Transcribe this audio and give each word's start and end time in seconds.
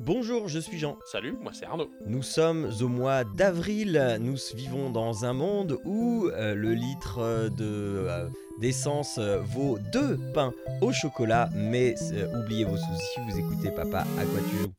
Bonjour, 0.00 0.48
je 0.48 0.58
suis 0.58 0.78
Jean. 0.78 0.98
Salut, 1.04 1.36
moi 1.40 1.52
c'est 1.54 1.66
Arnaud. 1.66 1.88
Nous 2.06 2.22
sommes 2.22 2.70
au 2.80 2.88
mois 2.88 3.22
d'avril. 3.22 4.18
Nous 4.20 4.36
vivons 4.54 4.90
dans 4.90 5.24
un 5.24 5.32
monde 5.32 5.78
où 5.84 6.28
euh, 6.32 6.54
le 6.54 6.74
litre 6.74 7.48
de 7.56 8.06
euh, 8.08 8.28
d'essence 8.60 9.18
euh, 9.18 9.38
vaut 9.40 9.78
deux 9.92 10.18
pains 10.32 10.52
au 10.80 10.92
chocolat. 10.92 11.48
Mais 11.54 11.94
euh, 12.12 12.42
oubliez 12.42 12.64
vos 12.64 12.76
soucis, 12.76 13.20
vous 13.28 13.38
écoutez 13.38 13.70
Papa 13.70 14.00
à 14.18 14.24
quoi 14.24 14.40
tu 14.50 14.56
joues? 14.58 14.72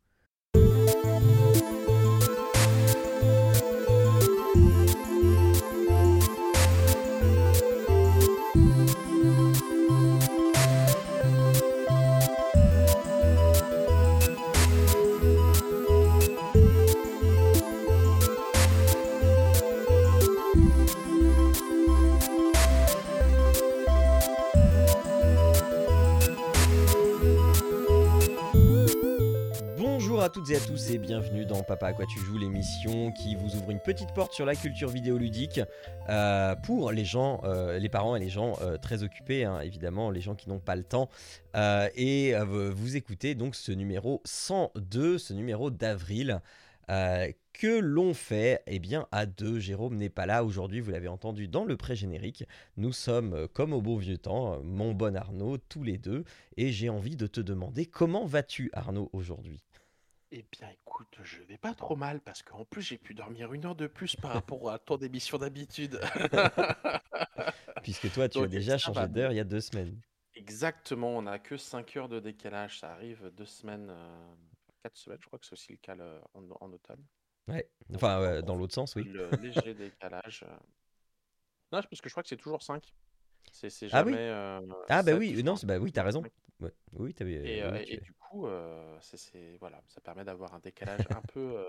Bienvenue 31.22 31.46
dans 31.46 31.64
Papa 31.64 31.88
à 31.88 31.94
quoi 31.94 32.05
tu 32.05 32.20
joues, 32.20 32.38
l'émission 32.38 33.10
qui 33.14 33.36
vous 33.36 33.56
ouvre 33.56 33.72
une 33.72 33.80
petite 33.80 34.14
porte 34.14 34.34
sur 34.34 34.46
la 34.46 34.54
culture 34.54 34.90
vidéoludique 34.90 35.62
euh, 36.09 36.58
pour 36.58 36.92
les 36.92 37.06
gens, 37.06 37.39
euh, 37.45 37.80
les 37.80 37.88
parents 37.88 38.17
et 38.17 38.20
les 38.20 38.28
gens 38.28 38.58
euh, 38.62 38.78
très 38.78 39.02
occupés, 39.02 39.45
hein, 39.45 39.62
évidemment, 39.62 40.12
les 40.12 40.20
gens 40.20 40.36
qui 40.36 40.50
n'ont 40.50 40.59
pas 40.59 40.76
le 40.76 40.84
temps. 40.84 41.08
Et 41.95 42.34
vous- 42.45 42.98
écoutez 42.98 43.34
donc 43.34 43.56
ce 43.56 43.72
numéro 43.72 44.22
102, 44.26 45.17
ce 45.17 45.31
numéro 45.31 45.72
d'avril. 45.72 46.42
que 46.89 47.80
l'on 47.80 48.14
fait 48.14 48.61
Eh 48.67 48.80
bien, 48.80 49.08
à 49.14 49.26
deux. 49.26 49.59
Jérôme 49.59 49.95
n'est 49.95 50.09
pas 50.09 50.26
là 50.26 50.44
aujourd'hui, 50.44 50.82
vous 50.82 50.92
l'avez 50.92 51.08
entendu 51.08 51.48
dans 51.48 51.64
le 51.64 51.78
pré-générique. 51.78 52.44
Nous 52.76 52.92
sommes, 52.92 53.48
comme 53.54 53.72
au 53.72 53.82
beau 53.82 53.95
vieux 53.95 54.17
temps, 54.17 54.61
mon 54.64 54.94
bon 54.94 55.16
Arnaud, 55.16 55.58
tous 55.70 55.84
les 55.84 55.98
deux. 55.98 56.26
Et 56.58 56.73
j'ai 56.73 56.89
envie 56.89 57.16
de 57.16 57.28
te 57.28 57.39
demander 57.39 57.86
comment 57.86 58.26
vas-tu, 58.26 58.70
Arnaud, 58.73 59.09
aujourd'hui? 59.14 59.64
Eh 60.38 60.44
bien 60.52 60.67
écoute, 60.69 61.17
je 61.23 61.41
vais 61.44 61.58
pas 61.58 61.73
trop 61.73 61.95
mal 61.95 62.19
parce 62.19 62.44
qu'en 62.44 62.66
plus 62.66 62.81
j'ai 62.81 62.97
pu 62.97 63.14
dormir 63.14 63.53
une 63.53 63.66
heure 63.66 63.75
de 63.75 63.88
plus 63.88 64.17
par 64.17 64.33
rapport 64.33 64.69
à 64.69 64.77
ton 64.80 64.97
émission 64.97 65.38
d'habitude. 65.38 65.97
Puisque 67.83 68.11
toi, 68.11 68.27
tu 68.27 68.39
as 68.39 68.47
déjà 68.47 68.77
changé 68.77 69.00
va. 69.00 69.08
d'heure 69.08 69.31
il 69.31 69.36
y 69.36 69.39
a 69.39 69.45
deux 69.45 69.61
semaines. 69.61 69.95
Exactement, 70.36 71.16
on 71.17 71.22
n'a 71.22 71.39
que 71.39 71.55
5 71.55 71.95
heures 71.95 72.09
de 72.09 72.19
décalage, 72.19 72.81
ça 72.81 72.92
arrive 72.92 73.31
deux 73.38 73.45
semaines, 73.45 73.88
euh, 73.89 74.36
quatre 74.83 74.97
semaines, 74.97 75.19
je 75.22 75.27
crois 75.27 75.39
que 75.39 75.45
c'est 75.45 75.53
aussi 75.53 75.72
le 75.72 75.77
cas 75.77 75.95
le- 75.95 76.19
en, 76.33 76.44
en 76.59 76.73
automne. 76.73 77.02
Ouais. 77.47 77.70
Enfin, 77.94 78.20
euh, 78.20 78.42
dans 78.42 78.58
l'autre 78.58 78.73
sens, 78.73 78.94
oui. 78.95 79.05
Le 79.05 79.30
léger 79.42 79.73
décalage. 79.73 80.44
euh. 80.44 80.52
Non, 81.72 81.81
parce 81.81 82.02
que 82.02 82.09
je 82.09 82.14
crois 82.14 82.23
que 82.23 82.30
c'est 82.30 82.36
toujours 82.36 82.61
5. 82.61 82.94
C'est 83.53 83.70
c'est 83.70 83.88
Ah 83.94 84.03
oui. 84.03 84.11
jamais. 84.11 84.30
euh, 84.30 84.59
Ah 84.89 85.02
bah 85.02 85.14
oui, 85.14 85.42
non, 85.44 85.55
bah 85.64 85.77
oui, 85.77 85.94
t'as 85.94 86.03
raison. 86.03 86.22
Cinq. 86.23 86.31
Ouais. 86.59 86.73
Oui, 86.94 87.14
t'avais. 87.14 87.33
Et, 87.33 87.64
oui, 87.66 87.86
tu- 87.86 87.94
et 87.94 87.97
du 87.97 88.14
coup, 88.14 88.25
euh, 88.44 88.97
ça 89.02 90.02
permet 90.02 90.23
d'avoir 90.23 90.53
un 90.53 90.59
décalage 90.59 91.08
un 91.09 91.22
peu 91.22 91.39
euh, 91.58 91.64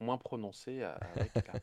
moins 0.00 0.18
prononcé 0.18 0.82
à- 0.82 0.94
avec 0.94 1.34
la. 1.46 1.60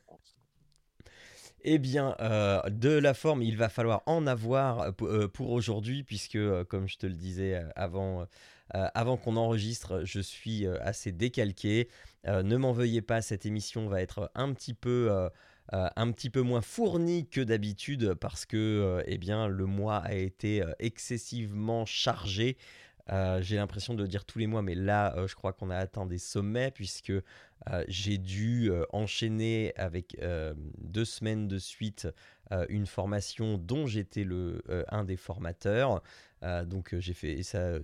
Eh 1.64 1.80
bien, 1.80 2.16
euh, 2.22 2.61
de 2.69 2.89
la 2.89 3.14
forme, 3.14 3.41
il 3.41 3.58
va 3.58 3.69
falloir 3.69 4.03
en 4.05 4.25
avoir 4.27 4.80
euh, 4.81 4.91
pour, 4.91 5.08
euh, 5.09 5.27
aujourd'hui, 5.55 6.03
puisque, 6.03 6.36
euh, 6.36 6.64
comme 6.64 6.87
je 6.87 6.98
te 6.98 7.05
le 7.08 7.14
disais 7.14 7.55
euh, 7.55 7.70
avant, 7.76 8.26
euh, 8.76 8.87
qu'on 9.17 9.36
enregistre, 9.36 10.04
je 10.04 10.20
suis 10.20 10.65
euh, 10.65 10.77
assez 10.82 11.11
décalqué. 11.11 11.89
Euh, 12.27 12.43
ne 12.43 12.58
m'en 12.58 12.71
veuillez 12.73 13.02
pas, 13.02 13.21
cette 13.21 13.45
émission 13.45 13.87
va 13.87 14.02
être 14.02 14.32
un 14.36 14.53
petit 14.53 14.73
peu, 14.73 15.08
euh, 15.11 15.30
euh, 15.73 15.87
moins 16.43 16.61
fournie 16.61 17.27
que 17.27 17.42
d'habitude, 17.42 18.14
parce 18.15 18.45
que 18.45 18.58
euh, 18.58 19.03
eh 19.05 19.17
bien, 19.17 19.48
le 19.48 19.65
mois 19.65 19.98
a 19.98 20.14
été 20.14 20.61
euh, 20.61 20.71
excessivement 20.80 21.86
chargé. 21.86 22.58
Euh, 23.10 23.42
j'ai 23.42 23.56
l'impression 23.56 23.94
de 23.94 24.02
le 24.02 24.08
dire 24.08 24.26
tous 24.26 24.40
les 24.40 24.48
mois, 24.48 24.62
mais 24.62 24.76
là, 24.76 25.16
euh, 25.18 25.28
je 25.28 25.36
crois 25.36 25.54
qu'on 25.54 25.70
a 25.70 25.78
atteint 25.78 26.06
des 26.06 26.18
sommets, 26.18 26.72
puisque 26.72 27.12
euh, 27.12 27.84
j'ai 27.88 28.18
dû 28.18 28.70
enchaîner 28.92 29.73
avec 29.78 30.18
deux 30.78 31.06
semaines 31.06 31.48
de 31.48 31.58
suite 31.58 32.08
une 32.70 32.86
formation 32.86 33.58
dont 33.58 33.88
j'étais 33.88 34.23
le, 34.23 34.62
un 34.90 35.04
des 35.04 35.18
formateurs. 35.18 36.02
Donc 36.66 36.95
j'ai 36.98 37.14
fait 37.14 37.42
ça 37.44 37.80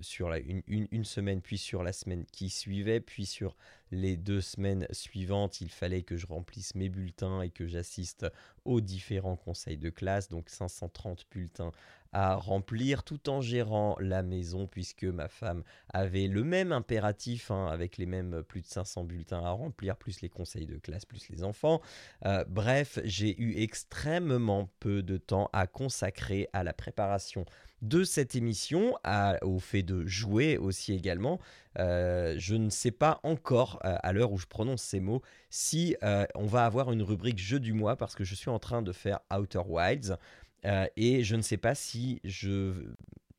sur 0.00 0.32
une- 0.32 0.88
une 0.90 1.04
semaine, 1.04 1.42
puis 1.42 1.58
sur 1.58 1.82
la 1.82 1.92
semaine 1.92 2.24
qui 2.32 2.48
suivait, 2.48 3.00
puis 3.00 3.26
sur 3.26 3.56
les 3.92 4.16
deux 4.16 4.40
semaines 4.40 4.88
suivantes, 4.90 5.60
il 5.60 5.70
fallait 5.70 6.02
que 6.02 6.16
je 6.16 6.26
remplisse 6.26 6.74
mes 6.74 6.88
bulletins 6.88 7.42
et 7.42 7.50
que 7.50 7.66
j'assiste 7.66 8.26
aux 8.64 8.80
différents 8.80 9.36
conseils 9.36 9.76
de 9.76 9.90
classe, 9.90 10.28
donc 10.28 10.48
530 10.48 11.26
bulletins 11.30 11.72
à 12.12 12.34
remplir 12.34 13.04
tout 13.04 13.30
en 13.30 13.40
gérant 13.40 13.96
la 13.98 14.22
maison 14.22 14.66
puisque 14.66 15.04
ma 15.04 15.28
femme 15.28 15.62
avait 15.88 16.26
le 16.26 16.44
même 16.44 16.72
impératif 16.72 17.50
hein, 17.50 17.66
avec 17.68 17.96
les 17.96 18.06
mêmes 18.06 18.34
euh, 18.34 18.42
plus 18.42 18.60
de 18.60 18.66
500 18.66 19.04
bulletins 19.04 19.42
à 19.42 19.50
remplir 19.50 19.96
plus 19.96 20.20
les 20.20 20.28
conseils 20.28 20.66
de 20.66 20.76
classe 20.76 21.06
plus 21.06 21.28
les 21.30 21.42
enfants. 21.42 21.80
Euh, 22.26 22.44
bref, 22.48 22.98
j'ai 23.04 23.40
eu 23.40 23.58
extrêmement 23.62 24.68
peu 24.78 25.02
de 25.02 25.16
temps 25.16 25.48
à 25.52 25.66
consacrer 25.66 26.48
à 26.52 26.64
la 26.64 26.74
préparation 26.74 27.46
de 27.82 28.04
cette 28.04 28.36
émission, 28.36 28.96
au 29.42 29.58
fait 29.58 29.82
de 29.82 30.06
jouer 30.06 30.56
aussi 30.56 30.92
également. 30.94 31.40
Euh, 31.78 32.36
je 32.38 32.54
ne 32.54 32.70
sais 32.70 32.92
pas 32.92 33.18
encore, 33.24 33.80
à 33.82 34.12
l'heure 34.12 34.32
où 34.32 34.38
je 34.38 34.46
prononce 34.46 34.82
ces 34.82 35.00
mots, 35.00 35.22
si 35.50 35.96
euh, 36.02 36.24
on 36.34 36.46
va 36.46 36.64
avoir 36.64 36.92
une 36.92 37.02
rubrique 37.02 37.38
jeu 37.38 37.60
du 37.60 37.72
mois 37.72 37.96
parce 37.96 38.14
que 38.14 38.24
je 38.24 38.34
suis 38.34 38.50
en 38.50 38.58
train 38.58 38.82
de 38.82 38.92
faire 38.92 39.20
Outer 39.30 39.62
Wilds 39.66 40.16
euh, 40.64 40.86
et 40.96 41.24
je 41.24 41.36
ne 41.36 41.42
sais 41.42 41.56
pas 41.56 41.74
si 41.74 42.20
je 42.24 42.74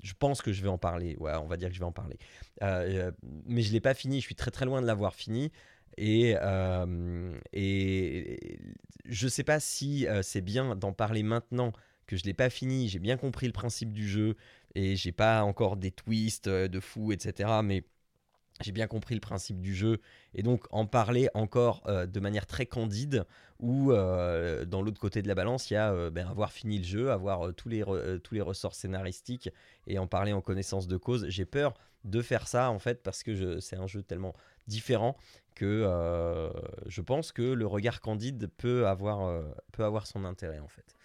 je 0.01 0.13
pense 0.19 0.41
que 0.41 0.51
je 0.51 0.61
vais 0.61 0.69
en 0.69 0.77
parler. 0.77 1.15
Ouais, 1.17 1.31
on 1.35 1.47
va 1.47 1.55
dire 1.55 1.69
que 1.69 1.75
je 1.75 1.79
vais 1.79 1.85
en 1.85 1.93
parler. 1.93 2.17
Euh, 2.61 3.09
mais 3.45 3.61
je 3.61 3.71
l'ai 3.71 3.79
pas 3.79 3.93
fini. 3.93 4.19
Je 4.19 4.25
suis 4.25 4.35
très 4.35 4.51
très 4.51 4.65
loin 4.65 4.81
de 4.81 4.85
l'avoir 4.85 5.15
fini. 5.15 5.49
Et, 5.95 6.35
et 7.53 8.59
je 9.05 9.27
sais 9.29 9.45
pas 9.45 9.61
si 9.61 10.05
c'est 10.21 10.41
bien 10.41 10.75
d'en 10.75 10.91
parler 10.91 11.23
maintenant 11.23 11.71
que 12.05 12.17
je 12.17 12.25
l'ai 12.25 12.33
pas 12.33 12.49
fini. 12.49 12.89
J'ai 12.89 12.99
bien 12.99 13.15
compris 13.15 13.47
le 13.47 13.53
principe 13.53 13.93
du 13.93 14.05
jeu 14.05 14.35
et 14.75 14.97
j'ai 14.97 15.13
pas 15.13 15.41
encore 15.43 15.77
des 15.77 15.91
twists 15.91 16.49
de 16.49 16.79
fou, 16.81 17.13
etc. 17.13 17.61
Mais 17.63 17.85
j'ai 18.61 18.71
bien 18.71 18.87
compris 18.87 19.15
le 19.15 19.21
principe 19.21 19.61
du 19.61 19.73
jeu 19.73 19.99
et 20.35 20.43
donc 20.43 20.65
en 20.71 20.85
parler 20.85 21.29
encore 21.33 21.83
euh, 21.87 22.05
de 22.05 22.19
manière 22.19 22.45
très 22.45 22.65
candide 22.65 23.25
ou 23.59 23.91
euh, 23.91 24.65
dans 24.65 24.81
l'autre 24.81 24.99
côté 24.99 25.21
de 25.21 25.27
la 25.27 25.35
balance 25.35 25.71
il 25.71 25.73
y 25.73 25.77
a 25.77 25.91
euh, 25.91 26.09
ben, 26.09 26.27
avoir 26.27 26.51
fini 26.51 26.77
le 26.77 26.83
jeu 26.83 27.11
avoir 27.11 27.53
tous, 27.53 27.69
les 27.69 27.83
tous 28.23 28.35
les 28.35 28.41
ressorts 28.41 28.75
scénaristiques 28.75 29.49
et 29.87 29.97
en 29.97 30.07
parler 30.07 30.33
en 30.33 30.41
connaissance 30.41 30.87
de 30.87 30.97
cause. 30.97 31.27
J'ai 31.29 31.45
peur 31.45 31.73
de 32.03 32.21
faire 32.21 32.47
ça 32.47 32.69
en 32.69 32.79
fait 32.79 33.01
parce 33.01 33.23
que 33.23 33.59
c'est 33.59 33.77
un 33.77 33.87
jeu 33.87 34.03
tellement 34.03 34.33
différent 34.67 35.17
que 35.55 36.51
je 36.87 37.01
pense 37.01 37.31
que 37.31 37.41
le 37.41 37.65
regard 37.65 38.01
candide 38.01 38.49
peut 38.57 38.87
avoir, 38.87 39.43
peut 39.71 39.83
avoir 39.83 40.07
son 40.07 40.25
intérêt 40.25 40.59
en 40.59 40.67
fait 40.67 40.95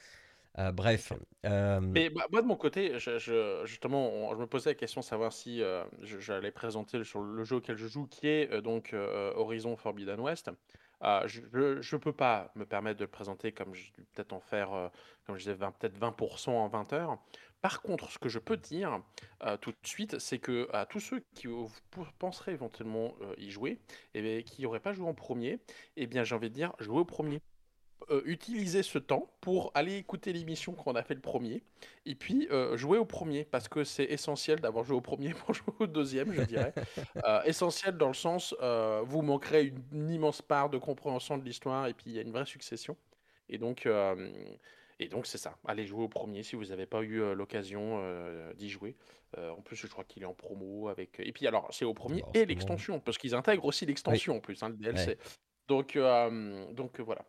Euh, 0.59 0.73
bref 0.73 1.13
euh, 1.47 1.81
Mais 1.81 2.11
bah, 2.11 2.27
moi 2.33 2.43
de 2.43 2.47
mon 2.47 2.57
côté, 2.57 2.99
justement, 2.99 4.33
je 4.35 4.39
me 4.39 4.47
posais 4.47 4.71
la 4.71 4.75
question 4.75 5.01
de 5.01 5.07
savoir 5.07 5.33
si 5.33 5.63
euh, 5.63 5.85
j'allais 6.03 6.51
présenter 6.51 7.03
sur 7.05 7.21
le 7.21 7.45
jeu 7.45 7.57
auquel 7.57 7.77
je 7.77 7.87
joue, 7.87 8.07
qui 8.07 8.27
est 8.27 8.61
donc 8.61 8.95
Horizon 8.95 9.77
Forbidden 9.77 10.21
West. 10.21 10.51
Je 11.03 11.41
ne 11.43 11.97
peux 11.99 12.13
pas 12.13 12.51
me 12.57 12.67
permettre 12.67 12.99
de 12.99 13.05
le 13.05 13.11
présenter 13.11 13.53
comme 13.53 13.75
je 13.75 13.93
peut-être 14.15 14.33
en 14.33 14.41
faire, 14.41 14.91
comme 15.27 15.37
je 15.37 15.43
disais, 15.43 15.55
20 15.55 15.73
peut-être 15.73 15.99
20% 15.99 16.51
en 16.51 16.69
20 16.69 16.93
heures. 16.93 17.19
Par 17.61 17.83
contre, 17.83 18.09
ce 18.11 18.19
que 18.19 18.29
je 18.29 18.39
peux 18.39 18.57
dire 18.57 19.01
tout 19.61 19.71
de 19.71 19.87
suite, 19.87 20.19
c'est 20.19 20.39
que 20.39 20.69
à 20.73 20.87
tous 20.87 21.01
ceux 21.01 21.23
qui 21.35 21.47
penseraient 22.19 22.53
éventuellement 22.53 23.15
y 23.37 23.51
jouer, 23.51 23.79
et 24.15 24.23
bien, 24.23 24.43
qui 24.43 24.63
n'auraient 24.63 24.81
pas 24.81 24.93
joué 24.93 25.07
en 25.07 25.15
premier, 25.15 25.61
eh 25.97 26.09
bien 26.09 26.25
j'ai 26.25 26.35
envie 26.35 26.51
de 26.51 26.55
dire, 26.55 26.73
jouez 26.81 26.99
au 26.99 27.05
premier. 27.05 27.41
Euh, 28.11 28.23
utilisez 28.25 28.83
ce 28.83 28.99
temps 28.99 29.31
pour 29.43 29.71
aller 29.75 29.97
écouter 29.97 30.33
l'émission 30.33 30.73
qu'on 30.73 30.95
a 30.95 31.03
fait 31.03 31.15
le 31.15 31.21
premier, 31.21 31.63
et 32.07 32.15
puis 32.15 32.49
euh, 32.51 32.75
jouer 32.77 32.97
au 32.97 33.05
premier, 33.05 33.45
parce 33.45 33.69
que 33.69 33.85
c'est 33.85 34.05
essentiel 34.05 34.61
d'avoir 34.61 34.85
joué 34.85 34.97
au 34.97 35.03
premier 35.03 35.35
pour 35.35 35.53
jouer 35.55 35.75
au 35.81 35.87
deuxième, 35.87 36.33
je 36.33 36.43
dirais. 36.43 36.73
Euh, 37.25 37.43
essentiel 37.45 37.97
dans 37.97 38.09
le 38.09 38.15
sens, 38.15 38.55
vous 39.05 39.23
manquerez 39.23 39.67
une, 39.67 39.83
une 39.93 40.11
immense 40.11 40.41
part 40.41 40.71
de 40.71 40.79
compréhension 40.79 41.37
de 41.37 41.45
l'histoire, 41.45 41.87
et 41.87 41.95
puis 41.95 42.05
il 42.07 42.13
y 42.13 42.19
a 42.19 42.23
une 42.23 42.31
vraie 42.31 42.47
succession. 42.47 42.97
Et 43.49 43.59
donc, 43.59 43.89
et 44.99 45.09
donc 45.09 45.27
c'est 45.27 45.39
ça. 45.39 45.57
Allez 45.67 45.87
jouer 45.87 46.05
au 46.05 46.09
premier 46.09 46.43
si 46.43 46.55
vous 46.57 46.67
n'avez 46.67 46.87
pas 46.87 47.03
eu 47.03 47.35
l'occasion 47.35 48.01
d'y 48.55 48.69
jouer. 48.69 48.97
En 49.37 49.61
plus, 49.63 49.77
je 49.77 49.87
crois 49.87 50.05
qu'il 50.05 50.23
est 50.23 50.27
en 50.27 50.35
promo 50.35 50.89
avec. 50.89 51.19
Et 51.19 51.33
puis 51.33 51.47
alors, 51.47 51.69
c'est 51.73 51.85
au 51.85 51.95
premier 51.95 52.23
ce 52.35 52.41
et 52.41 52.47
l'extension, 52.47 53.01
parce 53.01 53.19
qu'ils 53.19 53.35
intègrent 53.35 53.65
aussi 53.65 53.85
l'extension 53.85 54.37
en 54.37 54.41
plus, 54.41 54.63
hein, 54.63 54.69
le 54.69 54.77
DLC. 54.77 55.09
Ouais. 55.09 55.19
Donc, 55.67 55.99
donc 56.75 57.01
voilà. 57.01 57.25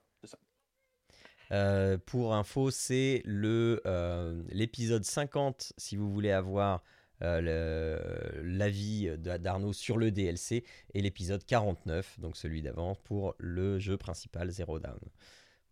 Euh, 1.51 1.97
pour 1.97 2.35
info, 2.35 2.71
c'est 2.71 3.21
le 3.25 3.81
euh, 3.85 4.41
l'épisode 4.49 5.03
50 5.03 5.73
si 5.77 5.95
vous 5.95 6.11
voulez 6.11 6.31
avoir 6.31 6.83
l'avis 7.21 9.09
d'Arnaud 9.17 9.73
sur 9.73 9.97
le 9.97 10.09
DLC 10.09 10.63
et 10.93 11.01
l'épisode 11.01 11.43
49, 11.45 12.17
donc 12.21 12.37
celui 12.37 12.61
d'avant, 12.61 12.95
pour 12.95 13.35
le 13.39 13.77
jeu 13.77 13.97
principal 13.97 14.49
Zero 14.51 14.79
Down. 14.79 14.99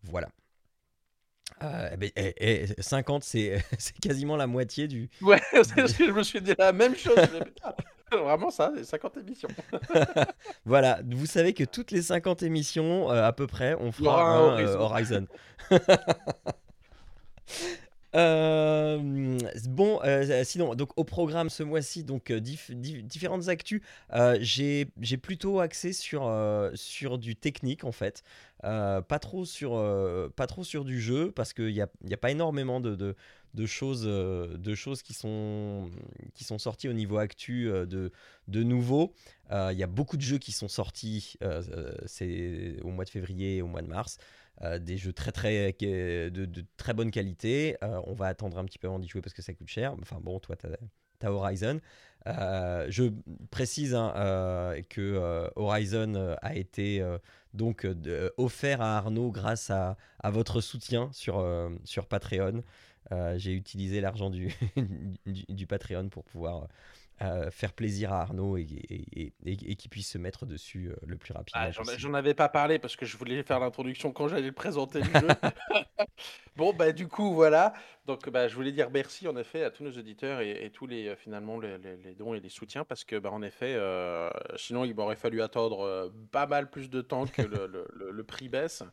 Voilà. 0.03 0.29
Euh, 1.63 1.95
ben, 1.95 2.11
et, 2.15 2.65
50, 2.79 3.23
c'est 3.23 3.63
quasiment 4.01 4.35
la 4.35 4.47
moitié 4.47 4.87
du. 4.87 5.09
Ouais, 5.21 5.41
je 5.53 6.11
me 6.11 6.23
suis 6.23 6.41
dit 6.41 6.53
la 6.57 6.71
même 6.71 6.95
chose. 6.95 7.17
Vraiment 8.11 8.49
ça, 8.51 8.71
50 8.81 9.17
émissions. 9.17 9.49
voilà, 10.65 11.01
vous 11.05 11.25
savez 11.25 11.53
que 11.53 11.63
toutes 11.63 11.91
les 11.91 12.01
50 12.01 12.43
émissions, 12.43 13.11
euh, 13.11 13.25
à 13.25 13.33
peu 13.33 13.47
près, 13.47 13.75
on 13.79 13.91
fera 13.91 14.37
un, 14.37 14.59
euh, 14.59 14.75
Horizon. 14.77 15.27
Euh, 18.15 19.37
bon, 19.67 19.99
euh, 20.03 20.43
sinon, 20.43 20.73
donc 20.73 20.89
au 20.95 21.03
programme 21.03 21.49
ce 21.49 21.61
mois-ci, 21.61 22.03
donc 22.03 22.31
différentes 22.31 23.47
actus. 23.49 23.81
j'ai 24.39 24.85
plutôt 25.21 25.59
axé 25.59 25.93
sur, 25.93 26.33
sur 26.73 27.19
du 27.19 27.35
technique 27.35 27.83
en 27.83 27.91
fait, 27.91 28.23
pas 28.63 29.19
trop 29.21 29.45
sur 29.45 29.71
pas 30.35 30.47
trop 30.47 30.63
sur 30.63 30.83
du 30.83 30.99
jeu 30.99 31.31
parce 31.31 31.53
qu'il 31.53 31.73
n'y 31.73 31.81
a, 31.81 31.89
y 32.05 32.13
a 32.13 32.17
pas 32.17 32.31
énormément 32.31 32.79
de, 32.79 32.95
de, 32.95 33.15
choses 33.65 34.03
de 34.03 34.75
choses 34.75 35.01
qui 35.01 35.13
sont 35.13 35.89
qui 36.33 36.43
sont 36.43 36.59
sorties 36.59 36.89
au 36.89 36.93
niveau 36.93 37.17
actu 37.17 37.65
de 37.65 38.11
de 38.47 38.63
nouveau. 38.63 39.13
Il 39.51 39.77
y 39.77 39.83
a 39.83 39.87
beaucoup 39.87 40.17
de 40.17 40.21
jeux 40.21 40.37
qui 40.37 40.51
sont 40.51 40.67
sortis 40.67 41.37
c'est 42.05 42.77
au 42.83 42.89
mois 42.89 43.05
de 43.05 43.09
février 43.09 43.57
et 43.57 43.61
au 43.61 43.67
mois 43.67 43.81
de 43.81 43.87
mars. 43.87 44.17
Euh, 44.63 44.79
des 44.79 44.97
jeux 44.97 45.13
très 45.13 45.31
très 45.31 45.71
de, 45.79 46.65
très 46.77 46.93
bonne 46.93 47.11
qualité. 47.11 47.77
Euh, 47.83 48.01
on 48.05 48.13
va 48.13 48.25
attendre 48.27 48.57
un 48.57 48.65
petit 48.65 48.79
peu 48.79 48.87
avant 48.87 48.97
d'y 48.97 49.07
jouer 49.07 49.21
parce 49.21 49.33
que 49.33 49.43
ça 49.43 49.53
coûte 49.53 49.67
cher. 49.67 49.93
Enfin 50.01 50.17
bon, 50.19 50.39
toi, 50.39 50.55
tu 50.55 50.65
as, 51.25 51.31
Horizon. 51.31 51.79
Euh, 52.25 52.87
je 52.89 53.11
précise 53.51 53.93
hein, 53.93 54.13
que 54.89 55.49
Horizon 55.55 56.35
a 56.41 56.55
été 56.55 57.05
donc 57.53 57.87
offert 58.37 58.81
à 58.81 58.97
Arnaud 58.97 59.31
grâce 59.31 59.69
à, 59.69 59.95
à 60.19 60.31
votre 60.31 60.59
soutien 60.61 61.09
sur, 61.13 61.45
sur 61.83 62.07
Patreon. 62.07 62.63
J'ai 63.35 63.53
utilisé 63.53 64.01
l'argent 64.01 64.29
du, 64.29 64.53
du, 65.25 65.67
Patreon 65.67 66.09
pour 66.09 66.23
pouvoir 66.23 66.67
faire 67.51 67.73
plaisir 67.73 68.13
à 68.13 68.21
Arnaud 68.21 68.57
et, 68.57 69.33
et, 69.45 69.75
qu'il 69.75 69.89
puisse 69.89 70.11
se 70.11 70.17
mettre 70.17 70.45
dessus 70.45 70.89
euh, 70.89 70.95
le 71.05 71.17
plus 71.17 71.33
rapidement. 71.33 71.61
Ah, 71.63 71.97
j'en 71.97 72.13
avais 72.13 72.33
pas 72.33 72.49
parlé 72.49 72.79
parce 72.79 72.95
que 72.95 73.05
je 73.05 73.17
voulais 73.17 73.41
faire 73.43 73.59
l'introduction 73.59 74.11
quand 74.11 74.27
j'allais 74.27 74.51
présenter 74.51 74.99
le 74.99 75.05
jeu. 75.05 75.27
bon, 76.55 76.73
bah 76.73 76.91
du 76.91 77.07
coup, 77.07 77.33
voilà. 77.33 77.73
Donc, 78.05 78.29
bah, 78.29 78.47
je 78.47 78.55
voulais 78.55 78.71
dire 78.71 78.89
merci 78.91 79.27
en 79.27 79.35
effet 79.35 79.63
à 79.63 79.71
tous 79.71 79.83
nos 79.83 79.91
auditeurs 79.91 80.41
et, 80.41 80.69
tous 80.73 80.87
les 80.87 81.07
euh, 81.07 81.15
finalement 81.15 81.59
les, 81.59 82.15
dons 82.15 82.33
et 82.33 82.39
les 82.39 82.49
soutiens 82.49 82.85
parce 82.85 83.03
que, 83.03 83.17
bah, 83.17 83.31
en 83.31 83.41
effet, 83.41 83.73
euh, 83.75 84.29
sinon 84.55 84.85
il 84.85 84.95
m'aurait 84.95 85.15
fallu 85.15 85.41
attendre 85.41 86.11
pas 86.31 86.45
mal 86.45 86.69
plus 86.69 86.89
de 86.89 87.01
temps 87.01 87.25
que 87.25 87.41
le, 87.41 88.23
prix 88.23 88.49
baisse. 88.49 88.83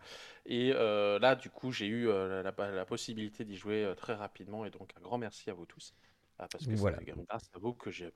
Et 0.47 0.73
là, 0.73 1.35
du 1.35 1.51
coup, 1.51 1.73
j'ai 1.73 1.87
eu 1.87 2.07
la, 2.07 2.43
la, 2.43 2.85
possibilité 2.87 3.45
d'y 3.45 3.57
jouer 3.57 3.93
très 3.97 4.15
rapidement 4.15 4.65
et 4.65 4.71
donc 4.71 4.91
un 4.99 5.03
grand 5.03 5.19
merci 5.19 5.51
à 5.51 5.55
vous 5.55 5.67
tous. 5.67 5.95
Ah, 6.39 6.49
parce 6.51 6.67
que 6.67 6.75
voilà. 6.75 6.99
grâce 7.05 7.49
à 7.55 7.59
vous 7.61 7.75
que 7.75 7.91
j'ai 7.91 8.11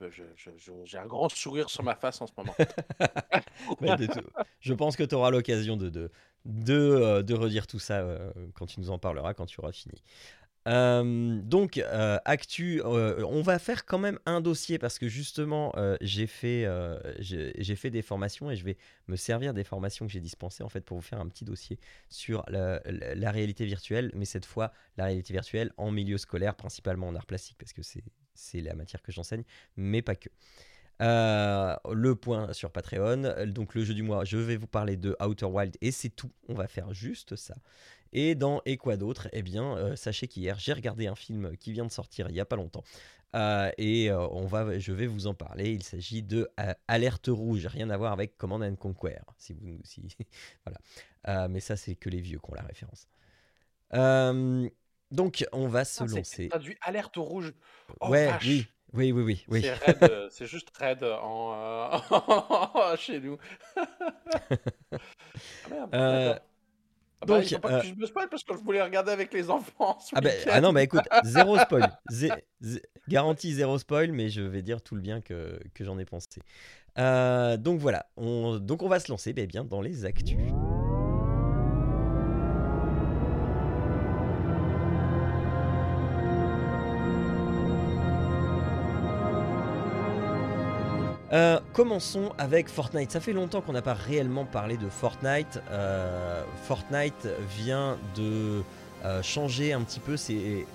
un 0.97 1.05
grand 1.05 1.29
sourire 1.29 1.69
sur 1.69 1.83
ma 1.83 1.95
face 1.95 2.21
en 2.21 2.27
ce 2.27 2.33
moment. 2.37 2.53
je 4.59 4.73
pense 4.73 4.97
que 4.97 5.03
tu 5.03 5.15
auras 5.15 5.31
l'occasion 5.31 5.77
de, 5.77 5.89
de, 5.89 6.11
de, 6.43 6.73
euh, 6.73 7.23
de, 7.23 7.33
redire 7.33 7.65
tout 7.65 7.79
ça 7.79 7.99
euh, 7.99 8.31
quand 8.55 8.65
tu 8.65 8.81
nous 8.81 8.89
en 8.89 8.99
parleras, 8.99 9.33
quand 9.33 9.45
tu 9.45 9.61
auras 9.61 9.71
fini. 9.71 10.03
Donc, 10.65 11.77
euh, 11.77 12.17
actu, 12.25 12.81
on 12.83 13.41
va 13.41 13.59
faire 13.59 13.85
quand 13.85 13.97
même 13.97 14.19
un 14.25 14.41
dossier 14.41 14.77
parce 14.77 14.99
que 14.99 15.07
justement, 15.07 15.73
j'ai 16.01 16.27
fait, 16.27 16.67
j'ai 17.19 17.75
fait 17.75 17.89
des 17.89 18.01
formations 18.01 18.51
et 18.51 18.55
je 18.55 18.63
vais 18.63 18.77
me 19.07 19.15
servir 19.15 19.53
des 19.53 19.63
formations 19.63 20.05
que 20.05 20.11
j'ai 20.11 20.19
dispensées 20.19 20.63
en 20.63 20.69
fait 20.69 20.81
pour 20.81 20.97
vous 20.97 21.03
faire 21.03 21.19
un 21.19 21.27
petit 21.27 21.45
dossier 21.45 21.79
sur 22.09 22.43
la, 22.47 22.81
réalité 23.31 23.65
virtuelle, 23.65 24.11
mais 24.15 24.25
cette 24.25 24.45
fois 24.45 24.71
la 24.97 25.05
réalité 25.05 25.33
virtuelle 25.33 25.71
en 25.77 25.91
milieu 25.91 26.17
scolaire, 26.17 26.55
principalement 26.55 27.07
en 27.07 27.15
art 27.15 27.25
plastique 27.25 27.57
parce 27.57 27.73
que 27.73 27.81
c'est 27.81 28.61
la 28.61 28.75
matière 28.75 29.01
que 29.01 29.11
j'enseigne, 29.11 29.43
mais 29.75 30.01
pas 30.01 30.15
que. 30.15 30.29
le 30.99 32.13
point 32.13 32.53
sur 32.53 32.71
Patreon, 32.71 33.45
donc 33.47 33.75
le 33.75 33.83
jeu 33.83 33.93
du 33.93 34.03
mois, 34.03 34.25
je 34.25 34.37
vais 34.37 34.57
vous 34.57 34.67
parler 34.67 34.97
de 34.97 35.15
Outer 35.21 35.45
Wild 35.45 35.77
et 35.81 35.91
c'est 35.91 36.09
tout. 36.09 36.31
On 36.47 36.53
va 36.53 36.67
faire 36.67 36.93
juste 36.93 37.35
ça. 37.35 37.55
Et 38.13 38.35
dans 38.35 38.61
Et 38.65 38.77
quoi 38.77 38.97
d'autre? 38.97 39.27
Eh 39.33 39.41
bien, 39.41 39.77
euh, 39.77 39.95
sachez 39.95 40.27
qu'hier, 40.27 40.57
j'ai 40.59 40.73
regardé 40.73 41.07
un 41.07 41.15
film 41.15 41.55
qui 41.57 41.71
vient 41.71 41.85
de 41.85 41.91
sortir 41.91 42.27
il 42.29 42.33
n'y 42.33 42.39
a 42.39 42.45
pas 42.45 42.55
longtemps. 42.55 42.83
Euh, 43.35 43.71
et 43.77 44.09
euh, 44.09 44.27
on 44.31 44.47
va, 44.47 44.79
je 44.79 44.91
vais 44.91 45.05
vous 45.07 45.27
en 45.27 45.33
parler. 45.33 45.71
Il 45.71 45.83
s'agit 45.83 46.23
de 46.23 46.49
Alerte 46.87 47.27
Rouge, 47.27 47.67
rien 47.67 47.89
à 47.89 47.97
voir 47.97 48.11
avec 48.11 48.37
Command 48.37 48.63
and 48.63 48.75
Conquer. 48.75 49.19
Si 49.37 49.53
vous, 49.53 49.79
si, 49.83 50.15
voilà. 50.65 51.47
mais 51.47 51.59
ça, 51.59 51.75
c'est 51.75 51.95
que 51.95 52.09
les 52.09 52.21
vieux 52.21 52.39
qui 52.39 52.51
ont 52.51 52.55
la 52.55 52.63
référence. 52.63 53.07
donc, 55.11 55.45
on 55.51 55.67
va 55.67 55.85
se 55.85 56.03
lancer. 56.03 56.23
C'est 56.23 56.47
traduit 56.49 56.77
Alerte 56.81 57.17
Rouge. 57.17 57.53
Oh, 57.99 58.09
ouais, 58.09 58.31
oui. 58.43 58.67
Oui, 58.93 59.11
oui, 59.11 59.45
oui. 59.47 59.65
C'est 60.31 60.47
juste 60.47 60.75
Red 60.75 61.03
en, 61.03 62.01
chez 62.97 63.19
nous. 63.19 63.37
ah 63.75 63.79
merde, 65.69 66.41
ah 67.21 67.25
bah, 67.25 67.41
Donc, 67.41 67.61
pas 67.61 67.69
que 67.69 67.73
euh, 67.73 67.89
je 67.89 67.95
me 67.95 68.05
spoil 68.05 68.29
parce 68.29 68.43
que 68.43 68.55
je 68.55 68.59
voulais 68.59 68.81
regarder 68.81 69.11
avec 69.11 69.33
les 69.33 69.49
enfants. 69.49 69.97
Ah, 70.13 70.21
bah, 70.21 70.29
ah, 70.49 70.61
non, 70.61 70.71
bah 70.71 70.83
écoute, 70.83 71.03
zéro 71.23 71.57
spoil. 71.59 71.91
garantie 73.07 73.53
zéro 73.53 73.77
spoil, 73.77 74.11
mais 74.11 74.29
je 74.29 74.41
vais 74.41 74.61
dire 74.61 74.81
tout 74.81 74.95
le 74.95 75.01
bien 75.01 75.19
que, 75.21 75.59
que 75.73 75.83
j'en 75.83 75.99
ai 75.99 76.05
pensé. 76.05 76.41
Euh, 76.97 77.57
donc 77.57 77.79
voilà, 77.79 78.05
on, 78.17 78.57
donc 78.57 78.83
on 78.83 78.87
va 78.87 78.99
se 78.99 79.11
lancer 79.11 79.33
eh 79.35 79.47
bien, 79.47 79.63
dans 79.63 79.81
les 79.81 80.05
actus. 80.05 80.37
Euh, 91.31 91.59
commençons 91.73 92.33
avec 92.39 92.69
Fortnite. 92.69 93.11
Ça 93.11 93.19
fait 93.19 93.33
longtemps 93.33 93.61
qu'on 93.61 93.73
n'a 93.73 93.83
pas 93.83 93.93
réellement 93.93 94.45
parlé 94.45 94.77
de 94.77 94.89
Fortnite. 94.89 95.61
Euh, 95.69 96.43
Fortnite 96.63 97.27
vient 97.55 97.99
de 98.15 98.63
euh, 99.05 99.21
changer 99.21 99.71
un 99.71 99.83
petit 99.83 99.99
peu 99.99 100.15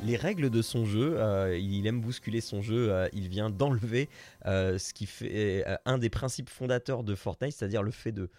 les 0.05 0.17
règles 0.17 0.51
de 0.51 0.63
son 0.63 0.85
jeu. 0.85 1.19
il 1.59 1.87
aime 1.89 2.01
bousculer 2.01 2.41
son 2.41 2.63
jeu. 2.63 3.09
il 3.13 3.29
vient 3.29 3.51
d'enlever 3.51 4.09
ce 4.45 4.93
qui 4.93 5.07
fait 5.07 5.65
un 5.87 5.99
des 5.99 6.11
principes 6.11 6.51
fondateurs 6.51 7.03
de 7.03 7.17
Fortnite, 7.17 7.53
c'est-à-dire 7.53 7.83
le 7.83 7.91
fait 7.91 8.13
de, 8.13 8.31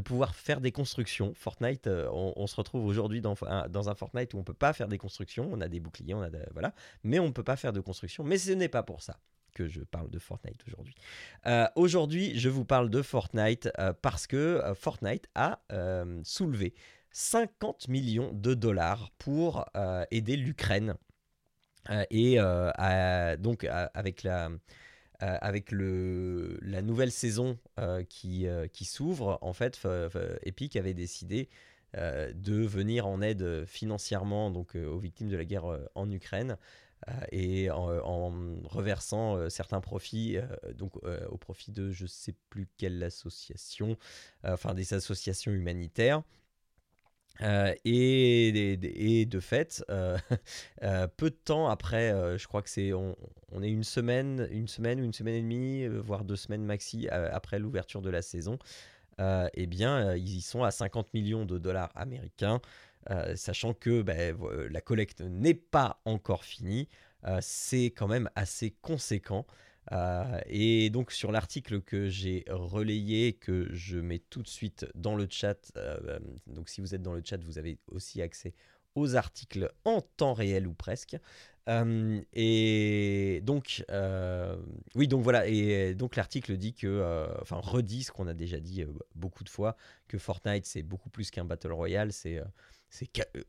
pouvoir 0.00 0.34
faire 0.34 0.60
des 0.60 0.72
constructions. 0.72 1.34
Fortnite, 1.36 1.88
on, 2.12 2.46
se 2.48 2.56
retrouve 2.56 2.84
aujourd'hui 2.84 3.20
dans, 3.20 3.36
un 3.44 3.94
Fortnite 3.94 4.34
où 4.34 4.38
on 4.38 4.42
peut 4.42 4.54
pas 4.54 4.72
faire 4.72 4.88
des 4.88 4.98
constructions. 4.98 5.48
On 5.52 5.60
a 5.60 5.68
des 5.68 5.78
boucliers, 5.78 6.16
voilà, 6.52 6.74
mais 7.04 7.20
on 7.20 7.26
ne 7.26 7.32
peut 7.32 7.44
pas 7.44 7.56
faire 7.56 7.72
de 7.72 7.80
construction. 7.80 8.24
Mais 8.24 8.38
ce 8.38 8.50
n'est 8.50 8.68
pas 8.68 8.82
pour 8.82 9.02
ça 9.02 9.16
que 9.50 9.68
je 9.68 9.80
parle 9.80 10.10
de 10.10 10.18
Fortnite 10.18 10.62
aujourd'hui. 10.66 10.94
Euh, 11.46 11.66
aujourd'hui, 11.76 12.38
je 12.38 12.48
vous 12.48 12.64
parle 12.64 12.90
de 12.90 13.02
Fortnite 13.02 13.70
euh, 13.78 13.92
parce 14.00 14.26
que 14.26 14.36
euh, 14.36 14.74
Fortnite 14.74 15.28
a 15.34 15.60
soulevé 16.24 16.74
50 17.12 17.88
millions 17.88 18.32
de 18.32 18.54
dollars 18.54 19.10
pour 19.18 19.64
aider 20.10 20.36
l'Ukraine. 20.36 20.94
et 22.10 22.38
donc 23.38 23.64
avec 23.64 24.22
la... 24.22 24.50
avec 25.18 25.72
le, 25.72 26.58
la 26.62 26.82
nouvelle 26.82 27.10
saison 27.10 27.58
qui, 28.08 28.46
qui 28.72 28.84
s'ouvre, 28.84 29.38
en 29.42 29.52
fait, 29.52 29.80
Epic 30.42 30.76
avait 30.76 30.94
décidé 30.94 31.48
de 31.94 32.64
venir 32.64 33.08
en 33.08 33.22
aide 33.22 33.64
financièrement 33.66 34.52
donc, 34.52 34.76
aux 34.76 34.98
victimes 34.98 35.28
de 35.28 35.36
la 35.36 35.44
guerre 35.44 35.64
en 35.96 36.10
Ukraine 36.10 36.56
et 37.32 37.70
en, 37.70 38.32
reversant 38.64 39.36
euh, 39.36 39.48
certains 39.48 39.80
profits 39.80 40.36
euh, 40.36 40.72
donc 40.74 40.92
au 41.30 41.36
profit 41.38 41.72
de 41.72 41.90
je 41.90 42.06
sais 42.06 42.34
plus 42.50 42.68
quelle 42.76 43.02
association, 43.02 43.96
enfin 44.44 44.74
des 44.74 44.94
associations 44.94 45.52
humanitaires. 45.52 46.22
et, 47.84 48.48
et, 49.18 49.26
de 49.26 49.40
fait, 49.40 49.82
peu 51.16 51.30
de 51.30 51.36
temps 51.44 51.68
après, 51.68 52.38
je 52.38 52.46
crois 52.46 52.62
que 52.62 52.68
c'est 52.68 52.92
on, 52.92 53.16
est 53.62 53.70
une 53.70 53.84
semaine, 53.84 54.46
une 54.50 54.68
semaine 54.68 55.00
ou 55.00 55.04
une 55.04 55.14
semaine 55.14 55.36
et 55.36 55.40
demie, 55.40 55.86
voire 55.86 56.24
deux 56.24 56.36
semaines 56.36 56.64
maxi 56.64 57.08
après 57.08 57.58
l'ouverture 57.58 58.02
de 58.02 58.10
la 58.10 58.20
saison, 58.20 58.58
eh 59.18 59.66
bien 59.66 60.14
ils 60.16 60.36
y 60.36 60.42
sont 60.42 60.64
à 60.64 60.70
50 60.70 61.14
millions 61.14 61.46
de 61.46 61.58
dollars 61.58 61.90
américains. 61.94 62.60
Euh, 63.10 63.34
sachant 63.34 63.72
que 63.72 64.02
ben, 64.02 64.36
la 64.70 64.80
collecte 64.80 65.22
n'est 65.22 65.54
pas 65.54 66.00
encore 66.04 66.44
finie. 66.44 66.88
Euh, 67.24 67.38
c'est 67.40 67.86
quand 67.86 68.08
même 68.08 68.28
assez 68.34 68.72
conséquent. 68.82 69.46
Euh, 69.92 70.40
et 70.46 70.90
donc 70.90 71.10
sur 71.10 71.32
l'article 71.32 71.80
que 71.80 72.08
j'ai 72.08 72.44
relayé, 72.48 73.32
que 73.32 73.68
je 73.72 73.98
mets 73.98 74.18
tout 74.18 74.42
de 74.42 74.48
suite 74.48 74.86
dans 74.94 75.16
le 75.16 75.26
chat, 75.28 75.72
donc 76.46 76.68
si 76.68 76.80
vous 76.80 76.94
êtes 76.94 77.02
dans 77.02 77.14
le 77.14 77.22
chat, 77.24 77.42
vous 77.42 77.58
avez 77.58 77.78
aussi 77.88 78.20
accès 78.20 78.54
aux 78.94 79.16
articles 79.16 79.70
en 79.84 80.00
temps 80.00 80.34
réel 80.34 80.66
ou 80.66 80.74
presque. 80.74 81.16
Euh, 81.68 82.20
et 82.32 83.40
donc, 83.44 83.84
euh, 83.90 84.56
oui, 84.94 85.06
donc 85.08 85.22
voilà, 85.22 85.46
et 85.46 85.94
donc 85.94 86.16
l'article 86.16 86.56
dit 86.56 86.74
que, 86.74 86.86
euh, 86.86 87.28
enfin, 87.40 87.60
redit 87.62 88.02
ce 88.02 88.12
qu'on 88.12 88.26
a 88.26 88.34
déjà 88.34 88.58
dit 88.58 88.84
beaucoup 89.14 89.44
de 89.44 89.48
fois, 89.48 89.76
que 90.08 90.18
Fortnite 90.18 90.66
c'est 90.66 90.82
beaucoup 90.82 91.10
plus 91.10 91.30
qu'un 91.30 91.44
battle 91.44 91.72
royale, 91.72 92.12
c'est 92.12 92.40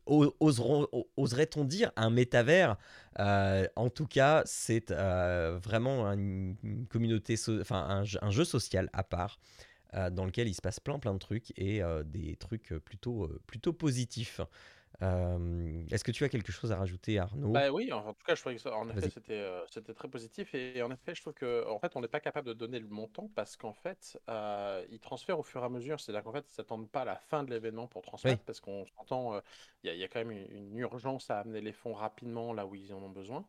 oserait-on 0.06 1.66
dire 1.66 1.92
un 1.96 2.10
métavers 2.10 2.78
En 3.18 3.90
tout 3.94 4.08
cas, 4.08 4.44
c'est 4.46 4.92
vraiment 4.92 6.06
une, 6.12 6.56
communauté, 6.90 7.36
enfin, 7.60 8.04
un, 8.22 8.32
jeu 8.32 8.46
social 8.46 8.90
à 8.94 9.04
part. 9.04 9.40
dans 10.12 10.26
lequel 10.26 10.48
il 10.48 10.54
se 10.54 10.62
passe 10.62 10.80
plein 10.80 11.00
plein 11.00 11.14
de 11.14 11.20
trucs 11.20 11.58
et 11.58 11.82
des 12.06 12.36
trucs 12.38 12.74
plutôt, 12.86 13.30
plutôt 13.48 13.74
positifs. 13.74 14.42
Euh, 15.04 15.84
est-ce 15.90 16.04
que 16.04 16.12
tu 16.12 16.24
as 16.24 16.30
quelque 16.30 16.52
chose 16.52 16.72
à 16.72 16.78
rajouter, 16.78 17.18
Arnaud? 17.18 17.52
Bah 17.52 17.72
oui, 17.72 17.92
en 17.92 18.14
tout 18.14 18.24
cas, 18.24 18.36
je 18.36 18.42
trouvais 18.42 18.56
que 18.56 18.62
ça, 18.62 18.76
en 18.76 18.88
effet, 18.90 19.10
c'était 19.10 19.40
euh, 19.40 19.66
c'était 19.68 19.94
très 19.94 20.08
positif. 20.08 20.54
Et, 20.54 20.82
en 20.84 20.92
effet, 20.92 21.16
je 21.16 21.22
trouve 21.22 21.34
que 21.34 21.68
en 21.68 21.80
fait, 21.80 21.96
on 21.96 22.02
n'est 22.02 22.08
pas 22.08 22.20
capable 22.20 22.48
de 22.48 22.54
donner 22.54 22.80
le 22.80 22.88
montant 22.88 23.30
parce 23.34 23.58
qu'en 23.58 23.74
fait, 23.74 24.20
euh, 24.30 24.86
ils 24.92 25.00
transfèrent 25.00 25.40
au 25.40 25.44
fur 25.44 25.62
et 25.62 25.66
à 25.66 25.70
mesure. 25.70 26.00
C'est-à-dire 26.00 26.24
qu'en 26.24 26.32
fait, 26.32 26.46
ils 26.48 26.54
s'attendent 26.54 26.90
pas 26.90 27.02
à 27.02 27.06
la 27.06 27.16
fin 27.16 27.44
de 27.44 27.50
l'événement 27.50 27.88
pour 27.88 28.04
transmettre 28.04 28.44
parce 28.44 28.60
qu'on 28.60 28.86
s'entend, 28.86 29.36
euh, 29.36 29.42
il 29.84 29.96
y, 29.96 30.04
a 30.04 30.08
quand 30.08 30.20
même 30.20 30.32
une, 30.32 30.78
urgence 30.78 31.32
à 31.32 31.40
amener 31.40 31.62
les 31.62 31.74
fonds 31.74 31.94
rapidement 31.94 32.54
là 32.54 32.66
où 32.66 32.76
ils 32.76 32.94
en 32.94 33.02
ont 33.02 33.10
besoin. 33.10 33.46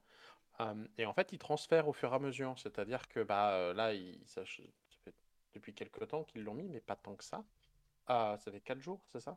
et 0.96 1.06
en 1.06 1.12
fait, 1.12 1.32
ils 1.32 1.38
transfèrent 1.38 1.88
au 1.88 1.92
fur 1.92 2.12
et 2.12 2.16
à 2.16 2.18
mesure. 2.18 2.54
C'est-à-dire 2.58 3.08
que 3.08 3.20
bah, 3.20 3.74
là, 3.74 3.92
ils, 3.92 4.18
ça, 4.26 4.42
ça 4.46 4.98
fait 5.04 5.14
depuis 5.52 5.74
quelques 5.74 6.08
temps 6.08 6.24
qu'ils 6.24 6.44
l'ont 6.44 6.54
mis, 6.54 6.68
mais 6.68 6.80
pas 6.80 6.96
tant 6.96 7.14
que 7.14 7.24
ça. 7.24 7.44
ça 8.08 8.38
fait 8.50 8.60
4 8.60 8.80
jours, 8.80 9.04
c'est 9.12 9.20
ça? 9.20 9.36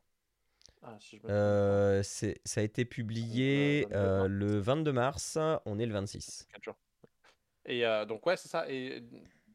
Ah, 0.87 0.97
euh, 1.29 2.03
ça 2.03 2.61
a 2.61 2.63
été 2.63 2.85
publié 2.85 3.87
euh, 3.91 4.27
le 4.27 4.59
22 4.59 4.91
mars, 4.91 5.37
on 5.65 5.79
est 5.79 5.85
le 5.85 5.93
26. 5.93 6.47
Et 7.65 7.85
euh, 7.85 8.05
donc, 8.05 8.25
ouais, 8.27 8.37
c'est 8.37 8.49
ça. 8.49 8.69
Et 8.69 9.03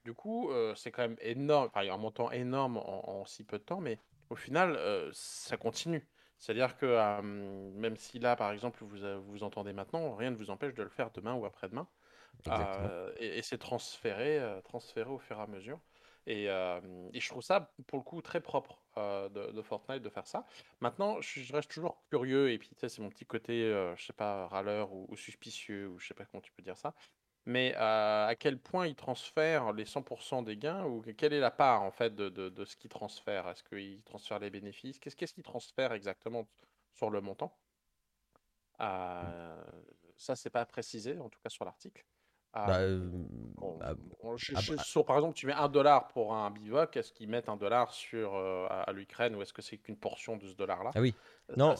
du 0.04 0.12
coup, 0.12 0.50
c'est 0.74 0.90
quand 0.90 1.02
même 1.02 1.16
énorme. 1.20 1.68
Enfin, 1.68 1.82
il 1.82 1.86
y 1.86 1.90
a 1.90 1.94
un 1.94 1.98
montant 1.98 2.30
énorme 2.32 2.78
en, 2.78 3.24
si 3.26 3.44
peu 3.44 3.58
de 3.58 3.62
temps, 3.62 3.80
mais 3.80 3.98
au 4.28 4.34
final, 4.34 4.78
ça 5.12 5.56
continue. 5.56 6.06
C'est-à-dire 6.38 6.76
que 6.76 7.20
même 7.22 7.96
si 7.96 8.18
là, 8.18 8.34
par 8.34 8.50
exemple, 8.50 8.82
vous 8.82 8.98
vous 9.22 9.42
entendez 9.44 9.72
maintenant, 9.72 10.14
rien 10.16 10.30
ne 10.30 10.36
vous 10.36 10.50
empêche 10.50 10.74
de 10.74 10.82
le 10.82 10.88
faire 10.88 11.10
demain 11.12 11.34
ou 11.34 11.44
après-demain. 11.44 11.86
et, 13.18 13.38
et 13.38 13.42
c'est 13.42 13.58
transféré, 13.58 14.40
transféré 14.64 15.10
au 15.10 15.18
fur 15.18 15.38
et 15.38 15.42
à 15.42 15.46
mesure. 15.46 15.78
Et, 16.26 16.46
et, 16.46 17.20
je 17.20 17.28
trouve 17.28 17.42
ça, 17.42 17.72
pour 17.86 17.98
le 17.98 18.04
coup, 18.04 18.20
très 18.20 18.40
propre 18.40 18.79
de, 18.96 19.62
Fortnite 19.62 20.02
de 20.02 20.08
faire 20.08 20.26
ça. 20.26 20.46
Maintenant, 20.80 21.20
je, 21.20 21.52
reste 21.52 21.70
toujours 21.70 22.02
curieux, 22.10 22.50
et 22.50 22.58
puis 22.58 22.70
c'est 22.76 22.98
mon 22.98 23.08
petit 23.08 23.26
côté, 23.26 23.70
je 23.96 24.04
sais 24.04 24.12
pas, 24.12 24.46
râleur 24.48 24.92
ou, 24.92 25.16
suspicieux, 25.16 25.88
ou 25.88 25.98
je 25.98 26.08
sais 26.08 26.14
pas 26.14 26.24
comment 26.24 26.40
tu 26.40 26.52
peux 26.52 26.62
dire 26.62 26.76
ça. 26.76 26.94
Mais 27.46 27.74
à 27.76 28.34
quel 28.38 28.58
point 28.58 28.86
ils 28.86 28.94
transfèrent 28.94 29.72
les 29.72 29.84
100% 29.84 30.44
des 30.44 30.56
gains, 30.56 30.84
ou 30.84 31.02
quelle 31.16 31.32
est 31.32 31.40
la 31.40 31.50
part 31.50 31.82
en 31.82 31.90
fait 31.90 32.14
de, 32.14 32.64
ce 32.64 32.76
qu'ils 32.76 32.90
transfèrent? 32.90 33.48
Est-ce 33.48 33.64
qu'ils 33.64 34.02
transfèrent 34.02 34.38
les 34.40 34.50
bénéfices? 34.50 34.98
Qu'est-ce 34.98 35.34
qu'ils 35.34 35.42
transfèrent 35.42 35.92
exactement 35.92 36.46
sur 36.94 37.10
le 37.10 37.20
montant? 37.20 37.56
Euh, 38.80 39.62
Ça, 40.16 40.36
c'est 40.36 40.50
pas 40.50 40.66
précisé, 40.66 41.18
en 41.18 41.28
tout 41.28 41.40
cas 41.40 41.48
sur 41.48 41.64
l'article. 41.64 42.04
Ah, 42.52 42.66
bah, 42.66 42.78
euh, 42.80 43.08
bah, 43.78 43.94
par 45.06 45.16
exemple, 45.16 45.34
tu 45.34 45.46
mets 45.46 45.52
un 45.52 45.68
dollar 45.68 46.08
pour 46.08 46.34
un 46.34 46.50
bivouac, 46.50 46.96
est-ce 46.96 47.12
qu'ils 47.12 47.28
mettent 47.28 47.48
un 47.48 47.56
dollar 47.56 47.92
sur 47.92 48.34
euh, 48.34 48.66
à, 48.68 48.92
l'Ukraine 48.92 49.36
ou 49.36 49.42
est-ce 49.42 49.52
que 49.52 49.62
c'est 49.62 49.76
qu'une 49.78 49.96
portion 49.96 50.36
de 50.36 50.48
ce 50.48 50.54
dollar-là? 50.54 50.90
Ah 50.94 51.00
oui. 51.00 51.14
Non, 51.56 51.76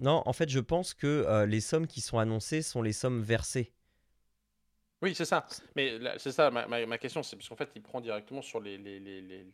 non, 0.00 0.22
en 0.26 0.32
fait, 0.32 0.48
je 0.48 0.58
pense 0.58 0.92
que 0.92 1.06
euh, 1.06 1.46
les 1.46 1.60
sommes 1.60 1.86
qui 1.86 2.00
sont 2.00 2.18
annoncées 2.18 2.62
sont 2.62 2.82
les 2.82 2.92
sommes 2.92 3.22
versées. 3.22 3.72
Oui, 5.02 5.14
c'est 5.14 5.24
ça. 5.24 5.46
Mais 5.76 5.98
c'est 6.18 6.32
ça, 6.32 6.50
ma, 6.50 6.66
ma, 6.66 6.98
question, 6.98 7.22
c'est 7.22 7.36
parce 7.36 7.48
qu'en 7.48 7.56
fait, 7.56 7.70
il 7.76 7.82
prend 7.82 8.00
directement 8.00 8.42
sur 8.42 8.60
les, 8.60 8.76
les, 8.76 8.98
les, 8.98 9.46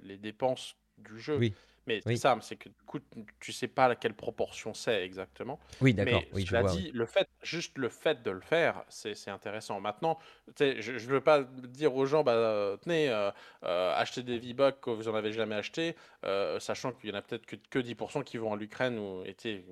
les 0.00 0.16
dépenses 0.16 0.74
du 0.96 1.20
jeu. 1.20 1.36
Oui. 1.36 1.52
Mais 1.88 2.00
c'est 2.04 2.16
ça, 2.16 2.36
c'est 2.42 2.56
que 2.56 2.68
du 2.68 2.82
coup, 2.86 2.98
tu 3.40 3.52
sais 3.52 3.66
pas 3.66 3.86
à 3.86 3.96
quelle 3.96 4.14
proportion 4.14 4.74
c'est 4.74 5.02
exactement. 5.02 5.58
Oui, 5.80 5.94
d'accord. 5.94 6.20
Mais 6.20 6.28
oui, 6.34 6.44
je 6.44 6.54
vois, 6.54 6.70
dit, 6.70 6.90
le 6.92 7.06
fait, 7.06 7.26
juste 7.42 7.78
le 7.78 7.88
fait 7.88 8.22
de 8.22 8.30
le 8.30 8.42
faire, 8.42 8.84
c'est 8.90 9.28
intéressant. 9.28 9.80
Maintenant, 9.80 10.18
je 10.58 10.92
ne 10.92 10.98
veux 10.98 11.22
pas 11.22 11.42
dire 11.42 11.94
aux 11.94 12.04
gens, 12.04 12.22
bah, 12.22 12.76
tenez, 12.82 13.08
euh, 13.08 13.30
euh, 13.64 13.94
achetez 13.96 14.22
des 14.22 14.38
V-Bucks 14.38 14.80
que 14.82 14.90
vous 14.90 15.04
n'en 15.04 15.14
avez 15.14 15.32
jamais 15.32 15.54
acheté, 15.54 15.96
euh, 16.24 16.60
sachant 16.60 16.92
qu'il 16.92 17.08
y 17.08 17.12
en 17.12 17.16
a 17.16 17.22
peut-être 17.22 17.46
que, 17.46 17.56
que 17.56 17.78
10% 17.78 18.22
qui 18.22 18.36
vont 18.36 18.52
à 18.52 18.56
l'Ukraine 18.56 18.98
ou 18.98 19.24
était 19.24 19.64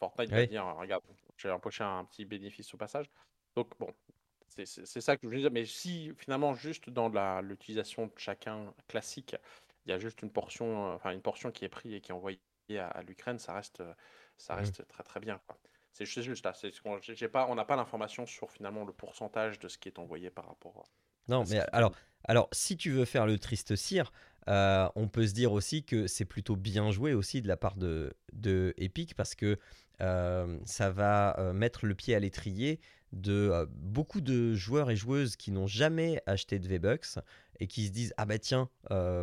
Fortnite 0.00 0.30
va 0.30 0.46
dire, 0.46 0.64
regarde, 0.76 1.04
j'ai 1.36 1.50
empoché 1.50 1.84
un 1.84 2.04
petit 2.04 2.24
bénéfice 2.24 2.74
au 2.74 2.76
passage. 2.76 3.06
Donc 3.54 3.70
bon, 3.78 3.92
c'est 4.48 4.66
ça 5.00 5.16
que 5.16 5.28
je 5.28 5.34
veux 5.34 5.40
dire. 5.40 5.50
Mais 5.52 5.64
si 5.64 6.12
finalement, 6.16 6.54
juste 6.54 6.90
dans 6.90 7.08
l'utilisation 7.40 8.06
de 8.06 8.12
chacun 8.16 8.74
classique, 8.88 9.36
il 9.90 9.92
y 9.92 9.96
a 9.96 9.98
juste 9.98 10.22
une 10.22 10.30
portion, 10.30 10.86
euh, 10.86 10.94
enfin 10.94 11.10
une 11.10 11.20
portion 11.20 11.50
qui 11.50 11.64
est 11.64 11.68
prise 11.68 11.92
et 11.92 12.00
qui 12.00 12.12
est 12.12 12.14
envoyée 12.14 12.38
à, 12.78 13.02
l'Ukraine, 13.02 13.40
ça 13.40 13.52
reste, 13.52 13.82
ça 14.36 14.54
mmh. 14.54 14.58
reste 14.58 14.86
très 14.86 15.02
très 15.02 15.18
bien. 15.18 15.40
C'est 15.92 16.04
juste 16.04 16.44
là. 16.44 16.52
j'ai 17.00 17.28
pas, 17.28 17.48
on 17.48 17.56
n'a 17.56 17.64
pas 17.64 17.74
l'information 17.74 18.24
sur 18.24 18.52
finalement 18.52 18.84
le 18.84 18.92
pourcentage 18.92 19.58
de 19.58 19.66
ce 19.66 19.76
qui 19.76 19.88
est 19.88 19.98
envoyé 19.98 20.30
par 20.30 20.46
rapport. 20.46 20.84
Non, 21.26 21.42
mais 21.50 21.58
alors, 21.72 21.92
alors, 22.24 22.48
si 22.52 22.76
tu 22.76 22.92
veux 22.92 23.04
faire 23.04 23.26
le 23.26 23.40
triste 23.40 23.74
cire, 23.74 24.12
euh, 24.46 24.88
on 24.94 25.08
peut 25.08 25.26
se 25.26 25.34
dire 25.34 25.52
aussi 25.52 25.84
que 25.84 26.06
c'est 26.06 26.24
plutôt 26.24 26.54
bien 26.54 26.92
joué 26.92 27.12
aussi 27.12 27.42
de 27.42 27.48
la 27.48 27.56
part 27.56 27.76
de, 27.76 28.14
de 28.32 28.72
Epic 28.76 29.16
parce 29.16 29.34
que 29.34 29.58
euh, 30.00 30.58
ça 30.64 30.90
va 30.90 31.52
mettre 31.52 31.86
le 31.86 31.96
pied 31.96 32.14
à 32.14 32.20
l'étrier 32.20 32.80
de 33.12 33.68
beaucoup 33.72 34.20
de 34.20 34.54
joueurs 34.54 34.90
et 34.90 34.96
joueuses 34.96 35.36
qui 35.36 35.50
n'ont 35.50 35.66
jamais 35.66 36.22
acheté 36.26 36.58
de 36.58 36.68
V-Bucks 36.68 37.18
et 37.58 37.66
qui 37.66 37.86
se 37.86 37.92
disent 37.92 38.14
ah 38.16 38.24
bah 38.24 38.38
tiens 38.38 38.68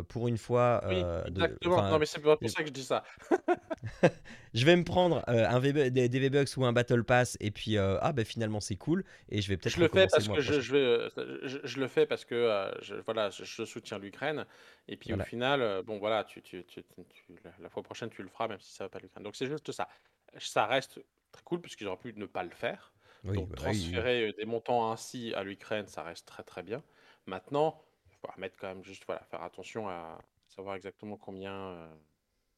pour 0.08 0.28
une 0.28 0.38
fois 0.38 0.82
oui, 0.86 1.02
exactement. 1.26 1.90
non 1.90 1.98
mais 1.98 2.06
c'est 2.06 2.20
pour 2.20 2.38
ça 2.46 2.62
que 2.62 2.68
je 2.68 2.72
dis 2.72 2.84
ça. 2.84 3.02
Je 4.54 4.64
vais 4.64 4.76
me 4.76 4.84
prendre 4.84 5.22
un 5.26 5.58
v 5.58 5.90
des, 5.90 6.08
V-Bucks 6.08 6.56
ou 6.56 6.64
un 6.64 6.72
Battle 6.72 7.04
Pass 7.04 7.36
et 7.40 7.50
puis 7.50 7.78
ah 7.78 8.12
bah 8.12 8.24
finalement 8.24 8.60
c'est 8.60 8.76
cool 8.76 9.04
et 9.28 9.40
je 9.40 9.48
vais 9.48 9.56
peut-être 9.56 9.74
je 9.74 9.80
le 9.80 9.88
fais 9.88 10.06
parce 10.06 10.28
que 10.28 10.40
je, 10.40 10.60
je, 10.60 10.72
vais, 10.72 11.08
je, 11.42 11.80
le 11.80 11.88
fais 11.88 12.06
parce 12.06 12.24
que 12.24 12.70
je, 12.82 12.94
voilà 13.06 13.30
je, 13.30 13.64
soutiens 13.64 13.98
l'Ukraine 13.98 14.46
et 14.86 14.96
puis 14.96 15.12
au 15.12 15.18
final 15.20 15.82
bon 15.84 15.98
voilà 15.98 16.24
tu, 16.24 16.42
tu, 16.42 16.64
tu, 16.64 16.84
la 17.60 17.68
fois 17.68 17.82
prochaine 17.82 18.10
tu 18.10 18.22
le 18.22 18.28
feras 18.28 18.48
même 18.48 18.60
si 18.60 18.72
ça 18.72 18.84
va 18.84 18.88
pas 18.88 18.98
l'Ukraine. 18.98 19.24
Donc 19.24 19.36
c'est 19.36 19.46
juste 19.46 19.72
ça. 19.72 19.88
Ça 20.38 20.66
reste 20.66 21.00
très 21.32 21.42
cool 21.42 21.60
puisqu'ils 21.60 21.86
auraient 21.86 21.98
pu 21.98 22.12
ne 22.14 22.26
pas 22.26 22.44
le 22.44 22.50
faire 22.50 22.92
donc, 23.24 23.48
bah 23.50 23.56
transférer 23.56 24.32
des 24.32 24.44
montants 24.44 24.90
ainsi 24.90 25.34
à 25.34 25.42
l'Ukraine, 25.42 25.86
ça 25.86 26.02
reste 26.02 26.26
très 26.26 26.42
très 26.42 26.62
bien. 26.62 26.82
Maintenant, 27.26 27.82
il 28.10 28.16
faut 28.16 28.40
mettre 28.40 28.56
quand 28.56 28.68
même 28.68 28.84
juste, 28.84 29.04
voilà, 29.06 29.22
faire 29.24 29.42
attention 29.42 29.88
à 29.88 30.20
savoir 30.48 30.76
exactement 30.76 31.16
combien, 31.16 31.88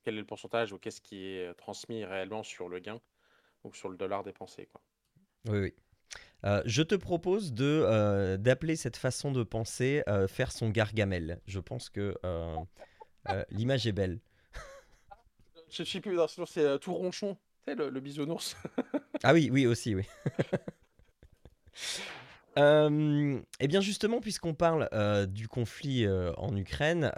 quel 0.02 0.14
est 0.14 0.20
le 0.20 0.26
pourcentage 0.26 0.72
ou 0.72 0.78
qu'est-ce 0.78 1.00
qui 1.00 1.26
est 1.26 1.54
transmis 1.54 2.04
réellement 2.04 2.42
sur 2.42 2.68
le 2.68 2.78
gain 2.78 3.00
ou 3.64 3.74
sur 3.74 3.88
le 3.88 3.96
dollar 3.96 4.22
dépensé. 4.22 4.66
Quoi. 4.66 4.80
Oui, 5.48 5.58
oui. 5.58 5.74
je 6.66 6.82
te 6.82 6.94
propose 6.94 7.52
de 7.52 8.36
d'appeler 8.36 8.76
cette 8.76 8.96
façon 8.96 9.32
de 9.32 9.42
penser 9.42 10.02
faire 10.28 10.52
son 10.52 10.70
gargamel. 10.70 11.40
Je 11.46 11.60
pense 11.60 11.90
que 11.90 12.14
l'image 13.50 13.86
est 13.86 13.92
belle. 13.92 14.20
Je 15.68 15.84
sais 15.84 16.00
plus, 16.00 16.18
c'est 16.46 16.78
tout 16.80 16.94
ronchon 16.94 17.36
le, 17.74 18.00
bisounours. 18.00 18.56
ah 19.22 19.32
oui, 19.32 19.50
oui, 19.52 19.66
aussi, 19.66 19.94
oui. 19.94 20.04
Euh, 22.58 23.40
eh 23.60 23.68
bien 23.68 23.80
justement, 23.80 24.20
puisqu'on 24.20 24.54
parle 24.54 24.88
euh, 24.92 25.24
du 25.24 25.46
conflit 25.46 26.04
euh, 26.04 26.32
en 26.36 26.56
Ukraine, 26.56 27.12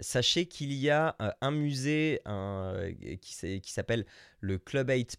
sachez 0.00 0.46
qu'il 0.46 0.72
y 0.72 0.90
a 0.90 1.16
un 1.40 1.50
musée 1.50 2.20
qui, 3.20 3.62
s'appelle 3.64 4.04
le 4.40 4.58
Club 4.58 4.90
8 4.90 5.18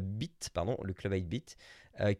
Bit, 0.00 0.50
pardon, 0.54 0.76
le 0.82 0.92
Club 0.92 1.14
8 1.14 1.28
Bit, 1.28 1.56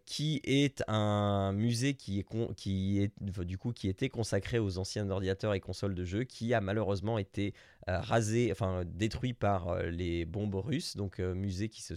qui 0.04 0.40
est 0.44 0.82
un 0.88 1.52
musée 1.52 1.94
qui 1.94 2.24
qui 2.64 3.88
était 3.88 4.08
consacré 4.08 4.58
aux 4.58 4.78
anciens 4.78 5.08
ordinateurs 5.08 5.54
et 5.54 5.60
consoles 5.60 5.94
de 5.94 6.04
jeux, 6.04 6.24
qui 6.24 6.52
a 6.52 6.60
malheureusement 6.60 7.18
été 7.18 7.54
rasé, 7.86 8.50
enfin 8.50 8.82
détruit 8.84 9.34
par 9.34 9.82
les 9.84 10.24
bombes 10.24 10.56
russes. 10.56 10.96
Donc 10.96 11.20
musée 11.20 11.68
qui 11.68 11.82
se, 11.82 11.94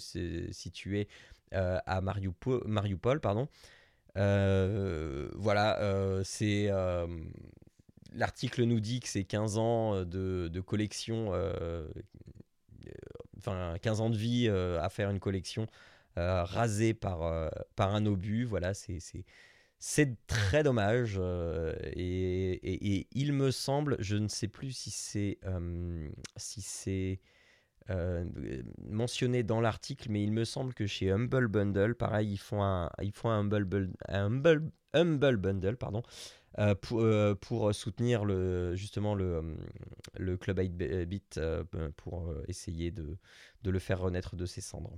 situait 0.52 1.08
à 1.56 2.02
Mariupol, 2.02 2.62
Mariupol 2.66 3.20
pardon. 3.20 3.48
voilà, 4.16 6.22
c'est 6.24 6.70
l'article 8.14 8.64
nous 8.64 8.80
dit 8.80 9.00
que 9.00 9.08
c'est 9.08 9.24
15 9.24 9.58
ans 9.58 10.06
de, 10.06 10.64
collection, 10.66 11.32
enfin 13.38 13.76
15 13.82 14.02
ans 14.02 14.10
de 14.10 14.18
vie 14.18 14.50
à 14.50 14.90
faire 14.90 15.10
une 15.10 15.20
collection 15.20 15.68
euh, 16.18 16.46
rasé 16.46 16.94
par, 16.94 17.24
euh, 17.24 17.50
par 17.76 17.94
un 17.94 18.06
obus. 18.06 18.46
Voilà, 18.46 18.74
c'est 18.74 19.00
c'est 19.80 20.16
très 20.28 20.64
dommage 20.64 21.18
euh, 21.20 21.76
et, 21.84 23.06
il 23.12 23.34
me 23.34 23.52
semble, 23.52 23.98
je 24.00 24.16
ne 24.16 24.30
sais 24.30 24.48
plus 24.48 24.72
si 24.72 24.92
c'est 24.92 25.40
si 26.38 26.62
c'est 26.62 27.20
mentionné 27.88 29.44
dans 29.44 29.62
l'article, 29.62 30.10
mais 30.10 30.24
il 30.24 30.32
me 30.32 30.46
semble 30.46 30.74
que 30.74 30.88
chez 30.88 31.12
Humble 31.12 31.48
Bundle, 31.48 31.96
pareil, 31.96 32.32
ils 32.32 32.38
font 32.38 32.64
un, 32.64 32.90
ils 33.02 33.12
font 33.12 33.30
un 33.30 33.40
Humble, 33.40 33.92
un 34.08 34.44
Humble, 34.94 35.38
Bundle, 35.38 35.78
pardon, 35.78 36.02
pour, 36.82 37.06
pour, 37.42 37.76
soutenir 37.76 38.26
le, 38.26 38.76
justement 38.76 39.14
le, 39.14 39.58
le 40.18 40.38
Club 40.38 40.60
8 40.60 41.06
Bit 41.06 41.40
pour 41.98 42.34
essayer 42.48 42.92
de, 42.92 43.18
de, 43.64 43.70
le 43.70 43.80
faire 43.80 44.00
renaître 44.00 44.36
de 44.36 44.46
ses 44.46 44.62
cendres. 44.62 44.98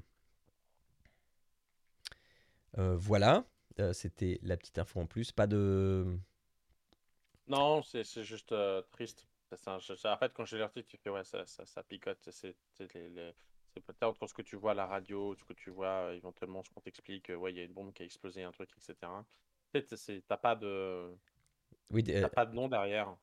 voilà, 2.77 3.44
c'était 3.91 4.39
la 4.44 4.56
petite 4.56 4.79
info 4.79 5.01
en 5.01 5.06
plus. 5.06 5.32
Pas 5.32 5.48
de. 5.48 6.06
Non, 7.48 7.82
c'est 7.82 8.24
juste 8.24 8.53
triste. 8.91 9.27
En 9.51 10.18
fait, 10.18 10.34
quand 10.34 10.46
j'ai 10.46 10.58
l'article, 10.58 10.88
tu 10.88 10.98
fais 10.98 11.10
ouais, 11.10 11.24
ça, 11.24 11.46
ça, 11.46 11.66
ça 11.66 11.84
picote. 11.84 12.30
C'est 12.32 12.56
peut-être 13.82 14.04
entre 14.04 14.27
ce 14.27 14.34
que 14.34 14.42
tu 14.42 14.56
vois 14.56 14.72
à 14.72 14.74
la 14.74 14.86
radio, 14.86 15.36
ce 15.36 15.44
que 15.44 15.54
tu 15.54 15.70
vois 15.70 16.13
éventuellement, 16.13 16.63
ce 16.63 16.70
qu'on 16.70 16.82
t'explique, 16.82 17.30
ouais, 17.30 17.54
il 17.54 17.58
y 17.58 17.60
a 17.60 17.63
une 17.63 17.74
bombe 17.74 17.94
qui 17.94 18.04
a 18.04 18.06
explosé, 18.06 18.44
un 18.44 18.51
truc, 18.51 18.70
etc. 18.77 18.96
T'as 20.27 20.38
pas 20.38 20.56
de. 20.56 21.16
Oui, 21.92 22.04
T'as 22.04 22.30
pas 22.30 22.46
de 22.46 22.54
nom 22.54 22.68
derrière. 22.68 23.16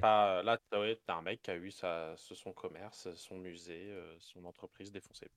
pas... 0.00 0.42
Là, 0.42 0.58
t'as 0.70 1.14
un 1.14 1.22
mec 1.22 1.42
qui 1.42 1.50
a 1.50 1.56
eu 1.56 1.70
sa... 1.70 2.14
son 2.16 2.52
commerce, 2.52 3.12
son 3.14 3.36
musée, 3.36 3.92
son 4.20 4.44
entreprise 4.44 4.92
défoncée. 4.92 5.30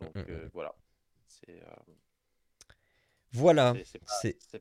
Mmh, 0.00 0.04
Donc 0.04 0.14
mmh, 0.16 0.32
mmh. 0.32 0.50
voilà. 0.52 0.74
C'est. 1.26 1.62
Voilà. 3.32 3.74
C'est 3.84 3.98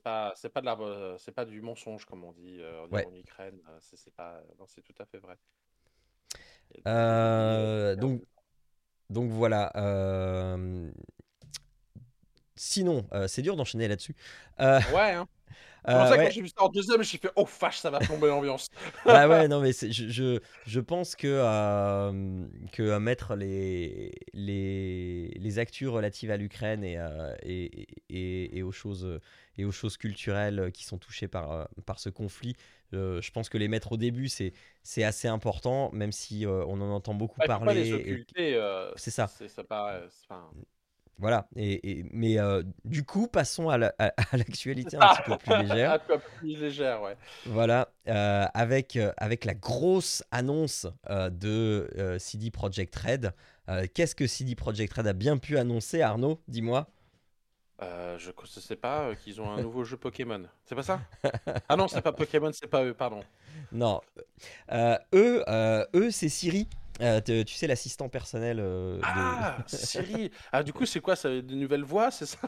pas, 0.01 0.33
c'est 0.35 0.49
pas, 0.49 0.61
de 0.61 0.65
la, 0.65 1.15
c'est 1.19 1.31
pas 1.31 1.45
du 1.45 1.61
mensonge 1.61 2.05
comme 2.05 2.23
on 2.23 2.33
dit 2.33 2.61
en 2.91 3.13
Ukraine. 3.15 3.59
C'est 3.79 4.13
pas, 4.13 4.41
c'est 4.67 4.81
tout 4.81 4.95
à 4.99 5.05
fait 5.05 5.19
vrai. 5.19 5.37
donc, 7.95 8.23
donc 9.09 9.31
voilà. 9.31 9.71
Sinon, 12.55 13.07
c'est 13.27 13.41
dur 13.41 13.55
d'enchaîner 13.55 13.87
là-dessus. 13.87 14.15
ouais. 14.59 15.13
Hein. 15.13 15.27
C'est 15.87 15.93
pour 15.93 16.07
ça 16.07 16.17
que 16.17 16.23
quand 16.23 16.31
j'ai 16.31 16.41
vu 16.41 16.47
ça 16.49 16.63
en 16.63 16.69
deuxième, 16.69 17.03
j'ai 17.03 17.17
fait 17.17 17.31
oh 17.35 17.45
fâche, 17.45 17.77
ça 17.77 17.89
va 17.89 17.99
plomber 17.99 18.27
l'ambiance. 18.27 18.69
bah 19.05 19.27
ouais, 19.27 19.47
non 19.49 19.61
mais 19.61 19.71
je, 19.71 20.09
je, 20.09 20.39
je, 20.65 20.79
pense 20.79 21.15
que 21.15 21.27
que 22.71 22.91
à 22.91 22.99
mettre 22.99 23.35
les 23.35 24.11
les 24.33 25.29
les 25.39 25.59
actus 25.59 25.87
relatives 25.87 26.31
à 26.31 26.37
l'Ukraine 26.37 26.83
et, 26.83 26.97
et, 27.43 27.87
et, 28.09 28.57
et, 28.57 28.63
aux 28.63 28.71
choses 28.71 29.19
et 29.57 29.65
aux 29.65 29.71
choses 29.71 29.97
culturelles 29.97 30.71
qui 30.73 30.83
sont 30.83 30.97
touchées 30.97 31.27
par 31.27 31.69
par 31.85 31.99
ce 31.99 32.09
conflit, 32.09 32.55
je 32.91 33.31
pense 33.31 33.49
que 33.49 33.57
les 33.57 33.67
mettre 33.67 33.93
au 33.93 33.97
début 33.97 34.27
c'est 34.27 34.53
c'est 34.83 35.03
assez 35.03 35.27
important, 35.27 35.89
même 35.93 36.11
si 36.11 36.45
on 36.47 36.81
en 36.81 36.91
entend 36.91 37.13
beaucoup 37.13 37.39
parler. 37.39 37.65
Pas 37.65 37.73
les 37.73 37.93
occulter. 37.93 38.61
c'est 38.95 39.11
ça. 39.11 39.29
Voilà, 41.19 41.47
et, 41.55 42.05
mais 42.11 42.37
euh, 42.39 42.61
du 42.85 43.03
coup, 43.03 43.27
passons 43.27 43.69
à 43.69 43.77
l'actualité 43.77 44.97
un 44.97 45.07
petit 45.07 45.23
peu 45.23 45.37
plus 45.37 45.57
légère. 45.63 45.93
un 45.93 45.99
peu 45.99 46.19
plus 46.19 46.55
légère, 46.55 47.01
ouais. 47.01 47.15
Voilà, 47.47 47.89
euh, 48.07 48.45
avec, 48.53 48.95
euh, 48.95 49.11
avec 49.17 49.43
la 49.43 49.55
grosse 49.55 50.23
annonce 50.31 50.85
de 51.09 52.17
CD 52.19 52.51
Projekt 52.51 52.95
Red. 52.95 53.33
Qu'est-ce 53.93 54.15
que 54.15 54.27
CD 54.27 54.53
Projekt 54.55 54.93
Red 54.93 55.07
a 55.07 55.13
bien 55.13 55.37
pu 55.37 55.57
annoncer, 55.57 56.01
Arnaud? 56.01 56.39
Dis-moi. 56.47 56.87
Je 57.79 58.29
ne 58.29 58.61
sais 58.61 58.75
pas 58.75 59.15
qu'ils 59.15 59.39
ont 59.41 59.49
un 59.49 59.61
nouveau 59.61 59.83
jeu 59.83 59.97
Pokémon. 59.97 60.43
C'est 60.65 60.75
pas 60.75 60.83
ça? 60.83 61.01
Ah 61.69 61.75
non, 61.75 61.87
c'est 61.87 62.01
pas 62.01 62.13
Pokémon, 62.13 62.51
c'est 62.53 62.67
pas 62.67 62.83
eux, 62.83 62.93
pardon. 62.93 63.21
Non. 63.71 64.01
eux, 65.13 65.43
eux 65.95 66.11
c'est 66.11 66.29
Siri. 66.29 66.67
Euh, 67.01 67.21
tu 67.21 67.53
sais, 67.53 67.67
l'assistant 67.67 68.09
personnel. 68.09 68.59
Euh, 68.59 68.99
ah, 69.03 69.57
Siri 69.67 70.31
Ah, 70.51 70.63
du 70.63 70.73
coup, 70.73 70.85
c'est 70.85 70.99
quoi 70.99 71.15
ça, 71.15 71.29
De 71.29 71.55
nouvelles 71.55 71.83
voix, 71.83 72.11
c'est 72.11 72.25
ça? 72.25 72.39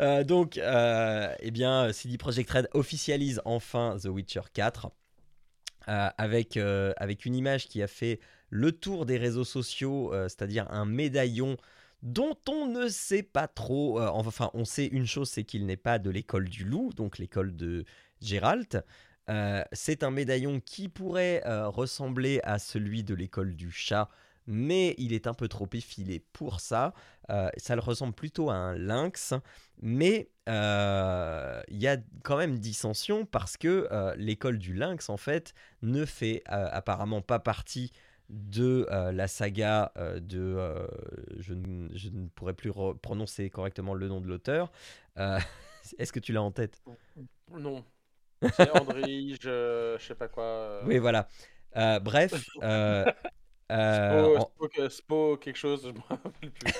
Euh, 0.00 0.24
Donc, 0.24 0.56
eh 0.56 1.50
bien, 1.50 1.92
CD 1.92 2.16
Projekt 2.16 2.50
Red 2.50 2.68
officialise 2.72 3.40
enfin 3.44 3.96
The 4.02 4.06
Witcher 4.06 4.40
4 4.54 4.90
avec, 5.86 6.56
avec 6.56 7.26
une 7.26 7.34
image 7.34 7.68
qui 7.68 7.82
a 7.82 7.86
fait 7.86 8.20
le 8.48 8.72
tour 8.72 9.04
des 9.04 9.18
réseaux 9.18 9.44
sociaux, 9.44 10.12
c'est-à-dire 10.28 10.66
un 10.70 10.86
médaillon 10.86 11.56
dont 12.02 12.36
on 12.48 12.66
ne 12.66 12.88
sait 12.88 13.22
pas 13.22 13.48
trop. 13.48 14.00
enfin, 14.00 14.50
on 14.54 14.64
sait 14.64 14.86
une 14.86 15.06
chose, 15.06 15.30
c'est 15.30 15.44
qu'il 15.44 15.66
n'est 15.66 15.76
pas 15.76 15.98
de 15.98 16.10
l'école 16.10 16.48
du 16.48 16.64
loup, 16.64 16.92
donc 16.94 17.18
l'école 17.18 17.54
de 17.56 17.84
Gérald. 18.20 18.84
Euh, 19.30 19.62
c'est 19.72 20.02
un 20.02 20.10
médaillon 20.10 20.60
qui 20.60 20.88
pourrait 20.88 21.42
euh, 21.46 21.68
ressembler 21.68 22.40
à 22.44 22.58
celui 22.58 23.04
de 23.04 23.14
l'école 23.14 23.54
du 23.54 23.70
chat, 23.70 24.08
mais 24.46 24.94
il 24.98 25.12
est 25.12 25.26
un 25.26 25.34
peu 25.34 25.48
trop 25.48 25.68
effilé 25.72 26.20
pour 26.32 26.60
ça. 26.60 26.92
Euh, 27.30 27.48
ça 27.56 27.76
le 27.76 27.80
ressemble 27.80 28.14
plutôt 28.14 28.50
à 28.50 28.54
un 28.54 28.76
lynx, 28.76 29.34
mais 29.80 30.28
il 30.48 31.78
y 31.78 31.86
a 31.86 31.96
quand 32.24 32.36
même 32.36 32.58
dissension 32.58 33.24
parce 33.24 33.56
que 33.56 33.88
l'école 34.16 34.58
du 34.58 34.74
lynx, 34.74 35.08
en 35.08 35.16
fait, 35.16 35.54
ne 35.82 36.04
fait 36.04 36.42
apparemment 36.46 37.22
pas 37.22 37.38
partie 37.38 37.92
de 38.28 38.86
la 39.12 39.28
saga 39.28 39.92
de... 40.20 40.56
Je, 41.38 41.54
je, 41.94 42.08
ne 42.08 42.28
pourrais 42.28 42.54
plus 42.54 42.72
prononcer 43.02 43.50
correctement 43.50 43.94
le 43.94 44.08
nom 44.08 44.20
de 44.20 44.28
l'auteur. 44.28 44.72
Est-ce 45.98 46.12
que 46.12 46.20
tu 46.20 46.32
l'as 46.32 46.42
en 46.42 46.52
tête? 46.52 46.82
Non. 47.50 47.84
C'est 48.56 48.70
André, 48.70 49.34
je... 49.40 49.96
je 49.98 50.04
sais 50.04 50.14
pas 50.14 50.28
quoi. 50.28 50.44
Euh. 50.44 50.82
Oui, 50.86 50.98
voilà. 50.98 51.28
Euh, 51.76 52.00
bref. 52.00 52.32
Euh, 53.70 54.38
Spo, 54.90 55.38
quelque 55.38 55.56
chose, 55.56 55.80
je 55.86 55.92
me 55.92 56.00
rappelle 56.06 56.50
plus. 56.50 56.74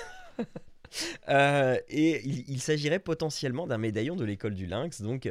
et 1.89 2.21
il, 2.23 2.61
s'agirait 2.61 2.99
potentiellement 2.99 3.65
d'un 3.65 3.79
médaillon 3.79 4.15
de 4.15 4.23
l'école 4.23 4.53
du 4.53 4.67
lynx, 4.67 5.01
donc 5.01 5.27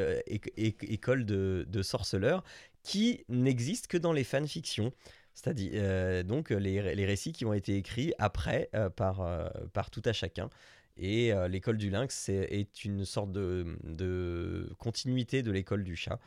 école 0.56 1.24
de, 1.24 1.64
de 1.68 1.82
sorceleurs, 1.82 2.42
qui 2.82 3.24
n'existe 3.28 3.86
que 3.86 3.96
dans 3.96 4.12
les 4.12 4.24
fanfictions. 4.24 4.92
C'est-à-dire 5.34 6.24
donc 6.24 6.50
les, 6.50 6.94
les, 6.94 7.06
récits 7.06 7.32
qui 7.32 7.44
ont 7.44 7.54
été 7.54 7.76
écrits 7.76 8.12
après 8.18 8.70
par, 8.96 9.26
par 9.72 9.90
tout 9.90 10.02
à 10.04 10.12
chacun. 10.12 10.50
Et 10.96 11.32
euh, 11.32 11.48
l'école 11.48 11.78
du 11.78 11.90
lynx 11.90 12.28
est, 12.28 12.84
une 12.84 13.04
sorte 13.04 13.32
de, 13.32 14.68
continuité 14.78 15.42
de 15.42 15.50
l'école 15.50 15.84
du 15.84 15.96
chat, 15.96 16.18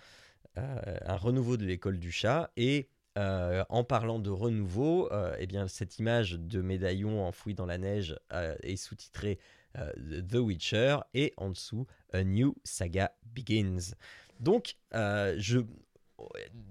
euh, 0.58 0.98
un 1.06 1.18
renouveau 1.18 1.58
de 1.58 1.66
l'école 1.66 2.00
du 2.00 2.12
chat. 2.12 2.52
Et 2.58 2.90
euh, 3.18 3.64
en 3.70 3.84
parlant 3.84 4.20
de 4.20 4.30
renouveau, 4.30 5.10
eh 5.40 5.48
bien, 5.48 5.68
cette 5.68 6.00
image 6.00 6.34
de 6.34 6.62
médaillon 6.62 7.26
enfoui 7.26 7.54
dans 7.54 7.66
la 7.66 7.78
neige 7.78 8.18
est 8.32 8.76
sous-titrée 8.76 9.40
The 9.76 10.36
Witcher 10.36 10.98
et 11.14 11.34
en 11.38 11.50
dessous 11.50 11.86
A 12.14 12.24
New 12.24 12.56
Saga 12.64 13.12
Begins. 13.34 13.94
Donc, 14.40 14.76
je, 14.92 15.64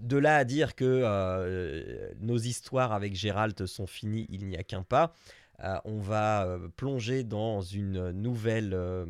de 0.01 0.17
là 0.17 0.37
à 0.37 0.45
dire 0.45 0.75
que 0.75 2.15
nos 2.21 2.39
histoires 2.39 2.93
avec 2.93 3.15
Gérald 3.15 3.67
sont 3.67 3.87
finies, 3.87 4.27
il 4.31 4.47
n'y 4.47 4.57
a 4.57 4.63
qu'un 4.63 4.83
pas. 4.83 5.15
Euh, 5.63 5.79
on 5.85 5.99
va 5.99 6.47
euh, 6.47 6.69
plonger 6.69 7.23
dans 7.23 7.61
une 7.61 8.11
nouvelle, 8.11 8.75
euh, 8.75 9.07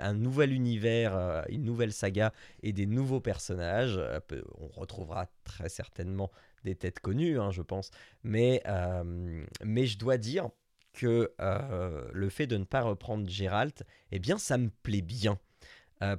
un 0.00 0.14
nouvel 0.14 0.52
univers, 0.52 1.44
une 1.48 1.64
nouvelle 1.64 1.92
saga 1.92 2.32
et 2.62 2.72
des 2.72 2.86
nouveaux 2.86 3.20
personnages. 3.20 4.00
on 4.60 4.68
retrouvera 4.80 5.26
très 5.44 5.68
certainement 5.68 6.30
des 6.64 6.76
têtes 6.76 7.00
connues, 7.00 7.40
hein, 7.40 7.50
je 7.50 7.62
pense. 7.62 7.90
Mais, 8.22 8.62
mais 9.64 9.86
je 9.86 9.98
dois 9.98 10.18
dire 10.18 10.50
que 10.92 11.32
le 11.38 12.28
fait 12.28 12.46
de 12.46 12.56
ne 12.56 12.64
pas 12.64 12.82
reprendre 12.82 13.28
Gérald, 13.28 13.74
eh 14.12 14.18
bien, 14.18 14.38
ça 14.38 14.58
me 14.58 14.68
plaît 14.82 15.02
bien. 15.02 15.38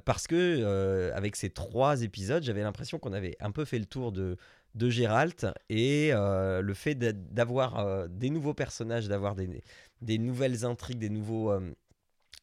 Parce 0.04 0.26
que 0.26 1.10
avec 1.14 1.36
ces 1.36 1.50
trois 1.50 2.02
épisodes, 2.02 2.42
j'avais 2.42 2.62
l'impression 2.62 2.98
qu'on 2.98 3.12
avait 3.12 3.36
un 3.40 3.50
peu 3.50 3.64
fait 3.64 3.78
le 3.78 3.84
tour 3.86 4.12
de, 4.12 4.36
de 4.74 4.90
Gérald 4.90 5.52
et 5.68 6.10
euh, 6.12 6.60
le 6.60 6.74
fait 6.74 6.94
d'avoir 6.94 7.78
euh, 7.78 8.06
des 8.08 8.30
nouveaux 8.30 8.54
personnages, 8.54 9.08
d'avoir 9.08 9.34
des, 9.34 9.62
des, 10.00 10.18
nouvelles 10.18 10.64
intrigues, 10.64 10.98
des, 10.98 11.08
nouveaux, 11.08 11.52
euh, 11.52 11.72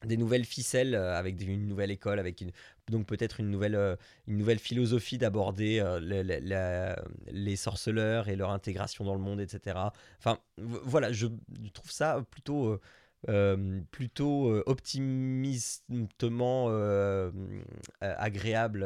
des 0.06 0.18
nouvelles 0.18 0.46
ficelles 0.46 0.96
avec 0.96 1.42
une 1.42 1.68
nouvelle 1.68 1.92
école, 1.92 2.20
avec 2.20 2.44
donc 2.90 3.06
peut-être 3.06 3.40
une 3.40 3.50
nouvelle, 3.50 3.98
une 4.28 4.38
nouvelle 4.38 4.60
philosophie 4.60 5.18
d'aborder 5.18 5.84
les 7.32 7.56
sorceleurs 7.56 8.30
et 8.30 8.36
leur 8.36 8.52
intégration 8.52 9.04
dans 9.04 9.16
le 9.16 9.22
monde, 9.22 9.42
etc. 9.42 9.78
Enfin 10.20 10.40
voilà, 10.58 11.12
je, 11.12 11.28
trouve 11.74 11.92
ça 11.92 12.24
plutôt... 12.32 12.80
plutôt 13.92 14.62
optimistement 14.66 16.70
agréable. 18.02 18.86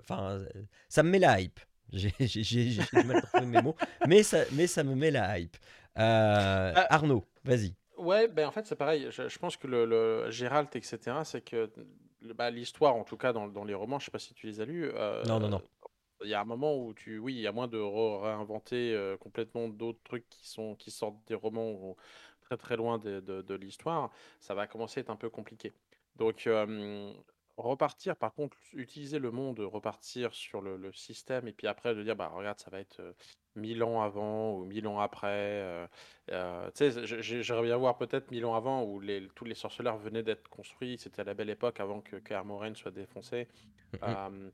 Enfin, 0.00 0.40
ça 0.88 1.02
me 1.02 1.10
met 1.10 1.18
la 1.18 1.40
hype. 1.40 1.60
J'ai 1.90 2.82
mal 3.04 3.22
trouvé 3.22 3.46
mes 3.46 3.62
mots, 3.62 3.74
mais 4.06 4.22
ça, 4.22 4.40
mais 4.52 4.66
ça 4.66 4.84
me 4.84 4.94
met 4.94 5.10
la 5.10 5.38
hype. 5.38 5.56
Euh, 5.98 6.72
bah, 6.72 6.86
Arnaud, 6.90 7.24
vas-y. 7.44 7.74
Ouais, 7.96 8.28
ben 8.28 8.46
en 8.46 8.52
fait 8.52 8.66
c'est 8.66 8.76
pareil. 8.76 9.08
Je, 9.10 9.38
pense 9.38 9.56
que 9.56 9.66
le, 9.66 9.84
le 9.84 10.30
Gérald, 10.30 10.68
etc., 10.74 10.98
c'est 11.24 11.40
que 11.40 11.70
bah, 12.34 12.50
l'histoire, 12.50 12.94
en 12.94 13.04
tout 13.04 13.16
cas 13.16 13.32
dans, 13.32 13.48
dans, 13.48 13.64
les 13.64 13.74
romans, 13.74 13.98
je 13.98 14.06
sais 14.06 14.10
pas 14.10 14.18
si 14.18 14.34
tu 14.34 14.46
les 14.46 14.60
as 14.60 14.64
lus. 14.64 14.90
Euh, 14.94 15.24
non, 15.24 15.40
non, 15.40 15.48
non. 15.48 15.62
il 16.22 16.30
y 16.30 16.34
a 16.34 16.40
un 16.40 16.44
moment 16.44 16.76
où 16.76 16.94
tu, 16.94 17.18
oui, 17.18 17.34
il 17.34 17.40
y 17.40 17.46
a 17.46 17.52
moins 17.52 17.68
de 17.68 17.78
réinventer 17.78 18.94
euh, 18.94 19.16
complètement 19.16 19.68
d'autres 19.68 20.02
trucs 20.04 20.28
qui 20.28 20.48
sont, 20.48 20.76
qui 20.76 20.90
sortent 20.90 21.18
des 21.26 21.34
romans 21.34 21.96
très 22.48 22.56
très 22.56 22.76
loin 22.76 22.98
de, 22.98 23.20
de- 23.20 23.42
de 23.42 23.54
l'histoire. 23.54 24.10
Ça 24.40 24.54
va 24.54 24.66
commencer 24.66 25.00
à 25.00 25.02
être 25.02 25.10
un 25.10 25.16
peu 25.16 25.28
compliqué. 25.30 25.74
Donc, 26.16 26.46
euh, 26.46 27.12
repartir, 27.56 28.16
par 28.16 28.34
contre, 28.34 28.56
utiliser 28.72 29.18
le 29.18 29.30
monde, 29.30 29.60
repartir 29.60 30.32
sur 30.34 30.60
le, 30.62 30.76
le 30.76 30.92
système 30.92 31.46
et 31.48 31.52
puis 31.52 31.66
après 31.66 31.94
de 31.94 32.02
dire, 32.02 32.16
bah 32.16 32.28
regarde, 32.28 32.58
ça 32.58 32.70
va 32.70 32.80
être 32.80 33.00
euh, 33.00 33.12
1000 33.54 33.82
ans 33.82 34.00
avant 34.02 34.54
ou 34.56 34.64
1000 34.64 34.86
ans 34.86 34.98
après. 35.00 35.28
euh, 35.28 35.86
euh, 36.30 36.70
tu 36.74 36.90
sais, 36.90 37.06
j'aimerais 37.42 37.62
bien 37.64 37.76
voir 37.76 37.98
peut-être 37.98 38.30
1000 38.30 38.46
ans 38.46 38.54
avant 38.54 38.82
où 38.84 39.00
les, 39.00 39.28
tous 39.34 39.44
les 39.44 39.54
sorceleurs 39.54 39.98
venaient 39.98 40.22
d'être 40.22 40.48
construits. 40.48 40.98
C'était 40.98 41.20
à 41.20 41.24
la 41.24 41.34
belle 41.34 41.50
époque 41.50 41.80
avant 41.80 42.00
que, 42.00 42.16
Armoren 42.32 42.74
soit 42.76 42.90
défoncé. 42.92 43.48
Euh, 44.04 44.50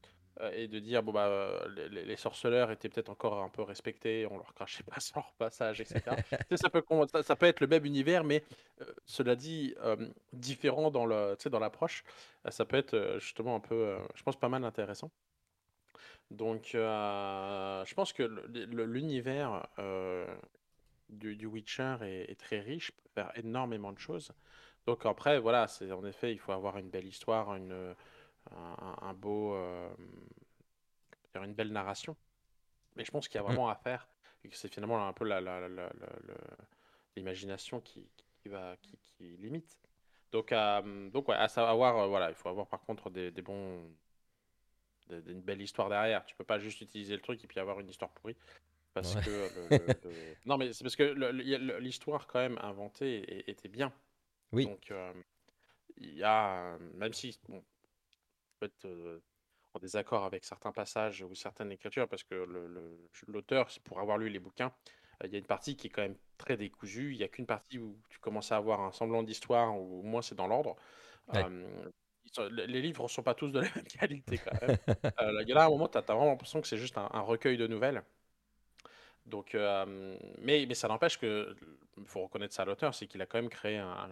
et 0.52 0.68
de 0.68 0.78
dire 0.80 1.02
bon 1.02 1.12
bah 1.12 1.26
euh, 1.28 1.68
les, 1.90 2.04
les- 2.04 2.16
sorceleurs 2.16 2.70
étaient 2.70 2.88
peut-être 2.88 3.08
encore 3.10 3.42
un 3.42 3.48
peu 3.48 3.62
respectés, 3.62 4.26
on 4.30 4.36
leur 4.38 4.52
crachait 4.54 4.82
pas 4.82 5.00
sur 5.00 5.16
leur 5.18 5.32
passage, 5.34 5.80
etc. 5.80 6.16
Ça 6.56 6.70
peut 6.70 6.82
ça, 7.22 7.36
être 7.48 7.60
le 7.60 7.66
même 7.66 7.84
univers, 7.84 8.24
mais 8.24 8.44
euh, 8.80 8.84
cela 9.06 9.36
dit 9.36 9.74
euh, 9.82 9.96
différent 10.32 10.90
dans 10.90 11.06
le 11.06 11.36
dans 11.50 11.58
l'approche, 11.60 12.04
Euh, 12.46 12.50
ça 12.50 12.64
peut 12.64 12.76
être 12.76 12.94
euh, 12.94 13.18
justement 13.20 13.56
un 13.56 13.60
peu, 13.60 13.74
euh, 13.74 13.98
je 14.14 14.22
pense 14.22 14.36
pas 14.38 14.48
mal 14.48 14.64
intéressant. 14.64 15.10
Donc 16.30 16.74
euh, 16.74 17.84
je 17.84 17.94
pense 17.94 18.12
que 18.12 18.22
l'univers 18.22 19.66
euh, 19.78 20.26
du, 21.10 21.36
du 21.36 21.46
Witcher 21.46 21.96
est, 22.02 22.30
est 22.32 22.40
très 22.40 22.60
riche, 22.60 22.92
peut 22.92 23.10
faire 23.14 23.32
énormément 23.36 23.92
de 23.92 23.98
choses. 23.98 24.32
Donc 24.86 25.06
après 25.06 25.40
voilà, 25.40 25.68
c'est 25.68 25.92
en 25.92 26.04
effet 26.06 26.32
il 26.32 26.38
faut 26.38 26.52
avoir 26.52 26.78
une 26.78 26.90
belle 26.90 27.06
histoire, 27.06 27.54
une 27.56 27.94
un, 28.50 28.96
un 29.02 29.14
beau 29.14 29.54
euh, 29.54 29.88
une 31.42 31.54
belle 31.54 31.72
narration. 31.72 32.16
Mais 32.96 33.04
je 33.04 33.10
pense 33.10 33.28
qu'il 33.28 33.36
y 33.36 33.40
a 33.40 33.42
Mm. 33.42 33.46
vraiment 33.46 33.68
à 33.68 33.74
faire 33.74 34.08
et 34.44 34.48
que 34.48 34.56
c'est 34.56 34.72
finalement 34.72 35.06
un 35.06 35.12
peu 35.12 35.24
la, 35.24 35.40
la- 35.40 35.68
la- 35.68 35.92
l'imagination 37.16 37.80
qui, 37.80 38.06
qui 38.42 38.48
va 38.48 38.76
qui, 38.82 38.98
qui 38.98 39.36
limite. 39.38 39.78
Donc, 40.32 40.52
euh, 40.52 41.10
donc 41.10 41.28
ouais, 41.28 41.36
à 41.36 41.48
savoir, 41.48 41.96
euh, 41.98 42.06
voilà, 42.08 42.28
il 42.28 42.34
faut 42.34 42.48
avoir 42.48 42.66
par 42.66 42.80
contre 42.82 43.10
des, 43.10 43.30
des 43.30 43.42
bons, 43.42 43.88
des- 45.08 45.22
des- 45.22 45.32
une 45.32 45.42
belle 45.42 45.62
histoire 45.62 45.88
derrière. 45.88 46.24
Tu 46.24 46.34
peux 46.34 46.44
pas 46.44 46.58
juste 46.58 46.80
utiliser 46.80 47.14
le 47.14 47.22
truc 47.22 47.42
et 47.42 47.46
puis 47.46 47.60
avoir 47.60 47.80
une 47.80 47.88
histoire 47.88 48.10
pourrie 48.12 48.36
parce 48.94 49.14
Ouais. 49.14 49.22
que 49.22 49.30
le- 49.30 49.68
le- 49.68 50.00
le- 50.04 50.36
non 50.46 50.56
mais 50.56 50.72
c'est 50.72 50.84
parce 50.84 50.96
que 50.96 51.04
l'histoire 51.80 52.26
quand 52.26 52.40
même 52.40 52.58
inventée 52.62 53.48
était 53.50 53.68
bien. 53.68 53.92
Oui. 54.52 54.64
Donc 54.66 54.90
euh, 54.90 55.12
il 55.98 56.14
y 56.14 56.22
a 56.24 56.78
même 56.94 57.12
si 57.12 57.38
bon, 57.48 57.62
peut 58.58 58.66
être 58.66 58.84
euh, 58.86 59.22
en 59.74 59.78
désaccord 59.78 60.24
avec 60.24 60.44
certains 60.44 60.72
passages 60.72 61.22
ou 61.22 61.34
certaines 61.34 61.72
écritures, 61.72 62.08
parce 62.08 62.22
que 62.22 62.46
l'auteur, 63.26 63.68
pour 63.84 64.00
avoir 64.00 64.18
lu 64.18 64.28
les 64.28 64.38
bouquins, 64.38 64.72
il 65.22 65.32
y 65.32 65.36
a 65.36 65.38
une 65.38 65.46
partie 65.46 65.76
qui 65.76 65.88
est 65.88 65.90
quand 65.90 66.02
même 66.02 66.16
très 66.38 66.56
décousue. 66.56 67.12
Il 67.12 67.18
n'y 67.18 67.24
a 67.24 67.28
qu'une 67.28 67.46
partie 67.46 67.78
où 67.78 67.98
tu 68.08 68.18
commences 68.18 68.52
à 68.52 68.56
avoir 68.56 68.80
un 68.80 68.92
semblant 68.92 69.22
d'histoire, 69.22 69.78
ou 69.78 70.00
au 70.00 70.02
moins 70.02 70.22
c'est 70.22 70.34
dans 70.34 70.46
l'ordre. 70.46 70.76
Ouais. 71.32 71.44
Euh, 72.38 72.50
les 72.50 72.80
livres 72.80 73.04
ne 73.04 73.08
sont 73.08 73.22
pas 73.22 73.34
tous 73.34 73.50
de 73.52 73.60
la 73.60 73.68
même 73.74 73.84
qualité 74.00 74.38
quand 74.38 74.66
même. 74.66 74.76
Euh, 75.20 75.44
en 75.44 75.56
a 75.56 75.64
un 75.64 75.68
moment, 75.68 75.88
tu 75.88 75.98
as, 75.98 76.00
vraiment 76.00 76.26
l'impression 76.26 76.60
que 76.60 76.66
c'est 76.66 76.78
juste 76.78 76.98
un, 76.98 77.08
un 77.12 77.20
recueil 77.20 77.56
de 77.56 77.66
nouvelles. 77.66 78.02
Donc, 79.26 79.54
euh, 79.54 80.16
mais, 80.38 80.66
mais 80.66 80.74
ça 80.74 80.88
n'empêche 80.88 81.18
que, 81.18 81.54
il 81.96 82.06
faut 82.06 82.22
reconnaître 82.22 82.54
ça 82.54 82.62
à 82.62 82.64
l'auteur, 82.64 82.94
c'est 82.94 83.06
qu'il 83.06 83.22
a 83.22 83.26
quand 83.26 83.38
même 83.38 83.48
créé 83.48 83.78
un, 83.78 84.08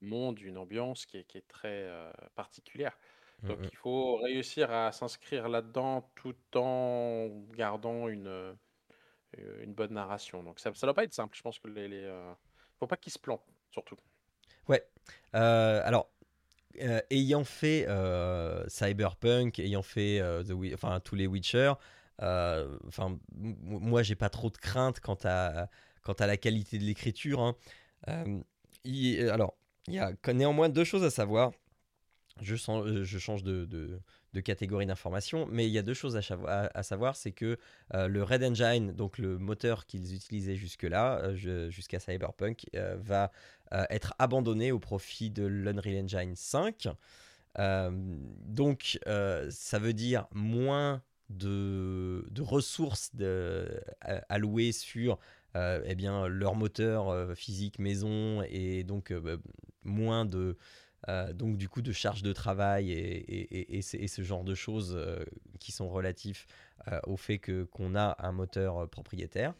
monde, 0.00 0.40
une 0.40 0.58
ambiance 0.58 1.04
qui 1.06 1.18
est, 1.18 1.24
qui 1.24 1.38
est 1.38 1.48
très 1.48 1.90
particulière. 2.34 2.96
Donc 3.42 3.58
Mhm. 3.60 3.68
il 3.70 3.76
faut 3.76 4.16
réussir 4.16 4.70
à 4.70 4.92
s'inscrire 4.92 5.48
là-dedans 5.48 6.10
tout 6.14 6.36
en 6.56 7.28
gardant 7.56 8.08
une, 8.08 8.56
une 9.62 9.74
bonne 9.74 9.92
narration. 9.94 10.42
Donc 10.42 10.58
ça 10.60 10.70
ne 10.70 10.80
doit 10.80 10.94
pas 10.94 11.04
être 11.04 11.14
simple. 11.14 11.36
Je 11.36 11.42
pense 11.42 11.58
que 11.58 11.68
les, 11.68 11.88
les, 11.88 12.04
euh, 12.04 12.32
faut 12.78 12.86
pas 12.86 12.96
qu'ils 12.96 13.12
se 13.12 13.18
plantent, 13.18 13.46
surtout. 13.70 13.96
Ouais. 14.68 14.84
Euh, 15.34 15.80
alors, 15.84 16.10
euh, 16.80 17.00
ayant 17.10 17.44
fait 17.44 17.86
euh, 17.88 18.68
Cyberpunk, 18.68 19.58
ayant 19.58 19.82
fait 19.82 20.20
The 20.46 20.52
enfin, 20.74 21.00
tous 21.00 21.14
les 21.14 21.26
Witcher, 21.26 21.74
enfin, 22.20 23.18
moi 23.34 24.02
j'ai 24.02 24.16
pas 24.16 24.30
trop 24.30 24.50
de 24.50 24.56
crainte 24.58 25.00
quant 25.00 25.18
à, 25.24 25.68
quant 26.02 26.14
à 26.14 26.26
la 26.26 26.36
qualité 26.36 26.78
de 26.78 26.84
l'écriture. 26.84 27.40
hein. 27.40 27.56
Alors, 28.06 29.56
il 29.88 29.94
y 29.94 29.98
a 29.98 30.12
néanmoins 30.32 30.68
deux 30.68 30.84
choses 30.84 31.04
à 31.04 31.10
savoir. 31.10 31.52
Euh, 32.42 33.04
je 33.04 33.18
change 33.18 33.42
de, 33.42 34.00
catégorie 34.44 34.86
d'information, 34.86 35.48
mais 35.50 35.66
il 35.66 35.72
y 35.72 35.78
a 35.78 35.82
deux 35.82 35.94
choses 35.94 36.16
à, 36.16 36.82
savoir, 36.82 37.16
c'est 37.16 37.32
que 37.32 37.58
euh, 37.94 38.06
le 38.06 38.22
Red 38.22 38.44
Engine, 38.44 38.92
donc 38.92 39.18
le 39.18 39.38
moteur 39.38 39.86
qu'ils 39.86 40.14
utilisaient 40.14 40.56
jusque-là, 40.56 41.20
euh, 41.22 41.70
jusqu'à 41.70 41.98
Cyberpunk, 41.98 42.66
va 42.98 43.32
être 43.90 44.14
abandonné 44.18 44.72
au 44.72 44.78
profit 44.78 45.30
de 45.30 45.44
l'Unreal 45.44 46.04
Engine 46.04 46.36
5. 46.36 46.88
Euh, 47.58 47.90
donc, 48.44 48.98
ça 49.48 49.78
veut 49.78 49.94
dire 49.94 50.26
moins 50.32 51.02
de, 51.30 52.24
ressources 52.38 53.10
allouées 54.28 54.72
sur 54.72 55.18
eh 55.54 55.94
bien, 55.94 56.28
leur 56.28 56.54
moteur 56.54 57.34
physique 57.34 57.78
maison 57.78 58.42
et 58.50 58.84
donc 58.84 59.14
bah, 59.14 59.36
moins 59.82 60.26
de 60.26 60.58
euh, 61.08 61.32
donc 61.32 61.56
du 61.56 61.68
coup 61.68 61.82
de 61.82 61.92
charge 61.92 62.22
de 62.22 62.32
travail 62.32 62.90
et, 62.90 63.82
ce- 63.82 64.22
genre 64.22 64.44
de 64.44 64.54
choses 64.54 64.94
euh, 64.96 65.24
qui 65.60 65.70
sont 65.70 65.88
relatifs 65.88 66.46
euh, 66.88 66.98
au 67.06 67.16
fait 67.16 67.38
que 67.38 67.64
qu'on 67.64 67.94
a 67.94 68.16
un 68.18 68.32
moteur 68.32 68.88
propriétaire. 68.88 69.54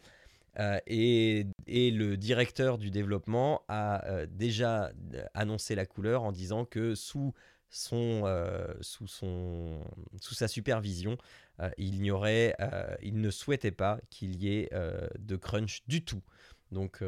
Et, 0.87 1.45
le 1.67 2.15
directeur 2.15 2.79
du 2.79 2.89
développement 2.89 3.61
a 3.67 4.25
déjà 4.25 4.91
annoncé 5.35 5.75
la 5.75 5.85
couleur 5.85 6.23
en 6.23 6.31
disant 6.31 6.65
que 6.65 6.95
sous, 6.95 7.33
son, 7.69 8.23
sous, 8.81 9.07
son, 9.07 9.83
sous 10.19 10.33
sa 10.33 10.47
supervision, 10.47 11.15
il, 11.77 12.01
n'y 12.01 12.09
aurait, 12.09 12.55
il 13.03 13.21
ne 13.21 13.29
souhaitait 13.29 13.69
pas 13.69 13.99
qu'il 14.09 14.35
y 14.35 14.49
ait 14.49 14.71
de 15.19 15.35
crunch 15.35 15.83
du 15.87 16.03
tout. 16.03 16.23
Donc, 16.71 17.03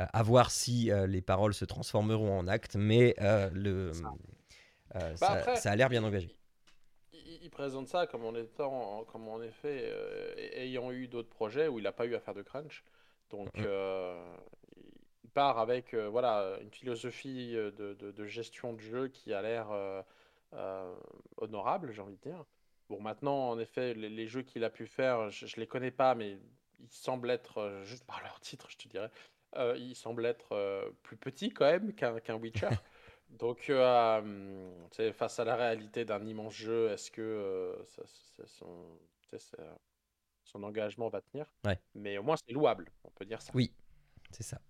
euh, 0.00 0.06
à 0.12 0.22
voir 0.22 0.50
si 0.50 0.90
euh, 0.90 1.06
les 1.06 1.22
paroles 1.22 1.54
se 1.54 1.64
transformeront 1.64 2.38
en 2.38 2.46
actes, 2.48 2.76
mais 2.76 3.14
euh, 3.20 3.50
le, 3.52 3.92
Ça. 3.92 4.14
euh, 4.96 5.16
Bah 5.16 5.16
ça, 5.16 5.32
après, 5.32 5.56
ça 5.56 5.70
a 5.72 5.76
l'air 5.76 5.88
bien 5.88 6.04
engagé. 6.04 6.34
il, 7.12 7.50
présente 7.50 7.88
ça 7.88 8.06
comme 8.06 8.24
en 8.24 8.34
étant, 8.34 9.04
comme 9.10 9.26
en 9.28 9.42
effet, 9.42 9.92
ayant 10.54 10.92
eu 10.92 11.08
d'autres 11.08 11.28
projets 11.28 11.66
où 11.68 11.78
il 11.78 11.82
n'a 11.82 11.92
pas 11.92 12.06
eu 12.06 12.14
à 12.14 12.20
faire 12.20 12.34
de 12.34 12.42
crunch. 12.42 12.84
Donc 13.30 13.48
Mm. 13.56 13.64
il 15.24 15.30
part 15.30 15.58
avec 15.58 15.94
voilà, 15.94 16.58
une 16.62 16.70
philosophie 16.70 17.52
de, 17.52 17.70
de- 17.94 18.12
de 18.12 18.26
gestion 18.26 18.72
de 18.72 18.78
jeu 18.80 19.08
qui 19.08 19.32
a 19.34 19.42
l'air 19.42 19.68
honorable, 21.36 21.92
j'ai 21.92 22.02
envie 22.02 22.16
de 22.16 22.20
dire. 22.30 22.44
Bon, 22.88 23.00
maintenant, 23.00 23.50
en 23.50 23.58
effet, 23.58 23.94
les, 23.94 24.08
les 24.08 24.26
jeux 24.26 24.42
qu'il 24.42 24.64
a 24.64 24.70
pu 24.70 24.86
faire, 24.86 25.28
je, 25.30 25.46
je 25.46 25.56
les 25.56 25.66
connais 25.66 25.90
pas, 25.90 26.14
mais 26.14 26.38
ils 26.80 26.88
semblent 26.90 27.30
être, 27.30 27.82
juste 27.84 28.04
par 28.04 28.22
leur 28.22 28.40
titre, 28.40 28.68
je 28.70 28.76
te 28.78 28.88
dirais, 28.88 29.10
euh, 29.56 29.74
ils 29.78 29.94
semblent 29.94 30.26
être 30.26 30.52
euh, 30.52 30.90
plus 31.02 31.16
petits 31.16 31.50
quand 31.50 31.64
même 31.66 31.94
qu'un 31.94 32.20
qu'un 32.20 32.36
Witcher. 32.36 32.68
Donc, 33.30 33.68
euh, 33.68 34.18
hum, 34.18 35.12
face 35.12 35.38
à 35.38 35.44
la 35.44 35.56
réalité 35.56 36.04
d'un 36.04 36.24
immense 36.26 36.54
jeu, 36.54 36.90
est-ce 36.90 37.10
que 37.10 37.78
ça- 37.84 38.02
ça- 38.06 38.46
son, 38.46 38.98
ça- 39.36 40.58
engagement 40.62 41.08
va 41.08 41.20
tenir? 41.20 41.46
Ouais. 41.64 41.78
Mais 41.94 42.16
au 42.18 42.22
moins, 42.22 42.36
c'est 42.36 42.52
louable, 42.52 42.86
on 43.04 43.10
peut 43.10 43.26
dire 43.26 43.42
ça. 43.42 43.52
Oui, 43.54 43.72
c'est 44.30 44.42
ça. 44.42 44.60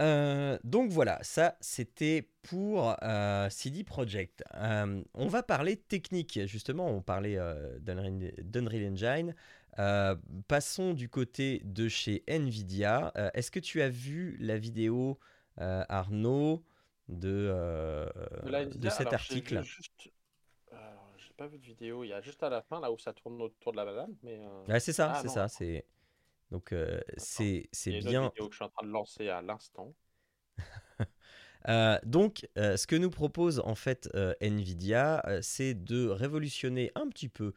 Euh, 0.00 0.58
donc 0.64 0.90
voilà, 0.90 1.20
ça 1.22 1.56
c'était 1.60 2.28
pour 2.42 2.96
euh, 3.02 3.48
CD 3.50 3.84
Projekt. 3.84 4.42
Euh, 4.54 5.02
on 5.14 5.28
va 5.28 5.42
parler 5.42 5.76
technique, 5.76 6.40
justement, 6.46 6.88
on 6.88 7.00
parlait 7.00 7.38
d'Unreal 7.80 8.92
Engine. 8.92 9.34
Euh, 9.78 10.14
passons 10.48 10.94
du 10.94 11.08
côté 11.08 11.60
de 11.64 11.88
chez 11.88 12.22
Nvidia. 12.28 13.12
Euh, 13.16 13.30
Est-ce 13.34 13.50
que 13.50 13.60
tu 13.60 13.82
as 13.82 13.88
vu 13.88 14.36
la 14.38 14.56
vidéo, 14.56 15.18
euh, 15.60 15.84
Arnaud, 15.88 16.64
de, 17.08 17.52
cet 18.88 19.00
alors 19.00 19.14
article 19.14 19.62
juste. 19.62 20.10
J'ai 21.18 21.34
pas 21.36 21.48
vu 21.48 21.58
de 21.58 21.64
vidéo, 21.64 22.04
il 22.04 22.08
y 22.08 22.12
a 22.12 22.20
juste 22.20 22.42
à 22.42 22.48
la 22.48 22.62
fin, 22.62 22.80
là 22.80 22.92
où 22.92 22.98
ça 22.98 23.12
tourne 23.12 23.42
autour 23.42 23.72
de 23.72 23.76
la 23.76 23.84
madame, 23.84 24.14
mais. 24.22 24.40
Ouais, 24.68 24.80
c'est 24.80 24.92
ça, 24.92 25.12
Ah 25.16 25.22
c'est 25.22 25.28
ça. 25.28 25.48
C'est 25.48 25.84
donc 26.50 26.74
c'est 27.16 27.44
Il 27.44 27.68
c'est 27.72 27.90
y 27.90 27.94
a 27.94 27.98
une 27.98 28.04
autre 28.04 28.10
bien. 28.10 28.28
vidéo 28.28 28.46
que 28.48 28.52
je 28.52 28.56
suis 28.56 28.64
en 28.64 28.68
train 28.68 28.86
de 28.86 28.92
lancer 28.92 29.28
à 29.28 29.42
l'instant. 29.42 29.94
Euh, 31.68 31.98
donc, 32.04 32.46
euh, 32.58 32.76
ce 32.76 32.86
que 32.86 32.96
nous 32.96 33.10
propose 33.10 33.60
en 33.60 33.74
fait 33.74 34.08
euh, 34.14 34.34
Nvidia, 34.40 35.24
c'est 35.40 35.74
de 35.74 36.08
révolutionner 36.08 36.92
un 36.94 37.08
petit 37.08 37.28
peu 37.28 37.54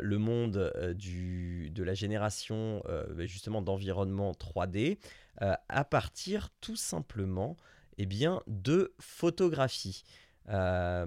le 0.00 0.18
monde 0.18 0.72
euh, 0.76 0.94
du, 0.94 1.70
de 1.70 1.82
la 1.82 1.94
génération 1.94 2.82
euh, 2.86 3.04
bah, 3.14 3.26
justement 3.26 3.62
d'environnement 3.62 4.32
3D 4.32 4.98
euh, 5.42 5.54
à 5.68 5.84
partir 5.84 6.50
tout 6.60 6.76
simplement 6.76 7.56
eh 7.98 8.06
bien, 8.06 8.42
de 8.46 8.92
photographie. 8.98 10.04
Euh, 10.48 11.06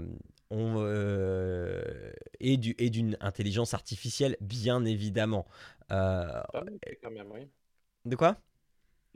on, 0.50 0.78
et 2.40 2.58
d'une 2.58 3.18
intelligence 3.20 3.74
artificielle, 3.74 4.38
bien 4.40 4.86
évidemment. 4.86 5.46
quand 5.90 7.12
même, 7.12 7.32
oui. 7.32 7.50
De 8.06 8.16
quoi? 8.16 8.38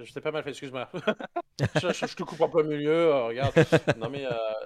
Je 0.03 0.13
t'ai 0.13 0.21
pas 0.21 0.31
mal 0.31 0.43
fait, 0.43 0.49
excuse-moi. 0.49 0.89
je, 1.75 2.15
te 2.15 2.23
coupe 2.23 2.41
un 2.41 2.49
peu 2.49 2.63
milieu, 2.63 3.13
regarde. 3.13 3.53
Non 3.97 4.09
mais, 4.09 4.25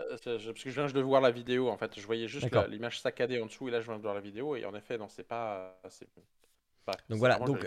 parce 0.09 0.21
que 0.21 0.37
je 0.39 0.69
viens 0.69 0.87
de 0.87 1.01
voir 1.01 1.21
la 1.21 1.31
vidéo, 1.31 1.69
en 1.69 1.77
fait. 1.77 1.99
Je 1.99 2.05
voyais 2.05 2.27
juste 2.27 2.49
l'image 2.69 2.99
saccadée 2.99 3.41
en 3.41 3.45
dessous, 3.45 3.67
et 3.67 3.71
là 3.71 3.81
je 3.81 3.87
viens 3.87 3.97
de 3.97 4.01
voir 4.01 4.15
la 4.15 4.21
vidéo, 4.21 4.55
et 4.55 4.65
en 4.65 4.75
effet, 4.75 4.97
non, 4.97 5.07
c'est 5.09 5.27
pas... 5.27 5.79
donc 7.09 7.19
voilà, 7.19 7.39
donc, 7.39 7.65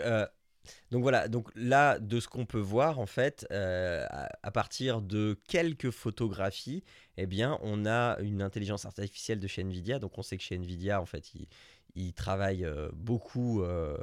donc 0.91 1.01
voilà, 1.03 1.27
donc 1.27 1.49
là, 1.55 1.99
de 1.99 2.19
ce 2.19 2.27
qu'on 2.27 2.45
peut 2.45 2.59
voir, 2.59 2.99
en 2.99 3.05
fait, 3.05 3.45
euh, 3.51 4.05
à, 4.09 4.51
partir 4.51 5.01
de 5.01 5.39
quelques 5.47 5.91
photographies, 5.91 6.83
eh 7.17 7.25
bien, 7.25 7.57
on 7.61 7.85
a 7.85 8.17
une 8.19 8.41
intelligence 8.41 8.85
artificielle 8.85 9.39
de 9.39 9.47
chez 9.47 9.61
Nvidia. 9.61 9.99
Donc 9.99 10.17
on 10.17 10.21
sait 10.21 10.37
que 10.37 10.43
chez 10.43 10.55
Nvidia, 10.55 11.01
en 11.01 11.05
fait, 11.05 11.33
ils, 11.33 11.47
ils 11.95 12.13
travaillent 12.13 12.65
euh, 12.65 12.89
beaucoup 12.93 13.61
euh, 13.61 13.97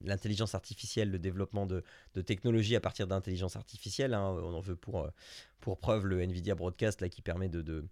l'intelligence 0.00 0.54
artificielle, 0.54 1.10
le 1.10 1.18
développement 1.18 1.66
de, 1.66 1.82
de 2.14 2.20
technologies 2.22 2.76
à 2.76 2.80
partir 2.80 3.06
d'intelligence 3.06 3.56
artificielle. 3.56 4.14
Hein. 4.14 4.36
On 4.42 4.54
en 4.54 4.60
veut 4.60 4.76
pour, 4.76 5.08
pour 5.60 5.78
preuve 5.78 6.06
le 6.06 6.20
Nvidia 6.20 6.54
Broadcast 6.54 7.00
là, 7.00 7.08
qui 7.08 7.22
permet 7.22 7.48
de, 7.48 7.62
de, 7.62 7.84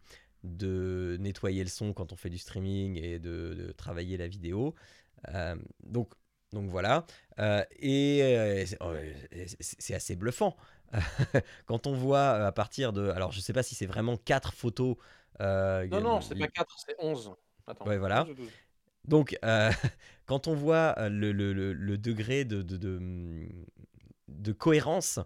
de 0.43 1.17
nettoyer 1.21 1.63
le 1.63 1.71
son 1.71 1.93
quand 1.93 2.13
on 2.13 2.17
fait 2.17 2.31
du 2.31 2.39
streaming 2.39 2.97
et 3.03 3.19
de, 3.19 3.55
de 3.55 3.73
travailler 3.73 4.17
la 4.17 4.29
vidéo. 4.29 4.75
donc 5.85 6.15
donc 6.55 6.71
voilà. 6.71 7.05
Euh, 7.41 7.63
et 7.81 8.23
euh, 8.23 8.65
c'est 9.61 9.95
assez 9.95 10.17
bluffant. 10.17 10.57
Quand 11.67 11.87
on 11.87 11.95
voit 11.95 12.19
euh, 12.19 12.47
à 12.47 12.53
partir 12.53 12.93
de. 12.93 13.11
Alors, 13.11 13.33
je 13.33 13.39
ne 13.39 13.43
sais 13.43 13.53
pas 13.53 13.65
si 13.65 13.75
c'est 13.75 13.87
vraiment 13.87 14.17
4 14.17 14.55
photos. 14.55 14.97
non, 15.41 16.01
non, 16.01 16.21
c'est 16.21 16.37
pas 16.37 16.49
4, 16.49 16.77
c'est 16.87 16.95
11. 17.01 17.33
Attends, 17.67 17.87
ouais, 17.87 17.99
voilà. 17.99 18.27
Donc, 19.07 19.39
quand 20.27 20.49
on 20.49 20.55
voit 20.55 20.95
le, 21.09 21.33
le, 21.33 21.99
degré 21.99 22.45
de, 22.45 22.63
de 24.29 24.53
cohérence 24.53 25.21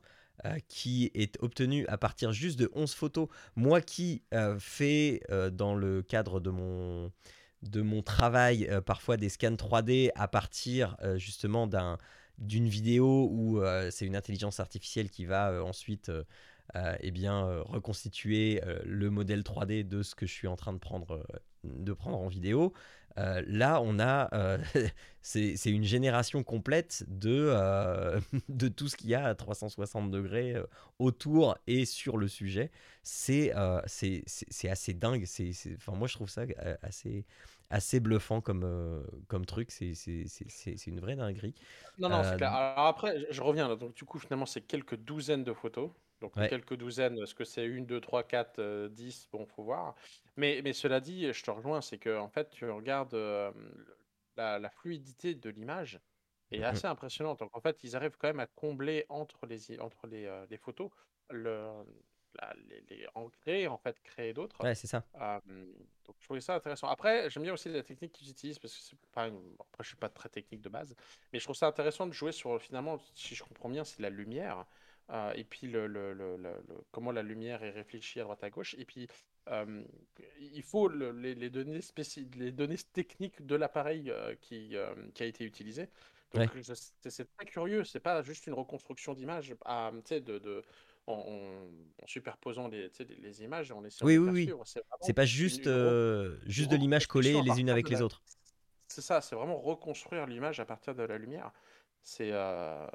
qui 0.68 1.10
est 1.14 1.36
obtenu 1.42 1.86
à 1.88 1.98
partir 1.98 2.32
juste 2.32 2.58
de 2.58 2.70
11 2.74 2.94
photos, 2.94 3.28
moi 3.56 3.80
qui 3.80 4.22
fais 4.58 5.20
dans 5.52 5.74
le 5.74 6.02
cadre 6.02 6.40
de 6.40 6.50
mon 6.50 8.02
travail, 8.02 8.66
euh, 8.70 8.80
parfois 8.80 9.16
des 9.16 9.28
scans 9.28 9.50
3D 9.50 10.10
à 10.14 10.28
partir 10.28 10.96
euh, 11.02 11.18
justement 11.18 11.66
d'un, 11.66 11.98
d'une 12.38 12.68
vidéo 12.68 13.28
où 13.30 13.60
euh, 13.60 13.90
c'est 13.90 14.06
une 14.06 14.16
intelligence 14.16 14.60
artificielle 14.60 15.10
qui 15.10 15.24
va 15.24 15.62
ensuite 15.64 16.10
eh 16.74 17.10
reconstituer 17.10 18.60
le 18.84 19.08
modèle 19.08 19.40
3D 19.40 19.88
de 19.88 20.02
ce 20.02 20.14
que 20.14 20.26
je 20.26 20.32
suis 20.32 20.48
en 20.48 20.56
train 20.56 20.74
de 20.74 20.78
prendre, 20.78 21.26
de 21.76 21.92
prendre 21.92 22.18
en 22.18 22.28
vidéo. 22.28 22.72
là, 23.16 23.80
on 23.82 23.98
a, 23.98 24.58
c'est, 25.22 25.56
une 25.66 25.84
génération 25.84 26.42
complète 26.42 27.04
de, 27.08 27.52
de 28.48 28.68
tout 28.68 28.88
ce 28.88 28.96
qu'il 28.96 29.10
y 29.10 29.14
a 29.14 29.24
à 29.24 29.34
360 29.34 30.10
degrés 30.10 30.56
autour 30.98 31.58
et 31.66 31.84
sur 31.84 32.16
le 32.16 32.28
sujet. 32.28 32.70
C'est, 33.02 33.52
assez 33.52 34.94
dingue. 34.94 35.24
C'est, 35.26 35.52
enfin, 35.76 35.92
moi, 35.92 36.08
je 36.08 36.14
trouve 36.14 36.30
ça 36.30 36.42
assez, 36.82 37.24
assez 37.70 38.00
bluffant 38.00 38.40
comme, 38.40 38.64
euh, 38.64 39.02
comme 39.26 39.46
truc. 39.46 39.70
C'est 39.70 40.86
une 40.86 41.00
vraie 41.00 41.16
dinguerie. 41.16 41.54
Non, 41.98 42.08
non, 42.08 42.22
c'est 42.22 42.36
clair. 42.36 42.54
Euh, 42.54 42.72
Alors 42.72 42.86
après, 42.86 43.26
je 43.30 43.42
reviens 43.42 43.68
là. 43.68 43.76
Donc, 43.76 43.94
du 43.94 44.04
coup, 44.04 44.18
finalement, 44.18 44.46
c'est 44.46 44.62
quelques 44.62 44.96
douzaines 44.96 45.44
de 45.44 45.52
photos. 45.52 45.90
Donc, 46.20 46.34
quelques 46.34 46.74
douzaines, 46.74 47.18
est-ce 47.22 47.34
que 47.34 47.44
c'est 47.44 47.64
une, 47.64 47.86
deux, 47.86 48.00
trois, 48.00 48.24
quatre, 48.24 48.58
euh, 48.58 48.88
dix 48.88 49.28
Bon, 49.30 49.46
faut 49.46 49.62
voir. 49.62 49.94
Mais, 50.36 50.60
mais 50.62 50.72
cela 50.72 51.00
dit, 51.00 51.32
je 51.32 51.42
te 51.42 51.50
rejoins, 51.50 51.80
c'est 51.80 51.98
que 51.98 52.16
en 52.18 52.28
fait, 52.28 52.50
tu 52.50 52.68
regardes 52.68 53.14
la, 54.36 54.58
la, 54.58 54.70
fluidité 54.70 55.34
de 55.34 55.50
l'image 55.50 56.00
est 56.50 56.62
assez 56.62 56.86
impressionnante. 56.86 57.40
Donc, 57.40 57.56
en 57.56 57.60
fait, 57.60 57.82
ils 57.84 57.94
arrivent 57.96 58.16
quand 58.18 58.28
même 58.28 58.40
à 58.40 58.46
combler 58.46 59.04
entre 59.08 59.46
les, 59.46 59.78
entre 59.80 60.06
les, 60.06 60.44
les 60.50 60.56
photos 60.56 60.90
le, 61.30 61.84
les, 62.68 62.80
les, 62.88 63.06
en 63.14 63.28
créer, 63.28 63.66
en 63.68 63.78
fait, 63.78 64.00
créer 64.02 64.32
d'autres. 64.32 64.62
Ouais, 64.62 64.74
c'est 64.74 64.86
ça. 64.86 65.04
donc, 65.14 66.16
je 66.18 66.24
trouvais 66.24 66.40
ça 66.40 66.54
intéressant. 66.54 66.88
Après, 66.88 67.28
j'aime 67.30 67.42
bien 67.42 67.52
aussi 67.52 67.68
la 67.68 67.82
technique 67.82 68.12
qu'ils 68.12 68.30
utilisent, 68.30 68.58
parce 68.58 68.74
que 68.74 68.82
c'est 68.82 68.98
pas 69.12 69.24
après, 69.24 69.82
je 69.82 69.88
suis 69.88 69.96
pas 69.96 70.08
très 70.08 70.28
technique 70.28 70.62
de 70.62 70.68
base, 70.68 70.94
mais 71.32 71.38
je 71.38 71.44
trouve 71.44 71.56
ça 71.56 71.66
intéressant 71.66 72.06
de 72.06 72.12
jouer 72.12 72.32
sur, 72.32 72.60
finalement, 72.60 72.98
si 73.14 73.34
je 73.34 73.42
comprends 73.42 73.68
bien, 73.68 73.84
c'est 73.84 74.00
la 74.00 74.10
lumière, 74.10 74.64
euh, 75.10 75.32
et 75.34 75.44
puis 75.44 75.66
le, 75.66 75.86
le, 75.86 76.12
le, 76.12 76.36
comment 76.90 77.12
la 77.12 77.22
lumière 77.22 77.62
est 77.62 77.70
réfléchie 77.70 78.20
à 78.20 78.24
droite 78.24 78.44
à 78.44 78.50
gauche, 78.50 78.74
et 78.78 78.84
puis 78.84 79.08
il 80.40 80.62
faut 80.62 80.88
les, 80.88 81.34
les, 81.34 81.48
données 81.48 81.80
les 82.36 82.52
données 82.52 82.76
techniques 82.92 83.46
de 83.46 83.54
l'appareil 83.54 84.10
euh, 84.10 84.34
qui, 84.42 84.76
qui 85.14 85.22
a 85.22 85.26
été 85.26 85.44
utilisé. 85.44 85.88
Donc, 86.34 86.50
c'est 86.62 87.36
très 87.36 87.46
curieux, 87.46 87.84
c'est 87.84 88.00
pas 88.00 88.22
juste 88.22 88.46
une 88.46 88.52
reconstruction 88.52 89.14
d'image 89.14 89.54
à, 89.64 89.90
de, 90.10 90.38
de 90.38 90.62
en, 91.06 91.68
superposant 92.06 92.68
les, 92.68 92.90
les, 93.20 93.42
images 93.42 93.70
et 93.70 93.72
en 93.72 93.84
essayant 93.84 94.06
oui, 94.06 94.14
de 94.16 94.20
oui, 94.20 94.52
oui. 94.52 94.72
C'est 95.00 95.14
pas 95.14 95.24
juste, 95.24 95.66
euh, 95.66 96.36
juste 96.44 96.70
de 96.70 96.76
l'image 96.76 97.06
collée 97.06 97.40
les 97.42 97.60
unes 97.60 97.70
avec 97.70 97.88
les 97.88 98.02
autres. 98.02 98.22
C'est 98.88 99.02
ça, 99.02 99.20
c'est 99.20 99.36
vraiment 99.36 99.58
reconstruire 99.58 100.26
l'image 100.26 100.60
à 100.60 100.64
partir 100.64 100.94
de 100.94 101.02
la 101.02 101.18
lumière. 101.18 101.52
C'est 102.02 102.30
euh, 102.32 102.86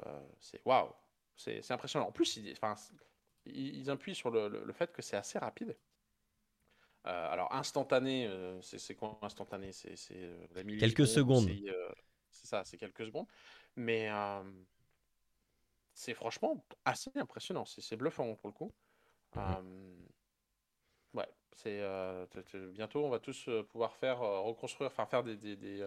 waouh, 0.64 0.88
c'est 1.36 1.70
impressionnant. 1.70 2.06
En 2.08 2.12
plus, 2.12 2.36
ils, 2.36 2.54
ils, 3.46 3.90
appuient 3.90 4.14
sur 4.14 4.30
le, 4.30 4.48
le, 4.48 4.72
fait 4.72 4.92
que 4.92 5.02
c'est 5.02 5.16
assez 5.16 5.38
rapide. 5.38 5.76
Euh, 7.06 7.32
alors 7.32 7.52
instantané, 7.52 8.26
euh, 8.26 8.60
c'est 8.62 8.94
quoi 8.94 9.18
instantané? 9.22 9.72
C'est 9.72 9.94
quelques 10.78 11.06
secondes. 11.06 11.50
C'est 12.30 12.46
ça, 12.46 12.64
c'est 12.64 12.78
quelques 12.78 13.06
secondes. 13.06 13.26
Mais 13.76 14.08
c'est 15.92 16.14
franchement 16.14 16.64
assez 16.84 17.10
impressionnant. 17.16 17.64
C'est 17.64 17.96
bluffant 17.96 18.34
pour 18.36 18.48
le 18.48 18.54
coup. 18.54 18.72
Mmh 19.36 20.06
ouais, 21.14 21.28
c'est 21.52 21.80
bientôt 22.72 23.04
on 23.04 23.10
va 23.10 23.18
tous 23.18 23.48
pouvoir 23.68 23.94
faire 23.96 24.18
reconstruire, 24.20 24.90
enfin 24.90 25.06
faire 25.06 25.24
des 25.24 25.36
des, 25.36 25.56
des, 25.56 25.84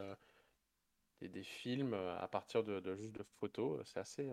des, 1.22 1.44
films 1.44 1.94
à 1.94 2.28
partir 2.28 2.64
de, 2.64 2.80
de 2.80 2.96
juste 2.96 3.14
de 3.14 3.24
photos. 3.40 3.82
C'est 3.86 4.00
assez. 4.00 4.30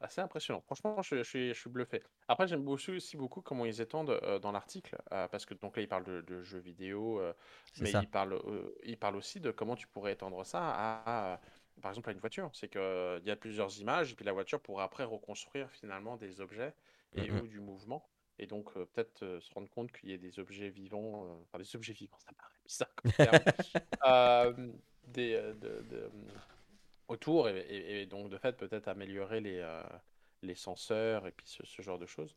Assez 0.00 0.20
impressionnant. 0.20 0.60
Franchement, 0.62 1.00
je, 1.02 1.22
je, 1.22 1.52
suis, 1.52 1.70
bluffé. 1.70 2.02
Après, 2.28 2.46
j'aime 2.46 2.66
aussi 2.68 3.16
beaucoup 3.16 3.40
comment 3.40 3.64
ils 3.64 3.80
étendent 3.80 4.20
dans 4.42 4.52
l'article, 4.52 4.96
parce 5.10 5.46
que 5.46 5.54
donc 5.54 5.76
là, 5.76 5.82
ils 5.82 5.88
parlent 5.88 6.04
de, 6.04 6.42
jeux 6.42 6.58
vidéo, 6.58 7.20
mais 7.80 7.90
ils 7.90 8.08
parlent, 8.08 8.40
ils 8.84 8.98
parlent 8.98 9.16
aussi 9.16 9.40
de 9.40 9.50
comment 9.50 9.76
tu 9.76 9.86
pourrais 9.88 10.12
étendre 10.12 10.44
ça 10.44 10.60
à 10.62 11.40
par 11.82 11.90
exemple 11.90 12.10
à 12.10 12.12
une 12.12 12.18
voiture. 12.18 12.50
C'est 12.52 12.68
qu'il 12.68 13.22
y 13.24 13.30
a 13.30 13.36
plusieurs 13.36 13.78
images 13.80 14.12
et 14.12 14.14
puis 14.14 14.24
la 14.24 14.32
voiture 14.32 14.60
pourra 14.60 14.84
après 14.84 15.04
reconstruire 15.04 15.70
finalement 15.70 16.16
des 16.16 16.40
objets 16.40 16.74
et 17.14 17.30
mmh 17.30 17.40
ou 17.40 17.46
du 17.46 17.60
mouvement. 17.60 18.08
Et 18.38 18.46
donc 18.46 18.72
peut-être 18.74 19.38
se 19.40 19.54
rendre 19.54 19.68
compte 19.70 19.92
qu'il 19.92 20.10
y 20.10 20.14
a 20.14 20.18
des 20.18 20.38
objets 20.40 20.68
vivants, 20.68 21.40
enfin 21.42 21.58
des 21.58 21.76
objets 21.76 21.92
vivants, 21.92 22.18
ça 22.18 22.32
paraît 22.32 22.60
bizarre 22.64 22.94
comme 22.96 23.12
terme, 23.12 24.72
des, 25.06 25.34
de, 25.34 26.10
mmh, 26.12 26.32
autour 27.08 27.48
et, 27.48 28.06
donc 28.06 28.30
de 28.30 28.38
fait 28.38 28.56
peut-être 28.56 28.88
améliorer 28.88 29.40
les, 29.40 29.82
les 30.42 30.54
senseurs 30.54 31.26
et 31.26 31.32
puis 31.32 31.46
ce, 31.46 31.82
genre 31.82 31.98
de 31.98 32.06
choses 32.06 32.34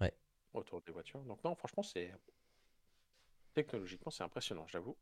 ouais. 0.00 0.12
autour 0.54 0.80
des 0.82 0.92
voitures. 0.92 1.20
Donc 1.20 1.42
non, 1.44 1.54
franchement 1.54 1.82
c'est 1.82 2.12
technologiquement 3.54 4.10
c'est 4.10 4.24
impressionnant, 4.24 4.66
j'avoue. 4.66 4.96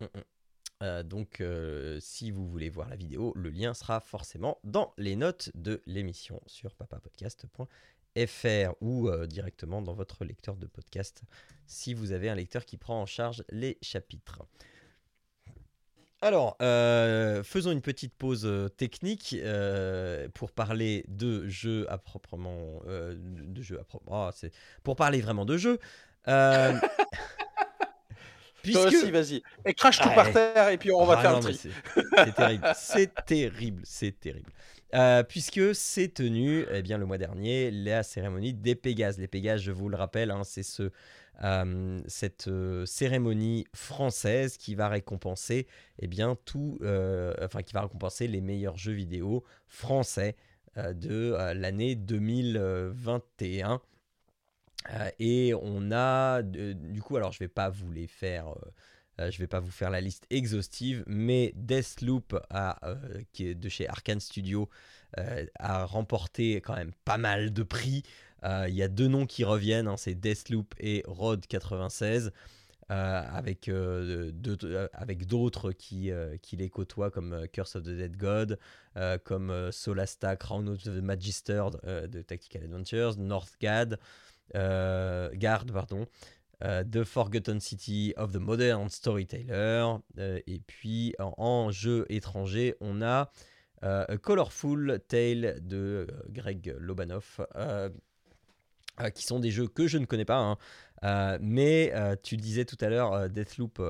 Mmh 0.00 0.06
euh, 0.82 1.02
donc, 1.02 1.40
euh, 1.40 1.98
si 2.00 2.30
vous 2.30 2.46
voulez 2.48 2.68
voir 2.68 2.88
la 2.88 2.96
vidéo, 2.96 3.32
le 3.36 3.50
lien 3.50 3.72
sera 3.72 4.00
forcément 4.00 4.58
dans 4.64 4.92
les 4.98 5.14
notes 5.14 5.50
de 5.54 5.80
l'émission 5.86 6.42
sur 6.46 6.74
papapodcast.fr 6.74 8.74
ou 8.80 9.08
euh, 9.08 9.26
directement 9.28 9.80
dans 9.80 9.94
votre 9.94 10.24
lecteur 10.24 10.56
de 10.56 10.66
podcast 10.66 11.22
si 11.66 11.94
vous 11.94 12.12
avez 12.12 12.28
un 12.28 12.34
lecteur 12.34 12.64
qui 12.64 12.78
prend 12.78 13.00
en 13.00 13.06
charge 13.06 13.44
les 13.48 13.78
chapitres. 13.80 14.42
Alors, 16.22 16.56
faisons 16.58 17.72
une 17.72 17.82
petite 17.82 18.14
pause 18.14 18.48
technique 18.76 19.36
pour 20.34 20.52
parler 20.52 21.04
de 21.08 21.46
jeux 21.48 21.86
à 21.90 21.98
proprement. 21.98 22.80
de 22.86 23.62
jeux 23.62 23.78
à 23.80 23.84
proprement. 23.84 24.28
Ah, 24.28 24.48
pour 24.82 24.96
parler 24.96 25.20
vraiment 25.20 25.44
de 25.44 25.56
jeux. 25.56 25.78
Toi 28.70 28.86
aussi, 28.86 29.10
vas-y. 29.10 29.42
Et 29.64 29.74
crache 29.74 29.98
tout 29.98 30.10
par 30.14 30.32
terre 30.32 30.68
et 30.68 30.78
puis 30.78 30.92
on 30.92 31.04
va 31.04 31.16
ah 31.18 31.22
faire 31.22 31.36
un 31.36 31.40
tri. 31.40 31.58
C'est 31.58 32.34
terrible, 32.34 32.72
c'est 32.76 33.14
terrible, 33.26 33.82
c'est 33.84 34.20
terrible. 34.20 34.50
Euh, 34.94 35.22
puisque 35.22 35.74
c'est 35.74 36.08
tenu 36.08 36.66
eh 36.70 36.82
bien, 36.82 36.98
le 36.98 37.06
mois 37.06 37.18
dernier 37.18 37.70
la 37.70 38.02
cérémonie 38.02 38.52
des 38.52 38.74
Pégases. 38.74 39.18
Les 39.18 39.26
Pégases, 39.26 39.62
je 39.62 39.72
vous 39.72 39.88
le 39.88 39.96
rappelle, 39.96 40.30
hein, 40.30 40.42
c'est 40.44 40.62
ce, 40.62 40.90
euh, 41.42 42.00
cette 42.06 42.48
euh, 42.48 42.86
cérémonie 42.86 43.66
française 43.74 44.56
qui 44.56 44.74
va 44.74 44.88
récompenser 44.88 45.66
eh 45.98 46.06
bien, 46.06 46.36
tout, 46.44 46.78
enfin, 47.40 47.62
qui 47.62 47.74
va 47.74 47.82
récompenser 47.82 48.28
les 48.28 48.40
meilleurs 48.40 48.76
jeux 48.76 48.92
vidéo 48.92 49.44
français 49.66 50.36
de 50.76 51.36
l'année 51.54 51.94
2021. 51.96 53.80
et 55.18 55.52
on 55.60 55.92
a, 55.92 56.42
du 56.42 57.02
coup, 57.02 57.16
alors 57.16 57.32
je 57.32 57.38
vais 57.40 57.48
pas 57.48 57.68
vous 57.68 57.90
les 57.92 58.06
faire 58.06 58.54
euh, 59.20 59.30
je 59.30 59.36
ne 59.36 59.40
vais 59.40 59.46
pas 59.46 59.60
vous 59.60 59.70
faire 59.70 59.90
la 59.90 60.00
liste 60.00 60.26
exhaustive, 60.30 61.04
mais 61.06 61.52
Deathloop, 61.56 62.38
qui 63.32 63.48
est 63.48 63.54
de 63.54 63.68
chez 63.68 63.88
Arkane 63.88 64.20
Studio, 64.20 64.68
a 65.58 65.84
remporté 65.84 66.56
quand 66.56 66.74
même 66.74 66.92
pas 67.04 67.18
mal 67.18 67.52
de 67.52 67.62
prix. 67.62 68.02
Il 68.44 68.74
y 68.74 68.82
a 68.82 68.88
deux 68.88 69.08
noms 69.08 69.26
qui 69.26 69.44
reviennent, 69.44 69.88
hein, 69.88 69.96
c'est 69.96 70.14
Deathloop 70.14 70.74
et 70.78 71.02
Rod 71.06 71.46
96. 71.46 72.32
Euh, 72.92 73.22
avec, 73.32 73.68
euh, 73.68 74.32
avec 74.92 75.26
d'autres 75.26 75.72
qui, 75.72 76.10
qui 76.42 76.56
les 76.56 76.68
côtoient 76.68 77.10
comme 77.10 77.46
Curse 77.52 77.76
of 77.76 77.84
the 77.84 77.90
Dead 77.90 78.16
God, 78.16 78.58
comme 79.24 79.70
Solasta, 79.70 80.36
Crown 80.36 80.68
of 80.68 80.82
the 80.82 80.88
Magister 80.88 81.64
de 81.84 82.22
Tactical 82.22 82.64
Adventures, 82.64 83.16
Northgard, 83.18 83.96
Guard, 84.52 85.66
pardon, 85.72 86.06
The 86.60 87.04
Forgotten 87.04 87.60
City 87.60 88.12
of 88.16 88.32
the 88.32 88.36
Modern 88.36 88.90
Storyteller, 88.90 89.96
et 90.18 90.60
puis 90.66 91.14
en, 91.18 91.70
jeu 91.70 92.04
étranger, 92.10 92.74
on 92.80 93.00
a 93.00 93.30
A 93.80 94.18
Colorful 94.18 95.00
Tale 95.08 95.60
de 95.62 96.06
Greg 96.28 96.74
Lobanoff. 96.78 97.40
Qui 99.10 99.24
sont 99.24 99.40
des 99.40 99.50
jeux 99.50 99.68
que 99.68 99.86
je 99.86 99.98
ne 99.98 100.06
connais 100.06 100.24
pas, 100.24 100.38
hein, 100.38 100.58
euh, 101.04 101.38
mais 101.40 101.92
euh, 101.94 102.14
tu 102.22 102.36
disais 102.36 102.64
tout 102.64 102.76
à 102.80 102.88
l'heure, 102.88 103.12
euh, 103.12 103.28
Deathloop, 103.28 103.82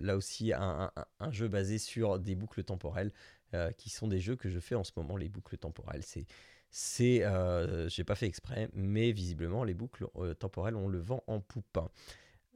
là 0.00 0.16
aussi, 0.16 0.52
un, 0.52 0.90
un, 1.20 1.32
jeu 1.32 1.48
basé 1.48 1.78
sur 1.78 2.18
des 2.18 2.34
boucles 2.34 2.64
temporelles, 2.64 3.12
qui 3.78 3.88
sont 3.88 4.08
des 4.08 4.18
jeux 4.18 4.34
que 4.34 4.48
je 4.48 4.58
fais 4.58 4.74
en 4.74 4.82
ce 4.82 4.90
moment, 4.96 5.16
les 5.16 5.28
boucles 5.28 5.56
temporelles. 5.56 6.02
C'est, 6.02 6.26
c'est, 6.70 7.22
j'ai 7.86 8.02
pas 8.02 8.16
fait 8.16 8.26
exprès, 8.26 8.68
mais 8.72 9.12
visiblement, 9.12 9.62
les 9.62 9.74
boucles 9.74 10.08
temporelles, 10.40 10.74
on 10.74 10.88
le 10.88 10.98
vend 10.98 11.22
en 11.28 11.38
poupe. 11.38 11.78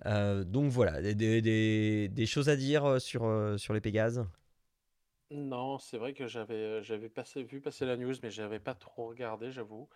donc 0.04 0.72
voilà, 0.72 1.00
des, 1.00 1.14
des, 1.14 2.08
des, 2.08 2.26
choses 2.26 2.48
à 2.48 2.56
dire 2.56 3.00
sur, 3.00 3.54
sur 3.60 3.74
les 3.74 3.80
Pégases 3.80 4.26
Non, 5.30 5.78
c'est 5.78 5.98
vrai 5.98 6.14
que 6.14 6.26
j'avais, 6.26 6.82
j'avais 6.82 7.08
passé, 7.08 7.44
vu 7.44 7.60
passer 7.60 7.86
la 7.86 7.96
news, 7.96 8.14
mais 8.24 8.32
j'avais 8.32 8.58
pas 8.58 8.74
trop 8.74 9.06
regardé, 9.06 9.52
j'avoue. 9.52 9.88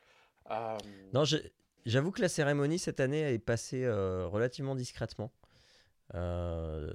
Non, 1.13 1.25
je, 1.25 1.39
J'avoue 1.85 2.13
que 2.13 2.21
la 2.21 2.29
cérémonie 2.29 2.79
cette 2.79 3.01
année 3.01 3.33
est 3.33 3.39
passée 3.39 3.85
euh, 3.85 4.27
relativement 4.27 4.75
discrètement. 4.75 5.33
Euh, 6.15 6.91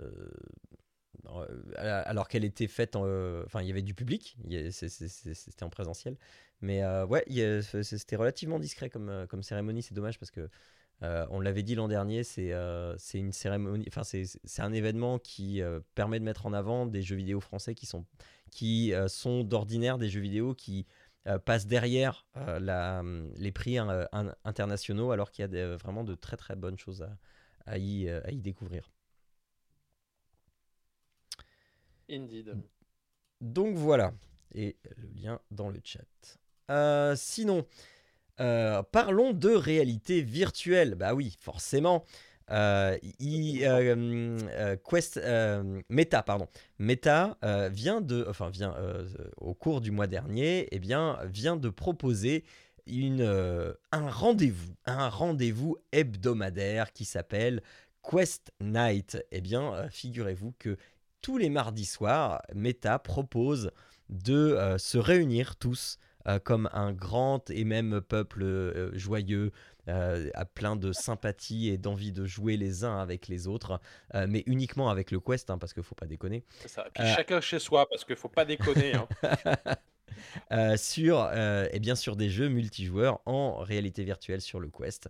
alors 1.76 2.28
qu'elle 2.30 2.46
était 2.46 2.68
faite 2.68 2.96
en. 2.96 3.04
Enfin, 3.46 3.62
il 3.62 3.68
y 3.68 3.72
avait 3.72 3.82
du 3.82 3.94
public, 3.94 4.38
c'était 4.72 5.64
en 5.64 5.70
présentiel. 5.70 6.16
Mais 6.62 6.84
euh, 6.84 7.06
ouais, 7.06 7.26
c'était 7.84 8.16
relativement 8.16 8.60
discret 8.60 8.90
comme, 8.90 9.44
cérémonie. 9.44 9.82
C'est 9.82 9.94
dommage 9.94 10.20
parce 10.20 10.32
que. 10.32 10.50
on 11.02 11.42
l'avait 11.42 11.64
dit 11.64 11.76
l'an 11.76 11.90
dernier, 11.90 12.24
c'est 12.24 12.54
une 13.14 13.34
cérémonie, 13.34 13.86
enfin 13.90 14.04
c'est 14.04 14.62
un 14.62 14.72
événement 14.72 15.20
qui 15.20 15.62
permet 15.96 16.20
de 16.20 16.26
mettre 16.26 16.46
en 16.46 16.54
avant 16.54 16.86
des 16.86 17.02
jeux 17.02 17.18
vidéo 17.18 17.42
français 17.42 17.76
qui 17.76 17.86
sont, 17.86 18.06
qui 18.52 18.94
sont 19.08 19.44
d'ordinaire 19.44 19.98
des 19.98 20.08
jeux 20.08 20.22
vidéo 20.22 20.54
qui 20.56 20.88
euh, 20.88 21.07
passe 21.40 21.68
derrière 21.68 22.26
euh, 22.38 22.60
la, 22.60 23.00
hum, 23.00 23.32
les 23.38 23.52
prix 23.52 23.78
hein, 23.78 24.08
internationaux 24.44 25.12
alors 25.12 25.32
qu'il 25.32 25.52
y 25.52 25.60
a 25.60 25.76
vraiment 25.78 26.04
de 26.04 26.16
très 26.16 26.38
très 26.38 26.56
bonnes 26.56 26.78
choses 26.78 27.08
à, 27.66 27.78
y, 27.78 28.08
euh, 28.08 28.22
à 28.24 28.32
y, 28.32 28.42
découvrir. 28.42 28.92
Indeed. 32.10 32.56
Donc 33.42 33.76
voilà, 33.76 34.14
et 34.54 34.78
le 34.96 35.08
lien 35.10 35.42
dans 35.52 35.70
le 35.70 35.82
chat. 35.84 36.06
sinon, 37.16 37.68
parlons 38.38 39.34
de 39.34 39.50
réalité 39.50 40.22
virtuelle. 40.22 40.96
Bah 40.96 41.14
oui, 41.14 41.36
forcément. 41.40 42.06
Euh, 42.50 42.98
euh, 43.22 44.38
euh, 45.18 45.82
Meta, 45.90 46.24
pardon. 46.24 46.48
Meta 46.80 47.38
vient 47.72 48.02
de, 48.02 48.28
au 49.38 49.54
cours 49.54 49.82
du 49.82 49.92
mois 49.92 50.08
dernier, 50.08 50.68
eh 50.72 50.80
bien 50.80 51.20
vient 51.26 51.58
de 51.58 51.70
proposer 51.70 52.46
une, 52.86 53.22
un 53.92 54.10
rendez-vous, 54.10 54.74
un 54.86 55.10
rendez-vous 55.10 55.78
hebdomadaire 55.92 56.94
qui 56.94 57.06
s'appelle 57.06 57.62
Quest 58.02 58.52
Night. 58.62 59.18
Eh 59.32 59.42
bien, 59.42 59.88
figurez-vous 59.90 60.54
que 60.58 60.78
tous 61.22 61.38
les 61.38 61.50
mardis 61.50 61.86
soirs, 61.86 62.42
Meta 62.56 63.00
propose 63.00 63.72
de 64.10 64.76
se 64.78 64.98
réunir 64.98 65.58
tous 65.58 66.00
comme 66.44 66.70
un 66.74 66.94
grand 66.94 67.50
et 67.50 67.66
même 67.66 68.00
peuple 68.02 68.92
joyeux, 68.94 69.52
euh, 69.90 70.30
plein 70.54 70.76
de 70.76 70.92
sympathie 70.92 71.70
et 71.70 71.78
d'envie 71.78 72.12
de 72.12 72.26
jouer 72.26 72.58
les 72.58 72.84
uns 72.84 73.00
avec 73.00 73.28
les 73.28 73.48
autres, 73.48 73.80
euh, 74.16 74.26
mais 74.28 74.44
uniquement 74.46 74.90
avec 74.90 75.12
le 75.12 75.20
Quest, 75.20 75.50
hein, 75.50 75.58
parce 75.58 75.74
qu'il 75.74 75.84
faut 75.84 75.96
pas 75.96 76.06
déconner. 76.06 76.44
Ça. 76.66 76.88
Euh, 77.00 77.16
chacun 77.16 77.40
chez 77.40 77.60
soi, 77.60 77.88
parce 77.90 78.04
qu'il 78.04 78.18
faut 78.18 78.28
pas 78.28 78.44
déconner. 78.44 78.94
Hein. 78.96 79.08
sur, 80.78 81.32
et 81.32 81.80
bien 81.80 81.96
sûr 81.96 82.16
des 82.16 82.30
jeux 82.30 82.50
multijoueurs 82.50 83.22
en 83.26 83.58
réalité 83.60 84.04
virtuelle 84.04 84.42
sur 84.42 84.60
le 84.60 84.70
Quest 84.70 85.10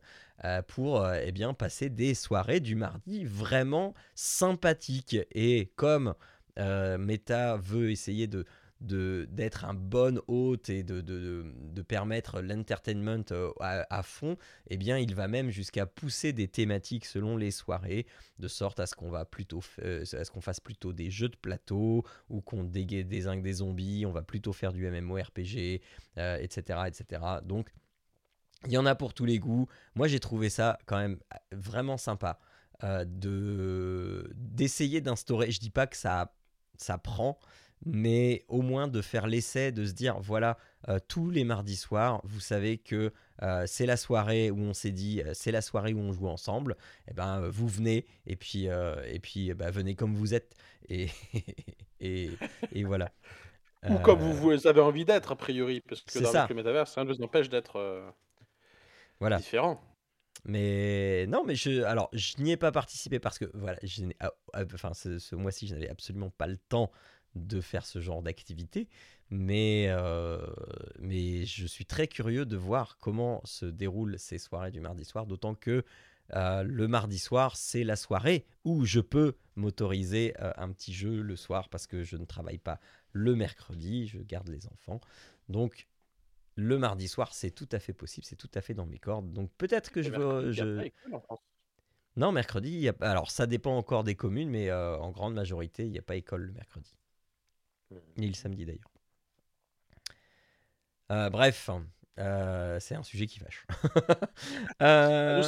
pour 0.67 1.09
et 1.11 1.31
bien, 1.31 1.53
passer 1.53 1.89
des 1.89 2.13
soirées 2.13 2.59
du 2.59 2.75
mardi 2.75 3.23
vraiment 3.25 3.93
sympathiques. 4.15 5.17
Et 5.31 5.71
comme 5.75 6.13
Meta 6.57 7.57
veut 7.57 7.89
essayer 7.89 8.27
de 8.27 8.45
d'être 8.81 9.65
un 9.65 9.73
bon 9.73 10.21
hôte 10.27 10.69
et 10.69 10.83
de, 10.83 11.01
de, 11.01 11.45
de 11.57 11.81
permettre 11.81 12.41
l'entertainment 12.41 13.23
euh, 13.31 13.51
à, 13.59 14.03
fond, 14.03 14.37
eh 14.69 14.77
bien, 14.77 14.97
il 14.97 15.15
va 15.15 15.27
même 15.27 15.49
jusqu'à 15.49 15.85
pousser 15.85 16.33
des 16.33 16.47
thématiques 16.47 17.05
selon 17.05 17.37
les 17.37 17.51
soirées, 17.51 18.05
de 18.39 18.47
sorte 18.47 18.79
à 18.79 18.85
ce 18.85 18.95
qu'on 18.95 19.09
va 19.09 19.25
plutôt, 19.25 19.61
euh, 19.83 20.05
ce 20.05 20.29
qu'on 20.29 20.41
fasse 20.41 20.59
plutôt 20.59 20.93
des 20.93 21.09
jeux 21.09 21.29
de 21.29 21.35
plateau 21.35 22.03
ou 22.29 22.41
qu'on 22.41 22.63
désingue 22.63 23.41
des 23.41 23.53
zombies, 23.53 24.05
on 24.05 24.11
va 24.11 24.21
plutôt 24.21 24.53
faire 24.53 24.73
du 24.73 24.89
MMORPG, 24.89 25.81
etc., 26.15 26.79
etc. 26.87 27.21
Donc, 27.43 27.71
il 28.65 28.71
y 28.71 28.77
en 28.77 28.85
a 28.85 28.95
pour 28.95 29.13
tous 29.13 29.25
les 29.25 29.39
goûts. 29.39 29.67
Moi, 29.95 30.07
j'ai 30.07 30.19
trouvé 30.19 30.49
ça 30.49 30.77
quand 30.85 30.97
même 30.97 31.19
vraiment 31.51 31.97
sympa 31.97 32.39
euh, 32.83 33.05
de 33.05 34.31
d'essayer 34.35 35.01
d'instaurer. 35.01 35.51
Je 35.51 35.59
dis 35.59 35.69
pas 35.69 35.87
que 35.87 35.97
ça 35.97 36.33
ça 36.77 36.97
prend, 36.97 37.39
mais 37.85 38.43
au 38.47 38.61
moins 38.61 38.87
de 38.87 39.01
faire 39.01 39.27
l'essai 39.27 39.71
de 39.71 39.85
se 39.85 39.93
dire 39.93 40.19
voilà 40.19 40.57
euh, 40.89 40.99
tous 41.07 41.29
les 41.29 41.43
mardis 41.43 41.75
soirs 41.75 42.21
vous 42.23 42.39
savez 42.39 42.77
que 42.77 43.13
euh, 43.43 43.63
c'est 43.67 43.85
la 43.85 43.97
soirée 43.97 44.49
où 44.51 44.59
on 44.59 44.73
s'est 44.73 44.91
dit 44.91 45.21
euh, 45.21 45.31
c'est 45.33 45.51
la 45.51 45.61
soirée 45.61 45.93
où 45.93 45.99
on 45.99 46.11
joue 46.11 46.27
ensemble 46.27 46.75
et 47.07 47.11
eh 47.11 47.13
ben 47.13 47.47
vous 47.49 47.67
venez 47.67 48.05
et 48.25 48.35
puis 48.35 48.65
et 48.65 49.19
puis 49.21 49.53
bah, 49.53 49.71
venez 49.71 49.95
comme 49.95 50.15
vous 50.15 50.33
êtes 50.33 50.55
et 50.89 51.07
et, 51.99 52.31
et, 52.71 52.83
voilà 52.83 53.11
ou 53.89 53.97
comme 53.99 54.19
vous, 54.19 54.67
avez 54.67 54.81
envie 54.81 55.05
d'être 55.05 55.31
a 55.31 55.35
priori 55.35 55.81
parce 55.81 56.01
que 56.01 56.19
dans 56.19 56.31
ça. 56.31 56.47
le 56.49 56.55
métavers 56.55 56.87
ça 56.87 57.03
ne 57.03 57.13
vous 57.13 57.21
empêche 57.21 57.49
d'être 57.49 58.03
voilà. 59.19 59.37
différent 59.37 59.81
mais 60.45 61.25
non, 61.27 61.43
mais 61.43 61.55
je, 61.55 61.83
alors 61.83 62.09
je 62.13 62.35
n'y 62.39 62.51
ai 62.51 62.57
pas 62.57 62.71
participé 62.71 63.19
parce 63.19 63.37
que 63.37 63.45
voilà, 63.53 63.77
je 63.83 64.03
ah, 64.19 64.31
ah, 64.53 64.63
enfin 64.73 64.93
ce, 64.93 65.19
ce 65.19 65.35
mois-ci, 65.35 65.67
je 65.67 65.73
n'avais 65.73 65.89
absolument 65.89 66.29
pas 66.29 66.47
le 66.47 66.57
temps 66.57 66.89
de 67.45 67.61
faire 67.61 67.85
ce 67.85 67.99
genre 67.99 68.21
d'activité. 68.21 68.87
Mais, 69.29 69.87
euh, 69.89 70.39
mais 70.99 71.45
je 71.45 71.65
suis 71.65 71.85
très 71.85 72.07
curieux 72.07 72.45
de 72.45 72.55
voir 72.55 72.97
comment 72.97 73.41
se 73.43 73.65
déroulent 73.65 74.17
ces 74.17 74.37
soirées 74.37 74.71
du 74.71 74.79
mardi 74.79 75.03
soir, 75.03 75.25
d'autant 75.25 75.53
que 75.53 75.83
euh, 76.33 76.63
le 76.63 76.87
mardi 76.87 77.19
soir, 77.19 77.55
c'est 77.55 77.83
la 77.83 77.95
soirée 77.95 78.45
où 78.63 78.85
je 78.85 78.99
peux 78.99 79.35
m'autoriser 79.55 80.33
euh, 80.39 80.51
un 80.57 80.71
petit 80.71 80.93
jeu 80.93 81.21
le 81.21 81.35
soir 81.35 81.69
parce 81.69 81.87
que 81.87 82.03
je 82.03 82.15
ne 82.15 82.25
travaille 82.25 82.57
pas 82.57 82.79
le 83.11 83.35
mercredi, 83.35 84.07
je 84.07 84.19
garde 84.19 84.47
les 84.47 84.67
enfants. 84.67 85.01
Donc 85.49 85.87
le 86.55 86.77
mardi 86.77 87.07
soir, 87.07 87.33
c'est 87.33 87.51
tout 87.51 87.69
à 87.71 87.79
fait 87.79 87.93
possible, 87.93 88.25
c'est 88.25 88.35
tout 88.35 88.51
à 88.53 88.61
fait 88.61 88.73
dans 88.73 88.85
mes 88.85 88.99
cordes. 88.99 89.31
Donc 89.33 89.51
peut-être 89.57 89.91
que 89.91 90.01
je 90.01 90.09
vais... 90.11 90.93
Non, 92.15 92.31
mercredi, 92.31 92.71
y 92.71 92.89
a... 92.89 92.95
alors 93.01 93.29
ça 93.29 93.45
dépend 93.45 93.77
encore 93.77 94.03
des 94.03 94.15
communes, 94.15 94.49
mais 94.49 94.71
en 94.71 95.11
grande 95.11 95.33
majorité, 95.33 95.83
il 95.85 95.91
n'y 95.91 95.99
a 95.99 96.03
pas 96.03 96.15
école 96.15 96.43
le 96.43 96.53
mercredi. 96.53 96.97
Ni 98.17 98.27
le 98.27 98.33
samedi 98.33 98.65
d'ailleurs. 98.65 98.91
Euh, 101.11 101.29
bref, 101.29 101.69
euh, 102.19 102.79
c'est 102.79 102.95
un 102.95 103.03
sujet 103.03 103.27
qui 103.27 103.39
fâche. 103.39 103.65
euh... 104.81 105.43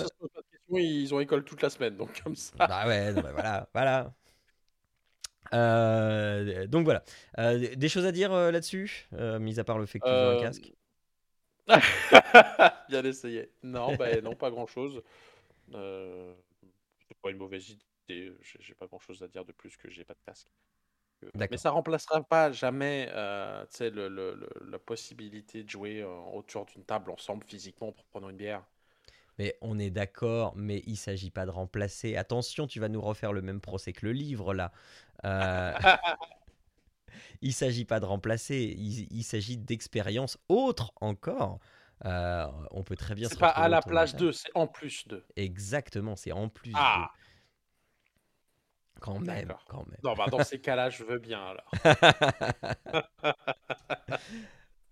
ils 0.72 1.14
ont 1.14 1.20
école 1.20 1.44
toute 1.44 1.62
la 1.62 1.70
semaine, 1.70 1.98
donc 1.98 2.22
comme 2.24 2.36
ça. 2.36 2.56
Bah 2.58 2.88
ouais, 2.88 3.12
voilà, 3.12 3.70
voilà. 3.74 4.14
Euh, 5.54 6.68
donc 6.68 6.86
voilà. 6.86 7.04
des 7.56 7.90
choses 7.90 8.06
à 8.06 8.12
dire 8.12 8.32
là-dessus, 8.32 9.10
mis 9.40 9.60
à 9.60 9.64
part 9.64 9.80
le 9.80 9.86
fait 9.86 10.00
que 10.00 10.06
tu 10.06 10.38
un 10.38 10.42
casque? 10.42 10.74
Bien 12.90 13.04
essayé. 13.04 13.52
Non, 13.62 13.96
bah, 13.96 14.22
non, 14.22 14.36
pas 14.36 14.50
grand-chose. 14.50 15.02
c'est 15.72 17.18
pas 17.22 17.32
une 17.32 17.38
mauvaise 17.38 17.70
idée. 17.70 18.34
J'ai 18.42 18.76
pas 18.76 18.88
grand-chose 18.88 19.22
à 19.24 19.28
dire 19.28 19.44
de 19.44 19.52
plus 19.52 19.76
que 19.76 19.90
j'ai 19.90 20.06
pas 20.06 20.14
de 20.14 20.22
casque. 20.26 20.48
Mais 21.36 21.58
ça 21.58 21.72
remplacera 21.72 22.22
pas 22.24 22.52
jamais 22.52 23.10
euh, 23.12 23.66
le, 23.82 24.08
le, 24.08 24.50
la 24.70 24.80
possibilité 24.80 25.64
de 25.64 25.70
jouer 25.70 26.04
autour 26.04 26.66
d'une 26.66 26.84
table 26.84 27.12
ensemble 27.12 27.44
physiquement 27.46 27.92
pour 27.92 28.06
prendre 28.06 28.30
une 28.30 28.38
bière. 28.38 28.64
Mais 29.40 29.58
on 29.62 29.80
est 29.80 29.90
d'accord, 29.90 30.54
mais 30.58 30.84
il 30.86 30.98
s'agit 30.98 31.32
pas 31.32 31.46
de 31.46 31.52
remplacer. 31.52 32.18
Attention, 32.18 32.68
tu 32.68 32.82
vas 32.82 32.90
nous 32.90 33.00
refaire 33.00 33.32
le 33.32 33.42
même 33.42 33.62
procès 33.62 33.94
que 33.94 34.06
le 34.06 34.12
livre 34.12 34.54
là. 34.54 34.74
Euh, 35.24 35.74
il 37.42 37.54
s'agit 37.54 37.86
pas 37.86 38.02
de 38.02 38.06
remplacer, 38.06 38.76
il, 38.78 39.24
s'agit 39.24 39.56
d'expériences 39.56 40.38
autres 40.50 40.92
encore. 41.00 41.60
Euh, 42.04 42.48
on 42.72 42.84
peut 42.84 42.98
très 42.98 43.16
bien. 43.16 43.30
C'est 43.30 43.40
pas 43.40 43.48
à 43.48 43.70
la 43.70 43.82
place 43.82 44.14
d'eux, 44.14 44.34
c'est 44.34 44.52
en 44.56 44.68
plus 44.68 45.08
d'eux. 45.08 45.26
Exactement, 45.38 46.18
c'est 46.18 46.34
en 46.34 46.50
plus 46.50 46.74
ah. 46.76 47.10
Quand 49.00 49.20
même, 49.20 49.54
quand 49.68 49.86
même. 49.88 50.00
Non, 50.04 50.14
bah, 50.14 50.28
dans 50.30 50.44
ces 50.44 50.60
cas-là, 50.60 50.90
je 50.90 51.04
veux 51.04 51.20
bien 51.20 51.42
alors. 51.42 51.72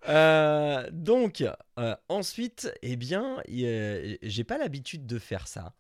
Euh, 0.10 0.88
donc, 0.92 1.44
euh, 1.78 1.96
ensuite, 2.08 2.72
eh 2.82 2.96
bien, 2.96 3.42
j'ai 3.48 4.44
pas 4.46 4.58
l'habitude 4.58 5.06
de 5.06 5.20
faire 5.20 5.48
ça, 5.48 5.74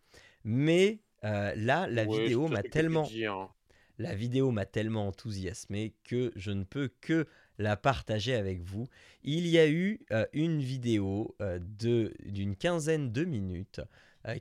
mais 0.43 0.99
là, 1.23 1.87
la 1.87 2.05
vidéo 2.05 2.47
m'a 2.47 2.63
tellement, 2.63 3.07
hein. 3.07 3.49
la 3.97 4.15
vidéo 4.15 4.51
m'a 4.51 4.65
tellement 4.65 5.07
enthousiasmé 5.07 5.93
que 6.03 6.33
je 6.35 6.51
ne 6.51 6.63
peux 6.63 6.89
que 7.01 7.25
la 7.57 7.77
partager 7.77 8.35
avec 8.35 8.61
vous. 8.61 8.87
Il 9.23 9.47
y 9.47 9.57
a 9.59 9.67
eu 9.67 10.01
une 10.33 10.59
vidéo 10.59 11.35
de 11.39 12.13
d'une 12.25 12.55
quinzaine 12.55 13.11
de 13.11 13.23
minutes 13.23 13.81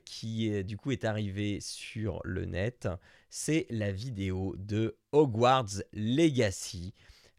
qui 0.05 0.47
est, 0.47 0.63
du 0.63 0.77
coup 0.77 0.91
est 0.91 1.05
arrivée 1.05 1.59
sur 1.61 2.21
le 2.23 2.45
net. 2.45 2.87
C'est 3.29 3.65
la 3.69 3.91
vidéo 3.91 4.55
de 4.57 4.97
Hogwarts 5.11 5.81
Legacy. 5.93 6.93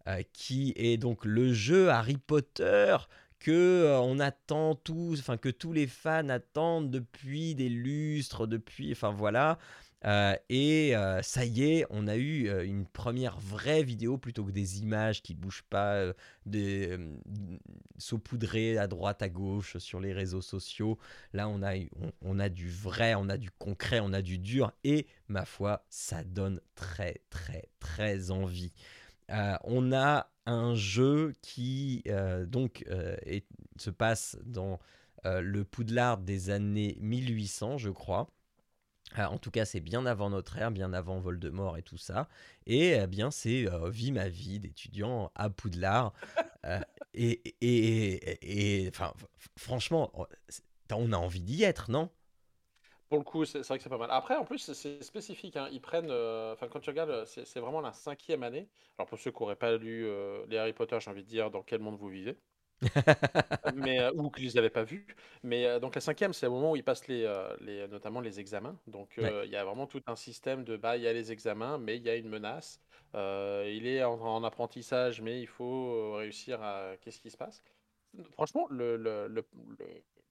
Euh, 0.09 0.23
qui 0.33 0.73
est 0.77 0.97
donc 0.97 1.27
le 1.27 1.53
jeu 1.53 1.91
Harry 1.91 2.17
Potter 2.17 2.97
que 3.41 3.51
euh, 3.51 4.01
on 4.01 4.19
attend 4.21 4.75
tous, 4.75 5.21
enfin 5.21 5.37
que 5.37 5.51
tous 5.51 5.75
les 5.75 5.87
fans 5.87 6.31
attendent 6.31 6.91
depuis 6.91 7.55
des 7.55 7.69
lustres, 7.69 8.47
depuis, 8.47 8.93
enfin 8.93 9.11
voilà. 9.11 9.59
Euh, 10.05 10.37
et 10.49 10.95
ça 11.23 11.45
y 11.45 11.65
est, 11.65 11.87
on 11.91 12.07
a 12.07 12.17
eu 12.17 12.49
une 12.65 12.87
première 12.87 13.39
vraie 13.39 13.83
vidéo 13.83 14.17
plutôt 14.19 14.45
que 14.45 14.53
des 14.53 14.81
images 14.81 15.23
qui 15.23 15.35
bougent 15.35 15.65
pas, 15.69 16.13
des, 16.47 16.97
saupoudrées 17.99 18.79
à 18.79 18.87
droite 18.87 19.23
à 19.23 19.29
gauche 19.29 19.77
sur 19.79 20.01
les 20.01 20.13
réseaux 20.13 20.41
sociaux. 20.41 20.99
Là, 21.33 21.49
on 21.49 21.63
a, 21.63 22.49
du 22.49 22.71
vrai, 22.71 23.15
on 23.15 23.29
a 23.29 23.37
du 23.37 23.51
concret, 23.51 24.01
on 24.01 24.13
a 24.13 24.23
du 24.23 24.39
dur. 24.39 24.73
Et 24.85 25.07
ma 25.29 25.45
foi, 25.45 25.85
ça 25.89 26.25
donne 26.25 26.61
très, 26.75 27.21
très, 27.31 27.69
très 27.81 28.31
envie. 28.31 28.73
Euh, 29.31 29.57
on 29.65 29.93
a 29.93 30.31
un 30.47 30.75
jeu 30.75 31.35
qui 31.43 32.03
euh, 32.07 32.47
donc 32.47 32.85
euh, 32.89 33.17
se 33.77 33.91
passe 33.91 34.39
dans 34.45 34.79
le 35.25 35.63
Poudlard 35.63 36.19
des 36.19 36.49
années 36.49 36.97
1800, 37.01 37.77
je 37.77 37.91
crois. 37.91 38.31
En 39.17 39.39
tout 39.39 39.51
cas, 39.51 39.65
c'est 39.65 39.81
bien 39.81 40.07
avant 40.07 40.31
notre 40.31 40.57
ère, 40.59 40.71
bien 40.71 40.93
avant 40.93 41.19
Voldemort 41.19 41.77
et 41.79 41.83
tout 41.83 41.99
ça. 41.99 42.29
Et 42.67 42.91
eh 42.91 43.07
bien, 43.07 43.31
c'est 43.31 43.67
vie 43.89 44.13
ma 44.13 44.29
vie 44.29 44.61
d'étudiant 44.61 45.33
à 45.35 45.51
Poudlard. 45.51 46.13
et, 47.15 47.43
et, 47.61 48.87
et 48.87 48.93
franchement, 49.57 50.13
on 50.93 51.13
a 51.13 51.17
envie 51.17 51.43
d'y 51.43 51.65
être, 51.65 51.91
non? 51.91 52.11
Pour 53.09 53.19
le 53.19 53.25
coup, 53.25 53.45
c'est 53.47 53.67
vrai 53.67 53.79
que 53.79 53.83
c'est 53.83 53.89
pas 53.89 53.97
mal. 53.97 54.11
Après, 54.11 54.37
en 54.37 54.45
plus, 54.45 54.73
c'est 54.73 55.03
spécifique. 55.03 55.57
Hein. 55.57 55.69
Ils 55.73 55.81
prennent. 55.81 56.11
Euh, 56.11 56.53
enfin, 56.53 56.69
quand 56.69 56.81
tu 56.81 56.91
regardes, 56.91 57.11
euh, 57.11 57.25
c'est 57.25 57.61
vraiment 57.61 57.81
la 57.81 57.93
cinquième 57.93 58.43
année. 58.43 58.69
Alors, 58.99 59.09
pour 59.09 59.19
ceux 59.19 59.31
qui 59.31 59.43
n'auraient 59.43 59.57
pas 59.57 59.77
lu 59.79 60.07
euh, 60.07 60.45
les 60.49 60.59
Harry 60.59 60.75
Potter, 60.75 60.99
j'ai 61.01 61.11
envie 61.11 61.23
de 61.23 61.29
dire 61.29 61.51
dans 61.51 61.63
quel 61.63 61.81
monde 61.81 61.97
vous 61.97 62.09
vivez. 62.09 62.39
Mais, 63.75 64.09
ou 64.15 64.31
qu'ils 64.31 64.45
ne 64.45 64.51
les 64.51 64.59
avaient 64.59 64.71
pas 64.71 64.85
vus. 64.85 65.07
Mais 65.43 65.81
donc, 65.81 65.95
la 65.95 66.01
cinquième, 66.01 66.33
c'est 66.33 66.47
le 66.47 66.53
moment 66.53 66.73
où 66.73 66.77
ils 66.77 66.85
passent 66.85 67.09
les, 67.09 67.27
les, 67.61 67.89
notamment 67.89 68.21
les 68.21 68.39
examens. 68.41 68.79
Donc, 68.87 69.15
il 69.19 69.51
y 69.51 69.57
a 69.57 69.65
vraiment 69.65 69.87
tout 69.87 70.03
un 70.07 70.17
système 70.17 70.65
de 70.65 70.77
bah, 70.77 70.97
il 70.97 71.03
y 71.03 71.09
a 71.09 71.13
les 71.13 71.33
examens, 71.33 71.79
mais 71.79 71.97
il 71.97 72.03
y 72.03 72.11
a 72.11 72.17
une 72.17 72.29
menace. 72.29 72.81
il 73.15 73.87
est 73.87 74.05
en, 74.05 74.45
apprentissage, 74.45 75.21
mais 75.21 75.41
il 75.41 75.49
faut 75.49 76.15
réussir 76.15 76.63
à. 76.63 76.93
Qu'est-ce 77.01 77.21
qui 77.21 77.31
se 77.31 77.37
passe? 77.37 77.63
Franchement, 78.33 78.67
le, 78.71 78.97
le, 78.97 79.27
le 79.29 79.45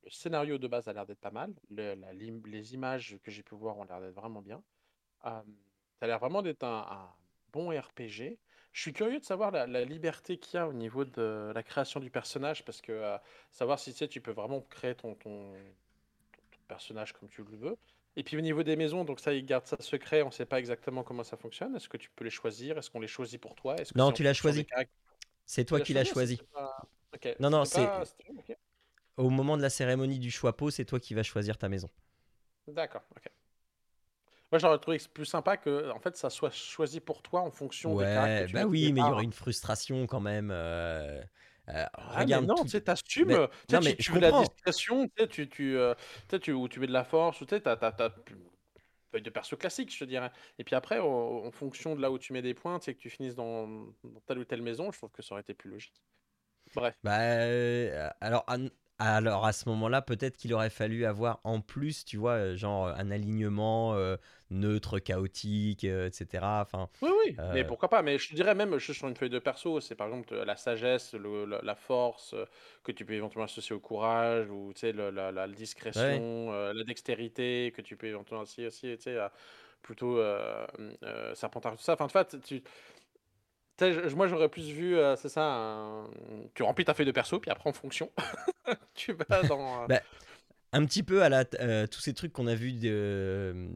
le 0.07 0.11
scénario 0.11 0.57
de 0.57 0.67
base 0.67 0.87
a 0.87 0.93
l'air 0.93 1.05
d'être 1.05 1.19
pas 1.19 1.31
mal. 1.31 1.53
les 1.69 2.73
images 2.73 3.17
que 3.23 3.29
j'ai 3.29 3.43
pu 3.43 3.55
voir 3.55 3.77
ont 3.77 3.83
l'air 3.83 3.99
d'être 3.99 4.15
vraiment 4.15 4.41
bien. 4.41 4.63
ça 5.21 5.43
a 6.01 6.07
l'air 6.07 6.19
vraiment 6.19 6.41
d'être 6.41 6.63
un, 6.63 7.13
bon 7.51 7.69
RPG. 7.69 8.37
Je 8.77 8.83
suis 8.83 8.93
curieux 8.93 9.19
de 9.19 9.25
savoir 9.25 9.49
la, 9.49 9.85
liberté 9.85 10.37
qu'il 10.37 10.59
y 10.59 10.61
a 10.61 10.67
au 10.67 10.71
niveau 10.71 11.03
de 11.03 11.51
la 11.55 11.63
création 11.63 11.99
du 11.99 12.11
personnage, 12.11 12.63
parce 12.63 12.79
que 12.79 13.17
savoir 13.49 13.79
si 13.79 13.91
tu 13.91 13.97
sais, 13.97 14.07
tu 14.07 14.21
peux 14.21 14.29
vraiment 14.29 14.61
créer 14.69 14.93
ton, 14.93 15.15
ton, 15.15 15.51
personnage 16.67 17.11
comme 17.13 17.27
tu 17.27 17.41
le 17.41 17.57
veux. 17.57 17.77
Et 18.17 18.23
puis 18.23 18.37
au 18.37 18.41
niveau 18.41 18.61
des 18.61 18.75
maisons, 18.75 19.03
donc 19.03 19.19
ça, 19.19 19.33
il 19.33 19.43
garde 19.47 19.65
ça 19.65 19.77
secret, 19.79 20.21
on 20.21 20.27
ne 20.27 20.31
sait 20.31 20.45
pas 20.45 20.59
exactement 20.59 21.03
comment 21.03 21.23
ça 21.23 21.37
fonctionne. 21.37 21.75
Est-ce 21.75 21.89
que 21.89 21.97
tu 21.97 22.11
peux 22.11 22.23
les 22.23 22.29
choisir? 22.29 22.77
Est-ce 22.77 22.91
qu'on 22.91 22.99
les 22.99 23.07
choisit 23.07 23.41
pour 23.41 23.55
toi? 23.55 23.77
Non, 23.95 24.11
tu 24.11 24.21
l'as 24.21 24.35
choisi. 24.35 24.67
C'est 25.47 25.65
toi 25.65 25.81
qui 25.81 25.95
l'as 25.95 26.03
choisi. 26.03 26.39
Non, 27.39 27.49
non, 27.49 27.65
c'est 27.65 27.89
au 29.17 29.31
moment 29.31 29.57
de 29.57 29.63
la 29.63 29.71
cérémonie 29.71 30.19
du 30.19 30.29
choix 30.29 30.55
pot, 30.55 30.69
c'est 30.69 30.85
toi 30.85 30.99
qui 30.99 31.15
vas 31.15 31.23
choisir 31.23 31.57
ta 31.57 31.67
maison. 31.67 31.89
D'accord, 32.67 33.01
ok. 33.15 33.31
Moi, 34.51 34.59
j'aurais 34.59 34.79
trouvé 34.79 34.97
plus 35.13 35.25
sympa 35.25 35.57
que 35.57 35.91
en 35.91 35.99
fait, 35.99 36.15
ça 36.15 36.29
soit 36.29 36.51
choisi 36.51 36.99
pour 37.01 37.21
toi 37.21 37.41
en 37.41 37.51
fonction 37.51 37.93
ouais, 37.93 38.05
des 38.05 38.13
caractères. 38.13 38.49
bah 38.53 38.65
oui, 38.65 38.93
mais 38.93 39.01
il 39.01 39.05
y 39.05 39.09
aurait 39.09 39.23
une 39.23 39.33
frustration 39.33 40.07
quand 40.07 40.21
même. 40.21 40.51
Euh, 40.51 41.21
euh, 41.69 41.85
ah, 41.93 42.21
regarde 42.21 42.45
non, 42.45 42.55
tu 42.63 42.69
sais, 42.69 42.81
t'assumes. 42.81 43.29
Non, 43.29 43.79
mais 43.83 43.95
tu, 43.95 44.13
veux 44.13 44.21
de 44.21 44.27
la 44.27 44.39
discrétion, 44.39 45.09
tu, 45.29 45.49
tu, 45.49 45.77
euh, 45.77 45.93
tu, 46.41 46.53
ou 46.53 46.69
tu 46.69 46.79
mets 46.79 46.87
de 46.87 46.93
la 46.93 47.03
force, 47.03 47.41
ou 47.41 47.45
tu 47.45 47.55
sais, 47.55 47.61
t'as, 47.61 47.77
feuille 49.11 49.21
de 49.21 49.29
perso 49.29 49.57
classique, 49.57 49.93
je 49.93 49.99
te 49.99 50.05
dirais. 50.05 50.31
Et 50.59 50.63
puis 50.63 50.75
après, 50.75 50.99
en, 50.99 51.51
fonction 51.51 51.95
de 51.95 52.01
là 52.01 52.09
où 52.09 52.17
tu 52.17 52.31
mets 52.31 52.41
des 52.41 52.53
points, 52.53 52.79
tu 52.79 52.85
sais 52.85 52.93
que 52.93 52.99
tu 52.99 53.09
finisses 53.09 53.35
dans, 53.35 53.67
dans, 53.67 54.21
telle 54.25 54.37
ou 54.37 54.45
telle 54.45 54.61
maison, 54.61 54.91
je 54.93 54.97
trouve 54.97 55.11
que 55.11 55.21
ça 55.21 55.33
aurait 55.33 55.41
été 55.41 55.53
plus 55.53 55.69
logique. 55.69 56.01
Bref. 56.73 56.95
Bah, 57.03 57.17
alors, 58.21 58.45
alors 58.99 59.45
à 59.45 59.53
ce 59.53 59.69
moment-là, 59.69 60.01
peut-être 60.01 60.37
qu'il 60.37 60.53
aurait 60.53 60.71
fallu 60.71 61.05
avoir 61.05 61.39
en 61.43 61.61
plus, 61.61 62.03
tu 62.03 62.17
vois, 62.17 62.31
euh, 62.31 62.55
genre 62.55 62.87
un 62.87 63.11
alignement 63.11 63.93
euh, 63.93 64.17
neutre, 64.49 64.97
chaotique, 64.97 65.83
euh, 65.83 66.07
etc. 66.07 66.43
Enfin, 66.43 66.89
oui, 67.03 67.11
oui, 67.25 67.35
mais 67.53 67.63
pourquoi 67.63 67.89
pas? 67.89 68.01
Mais 68.01 68.17
je 68.17 68.33
dirais 68.33 68.55
même, 68.55 68.77
je 68.79 68.93
sur 68.93 69.07
une 69.07 69.15
feuille 69.15 69.29
de 69.29 69.39
perso, 69.39 69.79
c'est 69.81 69.93
par 69.93 70.07
exemple 70.07 70.35
la 70.35 70.55
sagesse, 70.55 71.13
la, 71.13 71.75
force 71.75 72.33
que 72.83 72.91
tu 72.91 73.05
peux 73.05 73.13
éventuellement 73.13 73.45
associer 73.45 73.75
au 73.75 73.79
courage, 73.79 74.49
ou 74.49 74.73
tu 74.73 74.79
sais, 74.79 74.93
la, 74.93 75.47
discrétion, 75.47 76.51
la 76.51 76.83
dextérité 76.83 77.71
que 77.75 77.81
tu 77.81 77.97
peux 77.97 78.07
éventuellement 78.07 78.43
associer 78.43 78.67
aussi, 78.67 78.95
tu 78.97 79.03
sais, 79.03 79.17
plutôt 79.83 80.19
serpentard, 81.35 81.75
tout 81.75 81.83
ça. 81.83 81.93
Enfin, 81.93 82.05
en 82.05 82.09
fait, 82.09 82.41
tu 82.41 82.63
moi, 84.15 84.27
j'aurais 84.27 84.49
plus 84.49 84.69
vu, 84.69 84.97
euh, 84.97 85.15
c'est 85.15 85.29
ça, 85.29 86.03
tu 86.53 86.63
remplis 86.63 86.85
ta 86.85 86.93
feuille 86.93 87.05
de 87.05 87.11
perso, 87.11 87.39
puis 87.39 87.51
après, 87.51 87.69
en 87.69 87.73
fonction, 87.73 88.11
tu 88.95 89.13
vas 89.13 89.43
dans. 89.43 89.83
Euh, 89.83 89.87
bah, 89.87 90.01
un 90.73 90.85
petit 90.85 91.01
peu 91.01 91.23
à 91.23 91.29
la 91.29 91.45
euh, 91.61 91.87
tous 91.87 92.01
ces 92.01 92.13
trucs 92.13 92.33
qu'on 92.33 92.45
a 92.45 92.53
vu 92.53 92.73
de, 92.73 93.69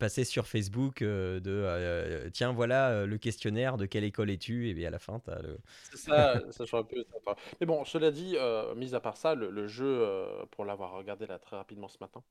passer 0.00 0.24
sur 0.24 0.48
Facebook 0.48 1.00
de 1.04 2.28
tiens 2.32 2.52
voilà 2.52 3.06
le 3.06 3.16
questionnaire 3.16 3.76
de 3.76 3.86
quelle 3.86 4.02
école 4.02 4.28
es-tu 4.28 4.68
et 4.68 4.74
bien 4.74 4.88
à 4.88 4.90
la 4.90 4.98
fin 4.98 5.22
as 5.28 5.40
le 5.40 5.60
c'est 5.84 5.98
ça 5.98 6.40
ça 6.50 6.64
un 6.78 6.82
peu 6.82 7.04
sympa 7.12 7.36
mais 7.60 7.66
bon 7.66 7.84
cela 7.84 8.10
dit 8.10 8.36
mis 8.74 8.92
à 8.96 9.00
part 9.00 9.16
ça 9.16 9.36
le, 9.36 9.68
jeu 9.68 10.04
pour 10.50 10.64
l'avoir 10.64 10.90
regardé 10.94 11.28
là 11.28 11.38
très 11.38 11.54
rapidement 11.54 11.86
ce 11.86 11.98
matin 12.00 12.24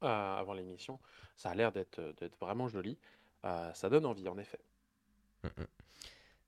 avant 0.00 0.54
l'émission 0.54 1.00
ça 1.34 1.50
a 1.50 1.54
l'air 1.56 1.72
d'être 1.72 2.00
vraiment 2.40 2.68
joli 2.68 2.96
ça 3.42 3.90
donne 3.90 4.06
envie 4.06 4.28
en 4.28 4.38
effet 4.38 4.60
mmh, 5.42 5.48
mmh. 5.48 5.64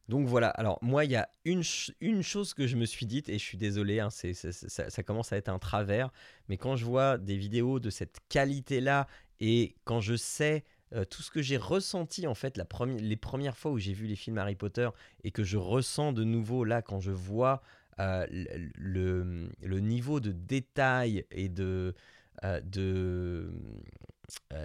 Donc 0.08 0.26
voilà, 0.26 0.48
alors 0.48 0.78
moi 0.80 1.04
il 1.04 1.10
y 1.10 1.16
a 1.16 1.28
une, 1.44 1.62
chose 1.62 2.54
que 2.54 2.66
je 2.66 2.76
me 2.76 2.86
suis 2.86 3.04
dite, 3.04 3.28
et 3.28 3.34
je 3.34 3.44
suis 3.44 3.58
désolé, 3.58 4.00
hein, 4.00 4.08
ça, 4.10 5.02
commence 5.02 5.32
à 5.32 5.36
être 5.36 5.50
un 5.50 5.58
travers, 5.58 6.10
mais 6.48 6.56
quand 6.56 6.76
je 6.76 6.86
vois 6.86 7.18
des 7.18 7.36
vidéos 7.36 7.78
de 7.78 7.90
cette 7.90 8.18
qualité-là, 8.30 9.06
et 9.40 9.74
quand 9.84 10.00
je 10.00 10.16
sais 10.16 10.64
euh, 10.94 11.04
tout 11.04 11.22
ce 11.22 11.30
que 11.30 11.42
j'ai 11.42 11.58
ressenti 11.58 12.26
en 12.26 12.34
fait 12.34 12.58
les 12.86 13.16
premières 13.16 13.56
fois 13.56 13.70
où 13.70 13.78
j'ai 13.78 13.92
vu 13.92 14.06
les 14.06 14.16
films 14.16 14.38
Harry 14.38 14.54
Potter, 14.54 14.88
et 15.24 15.30
que 15.30 15.44
je 15.44 15.58
ressens 15.58 16.14
de 16.14 16.24
nouveau 16.24 16.64
là 16.64 16.80
quand 16.80 17.00
je 17.00 17.12
vois 17.12 17.62
euh, 18.00 18.26
le, 18.30 19.80
niveau 19.80 20.20
de 20.20 20.32
détail 20.32 21.26
et 21.30 21.48
de... 21.48 21.94
De 22.42 22.62
euh, 22.84 23.50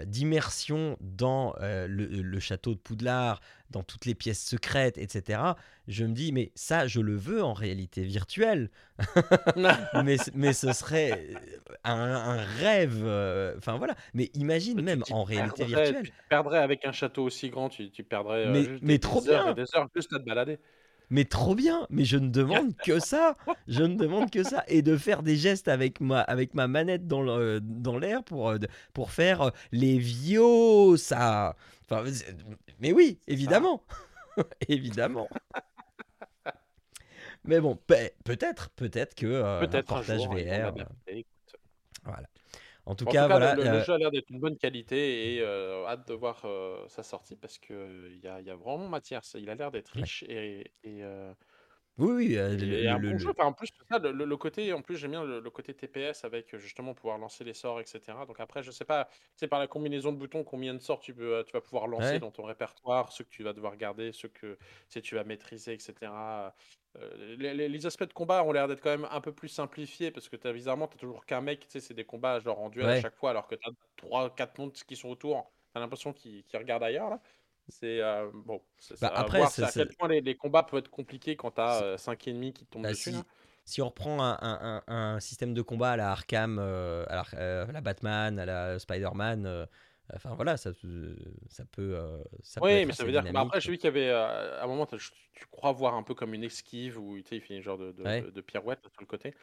d'immersion 0.06 0.96
dans 1.00 1.54
euh, 1.60 1.86
le, 1.88 2.40
château 2.40 2.74
de 2.74 2.78
Poudlard, 2.78 3.40
dans 3.70 3.82
toutes 3.82 4.04
les 4.04 4.14
pièces 4.14 4.44
secrètes, 4.44 4.98
etc., 4.98 5.40
je 5.88 6.04
me 6.04 6.12
dis, 6.12 6.32
mais 6.32 6.52
ça, 6.54 6.86
je 6.86 7.00
le 7.00 7.16
veux 7.16 7.42
en 7.42 7.52
réalité 7.52 8.02
virtuelle. 8.02 8.70
mais, 10.04 10.16
mais 10.34 10.52
ce 10.52 10.72
serait 10.72 11.28
un, 11.82 12.36
rêve. 12.58 13.04
Enfin 13.58 13.76
voilà. 13.76 13.94
Mais 14.14 14.30
imagine 14.34 14.80
même 14.80 15.02
en 15.10 15.24
réalité 15.24 15.64
virtuelle. 15.64 16.04
Tu 16.04 16.12
perdrais 16.28 16.58
avec 16.58 16.84
un 16.84 16.92
château 16.92 17.24
aussi 17.24 17.50
grand, 17.50 17.68
tu, 17.68 17.90
perdrais 18.02 18.50
mais, 18.50 18.66
mais 18.82 18.98
trop 18.98 19.20
bien. 19.20 19.52
des 19.52 19.64
heures 19.74 19.88
juste 19.94 20.12
à 20.12 20.18
te 20.18 20.24
balader. 20.24 20.58
Mais 21.14 21.24
trop 21.24 21.54
bien. 21.54 21.86
Mais 21.90 22.04
je 22.04 22.16
ne 22.16 22.28
demande 22.28 22.74
que 22.84 22.98
ça. 22.98 23.36
Je 23.68 23.84
ne 23.84 23.94
demande 23.94 24.30
que 24.32 24.42
ça. 24.42 24.64
Et 24.66 24.82
de 24.82 24.96
faire 24.96 25.22
des 25.22 25.36
gestes 25.36 25.68
avec 25.68 26.00
ma, 26.00 26.20
avec 26.20 26.54
ma 26.54 26.66
manette 26.66 27.06
dans 27.06 27.98
l'air 27.98 28.24
pour, 28.24 28.50
euh, 28.50 28.58
pour 28.92 29.12
faire 29.12 29.42
euh, 29.42 29.50
les 29.70 29.96
vios, 29.98 30.96
ça. 30.96 31.54
Enfin, 31.88 32.02
mais 32.80 32.92
oui, 32.92 33.20
évidemment. 33.28 33.84
évidemment. 34.68 35.28
Mais 37.44 37.60
bon, 37.60 37.76
pe- 37.76 38.10
peut-être, 38.24 38.70
peut-être 38.70 39.14
que 39.14 39.26
euh, 39.26 39.60
Peut-être 39.60 39.92
un 39.92 40.02
jour, 40.02 40.26
vont 40.28 40.34
VR. 40.34 40.74
écoute. 41.06 41.26
voilà. 42.02 42.26
En 42.86 42.94
tout 42.96 43.06
En 43.06 43.14
tout 43.14 43.24
cas, 43.26 43.28
voilà. 43.28 43.56
le, 43.66 43.80
euh, 43.80 43.80
jeu 43.80 43.92
a 43.94 43.98
l'air 43.98 44.10
d'être 44.10 44.30
une 44.30 44.40
bonne 44.40 44.56
qualité 44.56 45.34
et 45.36 45.40
euh, 45.42 45.84
hâte 45.86 46.08
de 46.08 46.14
voir 46.14 46.42
euh, 46.46 46.86
sa 46.88 47.02
sortie 47.02 47.36
parce 47.36 47.58
que 47.58 48.08
il 48.10 48.18
y 48.20 48.26
a, 48.28 48.40
il 48.40 48.46
y 48.46 48.50
a 48.50 48.56
vraiment 48.56 48.88
matière. 48.88 49.24
ça- 49.24 49.38
Il 49.38 49.50
a 49.50 49.54
l'air 49.54 49.70
d'être 49.70 49.88
Ouais. 49.94 50.06
riche 50.06 50.22
et, 50.26 50.72
et, 50.82 51.04
euh, 51.04 51.34
oui, 51.98 52.10
oui, 52.12 52.36
euh, 52.36 52.56
le- 52.56 52.78
et 52.82 52.88
le- 52.88 52.88
un 52.88 52.98
le- 52.98 53.12
bon 53.12 53.18
le- 53.18 53.18
jeu. 53.18 53.30
Enfin, 53.30 53.46
en 53.46 53.52
plus, 53.52 53.68
ça, 53.88 53.98
le, 53.98 54.10
le- 54.12 54.24
le 54.24 54.36
côté, 54.36 54.72
en 54.72 54.82
plus, 54.82 54.96
j'aime 54.96 55.12
bien 55.12 55.24
le, 55.24 55.38
le 55.40 55.50
côté 55.50 55.74
TPS 55.74 56.24
avec 56.24 56.52
euh, 56.54 56.58
justement 56.58 56.92
pouvoir 56.94 57.18
lancer 57.18 57.44
les 57.44 57.54
sorts, 57.54 57.80
etc. 57.80 58.26
Donc 58.26 58.40
après, 58.40 58.62
je 58.64 58.70
sais 58.72 58.84
pas, 58.84 59.08
c'est 59.36 59.46
par 59.48 59.60
la 59.60 59.68
combinaison 59.68 60.10
de 60.12 60.16
boutons 60.18 60.42
combien 60.44 60.74
de 60.74 60.80
sorts 60.80 61.00
tu, 61.00 61.14
peux, 61.14 61.44
tu 61.46 61.52
vas 61.52 61.60
pouvoir 61.60 61.86
lancer 61.86 62.18
Ouais. 62.18 62.20
dans 62.20 62.32
ton 62.32 62.42
répertoire, 62.44 63.12
ceux 63.12 63.22
que 63.24 63.28
tu 63.30 63.44
vas 63.44 63.52
devoir 63.52 63.76
garder, 63.76 64.10
ceux 64.12 64.28
que 64.28 64.54
tu 64.56 64.58
sais, 64.88 65.02
tu 65.02 65.14
vas 65.14 65.22
maîtriser, 65.24 65.74
etc. 65.74 66.54
Euh, 66.96 67.36
les, 67.36 67.54
les- 67.54 67.68
les 67.68 67.86
aspects 67.86 68.04
de 68.04 68.12
combat 68.12 68.42
ont 68.44 68.52
l'air 68.52 68.66
d'être 68.68 68.80
quand 68.80 68.90
même 68.90 69.08
un 69.10 69.20
peu 69.20 69.32
plus 69.34 69.48
simplifiés 69.48 70.10
parce 70.10 70.28
que 70.28 70.36
bizarrement, 70.52 70.88
tu 70.88 70.96
toujours 70.96 71.26
qu'un 71.26 71.40
mec, 71.40 71.60
tu 71.66 71.70
sais, 71.70 71.80
c'est 71.80 71.94
des 71.94 72.04
combats 72.04 72.38
genre 72.40 72.58
en 72.60 72.70
duel 72.70 72.90
à 72.90 72.94
Ouais. 72.94 72.96
chaque 72.96 73.16
fois 73.16 73.30
alors 73.30 73.46
que 73.48 73.54
tu 73.56 73.68
as 73.68 73.72
3-4 73.96 74.58
montres 74.58 74.84
qui 74.84 74.96
sont 74.96 75.08
autour. 75.08 75.52
Tu 75.72 75.78
as 75.78 75.80
l'impression 75.80 76.12
qu'ils 76.12 76.44
qu'ils 76.44 76.58
regardent 76.58 76.82
ailleurs 76.84 77.10
là. 77.10 77.20
C'est 77.68 78.00
euh, 78.00 78.30
bon, 78.32 78.62
Bah, 79.00 79.12
après, 79.14 79.38
voir 79.38 79.52
à 79.62 79.72
quel 79.72 79.88
point 79.88 80.08
les, 80.08 80.20
les 80.20 80.36
combats 80.36 80.62
peuvent 80.62 80.80
être 80.80 80.90
compliqués 80.90 81.36
quand 81.36 81.52
tu 81.52 81.60
C'est- 81.66 81.84
as 81.94 81.98
5 81.98 82.28
ennemis 82.28 82.52
qui 82.52 82.66
tombent 82.66 82.82
Bah, 82.82 82.90
dessus. 82.90 83.12
si, 83.64 83.80
on 83.82 83.86
reprend 83.88 84.22
un, 84.22 84.38
un- 84.42 84.82
un- 84.86 85.14
un 85.14 85.20
système 85.20 85.54
de 85.54 85.62
combat 85.62 85.92
à 85.92 85.96
la 85.96 86.10
Arkham, 86.12 86.58
euh, 86.58 87.04
à 87.08 87.16
la, 87.16 87.24
euh, 87.34 87.66
à 87.66 87.72
la 87.72 87.80
Batman, 87.80 88.38
à 88.38 88.44
la 88.46 88.78
Spider-Man, 88.78 89.46
euh, 89.46 89.66
enfin 90.14 90.34
voilà, 90.34 90.56
ça, 90.56 90.72
peut- 90.72 91.16
ça 91.48 91.64
peut, 91.64 91.96
euh, 91.96 92.22
ça 92.42 92.60
peut 92.60 92.74
Oui, 92.74 92.76
être 92.76 92.86
mais 92.86 92.92
ça 92.92 93.04
veut 93.04 93.10
dire 93.10 93.24
que 93.24 93.32
bah, 93.32 93.40
après, 93.40 93.60
j'ai 93.60 93.70
vu 93.72 93.76
qu'il 93.78 93.86
y 93.86 93.88
avait 93.88 94.08
euh, 94.08 94.60
à 94.60 94.64
un 94.64 94.66
moment, 94.66 94.86
t'as- 94.86 94.96
tu, 94.98 95.46
crois 95.50 95.72
voir 95.72 95.94
un 95.94 96.02
peu 96.02 96.14
comme 96.14 96.34
une 96.34 96.44
esquive 96.44 96.98
où 97.00 97.16
il 97.16 97.24
fait 97.24 97.38
une 97.56 97.62
genre 97.62 97.78
de, 97.78 97.90
de, 97.92 98.04
Ouais. 98.04 98.20
de- 98.26 98.30
de 98.30 98.40
pirouette 98.40 98.80
sur 98.82 99.00
le 99.00 99.06
côté. 99.06 99.34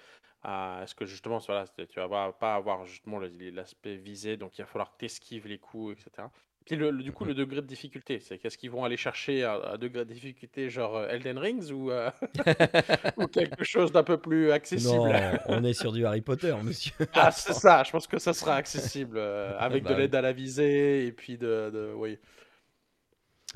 Ah, 0.43 0.79
Est-ce 0.83 0.95
que 0.95 1.05
justement, 1.05 1.39
voilà, 1.39 1.67
tu 1.67 1.85
vas 1.99 2.33
pas 2.33 2.55
avoir 2.55 2.85
justement 2.85 3.19
l'aspect 3.19 3.97
visé, 3.97 4.37
donc 4.37 4.57
il 4.57 4.61
va 4.61 4.67
falloir 4.67 4.91
que 4.93 4.97
tu 4.99 5.05
esquives 5.05 5.47
les 5.47 5.59
coups, 5.59 5.97
etc. 5.99 6.31
Puis 6.65 6.75
le, 6.75 6.91
le- 6.91 7.03
du 7.03 7.11
coup, 7.11 7.23
Mhm. 7.23 7.29
le 7.29 7.33
degré 7.33 7.61
de 7.61 7.67
difficulté, 7.67 8.19
c'est 8.19 8.37
qu'est-ce 8.37 8.57
qu'ils 8.57 8.71
vont 8.71 8.83
aller 8.85 8.97
chercher 8.97 9.43
à, 9.43 9.53
à 9.55 9.77
degré 9.77 10.05
de 10.05 10.13
difficulté 10.13 10.69
genre 10.69 10.95
euh, 10.97 11.07
Elden 11.09 11.37
Rings 11.37 11.71
ou, 11.71 11.91
euh, 11.91 12.09
ou 13.17 13.27
quelque 13.27 13.63
chose 13.63 13.91
d'un 13.91 14.03
peu 14.03 14.17
plus 14.19 14.51
accessible? 14.51 15.09
Non, 15.09 15.39
on 15.45 15.63
est 15.63 15.73
sur 15.73 15.91
du 15.91 16.05
Harry 16.05 16.21
Potter, 16.21 16.55
monsieur. 16.63 16.93
Ah, 17.13 17.31
c'est 17.31 17.53
ça, 17.53 17.83
je 17.83 17.91
pense 17.91 18.07
que 18.07 18.19
ça 18.19 18.33
sera 18.33 18.55
accessible 18.55 19.17
euh, 19.17 19.57
avec 19.59 19.83
Bah 19.83 19.89
de 19.89 19.93
oui. 19.95 20.01
l'aide 20.01 20.15
à 20.15 20.21
la 20.21 20.31
visée 20.31 21.05
et 21.07 21.11
puis 21.11 21.37
de, 21.37 21.69
de 21.73 21.93
oui. 21.95 22.17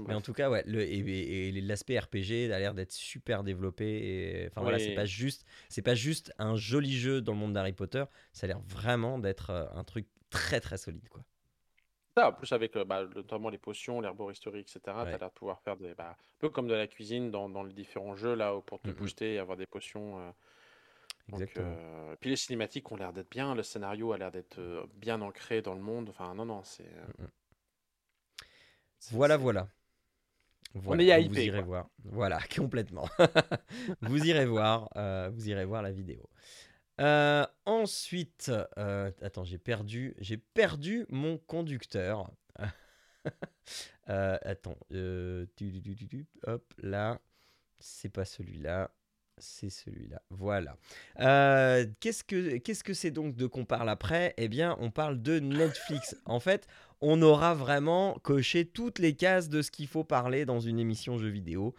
Mais 0.07 0.13
en 0.13 0.21
tout 0.21 0.33
cas, 0.33 0.49
ouais, 0.49 0.63
le, 0.67 0.81
et, 0.83 1.51
l'aspect 1.61 1.97
RPG 1.97 2.51
a 2.51 2.59
l'air 2.59 2.73
d'être 2.73 2.91
super 2.91 3.43
développé. 3.43 4.45
Enfin 4.49 4.61
voilà, 4.61 4.77
c'est 4.77 4.91
Oui. 4.91 4.95
pas 4.95 5.05
juste, 5.05 5.45
c'est 5.69 5.81
pas 5.81 5.95
juste 5.95 6.33
un 6.37 6.55
joli 6.55 6.95
jeu 6.97 7.21
dans 7.21 7.31
le 7.33 7.39
monde 7.39 7.53
d'Harry 7.53 7.73
Potter. 7.73 8.03
Ça 8.33 8.45
a 8.45 8.47
l'air 8.47 8.59
vraiment 8.59 9.19
d'être 9.19 9.51
un 9.73 9.83
truc 9.83 10.07
très 10.29 10.59
très 10.59 10.77
solide, 10.77 11.07
quoi. 11.09 11.23
Ça, 12.15 12.29
en 12.29 12.33
plus 12.33 12.51
avec 12.53 12.75
euh, 12.77 12.85
bah, 12.85 13.05
notamment 13.13 13.49
les 13.49 13.57
potions, 13.57 13.99
l'herboristerie, 13.99 14.61
etc., 14.61 14.79
tu 14.83 14.89
as 14.89 15.03
Ouais. 15.03 15.17
l'air 15.17 15.29
de 15.29 15.33
pouvoir 15.33 15.61
faire 15.61 15.75
des, 15.75 15.93
bah, 15.95 16.11
un 16.11 16.15
peu 16.39 16.49
comme 16.49 16.67
de 16.67 16.73
la 16.73 16.87
cuisine 16.87 17.29
dans, 17.29 17.49
dans 17.49 17.63
les 17.63 17.73
différents 17.73 18.15
jeux 18.15 18.35
là, 18.35 18.55
où 18.55 18.61
pour 18.61 18.79
te 18.81 18.87
Mhm. 18.89 18.95
booster 18.95 19.33
et 19.35 19.39
avoir 19.39 19.57
des 19.57 19.65
potions. 19.65 20.19
euh, 20.19 20.31
donc, 21.29 21.41
Exactement. 21.41 21.71
euh, 21.71 22.15
Puis 22.21 22.29
les 22.29 22.35
cinématiques 22.35 22.89
ont 22.91 22.95
l'air 22.95 23.11
d'être 23.11 23.29
bien, 23.31 23.53
le 23.55 23.63
scénario 23.63 24.13
a 24.13 24.17
l'air 24.17 24.31
d'être 24.31 24.59
euh, 24.59 24.85
bien 24.95 25.21
ancré 25.21 25.61
dans 25.61 25.73
le 25.73 25.81
monde. 25.81 26.09
Enfin, 26.09 26.33
non, 26.35 26.45
non, 26.45 26.63
c'est. 26.63 26.83
euh, 26.87 27.27
c'est- 28.99 29.15
Voilà, 29.15 29.35
c'est- 29.35 29.41
voilà. 29.41 29.67
Voilà, 30.73 31.03
est 31.03 31.23
donc 31.23 31.27
vous 31.29 31.39
hypé, 31.39 31.45
irez 31.47 31.57
quoi. 31.59 31.63
voir. 31.63 31.89
Voilà, 32.03 32.39
complètement. 32.55 33.07
vous 34.01 34.25
irez 34.25 34.45
voir, 34.45 34.89
euh, 34.97 35.29
vous 35.33 35.49
irez 35.49 35.65
voir 35.65 35.81
la 35.81 35.91
vidéo. 35.91 36.29
Euh, 37.01 37.45
ensuite, 37.65 38.51
euh, 38.77 39.11
attends, 39.21 39.43
j'ai 39.43 39.57
perdu, 39.57 40.15
j'ai 40.19 40.37
perdu 40.37 41.05
mon 41.09 41.37
conducteur. 41.37 42.31
Euh, 44.07 44.37
attends, 44.43 44.77
tu, 44.91 45.81
tu, 45.81 45.95
tu, 46.07 46.27
hop, 46.45 46.63
là, 46.77 47.19
c'est 47.79 48.09
pas 48.09 48.23
celui-là, 48.23 48.91
c'est 49.39 49.71
celui-là. 49.71 50.21
Voilà. 50.29 50.77
Qu'est-ce 51.99 52.23
que 52.23 52.57
qu'est-ce 52.57 52.83
que 52.83 52.93
c'est 52.93 53.09
donc 53.09 53.35
de 53.35 53.47
qu'on 53.47 53.65
parle 53.65 53.89
après? 53.89 54.35
Eh 54.37 54.47
bien, 54.47 54.77
on 54.79 54.91
parle 54.91 55.23
de 55.23 55.39
Netflix. 55.39 56.15
En 56.25 56.39
fait, 56.39 56.67
on 57.01 57.19
aura 57.23 57.55
vraiment 57.55 58.13
coché 58.21 58.67
toutes 58.67 58.99
les 58.99 59.15
cases 59.15 59.49
de 59.49 59.63
ce 59.63 59.71
qu'il 59.71 59.87
faut 59.87 60.03
parler 60.03 60.45
dans 60.45 60.59
une 60.59 60.77
émission 60.77 61.17
jeux 61.17 61.29
vidéo. 61.29 61.73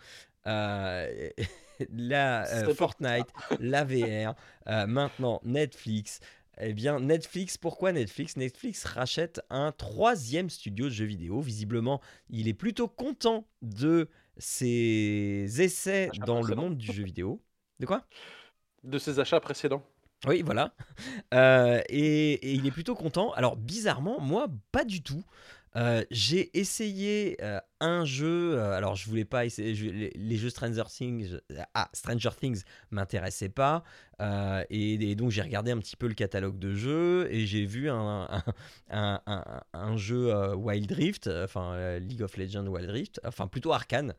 La 1.91 2.47
euh, 2.47 2.75
Fortnite, 2.75 3.27
la 3.61 3.85
VR, 3.85 4.35
euh, 4.69 4.87
maintenant 4.87 5.41
Netflix. 5.45 6.21
Eh 6.59 6.73
bien, 6.73 7.01
Netflix, 7.01 7.59
pourquoi 7.59 7.93
Netflix? 7.93 8.37
Netflix 8.37 8.85
rachète 8.85 9.43
un 9.51 9.73
troisième 9.73 10.49
studio 10.49 10.87
de 10.87 10.91
jeux 10.91 11.05
vidéo. 11.05 11.41
Visiblement, 11.41 12.01
il 12.31 12.49
est 12.49 12.55
plutôt 12.55 12.89
content 12.89 13.47
de 13.61 14.09
ses 14.39 15.47
essais 15.61 16.09
Achats 16.13 16.25
dans 16.25 16.43
le 16.43 16.55
monde 16.55 16.77
du 16.79 16.93
jeu 16.93 17.05
vidéo. 17.05 17.43
De 17.79 17.87
quoi? 17.87 18.07
De 18.85 18.99
ses 18.99 19.21
achats 19.21 19.41
précédents. 19.41 19.83
oui, 20.27 20.43
voilà. 20.43 20.75
Euh, 21.35 21.83
et, 21.91 22.33
et 22.33 22.53
il 22.55 22.67
est 22.67 22.71
plutôt 22.71 22.95
content. 22.95 23.33
Alors, 23.33 23.57
bizarrement, 23.57 24.19
moi, 24.21 24.49
pas 24.73 24.85
du 24.85 25.03
tout. 25.03 25.25
Euh, 25.77 26.05
j'ai 26.11 26.57
essayé 26.59 27.37
euh, 27.43 27.61
un 27.81 28.05
jeu. 28.07 28.55
euh, 28.55 28.73
alors, 28.73 28.97
je 28.97 29.09
voulais 29.09 29.27
pas 29.27 29.45
essayer. 29.45 29.75
les, 30.15 30.37
jeux 30.37 30.49
Stranger 30.49 30.85
Things. 30.89 31.39
ah, 31.75 31.91
Stranger 31.93 32.31
Things 32.39 32.63
m'intéressaient 32.91 33.51
pas. 33.51 33.85
et, 34.71 35.15
donc, 35.17 35.31
j'ai 35.31 35.43
regardé 35.43 35.73
un 35.73 35.79
petit 35.79 35.97
peu 35.97 36.07
le 36.09 36.15
catalogue 36.15 36.59
de 36.59 36.75
jeux. 36.75 37.29
Et 37.31 37.47
j'ai 37.47 37.67
vu 37.67 37.91
un, 37.91 38.27
un, 38.91 39.97
jeu 39.97 40.55
Wild 40.55 40.91
Rift. 40.93 41.29
Enfin, 41.45 41.99
League 41.99 42.23
of 42.23 42.37
Legends 42.37 42.67
Wild 42.67 42.91
Rift. 42.91 43.21
Enfin, 43.25 43.47
plutôt 43.47 43.73
Arcane. 43.73 44.15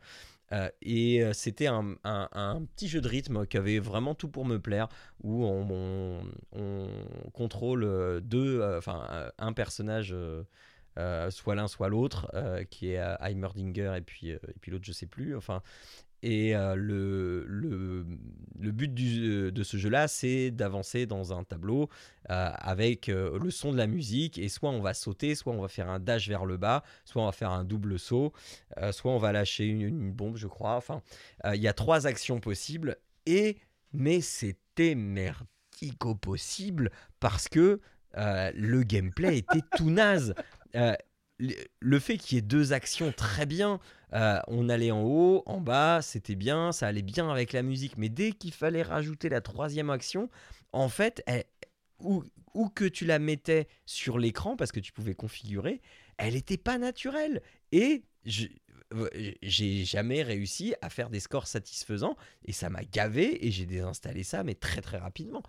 Et 0.82 1.24
c'était 1.34 1.68
un, 1.68 1.96
un- 2.04 2.62
petit 2.76 2.88
jeu 2.88 3.02
de 3.02 3.08
rythme 3.08 3.48
qui 3.48 3.58
avait 3.58 3.80
vraiment 3.80 4.14
tout 4.14 4.30
pour 4.30 4.46
me 4.46 4.60
plaire, 4.60 4.88
où 5.24 5.44
on, 5.44 5.68
on- 5.72 6.88
on 7.26 7.30
contrôle 7.32 8.22
deux, 8.22 8.80
un 9.40 9.54
personnage, 9.54 10.16
soit 11.30 11.56
l'un 11.56 11.68
soit 11.68 11.90
l'autre, 11.90 12.30
euh, 12.34 12.64
qui 12.64 12.92
est 12.92 13.00
euh, 13.00 13.16
Heimerdinger 13.22 13.94
et 13.98 14.02
puis, 14.02 14.32
euh, 14.32 14.40
et 14.48 14.60
puis 14.60 14.72
l'autre 14.72 14.86
je 14.86 14.92
sais 14.92 15.06
plus. 15.08 15.36
Enfin, 15.36 15.62
et 16.24 16.56
euh, 16.56 16.76
le, 16.76 17.46
le, 17.48 18.06
le 18.60 18.72
but 18.72 18.92
du- 18.92 19.52
de 19.52 19.64
ce 19.64 19.78
jeu-là, 19.78 20.08
c'est 20.08 20.50
d'avancer 20.50 21.06
dans 21.06 21.32
un 21.38 21.44
tableau 21.44 21.90
euh, 22.32 22.50
avec 22.58 23.08
euh, 23.10 23.38
le 23.40 23.52
son 23.52 23.72
de 23.72 23.78
la 23.78 23.86
musique, 23.86 24.40
et 24.40 24.50
soit 24.50 24.72
on 24.72 24.82
va 24.82 24.96
sauter, 24.96 25.36
soit 25.36 25.54
on 25.54 25.62
va 25.62 25.68
faire 25.68 25.90
un 25.90 26.00
dash 26.00 26.28
vers 26.28 26.46
le 26.46 26.58
bas, 26.58 26.84
soit 27.06 27.22
on 27.22 27.26
va 27.28 27.32
faire 27.32 27.52
un 27.52 27.64
double 27.64 28.00
saut, 28.00 28.34
euh, 28.78 28.92
soit 28.92 29.12
on 29.12 29.20
va 29.20 29.32
lâcher 29.32 29.68
une, 29.68 30.12
bombe, 30.12 30.38
je 30.38 30.48
crois. 30.48 30.76
Enfin, 30.76 31.02
euh, 31.46 31.56
il 31.56 31.62
y 31.62 31.68
a 31.68 31.74
trois 31.74 32.08
actions 32.08 32.40
possibles, 32.40 32.98
et 33.28 33.58
mais 33.94 34.22
c'était 34.22 34.96
merdique 34.96 36.04
au 36.04 36.16
possible 36.16 36.92
parce 37.20 37.48
que 37.48 37.80
euh, 38.18 38.52
le 38.56 38.82
gameplay 38.82 39.38
était 39.38 39.62
tout 39.76 39.92
naze. 39.92 40.34
Euh, 40.78 40.94
le- 41.80 42.00
fait 42.00 42.18
qu'il 42.18 42.36
y 42.38 42.40
ait 42.40 42.42
deux 42.42 42.74
actions 42.74 43.12
très 43.12 43.46
bien, 43.46 43.80
euh, 44.14 44.40
on 44.48 44.70
allait 44.70 44.92
en 44.92 45.04
haut, 45.04 45.44
en 45.46 45.62
bas, 45.62 46.02
c'était 46.02 46.36
bien, 46.36 46.72
ça 46.72 46.88
allait 46.88 47.02
bien 47.04 47.30
avec 47.30 47.54
la 47.54 47.62
musique, 47.64 47.98
mais 47.98 48.10
dès 48.10 48.32
qu'il 48.32 48.54
fallait 48.54 48.82
rajouter 48.84 49.30
la 49.30 49.42
troisième 49.42 49.90
action, 49.90 50.30
en 50.74 50.90
fait, 50.90 51.24
elle- 51.28 51.46
où, 52.00 52.24
où 52.54 52.70
que 52.70 52.86
tu 52.86 53.06
la 53.06 53.20
mettais 53.20 53.68
sur 53.86 54.18
l'écran, 54.20 54.56
parce 54.56 54.72
que 54.72 54.80
tu 54.80 54.92
pouvais 54.92 55.16
configurer, 55.16 55.82
elle 56.18 56.34
n'était 56.34 56.58
pas 56.58 56.78
naturelle. 56.78 57.42
Et 57.72 58.04
euh, 58.94 59.10
j'ai 59.42 59.86
jamais 59.86 60.24
réussi 60.24 60.74
à 60.82 60.90
faire 60.90 61.10
des 61.10 61.20
scores 61.20 61.48
satisfaisants, 61.48 62.16
et 62.46 62.54
ça 62.54 62.70
m'a 62.70 62.84
gavé, 62.84 63.46
et 63.46 63.52
j'ai 63.52 63.66
désinstallé 63.66 64.24
ça, 64.24 64.44
mais 64.44 64.56
très 64.56 64.82
très 64.82 64.98
rapidement. 64.98 65.44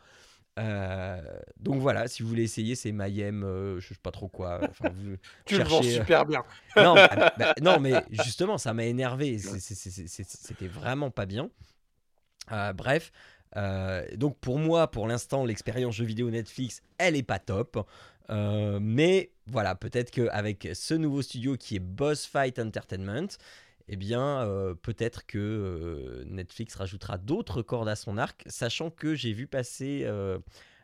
Euh, 0.59 1.21
donc 1.57 1.81
voilà, 1.81 2.09
si 2.09 2.23
vous 2.23 2.29
voulez 2.29 2.43
essayer, 2.43 2.75
c'est 2.75 2.93
Mayhem, 2.93 3.45
euh, 3.45 3.81
je 3.81 3.89
sais 3.89 3.95
pas 4.03 4.11
trop 4.11 4.29
quoi. 4.29 4.61
Enfin, 4.69 4.91
vous 4.95 5.17
Tu 5.45 5.57
le 5.57 5.65
vends 5.65 5.81
euh, 5.81 5.83
super 5.83 6.27
bien. 6.27 6.43
non, 6.77 6.95
bah, 6.95 7.33
bah, 7.39 7.55
non, 7.63 7.79
mais 7.79 7.93
justement, 8.11 8.59
ça 8.59 8.75
m'a 8.75 8.85
énervé. 8.85 9.39
C'était 9.39 10.69
vraiment 10.69 11.11
pas 11.11 11.27
bien. 11.27 11.51
Euh, 12.51 12.73
bref, 12.73 13.13
euh, 13.57 14.05
donc 14.17 14.39
pour 14.39 14.59
moi, 14.59 14.91
pour 14.91 15.07
l'instant, 15.07 15.45
l'expérience 15.45 15.95
jeu 15.95 16.05
vidéo 16.05 16.31
Netflix, 16.31 16.83
elle 16.99 17.17
est 17.17 17.23
pas 17.23 17.39
top. 17.39 17.87
Euh, 18.31 18.79
mais 18.81 19.31
voilà, 19.47 19.75
peut-être 19.75 20.11
qu'avec 20.11 20.69
ce 20.75 20.95
nouveau 20.95 21.23
studio 21.23 21.57
qui 21.57 21.77
est 21.77 21.81
Boss 21.81 22.27
Fight 22.27 22.59
Entertainment, 22.59 23.29
eh 23.89 23.97
bien, 23.97 24.43
euh, 24.43 24.75
peut-être 24.75 25.27
que 25.27 25.39
euh, 25.39 26.25
Netflix 26.27 26.75
rajoutera 26.75 27.19
d'autres 27.19 27.63
cordes 27.63 27.89
à 27.89 27.97
son 27.97 28.19
arc, 28.19 28.45
sachant 28.47 28.91
que 28.91 29.15
j'ai 29.15 29.33
vu 29.33 29.47
passer 29.47 30.03
euh, 30.05 30.39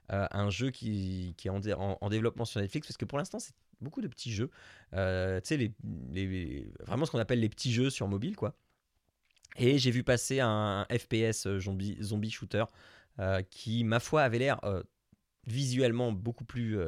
un 0.09 0.51
jeu 0.51 0.71
qui, 0.71 1.35
est 1.45 1.49
en, 1.51 1.61
dé- 1.61 1.75
en- 1.75 1.99
en 2.01 2.09
développement 2.11 2.45
sur 2.45 2.61
Netflix, 2.61 2.87
parce 2.89 2.97
que 2.97 3.05
pour 3.05 3.19
l'instant, 3.19 3.39
c'est 3.39 3.55
beaucoup 3.81 4.01
de 4.01 4.09
petits 4.09 4.33
jeux. 4.33 4.51
Tu 4.93 4.99
sais, 5.45 5.73
vraiment 6.87 7.07
ce 7.07 7.11
qu'on 7.11 7.19
appelle 7.19 7.41
les 7.41 7.49
petits 7.49 7.73
jeux 7.73 7.91
sur 7.91 8.09
mobile, 8.09 8.37
quoi. 8.37 8.55
Et 9.57 9.79
j'ai 9.79 9.91
vu 9.91 10.03
passer 10.03 10.41
un 10.41 10.87
FPS 10.91 11.49
zombie, 11.59 12.31
shooter 12.31 12.65
qui, 13.51 13.85
ma 13.85 14.01
foi, 14.01 14.23
avait 14.23 14.39
l'air 14.39 14.61
visuellement 15.47 16.13
beaucoup 16.13 16.45
plus, 16.45 16.79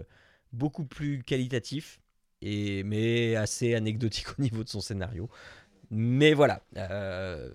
beaucoup 0.53 0.85
plus 0.87 1.23
qualitatif, 1.23 2.01
et, 2.43 2.83
mais 2.85 3.37
assez 3.37 3.75
anecdotique 3.75 4.27
au 4.39 4.43
niveau 4.43 4.64
de 4.64 4.69
son 4.69 4.81
scénario. 4.81 5.31
Mais 5.91 6.34
voilà, 6.34 6.62
euh, 6.76 7.51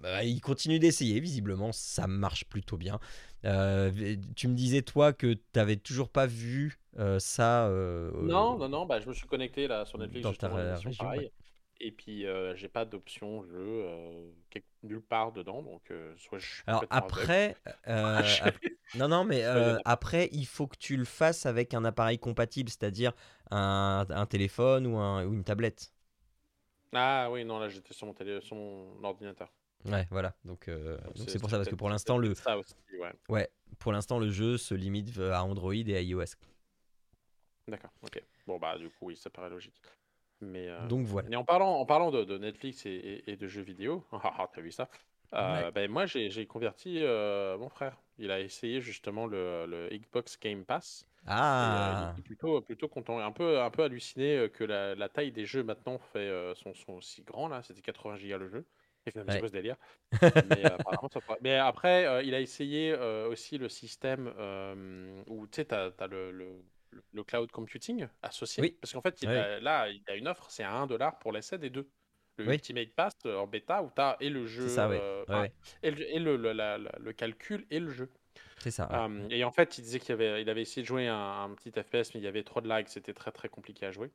bah, 0.00 0.24
il 0.24 0.40
continue 0.40 0.78
d'essayer, 0.78 1.20
visiblement, 1.20 1.72
ça 1.72 2.06
marche 2.06 2.44
plutôt 2.46 2.76
bien. 2.76 2.98
Euh, 3.44 4.16
tu 4.36 4.48
me 4.48 4.54
disais, 4.54 4.82
toi, 4.82 5.12
que 5.12 5.34
tu 5.34 5.40
n'avais 5.56 5.76
toujours 5.76 6.08
pas 6.08 6.26
vu 6.26 6.78
euh, 6.98 7.18
ça 7.18 7.68
Non, 7.68 8.56
non, 8.58 8.68
non, 8.68 8.86
bah, 8.86 9.00
je 9.00 9.08
me 9.08 9.14
suis 9.14 9.26
connecté 9.26 9.66
là 9.68 9.84
sur 9.84 9.98
Netflix 9.98 10.24
dans 10.26 10.36
ta 10.38 11.08
ouais. 11.08 11.30
Et 11.80 11.90
puis 11.90 12.24
j'ai 12.54 12.68
pas 12.68 12.84
d'option 12.84 13.42
jeu 13.44 13.84
nulle 14.82 15.00
part 15.02 15.32
dedans, 15.32 15.62
donc 15.62 15.92
soit 16.16 16.38
je 16.38 16.46
suis 16.46 16.62
Alors 16.66 16.86
après, 16.90 17.56
ap- 17.84 18.56
non, 18.94 19.08
non, 19.08 19.24
mais 19.24 19.42
après, 19.84 20.28
il 20.32 20.46
faut 20.46 20.66
que 20.66 20.76
tu 20.76 20.96
le 20.96 21.04
fasses 21.04 21.46
avec 21.46 21.74
un 21.74 21.84
appareil 21.84 22.18
compatible, 22.18 22.68
c'est-à-dire 22.70 23.12
un, 23.50 24.06
un 24.08 24.26
téléphone 24.26 24.86
ou, 24.86 24.96
un- 24.98 25.24
ou 25.26 25.32
une 25.34 25.44
tablette. 25.44 25.91
Ah 26.92 27.28
oui, 27.30 27.44
non, 27.44 27.58
là 27.58 27.68
j'étais 27.68 27.94
sur 27.94 28.06
mon 28.06 28.14
télé, 28.14 28.40
sur 28.40 28.56
mon 28.56 29.02
ordinateur. 29.02 29.50
Ouais, 29.84 30.06
voilà. 30.10 30.34
Donc, 30.44 30.68
euh, 30.68 30.98
c'est 31.16 31.40
pour 31.40 31.50
ça, 31.50 31.56
parce 31.56 31.68
que 31.68 31.74
pour 31.74 31.88
l'instant, 31.88 32.18
le, 32.18 32.28
peut-être 32.28 32.42
ça 32.44 32.58
aussi, 32.58 32.74
ouais. 32.98 33.12
ouais, 33.28 33.48
pour 33.78 33.92
l'instant, 33.92 34.18
le 34.18 34.30
jeu 34.30 34.56
se 34.58 34.74
limite 34.74 35.18
à 35.18 35.42
Android 35.44 35.74
et 35.74 35.96
à 35.96 36.00
iOS. 36.02 36.24
D'accord, 37.68 37.90
ok. 38.02 38.22
Bon 38.46 38.58
bah 38.58 38.76
du 38.76 38.88
coup 38.90 39.06
oui, 39.06 39.16
ça 39.16 39.30
paraît 39.30 39.48
logique. 39.50 39.80
Mais 40.40 40.68
euh, 40.68 40.86
Donc 40.88 41.06
voilà. 41.06 41.30
et 41.30 41.36
en 41.36 41.44
parlant, 41.44 41.74
en 41.76 41.86
parlant 41.86 42.10
de, 42.10 42.24
de 42.24 42.36
Netflix 42.36 42.84
et, 42.86 42.90
et- 42.90 43.30
et 43.30 43.36
de 43.36 43.46
jeux 43.46 43.62
vidéo, 43.62 44.04
ah, 44.12 44.34
ah, 44.38 44.50
t'as 44.52 44.60
vu 44.60 44.72
ça? 44.72 44.88
Ouais. 45.32 45.38
Euh, 45.38 45.70
ben 45.70 45.90
moi 45.90 46.04
j'ai 46.06 46.28
j'ai 46.28 46.46
converti 46.46 46.98
euh, 47.02 47.56
mon 47.58 47.68
frère. 47.68 47.96
Il 48.22 48.30
a 48.30 48.40
essayé 48.40 48.80
justement 48.80 49.26
le, 49.26 49.66
le 49.66 49.88
Xbox 49.98 50.38
Game 50.40 50.64
Pass. 50.64 51.06
Et 51.60 51.74
euh, 51.74 51.94
il 51.94 52.06
Ah, 52.06 52.16
plutôt, 52.22 52.60
plutôt 52.62 52.88
content, 52.88 53.18
un 53.20 53.32
peu, 53.32 53.60
un 53.62 53.70
peu 53.70 53.84
halluciné 53.84 54.36
euh, 54.38 54.48
que 54.48 54.64
la, 54.64 54.94
la 54.94 55.08
taille 55.08 55.32
des 55.32 55.46
jeux 55.46 55.62
maintenant 55.62 55.98
fait, 55.98 56.18
euh, 56.20 56.54
sont, 56.54 56.74
sont 56.74 56.94
aussi 56.94 57.22
grands 57.24 57.48
là. 57.48 57.62
C'était 57.62 57.82
80 57.82 58.16
gigas 58.16 58.38
le 58.38 58.48
jeu. 58.48 58.66
Fait 59.04 59.16
un 59.18 59.24
ouais. 59.28 59.38
peu 59.38 59.48
ce 59.48 59.52
délire. 59.52 59.76
Mais, 60.44 60.64
euh, 60.66 60.78
Mais 61.40 61.56
après, 61.56 62.06
euh, 62.06 62.22
il 62.22 62.34
a 62.34 62.40
essayé 62.40 62.94
aussi 62.94 63.58
le 63.58 63.68
système 63.68 64.28
où 65.26 65.46
tu 65.46 65.56
sais, 65.56 65.64
tu 65.66 65.74
as, 65.74 66.06
le, 66.08 66.30
le, 66.32 66.62
le- 66.90 67.04
le 67.12 67.24
cloud 67.24 67.50
computing 67.50 68.06
associé. 68.22 68.64
Oui, 68.64 68.78
Parce 68.80 68.92
qu'en 68.92 69.00
fait, 69.02 69.22
il 69.22 69.28
oui, 69.28 69.34
a- 69.34 69.60
là, 69.60 69.88
il 69.88 70.02
a 70.08 70.16
une 70.16 70.28
offre, 70.28 70.50
c'est 70.50 70.62
à 70.64 70.72
1 70.72 70.86
dollar 70.86 71.18
pour 71.18 71.32
l'essai 71.32 71.58
des 71.58 71.70
deux. 71.70 71.88
Le 72.38 72.46
oui, 72.46 72.54
Ultimate 72.54 72.90
Pass 72.94 73.14
euh, 73.26 73.36
en 73.38 73.46
bêta 73.46 73.82
où 73.82 73.90
tu 73.94 74.00
as 74.00 74.16
et 74.20 74.30
le 74.30 74.46
jeu, 74.46 74.64
ça, 74.68 74.88
ouais. 74.88 75.00
euh, 75.00 75.24
Ouais, 75.28 75.34
enfin, 75.34 75.40
ouais, 75.40 75.52
et, 75.82 75.90
le, 75.90 76.02
et 76.14 76.18
le- 76.18 76.36
le- 76.36 76.52
la- 76.52 76.78
la- 76.78 76.98
le 76.98 77.12
calcul 77.12 77.66
et 77.70 77.80
le 77.80 77.90
jeu. 77.90 78.10
c'est 78.58 78.70
ça. 78.70 78.88
Euh, 78.92 79.28
et 79.30 79.44
en 79.44 79.52
fait, 79.52 79.78
il 79.78 79.82
disait 79.82 80.00
qu'il 80.00 80.12
avait, 80.12 80.42
il 80.42 80.50
avait 80.50 80.62
essayé 80.62 80.82
de 80.82 80.86
jouer 80.88 81.08
un, 81.08 81.16
un 81.44 81.50
petit 81.54 81.70
FPS, 81.72 82.14
mais 82.14 82.20
il 82.20 82.24
y 82.24 82.26
avait 82.26 82.44
trop 82.44 82.60
de 82.60 82.68
lag, 82.68 82.86
c'était 82.88 83.14
très 83.14 83.32
très 83.32 83.48
compliqué 83.48 83.86
à 83.86 83.92
jouer. 83.92 84.10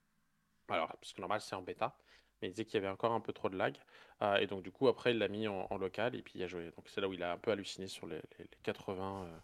Alors, 0.70 0.90
parce 0.98 1.14
que 1.14 1.22
normal, 1.22 1.42
c'est 1.42 1.56
en 1.56 1.62
bêta, 1.62 1.98
mais 2.42 2.50
il 2.50 2.52
disait 2.52 2.66
qu'il 2.66 2.76
y 2.76 2.78
avait 2.78 2.90
encore 2.94 3.14
un 3.14 3.22
peu 3.22 3.34
trop 3.34 3.50
de 3.50 3.58
lag. 3.58 3.78
Euh, 4.22 4.38
et 4.38 4.48
donc, 4.48 4.64
du 4.64 4.72
coup, 4.72 4.88
après, 4.88 5.12
il 5.12 5.18
l'a 5.20 5.28
mis 5.28 5.48
en, 5.48 5.68
en 5.70 5.78
local 5.78 6.16
et 6.16 6.22
puis 6.22 6.34
il 6.36 6.44
a 6.44 6.48
joué. 6.48 6.66
Donc, 6.78 6.88
c'est 6.90 7.02
là 7.02 7.08
où 7.10 7.14
il 7.14 7.24
a 7.24 7.32
un 7.34 7.38
peu 7.38 7.52
halluciné 7.52 7.88
sur 7.88 8.08
les, 8.08 8.18
les- 8.40 8.46
les 8.46 8.58
80, 8.64 9.26
euh, 9.26 9.38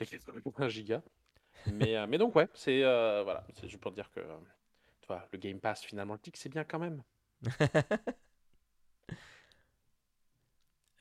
les 0.00 0.06
80 0.06 0.68
gigas. 0.68 1.02
Mais, 1.66 1.96
euh, 1.96 2.06
mais 2.08 2.18
donc, 2.18 2.36
ouais, 2.36 2.48
c'est 2.54 2.84
euh, 2.84 3.22
voilà, 3.24 3.46
c'est 3.54 3.68
juste 3.68 3.82
pour 3.82 3.92
dire 3.92 4.10
que 4.12 4.20
euh, 4.20 4.36
tu 5.02 5.08
vois, 5.08 5.28
le 5.32 5.38
Game 5.38 5.60
Pass, 5.60 5.84
finalement, 5.84 6.14
le 6.14 6.20
tic, 6.20 6.36
c'est 6.36 6.50
bien 6.50 6.64
quand 6.64 6.78
même. 6.80 7.02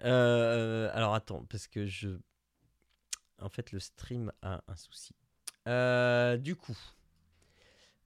Euh, 0.04 0.90
alors 0.94 1.14
attends, 1.16 1.46
parce 1.46 1.68
que 1.68 1.86
je. 1.86 2.20
En 3.40 3.50
fait, 3.50 3.72
le 3.72 3.80
stream 3.80 4.32
a 4.42 4.64
un 4.68 4.76
souci. 4.76 5.14
Euh, 5.68 6.38
du 6.38 6.56
coup, 6.56 6.78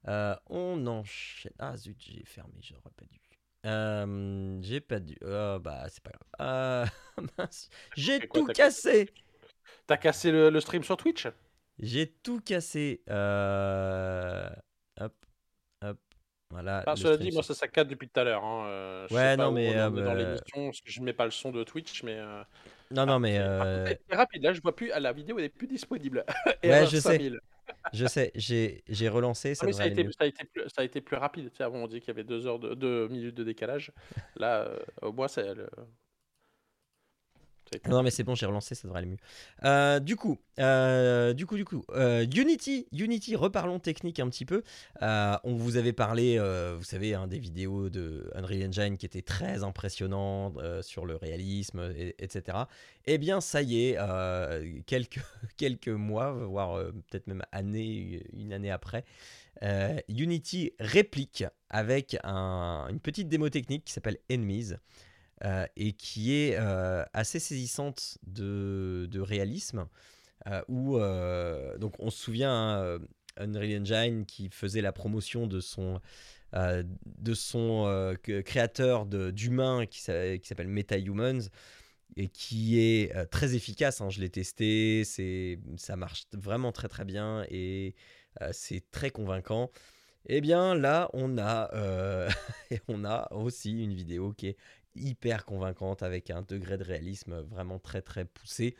euh, 0.08 0.36
on 0.48 0.86
enchaîne. 0.88 1.52
Ah 1.60 1.76
zut, 1.78 1.98
j'ai 2.00 2.24
fermé, 2.26 2.54
j'aurais 2.62 2.92
pas 2.96 3.06
dû. 3.06 3.20
Euh, 3.66 4.60
j'ai 4.62 4.80
pas 4.80 5.00
dû. 5.00 5.18
Oh, 5.22 5.58
bah, 5.60 5.86
c'est 5.90 6.04
pas 6.04 6.12
grave. 6.12 6.48
Euh, 6.48 6.86
mince, 7.38 7.70
j'ai 7.96 8.28
quoi, 8.28 8.42
tout 8.42 8.48
cassé! 8.48 9.10
T'as 9.88 9.98
cassé 9.98 10.32
le, 10.32 10.50
le 10.50 10.62
stream 10.62 10.84
sur 10.84 10.98
Twitch? 10.98 11.28
J'ai 11.80 12.08
tout 12.24 12.40
cassé. 12.42 13.04
Euh. 13.10 14.50
Voilà, 16.50 16.84
cela 16.96 17.18
dit, 17.18 17.32
moi 17.32 17.44
ça 17.44 17.54
saccade 17.54 17.88
depuis 17.90 18.08
tout 18.08 18.20
à 18.20 18.24
l'heure. 18.24 18.44
hein, 18.44 18.66
euh, 18.68 19.08
je 19.10 19.16
Ouais, 19.16 19.36
non, 19.38 19.52
mais. 19.52 19.76
euh, 19.76 19.90
dans 19.90 20.04
bah, 20.06 20.16
l'émission, 20.16 20.72
je 20.86 21.02
mets 21.02 21.14
pas 21.14 21.26
le 21.26 21.32
son 21.32 21.52
de 21.52 21.64
Twitch, 21.64 22.04
mais... 22.04 22.18
euh, 22.18 22.42
Non, 22.92 23.06
mais. 23.20 23.34
c'est 23.34 23.40
euh, 23.42 23.86
c'est 23.88 24.02
c'est 24.10 24.16
rapide, 24.16 24.44
là 24.44 24.54
je 24.54 24.62
vois 24.62 24.76
plus, 24.76 24.88
la 24.98 25.12
vidéo 25.14 25.38
elle 25.40 25.46
est 25.46 25.50
plus 25.50 25.68
disponible. 25.68 26.26
Ouais, 26.64 26.86
Erreur 26.86 26.86
je 26.86 26.98
sais. 26.98 27.20
5000. 27.20 27.40
Je 27.94 28.06
sais, 28.08 28.32
j'ai 28.36 29.10
relancé, 29.10 29.50
Non 29.50 29.56
ça 29.56 29.66
mais 29.66 29.74
ça 29.74 29.84
devrait 29.84 29.84
a 29.84 29.88
été, 29.88 30.04
mieux. 30.06 30.12
ça 30.12 30.24
a 30.24 30.28
été 30.28 30.46
plus, 30.46 30.64
ça 30.70 30.82
a 30.82 30.84
été 30.86 31.02
plus 31.02 31.18
rapide. 31.18 31.50
Tu 31.52 31.58
sais, 31.58 31.64
avant 31.64 31.80
on 31.80 31.88
dit 31.88 32.00
qu'il 32.00 32.08
y 32.08 32.12
avait 32.12 32.24
deux 32.24 32.48
heures 32.48 32.60
de, 32.60 32.74
deux 32.76 33.08
minutes 33.10 33.36
de 33.36 33.44
décalage. 33.44 33.92
Là, 34.38 34.62
euh, 34.62 34.80
au 35.02 35.12
moins 35.12 35.28
a 35.28 35.42
été 35.42 35.62
Non, 37.90 38.04
mais 38.04 38.12
c'est 38.12 38.24
bon, 38.24 38.36
j'ai 38.36 38.46
relancé, 38.46 38.76
ça 38.76 38.88
devrait 38.88 39.00
aller 39.00 39.10
mieux. 39.10 39.18
Euh, 39.64 40.00
du 40.00 40.16
coup, 40.16 40.38
euh, 40.60 41.34
du 41.34 41.46
coup, 41.46 41.56
du 41.56 41.66
coup, 41.66 41.84
euh, 41.92 42.26
Unity, 42.36 42.88
Unity, 42.92 43.36
reparlons 43.36 43.80
technique 43.80 44.20
un 44.20 44.30
petit 44.30 44.46
peu. 44.46 44.64
On 45.02 45.56
vous 45.56 45.78
avait 45.78 45.94
parlé, 45.94 46.38
vous 46.78 46.84
savez, 46.84 47.14
hein, 47.14 47.28
des 47.28 47.40
vidéos 47.40 47.90
de 47.90 48.30
Unreal 48.36 48.68
Engine 48.70 48.98
qui 48.98 49.06
étaient 49.06 49.22
très 49.22 49.64
impressionnantes 49.64 50.58
sur 50.82 51.06
le 51.06 51.16
réalisme, 51.16 51.92
et- 51.96 52.16
etc. 52.20 52.58
Eh 53.06 53.18
bien, 53.18 53.42
ça 53.42 53.62
y 53.62 53.86
est, 53.90 53.98
quelques, 54.86 55.20
quelques 55.58 55.88
mois, 55.90 56.32
voire 56.32 56.80
peut-être 57.10 57.28
même 57.28 57.44
année, 57.52 58.24
une 58.34 58.54
année 58.54 58.72
après, 58.72 59.04
Unity 60.10 60.74
réplique 60.80 61.44
avec 61.70 62.18
un- 62.24 62.88
une 62.90 63.00
petite 63.00 63.28
démo 63.28 63.50
technique 63.50 63.86
qui 63.86 63.94
s'appelle 63.94 64.18
Enemies 64.32 64.74
euh, 65.46 65.68
et 65.76 65.94
qui 65.94 66.34
est 66.34 66.58
euh, 66.58 67.04
assez 67.14 67.40
saisissante 67.40 68.18
de, 68.26 69.08
de 69.12 69.20
réalisme. 69.20 69.88
euh, 70.48 70.62
où, 70.70 70.98
donc 71.80 71.96
on 72.00 72.10
se 72.12 72.20
souvient, 72.20 72.52
hein, 72.54 73.00
Unreal 73.38 73.82
Engine 73.82 74.26
qui 74.26 74.50
faisait 74.50 74.82
la 74.82 74.92
promotion 74.94 75.48
de 75.48 75.60
son, 75.60 76.02
de 76.54 77.34
son 77.34 78.16
créateur 78.46 79.06
d'humains 79.06 79.86
qui 79.86 80.00
qui 80.00 80.48
s'appelle 80.48 80.68
MetaHumans 80.70 81.50
et 82.16 82.30
qui 82.30 82.80
est 82.80 83.14
très 83.32 83.56
efficace. 83.56 84.02
hein, 84.02 84.10
je 84.10 84.22
l'ai 84.22 84.30
testé, 84.30 85.04
ça 85.78 85.96
marche 85.96 86.26
vraiment 86.34 86.72
très 86.72 86.88
très 86.88 87.06
bien 87.06 87.46
et 87.50 87.96
c'est 88.52 88.90
très 88.92 89.12
convaincant. 89.12 89.72
Eh 90.28 90.42
bien 90.42 90.76
là, 90.76 91.10
on 91.14 91.38
a, 91.38 91.70
on 92.88 93.06
a 93.06 93.28
aussi 93.34 93.84
une 93.84 93.94
vidéo 93.94 94.34
qui 94.34 94.48
est 94.48 94.58
hyper 94.98 95.46
convaincante 95.46 96.04
avec 96.04 96.30
un 96.30 96.42
degré 96.42 96.78
de 96.78 96.84
réalisme 96.84 97.42
vraiment 97.42 97.80
très 97.80 98.02
très 98.02 98.26
poussé. 98.26 98.76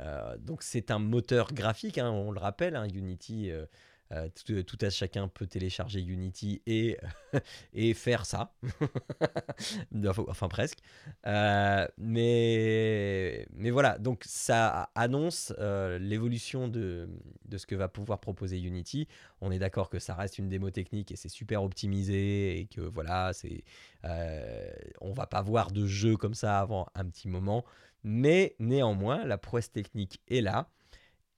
Euh, 0.00 0.36
donc 0.38 0.62
c'est 0.62 0.90
un 0.90 0.98
moteur 0.98 1.52
graphique, 1.54 1.98
hein, 1.98 2.10
on 2.10 2.30
le 2.30 2.40
rappelle, 2.40 2.76
hein, 2.76 2.86
Unity. 2.88 3.50
euh, 3.50 3.66
euh, 4.12 4.28
tout, 4.44 4.62
tout 4.62 4.78
à 4.80 4.90
chacun 4.90 5.28
peut 5.28 5.46
télécharger 5.46 6.00
Unity 6.00 6.62
et, 6.66 6.96
et 7.72 7.94
faire 7.94 8.24
ça. 8.26 8.54
enfin, 10.28 10.48
presque. 10.48 10.78
Euh, 11.26 11.86
mais, 11.98 13.46
mais 13.52 13.70
voilà, 13.70 13.98
donc 13.98 14.22
ça 14.26 14.90
annonce 14.94 15.52
euh, 15.58 15.98
l'évolution 15.98 16.68
de, 16.68 17.08
de 17.44 17.58
ce 17.58 17.66
que 17.66 17.74
va 17.74 17.88
pouvoir 17.88 18.20
proposer 18.20 18.58
Unity. 18.60 19.08
On 19.40 19.50
est 19.50 19.58
d'accord 19.58 19.90
que 19.90 19.98
ça 19.98 20.14
reste 20.14 20.38
une 20.38 20.48
démo 20.48 20.70
technique 20.70 21.12
et 21.12 21.16
c'est 21.16 21.28
super 21.28 21.62
optimisé 21.62 22.58
et 22.60 22.66
que 22.66 22.80
voilà, 22.80 23.32
c'est, 23.32 23.64
euh, 24.04 24.70
on 25.00 25.12
va 25.12 25.26
pas 25.26 25.42
voir 25.42 25.70
de 25.70 25.86
jeu 25.86 26.16
comme 26.16 26.34
ça 26.34 26.60
avant 26.60 26.86
un 26.94 27.04
petit 27.06 27.28
moment. 27.28 27.64
Mais 28.04 28.54
néanmoins, 28.60 29.24
la 29.24 29.38
prouesse 29.38 29.72
technique 29.72 30.20
est 30.28 30.40
là. 30.40 30.68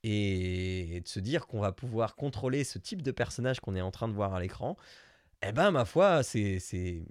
Et 0.05 1.01
de 1.05 1.09
se 1.09 1.19
dire 1.21 1.47
qu'on 1.47 1.61
va 1.61 1.73
pouvoir 1.73 2.15
contrôler 2.15 2.63
ce 2.65 2.79
type 2.79 3.03
de 3.03 3.11
personnage 3.11 3.61
qu'on 3.61 3.75
est 3.75 3.81
en 3.81 3.91
train 3.91 4.07
de 4.09 4.13
voir 4.13 4.33
à 4.35 4.41
l'écran, 4.41 4.77
eh 5.43 5.53
ben, 5.53 5.71
ma 5.71 5.85
foi, 5.85 6.23
c'est, 6.23 6.59
c'est, 6.61 7.03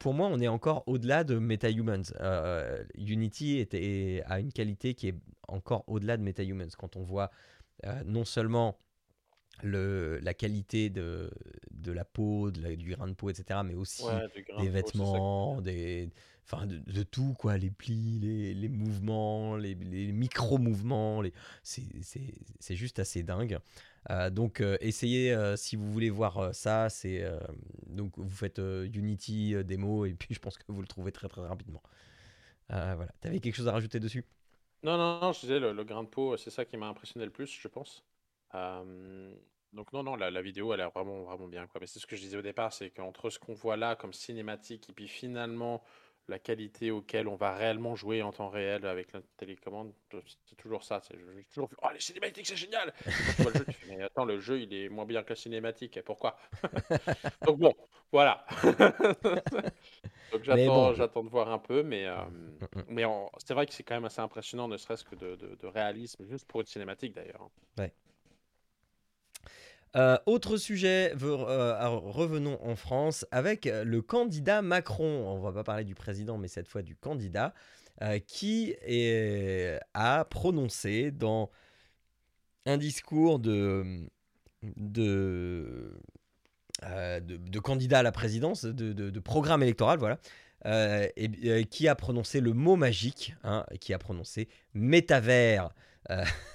pour 0.00 0.14
moi, 0.14 0.28
on 0.28 0.40
est 0.40 0.48
encore 0.48 0.84
au-delà 0.86 1.24
de 1.24 1.38
MetaHumans. 1.38 2.04
Euh, 2.20 2.84
Unity 2.96 3.58
était, 3.58 4.22
a 4.26 4.40
une 4.40 4.52
qualité 4.52 4.94
qui 4.94 5.08
est 5.08 5.14
encore 5.48 5.84
au-delà 5.86 6.16
de 6.16 6.22
MetaHumans. 6.22 6.70
Quand 6.78 6.96
on 6.96 7.02
voit 7.02 7.30
euh, 7.86 8.02
non 8.04 8.24
seulement 8.24 8.78
le, 9.62 10.18
la 10.22 10.34
qualité 10.34 10.90
de, 10.90 11.30
de 11.70 11.92
la 11.92 12.04
peau, 12.04 12.50
de 12.50 12.62
la- 12.62 12.76
du 12.76 12.90
grain 12.90 13.08
de 13.08 13.14
peau, 13.14 13.30
etc. 13.30 13.60
Mais 13.64 13.74
aussi 13.74 14.02
Ouais, 14.04 14.20
des 14.58 14.66
peau, 14.66 14.72
vêtements, 14.72 15.60
des, 15.60 16.10
enfin 16.44 16.66
de, 16.66 17.02
tout 17.02 17.34
quoi, 17.38 17.56
les 17.56 17.70
plis, 17.70 18.18
les, 18.20 18.54
les 18.54 18.68
mouvements, 18.68 19.56
les, 19.56 19.74
les 19.74 20.12
micro-mouvements, 20.12 21.22
c'est 21.62 22.76
juste 22.76 22.98
assez 22.98 23.22
dingue. 23.22 23.58
Euh, 24.10 24.30
donc 24.30 24.60
euh, 24.60 24.76
essayez 24.80 25.32
euh, 25.32 25.56
si 25.56 25.76
vous 25.76 25.90
voulez 25.92 26.10
voir 26.10 26.54
ça, 26.54 26.88
c'est 26.88 27.24
donc 27.86 28.12
vous 28.16 28.34
faites 28.34 28.58
Unity 28.58 29.54
démo 29.64 30.06
et 30.06 30.14
puis 30.14 30.28
je 30.34 30.40
pense 30.40 30.58
que 30.58 30.64
vous 30.68 30.80
le 30.80 30.88
trouvez 30.88 31.12
très 31.12 31.28
très 31.28 31.42
rapidement. 31.42 31.82
Voilà. 32.68 33.08
T'avais 33.20 33.38
quelque 33.38 33.56
chose 33.56 33.68
à 33.68 33.72
rajouter 33.72 34.00
dessus? 34.00 34.24
Non, 34.82 34.96
non, 34.96 35.20
non, 35.20 35.32
je 35.32 35.40
disais, 35.40 35.60
le, 35.60 35.84
grain 35.84 36.02
de 36.02 36.08
peau, 36.08 36.36
c'est 36.36 36.50
ça 36.50 36.64
qui 36.64 36.76
m'a 36.76 36.86
impressionné 36.86 37.26
le 37.26 37.30
plus, 37.30 37.46
je 37.46 37.68
pense. 37.68 38.02
Donc 39.72 39.92
non, 39.92 40.02
non, 40.02 40.16
la, 40.16 40.30
la 40.30 40.42
vidéo, 40.42 40.72
elle 40.72 40.78
l'air 40.78 40.90
vraiment, 40.90 41.22
vraiment 41.22 41.48
bien, 41.48 41.66
quoi. 41.66 41.80
Mais 41.80 41.86
c'est 41.86 41.98
ce 41.98 42.06
que 42.06 42.16
je 42.16 42.22
disais 42.22 42.36
au 42.36 42.42
départ, 42.42 42.72
c'est 42.72 42.90
qu'entre 42.90 43.28
ce 43.28 43.38
qu'on 43.38 43.52
voit 43.52 43.76
là 43.76 43.94
comme 43.94 44.12
cinématique 44.12 44.88
et 44.88 44.92
puis 44.92 45.06
finalement 45.06 45.82
la 46.28 46.38
qualité 46.38 46.90
auquel 46.90 47.28
on 47.28 47.36
va 47.36 47.54
réellement 47.54 47.96
jouer 47.96 48.22
en 48.22 48.32
temps 48.32 48.48
réel 48.48 48.86
avec 48.86 49.12
la 49.12 49.20
télécommande, 49.36 49.92
c'est 50.10 50.56
toujours 50.56 50.84
ça. 50.84 51.00
c'est- 51.00 51.16
J'ai 51.36 51.44
toujours 51.44 51.68
vu, 51.68 51.76
oh, 51.82 51.88
les 51.92 52.00
cinématiques, 52.00 52.46
c'est 52.46 52.56
génial! 52.56 52.92
Quand 53.38 53.48
le 53.48 53.54
jeu, 53.54 53.66
tu 53.66 53.76
fais, 53.78 53.86
mais 53.86 54.02
attends, 54.02 54.24
le 54.24 54.40
jeu, 54.40 54.60
il 54.60 54.72
est 54.74 54.88
moins 54.88 55.04
bien 55.04 55.22
que 55.22 55.30
la 55.30 55.36
cinématique, 55.36 55.96
et 55.96 56.02
pourquoi? 56.02 56.36
Donc 57.46 57.58
bon, 57.58 57.74
voilà. 58.12 58.44
Donc 60.32 60.40
Mais 60.46 60.66
j'attends, 60.66 60.92
bon, 61.14 61.24
de 61.24 61.28
voir 61.28 61.50
un 61.50 61.58
peu, 61.58 61.82
mais, 61.82 62.06
euh, 62.06 62.16
mm, 62.24 62.58
mm, 62.76 62.82
mais 62.88 63.04
en- 63.04 63.30
c'est 63.44 63.54
vrai 63.54 63.66
que 63.66 63.74
c'est 63.74 63.82
quand 63.82 63.94
même 63.94 64.04
assez 64.04 64.20
impressionnant, 64.20 64.68
ne 64.68 64.76
serait-ce 64.76 65.04
que 65.04 65.14
de, 65.14 65.36
de- 65.36 65.56
de 65.56 65.66
réalisme, 65.66 66.24
juste 66.24 66.46
pour 66.46 66.60
une 66.60 66.66
cinématique 66.66 67.14
d'ailleurs. 67.14 67.42
hein. 67.42 67.50
ouais. 67.78 67.92
Euh, 69.94 70.16
autre 70.24 70.56
sujet, 70.56 71.12
euh, 71.22 71.88
revenons 71.88 72.58
en 72.62 72.76
France 72.76 73.26
avec 73.30 73.66
euh, 73.66 73.84
le 73.84 74.00
candidat 74.00 74.62
Macron. 74.62 75.28
On 75.28 75.38
va 75.38 75.52
pas 75.52 75.64
parler 75.64 75.84
du 75.84 75.94
président, 75.94 76.38
mais 76.38 76.48
cette 76.48 76.68
fois 76.68 76.82
du 76.82 76.96
candidat, 76.96 77.52
qui 78.26 78.74
a 79.94 80.24
prononcé 80.24 81.12
dans 81.12 81.50
un 82.66 82.76
discours 82.76 83.38
de, 83.38 84.08
candidat 87.62 88.00
à 88.00 88.02
la 88.02 88.10
présidence, 88.10 88.64
de, 88.64 89.20
programme 89.20 89.62
électoral, 89.62 90.00
voilà, 90.00 90.18
qui 91.70 91.86
a 91.86 91.94
prononcé 91.94 92.40
le 92.40 92.52
mot 92.54 92.74
magique, 92.74 93.36
hein, 93.44 93.64
qui 93.80 93.94
a 93.94 93.98
prononcé 93.98 94.48
métavers. 94.74 95.70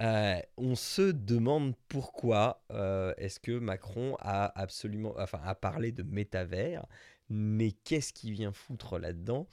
Euh, 0.00 0.40
on 0.56 0.74
se 0.74 1.12
demande 1.12 1.74
pourquoi 1.88 2.62
euh, 2.72 3.14
est-ce 3.16 3.38
que 3.38 3.52
Macron 3.58 4.16
a 4.20 4.58
absolument, 4.60 5.14
enfin, 5.18 5.40
a 5.44 5.54
parlé 5.54 5.92
de 5.92 6.02
métavers, 6.02 6.84
mais 7.28 7.70
qu'est-ce 7.70 8.12
qui 8.12 8.32
vient 8.32 8.52
foutre 8.52 8.98
là-dedans? 8.98 9.46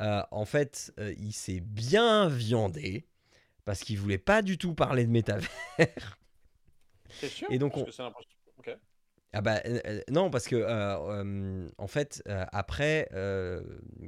Euh, 0.00 0.22
En 0.32 0.44
fait, 0.44 0.92
il 1.18 1.32
s'est 1.32 1.60
bien 1.60 2.28
viandé 2.28 3.06
parce 3.64 3.80
qu'il 3.80 3.98
voulait 3.98 4.18
pas 4.18 4.42
du 4.42 4.58
tout 4.58 4.74
parler 4.74 5.06
de 5.06 5.10
métavers. 5.10 5.48
C'est 7.10 7.28
sûr? 7.28 7.46
Et 7.50 7.58
donc 7.58 7.76
on, 7.76 7.84
que 7.84 7.90
ah 9.32 9.40
bah 9.40 9.60
non 10.10 10.30
parce 10.30 10.46
que 10.46 10.64
en 11.78 11.86
fait 11.86 12.22
après 12.52 13.08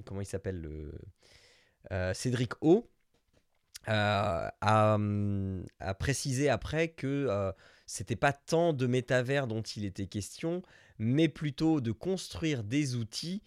comment 0.04 0.20
il 0.20 0.26
s'appelle 0.26 0.60
le 0.60 2.14
Cédric 2.14 2.52
O 2.62 2.88
euh, 3.88 4.48
a, 4.60 4.94
hum, 4.94 5.64
a 5.80 5.94
précisé 5.94 6.48
après 6.48 6.88
que 6.88 7.26
euh, 7.28 7.52
c'était 7.86 8.16
pas 8.16 8.32
tant 8.32 8.72
de 8.72 8.86
métavers 8.86 9.46
dont 9.46 9.62
il 9.62 9.84
était 9.84 10.06
question, 10.06 10.62
mais 10.98 11.28
plutôt 11.28 11.80
de 11.80 11.92
construire 11.92 12.64
des 12.64 12.96
outils 12.96 13.42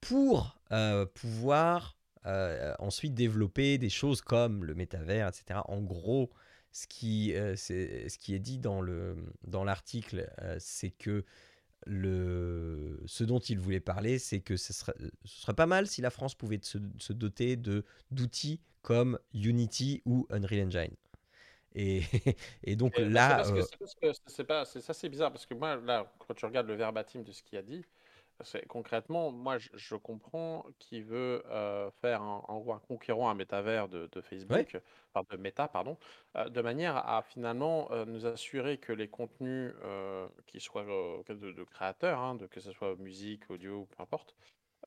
pour 0.00 0.58
euh, 0.72 1.06
pouvoir 1.06 1.96
euh, 2.26 2.74
ensuite 2.78 3.14
développer 3.14 3.78
des 3.78 3.88
choses 3.88 4.20
comme 4.20 4.64
le 4.64 4.74
métavers, 4.74 5.28
etc. 5.28 5.60
En 5.66 5.80
gros, 5.80 6.30
ce 6.72 6.86
qui, 6.86 7.32
euh, 7.34 7.54
est 7.54 8.38
dit 8.38 8.58
dans 8.58 8.80
le 8.80 9.16
dans 9.44 9.64
l'article, 9.64 10.30
euh, 10.42 10.56
c'est 10.60 10.90
que 10.90 11.24
le, 11.88 13.02
ce 13.06 13.24
dont 13.24 13.38
il 13.40 13.58
voulait 13.58 13.80
parler, 13.80 14.18
c'est 14.18 14.40
que 14.40 14.56
ce 14.56 14.72
serait, 14.72 14.94
ce 15.24 15.40
serait 15.42 15.54
pas 15.54 15.66
mal 15.66 15.86
si 15.86 16.02
la 16.02 16.10
France 16.10 16.34
pouvait 16.34 16.60
se, 16.62 16.78
se 16.98 17.12
doter 17.12 17.56
de 17.56 17.84
d'outils 18.10 18.60
comme 18.82 19.18
Unity 19.34 20.02
ou 20.04 20.26
Unreal 20.30 20.66
Engine. 20.68 20.94
Et, 21.74 22.02
et 22.64 22.76
donc 22.76 22.94
Et- 22.96 23.02
c'est 23.02 23.10
là, 23.14 23.46
euh, 23.46 23.62
c'est 24.64 24.80
ça 24.80 24.94
c'est 24.94 25.08
bizarre 25.08 25.32
parce 25.32 25.46
que 25.46 25.54
moi 25.54 25.76
là 25.76 26.12
quand 26.18 26.34
tu 26.34 26.44
regardes 26.46 26.66
le 26.66 26.74
verbatim 26.74 27.22
de 27.22 27.32
ce 27.32 27.42
qu'il 27.42 27.58
a 27.58 27.62
dit, 27.62 27.84
concrètement 28.68 29.32
moi 29.32 29.58
je, 29.58 29.68
je 29.74 29.96
comprends 29.96 30.64
qu'il 30.78 31.04
veut 31.04 31.42
euh, 31.46 31.90
faire 31.90 32.22
un, 32.22 32.42
en 32.46 32.60
gros 32.60 32.72
un 32.72 32.78
concurrent 32.78 33.28
à 33.28 33.34
métavers 33.34 33.88
de, 33.88 34.06
de 34.12 34.20
ouais, 34.48 34.68
Facebook, 34.68 34.78
enfin 35.12 35.26
de 35.30 35.36
Meta 35.36 35.66
pardon, 35.66 35.98
euh, 36.36 36.48
de 36.48 36.60
manière 36.60 36.96
à 36.96 37.22
finalement 37.22 37.90
euh, 37.90 38.04
nous 38.04 38.26
assurer 38.26 38.78
que 38.78 38.92
les 38.92 39.08
contenus 39.08 39.74
qui 40.46 40.60
soient 40.60 40.84
de, 40.84 41.34
de 41.52 41.64
créateurs, 41.64 42.20
hein, 42.20 42.34
de 42.36 42.46
que 42.46 42.60
ce 42.60 42.72
soit 42.72 42.96
musique, 42.96 43.50
audio, 43.50 43.86
peu 43.86 44.02
importe, 44.02 44.36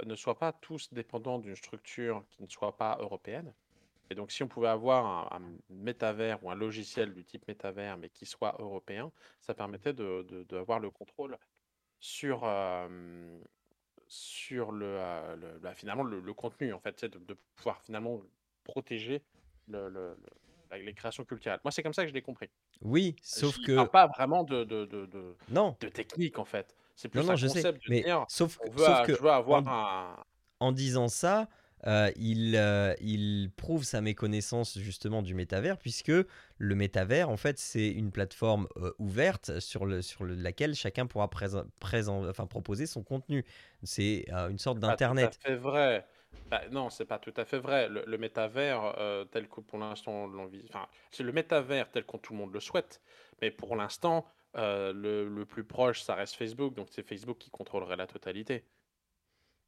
ne 0.06 0.16
soient 0.16 0.38
pas 0.40 0.54
tous 0.54 0.94
dépendants 0.94 1.40
d'une 1.40 1.56
structure 1.56 2.26
qui 2.30 2.44
ne 2.44 2.48
soit 2.50 2.78
pas 2.78 2.98
européenne. 3.00 3.54
Et 4.10 4.16
donc, 4.16 4.32
si 4.32 4.44
on 4.44 4.48
pouvait 4.50 4.68
avoir 4.68 5.34
un, 5.34 5.38
un 5.46 5.58
métavers 5.70 6.44
ou 6.44 6.52
un 6.52 6.56
logiciel 6.56 7.14
du 7.14 7.26
type 7.26 7.48
métavers, 7.48 7.98
mais 7.98 8.10
qui 8.10 8.26
soit 8.26 8.56
européen, 8.60 9.12
ça 9.42 9.54
permettait 9.54 9.94
de, 9.94 10.24
de- 10.24 10.44
d'avoir 10.44 10.80
le 10.80 10.92
contrôle 10.92 11.38
sur, 12.02 12.42
euh, 12.44 13.40
sur 14.08 14.72
le, 14.74 14.86
euh, 15.00 15.36
le- 15.38 15.60
bah, 15.60 15.74
finalement 15.74 16.04
le, 16.04 16.20
le 16.20 16.34
contenu, 16.34 16.74
en 16.74 16.80
fait, 16.80 17.06
de, 17.06 17.18
de 17.20 17.38
pouvoir 17.56 17.82
finalement 17.82 18.20
protéger 18.64 19.24
le, 19.68 19.88
le- 19.90 20.18
le- 20.22 20.30
la- 20.70 20.78
les 20.80 20.94
créations 20.94 21.24
culturelles. 21.24 21.60
Moi, 21.64 21.72
c'est 21.72 21.84
comme 21.84 21.94
ça 21.94 22.04
que 22.04 22.10
je 22.10 22.14
l'ai 22.14 22.22
compris. 22.22 22.50
oui, 22.82 23.16
sauf 23.22 23.56
J'y 23.56 23.74
parle 23.76 23.88
que 23.88 23.92
pas 23.92 24.08
vraiment 24.08 24.44
de, 24.44 24.64
de, 24.64 24.86
de, 24.86 25.06
de- 25.06 25.36
non, 25.50 25.78
de 25.80 25.88
technique, 25.88 26.40
en 26.40 26.46
fait. 26.46 26.76
C'est 26.96 27.14
non, 27.14 27.22
plus 27.22 27.28
non, 27.28 27.34
un 27.34 27.36
je 27.38 27.48
sais, 27.48 27.54
concept 27.62 27.78
de 27.86 27.90
mais 27.90 28.02
dire, 28.02 28.26
sauf 28.28 28.60
on 28.62 28.70
que, 28.70 28.72
veut, 28.72 28.86
sauf 28.86 28.98
a- 28.98 29.06
que 29.06 29.14
je 29.16 29.22
veux 29.22 29.30
avoir 29.32 29.68
un... 29.68 30.24
en 30.60 30.72
disant 30.72 31.08
ça, 31.08 31.48
euh, 31.88 32.12
il, 32.16 32.56
euh, 32.56 32.94
il 33.02 33.52
prouve 33.56 33.84
sa 33.84 34.02
méconnaissance 34.02 34.78
justement 34.80 35.22
du 35.22 35.34
métavers, 35.34 35.78
puisque 35.78 36.12
le 36.12 36.76
métavers, 36.76 37.30
en 37.30 37.38
fait, 37.38 37.58
c'est 37.60 37.90
une 37.90 38.12
plateforme 38.12 38.68
euh, 38.78 38.92
ouverte 39.00 39.60
sur, 39.60 39.86
le, 39.86 40.02
sur 40.02 40.24
le- 40.24 40.36
laquelle 40.36 40.76
chacun 40.76 41.08
pourra 41.08 41.30
présent, 41.30 41.64
présent- 41.80 42.28
enfin, 42.30 42.46
proposer 42.48 42.86
son 42.86 43.04
contenu. 43.04 43.46
C'est 43.84 44.26
une 44.50 44.60
sorte 44.60 44.80
pas 44.86 44.98
tout 44.98 45.16
à 45.22 45.32
d'internet. 45.32 45.32
fait 45.32 45.56
vrai. 45.56 46.08
Bah, 46.50 46.62
non, 46.72 46.90
c'est 46.90 47.06
pas 47.06 47.20
tout 47.20 47.34
à 47.38 47.46
fait 47.46 47.60
vrai. 47.60 47.90
Le, 47.90 48.04
le 48.06 48.18
métavers, 48.18 48.84
euh, 49.00 49.26
tel 49.26 49.48
que 49.50 49.62
pour 49.62 49.78
l'instant 49.80 50.26
on 50.26 50.50
enfin, 50.70 50.88
c'est 51.12 51.24
le 51.24 51.32
métavers 51.32 51.90
tel 51.92 52.06
que 52.06 52.18
tout 52.18 52.34
le 52.34 52.40
monde 52.40 52.54
le 52.54 52.60
souhaite, 52.60 53.02
mais 53.42 53.52
pour 53.52 53.76
l'instant, 53.76 54.26
euh, 54.58 54.92
le, 54.94 55.28
le 55.30 55.46
plus 55.46 55.64
proche, 55.64 56.02
ça 56.02 56.16
reste 56.16 56.36
Facebook, 56.36 56.74
donc 56.76 56.88
c'est 56.92 57.04
Facebook 57.08 57.38
qui 57.38 57.50
contrôlerait 57.52 57.96
la 57.98 58.08
totalité. 58.08 58.66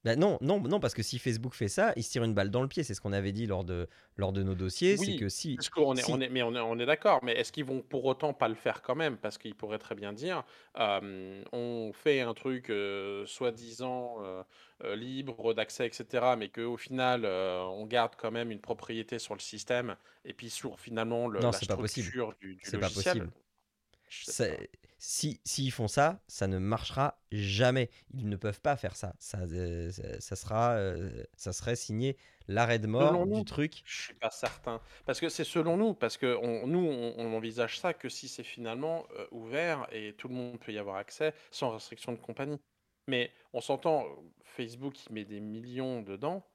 Bah 0.03 0.15
non, 0.17 0.37
non, 0.41 0.59
non, 0.61 0.79
parce 0.79 0.93
que 0.93 1.01
si 1.03 1.17
Facebook 1.17 1.53
fait 1.53 1.69
ça, 1.69 1.93
il 1.95 2.03
se 2.03 2.11
tire 2.11 2.23
une 2.23 2.33
balle 2.33 2.49
dans 2.51 2.61
le 2.61 2.67
pied. 2.67 2.83
C'est 2.83 2.93
ce 2.93 2.99
qu'on 3.01 3.13
avait 3.13 3.31
dit 3.31 3.45
lors 3.45 3.63
de, 3.63 3.87
lors 4.17 4.33
de 4.33 4.43
nos 4.43 4.53
dossiers. 4.53 4.97
C'est 4.97 5.15
que 5.15 5.29
si, 5.29 5.55
parce 5.55 5.69
qu'on 5.69 5.95
est, 5.95 6.03
on 6.09 6.19
est, 6.19 6.29
mais 6.29 6.43
on 6.43 6.53
est, 6.55 6.59
on 6.59 6.77
est 6.77 6.85
d'accord, 6.85 7.23
mais 7.23 7.33
est-ce 7.33 7.51
qu'ils 7.53 7.63
vont 7.63 7.81
pour 7.81 8.03
autant 8.05 8.33
pas 8.33 8.49
le 8.49 8.55
faire 8.55 8.81
quand 8.81 8.95
même? 8.95 9.17
Parce 9.17 9.37
qu'ils 9.37 9.55
pourraient 9.55 9.77
très 9.79 9.95
bien 9.95 10.11
dire, 10.11 10.43
euh, 10.77 11.41
on 11.53 11.91
fait 11.93 12.19
un 12.21 12.33
truc 12.33 12.69
euh, 12.69 13.25
soi-disant 13.25 14.17
euh, 14.23 14.43
euh, 14.83 14.95
libre 14.95 15.53
d'accès, 15.53 15.87
etc., 15.87 16.35
mais 16.35 16.49
qu'au 16.49 16.75
final, 16.75 17.25
on 17.25 17.85
garde 17.85 18.15
quand 18.17 18.31
même 18.31 18.51
une 18.51 18.59
propriété 18.61 19.19
sur 19.19 19.35
le 19.35 19.39
système 19.39 19.95
et 20.25 20.33
puis 20.33 20.49
sur 20.49 20.79
finalement 20.79 21.27
le- 21.27 21.39
non, 21.41 21.51
la 21.51 21.51
c'est 21.53 21.65
pas 21.67 21.77
possible. 21.77 22.07
structure 22.07 22.33
du, 22.41 22.55
du 22.55 22.61
C'est 22.65 22.71
pas 22.77 22.87
logiciel. 22.87 23.19
possible. 23.19 23.31
Pas. 25.03 25.07
si 25.09 25.41
s'ils 25.45 25.71
font 25.71 25.87
ça, 25.87 26.23
ça 26.27 26.47
ne 26.47 26.57
marchera 26.59 27.19
jamais. 27.31 27.89
Ils 28.13 28.29
ne 28.29 28.35
peuvent 28.37 28.61
pas 28.61 28.77
faire 28.77 28.95
ça. 28.95 29.15
Ça, 29.19 29.39
euh, 29.41 29.91
ça, 29.91 30.21
ça 30.21 30.35
sera, 30.35 30.71
euh, 30.73 31.23
ça 31.35 31.53
serait 31.53 31.75
signé 31.75 32.17
l'arrêt 32.47 32.79
de 32.79 32.87
mort 32.87 33.09
Selon 33.09 33.25
du 33.25 33.31
nous, 33.33 33.43
truc. 33.43 33.81
je 33.85 34.01
suis 34.03 34.13
pas 34.13 34.29
certain. 34.31 34.81
Parce 35.05 35.19
que 35.19 35.29
c'est 35.29 35.43
selon 35.43 35.77
nous, 35.77 35.93
parce 35.93 36.17
que 36.17 36.37
on- 36.41 36.67
nous, 36.67 36.79
on, 36.85 37.15
on 37.17 37.33
envisage 37.35 37.79
ça 37.79 37.93
que 37.93 38.09
si 38.09 38.27
c'est 38.27 38.43
finalement 38.43 39.05
euh, 39.17 39.27
ouvert 39.31 39.87
et 39.91 40.13
tout 40.13 40.27
le 40.29 40.35
monde 40.35 40.59
peut 40.59 40.71
y 40.73 40.77
avoir 40.77 40.95
accès 40.97 41.33
sans 41.51 41.71
restriction 41.71 42.11
de 42.13 42.17
compagnie. 42.19 42.59
Mais 43.07 43.31
on 43.53 43.61
s'entend, 43.61 44.05
Facebook, 44.45 45.05
il 45.07 45.13
met 45.13 45.25
des 45.25 45.39
millions 45.41 46.01
dedans, 46.01 46.45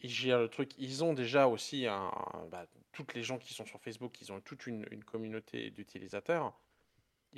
ils 0.00 0.10
gèrent 0.10 0.40
le 0.40 0.48
truc. 0.48 0.72
Ils 0.78 1.04
ont 1.04 1.12
déjà 1.14 1.48
aussi 1.48 1.86
un, 1.86 2.10
un- 2.34 2.46
bah, 2.50 2.66
toutes 2.92 3.14
les 3.14 3.22
gens 3.22 3.38
qui 3.38 3.54
sont 3.54 3.66
sur 3.66 3.80
Facebook, 3.80 4.20
ils 4.22 4.32
ont 4.32 4.40
toute 4.40 4.66
une, 4.66 4.86
une 4.90 5.04
communauté 5.04 5.70
d'utilisateurs. 5.70 6.58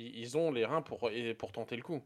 Ils, 0.01 0.17
ils 0.19 0.37
ont 0.37 0.51
les 0.51 0.65
reins 0.65 0.81
pour, 0.81 1.09
et 1.11 1.33
pour 1.35 1.51
tenter 1.51 1.75
le 1.77 1.83
coup. 1.83 2.03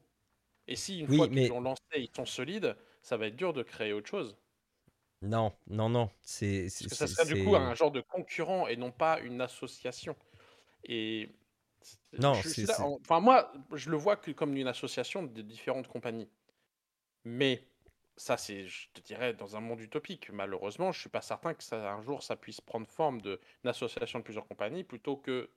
Et 0.67 0.75
si 0.77 0.99
une 0.99 1.07
Oui, 1.07 1.09
fois 1.09 1.29
qu'ils 1.29 1.47
mais 1.47 1.51
l'ont 1.51 1.61
lancé, 1.61 1.81
ils 1.97 2.09
sont 2.15 2.25
solides, 2.27 2.77
ça 3.03 3.17
va 3.17 3.27
être 3.27 3.37
dur 3.37 3.53
de 3.53 3.63
créer 3.63 3.93
autre 3.93 4.09
chose. 4.09 4.37
non, 5.21 5.57
non, 5.67 5.89
non. 5.89 6.09
C'est, 6.21 6.69
Parce 6.77 6.87
que 6.89 6.95
ça 6.95 7.07
serait 7.07 7.25
du 7.25 7.37
coup 7.37 7.55
un 7.55 7.73
genre 7.73 7.91
de 7.91 8.01
concurrent 8.01 8.67
et 8.67 8.75
non 8.75 8.91
pas 8.91 9.19
une 9.21 9.41
association. 9.41 10.15
Et 10.85 11.35
Non, 12.17 12.41
c'est 12.43 12.65
enfin 12.73 13.19
moi, 13.21 13.53
je 13.73 13.89
le 13.91 13.97
vois 13.97 14.17
que 14.17 14.31
comme 14.31 14.55
une 14.57 14.67
association 14.67 15.23
de 15.23 15.41
différentes 15.41 15.87
compagnies. 15.87 16.29
Mais 17.25 17.67
ça, 18.17 18.37
c'est, 18.37 18.67
je 18.67 18.89
te 18.93 19.01
dirais, 19.01 19.33
dans 19.33 19.55
un 19.57 19.61
monde 19.61 19.81
utopique. 19.81 20.29
Malheureusement, 20.31 20.91
je 20.93 20.99
suis 21.01 21.09
pas 21.09 21.21
certain 21.21 21.53
que 21.55 21.63
ça, 21.63 21.91
un 21.93 22.01
jour, 22.03 22.23
ça 22.23 22.35
puisse 22.37 22.61
prendre 22.61 22.87
forme 22.87 23.21
d'une 23.21 23.39
association 23.65 24.19
de 24.19 24.23
plusieurs 24.25 24.47
compagnies 24.47 24.83
plutôt 24.85 25.17
que, 25.17 25.51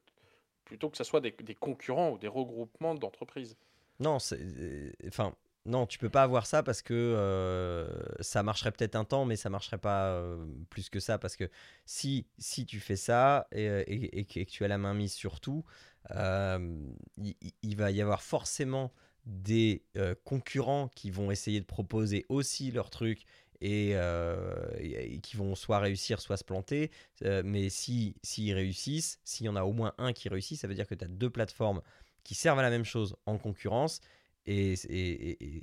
plutôt 0.69 0.91
que 0.91 0.97
ça 0.99 1.05
soit 1.05 1.21
des, 1.21 1.33
concurrents 1.55 2.11
ou 2.11 2.19
des 2.19 2.29
regroupements 2.29 2.95
d'entreprises. 2.95 3.57
non, 4.01 4.19
euh, 4.33 4.93
enfin 5.07 5.35
non, 5.65 5.87
tu 5.87 5.99
peux 5.99 6.09
pas 6.09 6.23
avoir 6.23 6.47
ça 6.47 6.63
parce 6.63 6.83
que 6.83 6.95
euh, 6.95 7.89
ça 8.21 8.43
marcherait 8.43 8.71
peut-être 8.71 8.95
un 8.95 9.05
temps, 9.05 9.25
mais 9.25 9.37
ça 9.37 9.51
marcherait 9.51 9.79
pas 9.79 10.13
euh, 10.13 10.47
plus 10.71 10.89
que 10.89 11.01
ça 11.01 11.19
parce 11.19 11.37
que 11.37 11.51
si 11.85 12.27
si 12.39 12.65
tu 12.65 12.81
fais 12.81 12.97
ça 12.97 13.49
et, 13.53 14.25
que 14.25 14.45
tu 14.45 14.65
as 14.65 14.69
la 14.69 14.79
main 14.79 14.95
mise 14.95 15.13
sur 15.13 15.41
tout, 15.41 15.65
il, 16.11 17.77
va 17.77 17.91
y 17.91 18.01
avoir 18.01 18.23
forcément 18.23 18.93
des 19.25 19.85
concurrents 20.25 20.89
qui 20.89 21.11
vont 21.11 21.31
essayer 21.31 21.61
de 21.61 21.67
proposer 21.67 22.25
aussi 22.29 22.71
leurs 22.71 22.91
trucs 22.91 23.25
et, 23.61 23.93
euh, 23.95 24.69
et- 24.79 25.21
qui 25.21 25.37
vont 25.37 25.55
soit 25.55 25.79
réussir, 25.81 26.21
soit 26.21 26.37
se 26.37 26.45
planter. 26.45 26.91
Euh, 27.25 27.43
mais 27.45 27.69
si 27.71 28.15
s'ils 28.23 28.55
réussissent, 28.55 29.21
s'il 29.25 29.47
y 29.47 29.49
en 29.49 29.57
a 29.57 29.63
au 29.65 29.73
moins 29.73 29.95
un 29.99 30.13
qui 30.13 30.29
réussit, 30.29 30.59
ça 30.59 30.69
veut 30.69 30.75
dire 30.75 30.87
que 30.87 30.95
tu 30.95 31.05
as 31.05 31.09
deux 31.09 31.31
plateformes 31.31 31.83
qui 32.25 32.35
servent 32.35 32.59
à 32.59 32.63
la 32.63 32.71
même 32.71 32.85
chose 32.85 33.17
en 33.27 33.39
concurrence. 33.39 34.01
Et, 34.47 34.75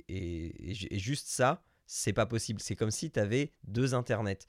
et 0.08 0.98
juste 0.98 1.26
ça, 1.28 1.62
c'est 1.86 2.12
pas 2.12 2.26
possible. 2.26 2.60
C'est 2.60 2.76
comme 2.76 2.90
si 2.90 3.10
tu 3.10 3.18
avais 3.20 3.52
deux 3.64 3.94
internets. 3.94 4.46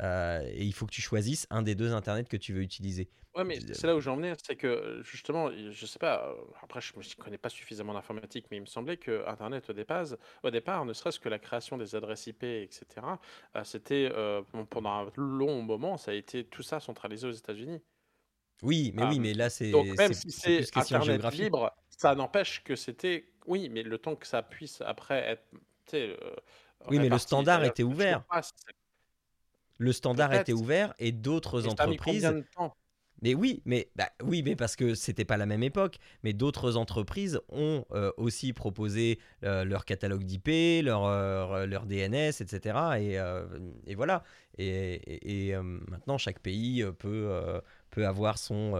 Euh, 0.00 0.42
et 0.46 0.64
il 0.64 0.72
faut 0.72 0.86
que 0.86 0.92
tu 0.92 1.02
choisisses 1.02 1.46
un 1.50 1.62
des 1.62 1.74
deux 1.74 1.92
internets 1.92 2.24
que 2.28 2.36
tu 2.36 2.52
veux 2.52 2.62
utiliser. 2.62 3.10
Ouais, 3.34 3.44
mais 3.44 3.60
c'est 3.60 3.86
là 3.86 3.94
où 3.94 4.00
j'en 4.00 4.16
venais, 4.16 4.32
c'est 4.44 4.56
que 4.56 5.00
justement, 5.04 5.50
je 5.52 5.86
sais 5.86 5.98
pas, 5.98 6.26
euh, 6.28 6.34
après 6.60 6.80
je 6.80 6.92
ne 6.96 7.22
connais 7.22 7.38
pas 7.38 7.48
suffisamment 7.50 7.94
d'informatique, 7.94 8.46
mais 8.50 8.56
il 8.56 8.62
me 8.62 8.66
semblait 8.66 8.96
que 8.96 9.24
Internet 9.28 9.70
au 9.70 9.72
départ, 9.72 10.06
au 10.42 10.50
départ, 10.50 10.84
ne 10.84 10.92
serait-ce 10.92 11.20
que 11.20 11.28
la 11.28 11.38
création 11.38 11.78
des 11.78 11.94
adresses 11.94 12.26
IP, 12.26 12.42
etc., 12.42 12.86
euh, 13.54 13.62
c'était 13.64 14.10
euh, 14.12 14.42
pendant 14.70 14.90
un 14.90 15.12
long 15.16 15.62
moment, 15.62 15.96
ça 15.98 16.10
a 16.10 16.14
été 16.14 16.44
tout 16.44 16.62
ça 16.62 16.80
centralisé 16.80 17.28
aux 17.28 17.32
États-Unis. 17.32 17.80
Oui, 18.62 18.92
mais 18.94 19.04
oui, 19.04 19.20
mais 19.20 19.34
là, 19.34 19.50
c'est 19.50 19.70
donc 19.70 19.86
même 19.96 20.14
si 20.14 20.32
c'est 20.32 20.76
Internet 20.76 21.32
libre, 21.32 21.72
ça 21.90 22.16
n'empêche 22.16 22.64
que 22.64 22.74
c'était, 22.74 23.30
oui, 23.46 23.68
mais 23.68 23.84
le 23.84 23.98
temps 23.98 24.16
que 24.16 24.26
ça 24.26 24.42
puisse 24.42 24.80
après 24.80 25.18
être, 25.18 25.44
euh, 25.94 26.16
Oui, 26.88 26.98
mais 26.98 27.08
le 27.08 27.18
standard 27.18 27.62
était 27.62 27.84
ouvert. 27.84 28.24
pas 28.24 28.42
Le 29.78 29.92
standard 29.92 30.32
était 30.34 30.52
ouvert 30.52 30.94
et 30.98 31.12
d'autres 31.12 31.62
mais 31.62 31.70
ça 31.70 31.82
a 31.84 31.86
mis 31.86 31.96
combien 31.96 32.32
entreprises 32.32 32.42
de 32.42 32.46
temps? 32.54 32.76
Mais 33.20 33.34
oui, 33.34 33.62
mais 33.64 33.90
bah, 33.96 34.08
oui, 34.22 34.42
mais 34.44 34.54
parce 34.54 34.76
que 34.76 34.94
c'était 34.94 35.24
pas 35.24 35.36
la 35.36 35.46
même 35.46 35.64
époque. 35.64 35.98
Mais 36.22 36.32
d'autres 36.32 36.76
entreprises 36.76 37.40
ont 37.48 37.84
euh, 37.90 38.12
aussi 38.16 38.52
proposé 38.52 39.18
euh, 39.42 39.64
leur 39.64 39.84
catalogue 39.84 40.22
d'IP, 40.22 40.84
leur, 40.84 41.04
euh, 41.04 41.66
leur 41.66 41.84
DNS, 41.86 42.30
etc. 42.40 42.78
Et, 43.00 43.18
et 43.90 43.94
voilà. 43.96 44.22
Et, 44.56 44.66
et- 44.66 45.48
et, 45.48 45.56
maintenant, 45.88 46.16
chaque 46.16 46.38
pays 46.38 46.84
peut, 46.98 47.28
peut 47.90 48.06
avoir 48.06 48.38
son, 48.38 48.74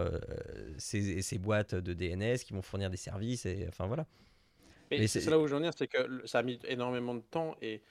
ses, 0.78 1.20
ses 1.22 1.38
boîtes 1.38 1.74
de 1.74 1.92
DNS 1.92 2.38
qui 2.44 2.53
vont 2.53 2.62
fournir 2.62 2.90
des 2.90 2.96
services. 2.96 3.44
Et 3.44 3.66
enfin 3.68 3.86
voilà. 3.86 4.07
Mais 4.90 4.99
Mais 4.99 5.07
c'est 5.07 5.28
là 5.30 5.38
où 5.38 5.46
je 5.46 5.51
veux 5.51 5.57
en 5.57 5.59
venir, 5.59 5.72
c'est 5.76 5.86
que 5.88 6.26
ça 6.26 6.38
a 6.38 6.42
mis 6.42 6.59
énormément 6.64 7.14
de 7.14 7.20
temps 7.20 7.57
et 7.61 7.82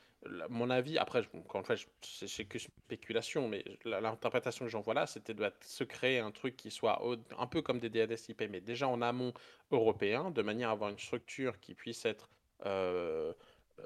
mon 0.49 0.70
avis, 0.70 0.97
après, 0.97 1.24
je- 1.24 1.30
encore 1.38 1.61
une 1.61 1.65
fois, 1.65 1.76
je- 1.76 1.86
c'est 2.01 2.45
que 2.45 2.59
spéculation, 2.59 3.47
mais 3.47 3.63
l'interprétation 3.86 4.65
que 4.65 4.72
j'en 4.72 4.82
vois 4.82 4.93
là, 4.93 5.07
c'était 5.07 5.34
de 5.34 5.51
se 5.61 5.84
créer 5.84 6.20
un 6.20 6.32
truc 6.32 6.55
qui 6.57 6.72
soit 6.72 7.01
un 7.38 7.47
peu 7.47 7.61
comme 7.61 7.80
des 7.80 7.89
DNS 7.89 8.30
IP, 8.30 8.47
mais 8.47 8.61
déjà 8.61 8.88
en 8.88 9.01
amont 9.01 9.34
européen, 9.72 10.32
de 10.32 10.41
manière 10.41 10.70
à 10.70 10.72
avoir 10.74 10.89
une 10.89 10.99
structure 10.99 11.59
qui 11.59 11.76
puisse 11.76 12.05
être 12.05 12.30
euh, 12.65 13.34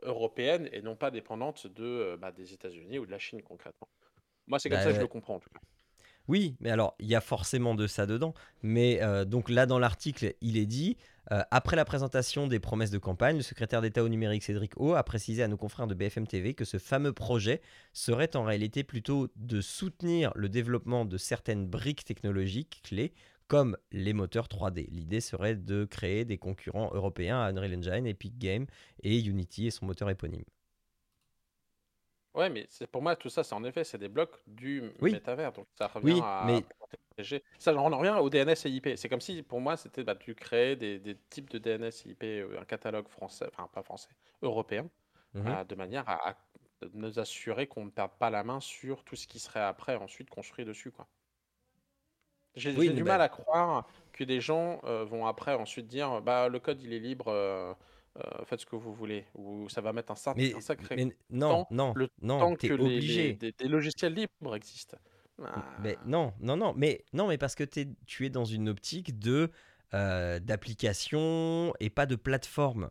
européenne 0.03 0.69
et 0.71 0.81
non 0.81 0.95
pas 0.95 1.11
dépendante 1.11 1.67
de, 1.67 1.83
euh, 1.83 2.17
bah, 2.17 2.31
des 2.31 2.53
États-Unis 2.53 2.99
ou 2.99 3.05
de 3.05 3.11
la 3.11 3.19
Chine 3.19 3.41
concrètement. 3.43 3.89
Moi, 4.47 4.59
c'est 4.59 4.69
comme 4.69 4.79
bah, 4.79 4.81
ça 4.81 4.89
que 4.91 4.95
je 4.95 5.01
le 5.01 5.07
comprends 5.07 5.35
en 5.35 5.39
tout 5.39 5.49
cas. 5.49 5.59
Oui, 6.27 6.55
mais 6.59 6.69
alors, 6.71 6.95
il 6.99 7.07
y 7.07 7.15
a 7.15 7.21
forcément 7.21 7.75
de 7.75 7.87
ça 7.87 8.05
dedans. 8.05 8.33
Mais 8.63 9.01
euh, 9.01 9.25
donc 9.25 9.49
là, 9.49 9.65
dans 9.65 9.79
l'article, 9.79 10.35
il 10.41 10.57
est 10.57 10.65
dit, 10.65 10.97
euh, 11.31 11.43
après 11.51 11.75
la 11.75 11.85
présentation 11.85 12.47
des 12.47 12.59
promesses 12.59 12.89
de 12.91 12.97
campagne, 12.97 13.37
le 13.37 13.43
secrétaire 13.43 13.81
d'État 13.81 14.03
au 14.03 14.09
numérique 14.09 14.43
Cédric 14.43 14.73
O 14.77 14.93
a 14.95 15.03
précisé 15.03 15.43
à 15.43 15.47
nos 15.47 15.57
confrères 15.57 15.87
de 15.87 15.93
BFM 15.93 16.27
TV 16.27 16.53
que 16.55 16.65
ce 16.65 16.77
fameux 16.77 17.13
projet 17.13 17.61
serait 17.93 18.35
en 18.35 18.43
réalité 18.43 18.83
plutôt 18.83 19.27
de 19.35 19.61
soutenir 19.61 20.31
le 20.35 20.49
développement 20.49 21.05
de 21.05 21.17
certaines 21.17 21.67
briques 21.67 22.05
technologiques 22.05 22.81
clés 22.83 23.13
comme 23.47 23.77
les 23.91 24.13
moteurs 24.13 24.47
3D. 24.47 24.87
L'idée 24.89 25.21
serait 25.21 25.55
de 25.55 25.85
créer 25.85 26.25
des 26.25 26.37
concurrents 26.37 26.89
européens 26.93 27.41
à 27.41 27.49
Unreal 27.51 27.75
Engine, 27.77 28.07
Epic 28.07 28.37
Games 28.37 28.65
et 29.03 29.19
Unity 29.19 29.67
et 29.67 29.71
son 29.71 29.85
moteur 29.85 30.09
éponyme. 30.09 30.45
Ouais, 32.33 32.49
mais 32.49 32.65
c'est 32.69 32.87
pour 32.87 33.01
moi 33.01 33.15
tout 33.17 33.29
ça, 33.29 33.43
c'est 33.43 33.55
en 33.55 33.63
effet, 33.65 33.83
c'est 33.83 33.97
des 33.97 34.07
blocs 34.07 34.41
du 34.47 34.83
Oui, 35.01 35.11
métavers, 35.11 35.51
donc 35.51 35.67
ça 35.77 35.87
revient 35.87 36.13
oui, 36.13 36.21
à 36.21 36.45
mais 36.45 36.65
protéger. 37.21 37.43
Ça, 37.59 37.73
j'en 37.73 37.89
reviens 37.89 38.17
au 38.17 38.29
DNS 38.29 38.65
et 38.65 38.69
IP. 38.69 38.89
C'est 38.95 39.09
comme 39.09 39.21
si 39.21 39.43
pour 39.43 39.61
moi 39.61 39.77
c'était 39.77 40.03
bah, 40.03 40.15
tu 40.15 40.35
des, 40.77 40.99
des 40.99 41.17
types 41.29 41.49
de 41.49 41.57
DNS 41.59 41.91
et 42.05 42.09
IP, 42.09 42.23
euh, 42.23 42.59
un 42.59 42.65
catalogue 42.65 43.07
français, 43.07 43.47
enfin 43.51 43.67
pas 43.73 43.83
français, 43.83 44.09
européen, 44.41 44.89
euh, 45.47 45.63
de 45.63 45.75
manière 45.75 46.07
à, 46.09 46.29
à 46.31 46.37
nous 46.93 47.19
assurer 47.19 47.67
qu'on 47.67 47.85
ne 47.85 47.91
perde 47.91 48.11
pas 48.19 48.29
la 48.29 48.43
main 48.43 48.59
sur 48.59 49.03
tout 49.03 49.15
ce 49.15 49.27
qui 49.27 49.39
serait 49.39 49.61
après 49.61 49.95
ensuite 49.95 50.29
construit 50.29 50.65
dessus, 50.65 50.91
quoi. 50.91 51.07
J'ai 52.55 52.75
oui, 52.75 52.93
du 52.93 53.03
mal 53.03 53.21
à 53.21 53.29
croire 53.29 53.87
que 54.11 54.23
des 54.25 54.41
gens 54.41 54.81
euh, 54.83 55.05
vont 55.05 55.25
après 55.25 55.53
ensuite 55.53 55.87
dire 55.87 56.21
bah 56.21 56.49
le 56.49 56.59
code 56.59 56.81
il 56.81 56.91
est 56.93 56.99
libre, 56.99 57.29
euh, 57.29 57.73
euh, 58.17 58.45
faites 58.45 58.59
ce 58.59 58.65
que 58.65 58.75
vous 58.75 58.93
voulez, 58.93 59.25
ou 59.35 59.69
ça 59.69 59.79
va 59.81 59.93
mettre 59.93 60.11
un, 60.11 60.15
sac- 60.15 60.35
mais, 60.35 60.53
un 60.53 60.59
sacré 60.59 60.97
mais 60.97 61.15
non, 61.29 61.49
temps, 61.49 61.67
non, 61.69 61.93
le 61.93 62.09
non, 62.21 62.37
temps 62.37 62.55
que 62.57 62.73
les, 62.73 63.01
les- 63.01 63.33
obligé. 63.33 63.33
des, 63.33 63.53
des 63.53 63.67
logiciels 63.69 64.13
libres 64.13 64.55
existent. 64.55 64.97
Mais 65.77 65.97
Ah, 65.99 66.05
non, 66.05 66.33
non, 66.39 66.55
non, 66.57 66.73
mais 66.75 67.03
non, 67.13 67.27
mais 67.27 67.37
parce 67.37 67.55
que 67.55 67.63
t'es- 67.63 67.89
tu 68.05 68.25
es 68.25 68.29
dans 68.29 68.45
une 68.45 68.69
optique 68.69 69.19
de 69.19 69.51
euh, 69.93 70.39
d'application 70.39 71.73
et 71.81 71.89
pas 71.89 72.05
de 72.05 72.15
plateforme. 72.15 72.89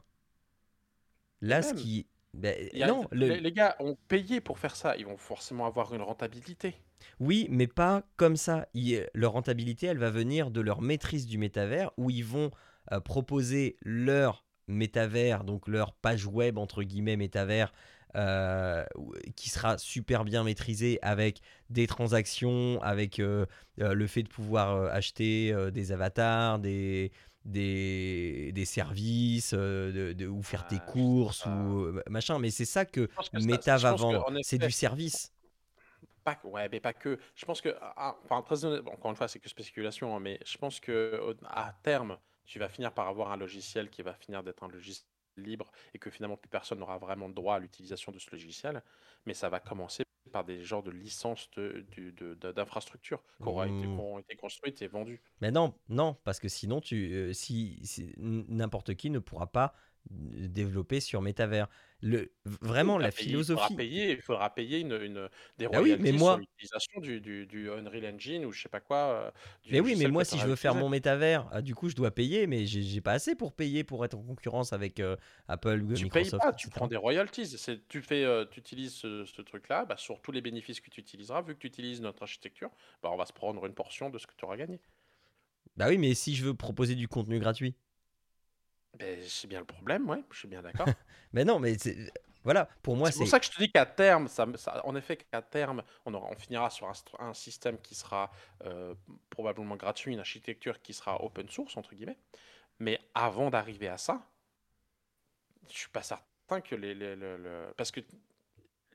Là, 1.41 1.63
ce 1.63 1.73
qui, 1.75 2.07
ben, 2.35 2.69
a- 2.83 2.87
non, 2.87 3.09
le, 3.13 3.27
les, 3.29 3.41
les 3.41 3.53
gars 3.53 3.77
ont 3.81 3.97
payé 4.09 4.41
pour 4.41 4.59
faire 4.59 4.77
ça, 4.77 4.97
ils 4.97 5.07
vont 5.07 5.17
forcément 5.17 5.67
avoir 5.67 5.95
une 5.95 6.03
rentabilité. 6.03 6.77
oui, 7.19 7.47
mais 7.51 7.67
pas 7.67 8.03
comme 8.17 8.37
ça. 8.37 8.69
Leur 9.15 9.33
rentabilité, 9.33 9.87
elle 9.87 9.99
va 9.99 10.11
venir 10.11 10.51
de 10.51 10.61
leur 10.61 10.83
maîtrise 10.83 11.27
du 11.27 11.39
métavers, 11.39 11.91
où 11.97 12.11
ils 12.11 12.25
vont 12.25 12.51
euh, 12.93 13.01
proposer 13.01 13.77
leur 13.83 14.45
métavers, 14.69 15.45
donc 15.45 15.67
leur 15.69 15.93
page 15.95 16.27
web 16.27 16.59
entre 16.59 16.83
guillemets 16.83 17.17
métavers, 17.17 17.73
euh, 18.17 18.85
qui 19.37 19.51
sera 19.51 19.79
super 19.79 20.25
bien 20.25 20.45
maîtrisé 20.45 20.99
avec 21.03 21.41
des 21.71 21.87
transactions, 21.87 22.81
avec 22.83 23.19
euh, 23.21 23.47
euh, 23.81 23.95
le 23.95 24.07
fait 24.07 24.23
de 24.23 24.29
pouvoir 24.29 24.85
acheter 24.93 25.55
des 25.73 25.93
avatars, 25.93 26.59
des, 26.59 27.13
des, 27.45 28.53
des 28.55 28.65
services, 28.65 29.55
de, 29.55 30.13
de- 30.17 30.27
ou 30.27 30.43
faire 30.43 30.65
tes 30.65 30.81
Ah, 30.81 30.95
sais 31.05 31.09
courses, 31.11 31.47
ou 31.47 31.93
machin. 32.09 32.39
Mais 32.39 32.51
c'est 32.51 32.65
ça 32.65 32.85
que 32.85 33.09
que 33.33 33.39
Meta 33.41 33.79
va 33.79 33.93
vendre, 33.95 34.27
en 34.29 34.35
c'est 34.41 34.59
du 34.59 34.71
service. 34.73 35.33
pas, 36.25 36.35
que- 36.35 36.47
ouais, 36.47 36.69
mais 36.69 36.81
pas 36.81 36.93
que. 36.93 37.19
Je 37.35 37.45
pense 37.47 37.61
que, 37.61 37.75
ah, 37.81 38.17
honnêtement, 38.31 38.93
encore 38.93 39.11
une 39.11 39.17
fois, 39.17 39.29
c'est 39.29 39.39
que 39.41 39.49
spéculation, 39.49 40.15
hein, 40.17 40.21
mais 40.21 40.39
je 40.45 40.59
pense 40.59 40.81
que 40.81 41.37
à 41.47 41.73
terme, 41.83 42.19
tu 42.45 42.59
vas 42.59 42.69
finir 42.69 42.93
par 42.93 43.09
avoir 43.09 43.33
un 43.33 43.37
logiciel 43.37 43.91
qui 43.91 44.03
va 44.03 44.15
finir 44.15 44.43
d'être 44.43 44.63
un 44.63 44.69
logiciel 44.69 45.07
libre 45.37 45.71
et 45.95 45.99
que 45.99 46.11
finalement 46.11 46.37
plus 46.37 46.49
personne 46.49 46.79
n'aura 46.79 46.99
vraiment 46.99 47.29
droit 47.29 47.57
à 47.57 47.59
l'utilisation 47.59 48.13
de 48.13 48.19
ce 48.19 48.31
logiciel. 48.31 48.83
Mais 49.27 49.35
ça 49.35 49.49
va 49.49 49.61
commencer 49.61 50.05
par 50.33 50.45
des 50.45 50.63
genres 50.63 50.83
de 50.83 50.91
licences 50.91 51.51
de, 51.57 51.85
du- 51.91 52.13
de- 52.13 52.35
de- 52.35 52.53
d'infrastructures 52.53 53.23
qui 53.43 53.49
été, 53.49 53.81
qui 53.81 53.87
auront 53.87 54.19
été 54.19 54.37
construites 54.37 54.81
et 54.83 54.87
vendues. 54.87 55.21
Mais 55.41 55.51
non, 55.51 55.75
non, 55.89 56.15
parce 56.25 56.39
que 56.39 56.49
sinon, 56.49 56.81
tu, 56.81 57.13
euh, 57.13 57.33
si, 57.33 57.83
n'importe 58.19 58.95
qui 58.95 59.11
ne 59.11 59.19
pourra 59.19 59.51
pas 59.51 59.75
développer 60.11 61.01
sur 61.01 61.23
métavers. 61.23 61.69
Le, 62.01 62.33
Oui, 62.73 62.85
vraiment, 62.85 62.99
la 62.99 63.11
payer- 63.15 63.35
il 63.37 63.45
faudra 63.53 63.71
philosophie. 63.71 63.75
payer, 63.75 64.13
il 64.13 64.23
faudra 64.23 64.55
payer 64.55 64.79
une, 64.81 64.93
une- 64.93 65.29
des 65.59 65.67
Ah 65.73 65.81
oui, 65.83 65.97
mais 65.99 66.13
royalties 66.13 66.19
sur 66.19 66.37
moi, 66.37 66.39
l'utilisation 66.39 67.01
du, 67.01 67.21
du, 67.21 67.47
du 67.47 67.71
Unreal 67.71 68.07
Engine 68.15 68.45
ou 68.47 68.53
je 68.53 68.63
sais 68.63 68.69
pas 68.69 68.81
quoi, 68.81 68.97
euh, 69.27 69.31
du 69.63 69.73
mais 69.73 69.81
oui, 69.81 69.95
mais 69.97 70.09
moi, 70.09 70.25
si 70.25 70.39
je 70.41 70.49
veux 70.49 70.57
faire 70.57 70.75
mon 70.75 70.89
métavers, 70.89 71.49
ah, 71.53 71.63
du 71.63 71.75
coup, 71.75 71.89
je 71.89 71.95
dois 71.95 72.11
payer, 72.11 72.47
mais 72.49 72.67
j'ai 72.67 73.01
pas 73.01 73.13
assez 73.13 73.35
pour 73.37 73.55
payer 73.55 73.85
pour 73.85 74.05
être 74.05 74.15
en 74.15 74.23
concurrence 74.23 74.73
avec 74.73 74.99
euh, 75.01 75.17
Apple, 75.49 75.79
Google, 75.81 75.99
Tu 75.99 76.07
payes 76.09 76.31
Microsoft, 76.31 76.45
pas, 76.45 76.53
tu 76.53 76.69
prends 76.69 76.87
des 76.89 76.97
royalties. 76.97 77.57
Tu 77.89 78.03
fais, 78.03 78.25
euh, 78.25 78.45
utilises 78.57 78.95
ce, 78.95 79.25
ce 79.25 79.43
truc-là, 79.43 79.85
bah, 79.85 79.97
sur 79.97 80.21
tous 80.23 80.33
les 80.33 80.41
bénéfices 80.41 80.81
que 80.81 80.91
tu 80.91 81.01
utiliseras, 81.01 81.43
vu 81.43 81.55
que 81.55 81.61
tu 81.61 81.67
utilises 81.69 82.01
notre 82.01 82.23
architecture, 82.23 82.71
bah, 83.03 83.11
on 83.13 83.17
va 83.17 83.27
se 83.27 83.33
prendre 83.33 83.65
une 83.67 83.75
portion 83.75 84.11
de 84.11 84.19
ce 84.19 84.27
que 84.27 84.35
tu 84.37 84.45
auras 84.45 84.57
gagné. 84.57 84.81
Bah 85.77 85.89
oui, 85.89 85.99
mais 85.99 86.15
si 86.15 86.35
je 86.35 86.45
veux 86.45 86.55
proposer 86.55 86.95
du 86.95 87.09
contenu 87.09 87.39
gratuit. 87.41 87.77
Ben, 88.99 89.19
c'est 89.27 89.47
bien 89.47 89.61
le 89.61 89.65
problème, 89.65 90.09
ouais, 90.09 90.23
je 90.31 90.39
suis 90.39 90.49
bien 90.49 90.63
d'accord. 90.63 90.87
Mais 91.33 91.45
non, 91.45 91.61
mais 91.61 91.77
Voilà, 92.43 92.69
pour 92.83 92.97
moi, 92.97 93.13
C'est 93.13 93.19
pour 93.19 93.29
ça 93.29 93.39
que 93.39 93.47
je 93.47 93.51
te 93.51 93.59
dis 93.59 93.71
qu'à 93.71 93.87
terme, 93.87 94.27
ça, 94.27 94.47
en 94.85 94.97
effet, 94.97 95.17
qu'à 95.17 95.43
terme, 95.43 95.83
on, 96.05 96.15
aura, 96.15 96.29
on 96.29 96.37
finira 96.37 96.71
sur 96.71 96.91
un, 97.21 97.35
système 97.35 97.79
qui 97.79 97.95
sera 97.95 98.33
euh, 98.65 98.95
probablement 99.29 99.77
gratuit, 99.77 100.13
une 100.13 100.19
architecture 100.19 100.83
qui 100.83 100.93
sera 100.93 101.23
open 101.23 101.49
source, 101.49 101.77
entre 101.77 101.95
guillemets. 101.95 102.19
Mais 102.81 102.99
avant 103.15 103.51
d'arriver 103.51 103.89
à 103.89 103.99
ça, 103.99 104.27
je 105.69 105.79
suis 105.79 105.91
pas 105.91 106.03
certain 106.03 106.61
que 106.61 106.75
les, 106.75 106.97
parce 107.77 107.93
que 107.93 108.01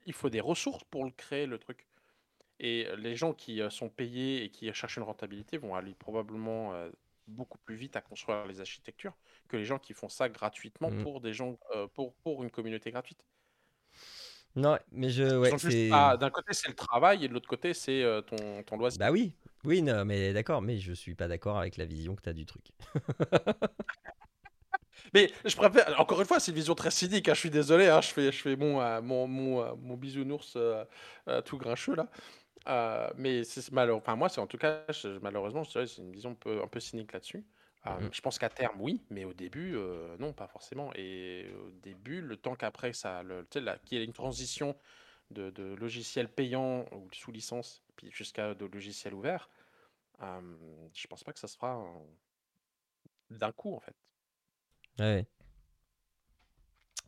il 0.05 0.13
faut 0.13 0.29
des 0.29 0.41
ressources 0.41 0.83
pour 0.85 1.05
le 1.05 1.11
créer 1.11 1.45
le 1.45 1.57
truc. 1.57 1.87
Et 2.59 2.87
les 2.97 3.15
gens 3.15 3.33
qui 3.33 3.61
euh, 3.61 3.69
sont 3.69 3.89
payés 3.89 4.43
et 4.43 4.49
qui 4.49 4.71
cherchent 4.73 4.97
une 4.97 5.03
rentabilité 5.03 5.57
vont 5.57 5.75
aller 5.75 5.93
probablement 5.93 6.73
euh, 6.73 6.89
beaucoup 7.27 7.57
plus 7.59 7.75
vite 7.75 7.95
à 7.95 8.01
construire 8.01 8.45
les 8.45 8.59
architectures 8.59 9.13
que 9.47 9.57
les 9.57 9.65
gens 9.65 9.79
qui 9.79 9.93
font 9.93 10.09
ça 10.09 10.29
gratuitement 10.29 10.91
mmh. 10.91 11.03
pour 11.03 11.21
des 11.21 11.33
gens 11.33 11.57
euh, 11.75 11.87
pour, 11.87 12.13
pour 12.15 12.43
une 12.43 12.51
communauté 12.51 12.91
gratuite. 12.91 13.23
Non, 14.55 14.77
mais 14.91 15.09
je 15.09 15.23
ouais, 15.37 15.49
d'un 16.17 16.29
côté 16.29 16.53
c'est 16.53 16.69
le 16.69 16.75
travail 16.75 17.25
et 17.25 17.27
de 17.27 17.33
l'autre 17.33 17.49
côté 17.49 17.73
c'est 17.73 18.05
ton, 18.27 18.63
ton 18.63 18.77
loisir. 18.77 18.99
Bah 18.99 19.11
oui, 19.11 19.33
oui, 19.65 19.81
non, 19.81 20.05
mais 20.05 20.31
d'accord, 20.31 20.61
mais 20.61 20.77
je 20.77 20.93
suis 20.93 21.15
pas 21.15 21.27
d'accord 21.27 21.57
avec 21.57 21.75
la 21.75 21.85
vision 21.85 22.15
que 22.15 22.21
tu 22.21 22.29
as 22.29 22.33
du 22.33 22.45
truc. 22.45 22.67
Mais 25.13 25.31
je 25.45 25.55
préfère, 25.55 25.99
encore 25.99 26.19
une 26.19 26.27
fois, 26.27 26.39
c'est 26.39 26.51
une 26.51 26.57
vision 26.57 26.75
très 26.75 26.91
cynique, 26.91 27.29
hein, 27.29 27.33
je 27.33 27.39
suis 27.39 27.49
désolé, 27.49 27.87
hein, 27.87 28.01
je 28.01 28.09
fais, 28.09 28.31
je 28.31 28.41
fais 28.41 28.55
mon, 28.55 28.81
euh, 28.81 29.01
mon, 29.01 29.27
mon, 29.27 29.61
euh, 29.61 29.73
mon 29.81 29.95
bisounours 29.95 30.53
euh, 30.57 30.83
tout 31.45 31.57
grincheux 31.57 31.95
là. 31.95 32.07
Mais 33.17 33.43
c'est 33.43 33.71
malheureux. 33.71 33.99
Enfin, 33.99 34.15
moi, 34.15 34.29
c'est 34.29 34.41
en 34.41 34.47
tout 34.47 34.57
cas, 34.57 34.85
malheureusement, 35.21 35.63
c'est 35.63 35.85
une 35.97 36.11
vision 36.11 36.31
un 36.31 36.35
peu, 36.35 36.61
un 36.63 36.67
peu 36.67 36.79
cynique 36.79 37.13
là-dessus. 37.13 37.45
Mmh 37.87 38.09
je 38.11 38.21
pense 38.21 38.39
qu'à 38.39 38.49
terme, 38.49 38.81
oui, 38.81 39.05
mais 39.11 39.25
au 39.25 39.33
début, 39.33 39.77
non, 40.19 40.33
pas 40.33 40.47
forcément. 40.47 40.91
Et 40.95 41.47
au 41.67 41.69
début, 41.71 42.21
le 42.21 42.37
temps 42.37 42.55
qu'après, 42.55 42.93
ça, 42.93 43.21
le, 43.23 43.43
qu'il 43.85 43.97
y 43.97 44.01
ait 44.01 44.05
une 44.05 44.13
transition 44.13 44.75
de, 45.31 45.49
de 45.51 45.63
logiciels 45.75 46.29
payants 46.33 46.85
ou 46.93 47.07
sous 47.13 47.31
licence, 47.31 47.83
puis 47.95 48.11
jusqu'à 48.11 48.55
de 48.55 48.65
logiciels 48.65 49.13
ouverts, 49.13 49.49
je 50.21 51.07
pense 51.07 51.23
pas 51.23 51.33
que 51.33 51.39
ça 51.39 51.47
se 51.47 51.55
fera 51.57 51.83
d'un 53.29 53.51
coup, 53.51 53.75
en 53.75 53.79
fait. 53.79 53.95
Ouais. 54.99 55.27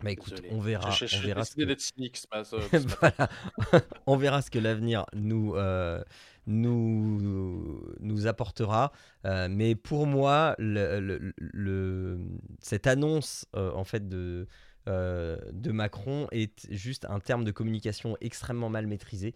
Bah 0.04 0.12
écoute, 0.12 0.42
on 0.52 0.60
verra, 0.60 0.90
on 0.90 1.20
verra 1.22 1.44
ce 1.44 1.56
que... 1.56 1.78
cynique, 1.80 2.22
on 4.06 4.16
verra 4.16 4.42
ce 4.42 4.52
que 4.52 4.60
l'avenir 4.60 5.06
nous, 5.14 5.56
euh, 5.56 6.04
nous, 6.46 7.82
nous 8.00 8.28
apportera. 8.28 8.92
Euh, 9.26 9.48
mais 9.50 9.74
pour 9.74 10.06
moi, 10.06 10.56
le, 10.60 11.34
le, 11.38 12.20
cette 12.62 12.86
annonce 12.86 13.48
euh, 13.56 13.72
en 13.72 13.84
fait 13.84 14.08
de, 14.08 14.48
de 14.86 15.72
Macron 15.72 16.28
est 16.32 16.72
juste 16.72 17.06
un 17.06 17.20
terme 17.20 17.44
de 17.44 17.52
communication 17.52 18.18
extrêmement 18.22 18.70
mal 18.70 18.86
maîtrisé. 18.86 19.34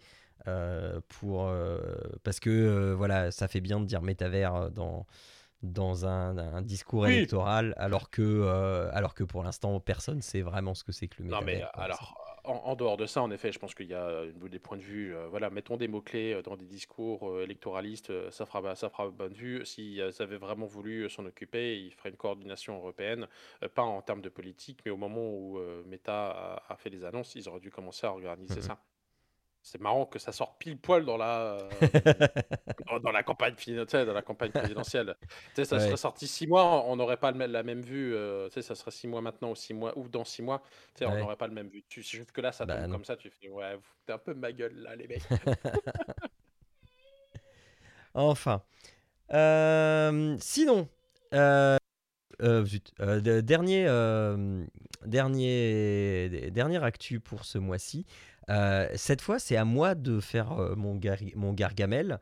pour, 1.08 1.52
parce 2.22 2.38
que 2.38 2.94
voilà, 2.96 3.32
ça 3.32 3.48
fait 3.48 3.60
bien 3.60 3.80
de 3.80 3.84
dire 3.84 4.00
métavers 4.00 4.70
dans, 4.70 5.06
dans 5.62 6.06
un, 6.06 6.62
discours 6.62 7.06
électoral, 7.06 7.74
alors 7.76 8.10
que, 8.10 8.22
euh, 8.22 8.90
alors 8.92 9.14
que 9.14 9.24
pour 9.24 9.42
l'instant, 9.42 9.78
personne 9.80 10.16
ne 10.16 10.22
sait 10.22 10.42
vraiment 10.42 10.74
ce 10.74 10.84
que 10.84 10.92
c'est 10.92 11.08
que 11.08 11.22
le 11.22 11.24
métavers. 11.24 11.40
Non, 11.40 11.70
mais 11.76 11.82
alors, 11.82 12.40
en, 12.44 12.74
dehors 12.74 12.96
de 12.96 13.06
ça, 13.06 13.22
en 13.22 13.30
effet, 13.30 13.52
je 13.52 13.58
pense 13.58 13.74
qu'il 13.74 13.86
y 13.86 13.94
a 13.94 14.24
des 14.26 14.58
points 14.58 14.76
de 14.76 14.82
vue. 14.82 15.14
Euh, 15.14 15.28
voilà, 15.28 15.50
mettons 15.50 15.76
des 15.76 15.86
mots-clés 15.86 16.34
euh, 16.34 16.42
dans 16.42 16.56
des 16.56 16.66
discours 16.66 17.40
électoralistes, 17.40 18.30
ça 18.30 18.44
fera, 18.44 18.74
ça 18.74 18.90
fera 18.90 19.08
bonne 19.10 19.34
vue. 19.34 19.64
S'ils 19.64 20.02
avaient 20.18 20.36
vraiment 20.36 20.66
voulu 20.66 21.08
s'en 21.08 21.24
occuper, 21.26 21.78
ils 21.78 21.92
feraient 21.92 22.10
une 22.10 22.16
coordination 22.16 22.76
européenne, 22.76 23.28
pas 23.74 23.82
en 23.82 24.02
termes 24.02 24.22
de 24.22 24.28
politique, 24.28 24.80
mais 24.84 24.90
au 24.90 24.96
moment 24.96 25.28
où 25.28 25.60
Meta 25.86 26.62
a, 26.68 26.76
fait 26.76 26.90
les 26.90 27.04
annonces, 27.04 27.34
ils 27.36 27.48
auraient 27.48 27.60
dû 27.60 27.70
commencer 27.70 28.06
à 28.06 28.10
organiser 28.10 28.60
ça. 28.60 28.78
C'est 29.64 29.80
marrant 29.80 30.06
que 30.06 30.18
ça 30.18 30.32
sorte 30.32 30.58
pile 30.58 30.76
poil 30.76 31.04
dans 31.04 31.16
la, 31.16 31.56
dans, 33.02 33.12
la 33.12 33.22
campagne 33.22 33.54
dans 33.54 34.12
la 34.12 34.22
campagne 34.22 34.50
présidentielle. 34.50 35.14
ça 35.54 35.64
serait 35.64 35.96
sorti 35.96 36.26
six 36.26 36.48
mois, 36.48 36.84
on 36.86 36.96
n'aurait 36.96 37.16
pas 37.16 37.30
la 37.30 37.62
même 37.62 37.80
vue. 37.80 38.12
Euh, 38.12 38.50
ça 38.50 38.74
serait 38.74 38.90
six 38.90 39.06
mois 39.06 39.20
maintenant 39.20 39.52
ou 39.52 39.54
six 39.54 39.72
mois 39.72 39.96
ou 39.96 40.08
dans 40.08 40.24
six 40.24 40.42
mois, 40.42 40.62
on 41.00 41.16
n'aurait 41.16 41.36
pas 41.36 41.46
le 41.46 41.54
même 41.54 41.68
vue. 41.68 41.84
Tu, 41.88 42.02
que 42.32 42.40
là, 42.40 42.50
ça 42.50 42.66
bah, 42.66 42.82
tombe 42.82 42.90
comme 42.90 43.04
ça, 43.04 43.16
tu 43.16 43.30
fais 43.30 43.48
ouais, 43.48 43.76
vous 43.76 43.82
foutez 43.82 44.12
un 44.12 44.18
peu 44.18 44.34
ma 44.34 44.50
gueule 44.50 44.74
là, 44.74 44.96
les 44.96 45.06
mecs. 45.06 45.22
enfin, 48.14 48.62
euh, 49.32 50.36
sinon, 50.40 50.88
euh, 51.34 51.78
dernier, 53.42 53.86
dernier, 55.06 56.50
dernier 56.50 56.82
actu 56.82 57.20
pour 57.20 57.44
ce 57.44 57.58
mois-ci. 57.58 58.06
Euh, 58.50 58.88
cette 58.94 59.20
fois, 59.20 59.38
c'est 59.38 59.56
à 59.56 59.64
moi 59.64 59.94
de 59.94 60.20
faire 60.20 60.52
euh, 60.52 60.74
mon, 60.76 60.94
gargamel. 61.54 62.18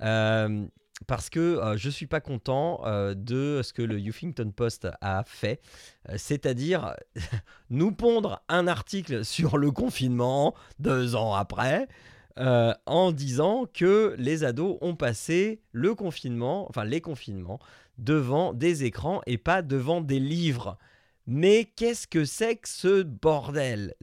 Euh, 0.00 0.66
parce 1.08 1.28
que 1.28 1.60
je 1.76 1.88
ne 1.88 1.92
suis 1.92 2.06
pas 2.06 2.20
content 2.20 2.82
de 3.16 3.62
ce 3.64 3.72
que 3.72 3.82
le 3.82 3.98
Huffington 3.98 4.52
Post 4.54 4.86
a 5.00 5.24
fait, 5.26 5.60
c'est-à-dire 6.16 6.94
nous 7.68 7.90
pondre 7.90 8.42
un 8.48 8.68
article 8.68 9.24
sur 9.24 9.58
le 9.58 9.72
confinement 9.72 10.54
deux 10.78 11.16
ans 11.16 11.34
après, 11.34 11.88
en 12.36 13.10
disant 13.10 13.66
que 13.74 14.14
les 14.18 14.44
ados 14.44 14.78
ont 14.82 14.94
passé 14.94 15.60
le 15.72 15.96
confinement, 15.96 16.68
enfin 16.70 16.84
les 16.84 17.00
confinements, 17.00 17.58
devant 17.98 18.52
des 18.52 18.84
écrans 18.84 19.20
et 19.26 19.36
pas 19.36 19.62
devant 19.62 20.00
des 20.00 20.20
livres. 20.20 20.78
Mais 21.26 21.64
qu'est-ce 21.76 22.06
que 22.06 22.24
c'est 22.24 22.56
que 22.56 22.68
ce 22.68 23.02
bordel? 23.02 23.94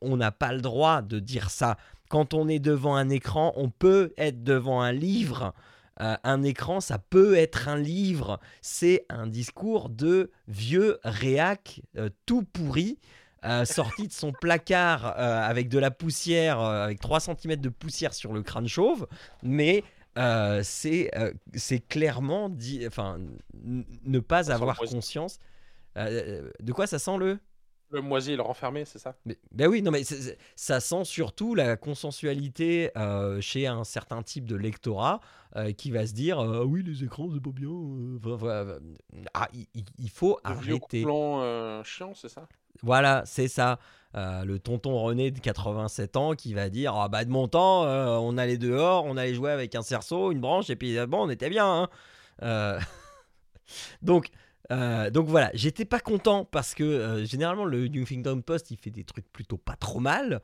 On 0.00 0.16
n'a 0.16 0.30
pas 0.30 0.52
le 0.52 0.60
droit 0.60 1.02
de 1.02 1.18
dire 1.18 1.50
ça. 1.50 1.76
Quand 2.08 2.34
on 2.34 2.48
est 2.48 2.60
devant 2.60 2.94
un 2.94 3.08
écran, 3.10 3.52
on 3.56 3.68
peut 3.68 4.12
être 4.16 4.44
devant 4.44 4.80
un 4.80 4.92
livre. 4.92 5.54
Euh, 6.00 6.16
un 6.22 6.42
écran, 6.42 6.80
ça 6.80 6.98
peut 6.98 7.36
être 7.36 7.68
un 7.68 7.76
livre. 7.76 8.38
C'est 8.62 9.04
un 9.08 9.26
discours 9.26 9.88
de 9.88 10.30
vieux 10.46 10.98
réac 11.02 11.82
euh, 11.96 12.08
tout 12.26 12.44
pourri. 12.44 12.98
Euh, 13.44 13.64
sorti 13.64 14.08
de 14.08 14.12
son 14.12 14.32
placard 14.32 15.06
avec 15.16 15.68
de 15.68 15.78
la 15.78 15.92
poussière, 15.92 16.58
avec 16.58 16.98
3 16.98 17.20
cm 17.20 17.56
de 17.56 17.68
poussière 17.68 18.12
sur 18.12 18.32
le 18.32 18.42
crâne 18.42 18.66
chauve, 18.66 19.06
mais 19.44 19.84
c'est 20.62 21.08
clairement 21.88 22.48
dit, 22.48 22.84
enfin, 22.84 23.20
ne 23.54 24.18
pas 24.18 24.50
avoir 24.50 24.76
conscience 24.78 25.38
euh, 25.98 26.50
de 26.60 26.72
quoi 26.72 26.86
ça 26.86 26.98
sent 26.98 27.16
le 27.18 27.38
le 27.90 28.02
moisi 28.02 28.36
le 28.36 28.42
renfermé, 28.42 28.84
c'est 28.84 28.98
ça? 28.98 29.14
Ben 29.50 29.66
oui, 29.66 29.80
non 29.80 29.90
mais 29.90 30.02
ça 30.56 30.78
sent 30.78 31.04
surtout 31.04 31.54
la 31.54 31.78
consensualité 31.78 32.90
euh, 32.98 33.40
chez 33.40 33.66
un 33.66 33.82
certain 33.82 34.22
type 34.22 34.44
de 34.44 34.56
lectorat 34.56 35.20
euh, 35.56 35.72
qui 35.72 35.90
va 35.90 36.06
se 36.06 36.12
dire 36.12 36.38
ah 36.38 36.66
oui 36.66 36.82
les 36.82 37.02
écrans 37.02 37.30
c'est 37.32 37.42
pas 37.42 37.48
bien. 37.50 37.70
ah, 39.32 39.48
il, 39.54 40.10
faut 40.10 40.38
le 40.44 40.50
arrêter. 40.50 41.00
plan 41.00 41.82
chiant, 41.82 42.12
c'est 42.14 42.28
ça? 42.28 42.46
Voilà, 42.82 43.22
c'est 43.24 43.48
ça. 43.48 43.78
le 44.12 44.58
tonton 44.58 44.98
René 44.98 45.30
de 45.30 45.40
87 45.40 46.16
ans 46.18 46.34
qui 46.34 46.52
va 46.52 46.68
dire 46.68 46.94
ah 46.94 47.08
bah 47.08 47.24
de 47.24 47.30
mon 47.30 47.48
temps 47.48 47.84
on 47.84 48.36
allait 48.36 48.58
dehors, 48.58 49.06
on 49.06 49.16
allait 49.16 49.32
jouer 49.32 49.50
avec 49.50 49.74
un 49.74 49.82
cerceau, 49.82 50.30
une 50.30 50.42
branche 50.42 50.68
et 50.68 50.76
puis 50.76 50.94
bon 51.06 51.22
on 51.22 51.30
était 51.30 51.48
bien. 51.48 51.88
Hein. 52.42 52.78
Donc 54.02 54.30
euh, 54.70 55.10
donc 55.10 55.28
voilà, 55.28 55.50
j'étais 55.54 55.84
pas 55.84 56.00
content 56.00 56.44
parce 56.44 56.74
que 56.74 56.84
euh, 56.84 57.24
généralement 57.24 57.64
le 57.64 57.88
New 57.88 58.02
Huffington 58.02 58.40
Post 58.42 58.70
il 58.70 58.76
fait 58.76 58.90
des 58.90 59.04
trucs 59.04 59.30
plutôt 59.32 59.56
pas 59.56 59.76
trop 59.76 60.00
mal. 60.00 60.42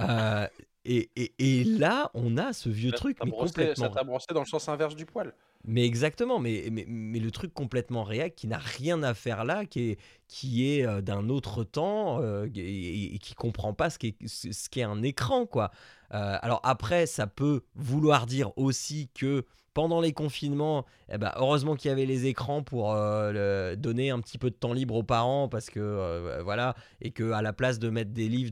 Euh, 0.00 0.46
et, 0.88 1.10
et, 1.16 1.64
là, 1.64 2.12
on 2.14 2.36
a 2.36 2.52
ce 2.52 2.68
vieux 2.68 2.92
truc. 2.92 3.18
Mais 3.24 3.32
complètement... 3.32 3.88
Ça 3.88 3.88
t'a 3.88 4.04
brossé 4.04 4.26
dans 4.32 4.40
le 4.40 4.46
sens 4.46 4.68
inverse 4.68 4.94
du 4.94 5.04
poil. 5.04 5.34
Mais 5.64 5.84
exactement, 5.84 6.38
mais, 6.38 6.68
mais, 6.70 6.84
mais 6.86 7.18
le 7.18 7.32
truc 7.32 7.52
complètement 7.52 8.04
réac 8.04 8.36
qui 8.36 8.46
n'a 8.46 8.58
rien 8.58 9.02
à 9.02 9.12
faire 9.12 9.44
là, 9.44 9.64
qui 9.64 9.90
est, 9.90 9.98
qui 10.28 10.70
est 10.70 10.86
d'un 11.02 11.28
autre 11.28 11.64
temps 11.64 12.22
et, 12.54 13.14
et, 13.14 13.18
qui 13.18 13.34
comprend 13.34 13.72
pas 13.72 13.90
ce 13.90 13.98
qu'est 13.98 14.14
ce 14.28 14.68
qu'est 14.68 14.84
un 14.84 15.02
écran. 15.02 15.44
quoi. 15.44 15.72
alors 16.10 16.60
après, 16.62 17.06
ça 17.06 17.26
peut 17.26 17.62
vouloir 17.74 18.26
dire 18.26 18.56
aussi 18.56 19.10
que 19.12 19.44
pendant 19.76 20.00
les 20.00 20.14
confinements, 20.14 20.86
eh 21.12 21.18
ben, 21.18 21.32
heureusement 21.36 21.76
qu'il 21.76 21.90
y 21.90 21.92
avait 21.92 22.06
les 22.06 22.24
écrans 22.24 22.62
pour 22.62 22.94
euh, 22.94 23.76
donner 23.76 24.08
un 24.08 24.20
petit 24.20 24.38
peu 24.38 24.48
de 24.48 24.54
temps 24.54 24.72
libre 24.72 24.94
aux 24.94 25.02
parents 25.02 25.50
parce 25.50 25.68
que 25.68 25.80
euh, 25.80 26.40
voilà 26.42 26.74
et 27.02 27.10
que 27.10 27.32
à 27.32 27.42
la 27.42 27.52
place 27.52 27.78
de 27.78 27.90
mettre 27.90 28.10
des 28.10 28.30
livres 28.30 28.50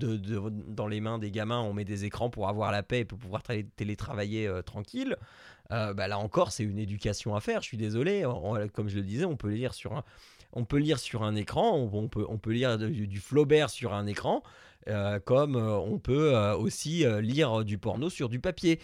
dans 0.68 0.86
les 0.86 1.00
mains 1.00 1.18
des 1.18 1.30
gamins, 1.30 1.62
on 1.62 1.72
met 1.72 1.86
des 1.86 2.04
écrans 2.04 2.28
pour 2.28 2.50
avoir 2.50 2.72
la 2.72 2.82
paix 2.82 3.00
et 3.00 3.04
pour 3.06 3.18
pouvoir 3.18 3.42
télétravailler 3.42 4.46
euh, 4.46 4.60
tranquille. 4.60 5.16
Bah, 5.70 6.06
là 6.06 6.18
encore, 6.18 6.52
c'est 6.52 6.62
une 6.62 6.78
éducation 6.78 7.34
à 7.34 7.40
faire. 7.40 7.62
Je 7.62 7.66
suis 7.66 7.78
désolé, 7.78 8.24
comme 8.74 8.88
je 8.88 8.96
le 8.96 9.02
disais, 9.02 9.24
on 9.24 9.36
peut 9.36 9.48
lire 9.48 9.74
sur 9.74 9.96
un, 9.96 10.04
on 10.52 10.64
peut 10.64 10.76
lire 10.76 11.00
sur 11.00 11.24
un 11.24 11.34
écran, 11.34 11.74
on, 11.74 12.06
peut, 12.06 12.24
on 12.28 12.38
peut 12.38 12.52
lire 12.52 12.78
du 12.78 13.18
Flaubert 13.18 13.70
sur 13.70 13.92
un 13.92 14.06
écran. 14.06 14.44
Euh, 14.88 15.18
comme 15.20 15.56
euh, 15.56 15.76
on 15.76 15.98
peut 15.98 16.34
euh, 16.34 16.54
aussi 16.56 17.04
lire 17.20 17.64
du 17.64 17.78
porno 17.78 18.10
sur 18.10 18.28
du 18.28 18.40
papier. 18.40 18.80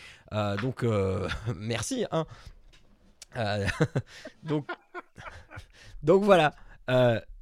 donc, 0.63 0.85
merci. 1.57 2.05
Hein. 2.11 2.27
donc, 4.43 6.25
voilà. 6.25 6.55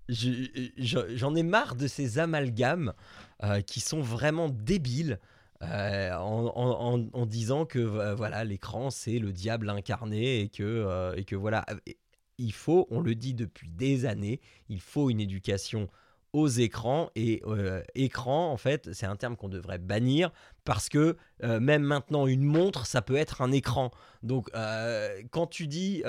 J'en 0.08 1.34
ai 1.34 1.42
marre 1.42 1.74
de 1.76 1.86
ces 1.86 2.18
amalgames. 2.18 2.92
qui 3.66 3.80
sont 3.80 4.00
vraiment 4.00 4.48
débiles. 4.48 5.18
en, 5.60 7.26
disant 7.26 7.64
que 7.64 8.14
voilà 8.14 8.44
l'écran 8.44 8.90
c'est 8.90 9.18
le 9.18 9.32
diable 9.32 9.70
incarné 9.70 10.40
et 10.40 10.48
que, 10.48 11.14
et 11.16 11.24
que 11.24 11.36
voilà 11.36 11.64
il 12.38 12.52
faut, 12.52 12.86
on 12.90 13.00
le 13.00 13.14
dit 13.14 13.34
depuis 13.34 13.68
des 13.68 14.06
années, 14.06 14.40
il 14.68 14.80
faut 14.80 15.10
une 15.10 15.20
éducation 15.20 15.88
aux 16.32 16.48
écrans 16.48 17.10
et 17.14 17.42
euh, 17.46 17.82
écran 17.94 18.52
en 18.52 18.56
fait 18.56 18.92
c'est 18.92 19.06
un 19.06 19.16
terme 19.16 19.36
qu'on 19.36 19.48
devrait 19.48 19.78
bannir 19.78 20.30
parce 20.64 20.90
que 20.90 21.16
euh, 21.42 21.58
même 21.58 21.82
maintenant 21.82 22.26
une 22.26 22.42
montre 22.42 22.84
ça 22.86 23.00
peut 23.00 23.16
être 23.16 23.40
un 23.40 23.50
écran. 23.50 23.90
Donc 24.22 24.50
euh, 24.54 25.22
quand 25.30 25.46
tu 25.46 25.66
dis 25.66 26.02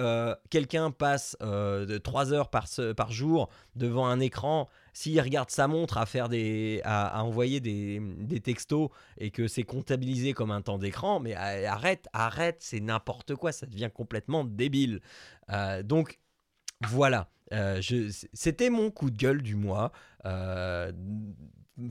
quelqu'un 0.49 0.91
passe 0.91 1.37
de 1.39 1.97
3 1.97 2.33
heures 2.33 2.49
par, 2.49 3.11
jour 3.11 3.49
devant 3.75 4.07
un 4.07 4.19
écran 4.19 4.67
s'il 4.93 5.19
regarde 5.21 5.49
sa 5.49 5.67
montre 5.67 5.97
à 5.97 6.05
faire 6.05 6.27
des 6.27 6.81
à, 6.83 7.23
envoyer 7.23 7.61
des, 7.61 8.01
textos 8.41 8.89
et 9.17 9.31
que 9.31 9.47
c'est 9.47 9.63
comptabilisé 9.63 10.33
comme 10.33 10.51
un 10.51 10.61
temps 10.61 10.77
d'écran 10.77 11.19
mais 11.19 11.35
arrête 11.35 12.07
arrête 12.11 12.57
c'est 12.59 12.81
n'importe 12.81 13.35
quoi 13.35 13.51
ça 13.51 13.65
devient 13.65 13.89
complètement 13.93 14.43
débile. 14.43 14.99
Donc 15.83 16.19
voilà 16.87 17.29
euh, 17.51 17.81
c'était 18.33 18.69
mon 18.69 18.91
coup 18.91 19.09
de 19.09 19.17
gueule 19.17 19.41
du 19.41 19.55
mois 19.55 19.91
euh, 20.25 20.91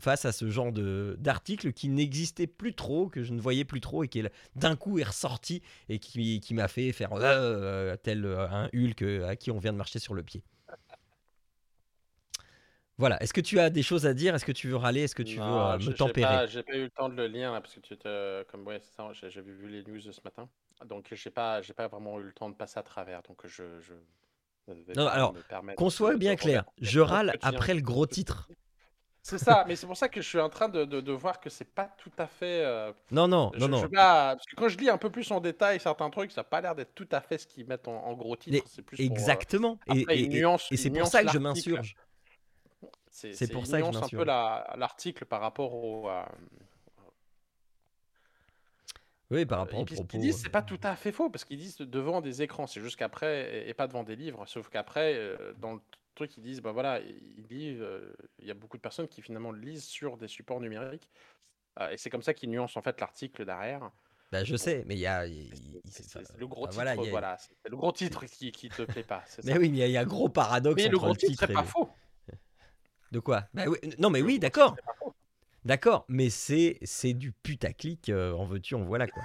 face 0.00 0.24
à 0.24 0.32
ce 0.32 0.50
genre 0.50 0.72
d'article 0.72 1.72
qui 1.72 1.88
n'existait 1.88 2.46
plus 2.46 2.74
trop, 2.74 3.09
que 3.09 3.22
je 3.22 3.32
ne 3.32 3.40
voyais 3.40 3.64
plus 3.64 3.80
trop 3.80 4.04
et 4.04 4.09
qui 4.09 4.22
d'un 4.54 4.76
coup 4.76 4.98
est 4.98 5.04
ressorti 5.04 5.62
et 5.88 5.98
qui, 5.98 6.40
qui 6.40 6.54
m'a 6.54 6.68
fait 6.68 6.92
faire 6.92 7.11
euh, 7.14 7.96
tel 7.96 8.26
un 8.26 8.68
Hulk 8.74 9.02
à 9.26 9.36
qui 9.36 9.50
on 9.50 9.59
vient 9.59 9.72
de 9.72 9.78
marcher 9.78 9.98
sur 9.98 10.14
le 10.14 10.22
pied. 10.22 10.42
Voilà. 12.98 13.22
Est-ce 13.22 13.32
que 13.32 13.40
tu 13.40 13.61
as 13.61 13.70
des 13.70 13.84
choses 13.84 14.06
à 14.06 14.14
dire? 14.14 14.34
Est-ce 14.34 14.44
que 14.44 14.52
tu 14.52 14.68
veux 14.68 14.76
râler? 14.76 15.02
Est-ce 15.02 15.14
que 15.14 15.22
tu 15.22 15.36
veux 15.36 15.44
me 15.44 15.92
tempérer? 15.92 16.48
J'ai 16.48 16.64
pas, 16.64 16.76
eu 16.76 16.82
le 16.82 16.90
temps 16.90 17.09
de 17.09 17.14
le 17.14 17.26
lire 17.26 17.52
parce 17.52 17.74
que 17.74 17.80
tu 17.80 17.94
étais 17.94 18.44
comme 18.48 18.66
ouais, 18.66 18.80
J'avais 19.12 19.52
vu 19.52 19.68
les 19.68 19.84
news 19.84 20.00
ce 20.00 20.20
matin, 20.24 20.48
donc 20.84 21.09
j'ai 21.12 21.30
pas, 21.30 21.62
j'ai 21.62 21.74
pas 21.74 21.88
vraiment 21.88 22.18
eu 22.20 22.24
le 22.24 22.32
temps 22.32 22.50
de 22.50 22.54
passer 22.54 22.78
à 22.78 22.82
travers. 22.82 23.22
Donc 23.22 23.46
je, 23.46 23.80
je 23.80 23.94
non, 24.96 25.06
alors, 25.06 25.34
qu'on 25.76 25.90
soit 25.90 26.16
bien 26.16 26.36
clair, 26.36 26.64
je 26.80 27.00
râle 27.00 27.34
après 27.42 27.74
le 27.74 27.80
gros 27.80 28.06
titre. 28.06 28.48
C'est 29.22 29.38
ça, 29.38 29.64
mais 29.68 29.76
c'est 29.76 29.86
pour 29.86 29.96
ça 29.96 30.08
que 30.08 30.22
je 30.22 30.26
suis 30.26 30.40
en 30.40 30.48
train 30.48 30.70
de, 30.70 30.86
de, 30.86 31.12
voir 31.12 31.38
que 31.38 31.50
c'est 31.50 31.66
pas 31.66 31.94
tout 31.98 32.12
à 32.16 32.26
fait. 32.26 32.64
Euh, 32.64 32.92
non, 33.10 33.28
non, 33.28 33.52
non, 33.58 33.68
non. 33.68 33.88
parce 33.90 34.46
que 34.46 34.56
quand 34.56 34.68
je 34.68 34.78
lis 34.78 34.88
un 34.88 34.96
peu 34.96 35.10
plus 35.10 35.30
en 35.30 35.40
détail 35.40 35.80
certains 35.80 36.08
trucs, 36.08 36.32
ça 36.32 36.40
n'a 36.40 36.44
pas 36.44 36.62
l'air 36.62 36.74
d'être 36.74 36.94
tout 36.94 37.08
à 37.12 37.20
fait 37.20 37.36
ce 37.36 37.46
qu'ils 37.46 37.66
mettent 37.66 37.88
en, 37.88 38.14
gros 38.14 38.36
titre. 38.36 38.64
Plus 38.86 38.98
euh, 38.98 39.04
Exactement. 39.04 39.78
et, 39.94 40.06
et, 40.08 40.42
et 40.70 40.76
c'est 40.78 40.90
pour 40.90 41.06
ça 41.06 41.24
que 41.24 41.30
je 41.30 41.38
m'insurge. 41.38 41.94
C'est 43.10 43.52
pour 43.52 43.66
ça 43.66 43.80
que 43.80 43.86
je 43.86 43.90
m'insurge. 43.90 44.14
un 44.14 44.18
peu 44.18 44.78
l'article 44.78 45.26
par 45.26 45.42
rapport 45.42 45.74
au, 45.74 46.08
euh, 46.08 46.22
oui, 49.31 49.45
par 49.45 49.59
rapport 49.59 49.81
et 49.81 49.97
Ce 49.97 50.03
qu'ils 50.03 50.20
disent, 50.20 50.41
c'est 50.43 50.49
pas 50.49 50.62
tout 50.62 50.81
à 50.83 50.97
fait 50.97 51.12
faux, 51.12 51.29
parce 51.29 51.45
qu'ils 51.45 51.59
disent 51.59 51.76
devant 51.79 52.20
des 52.20 52.43
écrans, 52.43 52.66
c'est 52.66 52.81
juste 52.81 52.97
qu'après, 52.97 53.68
et 53.68 53.74
pas 53.74 53.87
devant 53.87 54.03
des 54.03 54.16
livres, 54.16 54.47
sauf 54.47 54.68
qu'après, 54.68 55.14
euh, 55.16 55.53
dans 55.59 55.74
le 55.74 55.81
truc, 56.14 56.37
ils 56.37 56.43
disent, 56.43 56.62
ben 56.62 56.72
voilà, 56.72 57.01
ils 57.01 57.47
lisent, 57.51 57.81
euh, 57.81 58.14
il 58.39 58.47
y 58.47 58.51
a 58.51 58.55
beaucoup 58.55 58.79
de 58.79 58.83
personnes 58.83 59.09
qui 59.09 59.20
finalement 59.20 59.53
lisent 59.53 59.85
sur 59.85 60.16
des 60.16 60.29
supports 60.29 60.61
numériques, 60.61 61.11
euh, 61.81 61.91
et 61.91 61.99
c'est 61.99 62.09
comme 62.09 62.22
ça 62.22 62.33
qu'ils 62.33 62.51
nuancent 62.51 62.76
en 62.76 62.83
fait 62.83 62.99
l'article 63.01 63.45
derrière. 63.45 63.91
Bah, 64.33 64.45
je 64.45 64.57
sais, 64.57 64.83
mais 64.87 64.95
il 64.95 65.01
y 65.01 65.07
a. 65.07 65.26
Le 65.26 66.47
gros 66.47 66.66
titre, 66.66 66.85
voilà, 67.11 67.39
c'est 67.39 67.70
le 67.70 67.76
gros 67.76 67.93
titre 67.93 68.26
qui, 68.26 68.53
qui 68.53 68.68
te 68.68 68.83
plaît 68.83 69.03
pas. 69.03 69.24
mais 69.45 69.57
oui, 69.57 69.70
mais 69.70 69.89
il 69.89 69.91
y, 69.91 69.97
a 69.97 70.03
un 70.03 70.05
gros 70.05 70.29
paradoxe. 70.29 70.83
Mais 70.83 70.89
le 70.89 70.99
gros 70.99 71.14
titre, 71.14 71.47
c'est 71.47 71.53
pas 71.53 71.64
faux. 71.64 71.89
De 73.11 73.20
quoi? 73.20 73.45
Bah, 73.55 73.64
oui, 73.66 73.79
Non, 73.99 74.11
mais 74.11 74.20
oui, 74.20 74.39
d'accord. 74.39 74.76
D'accord, 75.64 76.04
mais 76.09 76.30
c'est 76.30 76.78
c'est 76.82 77.14
du 77.14 77.32
putaclic, 77.32 78.09
euh, 78.09 78.32
en 78.32 78.44
veux-tu, 78.44 78.74
en 78.74 78.84
voilà 78.84 79.09
quoi. 79.09 79.22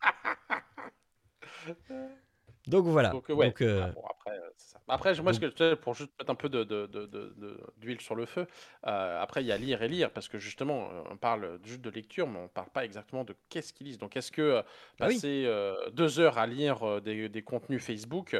Donc 2.66 2.86
voilà. 2.86 3.10
Donc, 3.10 3.28
ouais. 3.28 3.54
Euh, 3.60 3.84
après, 3.84 4.40
ça. 4.56 4.80
après, 4.88 5.14
moi, 5.20 5.32
ce 5.32 5.38
que, 5.38 5.74
pour 5.74 5.94
juste 5.94 6.10
mettre 6.18 6.32
un 6.32 6.34
peu 6.34 6.48
d'huile 6.48 6.66
de, 6.66 6.86
de, 6.86 7.06
de, 7.06 8.00
sur 8.00 8.16
le 8.16 8.26
feu, 8.26 8.48
euh, 8.86 9.22
après, 9.22 9.44
il 9.44 9.46
y 9.46 9.52
a 9.52 9.56
lire 9.56 9.82
et 9.82 9.88
lire, 9.88 10.10
parce 10.10 10.26
que 10.26 10.38
justement, 10.38 10.88
on 11.08 11.16
parle 11.16 11.60
juste 11.62 11.80
de 11.80 11.90
lecture, 11.90 12.26
mais 12.26 12.40
on 12.40 12.44
ne 12.44 12.48
parle 12.48 12.70
pas 12.70 12.84
exactement 12.84 13.22
de 13.22 13.36
qu'est-ce 13.48 13.72
qu'ils 13.72 13.86
lisent. 13.86 13.98
Donc, 13.98 14.16
est-ce 14.16 14.32
que 14.32 14.58
ah 14.58 14.64
passer 14.98 15.48
deux 15.92 16.18
heures 16.18 16.38
à 16.38 16.48
lire 16.48 17.00
des, 17.02 17.28
des 17.28 17.42
contenus 17.42 17.84
Facebook 17.84 18.36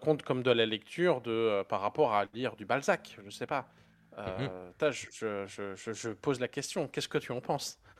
compte 0.00 0.22
comme 0.22 0.42
de 0.42 0.50
la 0.50 0.66
lecture 0.66 1.20
de, 1.20 1.62
par 1.68 1.80
rapport 1.80 2.12
à 2.12 2.24
lire 2.34 2.56
du 2.56 2.64
Balzac? 2.64 3.14
Je 3.18 3.26
ne 3.26 3.30
sais 3.30 3.46
pas. 3.46 3.68
Mmh 4.16 4.48
euh, 4.82 4.92
je, 4.92 5.46
je, 5.76 5.92
je, 5.92 6.08
pose 6.10 6.40
la 6.40 6.48
question, 6.48 6.88
qu'est-ce 6.88 7.08
que 7.08 7.18
tu 7.18 7.32
en 7.32 7.40
penses? 7.40 7.78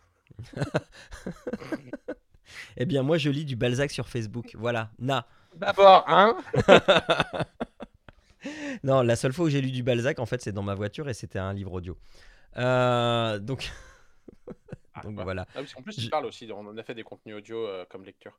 Eh 2.76 2.84
bien, 2.84 3.02
moi, 3.02 3.16
je 3.18 3.30
lis 3.30 3.44
du 3.44 3.56
Balzac 3.56 3.90
sur 3.90 4.08
Facebook. 4.08 4.56
Voilà, 4.58 4.90
na. 4.98 5.26
D'abord, 5.54 6.04
hein? 6.08 6.36
Non, 8.82 9.02
la 9.02 9.16
seule 9.16 9.32
fois 9.32 9.46
où 9.46 9.48
j'ai 9.48 9.60
lu 9.60 9.70
du 9.70 9.82
Balzac, 9.82 10.18
en 10.18 10.26
fait, 10.26 10.40
c'est 10.40 10.52
dans 10.52 10.62
ma 10.62 10.74
voiture 10.74 11.08
et 11.08 11.14
c'était 11.14 11.38
un 11.38 11.52
livre 11.52 11.72
audio. 11.72 11.98
Euh, 12.56 13.38
donc, 13.38 13.70
ah, 14.94 15.00
donc 15.04 15.20
voilà. 15.20 15.46
Ah, 15.54 15.60
en 15.76 15.82
plus, 15.82 15.98
il 15.98 16.08
parle 16.08 16.26
aussi, 16.26 16.50
on 16.50 16.76
a 16.76 16.82
fait 16.82 16.94
des 16.94 17.02
contenus 17.02 17.36
audio 17.36 17.66
euh, 17.66 17.84
comme 17.88 18.04
lecture. 18.04 18.38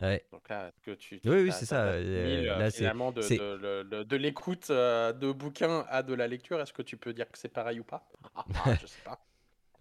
Donc 0.00 0.48
là, 0.48 0.72
que 0.82 0.90
tu, 0.92 1.20
oui, 1.24 1.44
oui, 1.44 1.52
c'est 1.52 1.64
ça. 1.64 1.84
Euh, 1.84 2.58
là, 2.58 2.70
finalement, 2.70 3.12
de, 3.12 3.22
de, 3.22 4.02
de, 4.02 4.16
l'écoute 4.16 4.68
euh, 4.70 5.12
de 5.12 5.32
bouquins 5.32 5.86
à 5.88 6.02
de 6.02 6.12
la 6.12 6.28
lecture, 6.28 6.60
est-ce 6.60 6.72
que 6.72 6.82
tu 6.82 6.96
peux 6.98 7.14
dire 7.14 7.30
que 7.30 7.38
c'est 7.38 7.48
pareil 7.48 7.80
ou 7.80 7.84
pas? 7.84 8.06
Ah, 8.34 8.44
Je 8.80 8.86
sais 8.86 9.02
pas. 9.04 9.18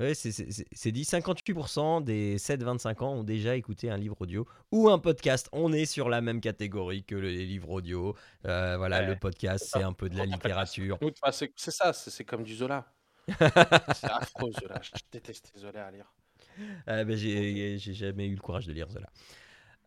Oui, 0.01 0.13
c'est 0.13 0.91
dit 0.91 1.03
58% 1.03 2.03
des 2.03 2.37
7-25 2.37 3.01
ans 3.01 3.13
ont 3.13 3.23
déjà 3.23 3.55
écouté 3.55 3.89
un 3.89 3.95
livre 3.95 4.17
audio 4.19 4.45
ou 4.69 4.89
un 4.89 4.99
podcast. 4.99 5.47
On 5.53 5.71
est 5.71 5.85
sur 5.85 6.09
la 6.09 6.19
même 6.19 6.41
catégorie 6.41 7.05
que 7.05 7.15
les 7.15 7.45
livres 7.45 7.69
audio. 7.69 8.13
Euh, 8.43 8.75
voilà, 8.75 9.03
le 9.03 9.15
podcast, 9.15 9.69
c'est 9.71 9.83
un 9.83 9.93
peu 9.93 10.09
de 10.09 10.17
la 10.17 10.25
littérature. 10.25 10.99
c'est 11.31 11.71
ça, 11.71 11.93
c'est 11.93 12.25
comme 12.25 12.43
du 12.43 12.55
Zola. 12.55 12.91
c'est 13.39 14.11
affreux, 14.11 14.51
Zola. 14.51 14.81
Je 14.81 14.91
déteste 15.13 15.53
Zola 15.57 15.87
à 15.87 15.91
lire. 15.91 16.11
Ah, 16.87 17.03
ben, 17.03 17.15
J'ai 17.17 17.77
jamais 17.77 18.27
eu 18.27 18.35
le 18.35 18.41
courage 18.41 18.67
de 18.67 18.73
lire 18.73 18.89
Zola. 18.89 19.09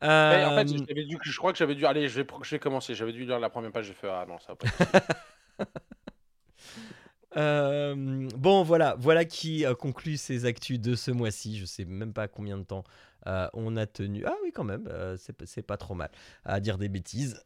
En 0.02 0.54
fait, 0.54 0.68
je 0.68 1.38
crois 1.38 1.52
que 1.52 1.58
j'avais 1.58 1.74
dû. 1.74 1.86
Allez, 1.86 2.08
je 2.08 2.20
vais, 2.20 2.26
je 2.42 2.50
vais 2.50 2.58
commencer. 2.58 2.94
J'avais 2.94 3.12
dû 3.12 3.24
lire 3.24 3.38
la 3.38 3.50
première 3.50 3.72
page. 3.72 3.86
J'ai 3.86 3.94
fait 3.94 4.08
Ah 4.08 4.26
non, 4.28 4.38
ça 4.38 4.54
va 4.54 4.56
pas. 4.56 5.66
euh, 7.36 8.28
bon, 8.36 8.62
voilà, 8.62 8.96
voilà 8.98 9.24
qui 9.24 9.66
euh, 9.66 9.74
conclut 9.74 10.16
ces 10.16 10.44
actus 10.44 10.78
de 10.78 10.94
ce 10.94 11.10
mois-ci. 11.10 11.58
Je 11.58 11.64
sais 11.64 11.84
même 11.84 12.12
pas 12.12 12.28
combien 12.28 12.58
de 12.58 12.64
temps 12.64 12.84
euh, 13.26 13.48
on 13.54 13.76
a 13.76 13.86
tenu. 13.86 14.24
Ah 14.24 14.34
oui, 14.42 14.52
quand 14.52 14.64
même, 14.64 14.88
euh, 14.88 15.16
c'est 15.18 15.62
pas 15.62 15.76
trop 15.76 15.94
mal 15.94 16.10
à 16.44 16.60
dire 16.60 16.78
des 16.78 16.88
bêtises. 16.88 17.42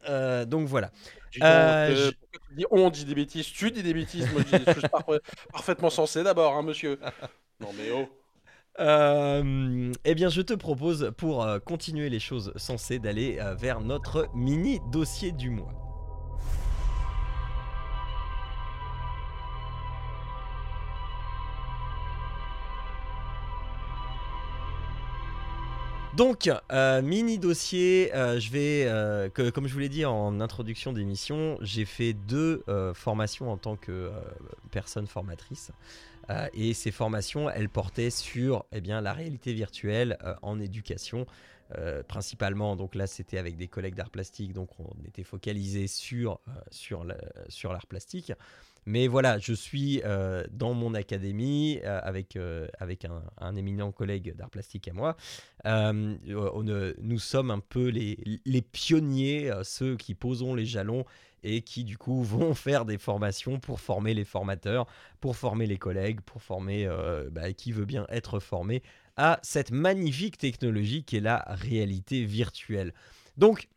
donc 0.47 0.67
voilà. 0.67 0.91
on 2.69 2.89
dit 2.91 3.05
des 3.05 3.15
bêtises, 3.15 3.47
tu 3.47 3.71
dis 3.71 3.81
des 3.83 3.93
bêtises? 3.93 4.31
Moi, 4.31 4.43
je 4.47 4.57
dis 4.57 4.63
des 4.63 4.73
choses 4.73 4.89
parfaitement 5.51 5.89
sensées 5.89 6.23
d'abord, 6.23 6.55
hein, 6.55 6.61
monsieur. 6.61 6.99
Non 7.59 7.69
mais 7.77 7.91
oh. 7.91 8.09
Euh, 8.79 9.93
eh 10.03 10.15
bien, 10.15 10.29
je 10.29 10.41
te 10.41 10.53
propose, 10.53 11.11
pour 11.17 11.43
euh, 11.43 11.59
continuer 11.59 12.09
les 12.09 12.19
choses 12.19 12.53
sensées, 12.55 12.99
d'aller 12.99 13.37
euh, 13.39 13.53
vers 13.53 13.81
notre 13.81 14.27
mini 14.33 14.79
dossier 14.91 15.31
du 15.31 15.49
mois. 15.49 15.73
Donc, 26.15 26.47
mini 27.01 27.39
dossier, 27.39 28.11
je 28.13 28.51
vais, 28.51 29.31
comme 29.51 29.67
je 29.67 29.73
vous 29.73 29.79
l'ai 29.79 29.89
dit 29.89 30.05
en 30.05 30.41
introduction 30.41 30.93
d'émission, 30.93 31.57
j'ai 31.61 31.85
fait 31.85 32.13
deux 32.13 32.63
formations 32.93 33.51
en 33.51 33.57
tant 33.57 33.75
que 33.77 34.11
personne 34.69 35.07
formatrice. 35.07 35.71
Euh, 36.29 36.47
et 36.53 36.73
ces 36.73 36.91
formations, 36.91 37.49
elles 37.49 37.69
portaient 37.69 38.09
sur 38.09 38.65
eh 38.71 38.81
bien, 38.81 39.01
la 39.01 39.13
réalité 39.13 39.53
virtuelle 39.53 40.17
euh, 40.23 40.35
en 40.41 40.59
éducation. 40.59 41.25
Euh, 41.77 42.03
principalement, 42.03 42.75
donc 42.75 42.93
là 42.93 43.07
c'était 43.07 43.39
avec 43.39 43.55
des 43.55 43.67
collègues 43.67 43.95
d'art 43.95 44.11
plastique, 44.11 44.53
donc 44.53 44.69
on 44.79 44.93
était 45.07 45.23
focalisé 45.23 45.87
sur, 45.87 46.39
sur, 46.69 47.03
l'art 47.03 47.87
plastique. 47.87 48.31
Mais 48.85 49.07
voilà, 49.07 49.39
je 49.39 49.53
suis 49.53 50.03
dans 50.51 50.73
mon 50.73 50.93
académie 50.93 51.79
avec, 51.81 52.37
avec 52.77 53.07
un, 53.39 53.55
éminent 53.55 53.91
collègue 53.91 54.35
d'art 54.35 54.51
plastique 54.51 54.87
à 54.89 54.93
moi. 54.93 55.15
nous 55.65 57.19
sommes 57.19 57.49
un 57.49 57.59
peu 57.59 57.87
les, 57.87 58.19
les 58.45 58.61
pionniers, 58.61 59.49
ceux 59.63 59.95
qui 59.95 60.13
poseront 60.13 60.53
les 60.53 60.65
jalons 60.65 61.05
et 61.43 61.61
qui 61.61 61.83
du 61.83 61.97
coup 61.97 62.23
vont 62.23 62.53
faire 62.53 62.85
des 62.85 62.97
formations 62.97 63.59
pour 63.59 63.79
former 63.79 64.13
les 64.13 64.25
formateurs, 64.25 64.87
pour 65.19 65.35
former 65.35 65.67
les 65.67 65.77
collègues, 65.77 66.21
pour 66.21 66.41
former 66.41 66.85
euh, 66.85 67.29
bah, 67.31 67.53
qui 67.53 67.71
veut 67.71 67.85
bien 67.85 68.05
être 68.09 68.39
formé 68.39 68.81
à 69.15 69.39
cette 69.43 69.71
magnifique 69.71 70.37
technologie 70.37 71.03
qui 71.03 71.17
est 71.17 71.21
la 71.21 71.45
réalité 71.47 72.25
virtuelle. 72.25 72.93
Donc, 73.37 73.67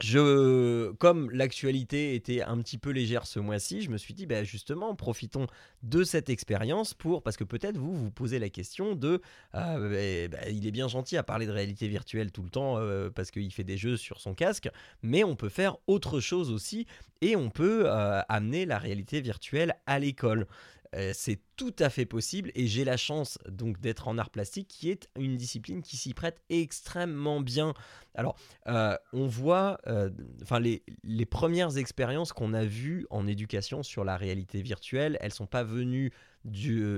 je, 0.00 0.92
comme 0.92 1.30
l'actualité 1.30 2.14
était 2.14 2.42
un 2.42 2.58
petit 2.58 2.78
peu 2.78 2.90
légère 2.90 3.26
ce 3.26 3.40
mois-ci, 3.40 3.82
je 3.82 3.90
me 3.90 3.98
suis 3.98 4.14
dit, 4.14 4.26
bah, 4.26 4.44
justement, 4.44 4.94
profitons 4.94 5.46
de 5.82 6.04
cette 6.04 6.30
expérience 6.30 6.94
pour, 6.94 7.22
parce 7.22 7.36
que 7.36 7.44
peut-être 7.44 7.76
vous 7.78 7.96
vous 7.96 8.10
posez 8.10 8.38
la 8.38 8.48
question 8.48 8.94
de, 8.94 9.20
ah, 9.52 9.78
bah, 9.78 9.88
bah, 10.30 10.48
il 10.48 10.66
est 10.66 10.70
bien 10.70 10.86
gentil 10.86 11.16
à 11.16 11.24
parler 11.24 11.46
de 11.46 11.52
réalité 11.52 11.88
virtuelle 11.88 12.30
tout 12.30 12.42
le 12.42 12.50
temps 12.50 12.78
euh, 12.78 13.10
parce 13.10 13.30
qu'il 13.32 13.52
fait 13.52 13.64
des 13.64 13.76
jeux 13.76 13.96
sur 13.96 14.20
son 14.20 14.34
casque, 14.34 14.68
mais 15.02 15.24
on 15.24 15.34
peut 15.34 15.48
faire 15.48 15.76
autre 15.88 16.20
chose 16.20 16.52
aussi 16.52 16.86
et 17.20 17.34
on 17.34 17.50
peut 17.50 17.82
euh, 17.86 18.20
amener 18.28 18.66
la 18.66 18.78
réalité 18.78 19.20
virtuelle 19.20 19.74
à 19.86 19.98
l'école. 19.98 20.46
Euh, 20.94 21.12
c'est 21.14 21.40
tout 21.56 21.74
à 21.78 21.90
fait 21.90 22.06
possible 22.06 22.50
et 22.54 22.66
j'ai 22.66 22.84
la 22.84 22.96
chance 22.96 23.38
donc 23.48 23.80
d'être 23.80 24.08
en 24.08 24.16
art 24.16 24.30
plastique 24.30 24.68
qui 24.68 24.90
est 24.90 25.08
une 25.18 25.36
discipline 25.36 25.82
qui 25.82 25.96
s'y 25.96 26.14
prête 26.14 26.40
extrêmement 26.48 27.40
bien. 27.40 27.74
Alors, 28.14 28.36
euh, 28.68 28.96
on 29.12 29.26
voit, 29.26 29.78
euh, 29.86 30.10
enfin 30.42 30.60
les, 30.60 30.82
premières 31.26 31.76
expériences 31.76 32.32
qu'on 32.32 32.54
a 32.54 32.64
vues 32.64 33.06
en 33.10 33.26
éducation 33.26 33.82
sur 33.82 34.04
la 34.04 34.16
réalité 34.16 34.62
virtuelle, 34.62 35.18
elles 35.20 35.32
sont 35.32 35.46
pas 35.46 35.62
venues 35.62 36.10
du, 36.44 36.94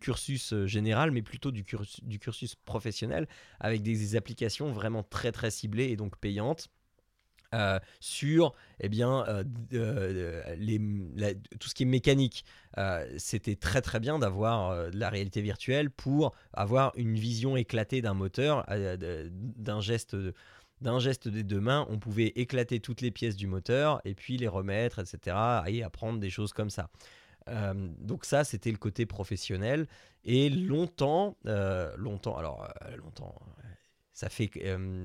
cursus 0.00 0.54
général, 0.66 1.10
mais 1.10 1.22
plutôt 1.22 1.50
du 1.50 1.64
cursus, 1.64 2.02
du 2.04 2.18
cursus 2.20 2.54
professionnel, 2.54 3.26
avec 3.58 3.82
des 3.82 4.14
applications 4.14 4.70
vraiment 4.70 5.02
très 5.02 5.32
très 5.32 5.50
ciblées 5.50 5.88
et 5.88 5.96
donc 5.96 6.16
payantes. 6.18 6.68
Euh, 7.54 7.78
sur 8.00 8.54
eh 8.80 8.88
bien, 8.88 9.26
euh, 9.28 9.44
euh, 9.74 10.42
tout 11.60 11.68
ce 11.68 11.74
qui 11.74 11.82
est 11.82 11.86
mécanique. 11.86 12.44
C'était 13.18 13.56
très 13.56 13.82
très 13.82 14.00
bien 14.00 14.18
d'avoir 14.18 14.90
de 14.90 14.96
la 14.96 15.10
réalité 15.10 15.42
virtuelle 15.42 15.90
pour 15.90 16.34
avoir 16.54 16.92
une 16.96 17.14
vision 17.14 17.56
éclatée 17.56 18.00
d'un 18.00 18.14
moteur, 18.14 18.64
d'un 18.68 19.80
geste 19.80 20.16
geste 20.98 21.28
des 21.28 21.42
deux 21.42 21.60
mains, 21.60 21.86
on 21.90 21.98
pouvait 21.98 22.32
éclater 22.34 22.80
toutes 22.80 23.02
les 23.02 23.10
pièces 23.10 23.36
du 23.36 23.46
moteur 23.46 24.00
et 24.04 24.14
puis 24.14 24.36
les 24.36 24.48
remettre, 24.48 24.98
etc. 24.98 25.36
et 25.66 25.82
apprendre 25.82 26.18
des 26.18 26.30
choses 26.30 26.52
comme 26.52 26.70
ça. 26.70 26.88
donc 28.00 28.24
ça, 28.24 28.42
c'était 28.44 28.72
le 28.72 28.78
côté 28.78 29.04
professionnel. 29.04 29.86
Et 30.24 30.48
longtemps, 30.48 31.36
longtemps, 31.98 32.36
alors 32.38 32.72
longtemps, 32.96 33.34
ça 34.14 34.30
fait, 34.30 34.50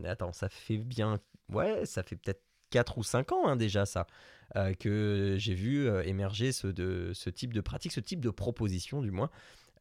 attends, 0.06 0.32
ça 0.32 0.48
fait 0.48 0.78
bien 0.78 1.19
ouais, 1.49 1.86
ça 1.86 2.03
fait 2.03 2.15
peut-être 2.15 2.44
4 2.69 2.98
ou 2.98 3.03
5 3.03 3.32
ans 3.32 3.48
hein, 3.48 3.56
déjà 3.56 3.86
ça, 3.86 4.07
euh, 4.56 4.74
que 4.74 5.36
j'ai 5.38 5.53
vu 5.53 5.88
euh, 5.88 6.03
émerger 6.03 6.52
ce, 6.52 6.68
de, 6.68 7.11
ce 7.14 7.30
type 7.30 7.53
de 7.53 7.61
pratique, 7.61 7.91
ce 7.91 7.99
type 7.99 8.19
de 8.19 8.30
proposition 8.30 9.02
du 9.02 9.11
moins. 9.11 9.30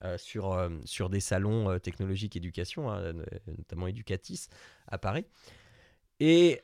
Euh, 0.05 0.19
sur, 0.19 0.71
sur 0.85 1.09
des 1.09 1.21
salons 1.21 1.79
technologiques 1.79 2.37
éducation, 2.37 2.91
hein, 2.91 3.15
notamment 3.47 3.87
Educatis 3.87 4.49
à 4.89 4.99
Paris. 4.99 5.25
Et, 6.21 6.61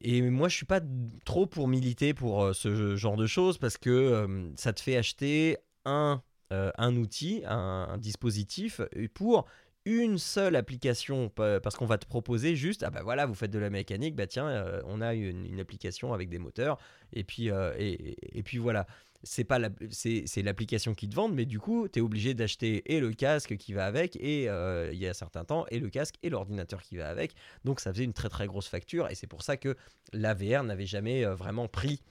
et, 0.00 0.22
moi, 0.22 0.48
je 0.48 0.54
suis 0.54 0.64
pas 0.64 0.80
trop 1.24 1.46
pour 1.46 1.66
militer 1.66 2.14
pour 2.14 2.54
ce 2.54 2.94
genre 2.94 3.16
de 3.16 3.26
choses 3.26 3.58
parce 3.58 3.76
que 3.78 4.52
ça 4.54 4.72
te 4.72 4.80
fait 4.80 4.96
acheter 4.96 5.56
un, 5.84 6.22
un 6.50 6.94
outil, 6.94 7.42
un, 7.46 7.98
dispositif 7.98 8.80
pour 9.12 9.46
une 9.84 10.18
seule 10.18 10.56
application 10.56 11.30
parce 11.30 11.76
qu'on 11.76 11.86
va 11.86 11.98
te 11.98 12.06
proposer 12.06 12.54
juste 12.54 12.82
ah 12.82 12.90
bah 12.90 13.00
voilà 13.02 13.26
vous 13.26 13.34
faites 13.34 13.50
de 13.50 13.58
la 13.58 13.70
mécanique 13.70 14.14
bah 14.14 14.26
tiens 14.26 14.46
euh, 14.46 14.82
on 14.84 15.00
a 15.00 15.14
une, 15.14 15.58
application 15.58 16.12
avec 16.12 16.28
des 16.28 16.38
moteurs 16.38 16.78
et 17.12 17.24
puis 17.24 17.50
euh, 17.50 17.74
et, 17.78 18.42
puis 18.42 18.58
voilà. 18.58 18.86
C'est 19.22 19.44
pas 19.44 19.58
c'est 19.90 20.42
l'application 20.42 20.94
qui 20.94 21.06
te 21.06 21.14
vend 21.14 21.28
mais 21.28 21.44
du 21.44 21.60
coup 21.60 21.88
tu 21.88 21.98
es 21.98 22.02
obligé 22.02 22.32
d'acheter 22.32 22.82
et 22.94 23.00
le 23.00 23.12
casque 23.12 23.56
qui 23.58 23.74
va 23.74 23.84
avec 23.84 24.16
et 24.16 24.48
euh, 24.48 24.90
il 24.92 24.98
y 24.98 25.06
a 25.06 25.12
certain 25.12 25.44
temps 25.44 25.66
et 25.70 25.78
le 25.78 25.90
casque 25.90 26.14
et 26.22 26.30
l'ordinateur 26.30 26.82
qui 26.82 26.96
va 26.96 27.08
avec. 27.08 27.34
Donc 27.66 27.80
ça 27.80 27.92
faisait 27.92 28.04
une 28.04 28.14
très 28.14 28.30
très 28.30 28.46
grosse 28.46 28.68
facture 28.68 29.10
et 29.10 29.14
c'est 29.14 29.26
pour 29.26 29.42
ça 29.42 29.58
que 29.58 29.76
la 30.14 30.32
VR 30.32 30.64
n'avait 30.64 30.86
jamais 30.86 31.26
vraiment 31.26 31.68
pris 31.68 32.02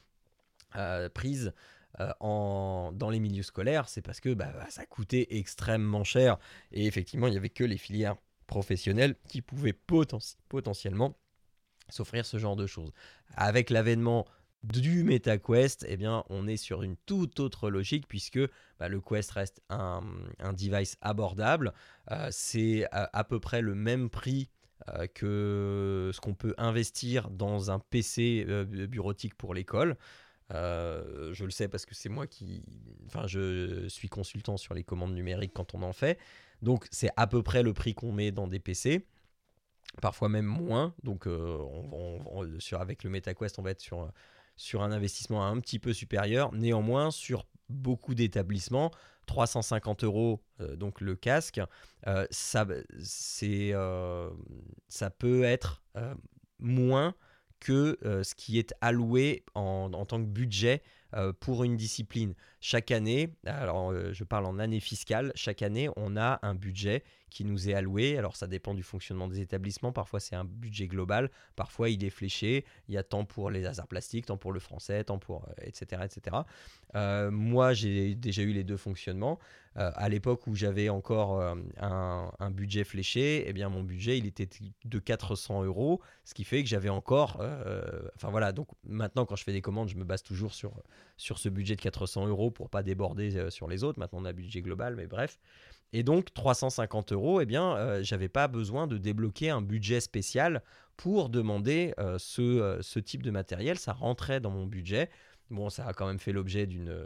prise 1.15 1.51
euh, 1.99 2.11
dans 2.91 3.09
les 3.09 3.19
milieux 3.19 3.43
scolaires, 3.43 3.89
c'est 3.89 4.01
parce 4.01 4.19
que 4.19 4.33
bah, 4.33 4.51
bah, 4.53 4.67
ça 4.69 4.85
coûtait 4.85 5.27
extrêmement 5.31 6.03
cher. 6.03 6.37
Et 6.71 6.85
effectivement, 6.85 7.27
il 7.27 7.31
n'y 7.31 7.37
avait 7.37 7.49
que 7.49 7.63
les 7.63 7.77
filières 7.77 8.15
professionnelles 8.47 9.15
qui 9.27 9.41
pouvaient 9.41 9.77
potentiellement 10.47 11.17
s'offrir 11.89 12.25
ce 12.25 12.37
genre 12.37 12.55
de 12.55 12.67
choses. 12.67 12.91
Avec 13.35 13.69
l'avènement 13.69 14.25
du 14.63 15.03
MetaQuest, 15.03 15.85
eh 15.87 15.97
bien, 15.97 16.23
on 16.29 16.47
est 16.47 16.57
sur 16.57 16.83
une 16.83 16.95
toute 17.05 17.39
autre 17.39 17.69
logique 17.69 18.07
puisque 18.07 18.39
bah, 18.79 18.87
le 18.87 19.01
Quest 19.01 19.31
reste 19.31 19.61
un, 19.69 20.03
device 20.53 20.97
abordable. 21.01 21.73
Euh, 22.11 22.27
c'est 22.31 22.85
à, 22.91 23.23
peu 23.23 23.39
près 23.39 23.61
le 23.61 23.75
même 23.75 24.09
prix 24.09 24.49
euh, 24.89 25.07
que 25.07 26.11
ce 26.13 26.19
qu'on 26.19 26.33
peut 26.33 26.55
investir 26.57 27.29
dans 27.29 27.71
un 27.71 27.79
PC 27.79 28.45
bureautique 28.87 29.35
pour 29.35 29.53
l'école. 29.53 29.97
Euh, 30.51 31.33
je 31.33 31.45
le 31.45 31.51
sais 31.51 31.67
parce 31.67 31.85
que 31.85 31.95
c'est 31.95 32.09
moi 32.09 32.27
qui. 32.27 32.63
Enfin, 33.07 33.27
je 33.27 33.87
suis 33.87 34.09
consultant 34.09 34.57
sur 34.57 34.73
les 34.73 34.83
commandes 34.83 35.13
numériques 35.13 35.53
quand 35.53 35.75
on 35.75 35.81
en 35.83 35.93
fait. 35.93 36.17
Donc, 36.61 36.87
c'est 36.91 37.11
à 37.15 37.27
peu 37.27 37.43
près 37.43 37.63
le 37.63 37.73
prix 37.73 37.93
qu'on 37.93 38.11
met 38.11 38.31
dans 38.31 38.47
des 38.47 38.59
PC. 38.59 39.05
Parfois 40.01 40.29
même 40.29 40.45
moins. 40.45 40.93
Donc, 41.03 41.27
euh, 41.27 41.57
on, 41.61 42.59
sur, 42.59 42.81
avec 42.81 43.03
le 43.03 43.09
MetaQuest, 43.09 43.59
on 43.59 43.61
va 43.61 43.71
être 43.71 43.81
sur, 43.81 44.11
sur 44.55 44.81
un 44.83 44.91
investissement 44.91 45.45
un 45.45 45.59
petit 45.59 45.79
peu 45.79 45.93
supérieur. 45.93 46.53
Néanmoins, 46.53 47.11
sur 47.11 47.47
beaucoup 47.69 48.15
d'établissements, 48.15 48.91
350 49.27 50.03
euros, 50.03 50.43
euh, 50.59 50.75
donc 50.75 51.01
le 51.01 51.15
casque, 51.15 51.61
ça, 52.31 52.67
ça 54.87 55.09
peut 55.11 55.43
être 55.43 55.81
moins 56.59 57.15
que 57.59 57.97
euh, 58.05 58.23
ce 58.23 58.35
qui 58.35 58.59
est 58.59 58.73
alloué 58.81 59.43
en, 59.55 59.89
tant 60.05 60.19
que 60.19 60.27
budget 60.27 60.81
euh, 61.15 61.33
pour 61.33 61.63
une 61.63 61.75
discipline. 61.75 62.33
Chaque 62.61 62.91
année, 62.91 63.33
alors 63.45 63.91
euh, 63.91 64.13
je 64.13 64.23
parle 64.23 64.45
en 64.45 64.59
année 64.59 64.79
fiscale, 64.79 65.31
chaque 65.35 65.61
année 65.61 65.89
on 65.95 66.17
a 66.17 66.39
un 66.41 66.55
budget 66.55 67.03
qui 67.29 67.45
nous 67.45 67.69
est 67.69 67.73
alloué. 67.73 68.17
Alors 68.17 68.35
ça 68.35 68.47
dépend 68.47 68.73
du 68.73 68.83
fonctionnement 68.83 69.27
des 69.27 69.41
établissements. 69.41 69.91
Parfois 69.91 70.19
c'est 70.19 70.35
un 70.35 70.45
budget 70.45 70.87
global, 70.87 71.29
parfois 71.55 71.89
il 71.89 72.03
est 72.03 72.09
fléché. 72.09 72.65
Il 72.87 72.93
y 72.93 72.97
a 72.97 73.03
tant 73.03 73.25
pour 73.25 73.51
les 73.51 73.65
arts 73.65 73.87
plastiques, 73.87 74.27
tant 74.27 74.37
pour 74.37 74.51
le 74.51 74.59
français, 74.59 75.03
tant 75.03 75.19
pour 75.19 75.47
etc 75.61 76.01
etc. 76.03 76.37
moi 77.31 77.73
j'ai 77.73 78.15
déjà 78.15 78.41
eu 78.41 78.51
les 78.51 78.63
deux 78.63 78.77
fonctionnements. 78.77 79.39
à 79.75 80.09
l'époque 80.09 80.47
où 80.47 80.55
j'avais 80.55 80.89
encore 80.89 81.41
un, 81.77 82.51
budget 82.51 82.83
fléché, 82.83 83.45
eh 83.47 83.53
bien 83.53 83.69
mon 83.69 83.83
budget 83.83 84.17
il 84.17 84.25
était 84.25 84.49
de 84.83 84.99
400 84.99 85.63
euros, 85.63 86.01
ce 86.25 86.33
qui 86.33 86.43
fait 86.43 86.63
que 86.63 86.69
j'avais 86.69 86.89
encore, 86.89 87.41
enfin 88.15 88.29
voilà. 88.29 88.51
Donc 88.51 88.67
maintenant 88.83 89.25
quand 89.25 89.35
je 89.35 89.43
fais 89.43 89.53
des 89.53 89.61
commandes, 89.61 89.89
je 89.89 89.95
me 89.95 90.03
base 90.03 90.23
toujours 90.23 90.53
sur 90.53 90.73
sur 91.19 91.37
ce 91.37 91.49
budget 91.49 91.75
de 91.75 91.81
400 91.81 92.27
euros 92.27 92.49
pour 92.49 92.69
pas 92.69 92.81
déborder 92.81 93.35
euh, 93.35 93.49
sur 93.49 93.67
les 93.67 93.83
autres. 93.83 93.99
Maintenant, 93.99 94.19
on 94.21 94.25
a 94.25 94.29
un 94.29 94.33
budget 94.33 94.61
global, 94.61 94.95
mais 94.95 95.05
bref. 95.05 95.37
Et 95.93 96.03
donc, 96.03 96.33
350 96.33 97.13
euros, 97.13 97.41
eh 97.41 97.45
bien, 97.45 97.75
euh, 97.75 98.03
j'avais 98.03 98.29
pas 98.29 98.47
besoin 98.47 98.87
de 98.87 98.97
débloquer 98.97 99.49
un 99.49 99.61
budget 99.61 99.99
spécial 99.99 100.61
pour 100.97 101.29
demander 101.29 101.93
euh, 101.99 102.17
ce, 102.19 102.79
ce, 102.81 102.99
type 102.99 103.23
de 103.23 103.31
matériel. 103.31 103.79
Ça 103.79 103.93
rentrait 103.93 104.39
dans 104.39 104.51
mon 104.51 104.65
budget. 104.65 105.09
Bon, 105.49 105.69
ça 105.69 105.87
a 105.87 105.93
quand 105.93 106.07
même 106.07 106.19
fait 106.19 106.31
l'objet 106.31 106.67
d'une 106.67 107.05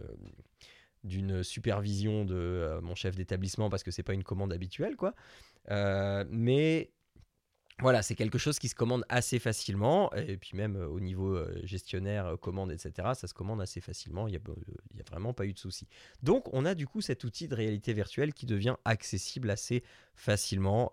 d'une 1.03 1.43
supervision 1.43 2.23
de 2.23 2.79
mon 2.81 2.95
chef 2.95 3.17
d'établissement 3.17 3.69
parce 3.69 3.83
que 3.83 3.91
c'est 3.91 4.03
pas 4.03 4.13
une 4.13 4.23
commande 4.23 4.53
habituelle, 4.53 4.95
quoi. 4.95 5.13
mais 5.69 6.91
voilà, 7.79 8.01
c'est 8.03 8.15
quelque 8.15 8.37
chose 8.37 8.59
qui 8.59 8.69
se 8.69 8.75
commande 8.75 9.03
assez 9.09 9.39
facilement, 9.39 10.13
et 10.13 10.37
puis 10.37 10.51
même 10.55 10.75
euh, 10.75 10.87
au 10.87 10.99
niveau 10.99 11.35
euh, 11.35 11.59
gestionnaire, 11.63 12.27
euh, 12.27 12.37
commande, 12.37 12.71
etc., 12.71 13.09
ça 13.15 13.27
se 13.27 13.33
commande 13.33 13.61
assez 13.61 13.81
facilement, 13.81 14.27
il 14.27 14.31
n'y 14.31 14.37
a, 14.37 15.03
vraiment 15.09 15.33
pas 15.33 15.45
eu 15.45 15.53
de 15.53 15.59
souci. 15.59 15.87
Donc 16.21 16.53
on 16.53 16.65
a 16.65 16.75
du 16.75 16.85
coup 16.85 17.01
cet 17.01 17.23
outil 17.23 17.47
de 17.47 17.55
réalité 17.55 17.93
virtuelle 17.93 18.33
qui 18.33 18.45
devient 18.45 18.75
accessible 18.85 19.49
assez 19.49 19.83
facilement, 20.15 20.91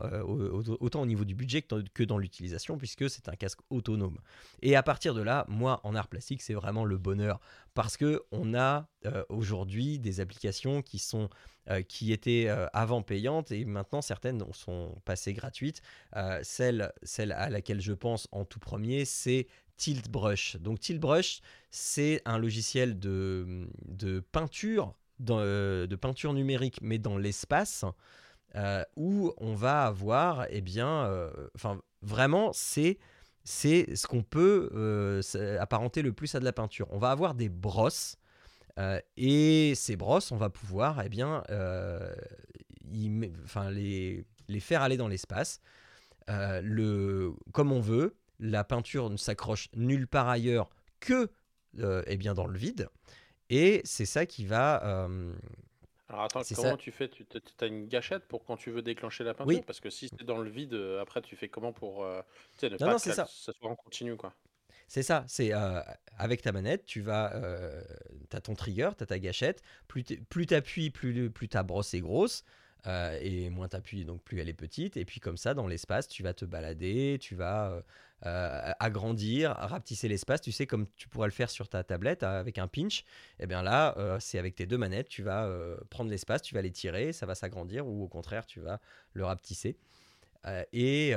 autant 0.80 1.02
au 1.02 1.06
niveau 1.06 1.24
du 1.24 1.34
budget 1.34 1.62
que 1.62 2.02
dans 2.02 2.18
l'utilisation, 2.18 2.78
puisque 2.78 3.08
c'est 3.10 3.28
un 3.28 3.36
casque 3.36 3.60
autonome. 3.70 4.18
Et 4.62 4.76
à 4.76 4.82
partir 4.82 5.14
de 5.14 5.22
là, 5.22 5.44
moi, 5.48 5.80
en 5.84 5.94
art 5.94 6.08
plastique, 6.08 6.42
c'est 6.42 6.54
vraiment 6.54 6.84
le 6.84 6.98
bonheur, 6.98 7.40
parce 7.74 7.96
que 7.96 8.22
on 8.32 8.54
a 8.54 8.88
aujourd'hui 9.28 9.98
des 9.98 10.20
applications 10.20 10.82
qui 10.82 10.98
sont 10.98 11.28
euh, 11.70 11.82
qui 11.82 12.10
étaient 12.12 12.46
euh, 12.48 12.66
avant 12.72 13.02
payantes 13.02 13.52
et 13.52 13.66
maintenant 13.66 14.00
certaines 14.00 14.42
sont 14.52 14.96
passées 15.04 15.34
gratuites. 15.34 15.82
Euh, 16.16 16.40
celle, 16.42 16.90
celle 17.02 17.32
à 17.32 17.50
laquelle 17.50 17.80
je 17.80 17.92
pense 17.92 18.26
en 18.32 18.46
tout 18.46 18.58
premier, 18.58 19.04
c'est 19.04 19.46
Tiltbrush. 19.76 20.56
Donc 20.56 20.80
Tiltbrush, 20.80 21.42
c'est 21.70 22.22
un 22.24 22.38
logiciel 22.38 22.98
de, 22.98 23.68
de 23.84 24.20
peinture, 24.20 24.94
de 25.20 25.96
peinture 25.96 26.32
numérique, 26.32 26.78
mais 26.80 26.98
dans 26.98 27.18
l'espace. 27.18 27.84
Où 28.96 29.32
on 29.38 29.54
va 29.54 29.86
avoir, 29.86 30.46
eh 30.50 30.60
bien, 30.60 31.30
enfin, 31.54 31.80
vraiment, 32.02 32.50
c'est 32.52 32.98
c'est 33.44 33.96
ce 33.96 34.06
qu'on 34.06 34.22
peut 34.22 35.20
apparenter 35.60 36.02
le 36.02 36.12
plus 36.12 36.34
à 36.34 36.40
de 36.40 36.44
la 36.44 36.52
peinture. 36.52 36.86
On 36.90 36.98
va 36.98 37.10
avoir 37.10 37.34
des 37.34 37.48
brosses 37.48 38.16
euh, 38.78 39.00
et 39.16 39.74
ces 39.74 39.96
brosses, 39.96 40.32
on 40.32 40.36
va 40.36 40.50
pouvoir 40.50 41.02
eh 41.04 41.08
bien, 41.08 41.42
euh, 41.50 42.14
enfin, 43.44 43.70
les, 43.70 44.24
les 44.48 44.60
faire 44.60 44.82
aller 44.82 44.96
dans 44.96 45.08
l'espace. 45.08 45.60
Euh, 46.28 46.60
le, 46.62 47.34
comme 47.52 47.72
on 47.72 47.80
veut, 47.80 48.16
la 48.38 48.64
peinture 48.64 49.10
ne 49.10 49.16
s'accroche 49.16 49.68
nulle 49.74 50.06
part 50.06 50.28
ailleurs 50.28 50.70
que 51.00 51.30
eh 52.06 52.16
bien 52.16 52.34
dans 52.34 52.46
le 52.46 52.58
vide. 52.58 52.88
Et 53.48 53.80
c'est 53.84 54.06
ça 54.06 54.26
qui 54.26 54.44
va. 54.44 54.84
Euh, 54.84 55.32
Alors 56.10 56.24
attends, 56.24 56.42
comment 56.54 56.76
tu 56.76 56.90
fais? 56.90 57.08
Tu 57.08 57.24
as 57.60 57.66
une 57.66 57.86
gâchette 57.86 58.26
pour 58.26 58.44
quand 58.44 58.56
tu 58.56 58.70
veux 58.70 58.82
déclencher 58.82 59.24
la 59.24 59.32
peinture? 59.32 59.64
Parce 59.64 59.80
que 59.80 59.90
si 59.90 60.08
c'est 60.08 60.24
dans 60.24 60.38
le 60.38 60.50
vide, 60.50 60.74
euh, 60.74 61.00
après 61.00 61.22
tu 61.22 61.36
fais 61.36 61.48
comment 61.48 61.72
pour 61.72 62.04
euh, 62.04 62.20
ne 62.62 62.76
pas 62.76 62.94
que 62.94 63.12
ça. 63.12 63.26
soit 63.26 63.54
en 63.62 63.76
continu 63.76 64.16
quoi? 64.16 64.34
C'est 64.88 65.04
ça, 65.04 65.24
c'est 65.28 65.52
avec 66.18 66.42
ta 66.42 66.50
manette, 66.50 66.84
tu 66.84 67.00
vas, 67.00 67.32
tu 68.28 68.36
as 68.36 68.40
ton 68.40 68.54
trigger, 68.54 68.90
tu 68.98 69.04
as 69.04 69.06
ta 69.06 69.20
gâchette, 69.20 69.62
plus 69.86 70.02
tu 70.04 70.54
appuies, 70.54 70.90
plus, 70.90 71.30
plus 71.30 71.48
ta 71.48 71.62
brosse 71.62 71.94
est 71.94 72.00
grosse, 72.00 72.44
et 72.86 73.50
moins 73.50 73.68
tu 73.68 73.76
appuies, 73.76 74.04
donc 74.04 74.22
plus 74.22 74.40
elle 74.40 74.48
est 74.48 74.54
petite, 74.54 74.96
et 74.96 75.04
puis 75.04 75.20
comme 75.20 75.36
ça, 75.36 75.54
dans 75.54 75.66
l'espace, 75.66 76.08
tu 76.08 76.22
vas 76.22 76.34
te 76.34 76.44
balader, 76.44 77.18
tu 77.20 77.34
vas 77.34 77.82
euh, 78.26 78.72
agrandir, 78.80 79.52
rapetisser 79.52 80.06
l'espace, 80.06 80.42
tu 80.42 80.52
sais, 80.52 80.66
comme 80.66 80.86
tu 80.96 81.08
pourrais 81.08 81.28
le 81.28 81.32
faire 81.32 81.48
sur 81.48 81.70
ta 81.70 81.82
tablette 81.82 82.22
euh, 82.22 82.38
avec 82.38 82.58
un 82.58 82.68
pinch, 82.68 83.00
et 83.00 83.44
eh 83.44 83.46
bien 83.46 83.62
là, 83.62 83.94
euh, 83.96 84.18
c'est 84.20 84.38
avec 84.38 84.54
tes 84.54 84.66
deux 84.66 84.76
manettes, 84.76 85.08
tu 85.08 85.22
vas 85.22 85.48
prendre 85.88 86.10
l'espace, 86.10 86.42
tu 86.42 86.54
vas 86.54 86.60
l'étirer, 86.60 87.14
ça 87.14 87.24
va 87.24 87.34
s'agrandir, 87.34 87.86
ou 87.86 88.04
au 88.04 88.08
contraire, 88.08 88.44
tu 88.44 88.60
vas 88.60 88.78
le 89.14 89.24
rapetisser. 89.24 89.76
Et, 90.72 91.12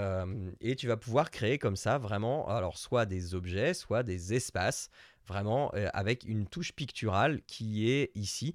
et, 0.60 0.76
tu 0.76 0.88
vas 0.88 0.98
pouvoir 0.98 1.32
créer 1.32 1.58
comme 1.58 1.78
ça 1.78 1.98
vraiment, 1.98 2.48
alors 2.50 2.78
soit 2.78 3.06
des 3.06 3.36
objets, 3.36 3.74
soit 3.74 4.04
des 4.04 4.34
espaces, 4.34 4.90
vraiment 5.28 5.72
avec 5.94 6.26
une 6.26 6.46
touche 6.46 6.74
picturale 6.74 7.42
qui 7.48 7.90
est 7.90 8.12
ici. 8.16 8.54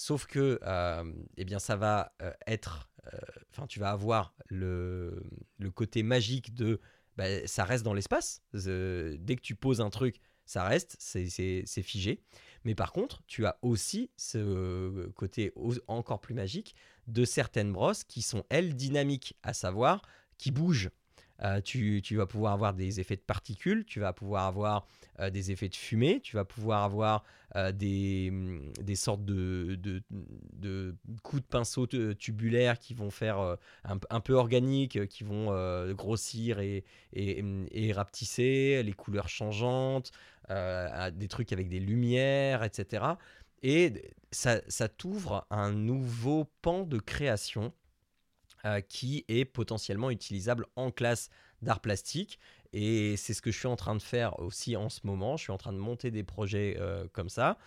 Sauf 0.00 0.26
que, 0.26 0.58
eh 1.36 1.44
bien, 1.44 1.58
ça 1.58 1.76
va 1.76 2.12
être, 2.46 2.90
enfin, 3.50 3.66
tu 3.66 3.80
vas 3.80 3.90
avoir 3.90 4.34
le, 4.48 5.22
le 5.58 5.70
côté 5.70 6.02
magique 6.02 6.54
de 6.54 6.80
bah, 7.18 7.46
ça 7.46 7.64
reste 7.64 7.84
dans 7.84 7.92
l'espace. 7.92 8.42
dès 8.54 9.36
que 9.36 9.42
tu 9.42 9.54
poses 9.54 9.82
un 9.82 9.90
truc, 9.90 10.20
ça 10.46 10.64
reste, 10.64 10.96
c'est 10.98 11.82
figé. 11.82 12.22
Mais 12.64 12.74
par 12.74 12.92
contre, 12.92 13.22
tu 13.26 13.44
as 13.44 13.58
aussi 13.60 14.10
ce 14.16 15.06
côté 15.10 15.52
encore 15.86 16.22
plus 16.22 16.32
magique 16.34 16.74
de 17.06 17.26
certaines 17.26 17.72
brosses 17.74 18.04
qui 18.04 18.22
sont, 18.22 18.44
elles, 18.48 18.74
dynamiques, 18.74 19.36
à 19.42 19.52
savoir 19.52 20.00
qui 20.38 20.50
bougent. 20.50 20.90
Euh, 21.42 21.60
tu, 21.62 22.02
vas 22.16 22.26
pouvoir 22.26 22.52
avoir 22.52 22.74
des 22.74 23.00
effets 23.00 23.16
de 23.16 23.22
particules, 23.22 23.84
tu 23.84 24.00
vas 24.00 24.12
pouvoir 24.12 24.44
avoir 24.44 24.86
euh, 25.20 25.30
des 25.30 25.50
effets 25.50 25.68
de 25.68 25.76
fumée, 25.76 26.20
tu 26.20 26.36
vas 26.36 26.44
pouvoir 26.44 26.84
avoir 26.84 27.24
euh, 27.56 27.72
des, 27.72 28.30
mm, 28.30 28.72
des, 28.82 28.94
sortes 28.94 29.24
de, 29.24 29.78
de, 29.80 30.96
coups 31.22 31.42
de 31.42 31.46
pinceau 31.46 31.86
tubulaires 31.86 32.78
qui 32.78 32.92
vont 32.92 33.10
faire 33.10 33.56
un, 33.84 34.20
peu 34.20 34.34
organiques, 34.34 35.06
qui 35.08 35.24
vont 35.24 35.50
grossir 35.94 36.60
et, 36.60 36.84
et, 37.14 37.42
mm, 37.42 37.66
et, 37.70 37.92
rapetisser, 37.92 38.82
les 38.82 38.92
couleurs 38.92 39.28
changeantes, 39.28 40.12
des 40.48 41.28
trucs 41.28 41.52
avec 41.52 41.68
des 41.68 41.80
lumières, 41.80 42.64
etc. 42.64 43.04
Et 43.62 43.92
ça, 44.30 44.60
ça 44.68 44.88
t'ouvre 44.88 45.46
un 45.50 45.72
nouveau 45.72 46.46
pan 46.62 46.84
de 46.84 46.98
création 46.98 47.72
euh, 48.66 48.80
qui 48.80 49.24
est 49.28 49.44
potentiellement 49.44 50.10
utilisable 50.10 50.66
en 50.76 50.90
classe 50.90 51.30
d'art 51.62 51.80
plastique. 51.80 52.38
Et 52.72 53.16
c'est 53.16 53.34
ce 53.34 53.42
que 53.42 53.50
je 53.50 53.58
suis 53.58 53.68
en 53.68 53.76
train 53.76 53.94
de 53.94 54.02
faire 54.02 54.38
aussi 54.38 54.76
en 54.76 54.88
ce 54.88 55.00
moment. 55.04 55.36
Je 55.36 55.44
suis 55.44 55.52
en 55.52 55.58
train 55.58 55.72
de 55.72 55.78
monter 55.78 56.10
des 56.10 56.24
projets 56.24 56.76
euh, 56.78 57.06
comme 57.12 57.28
ça. 57.28 57.58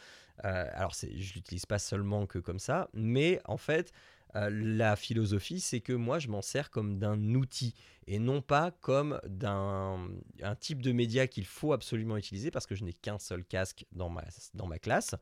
Euh, 0.45 0.68
alors, 0.74 0.94
je 0.94 1.07
ne 1.07 1.34
l'utilise 1.34 1.65
pas 1.65 1.80
seulement 1.80 2.26
que 2.26 2.40
comme 2.40 2.60
ça, 2.60 2.90
mais 2.94 3.41
en 3.45 3.57
fait, 3.57 3.91
la 4.36 4.95
philosophie, 4.95 5.60
c'est 5.60 5.80
que 5.80 5.94
moi, 5.94 6.18
je 6.18 6.28
m'en 6.28 6.41
sers 6.41 6.72
comme 6.72 6.98
d'un 6.98 7.36
outil 7.36 7.76
et 8.07 8.18
non 8.18 8.41
pas 8.41 8.72
comme 8.72 9.20
d'un 9.28 9.99
un 10.41 10.56
type 10.56 10.82
de 10.82 10.91
média 10.91 11.28
qu'il 11.28 11.45
faut 11.45 11.72
absolument 11.72 12.18
utiliser 12.18 12.49
parce 12.49 12.65
que 12.65 12.74
je 12.74 12.84
n'ai 12.84 12.94
qu'un 12.94 13.20
seul 13.20 13.45
casque 13.45 13.86
dans 13.91 14.10
ma, 14.10 14.24
dans 14.56 14.65
ma 14.65 14.80
classe. 14.80 15.14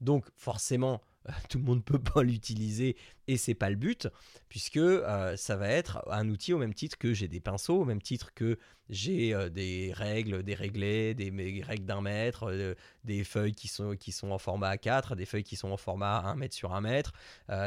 Donc, 0.00 0.24
forcément, 0.36 1.00
tout 1.48 1.58
le 1.58 1.64
monde 1.64 1.78
ne 1.78 1.82
peut 1.82 1.98
pas 1.98 2.22
l'utiliser 2.22 2.96
et 3.28 3.36
c'est 3.36 3.54
pas 3.54 3.70
le 3.70 3.76
but 3.76 4.08
puisque 4.48 4.78
euh, 4.78 5.36
ça 5.36 5.56
va 5.56 5.68
être 5.68 6.02
un 6.10 6.28
outil 6.28 6.52
au 6.52 6.58
même 6.58 6.74
titre 6.74 6.98
que 6.98 7.14
j'ai 7.14 7.28
des 7.28 7.40
pinceaux, 7.40 7.82
au 7.82 7.84
même 7.84 8.02
titre 8.02 8.32
que 8.34 8.58
j'ai 8.88 9.32
euh, 9.32 9.48
des 9.48 9.92
règles, 9.94 10.42
des 10.42 10.54
réglés, 10.54 11.14
des, 11.14 11.62
règles 11.62 11.84
d'un 11.84 12.00
mètre, 12.00 12.50
euh, 12.50 12.74
des 13.04 13.22
feuilles 13.22 13.54
qui 13.54 13.68
sont, 13.68 13.94
qui 13.96 14.12
sont 14.12 14.30
en 14.30 14.38
format 14.38 14.74
A4, 14.74 15.14
des 15.14 15.26
feuilles 15.26 15.44
qui 15.44 15.56
sont 15.56 15.70
en 15.70 15.76
format 15.76 16.20
1 16.20 16.34
mètre 16.36 16.54
sur 16.54 16.74
1 16.74 16.80
mètre. 16.80 17.12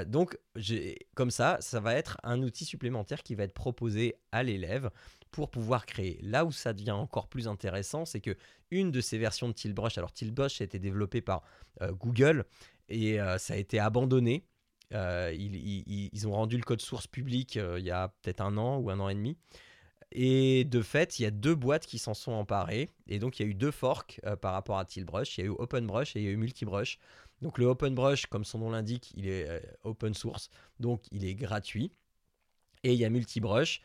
donc 0.07 0.37
comme 1.15 1.31
ça, 1.31 1.57
ça 1.61 1.79
va 1.79 1.93
être 1.93 2.17
un 2.23 2.41
outil 2.41 2.65
supplémentaire 2.65 3.23
qui 3.23 3.35
va 3.35 3.43
être 3.43 3.53
proposé 3.53 4.15
à 4.31 4.43
l'élève 4.43 4.89
pour 5.31 5.49
pouvoir 5.49 5.85
créer. 5.85 6.19
Là 6.21 6.45
où 6.45 6.51
ça 6.51 6.73
devient 6.73 6.91
encore 6.91 7.27
plus 7.27 7.47
intéressant, 7.47 8.05
c'est 8.05 8.19
que 8.19 8.35
une 8.71 8.91
de 8.91 9.01
ces 9.01 9.17
versions 9.17 9.47
de 9.47 9.53
Tiltbrush, 9.53 9.97
alors 9.97 10.11
Tiltbrush 10.11 10.61
a 10.61 10.63
été 10.63 10.79
développé 10.79 11.21
par 11.21 11.43
Google, 11.81 12.45
et 12.93 13.19
euh, 13.19 13.37
ça 13.37 13.55
a 13.55 13.57
été 13.57 13.79
abandonné. 13.79 14.45
Euh, 14.93 15.33
ils, 15.35 16.27
ont 16.27 16.33
rendu 16.33 16.55
le 16.55 16.61
code 16.61 16.81
source 16.81 17.07
public 17.07 17.57
euh, 17.57 17.79
il 17.79 17.85
y 17.85 17.89
a 17.89 18.09
peut-être 18.21 18.41
un 18.41 18.57
an 18.57 18.77
ou 18.77 18.91
un 18.91 18.99
an 18.99 19.09
et 19.09 19.15
demi. 19.15 19.37
Et 20.11 20.65
de 20.65 20.83
fait, 20.83 21.17
il 21.17 21.23
y 21.23 21.25
a 21.25 21.31
deux 21.31 21.55
boîtes 21.55 21.87
qui 21.87 21.97
s'en 21.97 22.13
sont 22.13 22.33
emparées. 22.33 22.91
Et 23.07 23.17
donc, 23.17 23.39
il 23.39 23.43
y 23.43 23.45
a 23.47 23.49
eu 23.49 23.55
deux 23.55 23.71
forks 23.71 24.21
par 24.41 24.53
rapport 24.53 24.77
à 24.77 24.85
Tilbrush. 24.85 25.37
Il 25.37 25.41
y 25.41 25.43
a 25.45 25.47
eu 25.47 25.55
OpenBrush 25.57 26.15
et 26.15 26.19
il 26.19 26.25
y 26.25 26.27
a 26.27 26.31
eu 26.31 26.37
Multibrush. 26.37 26.99
Donc, 27.41 27.57
le 27.57 27.65
OpenBrush, 27.65 28.27
comme 28.27 28.45
son 28.45 28.59
nom 28.59 28.69
l'indique, 28.69 29.11
il 29.17 29.27
est 29.27 29.49
open 29.83 30.13
source. 30.13 30.51
Donc, 30.79 31.01
il 31.11 31.25
est 31.25 31.33
gratuit. 31.33 31.91
Et 32.83 32.93
il 32.93 32.99
y 32.99 33.05
a 33.05 33.09
Multibrush 33.09 33.81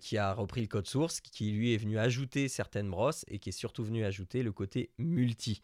qui 0.00 0.18
a 0.18 0.34
repris 0.34 0.62
le 0.62 0.66
code 0.66 0.88
source, 0.88 1.20
qui 1.20 1.52
lui 1.52 1.74
est 1.74 1.76
venu 1.76 1.96
ajouter 1.96 2.48
certaines 2.48 2.90
brosses 2.90 3.24
et 3.28 3.38
qui 3.38 3.50
est 3.50 3.52
surtout 3.52 3.84
venu 3.84 4.04
ajouter 4.04 4.42
le 4.42 4.50
côté 4.50 4.90
multi. 4.98 5.62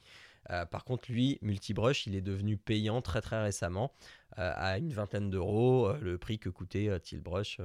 Euh, 0.51 0.66
par 0.66 0.85
contre, 0.85 1.11
lui, 1.11 1.39
Multibrush, 1.43 2.07
il 2.07 2.15
est 2.15 2.21
devenu 2.21 2.57
payant 2.57 3.03
très 3.03 3.21
très 3.21 3.43
récemment 3.43 3.93
euh, 4.39 4.53
à 4.55 4.79
une 4.79 4.93
vingtaine 4.93 5.31
d'euros, 5.31 5.89
euh, 5.89 5.99
le 6.01 6.19
prix 6.19 6.39
que 6.39 6.49
coûtait 6.49 6.99
Tilbrush 7.01 7.61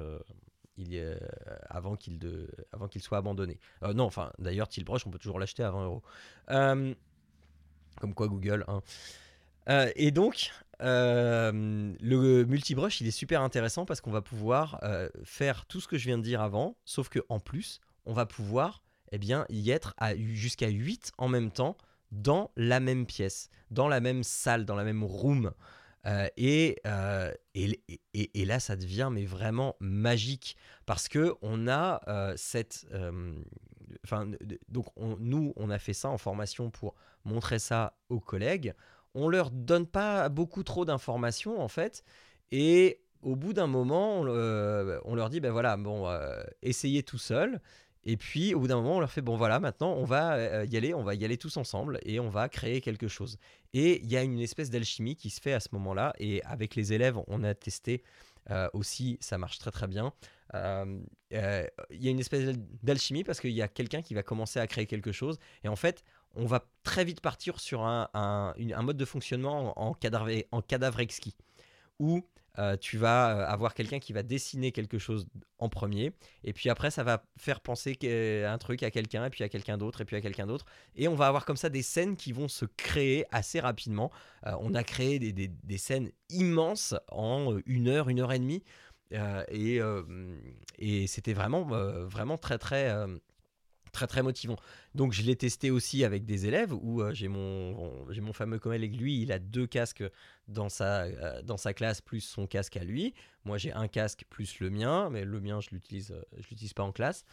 il 0.77 1.19
avant 1.69 1.97
qu'il 1.97 3.01
soit 3.01 3.18
abandonné. 3.18 3.60
non, 3.81 4.06
enfin, 4.06 4.31
d'ailleurs, 4.39 4.69
Tilbrush, 4.69 5.06
on 5.06 5.11
peut 5.11 5.19
toujours 5.19 5.38
l'acheter 5.38 5.61
à 5.61 5.72
20 5.72 5.84
euros. 5.84 6.03
comme 6.47 8.14
quoi 8.14 8.30
Google. 8.30 8.64
Hein. 8.69 8.81
et 9.97 10.11
donc, 10.11 10.53
le 10.80 12.43
multibrush, 12.45 13.01
il 13.01 13.07
est 13.07 13.11
super 13.11 13.41
intéressant 13.41 13.84
parce 13.85 13.99
qu'on 13.99 14.11
va 14.11 14.22
pouvoir 14.22 14.80
faire 15.26 15.65
tout 15.65 15.81
ce 15.81 15.89
que 15.89 15.97
je 15.97 16.06
viens 16.06 16.18
de 16.18 16.23
dire 16.23 16.41
avant, 16.41 16.77
sauf 16.85 17.10
que 17.10 17.19
en 17.27 17.41
plus, 17.41 17.81
on 18.06 18.14
va 18.14 18.26
pouvoir 18.26 18.81
eh 19.11 19.18
bien, 19.18 19.45
y 19.49 19.72
être 19.72 19.95
jusqu'à 20.15 20.69
8 20.69 21.11
en 21.18 21.27
même 21.27 21.51
temps 21.51 21.76
dans 22.11 22.52
la 22.56 22.80
même 22.80 23.06
pièce, 23.06 23.49
dans 23.72 23.88
la 23.88 23.99
même 23.99 24.23
salle, 24.23 24.65
dans 24.65 24.76
la 24.76 24.84
même 24.84 25.03
room. 25.03 25.52
Euh, 26.06 26.27
euh, 26.40 27.34
et, 27.53 27.81
et, 28.14 28.45
là, 28.45 28.60
ça 28.60 28.76
devient 28.76 29.10
mais 29.11 29.26
vraiment 29.26 29.76
magique 29.80 30.56
parce 30.86 31.07
que 31.07 31.36
on 31.41 31.68
a 31.68 32.02
euh, 32.07 32.34
cette, 32.38 32.88
enfin, 34.06 34.31
donc 34.69 34.86
nous, 34.98 35.53
on 35.56 35.69
a 35.69 35.80
fait 35.80 35.94
ça 35.94 36.10
en 36.10 36.18
formation 36.18 36.69
pour 36.69 36.95
montrer 37.26 37.60
ça 37.60 37.98
aux 38.10 38.19
collègues. 38.19 38.73
On 39.14 39.27
leur 39.27 39.52
donne 39.52 39.88
pas 39.88 40.30
beaucoup 40.30 40.64
trop 40.64 40.86
d'informations 40.86 41.60
en 41.60 41.68
fait, 41.68 42.03
et 42.52 43.02
au 43.22 43.36
bout 43.36 43.53
d'un 43.53 43.68
moment, 43.68 44.19
on, 44.22 45.15
leur 45.15 45.30
dit 45.30 45.41
ben 45.41 45.52
voilà, 45.52 45.76
bon, 45.76 46.10
essayez 46.61 47.03
tout 47.03 47.18
seul. 47.18 47.60
Et 48.05 48.17
puis, 48.17 48.53
au 48.53 48.61
bout 48.61 48.67
d'un 48.67 48.77
moment, 48.77 48.97
on 48.97 48.99
leur 48.99 49.11
fait 49.11 49.21
bon, 49.21 49.35
voilà, 49.35 49.59
maintenant, 49.59 49.93
on 49.93 50.05
va 50.05 50.34
euh, 50.34 50.65
y 50.65 50.77
aller, 50.77 50.93
on 50.93 51.03
va 51.03 51.15
y 51.15 51.26
aller 51.26 51.38
tous 51.38 51.57
ensemble 51.57 51.99
et 52.03 52.19
on 52.19 52.30
va 52.30 52.47
créer 52.47 52.81
quelque 52.81 53.07
chose. 53.07 53.38
Et 53.73 54.01
il 54.01 54.09
y 54.09 54.17
a 54.17 54.23
une 54.23 54.39
espèce 54.39 54.69
d'alchimie 54.69 55.15
qui 55.15 55.30
se 55.30 55.41
fait 55.41 55.53
à 55.53 55.59
ce 55.59 55.69
moment-là. 55.73 56.13
Et 56.17 56.41
avec 56.43 56.76
les 56.76 56.93
élèves, 56.93 57.17
on 57.27 57.43
a 57.43 57.53
testé 57.53 58.03
euh, 58.51 58.69
aussi, 58.73 59.17
ça 59.19 59.38
marche 59.38 59.59
très 59.59 59.71
très 59.71 59.88
bien. 59.88 60.13
Euh, 60.55 60.99
il 61.30 62.03
y 62.03 62.07
a 62.07 62.11
une 62.11 62.19
espèce 62.19 62.57
d'alchimie 62.81 63.23
parce 63.23 63.39
qu'il 63.39 63.51
y 63.51 63.61
a 63.61 63.67
quelqu'un 63.67 64.01
qui 64.01 64.13
va 64.13 64.23
commencer 64.23 64.59
à 64.59 64.67
créer 64.67 64.85
quelque 64.85 65.11
chose. 65.11 65.38
Et 65.63 65.67
en 65.67 65.76
fait, 65.76 66.03
on 66.35 66.45
va 66.45 66.63
très 66.84 67.03
vite 67.03 67.21
partir 67.21 67.59
sur 67.59 67.84
un, 67.84 68.53
mode 68.81 68.97
de 68.97 69.05
fonctionnement 69.05 69.80
en, 69.80 69.93
cadavre, 69.93 70.31
en 70.51 70.61
cadavre 70.61 70.99
exquis 71.01 71.35
où 71.99 72.23
euh, 72.60 72.76
tu 72.76 72.98
vas 72.98 73.38
euh, 73.38 73.45
avoir 73.48 73.73
quelqu'un 73.73 73.99
qui 73.99 74.11
va 74.11 74.22
dessiner 74.22 74.72
quelque 74.72 74.98
chose 74.99 75.27
en 75.60 75.69
premier, 75.69 76.11
et 76.44 76.52
puis 76.52 76.69
après 76.69 76.91
ça 76.91 77.03
va 77.03 77.23
faire 77.38 77.61
penser 77.61 77.98
un 78.45 78.57
truc 78.57 78.84
à 78.84 78.91
quelqu'un, 78.91 79.26
et 79.26 79.30
puis 79.30 79.44
à 79.44 79.49
quelqu'un 79.49 79.77
d'autre, 79.77 80.02
et 80.02 80.06
puis 80.06 80.18
à 80.18 80.22
quelqu'un 80.22 80.45
d'autre, 80.45 80.65
et 80.95 81.07
on 81.07 81.15
va 81.15 81.27
avoir 81.27 81.45
comme 81.45 81.56
ça 81.56 81.69
des 81.69 81.81
scènes 81.81 82.18
qui 82.18 82.34
vont 82.34 82.48
se 82.48 82.65
créer 82.65 83.26
assez 83.31 83.60
rapidement. 83.60 84.11
Euh, 84.45 84.52
on 84.60 84.76
a 84.76 84.84
créé 84.84 85.19
des, 85.19 85.77
scènes 85.77 86.11
immenses 86.30 86.94
en 87.10 87.57
une 87.65 87.88
heure, 87.88 88.10
une 88.10 88.19
heure 88.19 88.34
et 88.34 88.40
demie, 88.40 88.64
et, 89.11 89.80
et 90.77 91.07
c'était 91.07 91.34
vraiment, 91.34 91.64
vraiment 91.64 92.38
très 92.38 92.57
très 92.57 92.94
très 93.91 94.07
très 94.07 94.23
motivant. 94.23 94.55
Donc 94.95 95.13
je 95.13 95.21
l'ai 95.21 95.35
testé 95.35 95.71
aussi 95.71 96.03
avec 96.03 96.25
des 96.25 96.45
élèves 96.45 96.73
où 96.73 97.01
euh, 97.01 97.13
j'ai 97.13 97.27
mon 97.27 98.09
j'ai 98.11 98.21
mon 98.21 98.33
fameux 98.33 98.59
collègue 98.59 98.99
lui, 98.99 99.21
il 99.21 99.31
a 99.31 99.39
deux 99.39 99.67
casques 99.67 100.03
dans 100.47 100.69
sa 100.69 101.03
euh, 101.03 101.41
dans 101.41 101.57
sa 101.57 101.73
classe 101.73 102.01
plus 102.01 102.21
son 102.21 102.47
casque 102.47 102.77
à 102.77 102.83
lui. 102.83 103.13
Moi 103.45 103.57
j'ai 103.57 103.71
un 103.73 103.87
casque 103.87 104.25
plus 104.29 104.59
le 104.59 104.69
mien, 104.69 105.09
mais 105.09 105.25
le 105.25 105.39
mien 105.39 105.59
je 105.61 105.69
l'utilise 105.71 106.11
euh, 106.11 106.21
je 106.37 106.49
l'utilise 106.49 106.73
pas 106.73 106.83
en 106.83 106.91
classe. 106.91 107.25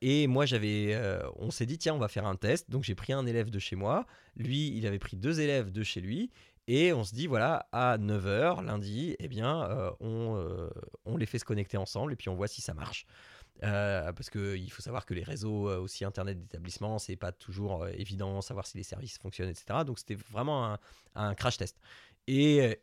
et 0.00 0.26
moi, 0.26 0.46
j'avais, 0.46 0.98
on 1.36 1.50
s'est 1.50 1.66
dit, 1.66 1.76
tiens, 1.76 1.94
on 1.94 1.98
va 1.98 2.08
faire 2.08 2.24
un 2.24 2.36
test. 2.36 2.70
Donc, 2.70 2.82
j'ai 2.84 2.94
pris 2.94 3.12
un 3.12 3.26
élève 3.26 3.50
de 3.50 3.58
chez 3.58 3.76
moi. 3.76 4.06
Lui, 4.36 4.74
il 4.74 4.86
avait 4.86 4.98
pris 4.98 5.16
deux 5.18 5.40
élèves 5.40 5.70
de 5.70 5.82
chez 5.82 6.00
lui. 6.00 6.30
Et 6.66 6.94
on 6.94 7.04
se 7.04 7.12
dit, 7.14 7.26
voilà, 7.26 7.68
à 7.72 7.98
9h, 7.98 8.64
lundi, 8.64 9.16
eh 9.18 9.28
bien, 9.28 9.68
on, 10.00 10.70
on 11.04 11.16
les 11.16 11.26
fait 11.26 11.38
se 11.38 11.44
connecter 11.44 11.76
ensemble 11.76 12.12
et 12.12 12.16
puis 12.16 12.30
on 12.30 12.36
voit 12.36 12.48
si 12.48 12.62
ça 12.62 12.72
marche. 12.72 13.06
Euh, 13.62 14.12
parce 14.12 14.30
qu'il 14.30 14.70
faut 14.70 14.82
savoir 14.82 15.04
que 15.04 15.14
les 15.14 15.22
réseaux, 15.22 15.68
euh, 15.68 15.78
aussi 15.78 16.04
Internet 16.04 16.38
d'établissement, 16.40 16.98
c'est 16.98 17.16
pas 17.16 17.32
toujours 17.32 17.82
euh, 17.82 17.90
évident, 17.92 18.40
savoir 18.40 18.66
si 18.66 18.78
les 18.78 18.84
services 18.84 19.18
fonctionnent, 19.18 19.50
etc. 19.50 19.84
Donc 19.84 19.98
c'était 19.98 20.16
vraiment 20.30 20.78
un, 21.14 21.34
crash 21.34 21.58
test. 21.58 21.78
Et, 22.26 22.78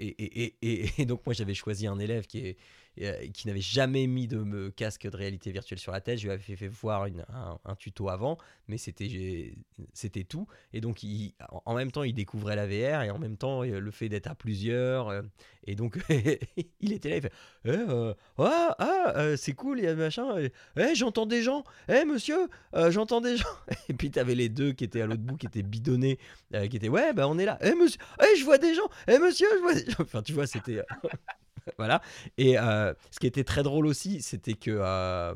et 0.99 1.05
donc 1.05 1.25
moi 1.25 1.33
j'avais 1.33 1.53
choisi 1.53 1.87
un 1.87 1.99
élève 1.99 2.25
qui 2.27 2.39
est 2.39 2.57
euh, 3.01 3.27
qui 3.33 3.47
n'avait 3.47 3.61
jamais 3.61 4.07
mis 4.07 4.27
de 4.27 4.69
casque 4.69 5.03
de 5.09 5.15
réalité 5.15 5.51
virtuelle 5.51 5.79
sur 5.79 5.91
la 5.91 6.01
tête. 6.01 6.19
Je 6.19 6.25
lui 6.25 6.31
avais 6.31 6.55
fait, 6.55 6.67
voir 6.67 7.07
un, 7.65 7.75
tuto 7.75 8.09
avant, 8.09 8.37
mais 8.67 8.77
c'était 8.77 10.23
tout. 10.27 10.47
Et 10.73 10.81
donc, 10.81 11.05
en 11.65 11.75
même 11.75 11.91
temps, 11.91 12.03
il 12.03 12.13
découvrait 12.13 12.55
la 12.55 12.65
VR 12.65 13.03
et 13.03 13.11
en 13.11 13.19
même 13.19 13.37
temps, 13.37 13.63
euh, 13.63 13.79
le 13.79 13.91
fait 13.91 14.09
d'être 14.09 14.27
à 14.27 14.35
plusieurs. 14.35 15.09
Euh, 15.09 15.21
et 15.65 15.75
donc, 15.75 15.97
il 16.79 16.93
était 16.93 17.09
là, 17.09 17.15
il 17.17 17.21
fait 17.21 17.33
eh, 17.65 18.13
Ah, 18.37 18.75
ah 18.79 19.37
c'est 19.37 19.53
cool, 19.53 19.79
il 19.79 19.85
y 19.85 19.87
a 19.87 19.95
machin. 19.95 20.49
Eh, 20.77 20.95
j'entends 20.95 21.25
des 21.25 21.43
gens. 21.43 21.63
Eh, 21.89 22.05
monsieur, 22.05 22.47
j'entends 22.89 23.21
des 23.21 23.37
gens. 23.37 23.45
Et 23.89 23.93
puis, 23.93 24.11
tu 24.11 24.19
avais 24.19 24.35
les 24.35 24.49
deux 24.49 24.71
qui 24.71 24.83
étaient 24.83 25.01
à 25.01 25.05
l'autre 25.05 25.21
bout, 25.21 25.37
qui 25.37 25.45
étaient 25.45 25.63
bidonnés, 25.63 26.19
qui 26.51 26.77
étaient 26.77 26.89
Ouais, 26.89 27.13
bah, 27.13 27.27
on 27.27 27.37
est 27.37 27.45
là. 27.45 27.57
Eh, 27.61 27.73
monsieur, 27.75 27.99
eh, 28.21 28.37
je 28.37 28.45
vois 28.45 28.57
des 28.57 28.73
gens. 28.73 28.89
Eh, 29.07 29.19
monsieur, 29.19 29.47
je 29.55 29.61
vois 29.61 29.73
des 29.73 29.91
gens. 29.91 30.01
Enfin, 30.01 30.21
tu 30.21 30.33
vois, 30.33 30.47
c'était. 30.47 30.81
voilà. 31.77 32.01
Et 32.37 32.57
euh, 32.57 32.93
ce 33.11 33.19
qui 33.19 33.27
était 33.27 33.43
très 33.43 33.63
drôle 33.63 33.87
aussi, 33.87 34.21
c'était 34.21 34.53
que. 34.53 34.71
Euh, 34.71 35.35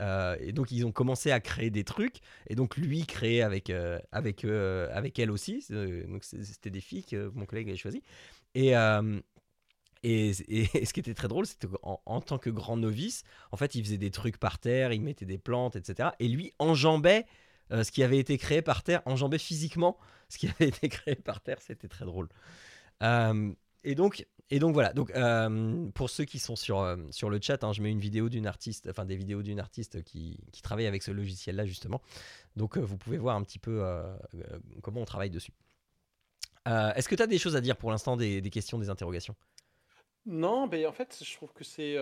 euh, 0.00 0.36
et 0.40 0.52
donc, 0.52 0.70
ils 0.72 0.86
ont 0.86 0.92
commencé 0.92 1.30
à 1.30 1.40
créer 1.40 1.70
des 1.70 1.84
trucs. 1.84 2.16
Et 2.48 2.54
donc, 2.54 2.76
lui 2.76 3.06
créait 3.06 3.42
avec, 3.42 3.70
avec, 4.12 4.44
avec 4.44 5.18
elle 5.18 5.30
aussi. 5.30 5.64
Donc, 5.70 6.24
c'était 6.24 6.70
des 6.70 6.80
filles 6.80 7.04
que 7.04 7.30
mon 7.34 7.46
collègue 7.46 7.68
avait 7.68 7.78
choisi. 7.78 8.02
Et. 8.54 8.72
Et, 10.04 10.32
et, 10.48 10.64
ce 10.84 10.92
qui 10.92 10.98
était 10.98 11.14
très 11.14 11.28
drôle, 11.28 11.46
c'était 11.46 11.68
qu'en 11.68 12.02
en 12.06 12.20
tant 12.20 12.36
que 12.36 12.50
grand 12.50 12.76
novice, 12.76 13.22
en 13.52 13.56
fait, 13.56 13.76
il 13.76 13.84
faisait 13.84 13.98
des 13.98 14.10
trucs 14.10 14.36
par 14.36 14.58
terre, 14.58 14.92
il 14.92 15.00
mettait 15.00 15.26
des 15.26 15.38
plantes, 15.38 15.76
etc. 15.76 16.08
Et 16.18 16.26
lui 16.26 16.52
enjambait 16.58 17.24
ce 17.70 17.88
qui 17.92 18.02
avait 18.02 18.18
été 18.18 18.36
créé 18.36 18.62
par 18.62 18.82
terre, 18.82 19.00
enjambait 19.06 19.38
physiquement 19.38 19.96
ce 20.28 20.38
qui 20.38 20.48
avait 20.58 20.70
été 20.70 20.88
créé 20.88 21.14
par 21.14 21.40
terre. 21.40 21.58
C'était 21.60 21.86
très 21.86 22.04
drôle. 22.04 22.28
et 23.84 23.94
donc, 23.94 24.26
et 24.52 24.58
donc 24.58 24.74
voilà, 24.74 24.92
donc, 24.92 25.10
euh, 25.12 25.88
pour 25.94 26.10
ceux 26.10 26.26
qui 26.26 26.38
sont 26.38 26.56
sur, 26.56 26.80
euh, 26.80 26.98
sur 27.10 27.30
le 27.30 27.40
chat, 27.40 27.64
hein, 27.64 27.72
je 27.72 27.80
mets 27.80 27.90
une 27.90 27.98
vidéo 27.98 28.28
d'une 28.28 28.46
artiste, 28.46 28.86
enfin 28.90 29.06
des 29.06 29.16
vidéos 29.16 29.42
d'une 29.42 29.58
artiste 29.58 30.04
qui, 30.04 30.38
qui, 30.52 30.60
travaille 30.60 30.86
avec 30.86 31.02
ce 31.02 31.10
logiciel-là 31.10 31.64
justement. 31.64 32.02
Donc 32.54 32.76
euh, 32.76 32.82
vous 32.82 32.98
pouvez 32.98 33.16
voir 33.16 33.34
un 33.34 33.42
petit 33.44 33.58
peu 33.58 33.82
comment 34.82 35.00
on 35.00 35.06
travaille 35.06 35.30
dessus. 35.30 35.52
Est-ce 36.66 37.08
que 37.08 37.14
tu 37.14 37.22
as 37.22 37.26
des 37.26 37.38
choses 37.38 37.56
à 37.56 37.62
dire 37.62 37.78
pour 37.78 37.90
l'instant, 37.90 38.18
des, 38.18 38.42
des, 38.42 38.50
questions, 38.50 38.78
des 38.78 38.90
interrogations? 38.90 39.34
Non, 40.26 40.66
mais 40.66 40.84
en 40.84 40.92
fait, 40.92 41.18
je 41.24 41.34
trouve 41.34 41.54
que 41.54 41.64
c'est 41.64 41.96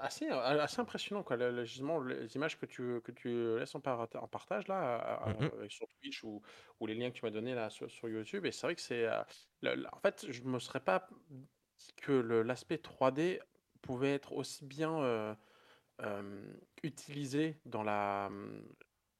assez, 0.00 0.28
assez 0.28 0.80
impressionnant, 0.80 1.22
quoi, 1.22 1.38
les 1.38 2.36
images 2.36 2.58
que 2.58 2.66
tu, 2.66 3.00
que 3.04 3.10
tu 3.10 3.58
laisses 3.58 3.74
en, 3.74 3.80
en 3.80 4.28
partage 4.28 4.68
là, 4.68 5.34
mmh 5.40 5.68
sur 5.70 5.86
Twitch 5.88 6.22
ou, 6.24 6.42
ou 6.78 6.86
les 6.86 6.94
liens 6.94 7.10
que 7.10 7.16
tu 7.16 7.24
m'as 7.24 7.30
donnés 7.30 7.54
là 7.54 7.70
sur, 7.70 7.90
sur 7.90 8.06
YouTube. 8.10 8.44
Et 8.44 8.52
c'est 8.52 8.66
vrai 8.66 8.74
que 8.74 8.82
c'est. 8.82 9.08
en 9.08 10.00
fait, 10.02 10.26
je 10.28 10.42
me 10.42 10.58
serais 10.58 10.80
pas 10.80 11.08
que 11.94 12.12
l'aspect 12.12 12.76
3D 12.76 13.40
pouvait 13.82 14.14
être 14.14 14.32
aussi 14.32 14.64
bien 14.64 15.36
utilisé 16.82 17.58
dans 17.64 17.82
la, 17.82 18.30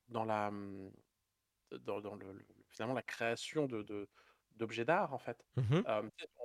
dans 0.09 0.25
la, 0.25 0.53
dans, 1.81 2.15
le, 2.15 2.47
finalement 2.69 2.95
la 2.95 3.03
création 3.03 3.67
de, 3.67 4.09
d'objets 4.57 4.85
d'art 4.85 5.13
en 5.13 5.19
fait. 5.19 5.45
Mmh 5.57 5.81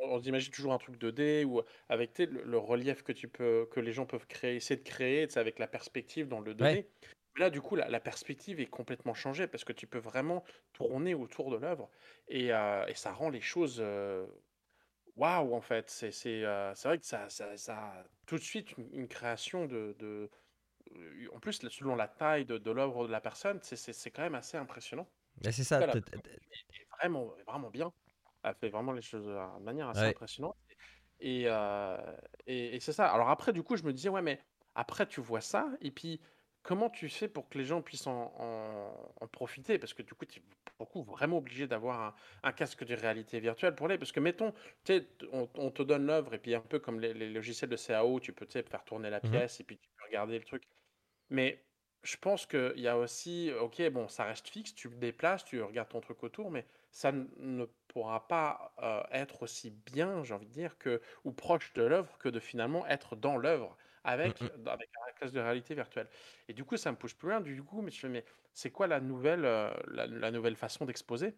on, 0.03 0.19
imagine 0.19 0.51
toujours 0.51 0.73
un 0.73 0.77
truc 0.77 0.97
2D 0.97 1.45
ou 1.45 1.61
avec 1.87 2.17
le, 2.17 2.57
relief 2.57 3.03
que 3.03 3.11
tu 3.11 3.27
peux 3.27 3.67
que 3.71 3.79
les 3.79 3.93
gens 3.93 4.05
peuvent 4.05 4.25
créer, 4.27 4.55
essayer 4.55 4.77
de 4.77 4.87
créer, 4.87 5.27
avec 5.37 5.59
la 5.59 5.67
perspective 5.67 6.27
dans 6.27 6.39
le 6.39 6.53
2D. 6.53 6.85
Là, 7.37 7.49
du 7.49 7.61
coup, 7.61 7.75
la, 7.75 7.99
perspective 7.99 8.59
est 8.59 8.65
complètement 8.65 9.13
changée 9.13 9.47
parce 9.47 9.63
que 9.63 9.71
tu 9.71 9.87
peux 9.87 9.99
vraiment 9.99 10.43
tourner 10.73 11.13
autour 11.13 11.49
de 11.51 11.57
l'œuvre 11.57 11.89
et, 12.27 12.47
et 12.47 12.95
ça 12.95 13.13
rend 13.13 13.29
les 13.29 13.41
choses 13.41 13.81
Waouh, 15.15 15.53
en 15.53 15.61
fait, 15.61 15.89
c'est 15.89 16.11
c'est, 16.11 16.45
euh, 16.45 16.73
c'est 16.75 16.87
vrai 16.87 16.97
que 16.99 17.05
ça 17.05 17.29
ça 17.29 17.57
ça 17.57 17.77
a 18.01 18.03
tout 18.25 18.35
de 18.37 18.41
suite 18.41 18.77
une 18.77 18.89
une 18.93 19.07
création 19.07 19.65
de 19.65 19.95
de, 19.99 20.29
euh, 20.95 21.27
en 21.33 21.39
plus, 21.39 21.67
selon 21.69 21.95
la 21.95 22.07
taille 22.07 22.45
de 22.45 22.57
de 22.57 22.71
l'œuvre 22.71 23.07
de 23.07 23.11
la 23.11 23.21
personne, 23.21 23.59
c'est 23.63 23.75
c'est 23.77 23.93
c'est 23.93 24.11
quand 24.11 24.23
même 24.23 24.35
assez 24.35 24.57
impressionnant. 24.57 25.11
Mais 25.79 25.87
c'est 25.89 25.89
ça, 25.89 26.17
vraiment 27.01 27.33
vraiment 27.47 27.71
bien. 27.71 27.93
Elle 28.43 28.55
fait 28.55 28.69
vraiment 28.69 28.93
les 28.93 29.01
choses, 29.03 29.27
euh, 29.29 29.59
de 29.59 29.63
manière 29.65 29.89
assez 29.89 30.07
impressionnante 30.07 30.55
et 31.19 31.47
et 32.47 32.75
et 32.75 32.79
c'est 32.79 32.93
ça. 32.93 33.11
Alors 33.11 33.29
après, 33.29 33.53
du 33.53 33.63
coup, 33.63 33.75
je 33.77 33.83
me 33.83 33.93
disais: 33.93 34.09
«Ouais, 34.09 34.21
mais 34.21 34.41
après 34.75 35.07
tu 35.07 35.21
vois 35.21 35.41
ça 35.41 35.69
et 35.81 35.91
puis 35.91 36.21
comment 36.63 36.89
tu 36.89 37.09
fais 37.09 37.27
pour 37.27 37.49
que 37.49 37.57
les 37.57 37.65
gens 37.65 37.81
puissent 37.81 38.07
en 38.07 38.33
en 39.19 39.27
profiter?» 39.27 39.79
parce 39.79 39.93
que 39.93 40.03
du 40.03 40.13
coup, 40.13 40.25
tu 40.25 40.39
es 40.39 40.43
beaucoup 40.79 41.03
vraiment 41.03 41.37
obligé 41.37 41.67
d'avoir 41.67 42.15
un 42.43 42.51
casque 42.51 42.83
de 42.83 42.95
réalité 42.95 43.39
virtuelle 43.39 43.75
pour 43.75 43.87
les 43.87 43.97
parce 43.97 44.11
que 44.11 44.19
mettons, 44.19 44.53
tu 44.83 45.01
on 45.31 45.49
on 45.55 45.71
te 45.71 45.83
donne 45.83 46.05
l'œuvre 46.05 46.33
et 46.33 46.39
puis 46.39 46.55
un 46.55 46.61
peu 46.61 46.79
comme 46.79 46.99
les 46.99 47.13
logiciels 47.29 47.69
de 47.69 47.77
CAO, 47.77 48.19
tu 48.19 48.33
peux, 48.33 48.45
faire 48.45 48.83
tourner 48.83 49.09
la 49.09 49.19
mmh 49.19 49.31
pièce 49.31 49.59
et 49.59 49.63
puis 49.63 49.77
tu 49.77 49.89
peux 49.97 50.05
regarder 50.05 50.37
le 50.39 50.45
truc. 50.45 50.63
Mais 51.29 51.63
je 52.03 52.17
pense 52.17 52.45
qu'il 52.45 52.79
y 52.79 52.87
a 52.87 52.97
aussi 52.97 53.51
OK, 53.59 53.81
bon, 53.91 54.07
ça 54.07 54.25
reste 54.25 54.49
fixe, 54.49 54.73
tu 54.73 54.89
le 54.89 54.95
déplaces, 54.95 55.45
tu 55.45 55.61
regardes 55.61 55.89
ton 55.89 56.01
truc 56.01 56.23
autour, 56.23 56.49
mais 56.51 56.65
ça 56.91 57.11
ne 57.11 57.65
pourra 57.87 58.27
pas, 58.27 58.73
être 59.11 59.43
aussi 59.43 59.71
bien, 59.71 60.23
j'ai 60.23 60.33
envie 60.33 60.47
de 60.47 60.51
dire, 60.51 60.77
que 60.77 61.01
ou 61.23 61.31
proche 61.31 61.73
de 61.73 61.83
l'œuvre 61.83 62.17
que 62.17 62.29
de 62.29 62.39
finalement 62.39 62.85
être 62.87 63.15
dans 63.15 63.37
l'œuvre 63.37 63.77
avec, 64.03 64.41
mmh 64.41 64.67
avec 64.67 64.89
un 64.95 65.19
casque 65.19 65.33
de 65.33 65.39
réalité 65.39 65.75
virtuelle. 65.75 66.07
Et 66.47 66.53
du 66.53 66.63
coup, 66.63 66.77
ça 66.77 66.91
me 66.91 66.97
pousse 66.97 67.13
plus 67.13 67.29
loin. 67.29 67.41
Du 67.41 67.63
coup, 67.63 67.81
mais 67.81 67.91
je 67.91 67.99
fais, 67.99 68.09
mais 68.09 68.25
c'est 68.53 68.71
quoi 68.71 68.87
la 68.87 68.99
nouvelle, 68.99 69.41
la, 69.87 70.31
nouvelle 70.31 70.55
façon 70.55 70.85
d'exposer? 70.85 71.35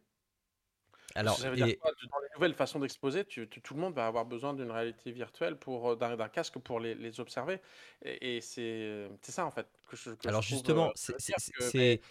Alors, 1.16 1.38
ça 1.38 1.50
veut 1.50 1.56
dire 1.56 1.78
quoi? 1.80 1.92
Dans 2.10 2.20
les 2.20 2.30
nouvelles 2.34 2.56
façons 2.56 2.80
d'exposer, 2.80 3.26
tout 3.26 3.74
le 3.74 3.80
monde 3.80 3.94
va 3.94 4.08
avoir 4.08 4.26
besoin 4.26 4.54
d'une 4.54 4.72
réalité 4.72 5.12
virtuelle, 5.12 5.58
pour 5.58 5.96
d'un 5.98 6.30
casque 6.30 6.58
pour 6.60 6.80
les, 6.80 6.96
les 6.96 7.20
observer. 7.20 7.60
Et, 8.04 8.42
c'est 8.42 9.10
ça, 9.22 9.46
en 9.46 9.52
fait, 9.52 9.68
que 9.88 9.96
je, 9.96 10.12
Alors, 10.26 10.42
justement, 10.42 10.92
c'est 10.96 11.20
c'est 11.20 11.36
c'est 11.60 12.02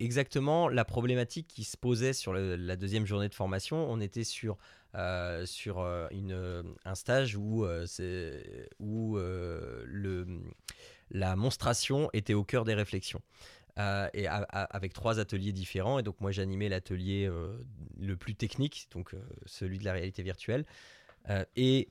exactement 0.00 0.68
la 0.68 0.84
problématique 0.84 1.48
qui 1.48 1.64
se 1.64 1.76
posait 1.76 2.12
sur 2.12 2.32
la 2.32 2.76
deuxième 2.76 3.06
journée 3.06 3.28
de 3.28 3.34
formation. 3.34 3.90
On 3.90 4.00
était 4.00 4.24
sur 4.24 4.58
euh, 4.96 5.46
sur 5.46 5.78
euh, 5.78 6.08
une, 6.10 6.32
euh, 6.32 6.64
un 6.84 6.96
stage 6.96 7.36
où, 7.36 7.64
où 8.80 9.16
le, 9.16 10.26
la 11.10 11.36
monstration 11.36 12.10
était 12.12 12.34
au 12.34 12.42
cœur 12.42 12.64
des 12.64 12.74
réflexions. 12.74 13.22
et 13.78 14.26
avec 14.26 14.92
trois 14.92 15.20
ateliers 15.20 15.52
différents. 15.52 15.98
Et 15.98 16.02
donc 16.02 16.20
moi 16.20 16.32
j'animais 16.32 16.68
l'atelier 16.68 17.30
le 17.98 18.16
plus 18.16 18.34
technique, 18.34 18.88
donc 18.92 19.14
celui 19.46 19.78
de 19.78 19.84
la 19.84 19.92
réalité 19.92 20.22
virtuelle. 20.22 20.64
et 21.56 21.88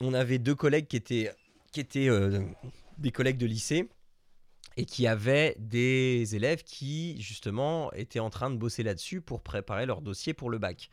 on 0.00 0.14
avait 0.14 0.38
deux 0.38 0.54
collègues 0.54 0.86
qui 0.86 0.96
étaient, 0.96 1.32
qui 1.72 1.80
étaient 1.80 2.08
des 2.98 3.10
collègues 3.10 3.38
de 3.38 3.46
lycée 3.46 3.88
et 4.76 4.84
qui 4.84 5.06
avaient 5.06 5.56
des 5.58 6.36
élèves 6.36 6.62
qui 6.62 7.20
justement 7.20 7.92
étaient 7.92 8.20
en 8.20 8.30
train 8.30 8.50
de 8.50 8.56
bosser 8.56 8.82
là-dessus 8.82 9.20
pour 9.20 9.42
préparer 9.42 9.86
leur 9.86 10.02
dossier 10.02 10.34
pour 10.34 10.50
le 10.50 10.58
bac. 10.58 10.90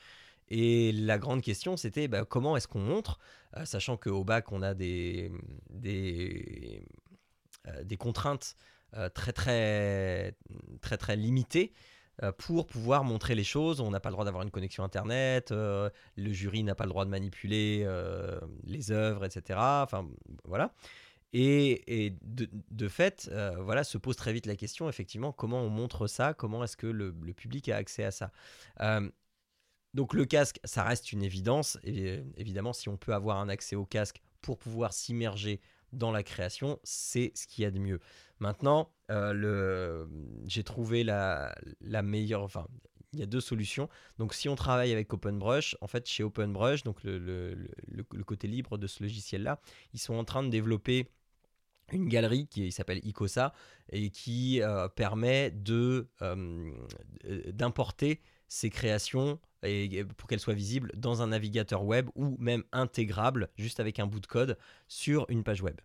Et 0.50 0.92
la 0.92 1.18
grande 1.18 1.42
question, 1.42 1.76
c'était 1.78 2.08
bah, 2.08 2.26
comment 2.26 2.56
est-ce 2.56 2.68
qu'on 2.68 2.80
montre, 2.80 3.20
euh, 3.58 3.66
sachant 3.66 3.98
qu'au 3.98 4.24
bac, 4.24 4.52
on 4.52 4.62
a 4.62 4.74
des, 4.74 5.32
des, 5.70 6.84
euh, 7.68 7.96
contraintes 7.98 8.56
euh, 8.96 9.10
très, 9.10 9.34
très, 9.34 10.36
très, 10.82 10.98
très 10.98 11.16
limitées 11.16 11.74
pour 12.38 12.66
pouvoir 12.66 13.04
montrer 13.04 13.36
les 13.36 13.44
choses. 13.44 13.82
On 13.82 13.92
n'a 13.92 14.00
pas 14.00 14.08
le 14.08 14.14
droit 14.14 14.24
d'avoir 14.24 14.44
une 14.44 14.52
connexion 14.52 14.86
Internet, 14.86 15.52
le 15.52 15.92
jury 16.16 16.64
n'a 16.64 16.74
pas 16.74 16.86
le 16.86 16.90
droit 16.90 17.04
de 17.04 17.10
manipuler 17.10 17.86
les 18.64 18.92
œuvres, 18.92 19.26
etc. 19.26 19.60
Enfin, 19.60 20.08
voilà. 20.46 20.74
Et, 21.34 22.16
de, 22.22 22.48
de, 22.72 22.88
fait, 22.88 23.30
voilà, 23.60 23.84
se 23.84 23.98
pose 23.98 24.16
très 24.16 24.32
vite 24.32 24.46
la 24.46 24.56
question, 24.56 24.88
effectivement, 24.88 25.34
comment 25.34 25.62
on 25.62 25.70
montre 25.70 26.08
ça 26.08 26.34
Comment 26.34 26.64
est-ce 26.64 26.78
que 26.78 26.88
le, 26.88 27.14
le, 27.22 27.34
public 27.34 27.68
a 27.68 27.76
accès 27.76 28.06
à 28.06 28.12
ça 28.12 28.32
donc 29.96 30.14
le 30.14 30.26
casque, 30.26 30.60
ça 30.66 30.84
reste 30.84 31.14
une 31.14 31.24
évidence. 31.24 31.80
Évidemment, 31.84 32.74
si 32.74 32.90
on 32.90 32.98
peut 32.98 33.14
avoir 33.14 33.38
un 33.38 33.48
accès 33.48 33.78
au 33.78 33.86
casque 33.86 34.22
pour 34.42 34.60
pouvoir 34.60 34.92
s'immerger 34.92 35.62
dans 35.94 36.12
la 36.12 36.22
création, 36.22 36.80
c'est 36.84 37.32
ce 37.34 37.48
qu'il 37.48 37.64
y 37.64 37.66
a 37.66 37.72
de 37.72 37.80
mieux. 37.80 38.02
Maintenant, 38.40 38.92
euh, 39.10 40.06
j'ai 40.46 40.64
trouvé 40.64 41.06
la, 41.06 41.56
meilleure. 42.04 42.44
Enfin, 42.44 42.68
il 43.16 43.20
y 43.20 43.24
a 43.24 43.28
deux 43.28 43.42
solutions. 43.42 43.90
Donc, 44.20 44.34
si 44.34 44.50
on 44.50 44.56
travaille 44.56 44.92
avec 44.92 45.12
OpenBrush, 45.14 45.78
en 45.82 45.88
fait, 45.88 46.08
chez 46.08 46.24
OpenBrush, 46.24 46.84
donc 46.84 46.98
le, 47.04 47.56
côté 48.26 48.48
libre 48.48 48.78
de 48.78 48.88
ce 48.88 49.04
logiciel-là, 49.04 49.60
ils 49.94 50.00
sont 50.00 50.16
en 50.16 50.24
train 50.24 50.44
de 50.44 50.50
développer 50.50 51.10
une 51.92 52.08
galerie 52.08 52.48
qui 52.48 52.72
s'appelle 52.72 53.00
Icosa 53.04 53.54
et 53.92 54.10
qui 54.10 54.62
permet 54.96 55.52
de 55.52 56.10
d'importer 57.54 58.22
ces 58.48 58.70
créations 58.70 59.40
et 59.64 60.04
pour 60.18 60.28
qu'elles 60.28 60.40
soient 60.40 60.54
visibles 60.54 60.92
dans 60.96 61.22
un 61.22 61.28
navigateur 61.28 61.84
web 61.84 62.10
ou 62.16 62.36
même 62.40 62.64
intégrables 62.72 63.50
juste 63.58 63.80
avec 63.80 64.00
un 64.00 64.08
bout 64.08 64.20
de 64.20 64.28
code 64.28 64.58
sur 64.88 65.26
une 65.30 65.44
page 65.44 65.62
web. 65.62 65.80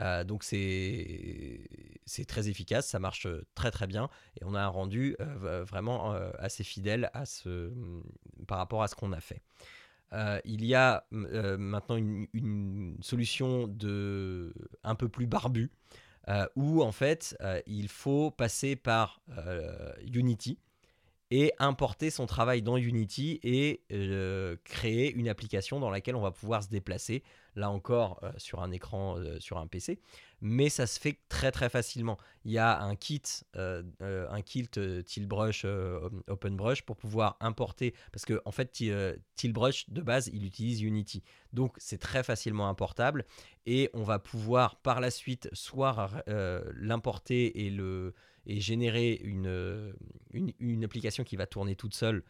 Euh, 0.00 0.24
donc 0.24 0.44
c'est 0.44 1.60
très 2.26 2.48
efficace, 2.48 2.88
ça 2.88 2.98
marche 2.98 3.26
très 3.54 3.70
très 3.70 3.86
bien 3.86 4.08
et 4.40 4.44
on 4.44 4.54
a 4.54 4.60
un 4.60 4.68
rendu 4.68 5.16
euh, 5.20 5.64
vraiment 5.64 6.14
euh, 6.14 6.30
assez 6.38 6.64
fidèle 6.64 7.10
à 7.14 7.26
ce, 7.26 7.72
par 8.46 8.58
rapport 8.58 8.82
à 8.82 8.88
ce 8.88 8.94
qu'on 8.94 9.12
a 9.12 9.20
fait. 9.20 9.42
il 10.44 10.64
y 10.64 10.74
a 10.74 11.04
maintenant 11.10 11.96
une, 11.96 12.26
une, 12.32 12.96
solution 13.00 13.66
de, 13.66 14.54
un 14.84 14.94
peu 14.94 15.08
plus 15.08 15.26
barbue 15.26 15.70
où 16.56 16.82
en 16.82 16.92
fait 16.92 17.36
il 17.66 17.88
faut 17.88 18.30
passer 18.30 18.76
par 18.76 19.20
Unity 20.06 20.58
et 21.30 21.52
importer 21.58 22.10
son 22.10 22.26
travail 22.26 22.62
dans 22.62 22.76
Unity 22.76 23.40
et 23.42 23.82
créer 24.64 25.12
une 25.12 25.28
application 25.28 25.80
dans 25.80 25.90
laquelle 25.90 26.16
on 26.16 26.22
va 26.22 26.30
pouvoir 26.30 26.62
se 26.62 26.68
déplacer 26.68 27.22
là 27.58 27.70
encore 27.70 28.20
euh, 28.22 28.32
sur 28.38 28.62
un 28.62 28.70
écran, 28.70 29.18
euh, 29.18 29.38
sur 29.40 29.58
un 29.58 29.66
PC, 29.66 29.98
mais 30.40 30.68
ça 30.68 30.86
se 30.86 30.98
fait 30.98 31.18
très 31.28 31.50
très 31.50 31.68
facilement. 31.68 32.16
Il 32.44 32.52
y 32.52 32.58
a 32.58 32.80
un 32.80 32.94
kit, 32.96 33.22
euh, 33.56 33.82
un 34.00 34.40
kit 34.40 34.68
Tilbrush, 35.04 35.66
OpenBrush 36.28 36.82
pour 36.82 36.96
pouvoir 36.96 37.36
importer, 37.40 37.94
parce 38.12 38.24
que 38.24 38.40
en 38.44 38.52
fait 38.52 38.82
Tilbrush 39.34 39.90
de 39.90 40.00
base 40.00 40.30
il 40.32 40.46
utilise 40.46 40.80
Unity, 40.82 41.22
donc 41.52 41.74
c'est 41.78 41.98
très 41.98 42.22
facilement 42.22 42.68
importable 42.68 43.26
et 43.66 43.90
on 43.92 44.04
va 44.04 44.18
pouvoir 44.18 44.76
par 44.76 45.00
la 45.00 45.10
suite 45.10 45.50
soit 45.52 46.10
l'importer 46.76 47.66
et 47.66 47.70
le 47.70 48.14
et 48.46 48.60
générer 48.60 49.20
une, 49.22 49.94
une, 50.32 50.84
application 50.84 51.24
qui 51.24 51.36
va 51.36 51.46
tourner 51.46 51.76
toute 51.76 51.94
seule 51.94 52.22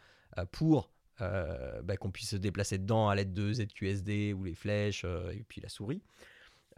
pour 0.52 0.90
euh, 1.20 1.82
bah, 1.82 1.96
qu'on 1.96 2.12
puisse 2.12 2.30
se 2.30 2.36
déplacer 2.36 2.78
dedans 2.78 3.08
à 3.08 3.16
l'aide 3.16 3.32
de 3.32 3.52
ZQSD 3.52 4.32
ou 4.34 4.44
les 4.44 4.54
flèches 4.54 5.02
euh, 5.04 5.32
et 5.32 5.44
puis 5.48 5.60
la 5.60 5.68
souris. 5.68 6.00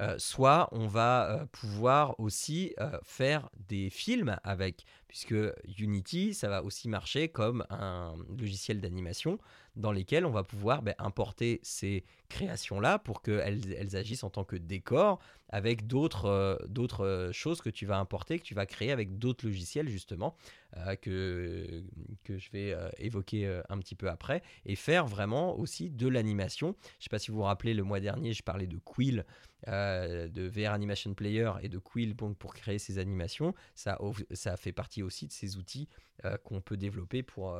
Euh, 0.00 0.14
soit 0.18 0.70
on 0.72 0.86
va 0.86 1.46
pouvoir 1.52 2.18
aussi 2.18 2.74
faire 3.02 3.50
des 3.68 3.90
films 3.90 4.38
avec, 4.44 4.86
puisque 5.10 5.34
Unity, 5.76 6.34
ça 6.34 6.48
va 6.48 6.62
aussi 6.62 6.88
marcher 6.88 7.28
comme 7.28 7.66
un 7.68 8.14
logiciel 8.38 8.80
d'animation 8.80 9.40
dans 9.74 9.90
lesquels 9.90 10.24
on 10.24 10.30
va 10.30 10.44
pouvoir 10.44 10.82
ben, 10.82 10.94
importer 10.98 11.58
ces 11.64 12.04
créations-là 12.28 13.00
pour 13.00 13.20
qu'elles 13.20 13.72
elles 13.76 13.96
agissent 13.96 14.22
en 14.22 14.30
tant 14.30 14.44
que 14.44 14.54
décor 14.54 15.18
avec 15.48 15.88
d'autres 15.88 16.26
euh, 16.26 16.56
euh, 17.00 17.32
choses 17.32 17.60
que 17.60 17.70
tu 17.70 17.86
vas 17.86 17.98
importer, 17.98 18.38
que 18.38 18.44
tu 18.44 18.54
vas 18.54 18.66
créer 18.66 18.92
avec 18.92 19.18
d'autres 19.18 19.46
logiciels 19.46 19.88
justement, 19.88 20.36
euh, 20.76 20.94
que, 20.94 21.82
que 22.22 22.38
je 22.38 22.50
vais 22.52 22.76
évoquer 22.98 23.60
un 23.68 23.78
petit 23.78 23.96
peu 23.96 24.08
après, 24.08 24.42
et 24.64 24.76
faire 24.76 25.06
vraiment 25.06 25.58
aussi 25.58 25.90
de 25.90 26.06
l'animation. 26.06 26.76
Je 26.82 26.86
ne 26.98 27.02
sais 27.02 27.08
pas 27.10 27.18
si 27.18 27.32
vous 27.32 27.38
vous 27.38 27.42
rappelez, 27.42 27.74
le 27.74 27.82
mois 27.82 27.98
dernier, 27.98 28.32
je 28.32 28.44
parlais 28.44 28.68
de 28.68 28.78
Quill, 28.78 29.24
de 29.66 30.48
VR 30.48 30.72
Animation 30.72 31.14
Player 31.14 31.50
et 31.62 31.68
de 31.68 31.78
Quill 31.78 32.14
pour, 32.14 32.34
pour 32.36 32.54
créer 32.54 32.78
ces 32.78 32.98
animations. 32.98 33.54
Ça, 33.74 33.98
ça 34.30 34.56
fait 34.56 34.72
partie 34.72 34.99
aussi 35.02 35.26
de 35.26 35.32
ces 35.32 35.56
outils 35.56 35.88
qu'on 36.44 36.60
peut 36.60 36.76
développer 36.76 37.22
pour 37.22 37.56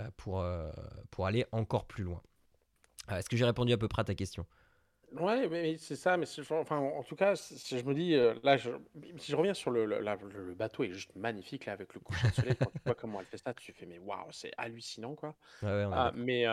euh, 0.00 0.10
pour, 0.16 0.40
euh, 0.40 0.70
pour 1.10 1.26
aller 1.26 1.46
encore 1.52 1.86
plus 1.86 2.04
loin. 2.04 2.22
Euh, 3.10 3.16
est-ce 3.16 3.28
que 3.28 3.36
j'ai 3.36 3.44
répondu 3.44 3.72
à 3.72 3.78
peu 3.78 3.88
près 3.88 4.02
à 4.02 4.04
ta 4.04 4.14
question? 4.14 4.46
Ouais, 5.12 5.48
mais 5.48 5.78
c'est 5.78 5.96
ça, 5.96 6.16
mais 6.16 6.26
enfin, 6.50 6.78
en 6.78 7.02
tout 7.02 7.14
cas, 7.14 7.36
si 7.36 7.78
je 7.78 7.84
me 7.84 7.94
dis, 7.94 8.14
là, 8.42 8.56
je, 8.56 8.70
si 9.16 9.30
je 9.30 9.36
reviens 9.36 9.54
sur 9.54 9.70
le, 9.70 9.86
le, 9.86 10.00
le 10.00 10.54
bateau 10.54 10.82
est 10.82 10.90
juste 10.90 11.14
magnifique 11.14 11.64
là 11.64 11.72
avec 11.72 11.94
le 11.94 12.00
coucher 12.00 12.28
de 12.28 12.34
soleil, 12.34 12.56
quand 12.56 12.70
tu 12.72 12.80
vois 12.84 12.94
comment 12.96 13.20
elle 13.20 13.26
fait 13.26 13.38
ça, 13.38 13.54
tu 13.54 13.72
fais 13.72 13.86
mais 13.86 14.00
waouh, 14.00 14.26
c'est 14.32 14.50
hallucinant 14.58 15.14
quoi. 15.14 15.36
Ouais, 15.62 15.86
ah, 15.92 16.12
mais 16.14 16.44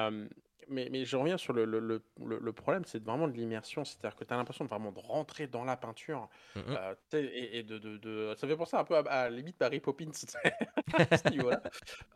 mais, 0.70 0.90
mais 0.92 1.06
je 1.06 1.16
reviens 1.18 1.38
sur 1.38 1.54
le, 1.54 1.66
le, 1.66 1.80
le, 1.80 2.02
le 2.40 2.54
problème, 2.54 2.84
c'est 2.86 3.04
vraiment 3.04 3.28
de 3.28 3.34
l'immersion. 3.34 3.84
C'est-à-dire 3.86 4.16
que 4.16 4.24
tu 4.24 4.34
as 4.34 4.38
l'impression 4.38 4.66
de 4.66 4.70
vraiment 4.70 4.92
de 4.92 5.00
rentrer 5.00 5.48
dans 5.48 5.64
la 5.64 5.78
peinture. 5.78 6.30
Mmh 6.56 6.60
euh, 6.70 6.96
et, 7.14 7.60
et 7.60 7.64
de, 7.64 7.78
de, 7.78 7.98
de- 7.98 8.34
Ça 8.38 8.48
fait 8.48 8.56
penser 8.56 8.76
un 8.78 8.84
peu 8.84 8.96
à, 8.96 9.00
à 9.02 9.30
limite 9.30 9.60
Mary 9.60 9.80
Poppins. 9.80 10.12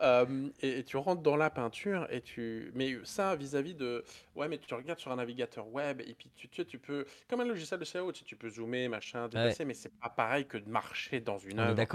Euh, 0.00 0.48
et, 0.62 0.78
et 0.78 0.84
tu 0.84 0.96
rentres 0.96 1.22
dans 1.22 1.36
la 1.36 1.50
peinture 1.50 2.06
et 2.10 2.20
tu. 2.20 2.70
Mais 2.74 2.96
ça, 3.04 3.34
vis-à-vis 3.36 3.74
de. 3.74 4.04
Ouais, 4.34 4.48
mais 4.48 4.58
tu 4.58 4.72
regardes 4.74 4.98
sur 4.98 5.10
un 5.10 5.16
navigateur 5.16 5.66
web 5.68 6.00
et 6.00 6.14
puis 6.14 6.30
tu, 6.36 6.48
tu, 6.48 6.64
tu 6.64 6.78
peux. 6.78 7.04
Comme 7.28 7.40
un 7.40 7.44
logiciel 7.44 7.80
de 7.80 7.84
CAO, 7.84 8.12
tu, 8.12 8.24
tu 8.24 8.36
peux 8.36 8.48
zoomer, 8.50 8.88
machin, 8.88 9.28
déplacer, 9.28 9.64
mais 9.64 9.74
c'est 9.74 9.92
pas 9.98 10.08
pareil 10.08 10.46
que 10.46 10.58
de 10.58 10.68
marcher 10.68 11.20
dans 11.20 11.38
une 11.38 11.60
On 11.60 11.76
est 11.76 11.86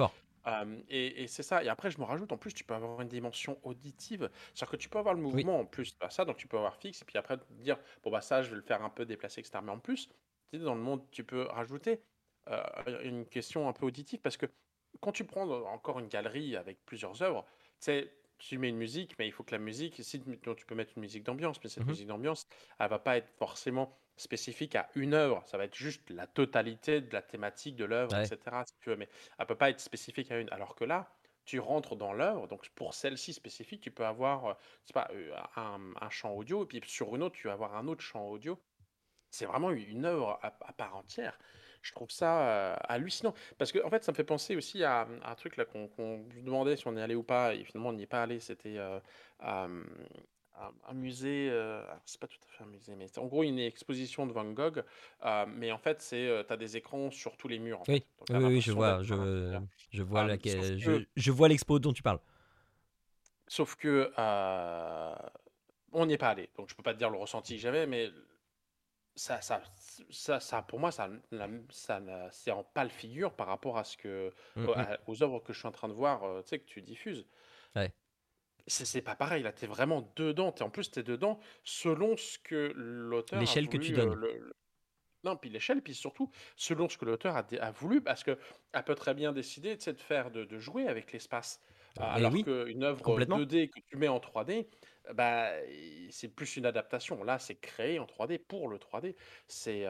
et, 0.90 1.28
c'est 1.28 1.44
ça. 1.44 1.64
Et 1.64 1.70
après, 1.70 1.91
je 1.91 1.99
me 1.99 2.03
rajoute, 2.03 2.32
en 2.32 2.38
plus, 2.38 2.53
tu 2.53 2.64
peux 2.64 2.74
avoir 2.74 3.02
une 3.02 3.07
dimension 3.07 3.60
auditive. 3.64 4.30
C'est-à-dire 4.53 4.72
que 4.72 4.78
tu 4.78 4.90
peux 4.90 4.99
avoir 4.99 5.14
le 5.14 5.22
mouvement 5.22 5.60
en 5.60 5.65
plus 5.65 5.98
de 5.98 6.10
ça, 6.10 6.26
donc 6.26 6.38
tu 6.38 6.48
peux 6.48 6.57
avoir 6.57 6.76
fixe, 6.78 7.02
et 7.02 7.06
puis 7.06 7.18
après 7.18 7.38
te 7.38 7.44
dire, 7.53 7.78
bon, 8.03 8.11
bah 8.11 8.22
ça, 8.22 8.41
je 8.41 8.49
vais 8.49 8.56
le 8.56 8.61
faire 8.61 8.84
un 8.84 8.90
peu 8.90 9.06
déplacer, 9.06 9.40
etc. 9.41 9.60
Mais 9.64 9.72
en 9.72 9.80
plus, 9.80 10.10
dans 10.53 10.76
le 10.76 10.82
monde, 10.82 11.03
tu 11.11 11.24
peux 11.24 11.44
rajouter 11.44 12.02
une 13.03 13.26
question 13.26 13.70
un 13.70 13.74
peu 13.74 13.86
auditive, 13.86 14.20
parce 14.20 14.38
que 14.38 14.48
quand 14.99 15.11
tu 15.11 15.24
prends 15.24 15.49
encore 15.49 15.99
une 15.99 16.07
galerie 16.07 16.56
avec 16.56 16.86
plusieurs 16.86 17.22
œuvres, 17.22 17.45
tu 17.80 17.86
sais, 17.86 18.14
tu 18.38 18.57
mets 18.57 18.70
une 18.70 18.78
musique, 18.78 19.18
mais 19.18 19.28
il 19.28 19.32
faut 19.32 19.44
que 19.44 19.53
la 19.53 19.60
musique, 19.60 20.03
si 20.03 20.20
tu 20.20 20.65
peux 20.65 20.76
mettre 20.76 20.94
une 20.98 21.02
musique 21.02 21.24
d'ambiance, 21.24 21.60
mais 21.64 21.70
cette 21.70 21.86
mmh 21.86 21.88
musique 21.88 22.07
d'ambiance, 22.07 22.48
elle 22.80 22.90
va 22.90 22.99
pas 22.99 23.18
être 23.18 23.30
forcément 23.38 23.98
spécifique 24.18 24.76
à 24.76 24.90
une 24.95 25.14
œuvre. 25.14 25.44
Ça 25.45 25.57
va 25.57 25.65
être 25.65 25.76
juste 25.76 26.10
la 26.10 26.27
totalité 26.27 27.02
de 27.02 27.14
la 27.14 27.22
thématique 27.22 27.76
de 27.76 27.85
l'œuvre, 27.85 28.15
etc. 28.18 28.38
Si 28.65 28.73
tu 28.81 28.90
veux, 28.90 28.95
mais 28.95 29.10
elle 29.40 29.45
peut 29.45 29.56
pas 29.56 29.69
être 29.69 29.80
spécifique 29.80 30.31
à 30.31 30.40
une. 30.40 30.49
Alors 30.52 30.76
que 30.76 30.84
là, 30.84 31.10
tu 31.45 31.60
rentres 31.60 31.95
dans 31.95 32.14
l'œuvre, 32.14 32.48
donc 32.48 32.69
pour 32.69 32.94
celle-ci 32.94 33.34
spécifique, 33.34 33.81
tu 33.81 33.91
peux 33.91 34.06
avoir 34.06 34.45
euh, 34.45 34.53
pas, 34.94 35.10
euh, 35.11 35.35
un, 35.56 35.80
un, 35.99 36.10
champ 36.10 36.34
audio, 36.34 36.64
et 36.64 36.65
puis 36.68 36.81
sur 36.85 37.15
une 37.15 37.23
autre, 37.23 37.35
tu 37.35 37.48
vas 37.48 37.53
avoir 37.53 37.76
un 37.76 37.88
autre 37.88 38.02
champ 38.02 38.27
audio. 38.30 38.57
C'est 39.30 39.45
vraiment 39.45 39.72
une 39.72 40.06
œuvre 40.06 40.40
à, 40.41 40.52
part 40.73 40.95
entière. 40.95 41.38
Je 41.81 41.91
trouve 41.91 42.11
ça 42.11 42.48
euh, 42.48 42.76
hallucinant. 42.88 43.34
Parce 43.57 43.72
que, 43.72 43.84
en 43.84 43.90
fait, 43.90 44.03
ça 44.03 44.11
me 44.11 44.15
fait 44.15 44.23
penser 44.23 44.56
aussi 44.56 44.84
à, 44.84 45.07
un 45.23 45.35
truc 45.35 45.57
là 45.57 45.65
qu'on 45.65 45.88
qu 45.88 46.41
demandait 46.41 46.77
si 46.77 46.88
on 46.88 46.95
est 46.95 47.02
allé 47.02 47.15
ou 47.15 47.23
pas, 47.23 47.56
et 47.56 47.64
finalement 47.65 47.90
on 47.90 47.94
n'y 47.94 48.03
est 48.03 48.07
pas 48.07 48.23
allé. 48.23 48.40
C'était 48.40 48.77
un, 50.88 50.93
musée, 50.93 51.49
euh, 51.51 51.84
c'est 52.05 52.19
pas 52.19 52.27
tout 52.27 52.39
à 52.43 52.57
fait 52.57 52.63
un 52.63 52.67
musée, 52.67 52.95
mais 52.95 53.07
c'est 53.07 53.19
en 53.19 53.25
gros 53.25 53.43
une 53.43 53.59
exposition 53.59 54.25
de 54.25 54.34
Van 54.34 54.45
Gogh, 54.51 54.84
euh, 55.25 55.45
mais 55.47 55.71
en 55.71 55.77
fait, 55.77 56.01
c'est, 56.01 56.27
euh, 56.27 56.43
tu 56.43 56.53
as 56.53 56.57
des 56.57 56.77
écrans 56.77 57.11
sur 57.11 57.38
tous 57.38 57.47
les 57.47 57.59
murs. 57.59 57.80
En 57.80 57.84
oui, 57.88 58.03
fait. 58.27 58.34
oui, 58.34 58.43
oui, 58.45 58.61
je 58.61 58.71
vois, 58.71 59.01
je, 59.01 59.59
je, 59.91 60.03
vois 60.03 60.23
laquelle, 60.23 60.77
je, 60.77 61.03
je, 61.15 61.31
vois 61.31 61.47
l'expo 61.47 61.80
dont 61.80 61.93
tu 61.93 62.03
parles. 62.03 62.19
Sauf 63.47 63.75
que 63.75 64.11
on 65.95 66.05
n'y 66.07 66.13
est 66.13 66.17
pas 66.17 66.30
allé, 66.30 66.49
donc 66.57 66.69
je 66.69 66.75
peux 66.75 66.84
pas 66.84 66.93
te 66.93 66.99
dire 66.99 67.09
le 67.09 67.17
ressenti 67.17 67.55
que 67.55 67.61
j'avais, 67.61 67.85
mais 67.85 68.09
ça, 69.15 69.41
ça, 69.41 69.61
ça, 70.09 70.39
ça, 70.39 70.61
pour 70.63 70.80
moi, 70.80 70.91
ça, 70.91 71.07
ça, 71.69 72.01
c'est 72.31 72.51
en 72.51 72.63
pâle 72.63 72.89
figure 72.89 73.34
par 73.34 73.47
rapport 73.47 73.77
à 73.77 73.84
ce 73.84 73.95
que, 73.95 74.34
mmh, 74.55 74.65
aux, 74.67 74.75
mmh. 74.75 74.97
aux 75.05 75.23
œuvres 75.23 75.39
que 75.39 75.53
je 75.53 75.59
suis 75.59 75.67
en 75.67 75.71
train 75.71 75.88
de 75.88 75.93
voir, 75.93 76.21
tu 76.43 76.49
sais, 76.49 76.59
que 76.59 76.65
tu 76.65 76.81
diffuses. 76.81 77.27
Ouais. 77.75 77.91
C'est 78.68 79.02
pas 79.02 79.15
pareil, 79.15 79.44
là, 79.44 79.52
tu 79.52 79.65
es 79.65 79.68
vraiment 79.68 80.14
dedans. 80.15 80.53
en 80.61 80.69
plus, 80.69 80.90
tu 80.91 80.99
es 80.99 81.03
dedans 81.03 81.40
selon 81.64 82.15
ce 82.15 82.40
que 82.40 82.72
l'auteur 82.76 83.40
L'échelle 83.40 83.68
que 83.68 83.77
tu 83.77 83.91
donnes. 83.91 84.15
Non, 85.23 85.38
puis 85.38 85.49
l'échelle, 85.49 85.81
puis 85.81 85.95
surtout 85.95 86.30
selon 86.57 86.90
ce 86.90 86.98
que 86.98 87.06
l'auteur 87.06 87.35
a, 87.38 87.45
a 87.61 87.72
voulu, 87.72 88.02
parce 88.02 88.23
qu'elle 88.23 88.38
peut 88.85 88.95
très 88.95 89.14
bien 89.14 89.31
décider 89.31 89.77
de 89.77 90.02
faire 90.02 90.31
de, 90.31 90.44
de 90.44 90.60
jouer 90.60 90.88
avec 90.88 91.14
l'espace. 91.14 91.61
Alors 91.98 92.34
oui, 92.34 92.44
qu'une 92.44 92.84
œuvre 92.84 93.22
2D 93.22 93.69
que 93.69 93.80
tu 93.88 93.98
mets 93.98 94.07
en 94.07 94.19
3D, 94.19 94.68
bah, 95.14 95.52
c'est 96.10 96.30
plus 96.30 96.57
une 96.57 96.65
adaptation. 96.65 97.23
Là, 97.23 97.40
c'est 97.40 97.56
créé 97.56 97.99
en 97.99 98.06
3D 98.06 98.40
pour 98.40 98.68
le 98.68 98.77
3D. 98.80 99.15
C'est 99.48 99.85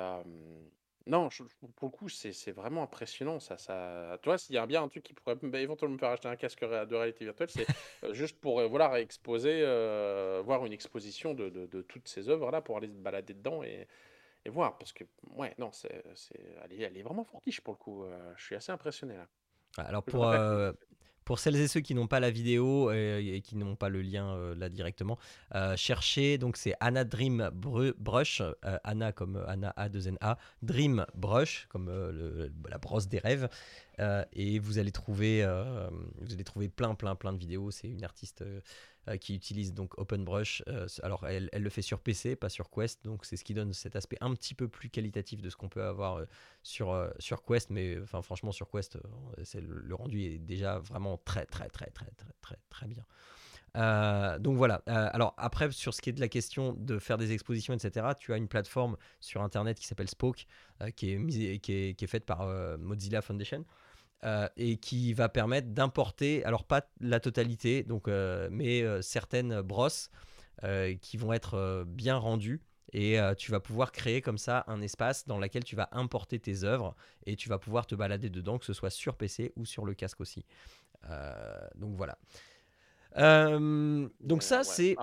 non, 1.06 1.30
pour 1.76 1.90
le 1.90 1.92
coup, 1.92 2.10
c'est 2.10 2.52
vraiment 2.52 2.84
impressionnant. 2.84 3.40
Ça, 3.40 3.58
ça... 3.58 4.18
Tu 4.22 4.30
vois, 4.30 4.38
s'il 4.38 4.56
y 4.56 4.58
a 4.58 4.66
bien 4.66 4.84
un 4.84 4.88
truc 4.88 5.04
qui 5.04 5.14
pourrait 5.14 5.36
bah, 5.42 5.60
éventuellement 5.60 5.96
me 5.96 6.00
faire 6.00 6.10
acheter 6.10 6.28
un 6.30 6.36
casque 6.36 6.62
de 6.64 6.96
réalité 6.96 7.26
virtuelle, 7.26 7.50
c'est 7.50 7.68
euh, 8.04 8.14
juste 8.14 8.40
pour 8.40 8.60
euh, 8.60 8.68
voilà, 8.68 9.00
exposer, 9.02 9.62
euh, 9.64 10.42
voir 10.46 10.66
une 10.66 10.74
exposition 10.74 11.34
de, 11.34 11.50
de- 11.50 11.66
de 11.66 11.82
toutes 11.82 12.08
ces 12.08 12.30
œuvres-là, 12.30 12.62
pour 12.62 12.78
aller 12.78 12.88
se 12.88 12.94
balader 12.94 13.34
dedans 13.34 13.64
et, 13.64 13.88
et 14.46 14.50
voir. 14.50 14.78
Parce 14.78 14.94
que, 14.94 15.04
ouais, 15.32 15.54
non, 15.58 15.72
c'est, 15.72 16.04
c'est... 16.16 16.40
Elle, 16.64 16.74
est, 16.74 16.84
elle 16.84 16.98
est 16.98 17.04
vraiment 17.04 17.26
fortiche 17.26 17.62
pour 17.62 17.74
le 17.74 17.78
coup. 17.80 18.06
je 18.38 18.44
suis 18.44 18.56
assez 18.56 18.72
impressionné 18.72 19.18
là. 19.18 19.28
Alors 19.78 20.04
pour, 20.04 20.32
pour 21.26 21.40
celles 21.40 21.56
et 21.56 21.68
ceux 21.68 21.80
qui 21.80 21.95
n'ont 21.95 22.08
pas 22.08 22.20
la 22.20 22.32
vidéo 22.32 22.90
euh, 22.90 23.20
et, 23.20 23.41
qui 23.41 23.56
n'ont 23.56 23.76
pas 23.76 23.90
le 23.90 24.02
lien 24.02 24.34
euh, 24.36 24.56
là 24.56 24.70
directement, 24.70 25.18
euh, 25.56 25.76
cherchez, 25.76 26.38
donc 26.38 26.58
c'est 26.58 26.74
Anna 26.80 27.04
Dream 27.04 27.50
Brush, 27.54 28.41
Anna 28.84 29.12
comme 29.12 29.44
Anna 29.48 29.74
A2NA, 29.78 30.38
Dream 30.62 31.06
Brush 31.16 31.68
comme 31.70 31.90
la 32.70 32.78
brosse 32.78 33.08
des 33.08 33.20
rêves. 33.20 33.50
Et 33.99 34.60
vous 34.60 34.80
allez 34.80 34.91
trouver, 34.91 35.44
vous 36.22 36.34
allez 36.34 36.44
trouver 36.44 36.70
plein, 36.70 36.95
plein, 36.95 37.15
plein 37.15 37.34
de 37.34 37.38
vidéos. 37.38 37.72
C'est 37.72 37.90
une 37.90 38.03
artiste 38.03 38.44
qui 39.20 39.36
utilise 39.36 39.74
donc 39.74 39.98
OpenBrush. 39.98 40.64
alors, 41.02 41.28
elle, 41.28 41.49
elle, 41.52 41.64
le 41.64 41.70
fait 41.70 41.82
sur 41.82 41.99
PC, 41.99 42.36
pas 42.36 42.49
sur 42.49 42.70
Quest, 42.70 43.03
donc 43.03 43.26
c'est 43.26 43.38
ce 43.38 43.44
qui 43.44 43.53
donne 43.53 43.74
cet 43.74 43.95
aspect 43.95 44.18
un 44.22 44.34
petit 44.34 44.53
peu 44.53 44.68
plus 44.68 44.90
qualitatif 44.90 45.41
de 45.41 45.49
ce 45.49 45.56
qu'on 45.56 45.70
peut 45.70 45.84
avoir 45.84 46.26
sur, 46.64 47.11
sur 47.20 47.44
Quest. 47.44 47.70
Mais 47.70 47.99
enfin, 48.02 48.22
franchement, 48.22 48.52
sur 48.52 48.70
Quest, 48.70 48.98
c'est 49.44 49.61
le, 49.61 49.95
rendu 49.95 50.22
est 50.22 50.40
déjà 50.40 50.80
vraiment 50.80 51.18
très, 51.24 51.45
très, 51.45 51.70
très, 51.70 51.88
très, 51.88 52.11
très, 52.11 52.34
très, 52.41 52.57
très 52.70 52.88
bien. 52.88 53.06
Euh, 53.76 54.38
donc 54.40 54.57
voilà. 54.57 54.82
Euh, 54.88 55.10
alors 55.14 55.34
après, 55.38 55.72
sur 55.72 55.94
ce 55.94 56.02
qui 56.02 56.10
est 56.10 56.14
de 56.14 56.20
la 56.20 56.28
question 56.28 56.74
de 56.74 56.99
faire 56.99 57.18
des 57.18 57.32
expositions, 57.32 57.74
etc., 57.74 58.07
tu 58.20 58.34
as 58.34 58.38
une 58.38 58.48
plateforme 58.48 58.98
sur 59.20 59.41
Internet 59.41 59.80
qui 59.80 59.88
s'appelle 59.88 60.10
Spoke, 60.10 60.45
euh, 60.82 60.90
qui, 60.91 61.11
est 61.11 61.28
qui, 61.28 61.45
est, 61.76 61.94
qui, 61.94 62.03
est, 62.03 62.07
faite 62.07 62.26
par 62.26 62.48
Mozilla 62.78 63.22
Foundation. 63.22 63.65
Et 64.58 64.78
qui 64.78 65.14
va 65.14 65.30
permettre 65.30 65.70
d'importer, 65.70 66.44
alors 66.45 66.64
pas 66.64 66.88
la 67.00 67.20
totalité, 67.20 67.84
donc, 67.84 68.08
mais 68.08 68.84
certaines 69.02 69.62
brosses 69.62 70.10
qui 71.02 71.18
vont 71.18 71.34
être 71.34 71.84
bien 71.88 72.18
rendues 72.18 72.62
et 72.94 73.18
tu 73.38 73.52
vas 73.52 73.60
pouvoir 73.60 73.91
créer 73.91 74.22
comme 74.22 74.38
ça 74.38 74.64
un 74.68 74.82
espace 74.82 75.28
dans 75.28 75.40
lequel 75.40 75.64
tu 75.64 75.76
vas 75.76 75.90
importer 75.91 76.40
tes 76.40 76.64
œuvres 76.64 76.95
et 77.26 77.36
tu 77.36 77.50
vas 77.50 77.60
pouvoir 77.60 77.86
te 77.86 77.95
balader 77.95 78.30
dedans, 78.30 78.58
que 78.58 78.66
ce 78.66 78.74
soit 78.74 78.90
sur 78.90 79.16
PC 79.16 79.52
ou 79.56 79.66
sur 79.66 79.86
le 79.86 79.94
casque 79.94 80.22
aussi. 80.22 80.45
donc 81.76 81.95
voilà. 81.95 82.18
Euh, 83.18 84.08
donc 84.20 84.44
ça, 84.44 84.64
c'est... 84.64 84.95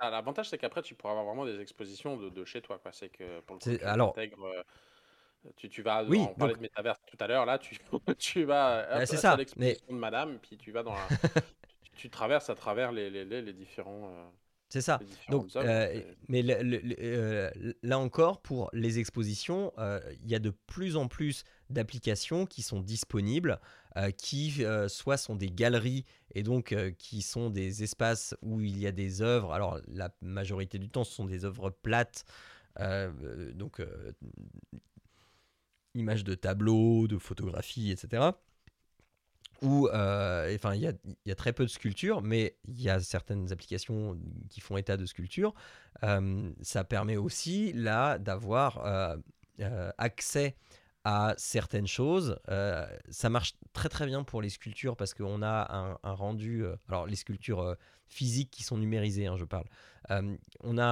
L'avantage, 0.00 0.48
c'est 0.48 0.58
qu'après, 0.58 0.82
tu 0.82 0.94
pourras 0.94 1.12
avoir 1.12 1.26
vraiment 1.26 1.44
des 1.44 1.60
expositions 1.60 2.16
de, 2.16 2.28
de 2.30 2.44
chez 2.44 2.62
toi. 2.62 2.80
C'est 2.92 3.08
que 3.08 3.40
pour 3.40 3.56
le 3.56 3.60
coup, 3.60 3.76
tu 3.76 3.84
alors... 3.84 4.14
Euh, 4.18 4.62
tu, 5.56 5.68
tu, 5.68 5.82
vas, 5.82 6.04
oui, 6.04 6.18
on 6.20 6.34
parlait 6.34 6.54
de 6.54 6.60
métaverse 6.60 6.98
tout 7.06 7.16
à 7.20 7.26
l'heure, 7.26 7.46
là, 7.46 7.58
tu, 7.58 7.78
tu 8.18 8.44
vas... 8.44 9.06
c'est 9.06 9.16
ça. 9.16 9.36
l'exposition 9.36 9.84
mais... 9.88 9.94
de 9.94 9.98
madame, 9.98 10.38
puis 10.38 10.56
tu 10.56 10.72
vas 10.72 10.82
dans 10.82 10.94
la... 10.94 11.08
tu, 11.96 12.10
traverses 12.10 12.50
à 12.50 12.54
travers 12.54 12.92
les, 12.92 13.10
les, 13.10 13.24
les, 13.24 13.42
les 13.42 13.52
différents... 13.52 14.08
Euh, 14.08 14.24
c'est 14.70 14.82
ça. 14.82 15.00
Donc, 15.30 15.48
mais 16.28 16.42
là 16.42 17.98
encore, 17.98 18.42
pour 18.42 18.68
les 18.74 18.98
expositions, 18.98 19.72
il 20.22 20.30
y 20.30 20.34
a 20.34 20.38
de 20.38 20.50
plus 20.50 20.96
en 20.96 21.08
plus 21.08 21.44
d'applications 21.70 22.44
qui 22.44 22.60
sont 22.60 22.80
disponibles, 22.80 23.60
qui 24.18 24.62
soit 24.88 25.16
sont 25.16 25.36
des 25.36 25.48
galeries 25.48 26.04
et 26.34 26.42
donc 26.42 26.76
qui 26.98 27.22
sont 27.22 27.48
des 27.48 27.82
espaces 27.82 28.36
où 28.42 28.60
il 28.60 28.78
y 28.78 28.86
a 28.86 28.92
des 28.92 29.22
œuvres. 29.22 29.54
Alors, 29.54 29.80
la 29.88 30.10
majorité 30.20 30.78
du 30.78 30.90
temps, 30.90 31.04
ce 31.04 31.14
sont 31.14 31.24
des 31.24 31.46
œuvres 31.46 31.70
plates, 31.70 32.26
donc 33.54 33.80
images 35.94 36.24
de 36.24 36.34
tableaux, 36.34 37.08
de 37.08 37.18
photographies, 37.18 37.90
etc 37.90 38.30
où 39.62 39.88
euh, 39.88 40.54
enfin, 40.54 40.74
il 40.74 40.82
y 41.24 41.32
a, 41.32 41.34
très 41.34 41.52
peu 41.52 41.64
de 41.64 41.70
sculptures, 41.70 42.22
mais 42.22 42.56
il 42.68 42.80
y 42.80 42.90
a 42.90 43.00
certaines 43.00 43.52
applications 43.52 44.18
qui 44.50 44.60
font 44.60 44.76
état 44.76 44.96
de 44.96 45.06
sculptures. 45.06 45.54
Euh, 46.04 46.50
ça 46.62 46.84
permet 46.84 47.16
aussi 47.16 47.72
là 47.72 48.18
d'avoir 48.18 48.84
euh, 48.86 49.90
accès 49.98 50.56
à 51.04 51.34
certaines 51.38 51.86
choses. 51.86 52.38
ça 53.08 53.30
marche 53.30 53.54
très 53.72 53.88
très 53.88 54.06
bien 54.06 54.24
pour 54.24 54.42
les 54.42 54.50
sculptures 54.50 54.96
parce 54.96 55.14
qu'on 55.14 55.42
a 55.42 55.98
un, 56.02 56.12
rendu, 56.12 56.64
alors 56.88 57.06
les 57.06 57.16
sculptures 57.16 57.76
physiques 58.06 58.50
qui 58.50 58.62
sont 58.62 58.76
numérisées, 58.76 59.26
hein, 59.26 59.36
je 59.36 59.44
parle. 59.44 59.64
on 60.10 60.78
a 60.78 60.84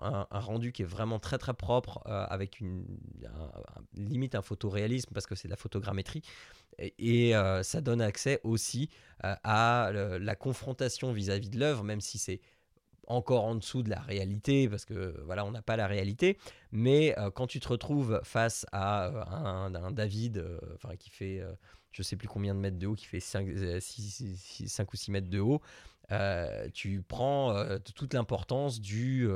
un, 0.00 0.26
rendu 0.30 0.72
qui 0.72 0.82
est 0.82 0.86
vraiment 0.86 1.18
très 1.18 1.38
très 1.38 1.54
propre 1.54 2.00
avec 2.06 2.60
une 2.60 2.84
limite 3.94 4.34
un 4.34 4.42
photoréalisme 4.42 5.10
parce 5.12 5.26
que 5.26 5.34
c'est 5.34 5.48
de 5.48 5.52
la 5.52 5.56
photogrammétrie 5.56 6.22
et, 6.98 7.34
euh, 7.34 7.62
ça 7.62 7.80
donne 7.80 8.00
accès 8.00 8.40
aussi 8.44 8.90
euh, 9.24 9.34
à 9.44 9.90
la 9.92 10.34
confrontation 10.34 11.12
vis-à-vis 11.12 11.50
de 11.50 11.58
l'œuvre, 11.58 11.84
même 11.84 12.00
si 12.00 12.18
c'est 12.18 12.40
encore 13.10 13.44
en 13.44 13.56
dessous 13.56 13.82
de 13.82 13.90
la 13.90 14.00
réalité, 14.00 14.68
parce 14.68 14.84
que 14.84 15.20
voilà, 15.24 15.44
on 15.44 15.50
n'a 15.50 15.62
pas 15.62 15.76
la 15.76 15.86
réalité. 15.86 16.38
Mais 16.72 17.18
euh, 17.18 17.30
quand 17.30 17.46
tu 17.46 17.60
te 17.60 17.68
retrouves 17.68 18.20
face 18.24 18.66
à 18.72 19.06
un, 19.34 19.90
David, 19.90 20.44
enfin 20.74 20.96
qui 20.96 21.10
fait, 21.10 21.42
je 21.90 22.02
sais 22.02 22.16
plus 22.16 22.28
combien 22.28 22.54
de 22.54 22.60
mètres 22.60 22.78
de 22.78 22.86
haut, 22.86 22.94
qui 22.94 23.06
fait 23.06 23.20
5, 23.20 23.48
5 23.80 24.92
ou 24.92 24.96
6 24.96 25.10
mètres 25.10 25.28
de 25.28 25.40
haut, 25.40 25.60
tu 26.72 27.02
prends 27.06 27.54
toute 27.94 28.14
l'importance 28.14 28.80
du 28.80 29.28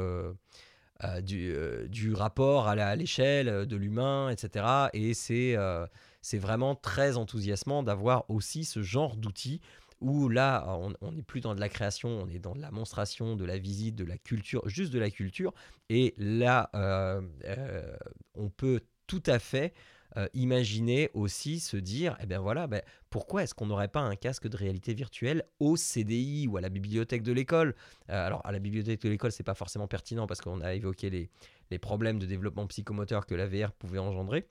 du, 1.23 1.55
du, 1.89 2.15
rapport 2.15 2.69
à 2.69 2.97
l'échelle 2.97 3.67
de 3.67 3.77
l'humain, 3.77 4.31
etc. 4.31 4.89
Et 4.93 5.13
c'est 5.15 6.39
vraiment 6.39 6.75
très 6.75 7.17
enthousiasmant 7.17 7.83
d'avoir 7.83 8.25
aussi 8.31 8.65
ce 8.65 8.83
genre 8.83 9.17
d'outils 9.17 9.61
où 10.05 10.29
là, 10.29 10.79
on 11.01 11.13
n'est 11.13 11.23
plus 11.23 11.41
dans 11.41 11.55
de 11.55 11.61
la 11.61 11.71
création, 11.71 12.11
on 12.11 12.29
est 12.29 12.39
dans 12.39 12.55
de 12.55 12.61
la 12.61 12.71
monstration, 12.71 13.37
de 13.37 13.45
la 13.47 13.57
visite, 13.57 13.97
de 13.97 14.05
la 14.05 14.19
culture, 14.19 14.69
juste 14.69 14.93
de 14.93 14.99
la 14.99 15.11
culture. 15.11 15.55
Et 15.89 16.15
là, 16.19 16.69
euh, 16.75 17.23
euh, 17.47 17.97
on 18.35 18.51
peut 18.51 18.83
tout 19.07 19.23
à 19.25 19.39
fait 19.39 19.73
euh, 20.19 20.29
imaginer 20.35 21.11
aussi 21.15 21.59
se 21.59 21.79
dire, 21.79 22.19
eh 22.21 22.27
bien 22.27 22.39
voilà, 22.39 22.67
ben, 22.67 22.83
pourquoi 23.09 23.45
est-ce 23.45 23.55
qu'on 23.55 23.65
n'aurait 23.65 23.89
pas 23.89 24.03
un 24.03 24.15
casque 24.15 24.47
de 24.47 24.59
réalité 24.59 24.93
virtuelle 24.93 25.45
au 25.59 25.79
CDI 25.79 26.49
ou 26.49 26.59
à 26.59 26.61
la 26.61 26.69
bibliothèque 26.69 27.23
de 27.23 27.33
l'école? 27.33 27.75
Alors 28.09 28.45
à 28.45 28.53
la 28.53 28.59
bibliothèque 28.59 29.01
de 29.01 29.09
l'école, 29.09 29.33
c'est 29.33 29.43
pas 29.43 29.55
forcément 29.55 29.89
pertinent 29.89 30.27
parce 30.27 30.43
qu'on 30.43 30.61
a 30.61 30.75
évoqué 30.75 31.09
les, 31.09 31.79
problèmes 31.79 32.19
de 32.19 32.27
développement 32.27 32.67
psychomoteur 32.67 33.25
que 33.25 33.35
la 33.35 33.47
VR 33.47 33.73
pouvait 33.73 33.99
engendrer. 33.99 34.47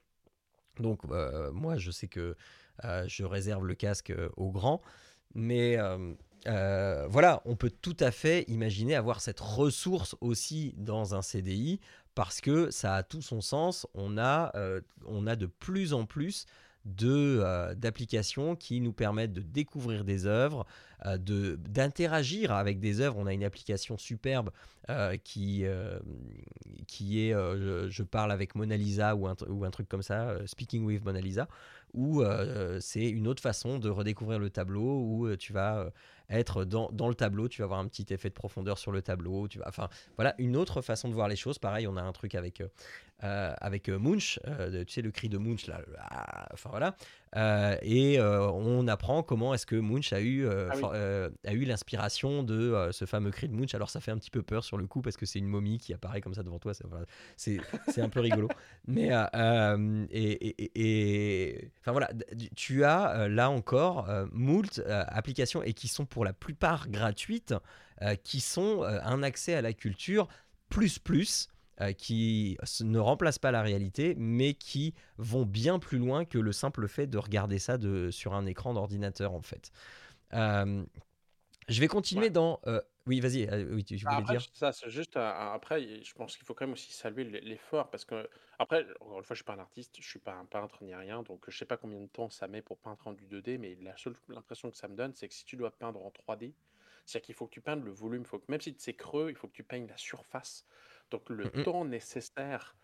Donc 0.79 1.03
moi, 1.53 1.77
je 1.77 1.91
sais 1.91 2.07
que 2.07 2.35
je 3.05 3.23
réserve 3.23 3.65
le 3.65 3.75
casque 3.75 4.11
aux 4.35 4.51
grands, 4.51 4.81
mais 5.33 5.77
voilà, 6.35 7.41
on 7.45 7.55
peut 7.55 7.71
tout 7.71 7.97
à 7.99 8.11
fait 8.11 8.43
imaginer 8.47 8.95
avoir 8.95 9.21
cette 9.21 9.39
ressource 9.39 10.15
aussi 10.21 10.73
dans 10.77 11.15
un 11.15 11.21
CDI 11.21 11.79
parce 12.15 12.41
que 12.41 12.69
ça 12.69 12.95
a 12.95 13.03
tout 13.03 13.21
son 13.21 13.41
sens. 13.41 13.87
On 13.93 14.17
a, 14.17 14.53
on 15.05 15.27
a 15.27 15.35
de 15.35 15.45
plus 15.45 15.93
en 15.93 16.05
plus 16.05 16.45
d'applications 16.85 18.55
qui 18.55 18.81
nous 18.81 18.91
permettent 18.91 19.31
de 19.33 19.41
découvrir 19.41 20.03
des 20.03 20.25
œuvres, 20.25 20.65
d'interagir 21.05 22.51
avec 22.51 22.79
des 22.79 22.99
œuvres. 22.99 23.17
On 23.17 23.25
a 23.25 23.33
une 23.33 23.43
application 23.43 23.97
superbe 23.97 24.51
qui 25.23 25.65
qui 26.87 27.19
est 27.21 27.31
je, 27.31 28.03
parle 28.03 28.31
avec 28.31 28.55
Mona 28.55 28.75
Lisa 28.75 29.15
ou 29.15 29.27
un, 29.27 29.35
ou 29.47 29.63
un 29.63 29.71
truc 29.71 29.87
comme 29.87 30.03
ça, 30.03 30.35
Speaking 30.45 30.85
with 30.85 31.03
Mona 31.05 31.21
Lisa, 31.21 31.47
où 31.93 32.23
c'est 32.79 33.09
une 33.09 33.27
autre 33.27 33.41
façon 33.41 33.79
de 33.79 33.89
redécouvrir 33.89 34.39
le 34.39 34.49
tableau 34.49 35.01
où 35.01 35.35
tu 35.35 35.53
vas 35.53 35.91
être 36.29 36.65
dans, 36.65 36.89
le 37.07 37.15
tableau, 37.15 37.47
tu 37.47 37.61
vas 37.61 37.65
avoir 37.65 37.79
un 37.79 37.87
petit 37.87 38.05
effet 38.11 38.29
de 38.29 38.33
profondeur 38.33 38.77
sur 38.77 38.91
le 38.91 39.01
tableau, 39.01 39.47
tu 39.47 39.59
vas, 39.59 39.65
enfin 39.67 39.89
voilà 40.15 40.33
une 40.37 40.55
autre 40.55 40.81
façon 40.81 41.07
de 41.09 41.13
voir 41.13 41.27
les 41.27 41.35
choses. 41.35 41.59
Pareil, 41.59 41.87
on 41.87 41.97
a 41.97 42.01
un 42.01 42.11
truc 42.11 42.35
avec 42.35 42.61
euh, 43.23 43.53
avec 43.59 43.87
euh, 43.87 43.97
Munch, 43.97 44.37
euh, 44.47 44.83
tu 44.83 44.93
sais, 44.93 45.01
le 45.01 45.11
cri 45.11 45.29
de 45.29 45.37
Munch, 45.37 45.67
là, 45.67 45.79
enfin 46.51 46.69
voilà. 46.69 46.95
Et 47.35 48.19
on 48.19 48.87
apprend 48.87 49.23
comment 49.23 49.53
est-ce 49.53 49.65
que 49.65 49.75
Munch 49.75 50.13
a 50.13 50.21
eu, 50.21 50.47
ah 50.47 51.29
a 51.45 51.53
eu 51.53 51.65
l'inspiration 51.65 52.43
de 52.43 52.89
ce 52.91 53.05
fameux 53.05 53.31
cri 53.31 53.47
de 53.47 53.55
Munch. 53.55 53.73
Alors 53.75 53.89
ça 53.89 53.99
fait 53.99 54.11
un 54.11 54.17
petit 54.17 54.31
peu 54.31 54.43
peur 54.43 54.63
sur 54.63 54.77
le 54.77 54.87
coup 54.87 55.01
parce 55.01 55.17
que 55.17 55.25
c'est 55.25 55.39
une 55.39 55.47
momie 55.47 55.77
qui 55.77 55.93
apparaît 55.93 56.21
comme 56.21 56.33
ça 56.33 56.43
devant 56.43 56.59
toi. 56.59 56.73
C'est 57.37 57.59
un 57.97 58.09
peu 58.09 58.19
rigolo. 58.19 58.47
Mais, 58.87 59.11
et, 60.11 60.71
et, 60.75 61.71
enfin 61.79 61.91
voilà, 61.91 62.09
tu 62.55 62.83
as 62.83 63.27
là 63.27 63.49
encore 63.49 64.09
moult 64.31 64.81
applications 64.87 65.63
et 65.63 65.73
qui 65.73 65.87
sont 65.87 66.05
pour 66.05 66.25
la 66.25 66.33
plupart 66.33 66.89
gratuites, 66.89 67.53
qui 68.23 68.41
sont 68.41 68.83
un 68.83 69.23
accès 69.23 69.53
à 69.53 69.61
la 69.61 69.73
culture 69.73 70.27
plus 70.69 70.99
plus 70.99 71.47
euh, 71.47 71.49
qui 71.97 72.57
ne 72.81 72.99
remplacent 72.99 73.39
pas 73.39 73.51
la 73.51 73.61
réalité, 73.61 74.15
mais 74.17 74.53
qui 74.53 74.93
vont 75.17 75.45
bien 75.45 75.79
plus 75.79 75.97
loin 75.97 76.25
que 76.25 76.37
le 76.37 76.51
simple 76.51 76.87
fait 76.87 77.07
de 77.07 77.17
regarder 77.17 77.59
ça 77.59 77.77
de, 77.77 78.11
sur 78.11 78.33
un 78.33 78.45
écran 78.45 78.73
d'ordinateur, 78.73 79.33
en 79.33 79.41
fait. 79.41 79.71
Euh, 80.33 80.83
je 81.67 81.79
vais 81.79 81.87
continuer 81.87 82.29
dans... 82.29 82.59
Euh, 82.67 82.81
oui, 83.05 83.19
vas-y, 83.19 83.49
oui, 83.65 83.83
tu, 83.83 83.97
voulais 83.97 84.15
après, 84.15 84.37
dire? 84.37 84.47
Ça, 84.53 84.71
c'est 84.71 84.89
juste 84.89 85.17
après, 85.17 86.03
je 86.03 86.13
pense 86.13 86.37
qu'il 86.37 86.45
faut 86.45 86.53
quand 86.53 86.65
même 86.65 86.73
aussi 86.73 86.93
saluer 86.93 87.25
l'effort 87.25 87.89
parce 87.89 88.05
que 88.05 88.29
après, 88.59 88.85
encore 89.01 89.19
une 89.19 89.25
fois, 89.25 89.33
je 89.33 89.39
suis 89.39 89.43
pas 89.43 89.53
un 89.53 89.59
artiste, 89.59 89.97
je 89.99 90.07
suis 90.07 90.19
pas 90.19 90.33
un 90.33 90.45
peintre 90.45 90.81
ni 90.83 90.95
rien, 90.95 91.21
donc 91.21 91.43
je 91.49 91.57
sais 91.57 91.65
pas 91.65 91.75
combien 91.75 91.99
de 91.99 92.07
temps 92.07 92.29
ça 92.29 92.47
met 92.47 92.61
pour 92.61 92.77
peindre 92.77 93.05
en 93.05 93.11
du 93.11 93.25
2D, 93.25 93.57
mais 93.57 93.77
la 93.81 93.97
seule 93.97 94.15
impression 94.35 94.71
que 94.71 94.77
ça 94.77 94.87
me 94.87 94.95
donne, 94.95 95.13
c'est 95.13 95.27
que 95.27 95.33
si 95.33 95.43
tu 95.43 95.57
dois 95.57 95.71
peindre 95.71 96.05
en 96.05 96.11
3D, 96.11 96.53
c'est-à-dire 97.05 97.25
qu'il 97.25 97.35
faut 97.35 97.47
que 97.47 97.53
tu 97.53 97.61
peignes 97.61 97.83
le 97.83 97.91
volume, 97.91 98.25
faut 98.25 98.39
que, 98.39 98.49
même 98.49 98.61
si 98.61 98.73
c'est 98.77 98.93
creux, 98.93 99.29
il 99.29 99.35
faut 99.35 99.47
que 99.47 99.53
tu 99.53 99.63
peignes 99.63 99.87
la 99.87 99.97
surface. 99.97 100.65
Donc 101.13 101.29
le 101.29 101.49
mmh 101.53 101.63
temps 101.63 101.85
nécessaire 101.85 102.77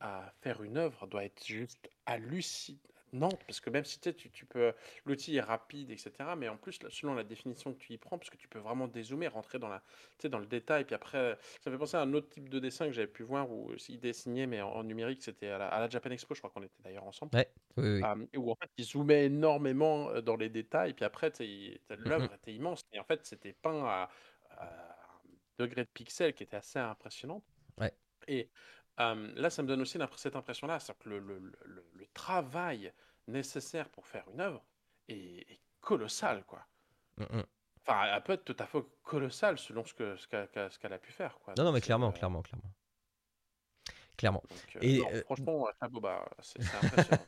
à 0.00 0.32
faire 0.42 0.62
une 0.62 0.76
œuvre 0.78 1.06
doit 1.06 1.24
être 1.24 1.44
juste 1.46 1.90
hallucinant, 2.06 2.80
Non, 3.12 3.38
parce 3.46 3.60
que 3.60 3.70
même 3.70 3.84
si 3.84 4.00
tu 4.00 4.14
tu 4.32 4.46
peux 4.46 4.74
l'outil 5.06 5.36
est 5.36 5.40
rapide 5.40 5.90
et 5.90 5.96
cetera, 5.96 6.36
mais 6.36 6.48
en 6.48 6.58
plus, 6.58 6.78
selon 6.90 7.14
la 7.14 7.24
définition 7.24 7.72
que 7.72 7.78
tu 7.78 7.92
y 7.94 7.98
prends, 7.98 8.18
parce 8.18 8.30
que 8.30 8.36
tu 8.36 8.48
peux 8.48 8.58
vraiment 8.58 8.88
dézoomer, 8.88 9.28
rentrer 9.28 9.58
dans 9.60 9.68
la 9.68 9.82
dans 10.24 10.38
le 10.40 10.46
détail, 10.46 10.84
puis 10.84 10.94
après, 10.94 11.38
ça 11.62 11.70
me 11.70 11.76
fait 11.76 11.78
penser 11.78 11.96
à 11.96 12.00
un 12.02 12.12
autre 12.14 12.28
type 12.28 12.48
de 12.50 12.58
dessin 12.58 12.86
que 12.86 12.92
j'avais 12.92 13.06
pu 13.08 13.22
voir 13.22 13.50
où 13.50 13.72
il 13.88 14.00
dessinait, 14.00 14.46
mais 14.46 14.60
en 14.62 14.82
numérique, 14.84 15.22
c'était 15.22 15.48
à 15.48 15.58
la 15.58 15.68
à 15.68 15.80
la 15.80 15.88
Japan 15.88 16.10
Expo, 16.10 16.34
je 16.34 16.40
crois 16.40 16.50
qu'on 16.50 16.62
était 16.64 16.82
d'ailleurs 16.82 17.04
ensemble. 17.04 17.32
Ouais, 17.32 17.52
oui, 17.76 17.88
oui. 17.88 18.06
où 18.36 18.50
en 18.50 18.56
fait, 18.56 18.70
il 18.76 18.84
zoomait 18.84 19.26
énormément, 19.26 20.20
dans 20.22 20.36
les 20.36 20.48
détails, 20.50 20.94
puis 20.94 21.04
après, 21.04 21.32
Mmh 22.04 22.28
l'œuvre 22.28 22.32
était 22.34 22.54
immense 22.54 22.82
et 22.92 22.98
en 23.00 23.04
fait, 23.04 23.24
c'était 23.26 23.52
peint 23.54 23.84
à 23.84 24.08
à 24.50 24.66
un 25.18 25.64
degré 25.64 25.84
de 25.84 25.90
pixel 25.90 26.34
qui 26.34 26.42
était 26.44 26.56
assez 26.56 26.78
impressionnant 26.78 27.44
Ouais. 27.78 27.92
et 28.28 28.50
là, 28.98 29.50
ça 29.50 29.62
me 29.62 29.68
donne 29.68 29.80
aussi 29.82 29.98
cette 30.16 30.36
impression-là, 30.36 30.80
c'est-à-dire 30.80 31.02
que 31.04 31.08
le 31.10 31.18
le 31.20 31.38
le 31.64 31.84
le 31.94 32.06
travail 32.14 32.92
nécessaire 33.28 33.88
pour 33.88 34.06
faire 34.06 34.24
une 34.32 34.40
œuvre 34.40 34.64
est 35.08 35.50
est 35.50 35.60
colossal, 35.80 36.44
quoi. 36.44 36.66
Mmh 37.18 37.24
mh. 37.32 37.46
Enfin, 37.86 38.04
elle 38.14 38.22
peut 38.22 38.32
être 38.34 38.44
tout 38.44 38.56
à 38.58 38.66
fait 38.66 38.82
colossale 39.02 39.58
selon 39.58 39.84
ce 39.84 39.94
qu'elle 39.94 40.92
a 40.92 40.98
pu 40.98 41.12
faire, 41.12 41.38
quoi, 41.38 41.54
Non, 41.56 41.64
non, 41.64 41.72
mais 41.72 41.80
clairement, 41.80 42.08
heu 42.08 42.12
clairement, 42.12 42.42
clairement. 42.42 42.70
Clairement 44.16 44.42
donc 44.50 44.78
et 44.82 44.98
non, 44.98 45.10
franchement, 45.24 45.68
c'est 46.40 46.58
impressionnant. 46.74 47.26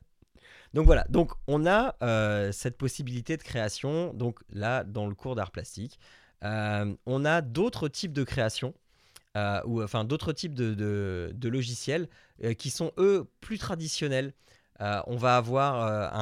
donc 0.74 0.86
voilà, 0.86 1.04
donc 1.08 1.32
on 1.46 1.66
a, 1.66 1.96
heu, 2.02 2.52
cette 2.52 2.78
possibilité 2.78 3.36
de 3.36 3.42
création, 3.42 4.12
donc 4.14 4.40
là, 4.50 4.84
dans 4.84 5.06
le 5.06 5.14
cours 5.14 5.34
d'art 5.34 5.50
plastique. 5.50 5.98
On 6.42 7.24
a 7.24 7.40
d'autres 7.42 7.88
types 7.88 8.12
de 8.12 8.24
création, 8.24 8.74
heu, 9.36 9.60
ou 9.66 9.82
enfin 9.82 10.05
d'autres 10.05 10.32
types 10.32 10.55
de 10.55 10.74
de 11.34 11.48
logiciels, 11.48 12.09
heu, 12.44 12.52
qui 12.55 12.70
sont 12.70 12.92
eux 12.98 13.26
plus 13.40 13.59
traditionnels. 13.59 14.32
Heu, 14.80 15.02
on 15.09 15.16
va 15.16 15.36
avoir, 15.36 16.12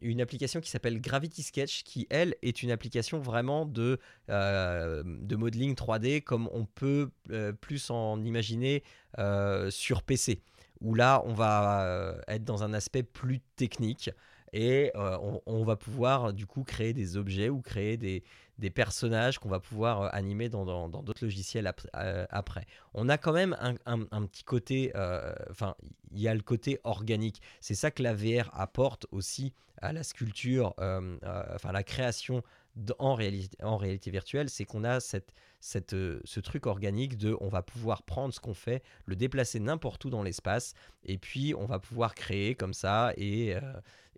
une 0.00 0.20
application 0.20 0.60
qui 0.60 0.70
s'appelle 0.70 1.00
Gravity 1.00 1.42
Sketch 1.42 1.84
qui, 1.84 2.06
elle, 2.10 2.34
est 2.42 2.62
une 2.62 2.72
application 2.72 3.20
vraiment 3.20 3.64
de, 3.64 3.98
de 4.28 5.36
modeling 5.36 5.74
3D 5.76 6.20
comme 6.20 6.48
on 6.52 6.64
peut, 6.64 7.10
plus 7.60 7.90
en 7.90 8.22
imaginer, 8.24 8.82
sur 9.70 10.02
PC. 10.02 10.40
Où 10.80 10.94
là, 10.94 11.22
on 11.26 11.32
va, 11.32 12.16
être 12.26 12.42
dans 12.44 12.64
un 12.64 12.74
aspect 12.74 13.04
plus 13.04 13.38
technique 13.54 14.10
et 14.52 14.90
on 14.94 15.62
va 15.64 15.76
pouvoir 15.76 16.32
du 16.32 16.46
coup 16.46 16.64
créer 16.64 16.92
des 16.92 17.16
objets 17.16 17.50
ou 17.50 17.60
créer 17.60 17.96
des 17.96 18.24
des 18.62 18.70
personnages 18.70 19.38
qu'on 19.40 19.48
va 19.48 19.60
pouvoir, 19.60 20.04
heu, 20.04 20.08
animer 20.12 20.48
dans 20.48 20.64
dans 20.64 21.02
d'autres 21.02 21.24
logiciels 21.24 21.66
heu, 21.66 22.26
après. 22.30 22.64
On 22.94 23.08
a 23.08 23.18
quand 23.18 23.32
même 23.32 23.56
un 23.60 23.74
un 23.86 24.26
petit 24.26 24.44
côté, 24.44 24.92
heu, 24.96 25.34
enfin, 25.50 25.74
il 26.12 26.20
y 26.20 26.28
a 26.28 26.34
le 26.34 26.42
côté 26.42 26.78
organique. 26.84 27.42
C'est 27.60 27.74
ça 27.74 27.90
que 27.90 28.02
la 28.02 28.14
VR 28.14 28.48
apporte 28.54 29.06
aussi 29.10 29.52
à 29.82 29.92
la 29.92 30.04
sculpture, 30.04 30.74
enfin 30.78 31.72
la 31.72 31.82
création 31.82 32.42
en 32.98 33.14
réalité 33.14 33.56
en 33.64 33.76
réalité 33.76 34.10
virtuelle, 34.12 34.48
c'est 34.48 34.64
qu'on 34.64 34.84
a 34.84 35.00
cette 35.00 35.32
cette, 35.60 35.94
ce 36.24 36.40
truc 36.40 36.66
organique 36.66 37.16
de 37.16 37.36
on 37.40 37.48
va 37.48 37.62
pouvoir 37.62 38.02
prendre 38.02 38.32
ce 38.34 38.40
qu'on 38.40 38.54
fait, 38.54 38.82
le 39.06 39.14
déplacer 39.16 39.60
n'importe 39.60 40.04
où 40.04 40.10
dans 40.10 40.22
l'espace 40.22 40.74
et 41.04 41.18
puis 41.18 41.54
on 41.56 41.66
va 41.66 41.78
pouvoir 41.78 42.14
créer 42.14 42.54
comme 42.54 42.74
ça 42.74 43.12
et 43.16 43.54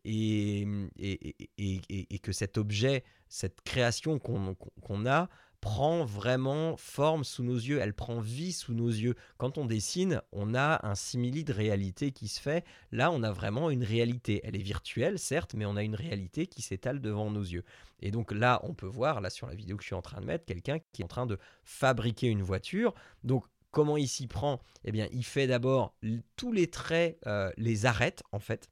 et 0.05 0.65
mmh 0.67 0.89
et 0.99 1.37
et 1.59 1.81
et 1.89 2.15
et 2.15 2.19
que 2.19 2.33
cet 2.33 2.59
objet, 2.59 3.05
cette 3.29 3.61
création 3.63 4.19
qu'on 4.19 5.07
a 5.07 5.29
prend 5.61 6.05
vraiment 6.05 6.77
forme 6.77 7.25
sous 7.25 7.43
nos 7.43 7.57
yeux, 7.57 7.79
elle 7.81 7.95
prend 7.95 8.21
vie 8.21 8.53
sous 8.53 8.75
nos 8.75 8.91
yeux. 8.91 9.15
Quand 9.39 9.57
on 9.57 9.65
dessine, 9.65 10.21
on 10.31 10.55
a 10.55 10.87
un 10.87 10.95
simili 10.95 11.43
de 11.43 11.55
réalité 11.55 12.13
qui 12.13 12.29
se 12.29 12.39
fait. 12.39 12.67
Là, 12.93 13.11
on 13.11 13.23
a 13.23 13.33
vraiment 13.33 13.71
une 13.71 13.83
réalité. 13.83 14.43
Elle 14.45 14.57
est 14.57 14.63
virtuelle, 14.63 15.19
certes, 15.19 15.55
mais 15.55 15.65
on 15.65 15.77
a 15.77 15.83
une 15.83 15.95
réalité 15.95 16.47
qui 16.47 16.61
s'étale 16.61 17.01
devant 17.01 17.31
nos 17.31 17.43
yeux. 17.43 17.65
Et 18.01 18.11
donc 18.11 18.31
là, 18.31 18.61
on 18.65 18.75
peut 18.75 18.87
voir, 18.87 19.23
là 19.23 19.31
sur 19.31 19.47
la 19.47 19.55
vidéo 19.55 19.79
que 19.79 19.83
je 19.83 19.87
suis 19.87 19.95
en 19.95 20.03
train 20.03 20.21
de 20.21 20.27
mettre, 20.27 20.45
quelqu'un 20.45 20.81
qui 20.93 21.01
est 21.01 21.05
en 21.07 21.09
train 21.09 21.25
de 21.27 21.39
fabriquer 21.65 22.27
une 22.29 22.43
voiture. 22.43 22.95
Donc 23.23 23.47
comment 23.71 23.97
il 23.97 24.09
s'y 24.09 24.27
prend? 24.27 24.61
Eh 24.85 24.93
bien, 24.93 25.09
il 25.13 25.25
fait 25.25 25.47
d'abord 25.47 25.97
tous 26.37 26.53
les 26.53 26.69
traits, 26.69 27.19
heu, 27.27 27.51
les 27.57 27.87
arêtes 27.87 28.23
en 28.33 28.39
fait. 28.39 28.69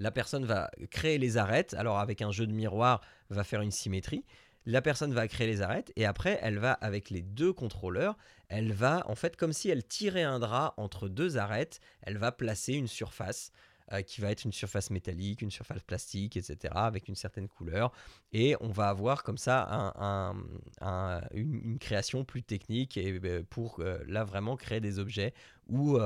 La 0.00 0.10
personne 0.10 0.46
va 0.46 0.70
créer 0.90 1.18
les 1.18 1.36
arêtes, 1.36 1.74
alors 1.74 1.98
avec 1.98 2.22
un 2.22 2.32
jeu 2.32 2.46
de 2.46 2.52
miroir, 2.52 3.02
va 3.28 3.44
faire 3.44 3.60
une 3.60 3.70
symétrie. 3.70 4.24
La 4.64 4.80
personne 4.80 5.12
va 5.12 5.28
créer 5.28 5.46
les 5.46 5.60
arêtes 5.60 5.92
et 5.94 6.06
après 6.06 6.38
elle 6.42 6.58
va 6.58 6.72
avec 6.72 7.10
les 7.10 7.20
2 7.20 7.52
contrôleurs, 7.52 8.16
elle 8.48 8.72
va 8.72 9.04
en 9.08 9.14
fait 9.14 9.36
comme 9.36 9.52
si 9.52 9.68
elle 9.68 9.84
tirait 9.86 10.22
un 10.22 10.38
drap 10.38 10.72
entre 10.78 11.08
2 11.10 11.36
arêtes, 11.36 11.80
elle 12.00 12.16
va 12.16 12.32
placer 12.32 12.72
une 12.74 12.86
surface, 12.86 13.52
heu, 13.92 14.00
qui 14.00 14.22
va 14.22 14.30
être 14.30 14.44
une 14.44 14.52
surface 14.54 14.88
métallique, 14.90 15.42
une 15.42 15.50
surface 15.50 15.82
plastique 15.82 16.36
et 16.38 16.42
cetera 16.42 16.86
avec 16.86 17.08
une 17.08 17.14
certaine 17.14 17.48
couleur 17.48 17.92
et 18.32 18.56
on 18.60 18.68
va 18.70 18.88
avoir 18.88 19.22
comme 19.22 19.38
ça 19.38 19.66
un 19.70 19.92
un, 19.96 20.36
un 20.80 21.20
une 21.32 21.78
création 21.78 22.24
plus 22.24 22.42
technique 22.42 22.96
et 22.96 23.18
beh, 23.18 23.42
pour, 23.44 23.80
heu, 23.80 24.02
là 24.06 24.24
vraiment 24.24 24.56
créer 24.56 24.80
des 24.80 24.98
objets 24.98 25.34
ou, 25.68 25.98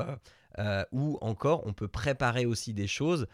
ou 0.93 1.19
encore 1.21 1.67
on 1.67 1.73
peut 1.73 1.89
préparer 1.89 2.47
aussi 2.47 2.73
des 2.75 2.87
choses, 2.87 3.27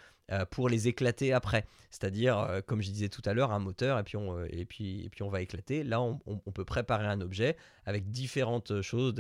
pour 0.51 0.69
les 0.69 0.89
éclater 0.89 1.33
après. 1.33 1.67
C'est-à-dire, 1.91 2.39
heu, 2.39 2.63
comme 2.63 2.83
je 2.83 2.91
disais 2.91 3.09
tout 3.09 3.23
à 3.25 3.35
l'heure, 3.35 3.53
un 3.53 3.59
moteur 3.59 3.99
et 3.99 4.03
puis 4.05 4.17
on, 4.17 4.39
heu 4.39 4.47
et 4.51 4.65
puis 4.65 5.05
et 5.05 5.09
puis 5.09 5.23
on 5.23 5.29
va 5.29 5.41
éclater. 5.41 5.83
Là, 5.83 6.01
on 6.01 6.19
peut 6.53 6.65
préparer 6.65 7.07
un 7.07 7.21
objet 7.21 7.57
avec 7.85 8.11
différentes 8.11 8.81
choses, 8.83 9.15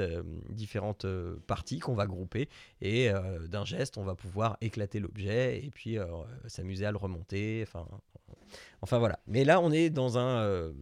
différentes, 0.50 1.06
parties 1.46 1.78
qu'on 1.78 1.94
va 1.94 2.06
grouper 2.06 2.48
et 2.80 3.10
d'un 3.48 3.64
geste, 3.64 3.98
on 3.98 4.04
va 4.04 4.14
pouvoir 4.14 4.56
éclater 4.60 5.00
l'objet 5.00 5.64
et 5.64 5.70
puis, 5.70 5.98
s'amuser 6.46 6.86
à 6.86 6.90
le 6.90 6.96
remonter, 6.96 7.64
enfin 7.66 7.86
enfin 8.82 8.98
voilà. 8.98 9.18
Mais 9.26 9.44
là, 9.44 9.60
on 9.60 9.70
est 9.72 9.90
dans 9.90 10.18
un, 10.18 10.72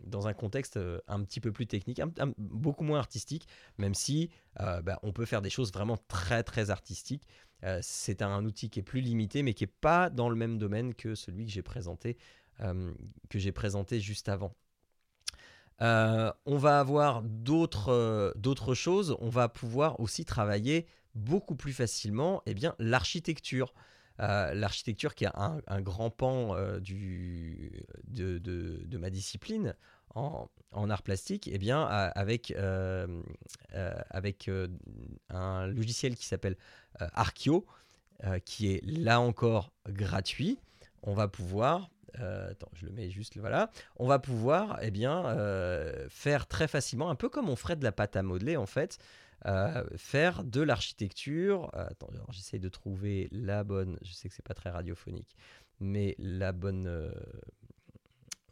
dans 0.00 0.26
un 0.28 0.34
contexte, 0.34 0.78
un 1.08 1.22
petit 1.24 1.40
peu 1.40 1.52
plus 1.52 1.66
technique, 1.66 2.00
beaucoup 2.38 2.84
moins 2.84 2.98
artistique, 2.98 3.46
même 3.78 3.94
si, 3.94 4.30
bah, 4.58 4.98
on 5.02 5.12
peut 5.12 5.24
faire 5.24 5.42
des 5.42 5.50
choses 5.50 5.72
vraiment 5.72 5.96
très, 6.08 6.42
très 6.42 6.70
artistiques. 6.70 7.26
Heu, 7.64 7.78
c'est 7.82 8.22
un 8.22 8.44
outil 8.44 8.70
qui 8.70 8.80
est 8.80 8.82
plus 8.82 9.00
limité, 9.00 9.42
mais 9.42 9.54
qui 9.54 9.64
est 9.64 9.66
pas 9.66 10.10
dans 10.10 10.28
le 10.28 10.36
même 10.36 10.58
domaine 10.58 10.94
que 10.94 11.14
celui 11.14 11.46
que 11.46 11.52
j'ai 11.52 11.62
présenté, 11.62 12.16
hem, 12.60 12.94
que 13.28 13.38
j'ai 13.38 13.52
présenté 13.52 14.00
juste 14.00 14.28
avant. 14.28 14.54
Heu, 15.80 16.32
on 16.46 16.56
va 16.58 16.80
avoir 16.80 17.22
d'autres, 17.22 18.74
choses. 18.74 19.16
On 19.20 19.28
va 19.28 19.48
pouvoir 19.48 20.00
aussi 20.00 20.24
travailler 20.24 20.86
beaucoup 21.14 21.54
plus 21.56 21.72
facilement, 21.72 22.42
et 22.46 22.54
bien, 22.54 22.74
l'architecture. 22.78 23.74
L'architecture 24.20 25.14
qui 25.14 25.24
est 25.24 25.30
un 25.34 25.80
grand 25.80 26.10
pan, 26.10 26.56
du 26.80 27.84
de 28.08 28.38
de 28.38 28.82
de 28.84 28.98
ma 28.98 29.10
discipline 29.10 29.76
en 30.16 30.48
en 30.72 30.90
art 30.90 31.02
plastique 31.02 31.48
et 31.48 31.58
bien, 31.58 31.82
avec, 31.84 32.50
hem, 32.52 33.22
heu, 33.74 33.90
avec, 34.10 34.48
heu, 34.48 34.70
un 35.30 35.66
logiciel 35.66 36.16
qui 36.16 36.26
s'appelle, 36.26 36.56
heu, 37.00 37.06
qui 38.44 38.72
est 38.72 38.84
là 38.84 39.20
encore 39.20 39.72
gratuit. 39.88 40.58
On 41.02 41.14
va 41.14 41.28
pouvoir, 41.28 41.90
attends, 42.14 42.70
je 42.74 42.86
le 42.86 42.92
mets 42.92 43.10
juste, 43.10 43.36
voilà. 43.38 43.70
On 43.96 44.06
va 44.06 44.18
pouvoir 44.18 44.82
et 44.82 44.90
bien, 44.90 45.22
faire 46.10 46.46
très 46.46 46.68
facilement, 46.68 47.10
un 47.10 47.14
peu 47.14 47.28
comme 47.28 47.48
on 47.48 47.56
ferait 47.56 47.76
de 47.76 47.84
la 47.84 47.92
pâte 47.92 48.16
à 48.16 48.22
modeler 48.22 48.56
en 48.56 48.66
fait, 48.66 48.98
faire 49.96 50.44
de 50.44 50.60
l'architecture. 50.60 51.70
Attends, 51.72 52.08
alors 52.12 52.32
j'essaie 52.32 52.58
de 52.58 52.68
trouver 52.68 53.28
la 53.30 53.62
bonne 53.64 53.98
je 54.02 54.12
sais 54.12 54.28
que 54.28 54.34
c'est 54.34 54.44
pas 54.46 54.54
très 54.54 54.70
radiophonique, 54.70 55.36
mais 55.80 56.16
la 56.18 56.50
bonne, 56.52 57.12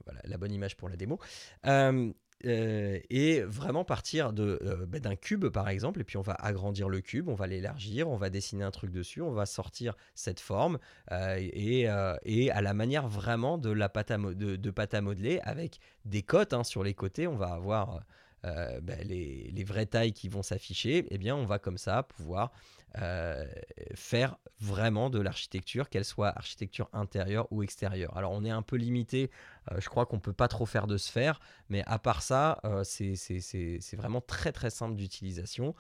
voilà, 0.07 0.21
la 0.25 0.39
bonne 0.39 0.53
image 0.53 0.77
pour 0.77 0.89
la 0.89 0.97
démo. 0.97 1.19
Hem, 1.65 2.15
heu 2.45 3.01
et 3.11 3.41
vraiment 3.43 3.85
partir 3.85 4.33
de, 4.35 4.59
heu, 4.63 4.87
bah, 4.87 4.99
d'un 5.01 5.17
cube 5.17 5.47
par 5.49 5.69
exemple 5.71 6.01
et 6.03 6.05
puis 6.05 6.19
on 6.19 6.23
va 6.23 6.35
agrandir 6.35 6.89
le 6.91 7.01
cube, 7.01 7.29
on 7.29 7.35
va 7.35 7.47
l'élargir, 7.47 8.09
on 8.11 8.17
va 8.17 8.29
dessiner 8.31 8.63
un 8.63 8.71
truc 8.71 8.91
dessus, 8.91 9.23
on 9.23 9.33
va 9.33 9.47
sortir 9.47 9.95
cette 10.15 10.41
forme, 10.41 10.79
et 11.11 11.87
et 12.25 12.51
à 12.51 12.61
la 12.61 12.75
manière 12.75 13.09
vraiment 13.09 13.57
de 13.59 13.71
la 13.71 13.89
pâte 13.89 14.11
à 14.11 14.19
de 14.19 14.71
pâte 14.71 14.93
à 14.95 15.01
modeler 15.01 15.41
avec 15.45 15.79
des 16.05 16.23
cotes, 16.23 16.53
hein, 16.53 16.63
sur 16.63 16.85
les 16.85 16.95
côtés. 16.95 17.27
On 17.27 17.37
va 17.37 17.53
avoir, 17.55 18.01
bah, 18.45 18.95
les 19.05 19.51
les 19.51 19.65
vraies 19.65 19.87
tailles 19.87 20.13
qui 20.13 20.29
vont 20.29 20.43
s'afficher 20.43 21.07
et 21.13 21.19
bien, 21.19 21.35
on 21.37 21.47
va 21.47 21.59
comme 21.59 21.79
ça 21.79 22.03
pouvoir, 22.03 22.53
heu, 23.01 23.47
faire 23.95 24.37
vraiment 24.61 25.11
de 25.11 25.21
l'architecture, 25.21 25.91
qu'elle 25.91 26.05
soit 26.05 26.29
architecture 26.29 26.89
intérieure 26.93 27.47
ou 27.51 27.63
extérieure. 27.63 28.17
Alors 28.17 28.33
on 28.33 28.45
est 28.45 28.51
un 28.51 28.63
peu 28.63 28.77
limité, 28.77 29.31
heu, 29.71 29.77
je 29.81 29.89
crois 29.89 30.07
qu'on 30.07 30.19
peut 30.21 30.33
pas 30.33 30.49
trop 30.49 30.65
faire 30.67 30.87
de 30.87 30.97
sphère, 30.97 31.41
mais 31.69 31.83
à 31.87 31.99
part 31.99 32.23
ça, 32.23 32.61
heu, 32.65 32.83
c'est 32.85 33.97
vraiment 33.97 34.21
très, 34.23 34.53
très 34.53 34.71
simple 34.71 34.97
d'utilisation. 34.97 35.75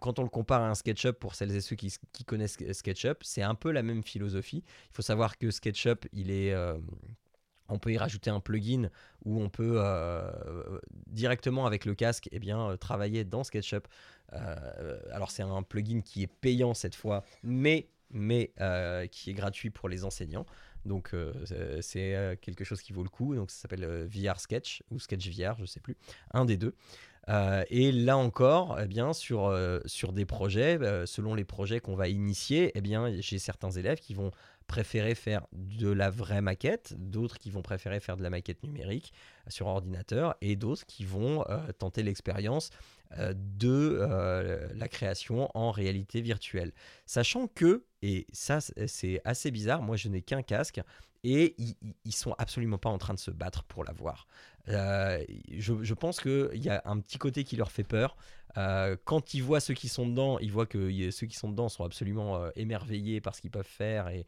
Quand 0.00 0.18
on 0.18 0.22
le 0.22 0.28
compare 0.30 0.62
à 0.62 0.68
un 0.70 0.74
SketchUp 0.74 1.18
pour 1.18 1.34
celles 1.34 1.54
et 1.54 1.60
ceux 1.60 1.76
qui 1.76 1.92
connaissent 2.26 2.54
Ske 2.54 2.72
SketchUp, 2.72 3.18
c'est 3.22 3.42
un 3.42 3.54
peu 3.54 3.70
la 3.70 3.82
même 3.82 4.02
philosophie. 4.02 4.64
Il 4.90 4.94
faut 4.94 5.02
savoir 5.02 5.36
que 5.38 5.50
SketchUp, 5.50 6.06
il 6.12 6.30
est, 6.30 6.54
on 7.68 7.78
peut 7.78 7.92
y 7.92 7.98
rajouter 7.98 8.30
un 8.30 8.40
plugin 8.40 8.88
où 9.24 9.42
on 9.42 9.50
peut, 9.50 9.80
directement 11.06 11.66
avec 11.66 11.84
le 11.84 11.94
casque 11.94 12.28
et 12.32 12.38
bien, 12.38 12.76
travailler 12.78 13.24
dans 13.24 13.44
SketchUp. 13.44 13.86
Heu, 14.32 15.00
alors 15.12 15.30
c'est 15.30 15.42
un 15.42 15.62
plugin 15.62 16.00
qui 16.00 16.22
est 16.22 16.26
payant 16.26 16.74
cette 16.74 16.94
fois, 16.94 17.24
mais 17.42 17.88
mais 18.10 18.52
qui 19.10 19.30
est 19.30 19.34
gratuit 19.34 19.70
pour 19.70 19.88
les 19.88 20.04
enseignants. 20.04 20.46
Donc 20.86 21.14
c'est 21.82 22.38
quelque 22.40 22.64
chose 22.64 22.80
qui 22.80 22.92
vaut 22.92 23.02
le 23.02 23.10
coup. 23.10 23.34
Donc 23.34 23.50
ça 23.50 23.62
s'appelle 23.62 24.06
VR 24.06 24.40
Sketch 24.40 24.82
ou 24.90 24.98
Sketch 24.98 25.28
VR, 25.28 25.56
je 25.58 25.66
sais 25.66 25.80
plus, 25.80 25.96
un 26.32 26.46
des 26.46 26.56
deux. 26.56 26.74
et 27.68 27.92
là 27.92 28.16
encore, 28.16 28.78
eh 28.80 28.86
bien, 28.86 29.12
sur, 29.12 29.54
sur 29.84 30.14
des 30.14 30.24
projets, 30.24 30.78
selon 31.04 31.34
les 31.34 31.44
projets 31.44 31.80
qu'on 31.80 31.96
va 31.96 32.08
initier, 32.08 32.72
eh 32.74 32.80
bien, 32.80 33.12
j'ai 33.20 33.38
certains 33.38 33.72
élèves 33.72 33.98
qui 33.98 34.14
vont 34.14 34.30
préférer 34.66 35.14
faire 35.14 35.46
de 35.52 35.90
la 35.90 36.10
vraie 36.10 36.42
maquette, 36.42 36.94
d'autres 36.96 37.38
qui 37.38 37.50
vont 37.50 37.62
préférer 37.62 38.00
faire 38.00 38.16
de 38.16 38.22
la 38.22 38.30
maquette 38.30 38.62
numérique 38.62 39.12
sur 39.48 39.66
ordinateur, 39.66 40.36
et 40.40 40.56
d'autres 40.56 40.86
qui 40.86 41.04
vont 41.04 41.44
tenter 41.78 42.02
l'expérience 42.02 42.70
euh, 42.70 42.97
de 43.16 43.98
euh, 44.00 44.68
la 44.74 44.88
création 44.88 45.50
en 45.54 45.70
réalité 45.70 46.20
virtuelle. 46.20 46.72
Sachant 47.06 47.46
que, 47.46 47.84
et 48.02 48.26
ça 48.32 48.58
c'est 48.60 49.20
assez 49.24 49.50
bizarre, 49.50 49.82
moi 49.82 49.96
je 49.96 50.08
n'ai 50.08 50.22
qu'un 50.22 50.42
casque 50.42 50.80
et 51.24 51.54
ils, 51.58 51.74
ils 52.04 52.14
sont 52.14 52.34
absolument 52.38 52.78
pas 52.78 52.90
en 52.90 52.98
train 52.98 53.14
de 53.14 53.18
se 53.18 53.30
battre 53.30 53.64
pour 53.64 53.84
l'avoir. 53.84 54.26
Euh, 54.68 55.24
je, 55.56 55.82
je, 55.82 55.94
pense 55.94 56.20
qu'il 56.20 56.62
y 56.62 56.68
a 56.68 56.82
un 56.84 57.00
petit 57.00 57.18
côté 57.18 57.44
qui 57.44 57.56
leur 57.56 57.72
fait 57.72 57.84
peur. 57.84 58.16
Euh, 58.56 58.96
quand 59.04 59.34
ils 59.34 59.42
voient 59.42 59.60
ceux 59.60 59.74
qui 59.74 59.88
sont 59.88 60.06
dedans, 60.06 60.38
ils 60.38 60.50
voient 60.50 60.66
que 60.66 61.10
ceux 61.10 61.26
qui 61.26 61.36
sont 61.36 61.50
dedans 61.50 61.68
sont 61.68 61.84
absolument 61.84 62.36
euh, 62.36 62.50
émerveillés 62.56 63.20
par 63.20 63.34
ce 63.34 63.40
qu'ils 63.40 63.50
peuvent 63.50 63.66
faire 63.66 64.08
et, 64.08 64.26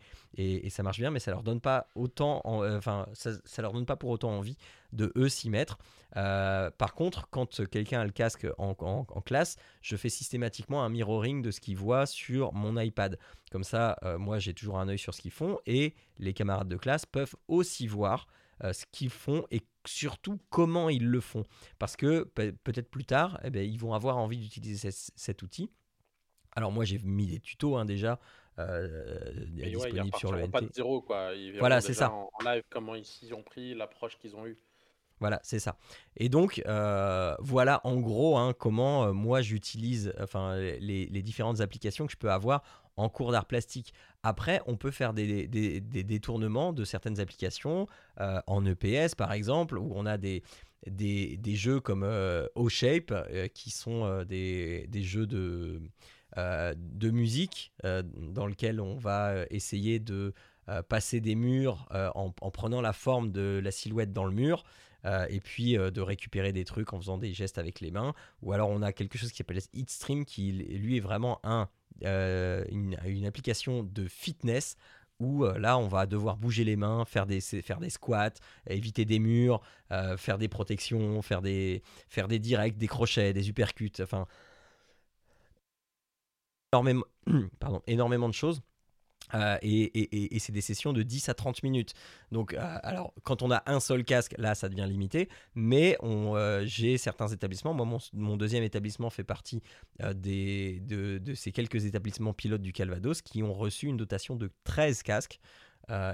ça 0.70 0.82
marche 0.82 0.98
bien, 0.98 1.10
mais 1.10 1.18
ça 1.18 1.30
leur 1.30 1.42
donne 1.42 1.60
pas 1.60 1.88
autant, 1.94 2.42
euh, 2.46 2.78
enfin, 2.78 3.06
ça, 3.12 3.62
leur 3.62 3.72
donne 3.72 3.86
pas 3.86 3.96
pour 3.96 4.10
autant 4.10 4.30
envie 4.30 4.56
de 4.92 5.12
eux 5.16 5.28
s'y 5.28 5.50
mettre. 5.50 5.78
par 6.12 6.94
contre, 6.94 7.28
quand 7.30 7.66
quelqu'un 7.68 8.00
a 8.00 8.04
le 8.04 8.12
casque 8.12 8.46
en, 8.58 8.74
en, 8.78 9.20
classe, 9.20 9.56
je 9.82 9.96
fais 9.96 10.08
systématiquement 10.08 10.84
un 10.84 10.88
mirroring 10.88 11.42
de 11.42 11.50
ce 11.50 11.60
qu'ils 11.60 11.76
voient 11.76 12.06
sur 12.06 12.52
mon 12.52 12.78
iPad. 12.78 13.18
Comme 13.50 13.64
ça, 13.64 13.98
moi 14.18 14.38
j'ai 14.38 14.54
toujours 14.54 14.78
un 14.78 14.88
œil 14.88 14.98
sur 14.98 15.14
ce 15.14 15.20
qu'ils 15.20 15.30
font 15.30 15.58
et 15.66 15.94
les 16.18 16.32
camarades 16.32 16.68
de 16.68 16.76
classe 16.76 17.06
peuvent 17.06 17.34
aussi 17.48 17.86
voir 17.86 18.26
ce 18.62 18.84
qu'ils 18.92 19.10
font 19.10 19.46
et 19.50 19.62
surtout 19.86 20.38
comment 20.50 20.88
ils 20.88 21.06
le 21.06 21.20
font. 21.20 21.44
Parce 21.78 21.96
que 21.96 22.24
peut-être 22.24 22.90
plus 22.90 23.04
tard, 23.04 23.40
eh 23.44 23.50
ben, 23.50 23.68
ils 23.68 23.78
vont 23.78 23.94
avoir 23.94 24.16
envie 24.18 24.38
d'utiliser 24.38 24.90
cet 24.90 25.42
outil. 25.42 25.70
Alors 26.56 26.72
moi 26.72 26.84
j'ai 26.84 26.98
mis 26.98 27.26
des 27.26 27.38
tutos 27.38 27.76
hein, 27.76 27.84
déjà 27.84 28.18
euh, 28.58 29.46
disponibles 29.46 30.16
sur 30.16 30.32
le 30.32 30.48
pas 30.48 30.60
de 30.60 30.68
zéro 30.72 31.00
quoi. 31.00 31.30
voilà 31.58 31.80
c'est 31.80 31.94
ça. 31.94 32.10
En 32.12 32.30
live 32.44 32.64
comment 32.70 32.94
ils 32.94 33.34
ont 33.34 33.42
pris 33.42 33.74
l'approche 33.74 34.18
qu'ils 34.18 34.34
ont 34.36 34.46
eue. 34.46 34.58
Voilà, 35.20 35.38
c'est 35.42 35.58
ça. 35.58 35.76
Et 36.16 36.30
donc, 36.30 36.62
euh, 36.66 37.36
voilà 37.40 37.82
en 37.84 37.96
gros 37.96 38.38
hein, 38.38 38.54
comment 38.58 39.04
euh, 39.04 39.12
moi 39.12 39.42
j'utilise 39.42 40.14
les, 40.80 41.22
différentes 41.22 41.60
applications 41.60 42.06
que 42.06 42.12
je 42.12 42.16
peux 42.16 42.32
avoir 42.32 42.62
en 42.96 43.10
cours 43.10 43.30
d'art 43.30 43.44
plastique. 43.44 43.92
Après, 44.22 44.62
on 44.66 44.76
peut 44.76 44.90
faire 44.90 45.12
des, 45.12 45.46
détournements 45.46 46.72
de 46.72 46.84
certaines 46.84 47.20
applications 47.20 47.86
euh, 48.18 48.40
en 48.46 48.64
EPS 48.64 49.14
par 49.14 49.32
exemple, 49.32 49.78
où 49.78 49.92
on 49.94 50.06
a 50.06 50.16
des, 50.16 50.42
jeux 51.54 51.80
comme 51.80 52.04
O-Shape 52.54 53.12
qui 53.52 53.70
sont 53.70 54.24
des, 54.24 54.88
jeux 54.94 55.26
de, 55.26 55.80
musique 57.10 57.72
dans 57.84 58.46
lesquels 58.46 58.80
on 58.80 58.96
va 58.96 59.44
essayer 59.50 59.98
de 60.00 60.32
passer 60.88 61.20
des 61.20 61.34
murs 61.34 61.86
en, 62.14 62.30
prenant 62.50 62.80
la 62.80 62.94
forme 62.94 63.32
de 63.32 63.60
la 63.62 63.70
silhouette 63.70 64.14
dans 64.14 64.24
le 64.24 64.32
mur. 64.32 64.64
Et 65.04 65.40
puis 65.40 65.74
de 65.74 66.00
récupérer 66.00 66.52
des 66.52 66.64
trucs 66.64 66.92
en 66.92 66.98
faisant 66.98 67.18
des 67.18 67.32
gestes 67.32 67.58
avec 67.58 67.80
les 67.80 67.90
mains. 67.90 68.14
Ou 68.42 68.52
alors 68.52 68.70
on 68.70 68.82
a 68.82 68.92
quelque 68.92 69.18
chose 69.18 69.30
qui 69.30 69.38
s'appelle 69.38 69.60
Hitstream 69.72 70.24
qui 70.24 70.52
lui 70.52 70.96
est 70.96 71.00
vraiment 71.00 71.40
un 71.44 71.68
euh, 72.04 72.64
une, 72.70 73.26
application 73.26 73.82
de 73.82 74.08
fitness 74.08 74.76
où 75.18 75.44
euh, 75.44 75.58
là 75.58 75.76
on 75.76 75.86
va 75.86 76.06
devoir 76.06 76.38
bouger 76.38 76.64
les 76.64 76.76
mains, 76.76 77.04
faire 77.04 77.26
des, 77.26 77.40
faire 77.40 77.78
des 77.78 77.90
squats, 77.90 78.32
éviter 78.66 79.04
des 79.04 79.18
murs, 79.18 79.60
euh, 79.92 80.16
faire 80.16 80.38
des 80.38 80.48
protections, 80.48 81.20
faire 81.20 81.42
des, 81.42 81.82
faire 82.08 82.26
des 82.26 82.38
directs, 82.38 82.78
des 82.78 82.88
crochets, 82.88 83.34
des 83.34 83.50
uppercuts, 83.50 83.92
enfin 84.00 84.26
énormément, 86.72 87.04
pardon, 87.58 87.82
énormément 87.86 88.28
de 88.28 88.34
choses. 88.34 88.62
Euh, 89.34 89.58
et, 89.62 90.38
c'est 90.38 90.52
des 90.52 90.60
sessions 90.60 90.92
de 90.92 91.02
10 91.02 91.28
à 91.28 91.34
30 91.34 91.62
minutes. 91.62 91.94
Donc, 92.32 92.54
euh, 92.54 92.78
alors, 92.82 93.12
quand 93.22 93.42
on 93.42 93.50
a 93.50 93.62
un 93.66 93.80
seul 93.80 94.04
casque, 94.04 94.34
là, 94.38 94.54
ça 94.54 94.68
devient 94.68 94.86
limité. 94.88 95.28
Mais 95.54 95.96
euh, 96.02 96.62
j'ai 96.66 96.98
certains 96.98 97.28
établissements. 97.28 97.74
Moi, 97.74 97.98
mon, 98.12 98.36
deuxième 98.36 98.62
établissement 98.62 99.10
fait 99.10 99.24
partie 99.24 99.62
des, 100.14 100.80
de, 100.80 101.18
de, 101.18 101.34
ces 101.34 101.52
quelques 101.52 101.84
établissements 101.84 102.32
pilotes 102.32 102.62
du 102.62 102.72
Calvados 102.72 103.20
qui 103.22 103.42
ont 103.42 103.52
reçu 103.52 103.86
une 103.86 103.96
dotation 103.96 104.36
de 104.36 104.50
13 104.64 105.02
casques. 105.02 105.40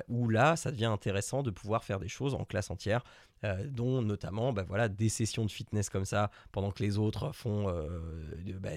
Où 0.09 0.29
là, 0.29 0.57
ça 0.57 0.71
devient 0.71 0.87
intéressant 0.87 1.43
de 1.43 1.51
pouvoir 1.51 1.85
faire 1.85 1.99
des 1.99 2.09
choses 2.09 2.35
en 2.35 2.45
classe 2.45 2.71
entière, 2.71 3.03
dont 3.67 4.03
notamment 4.03 4.53
bah, 4.53 4.65
voilà, 4.67 4.89
des 4.89 5.09
sessions 5.09 5.45
de 5.45 5.51
fitness 5.51 5.91
comme 5.91 6.05
ça, 6.07 6.31
pendant 6.53 6.71
que 6.71 6.83
les 6.83 6.99
autres 6.99 7.33
font 7.33 7.67
bah, 8.61 8.71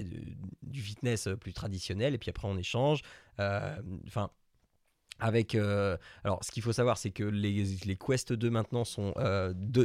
du 0.64 0.82
fitness 0.82 1.30
plus 1.40 1.53
traditionnel, 1.53 2.14
et 2.14 2.18
puis 2.18 2.30
après 2.30 2.48
on 2.48 2.57
échange. 2.57 3.02
Enfin, 3.38 4.30
avec 5.20 5.56
alors 5.56 6.44
ce 6.44 6.52
qu'il 6.52 6.64
faut 6.64 6.74
savoir 6.74 6.98
c'est 6.98 7.11
que 7.11 7.24
les, 7.24 7.64
les, 7.86 7.95
Quest 7.95 8.34
2 8.34 8.49
maintenant 8.49 8.86
sont, 8.86 9.14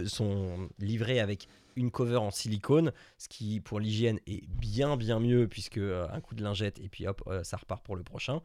sont 0.06 0.68
livrés 0.78 1.20
avec 1.20 1.48
une 1.76 1.90
cover 1.90 2.18
en 2.18 2.30
silicone 2.30 2.92
ce 3.18 3.28
qui 3.28 3.60
pour 3.60 3.80
l'hygiène 3.80 4.20
est 4.26 4.46
bien 4.48 4.96
bien 4.96 5.18
mieux 5.18 5.48
puisque 5.48 5.78
un 5.78 6.20
coup 6.20 6.34
de 6.34 6.42
lingette 6.42 6.78
et 6.78 6.88
puis 6.88 7.06
hop 7.06 7.28
ça 7.42 7.56
repart 7.56 7.84
pour 7.84 7.96
le 7.96 8.04
prochain 8.04 8.42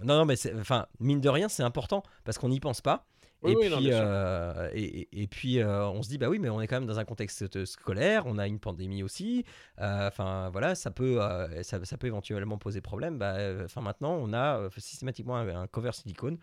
non, 0.00 0.18
non, 0.18 0.24
mais 0.24 0.34
enfin, 0.58 0.86
mine 1.00 1.20
de 1.20 1.28
rien, 1.28 1.48
c'est 1.48 1.62
important 1.62 2.02
parce 2.24 2.38
qu'on 2.38 2.48
n'y 2.48 2.60
pense 2.60 2.80
pas. 2.80 3.06
et, 3.44 3.56
puis, 3.56 3.88
euh, 3.90 4.70
et, 4.72 5.26
puis, 5.26 5.58
euh, 5.58 5.88
on 5.88 6.02
se 6.02 6.08
dit, 6.08 6.16
bah 6.16 6.28
oui, 6.28 6.38
mais 6.38 6.48
on 6.48 6.60
est 6.60 6.68
quand 6.68 6.76
même 6.76 6.86
dans 6.86 7.00
un 7.00 7.04
contexte 7.04 7.64
scolaire, 7.64 8.24
on 8.26 8.38
a 8.38 8.46
une 8.46 8.60
pandémie 8.60 9.02
aussi. 9.02 9.44
Euh, 9.80 10.06
enfin, 10.06 10.48
voilà, 10.50 10.74
ça 10.74 10.90
peut, 10.92 11.18
ça, 11.62 11.96
peut 11.98 12.06
éventuellement 12.06 12.56
poser 12.58 12.80
problème. 12.80 13.18
Bah, 13.18 13.36
enfin, 13.64 13.80
maintenant, 13.80 14.14
on 14.14 14.32
a 14.32 14.68
systématiquement 14.76 15.36
un, 15.36 15.66
cover 15.66 15.92
silicone 15.92 16.38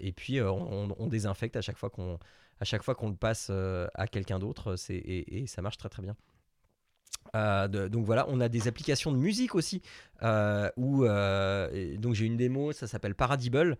et 0.00 0.12
puis 0.12 0.40
on, 0.40 1.06
désinfecte 1.06 1.56
à 1.56 1.62
chaque 1.62 1.78
fois 1.78 1.90
qu'on 1.90 2.18
à 2.60 2.64
chaque 2.64 2.82
fois 2.82 2.94
qu'on 2.94 3.08
le 3.08 3.16
passe 3.16 3.50
à 3.50 4.06
quelqu'un 4.06 4.38
d'autre 4.38 4.76
et, 4.88 5.42
et, 5.42 5.46
ça 5.46 5.62
marche 5.62 5.76
très 5.76 5.88
très 5.88 6.02
bien. 6.02 6.16
Euh, 7.34 7.88
donc 7.88 8.04
voilà, 8.04 8.26
on 8.28 8.40
a 8.40 8.48
des 8.48 8.68
applications 8.68 9.12
de 9.12 9.16
musique 9.16 9.54
aussi. 9.54 9.82
Euh, 10.22 10.70
où, 10.76 11.04
euh, 11.04 11.96
donc 11.96 12.14
j'ai 12.14 12.26
une 12.26 12.36
démo, 12.36 12.72
ça 12.72 12.86
s'appelle 12.86 13.14
Paradible, 13.14 13.76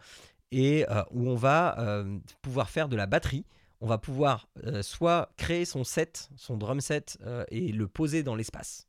et 0.50 0.84
où 1.10 1.28
on 1.28 1.34
va 1.34 2.04
pouvoir 2.42 2.70
faire 2.70 2.88
de 2.88 2.96
la 2.96 3.06
batterie. 3.06 3.44
On 3.80 3.86
va 3.86 3.98
pouvoir 3.98 4.48
soit 4.82 5.32
créer 5.36 5.64
son 5.64 5.82
set, 5.82 6.30
son 6.36 6.56
drum 6.56 6.80
set, 6.80 7.18
et 7.48 7.72
le 7.72 7.88
poser 7.88 8.22
dans 8.22 8.34
l'espace, 8.34 8.86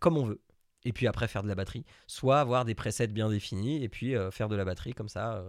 comme 0.00 0.16
on 0.16 0.24
veut. 0.24 0.40
Et 0.84 0.92
puis 0.92 1.08
après 1.08 1.26
faire 1.26 1.42
de 1.42 1.48
la 1.48 1.56
batterie, 1.56 1.84
soit 2.06 2.38
avoir 2.38 2.64
des 2.64 2.76
presets 2.76 3.08
bien 3.08 3.28
définis 3.28 3.82
et 3.82 3.88
puis 3.88 4.14
faire 4.30 4.48
de 4.48 4.54
la 4.54 4.64
batterie 4.64 4.94
comme 4.94 5.08
ça, 5.08 5.44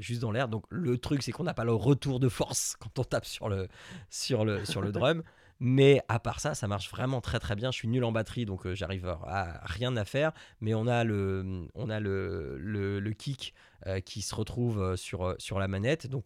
juste 0.00 0.22
dans 0.22 0.32
l'air. 0.32 0.48
Donc 0.48 0.64
le 0.70 0.96
truc, 0.96 1.22
c'est 1.22 1.30
qu'on 1.30 1.44
n'a 1.44 1.54
pas 1.54 1.64
le 1.64 1.74
retour 1.74 2.18
de 2.18 2.30
force 2.30 2.74
quand 2.80 2.98
on 2.98 3.04
tape 3.04 3.26
sur 3.26 3.50
le, 3.50 3.68
sur 4.08 4.46
le, 4.46 4.64
sur 4.64 4.80
le 4.80 4.92
drum. 4.92 5.22
Mais 5.60 6.02
à 6.08 6.18
part 6.18 6.40
ça, 6.40 6.54
ça 6.54 6.66
marche 6.68 6.90
vraiment 6.90 7.20
très 7.20 7.38
très 7.38 7.54
bien. 7.54 7.70
Je 7.70 7.76
suis 7.76 7.88
nul 7.88 8.04
en 8.04 8.12
batterie, 8.12 8.44
donc 8.44 8.66
euh, 8.66 8.74
j'arrive 8.74 9.06
à 9.06 9.60
rien 9.64 9.96
à 9.96 10.04
faire. 10.04 10.32
Mais 10.60 10.74
on 10.74 10.86
a 10.86 11.04
le, 11.04 11.68
on 11.74 11.90
a 11.90 12.00
le, 12.00 12.58
le, 12.58 13.12
kick 13.12 13.54
euh, 13.86 14.00
qui 14.00 14.22
se 14.22 14.34
retrouve 14.34 14.80
euh, 14.80 14.96
sur, 14.96 15.34
sur 15.38 15.58
la 15.58 15.68
manette. 15.68 16.06
Donc 16.06 16.24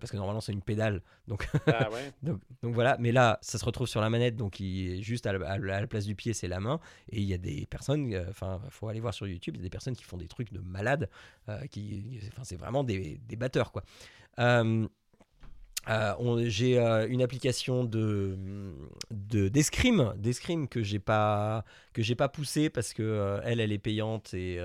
parce 0.00 0.10
que 0.10 0.16
normalement 0.16 0.40
c'est 0.40 0.52
une 0.52 0.62
pédale. 0.62 1.02
Donc, 1.28 1.46
ah 1.66 1.90
donc, 2.22 2.40
donc, 2.62 2.72
voilà, 2.74 2.96
mais 2.98 3.12
là 3.12 3.38
ça 3.42 3.58
se 3.58 3.64
retrouve 3.66 3.86
sur 3.86 4.00
la 4.00 4.08
manette, 4.08 4.34
donc 4.34 4.58
il, 4.58 5.02
juste 5.02 5.26
à 5.26 5.32
la, 5.34 5.86
place 5.86 6.06
du 6.06 6.14
pied 6.14 6.32
c'est 6.32 6.48
la 6.48 6.58
main. 6.58 6.80
Et 7.10 7.20
il 7.20 7.26
y 7.26 7.34
a 7.34 7.38
des 7.38 7.66
personnes, 7.66 8.14
enfin 8.30 8.62
il 8.64 8.70
faut 8.70 8.88
aller 8.88 9.00
voir 9.00 9.12
sur 9.12 9.26
YouTube, 9.26 9.56
il 9.56 9.58
y 9.58 9.62
a 9.62 9.64
des 9.64 9.70
personnes 9.70 9.94
qui 9.94 10.04
font 10.04 10.16
des 10.16 10.28
trucs 10.28 10.54
de 10.54 10.60
malades, 10.60 11.10
qui, 11.70 12.18
enfin 12.28 12.44
c'est 12.44 12.56
vraiment 12.56 12.82
des, 12.82 13.20
des 13.28 13.36
batteurs 13.36 13.72
quoi. 13.72 13.84
Euh, 15.88 16.44
j'ai 16.46 16.78
euh, 16.78 17.06
une 17.08 17.22
application 17.22 17.84
de 17.84 18.36
d'escrime 19.10 20.14
d'escrime 20.16 20.68
que 20.68 20.82
j'ai 20.82 20.98
pas 20.98 21.64
que 21.92 22.02
j'ai 22.02 22.14
pas 22.14 22.28
poussé 22.28 22.70
parce 22.70 22.92
que 22.94 23.02
euh, 23.02 23.40
elle 23.44 23.60
elle 23.60 23.72
est 23.72 23.78
payante 23.78 24.34
et 24.34 24.60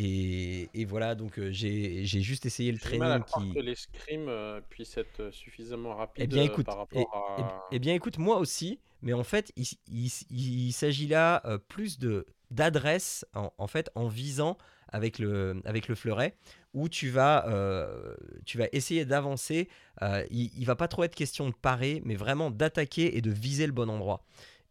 et, 0.00 0.68
et, 0.74 0.84
voilà. 0.84 1.16
Donc 1.16 1.40
j'ai 1.50 2.04
juste 2.04 2.46
essayé 2.46 2.70
le 2.70 2.78
training 2.78 3.00
mal 3.00 3.12
à 3.12 3.20
qui 3.20 3.52
que 3.52 3.58
l'escrime 3.58 4.30
puisse 4.68 4.96
être 4.96 5.30
suffisamment 5.32 5.92
eh 5.94 5.98
rapide 5.98 6.28
bien, 6.28 6.44
écoute, 6.44 6.66
par 6.66 6.78
rapport 6.78 7.00
et, 7.00 7.42
à 7.42 7.64
eh, 7.72 7.78
bien 7.80 7.94
écoute 7.94 8.18
moi 8.18 8.38
aussi 8.38 8.78
mais 9.02 9.12
en 9.12 9.24
fait 9.24 9.52
il, 9.56 9.66
il, 9.90 10.10
il 10.30 10.72
s'agit 10.72 11.08
là 11.08 11.42
plus 11.66 11.98
de 11.98 12.26
d'adresse 12.50 13.26
en, 13.34 13.52
en, 13.58 13.66
fait 13.66 13.90
en 13.94 14.08
visant 14.08 14.56
avec 14.90 15.18
le 15.18 15.60
avec 15.64 15.88
le 15.88 15.94
fleuret 15.94 16.34
où 16.74 16.88
tu 16.88 17.08
vas, 17.08 17.46
euh, 17.48 18.14
tu 18.44 18.58
vas 18.58 18.66
essayer 18.72 19.04
d'avancer. 19.04 19.68
Euh, 20.02 20.24
il, 20.30 20.60
ne 20.60 20.66
va 20.66 20.76
pas 20.76 20.88
trop 20.88 21.04
être 21.04 21.14
question 21.14 21.48
de 21.48 21.54
parer, 21.54 22.02
mais 22.04 22.14
vraiment 22.14 22.50
d'attaquer 22.50 23.16
et 23.16 23.20
de 23.20 23.30
viser 23.30 23.66
le 23.66 23.72
bon 23.72 23.88
endroit. 23.88 24.24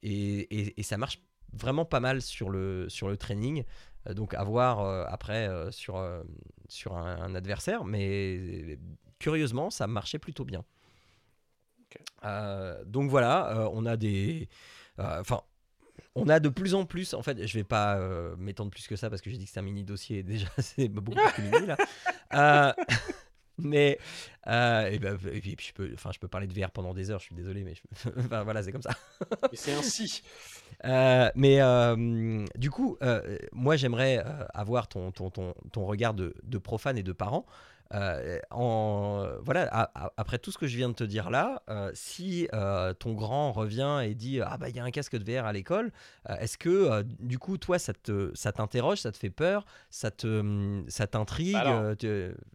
Et, 0.04 0.74
ça 0.84 0.98
marche 0.98 1.20
vraiment 1.54 1.86
pas 1.86 1.99
mal 1.99 2.22
sur 2.22 2.49
le, 2.49 2.88
sur 2.90 3.08
le 3.08 3.18
training. 3.18 3.64
donc 4.12 4.34
à 4.36 4.44
voir 4.44 4.80
après 5.12 5.49
sur, 5.72 6.02
sur 6.68 6.95
un, 6.95 7.36
adversaire. 7.36 7.84
Mais 7.84 8.80
curieusement, 9.20 9.70
ça 9.70 9.88
marchait 9.88 10.20
plutôt 10.20 10.45
bien. 10.45 10.64
donc 12.86 13.10
voilà, 13.10 13.70
on 13.74 13.86
a 13.86 13.98
des. 13.98 14.48
Enfin, 14.99 15.41
on 16.18 16.30
a 16.30 16.39
de 16.39 16.49
plus 16.49 16.73
en 16.76 16.85
plus, 16.85 17.14
en 17.14 17.22
fait, 17.22 17.45
je 17.45 17.53
vais 17.53 17.64
pas 17.64 17.99
m'étendre 18.38 18.72
plus 18.72 18.88
que 18.88 18.95
ça 18.95 19.10
parce 19.10 19.22
que 19.22 19.30
j'ai 19.30 19.38
dit 19.38 19.45
que 19.45 19.52
c'est 19.52 19.60
un 19.60 19.64
mini 19.64 19.84
dossier, 19.84 20.23
déjà 20.23 20.48
c'est 20.57 20.88
beaucoup 20.88 21.15
plus 21.15 21.44
mini 21.44 21.68
là. 21.68 22.76
Mais 23.57 23.98
euh, 24.48 24.89
et, 24.89 24.99
ben, 24.99 25.18
et, 25.31 25.41
puis, 25.41 25.57
je 25.60 25.73
peux, 25.73 25.89
enfin, 25.94 26.11
je 26.14 26.19
peux 26.19 26.27
parler 26.27 26.48
de 26.48 26.53
VR 26.53 26.72
pendant 26.72 26.94
des 26.94 27.10
heures. 27.10 27.19
Je 27.19 27.26
suis 27.26 27.35
désolé, 27.35 27.64
mais 27.64 27.73
enfin, 28.19 28.44
voilà, 28.44 28.64
c'est 28.64 28.72
comme 28.72 28.81
ça. 28.81 28.91
c'est 29.53 29.73
ainsi. 29.73 30.22
Euh, 30.85 31.30
mais 31.35 31.60
euh, 31.61 32.45
du 32.56 32.69
coup, 32.69 32.98
moi, 33.52 33.76
j'aimerais 33.76 34.23
avoir 34.53 34.88
ton, 34.88 35.11
ton, 35.11 35.30
ton, 35.30 35.53
ton 35.72 35.85
regard 35.85 36.14
de, 36.14 36.35
de, 36.44 36.57
profane 36.57 36.98
et 36.98 37.03
de 37.03 37.11
parent 37.11 37.45
euh, 37.93 38.39
en, 38.51 39.27
voilà, 39.41 39.89
après 40.18 40.39
tout 40.39 40.51
ce 40.51 40.57
que 40.57 40.68
je 40.68 40.76
viens 40.76 40.89
de 40.89 40.93
te 40.93 41.03
dire 41.03 41.30
là, 41.30 41.61
euh, 41.69 41.91
si 41.93 42.47
euh, 42.53 42.93
ton 42.93 43.14
grand 43.14 43.51
revient 43.51 44.01
et 44.03 44.15
dit 44.15 44.41
ah 44.41 44.57
bah 44.57 44.69
il 44.69 44.76
y 44.76 44.80
a 44.80 44.84
un 44.84 44.91
casque 44.91 45.18
de 45.18 45.31
VR 45.31 45.45
à 45.45 45.53
l'école, 45.53 45.91
est-ce 46.39 46.57
que 46.57 47.03
du 47.19 47.39
coup 47.39 47.57
toi 47.57 47.80
ça 47.80 47.93
te 47.93 48.31
ça 48.34 48.51
t'interroge, 48.51 48.99
ça 48.99 49.11
te 49.11 49.18
fait 49.18 49.30
peur, 49.30 49.65
ça 49.89 50.11
te 50.11 50.27
hum, 50.27 50.85
ça 50.88 51.07
t'intrigue 51.07 51.53
bah 51.53 51.95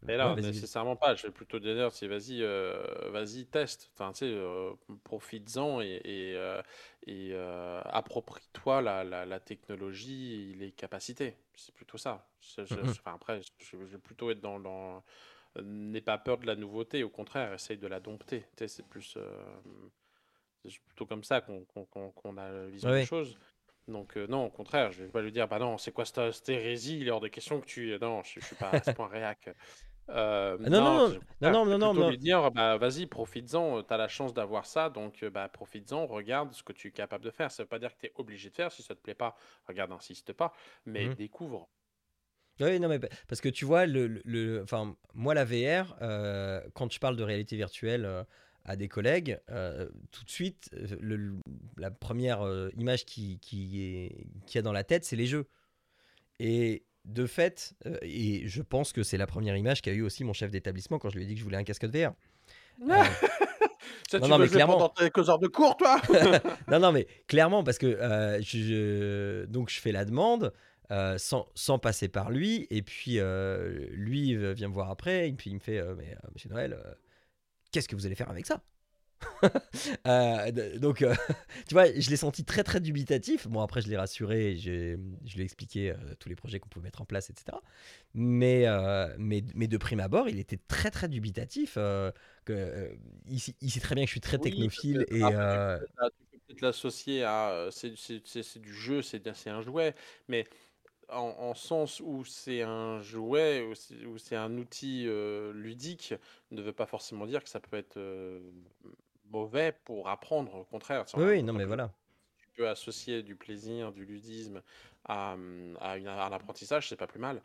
Mais 0.02 0.16
non, 0.16 0.36
nécessairement 0.36 0.96
pas. 0.96 1.14
Je 1.14 1.26
vais 1.26 1.32
plutôt 1.32 1.58
dire 1.58 1.88
vas-y 2.02 2.42
vas-y 3.10 3.46
teste, 3.46 3.90
enfin 3.94 4.12
tu 4.12 4.26
sais 4.26 4.38
profites-en 5.04 5.80
et, 5.80 6.00
et, 6.04 6.60
approprie-toi 7.06 8.80
la, 8.82 9.04
la, 9.04 9.40
technologie 9.40 10.52
et 10.52 10.54
les 10.54 10.72
capacités. 10.72 11.36
C'est 11.54 11.74
plutôt 11.74 11.98
ça. 11.98 12.28
Mmh 12.58 12.64
enfin, 12.84 13.14
après, 13.14 13.40
je, 13.58 13.76
vais 13.76 13.98
plutôt 13.98 14.30
être 14.30 14.40
dans, 14.40 14.60
dans 14.60 15.02
n'aie 15.60 16.00
pas 16.00 16.18
peur 16.18 16.38
de 16.38 16.46
la 16.46 16.56
nouveauté, 16.56 17.02
au 17.02 17.10
contraire, 17.10 17.52
essaye 17.54 17.78
de 17.78 17.86
la 17.86 18.00
dompter. 18.00 18.40
Tu 18.40 18.46
sais, 18.58 18.68
c'est 18.68 18.86
plus 18.86 19.18
c'est 20.64 20.80
plutôt 20.86 21.06
comme 21.06 21.24
ça 21.24 21.40
qu'on 21.40 22.36
a 22.36 22.50
la 22.50 22.66
vision 22.66 22.90
des 22.90 23.04
choses. 23.04 23.36
Donc 23.88 24.16
non, 24.16 24.46
au 24.46 24.50
contraire, 24.50 24.92
je 24.92 25.02
vais 25.02 25.10
pas 25.10 25.22
lui 25.22 25.32
dire, 25.32 25.48
bah 25.48 25.58
non, 25.58 25.76
c'est 25.78 25.92
quoi 25.92 26.04
cette, 26.04 26.48
hérésie? 26.48 27.00
Il 27.00 27.08
est 27.08 27.10
hors 27.10 27.20
de 27.20 27.28
question 27.28 27.60
que 27.60 27.66
tu... 27.66 27.98
Non, 28.00 28.22
je, 28.22 28.38
je 28.38 28.46
suis 28.46 28.56
pas 28.56 28.70
à 28.70 28.82
ce 28.82 28.92
point 28.92 29.08
réac. 29.08 29.48
Euh, 30.08 30.58
non, 30.58 30.70
non, 30.70 31.08
non, 31.40 31.64
non, 31.64 31.78
non, 31.78 31.94
non, 31.94 32.10
lui 32.10 32.18
dire, 32.18 32.50
bah, 32.50 32.76
vas-y, 32.76 33.06
profites-en, 33.06 33.82
tu 33.82 33.94
as 33.94 33.96
la 33.96 34.08
chance 34.08 34.34
d'avoir 34.34 34.66
ça, 34.66 34.90
donc 34.90 35.24
bah, 35.26 35.48
profites-en, 35.48 36.06
regarde 36.06 36.52
ce 36.52 36.62
que 36.62 36.72
tu 36.72 36.88
es 36.88 36.90
capable 36.90 37.24
de 37.24 37.30
faire. 37.30 37.50
Ça 37.50 37.62
veut 37.62 37.68
pas 37.68 37.78
dire 37.78 37.94
que 37.94 38.00
tu 38.00 38.06
es 38.06 38.12
obligé 38.16 38.50
de 38.50 38.54
faire, 38.54 38.72
si 38.72 38.82
ça 38.82 38.94
te 38.94 39.00
plaît 39.00 39.14
pas, 39.14 39.36
regarde, 39.66 39.92
insiste 39.92 40.32
pas, 40.32 40.52
mais 40.86 41.06
mmh 41.06 41.14
découvre. 41.14 41.68
Oui, 42.60 42.78
non, 42.80 42.88
mais 42.88 43.00
parce 43.28 43.40
que 43.40 43.48
tu 43.48 43.64
vois, 43.64 43.86
le, 43.86 44.20
le, 44.24 44.62
enfin, 44.62 44.96
moi, 45.14 45.34
la 45.34 45.44
VR, 45.44 45.96
euh, 46.02 46.60
quand 46.74 46.92
je 46.92 46.98
parle 46.98 47.16
de 47.16 47.22
réalité 47.22 47.56
virtuelle 47.56 48.04
euh, 48.04 48.24
à 48.64 48.76
des 48.76 48.88
collègues, 48.88 49.40
tout 50.10 50.24
de 50.24 50.30
suite, 50.30 50.68
le, 51.00 51.40
la 51.76 51.90
première 51.90 52.46
image 52.76 53.04
qui, 53.04 53.40
qui, 53.40 53.82
est, 53.82 54.26
qui 54.46 54.58
a 54.58 54.62
dans 54.62 54.72
la 54.72 54.84
tête, 54.84 55.04
c'est 55.04 55.16
les 55.16 55.26
jeux. 55.26 55.48
Et 56.38 56.84
de 57.04 57.26
fait, 57.26 57.74
euh, 57.86 57.96
et 58.02 58.46
je 58.46 58.62
pense 58.62 58.92
que 58.92 59.02
c'est 59.02 59.16
la 59.16 59.26
première 59.26 59.56
image 59.56 59.82
qu'a 59.82 59.92
eu 59.92 60.02
aussi 60.02 60.24
mon 60.24 60.32
chef 60.32 60.50
d'établissement 60.50 60.98
quand 60.98 61.10
je 61.10 61.16
lui 61.16 61.24
ai 61.24 61.26
dit 61.26 61.34
que 61.34 61.40
je 61.40 61.44
voulais 61.44 61.56
un 61.56 61.64
casque 61.64 61.86
de 61.86 61.98
VR. 61.98 62.12
Euh, 64.14 64.18
non, 64.18 64.28
non, 64.28 64.38
mais 64.38 64.48
clairement. 64.48 64.74
Pendant 64.74 64.88
quelques 64.90 65.30
heures 65.30 65.38
de 65.38 65.48
cours, 65.48 65.74
toi 65.76 66.00
Non, 66.70 66.78
non, 66.78 66.92
mais 66.92 67.06
clairement, 67.26 67.64
parce 67.64 67.78
que 67.78 67.86
euh, 67.86 68.40
je, 68.42 69.46
donc 69.46 69.70
je 69.70 69.80
fais 69.80 69.90
la 69.90 70.04
demande 70.04 70.52
sans, 71.16 71.46
sans, 71.54 71.78
passer 71.78 72.08
par 72.08 72.30
lui, 72.30 72.66
et 72.68 72.82
puis 72.82 73.18
lui 73.90 74.36
vient 74.54 74.68
me 74.68 74.74
voir 74.74 74.90
après, 74.90 75.28
et 75.28 75.32
puis 75.32 75.50
il 75.50 75.54
me 75.54 75.60
fait 75.60 75.82
Mais 75.96 76.14
monsieur 76.34 76.50
Noël, 76.50 76.76
qu'est-ce 77.70 77.88
que 77.88 77.96
vous 77.96 78.04
allez 78.04 78.14
faire 78.14 78.30
avec 78.30 78.44
ça? 78.46 78.62
Euh, 80.06 80.78
donc, 80.78 81.02
euh, 81.02 81.14
tu 81.68 81.74
vois, 81.74 81.86
je 81.86 82.10
l'ai 82.10 82.16
senti 82.16 82.44
très 82.44 82.64
très 82.64 82.80
dubitatif. 82.80 83.46
Bon, 83.48 83.60
après, 83.60 83.80
je 83.80 83.88
l'ai 83.88 83.96
rassuré, 83.96 84.56
je 84.56 84.96
lui 85.34 85.40
ai 85.40 85.44
expliqué 85.44 85.90
euh, 85.90 85.96
tous 86.18 86.28
les 86.28 86.36
projets 86.36 86.60
qu'on 86.60 86.68
pouvait 86.68 86.84
mettre 86.84 87.02
en 87.02 87.04
place, 87.04 87.30
etc. 87.30 87.58
Mais, 88.14 88.66
mais, 89.18 89.44
mais, 89.54 89.68
de 89.68 89.76
prime 89.76 90.00
abord, 90.00 90.28
il 90.28 90.38
était 90.38 90.58
très 90.68 90.90
très 90.90 91.08
dubitatif. 91.08 91.74
que, 92.44 92.92
il, 93.28 93.40
sait 93.40 93.80
très 93.80 93.94
bien 93.94 94.04
que 94.04 94.08
je 94.08 94.12
suis 94.12 94.20
très 94.20 94.38
technophile. 94.38 95.06
et, 95.08 95.20
tu 95.20 95.20
peux 95.20 96.38
peut-être 96.46 96.60
l'associer 96.60 97.24
à. 97.24 97.68
C'est 97.70 98.58
du 98.58 98.74
jeu, 98.74 99.02
c'est 99.02 99.26
un 99.46 99.62
jouet, 99.62 99.94
mais. 100.28 100.46
En, 101.08 101.54
sens 101.54 102.00
où 102.00 102.24
c'est 102.24 102.62
un 102.62 103.02
jouet, 103.02 103.66
où 104.06 104.16
c'est 104.16 104.36
un 104.36 104.56
outil 104.56 105.06
ludique, 105.52 106.14
ne 106.50 106.62
veut 106.62 106.72
pas 106.72 106.86
forcément 106.86 107.26
dire 107.26 107.42
que 107.42 107.50
ça 107.50 107.60
peut 107.60 107.76
être 107.76 107.98
mauvais 109.32 109.72
pour 109.84 110.08
apprendre, 110.08 110.54
au 110.54 110.64
contraire. 110.64 111.04
Oui, 111.16 111.42
non, 111.42 111.52
mais 111.52 111.64
voilà. 111.64 111.92
Tu 112.38 112.48
peux 112.54 112.68
associer 112.68 113.22
du 113.22 113.34
plaisir, 113.34 113.92
du 113.92 114.04
ludisme 114.04 114.62
à, 115.04 115.36
à, 115.80 115.96
une, 115.96 116.06
un 116.06 116.32
apprentissage, 116.32 116.88
c'est 116.88 116.96
pas 116.96 117.06
plus 117.06 117.18
mal. 117.18 117.42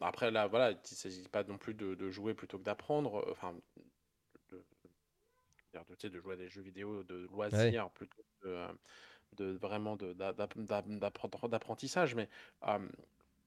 après, 0.00 0.30
là, 0.30 0.46
voilà, 0.46 0.72
il 0.72 0.74
ne 0.74 0.80
s'agit 0.82 1.28
pas 1.28 1.44
non 1.44 1.58
plus 1.58 1.74
de, 1.74 2.10
jouer 2.10 2.34
plutôt 2.34 2.58
que 2.58 2.64
d'apprendre, 2.64 3.16
euh, 3.16 3.32
enfin, 3.32 3.54
de, 4.50 4.64
de, 5.72 6.08
de, 6.08 6.20
jouer 6.20 6.34
à 6.34 6.36
des 6.36 6.48
jeux 6.48 6.62
vidéo 6.62 7.02
de 7.04 7.28
loisirs 7.30 7.90
plutôt 7.90 8.24
que 8.40 8.66
de, 9.36 9.52
vraiment 9.52 9.96
d'apprentissage. 9.96 12.14
Mais 12.14 12.28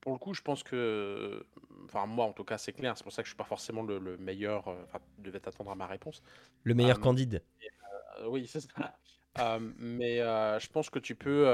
pour 0.02 0.14
le 0.14 0.18
coup, 0.18 0.34
je 0.34 0.42
pense 0.42 0.64
que, 0.64 1.46
enfin 1.86 2.06
moi 2.06 2.26
en 2.26 2.34
tout 2.34 2.44
cas, 2.44 2.58
c'est 2.58 2.74
clair. 2.74 2.98
C'est 2.98 3.04
pour 3.04 3.14
ça 3.14 3.22
que 3.22 3.28
je 3.28 3.32
suis 3.32 3.38
pas 3.38 3.44
forcément 3.44 3.84
le, 3.84 4.18
meilleur. 4.18 4.68
Euh, 4.68 4.76
enfin, 4.86 5.00
tu 5.16 5.24
devais 5.24 5.40
t'attendre 5.40 5.72
à 5.72 5.76
ma 5.76 5.88
réponse. 5.88 6.22
Le 6.64 6.74
meilleur 6.74 6.98
euh, 6.98 7.02
candide. 7.02 7.44
Euh, 8.20 8.28
oui, 8.28 8.48
c'est 8.48 8.62
ça. 8.62 9.60
mais 9.78 10.18
je 10.18 10.68
pense 10.70 10.90
que 10.90 11.00
tu 11.00 11.16
peux, 11.16 11.46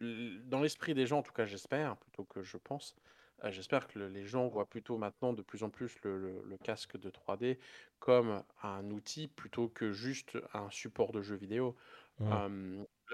dans 0.00 0.60
l'esprit 0.60 0.94
des 0.94 1.06
gens, 1.06 1.18
en 1.18 1.22
tout 1.22 1.32
cas, 1.32 1.46
j'espère, 1.46 1.96
plutôt 1.96 2.24
que 2.24 2.42
je 2.42 2.56
pense, 2.56 2.96
j'espère 3.44 3.88
que 3.88 3.98
les 3.98 4.24
gens 4.24 4.48
voient 4.48 4.68
plutôt 4.68 4.98
maintenant 4.98 5.32
de 5.32 5.42
plus 5.42 5.62
en 5.62 5.70
plus 5.70 5.96
le, 6.02 6.56
casque 6.62 6.98
de 6.98 7.10
3D 7.10 7.58
comme 7.98 8.42
un 8.62 8.90
outil 8.90 9.28
plutôt 9.28 9.68
que 9.68 9.92
juste 9.92 10.38
un 10.52 10.70
support 10.70 11.12
de 11.12 11.22
jeu 11.22 11.36
vidéo. 11.36 11.76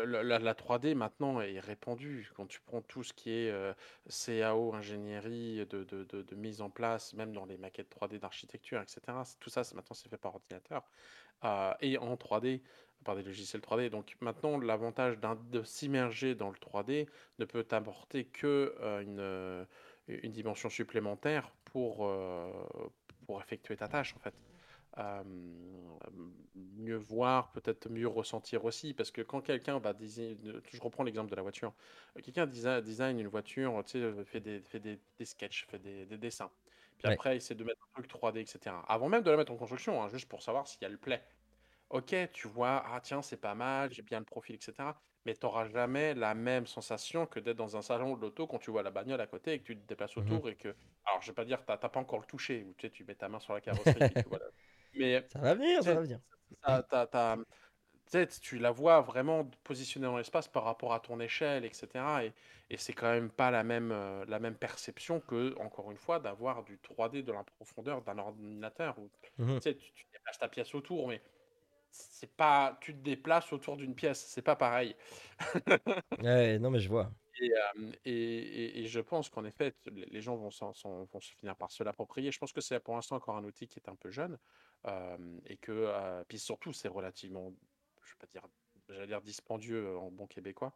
La, 0.07 0.55
3D 0.55 0.95
maintenant 0.95 1.41
est 1.41 1.61
répandue. 1.61 2.31
Quand 2.37 2.47
tu 2.47 2.61
prends 2.61 2.83
tout 2.83 3.03
ce 3.03 3.13
qui 3.13 3.31
est 3.31 3.51
euh, 3.51 3.73
CAO, 4.09 4.75
ingénierie, 4.75 5.67
de, 5.67 6.35
mise 6.35 6.61
en 6.61 6.71
place, 6.71 7.15
même 7.15 7.33
dans 7.33 7.45
les 7.45 7.57
maquettes 7.57 7.95
3D 7.95 8.19
d'architecture, 8.19 8.81
etc., 8.81 9.01
tout 9.39 9.51
ça, 9.51 9.63
maintenant, 9.75 9.95
c'est 9.95 10.09
fait 10.09 10.17
par 10.17 10.35
ordinateur 10.35 10.89
euh, 11.45 11.73
et 11.81 11.99
en 11.99 12.15
3D, 12.15 12.61
par 13.05 13.17
des 13.17 13.23
logiciels 13.23 13.63
3D. 13.63 13.91
Donc 13.91 14.17
maintenant, 14.21 14.59
l'avantage 14.59 15.19
de 15.19 15.63
s'immerger 15.63 16.35
dans 16.35 16.51
le 16.51 16.57
3D 16.57 17.07
ne 17.39 17.45
peut 17.45 17.67
apporter 17.71 18.25
que 18.25 18.75
euh, 18.81 19.65
une 20.09 20.33
dimension 20.33 20.69
supplémentaire 20.69 21.51
pour, 21.65 22.11
pour 23.27 23.41
effectuer 23.41 23.77
ta 23.77 23.87
tâche, 23.87 24.15
en 24.17 24.19
fait 24.19 24.35
mieux 26.55 26.97
voir, 26.97 27.53
peut-être 27.53 27.89
mieux 27.89 28.09
ressentir 28.09 28.65
aussi. 28.65 28.95
Parce 28.95 29.11
que 29.11 29.23
quand 29.23 29.41
quelqu'un 29.41 29.79
va 29.79 29.93
design, 29.93 30.61
je 30.71 30.81
reprends 30.81 31.05
l'exemple 31.05 31.31
de 31.31 31.37
la 31.37 31.43
voiture, 31.43 31.75
quelqu'un 32.23 32.47
design 32.47 33.19
une 33.19 33.29
voiture, 33.29 33.83
tu 33.87 34.01
sais, 34.01 34.25
fait 34.25 34.41
des, 34.41 34.61
fait 34.63 34.81
des, 34.81 35.01
des 35.19 35.25
sketchs, 35.25 35.67
fait 35.67 35.79
des, 35.79 36.07
des 36.07 36.19
dessins. 36.19 36.51
Puis 36.99 37.09
après, 37.09 37.35
il 37.35 37.37
essaie 37.39 37.55
de 37.55 37.65
mettre 37.65 37.81
un 37.89 38.03
truc 38.03 38.11
3D, 38.11 38.41
etc. 38.41 38.77
Avant 38.87 39.09
même 39.09 39.23
de 39.23 39.31
la 39.31 39.37
mettre 39.37 39.53
en 39.53 39.57
construction, 39.57 40.03
hein, 40.03 40.09
juste 40.09 40.29
pour 40.29 40.43
savoir 40.43 40.67
si 40.67 40.77
elle 40.83 40.99
plaît. 40.99 41.25
Ok, 41.91 42.15
tu 42.33 42.49
vois, 42.49 42.83
ah 42.87 43.01
tiens, 43.01 43.23
c'est 43.23 43.37
pas 43.37 43.55
mal, 43.55 43.93
j'ai 43.93 44.03
bien 44.03 44.21
le 44.21 44.25
profil, 44.25 44.55
etc. 44.57 45.01
Mais 45.25 45.35
tu 45.35 45.45
n'auras 45.45 45.69
jamais 45.69 46.15
la 46.15 46.35
même 46.35 46.67
sensation 46.67 47.27
que 47.27 47.41
d'être 47.41 47.57
dans 47.57 47.77
un 47.77 47.83
salon 47.83 48.17
de 48.17 48.21
l'auto 48.23 48.47
quand 48.47 48.59
tu 48.59 48.71
vois 48.71 48.83
la 48.83 48.91
bagnole 48.91 49.21
à 49.21 49.27
côté 49.27 49.55
et 49.55 49.59
que 49.61 49.65
tu 49.65 49.77
te 49.77 49.87
déplaces 49.87 50.17
mmh 50.17 50.21
autour 50.21 50.49
et 50.49 50.57
que. 50.57 50.69
Alors, 51.05 51.21
je 51.23 51.29
vais 51.29 51.35
pas 51.35 51.45
dire, 51.45 51.65
tu 51.65 51.71
n'as 51.73 51.79
pas 51.79 51.99
encore 51.99 52.21
le 52.21 52.27
touché, 52.27 52.65
ou 52.65 52.75
tu 52.75 52.87
sais, 52.87 52.91
tu 52.91 53.05
mets 53.05 53.17
ta 53.17 53.29
main 53.29 53.41
sur 53.41 53.55
la 53.55 53.61
carrosserie. 53.61 54.11
et 54.11 54.15
tu 54.15 54.29
vois 54.29 54.41
mais 54.95 55.27
ça 55.33 55.39
va 55.39 55.55
venir, 55.55 55.83
ça 55.83 55.95
va 55.95 56.01
venir. 56.01 56.21
tu 58.41 58.59
la 58.59 58.71
vois 58.71 59.01
vraiment 59.01 59.45
positionnée 59.65 60.07
dans 60.07 60.17
l'espace 60.17 60.49
par 60.49 60.65
rapport 60.65 60.93
à 60.93 61.01
ton 61.01 61.21
échelle, 61.21 61.65
etc. 61.65 61.89
Et, 62.25 62.33
et 62.71 62.77
c'est 62.77 62.93
quand 62.93 63.11
même 63.11 63.31
pas 63.31 63.51
la 63.51 63.63
même, 63.63 63.93
euh, 63.93 64.25
la 64.27 64.39
même 64.39 64.57
perception 64.57 65.21
que, 65.21 65.57
encore 65.59 65.91
une 65.91 65.97
fois, 65.97 66.19
d'avoir 66.19 66.65
du 66.65 66.79
3D 66.79 67.23
de 67.23 67.33
la 67.33 67.45
profondeur 67.45 68.03
d'un 68.03 68.19
ordinateur. 68.19 68.99
Où, 68.99 69.11
mmh 69.39 69.59
tu, 69.61 69.77
tu 69.77 70.07
déplaces 70.13 70.39
ta 70.39 70.49
pièce 70.49 70.75
autour, 70.75 71.09
mais 71.09 71.23
c'est 71.91 72.35
pas, 72.37 72.79
tu 72.81 72.95
te 72.95 72.99
déplaces 72.99 73.53
autour 73.53 73.77
d'une 73.77 73.95
pièce, 73.95 74.25
c'est 74.27 74.43
pas 74.43 74.57
pareil. 74.57 74.95
ouais, 76.23 76.59
non, 76.59 76.71
mais 76.71 76.81
je 76.81 76.89
vois. 76.89 77.11
Et, 77.41 77.53
et, 78.05 78.81
et, 78.81 78.87
je 78.87 79.01
pense 79.01 79.31
qu'en 79.31 79.45
effet, 79.45 79.75
les 79.87 80.21
gens 80.21 80.37
vont, 80.37 80.51
vont 80.51 81.21
se 81.21 81.33
finir 81.33 81.57
par 81.57 81.71
se 81.71 81.83
l'approprier. 81.83 82.31
Je 82.31 82.39
pense 82.39 82.53
que 82.53 82.61
c'est 82.61 82.79
pour 82.81 82.95
l'instant 82.95 83.17
encore 83.17 83.37
un 83.37 83.45
outil 83.45 83.67
qui 83.67 83.79
est 83.79 83.89
un 83.89 83.95
peu 83.95 84.11
jeune 84.11 84.37
et 85.47 85.57
que, 85.59 86.23
puis 86.29 86.39
surtout, 86.39 86.73
c'est 86.73 86.89
relativement, 86.89 87.53
je 88.03 88.13
vais 88.13 88.19
pas 88.19 88.27
dire, 88.33 88.49
j'allais 88.89 89.07
dire 89.07 89.21
dispendieux 89.21 89.97
en 89.99 90.11
bon 90.11 90.27
québécois. 90.27 90.73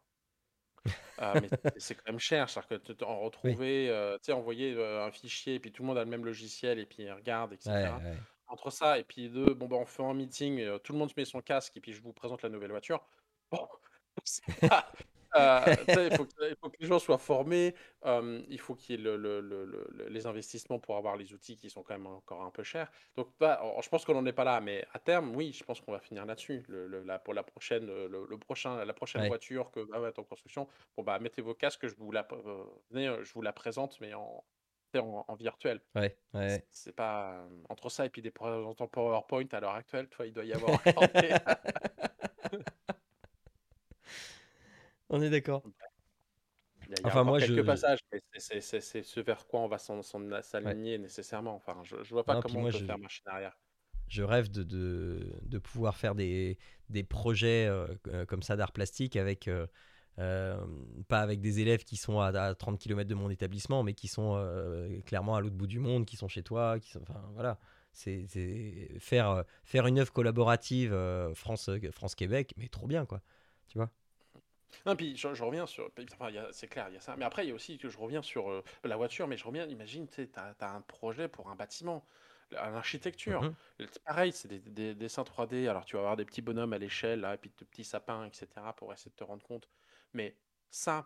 mais 1.19 1.49
c'est 1.77 1.95
quand 1.95 2.11
même 2.11 2.19
cher. 2.19 2.49
C'est-à-dire 2.49 2.95
que 2.95 3.03
en 3.03 3.19
retrouver, 3.25 4.17
tu 4.19 4.25
sais, 4.25 4.31
envoyer 4.31 4.75
un 4.81 5.11
fichier, 5.11 5.55
et 5.55 5.59
puis 5.59 5.71
tout 5.71 5.83
le 5.83 5.87
monde 5.87 5.97
a 5.97 6.03
le 6.03 6.09
même 6.09 6.25
logiciel, 6.25 6.79
et 6.79 6.85
puis 6.85 7.03
il 7.03 7.11
regarde, 7.11 7.53
etc. 7.53 7.91
Entre 8.47 8.69
ça, 8.69 8.99
et 8.99 9.03
puis 9.03 9.29
deux, 9.29 9.55
bon, 9.55 9.67
ben, 9.67 9.77
on 9.77 9.85
fait 9.85 10.03
un 10.03 10.13
meeting, 10.13 10.79
tout 10.83 10.93
le 10.93 10.99
monde 10.99 11.09
se 11.09 11.15
met 11.17 11.25
son 11.25 11.41
casque, 11.41 11.75
et 11.77 11.81
puis 11.81 11.93
je 11.93 12.01
vous 12.01 12.13
présente 12.13 12.43
la 12.43 12.49
nouvelle 12.49 12.69
voiture. 12.69 13.03
Bon, 13.49 13.67
Euh, 15.35 15.75
il, 15.87 16.15
faut 16.15 16.69
que, 16.69 16.77
les 16.79 16.87
gens 16.87 16.99
soient 16.99 17.17
formés, 17.17 17.75
il 18.05 18.59
faut 18.59 18.75
qu'il 18.75 18.95
y 18.95 18.99
ait 18.99 19.01
le, 19.01 20.07
les 20.09 20.27
investissements 20.27 20.79
pour 20.79 20.97
avoir 20.97 21.17
les 21.17 21.33
outils 21.33 21.57
qui 21.57 21.69
sont 21.69 21.83
quand 21.83 21.93
même 21.93 22.07
encore 22.07 22.43
un 22.43 22.51
peu 22.51 22.63
chers. 22.63 22.91
Donc, 23.15 23.29
bah, 23.39 23.61
je 23.81 23.89
pense 23.89 24.05
qu'on 24.05 24.13
n'en 24.13 24.25
est 24.25 24.33
pas 24.33 24.43
là, 24.43 24.61
mais 24.61 24.85
à 24.93 24.99
terme, 24.99 25.35
oui, 25.35 25.53
je 25.53 25.63
pense 25.63 25.81
qu'on 25.81 25.91
va 25.91 25.99
finir 25.99 26.25
là-dessus. 26.25 26.63
La, 27.05 27.19
pour 27.19 27.33
la 27.33 27.43
prochaine, 27.43 27.85
le, 27.85 28.37
prochain, 28.37 28.83
la 28.83 28.93
prochaine 28.93 29.27
voiture 29.27 29.71
que 29.71 29.79
va 29.79 30.07
être 30.07 30.19
en 30.19 30.23
construction, 30.23 30.67
bon, 30.97 31.03
bah, 31.03 31.19
mettez 31.19 31.41
vos 31.41 31.53
casques, 31.53 31.87
je 31.87 31.95
vous 31.95 32.11
la, 32.11 32.27
euh, 32.31 32.63
venez, 32.91 33.13
je 33.23 33.33
vous 33.33 33.41
la 33.41 33.53
présente, 33.53 33.99
mais 34.01 34.13
en, 34.13 34.43
en, 34.97 35.35
virtuel. 35.35 35.81
Ouais, 35.95 36.17
ouais. 36.33 36.65
C'est 36.71 36.95
pas 36.95 37.45
entre 37.69 37.89
ça 37.89 38.05
et 38.05 38.09
puis 38.09 38.21
des 38.21 38.29
représentants 38.29 38.87
PowerPoint 38.87 39.47
à 39.51 39.59
l'heure 39.59 39.75
actuelle, 39.75 40.07
toi, 40.09 40.25
il 40.25 40.33
doit 40.33 40.45
y 40.45 40.53
avoir. 40.53 40.79
On 45.15 45.21
est 45.21 45.29
d'accord. 45.29 45.63
Il 46.87 46.91
y 46.91 47.03
a, 47.03 47.07
enfin, 47.07 47.23
moi, 47.23 47.39
quelques 47.39 47.65
passages, 47.65 47.99
mais 48.11 48.19
c'est 48.39 48.59
ce 48.81 49.19
vers 49.21 49.47
quoi 49.47 49.61
on 49.61 49.67
va 49.69 49.77
s'aligner 49.77 50.97
nécessairement. 50.97 51.55
Enfin, 51.55 51.77
je, 51.83 52.03
je 52.03 52.09
vois 52.09 52.25
pas 52.25 52.41
comment 52.41 52.59
on 52.59 52.69
peut 52.69 52.71
faire 52.71 52.99
machine 52.99 53.23
arrière. 53.27 53.57
Je 54.09 54.23
rêve 54.23 54.51
de, 54.51 54.63
de, 54.63 55.39
de 55.41 55.57
pouvoir 55.57 55.95
faire 55.95 56.15
des, 56.15 56.57
des 56.89 57.03
projets 57.03 57.65
euh, 57.65 57.87
euh, 58.07 58.25
comme 58.25 58.43
ça 58.43 58.57
d'art 58.57 58.73
plastique 58.73 59.15
avec. 59.15 59.47
Euh, 59.47 59.65
pas 61.07 61.19
avec 61.19 61.41
des 61.41 61.59
élèves 61.59 61.83
qui 61.83 61.97
sont 61.97 62.19
à, 62.19 62.55
30 62.55 62.77
km 62.77 63.09
de 63.09 63.15
mon 63.15 63.29
établissement, 63.29 63.83
mais 63.83 63.93
qui 63.93 64.07
sont 64.07 64.35
clairement 65.05 65.35
à 65.35 65.41
l'autre 65.41 65.55
bout 65.55 65.67
du 65.67 65.79
monde, 65.79 66.05
qui 66.05 66.15
sont 66.17 66.29
chez 66.29 66.43
toi, 66.43 66.79
qui 66.79 66.91
sont, 66.91 67.01
enfin 67.01 67.21
voilà, 67.33 67.59
c'est 67.91 68.25
faire 68.99 69.43
faire 69.65 69.87
une 69.87 69.99
œuvre 69.99 70.13
collaborative 70.13 70.97
France 71.33 71.69
France 71.91 72.15
Québec, 72.15 72.53
mais 72.55 72.69
trop 72.69 72.87
bien 72.87 73.05
quoi, 73.05 73.21
tu 73.67 73.77
vois? 73.77 73.91
Non, 74.85 74.95
puis 74.95 75.15
je, 75.15 75.27
reviens 75.43 75.65
sur. 75.65 75.89
Enfin, 76.13 76.31
c'est 76.51 76.67
clair, 76.67 76.87
il 76.89 76.95
y 76.95 76.97
a 76.97 77.01
ça. 77.01 77.15
Mais 77.17 77.25
après, 77.25 77.45
il 77.45 77.49
y 77.49 77.51
a 77.51 77.55
aussi 77.55 77.77
que 77.77 77.89
je 77.89 77.97
reviens 77.97 78.21
sur 78.21 78.49
euh, 78.49 78.63
la 78.83 78.95
voiture, 78.95 79.27
mais 79.27 79.37
je 79.37 79.45
reviens, 79.45 79.65
imagine, 79.67 80.07
tu 80.07 80.27
as, 80.35 80.55
un 80.75 80.81
projet 80.81 81.27
pour 81.27 81.49
un 81.49 81.55
bâtiment, 81.55 82.05
l'architecture. 82.51 83.41
Mmh 83.41 83.55
pareil, 84.05 84.31
c'est 84.31 84.47
des, 84.47 84.95
dessins 84.95 85.23
3D. 85.23 85.67
Alors, 85.67 85.85
tu 85.85 85.95
vas 85.95 86.01
avoir 86.01 86.15
des 86.15 86.25
petits 86.25 86.41
bonhommes 86.41 86.73
à 86.73 86.77
l'échelle, 86.77 87.21
là, 87.21 87.33
et 87.33 87.37
puis 87.37 87.51
de 87.57 87.65
petits 87.65 87.83
sapins, 87.83 88.25
etc., 88.25 88.47
pour 88.77 88.93
essayer 88.93 89.11
de 89.11 89.15
te 89.15 89.23
rendre 89.23 89.43
compte. 89.43 89.67
Mais 90.13 90.35
ça, 90.69 91.05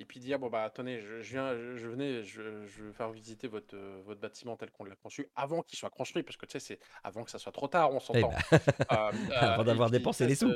et 0.00 0.06
puis 0.06 0.18
dire, 0.18 0.38
bon, 0.38 0.48
bah, 0.48 0.64
attendez, 0.64 0.98
je, 0.98 1.16
viens, 1.16 1.54
je, 1.54 1.86
venais, 1.86 2.22
je, 2.24 2.40
veux 2.40 2.92
faire 2.92 3.10
visiter 3.10 3.48
votre, 3.48 3.76
euh, 3.76 4.00
votre 4.06 4.18
bâtiment 4.18 4.56
tel 4.56 4.70
qu'on 4.70 4.84
l'a 4.84 4.96
conçu 4.96 5.28
avant 5.36 5.62
qu'il 5.62 5.78
soit 5.78 5.90
construit, 5.90 6.22
parce 6.22 6.38
que 6.38 6.46
tu 6.46 6.52
sais, 6.52 6.60
c'est 6.60 6.80
avant 7.04 7.22
que 7.22 7.30
ça 7.30 7.38
soit 7.38 7.52
trop 7.52 7.68
tard, 7.68 7.92
on 7.92 7.98
eh 7.98 8.00
s'entend. 8.00 8.32
Ben, 8.50 8.60
euh, 8.92 9.10
avant 9.40 9.64
d'avoir 9.64 9.90
dépensé 9.90 10.26
les 10.26 10.34
sous. 10.34 10.52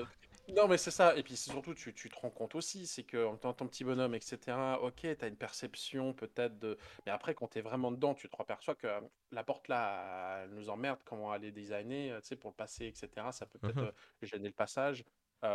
Non, 0.53 0.69
mais 0.69 0.77
c'est 0.77 0.91
ça. 0.91 1.16
Et 1.16 1.23
puis 1.23 1.37
surtout, 1.37 1.75
tu, 1.75 1.95
tu 1.95 2.09
te 2.09 2.16
rends 2.16 2.31
compte 2.31 2.55
aussi, 2.55 2.87
c'est 2.87 3.03
que 3.03 3.25
en 3.27 3.37
tant 3.37 3.53
ton 3.53 3.66
petit 3.66 3.85
bonhomme, 3.85 4.15
etc., 4.15 4.39
ok, 4.81 5.01
tu 5.01 5.25
as 5.25 5.27
une 5.27 5.37
perception 5.37 6.12
peut-être 6.12 6.59
de. 6.59 6.77
Mais 7.07 7.12
après, 7.12 7.35
quand 7.35 7.49
tu 7.49 7.59
es 7.59 7.62
vraiment 7.62 7.91
dedans, 7.91 8.15
tu 8.15 8.29
te 8.29 8.37
aperçois 8.39 8.75
que 8.75 8.89
la 9.33 9.45
porte 9.45 9.69
là, 9.69 10.43
elle 10.45 10.51
nous 10.51 10.69
emmerde, 10.69 10.99
comment 11.05 11.35
elle 11.35 11.45
est 11.45 11.53
designée, 11.53 12.15
tu 12.21 12.29
sais, 12.29 12.37
pour 12.37 12.51
le 12.51 12.57
passer, 12.57 12.87
etc. 12.87 13.09
Ça 13.33 13.47
peut 13.47 13.59
peut-être 13.59 13.83
mmh 13.83 13.93
gêner 14.23 14.49
le 14.49 14.55
passage. 14.55 15.05
tu 15.43 15.49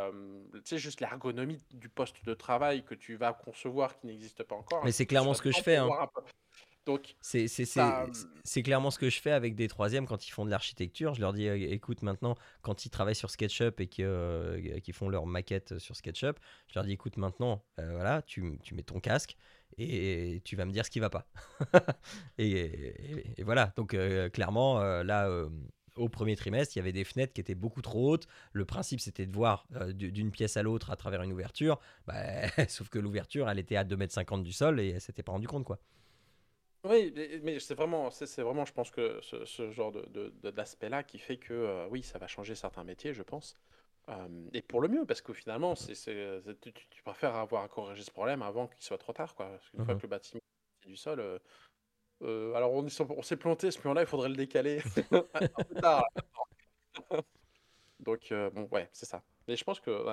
sais, 0.64 0.78
juste 0.78 1.02
l'ergonomie 1.02 1.64
du 1.72 1.90
poste 1.90 2.24
de 2.26 2.34
travail 2.34 2.84
que 2.84 2.96
tu 2.96 3.16
vas 3.16 3.34
concevoir 3.34 3.98
qui 3.98 4.08
n'existe 4.08 4.44
pas 4.44 4.56
encore. 4.56 4.84
Mais 4.84 4.92
c'est 4.92 5.06
clairement 5.06 5.34
ce 5.34 5.42
que 5.42 5.52
je 5.52 5.62
fais. 5.62 5.78
Hein. 5.78 5.90
Donc, 6.86 7.16
c'est 7.22 8.64
clairement 8.64 8.90
ce 8.90 8.98
que 8.98 9.10
je 9.10 9.22
fais 9.22 9.32
avec 9.32 9.56
des 9.56 9.68
troisièmes 9.68 10.08
quand 10.08 10.28
ils 10.28 10.32
font 10.32 10.46
de 10.46 10.50
l'architecture. 10.50 11.14
Je 11.14 11.22
leur 11.22 11.34
dis, 11.34 11.46
écoute, 11.48 12.02
maintenant, 12.02 12.36
quand 12.62 12.86
ils 12.86 12.90
travaillent 12.90 13.16
sur 13.16 13.30
SketchUp 13.30 13.80
et 13.80 13.88
qu'ils 13.88 14.06
euh, 14.06 14.80
font 14.94 15.10
leur 15.10 15.26
maquette 15.26 15.78
sur 15.78 15.96
SketchUp, 15.96 16.40
je 16.68 16.74
leur 16.76 16.86
dis, 16.86 16.94
écoute, 16.94 17.18
maintenant, 17.18 17.64
euh, 17.80 17.92
voilà, 17.92 18.22
tu, 18.24 18.58
tu, 18.64 18.74
mets 18.74 18.84
ton 18.84 19.00
casque 19.00 19.38
et 19.78 20.42
tu 20.46 20.56
vas 20.56 20.66
me 20.66 20.72
dire 20.72 20.86
ce 20.86 20.90
qui 20.90 21.00
va 21.00 21.10
pas. 21.10 21.30
et, 22.38 22.96
voilà, 23.44 23.72
donc 23.76 23.94
euh, 23.94 24.30
clairement, 24.30 24.80
là, 25.04 25.30
au 25.96 26.10
premier 26.10 26.36
trimestre, 26.36 26.76
il 26.76 26.80
y 26.80 26.82
avait 26.82 26.92
des 26.92 27.04
fenêtres 27.04 27.34
qui 27.34 27.42
étaient 27.42 27.56
beaucoup 27.56 27.82
trop 27.82 28.14
hautes. 28.14 28.28
Le 28.54 28.66
principe, 28.66 29.00
c'était 29.00 29.26
de 29.26 29.32
voir 29.32 29.68
d'une 29.94 30.32
pièce 30.32 30.58
à 30.58 30.64
l'autre 30.64 30.90
à 30.90 30.96
travers 30.96 31.22
une 31.22 31.34
ouverture. 31.34 31.80
Bah, 32.08 32.16
sauf 32.68 32.90
que 32.90 32.98
l'ouverture, 32.98 33.50
elle 33.50 33.60
était 33.60 33.76
à 33.76 33.84
2,50 33.84 34.34
m 34.34 34.44
du 34.44 34.54
sol 34.54 34.80
et 34.80 34.90
elle 34.90 35.02
s'était 35.02 35.24
pas 35.24 35.34
rendu 35.34 35.48
compte, 35.48 35.66
quoi. 35.66 35.80
Oui, 36.86 37.14
mais 37.44 37.60
c'est 37.60 37.76
vraiment, 37.76 38.10
c'est 38.10 38.42
vraiment, 38.42 38.64
je 38.64 38.72
pense 38.72 38.90
que 38.90 39.20
ce, 39.22 39.72
genre 39.72 39.92
de, 39.92 40.30
d'aspect-là 40.52 41.04
qui 41.04 41.20
fait 41.20 41.38
que, 41.38 41.54
euh, 41.54 41.88
oui, 41.90 42.04
ça 42.04 42.20
va 42.20 42.28
changer 42.28 42.56
certains 42.56 42.84
métiers, 42.84 43.14
je 43.14 43.24
pense. 43.24 43.58
Euh, 44.08 44.28
et 44.54 44.62
pour 44.62 44.82
le 44.82 44.88
mieux, 44.88 45.06
parce 45.06 45.22
que 45.22 45.34
finalement, 45.34 45.76
c'est, 45.76 45.94
tu, 46.62 47.04
préfères 47.04 47.36
avoir 47.36 47.64
à 47.64 47.68
corriger 47.68 48.02
ce 48.02 48.12
problème 48.12 48.42
avant 48.42 48.68
qu'il 48.68 48.84
soit 48.84 48.98
trop 48.98 49.12
tard, 49.12 49.36
quoi. 49.36 49.48
Parce 49.48 49.70
qu'une 49.70 49.84
fois 49.84 49.94
mmh 49.94 49.98
que 49.98 50.04
le 50.04 50.08
bâtiment 50.08 50.42
est 50.86 50.88
du 50.88 50.96
sol, 50.96 51.40
euh, 52.22 52.54
alors 52.54 52.72
on, 52.74 52.86
on 52.86 53.22
s'est 53.22 53.38
planté, 53.38 53.72
ce 53.72 53.80
plan-là, 53.80 54.02
il 54.02 54.08
faudrait 54.08 54.30
le 54.30 54.36
décaler 54.36 54.82
un 55.12 55.64
peu 55.64 55.76
tard. 55.82 56.06
Donc, 58.00 58.34
bon, 58.54 58.70
ouais, 58.72 58.90
c'est 58.94 59.06
ça. 59.06 59.22
Mais 59.50 59.56
je 59.56 59.64
pense 59.64 59.80
que 59.80 60.06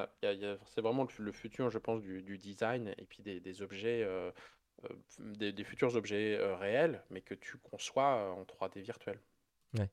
c'est 0.65 0.81
vraiment 0.81 1.07
le, 1.19 1.31
futur, 1.31 1.69
je 1.69 1.77
pense, 1.77 2.01
du, 2.01 2.39
design 2.39 2.95
et 2.97 3.05
puis 3.05 3.23
des, 3.23 3.39
des 3.39 3.61
objets 3.61 4.03
euh, 4.03 4.31
des, 5.19 5.65
futurs 5.65 5.97
objets 5.97 6.37
euh, 6.39 6.57
réels, 6.57 7.03
mais 7.11 7.21
que 7.21 7.35
tu 7.35 7.57
conçois 7.59 8.17
euh, 8.17 8.31
en 8.33 8.43
3D 8.45 8.83
virtuel. 8.83 9.19
Ouais. 9.79 9.91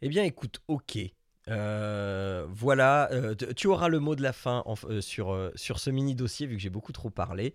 Eh 0.00 0.08
bien, 0.08 0.24
écoute, 0.24 0.60
ok. 0.68 0.98
voilà, 1.46 3.10
tu 3.56 3.68
auras 3.68 3.88
le 3.88 4.00
mot 4.00 4.16
de 4.16 4.22
la 4.22 4.32
fin 4.32 4.64
sur, 5.00 5.52
sur 5.54 5.78
ce 5.78 5.90
mini 5.90 6.14
dossier, 6.14 6.46
vu 6.46 6.56
que 6.56 6.62
j'ai 6.62 6.70
beaucoup 6.70 6.92
trop 6.92 7.10
parlé. 7.10 7.54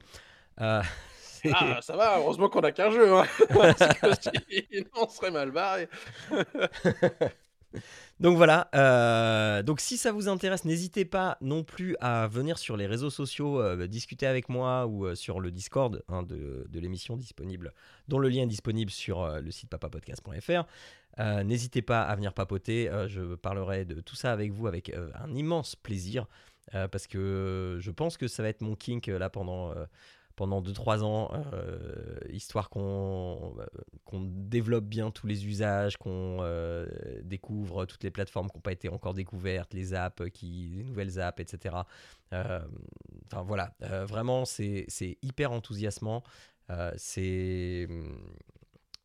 ah, 1.54 1.82
ça 1.82 1.96
va, 1.96 2.18
heureusement 2.18 2.50
qu'on 2.50 2.62
a 2.62 2.72
qu'un 2.72 2.92
jeu. 2.92 3.14
Hein. 3.14 3.26
on 4.96 5.10
serait 5.10 5.32
mal 5.32 5.52
barré. 5.52 5.88
Donc 8.20 8.38
voilà, 8.38 8.70
euh, 8.74 9.62
donc 9.62 9.80
si 9.80 9.98
ça 9.98 10.12
vous 10.12 10.28
intéresse, 10.28 10.66
n'hésitez 10.66 11.06
pas 11.06 11.38
non 11.42 11.64
plus 11.64 11.96
à 12.00 12.28
venir 12.28 12.58
sur 12.58 12.76
les 12.76 12.88
réseaux 12.88 13.10
sociaux 13.10 13.62
euh, 13.62 13.88
discuter 13.88 14.26
avec 14.26 14.50
moi 14.50 14.88
ou 14.88 15.06
euh, 15.06 15.16
sur 15.16 15.40
le 15.40 15.52
Discord 15.52 16.04
hein, 16.08 16.24
de, 16.24 16.68
l'émission 16.74 17.16
disponible, 17.16 17.74
dont 18.08 18.20
le 18.20 18.30
lien 18.30 18.44
est 18.44 18.48
disponible 18.48 18.92
sur 18.92 19.28
le 19.40 19.52
site 19.52 19.70
papapodcast.fr. 19.70 20.64
n'hésitez 21.44 21.82
pas 21.82 22.02
à 22.02 22.16
venir 22.16 22.34
papoter, 22.34 22.90
je 23.08 23.36
parlerai 23.36 23.86
de 23.86 24.02
tout 24.02 24.16
ça 24.16 24.32
avec 24.32 24.52
vous 24.52 24.68
avec 24.68 24.92
un 25.16 25.34
immense 25.34 25.76
plaisir 25.76 26.28
parce 26.72 27.08
que 27.08 27.78
je 27.80 27.92
pense 27.92 28.18
que 28.18 28.28
ça 28.28 28.44
va 28.44 28.50
être 28.50 28.62
mon 28.62 28.76
kink 28.76 29.08
là 29.08 29.30
pendant 29.30 29.74
pendant 30.38 30.62
2-3 30.62 31.02
ans, 31.04 31.32
euh, 31.34 32.20
histoire 32.30 32.70
qu'on 32.70 33.56
qu'on 34.06 34.22
développe 34.22 34.86
bien 34.86 35.10
tous 35.10 35.26
les 35.26 35.48
usages, 35.48 35.98
qu'on 35.98 36.38
euh, 36.42 36.86
découvre 37.24 37.86
toutes 37.86 38.04
les 38.04 38.12
plateformes 38.12 38.48
qui 38.48 38.56
n'ont 38.56 38.62
pas 38.62 38.72
été 38.72 38.88
encore 38.88 39.16
découvertes, 39.16 39.74
les 39.74 39.96
apps, 39.96 40.30
qui, 40.32 40.70
les 40.76 40.84
nouvelles 40.84 41.20
apps, 41.20 41.42
etc. 41.42 41.78
Euh, 42.34 42.62
enfin 43.26 43.42
voilà, 43.42 43.74
vraiment 44.06 44.46
c'est 44.46 44.86
hyper 45.24 45.52
enthousiasmant. 45.52 46.24
c'est 46.98 47.88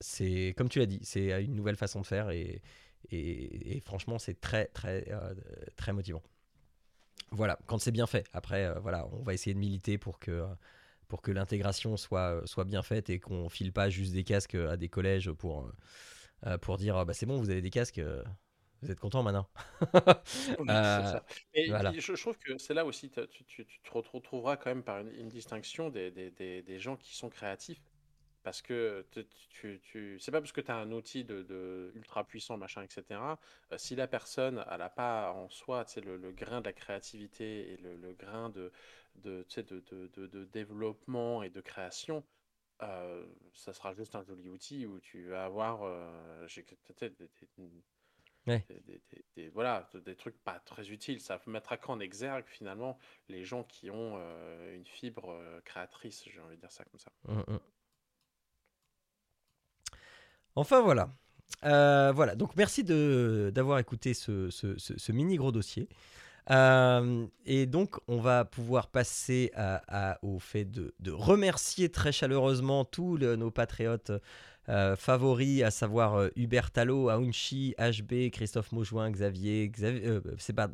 c'est 0.01 0.55
comme 0.57 0.69
tu 0.69 0.81
l'as 0.81 0.87
dit, 0.87 1.01
c'est 1.03 1.43
une 1.43 1.55
nouvelle 1.55 1.77
façon 1.77 2.03
de 2.03 2.07
faire 2.07 2.29
et, 2.31 2.61
et, 3.11 3.77
et 3.77 3.81
franchement 3.81 4.19
c'est 4.19 4.39
très 4.39 4.67
très 4.67 5.07
très 5.77 5.95
motivant. 5.95 6.23
Voilà, 7.31 7.59
quand 7.67 7.79
c'est 7.79 7.93
bien 7.93 8.07
fait. 8.07 8.27
Après, 8.35 8.79
voilà, 8.81 9.09
on 9.13 9.23
va 9.23 9.33
essayer 9.33 9.55
de 9.55 9.59
militer 9.59 9.97
pour 9.97 10.19
que 10.19 10.45
pour 11.13 11.21
que 11.21 11.31
l'intégration 11.31 11.99
soit, 11.99 12.37
euh, 12.37 12.47
soit 12.47 12.65
bien 12.65 12.83
faite 12.83 13.11
et 13.11 13.21
qu'on 13.21 13.51
file 13.51 13.71
pas 13.71 13.91
juste 13.91 14.15
des 14.15 14.25
casques 14.25 14.55
à 14.55 14.79
des 14.79 14.89
collèges 14.89 15.31
pour, 15.31 15.67
euh, 15.67 15.73
euh, 16.47 16.57
pour 16.57 16.79
dire 16.79 17.05
bah, 17.05 17.13
c'est 17.13 17.27
bon, 17.27 17.37
vous 17.37 17.51
avez 17.51 17.61
des 17.61 17.69
casques, 17.69 18.01
vous 18.81 18.91
êtes 18.91 18.99
content 18.99 19.23
maintenant. 19.23 19.47
je, 19.83 22.19
trouve 22.19 22.39
que 22.39 22.57
c'est 22.57 22.73
là 22.73 22.87
aussi, 22.87 23.11
tu, 23.11 23.45
tu, 23.45 23.67
tu, 23.67 23.81
te 23.83 23.91
retrouveras 23.91 24.57
quand 24.57 24.71
même 24.71 24.83
par 24.83 25.01
une, 25.01 25.29
distinction 25.29 25.91
des, 25.91 26.11
des, 26.11 26.31
des, 26.31 26.63
des, 26.63 26.79
gens 26.79 26.97
qui 26.97 27.15
sont 27.15 27.29
créatifs. 27.29 27.83
Parce 28.43 28.63
que 28.63 29.07
tu, 29.51 29.81
tu, 29.83 30.19
c'est 30.19 30.33
pas 30.33 30.41
parce 30.41 30.51
que 30.51 30.63
tu 30.63 30.71
as 30.71 30.77
un 30.77 30.93
outil 30.93 31.25
de, 31.25 31.93
ultra 31.95 32.25
puissant, 32.25 32.57
machin, 32.57 32.83
etc. 32.83 33.21
si 33.77 33.97
la 33.97 34.07
personne, 34.07 34.65
elle 34.71 34.79
n'a 34.79 34.89
pas 34.89 35.33
en 35.33 35.51
soi 35.51 35.85
le, 36.03 36.17
le, 36.17 36.33
grain 36.33 36.61
de 36.61 36.65
la 36.65 36.73
créativité 36.73 37.73
et 37.73 37.77
le, 37.77 37.97
le 37.97 38.15
grain 38.15 38.49
de, 38.49 38.73
de, 39.17 39.47
de, 39.57 40.09
de, 40.17 40.27
de, 40.27 40.45
développement 40.47 41.43
et 41.43 41.51
de 41.51 41.61
création, 41.61 42.25
ça 42.81 43.73
sera 43.73 43.95
juste 43.95 44.15
un 44.17 44.25
joli 44.25 44.49
outil 44.49 44.87
où 44.87 44.99
tu 45.01 45.29
vas 45.29 45.45
avoir, 45.45 45.81
des, 48.47 49.49
voilà, 49.51 49.89
des 50.05 50.17
trucs 50.17 50.37
pas 50.43 50.59
très 50.61 50.91
utiles. 50.91 51.21
Ça 51.21 51.41
mettra 51.47 51.77
qu'en 51.77 52.01
exergue 52.01 52.47
finalement 52.47 52.99
les 53.29 53.45
gens 53.45 53.65
qui 53.65 53.91
ont 53.91 54.19
une 54.75 54.87
fibre 54.87 55.39
créatrice, 55.65 56.25
j'ai 56.27 56.41
envie 56.41 56.57
de 56.57 56.61
dire 56.61 56.73
ça 56.73 56.85
comme 56.85 57.01
ça. 57.01 57.13
Mmh, 57.29 57.53
mmh. 57.53 57.61
Enfin 60.57 60.81
voilà. 60.81 61.11
voilà, 61.63 62.35
donc 62.35 62.57
merci 62.57 62.83
d'avoir 62.85 63.79
écouté 63.79 64.15
ce, 64.15 64.51
ce, 64.51 65.13
mini 65.13 65.37
gros 65.37 65.53
dossier. 65.53 65.89
Euh, 66.51 67.27
et 67.47 67.67
donc, 67.67 67.97
on 68.09 68.19
va 68.19 68.45
pouvoir 68.45 68.89
passer 68.89 69.53
au 70.23 70.39
fait 70.39 70.65
de, 70.65 70.93
remercier 71.11 71.89
très 71.89 72.13
chaleureusement 72.13 72.85
tous 72.85 73.19
nos 73.19 73.51
patriotes 73.51 74.13
euh, 74.69 74.95
favoris, 74.95 75.63
à 75.63 75.73
savoir 75.73 76.15
euh, 76.15 76.29
Hubert 76.37 76.71
Talot, 76.71 77.09
Aounchi, 77.09 77.75
HB, 77.79 78.31
Christophe 78.31 78.71
Maujoin, 78.71 79.11
Xavier, 79.11 79.69
Xavier 79.69 80.21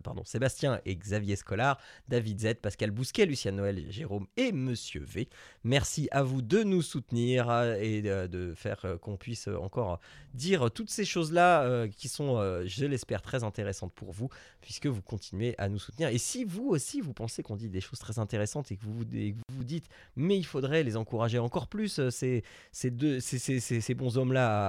pardon, 0.03 0.23
Sébastien 0.25 0.81
et 0.85 0.95
Xavier 0.95 1.37
Scolar, 1.37 1.79
David 2.07 2.41
Z, 2.41 2.55
Pascal 2.61 2.91
Bousquet, 2.91 3.25
Lucien 3.25 3.53
Noël, 3.53 3.87
Jérôme 3.89 4.27
et 4.37 4.53
Monsieur 4.53 5.03
V. 5.05 5.29
Merci 5.65 6.09
à 6.11 6.23
vous 6.23 6.43
de 6.43 6.63
nous 6.63 6.83
soutenir 6.83 7.51
et 7.81 8.03
de 8.03 8.53
faire 8.55 8.85
qu'on 9.01 9.17
puisse 9.17 9.49
encore 9.49 10.01
dire 10.35 10.71
toutes 10.71 10.91
ces 10.91 11.05
choses-là 11.05 11.89
qui 11.89 12.09
sont, 12.09 12.63
je 12.67 12.85
l'espère, 12.85 13.23
très 13.23 13.43
intéressantes 13.43 13.93
pour 13.95 14.13
vous, 14.13 14.29
puisque 14.61 14.87
vous 14.87 15.03
continuez 15.03 15.55
à 15.59 15.69
nous 15.69 15.79
soutenir. 15.79 16.09
Et 16.09 16.19
si 16.19 16.45
vous 16.45 16.69
aussi, 16.69 17.01
vous 17.01 17.15
pensez 17.15 17.43
qu'on 17.43 17.57
dit 17.57 17.69
des 17.69 17.81
choses 17.81 17.99
très 17.99 18.19
intéressantes 18.19 18.71
et 18.71 18.77
que 18.77 18.85
vous 18.85 18.95
vous, 18.95 19.65
dites, 19.65 19.87
mais 20.17 20.37
il 20.37 20.45
faudrait 20.45 20.83
les 20.83 20.97
encourager 20.97 21.39
encore 21.39 21.69
plus, 21.69 22.01
ces, 22.11 22.45
ces, 22.73 22.91
deux, 22.91 23.21
ces, 23.21 23.39
ces 23.39 23.78
bons 23.95 24.19
hommes-là 24.19 24.69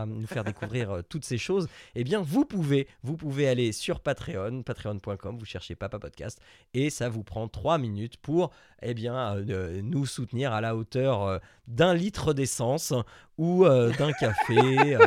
à, 0.00 0.06
nous 0.06 0.26
faire 0.26 0.44
découvrir 0.44 0.90
euh, 0.90 1.02
toutes 1.02 1.24
ces 1.24 1.38
choses, 1.38 1.68
eh 1.94 2.04
bien, 2.04 2.20
vous 2.20 2.44
pouvez, 2.44 2.88
vous 3.02 3.16
pouvez 3.16 3.48
aller 3.48 3.72
sur 3.72 4.00
Patreon, 4.00 4.62
patreon.com, 4.62 5.38
vous 5.38 5.44
cherchez 5.44 5.74
Papa 5.74 5.98
Podcast, 5.98 6.40
et 6.74 6.90
ça 6.90 7.08
vous 7.08 7.22
prend 7.22 7.48
trois 7.48 7.78
minutes 7.78 8.16
pour, 8.18 8.52
eh 8.82 8.94
bien, 8.94 9.36
euh, 9.36 9.80
nous 9.82 10.06
soutenir 10.06 10.52
à 10.52 10.60
la 10.60 10.76
hauteur 10.76 11.22
euh, 11.22 11.38
d'un 11.66 11.94
litre 11.94 12.32
d'essence 12.32 12.92
ou 13.38 13.64
d'un 13.64 14.12
café. 14.12 14.96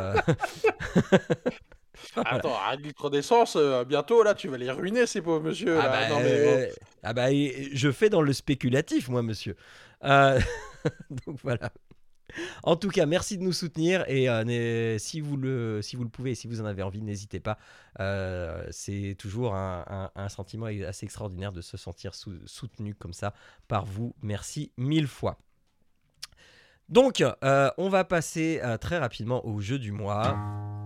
Attends, 2.15 2.57
un 2.69 2.75
litre 2.77 3.09
d'essence, 3.09 3.57
bientôt 3.87 4.23
là, 4.23 4.33
tu 4.33 4.47
vas 4.47 4.57
les 4.57 4.71
ruiner 4.71 5.05
ces 5.05 5.21
pauvres 5.21 5.43
monsieur. 5.43 5.79
Ah, 5.79 5.89
bah, 5.89 5.99
ah 7.03 7.13
bah, 7.13 7.27
je 7.31 7.91
fais 7.91 8.09
dans 8.09 8.21
le 8.21 8.33
spéculatif, 8.33 9.09
moi, 9.09 9.21
monsieur. 9.21 9.55
donc 10.01 11.37
voilà. 11.43 11.71
En 12.63 12.75
tout 12.75 12.89
cas, 12.89 13.05
merci 13.05 13.37
de 13.37 13.43
nous 13.43 13.53
soutenir 13.53 14.03
et 14.07 14.29
euh, 14.29 14.97
si, 14.97 15.21
vous 15.21 15.37
le, 15.37 15.81
pouvez, 16.11 16.35
si 16.35 16.47
vous 16.47 16.61
en 16.61 16.65
avez 16.65 16.83
envie, 16.83 17.01
n'hésitez 17.01 17.39
pas. 17.39 17.57
Euh, 17.99 18.65
c'est 18.71 19.15
toujours 19.17 19.55
un, 19.55 20.29
sentiment 20.29 20.67
assez 20.67 21.05
extraordinaire 21.05 21.51
de 21.51 21.61
se 21.61 21.77
sentir 21.77 22.13
soutenu 22.13 22.95
comme 22.95 23.13
ça 23.13 23.33
par 23.67 23.85
vous. 23.85 24.15
Merci 24.21 24.71
mille 24.77 25.07
fois. 25.07 25.37
Donc, 26.87 27.21
euh, 27.21 27.69
on 27.77 27.89
va 27.89 28.03
passer 28.03 28.61
très 28.81 28.97
rapidement 28.97 29.45
au 29.45 29.59
jeu 29.59 29.79
du 29.79 29.91
mois. 29.91 30.78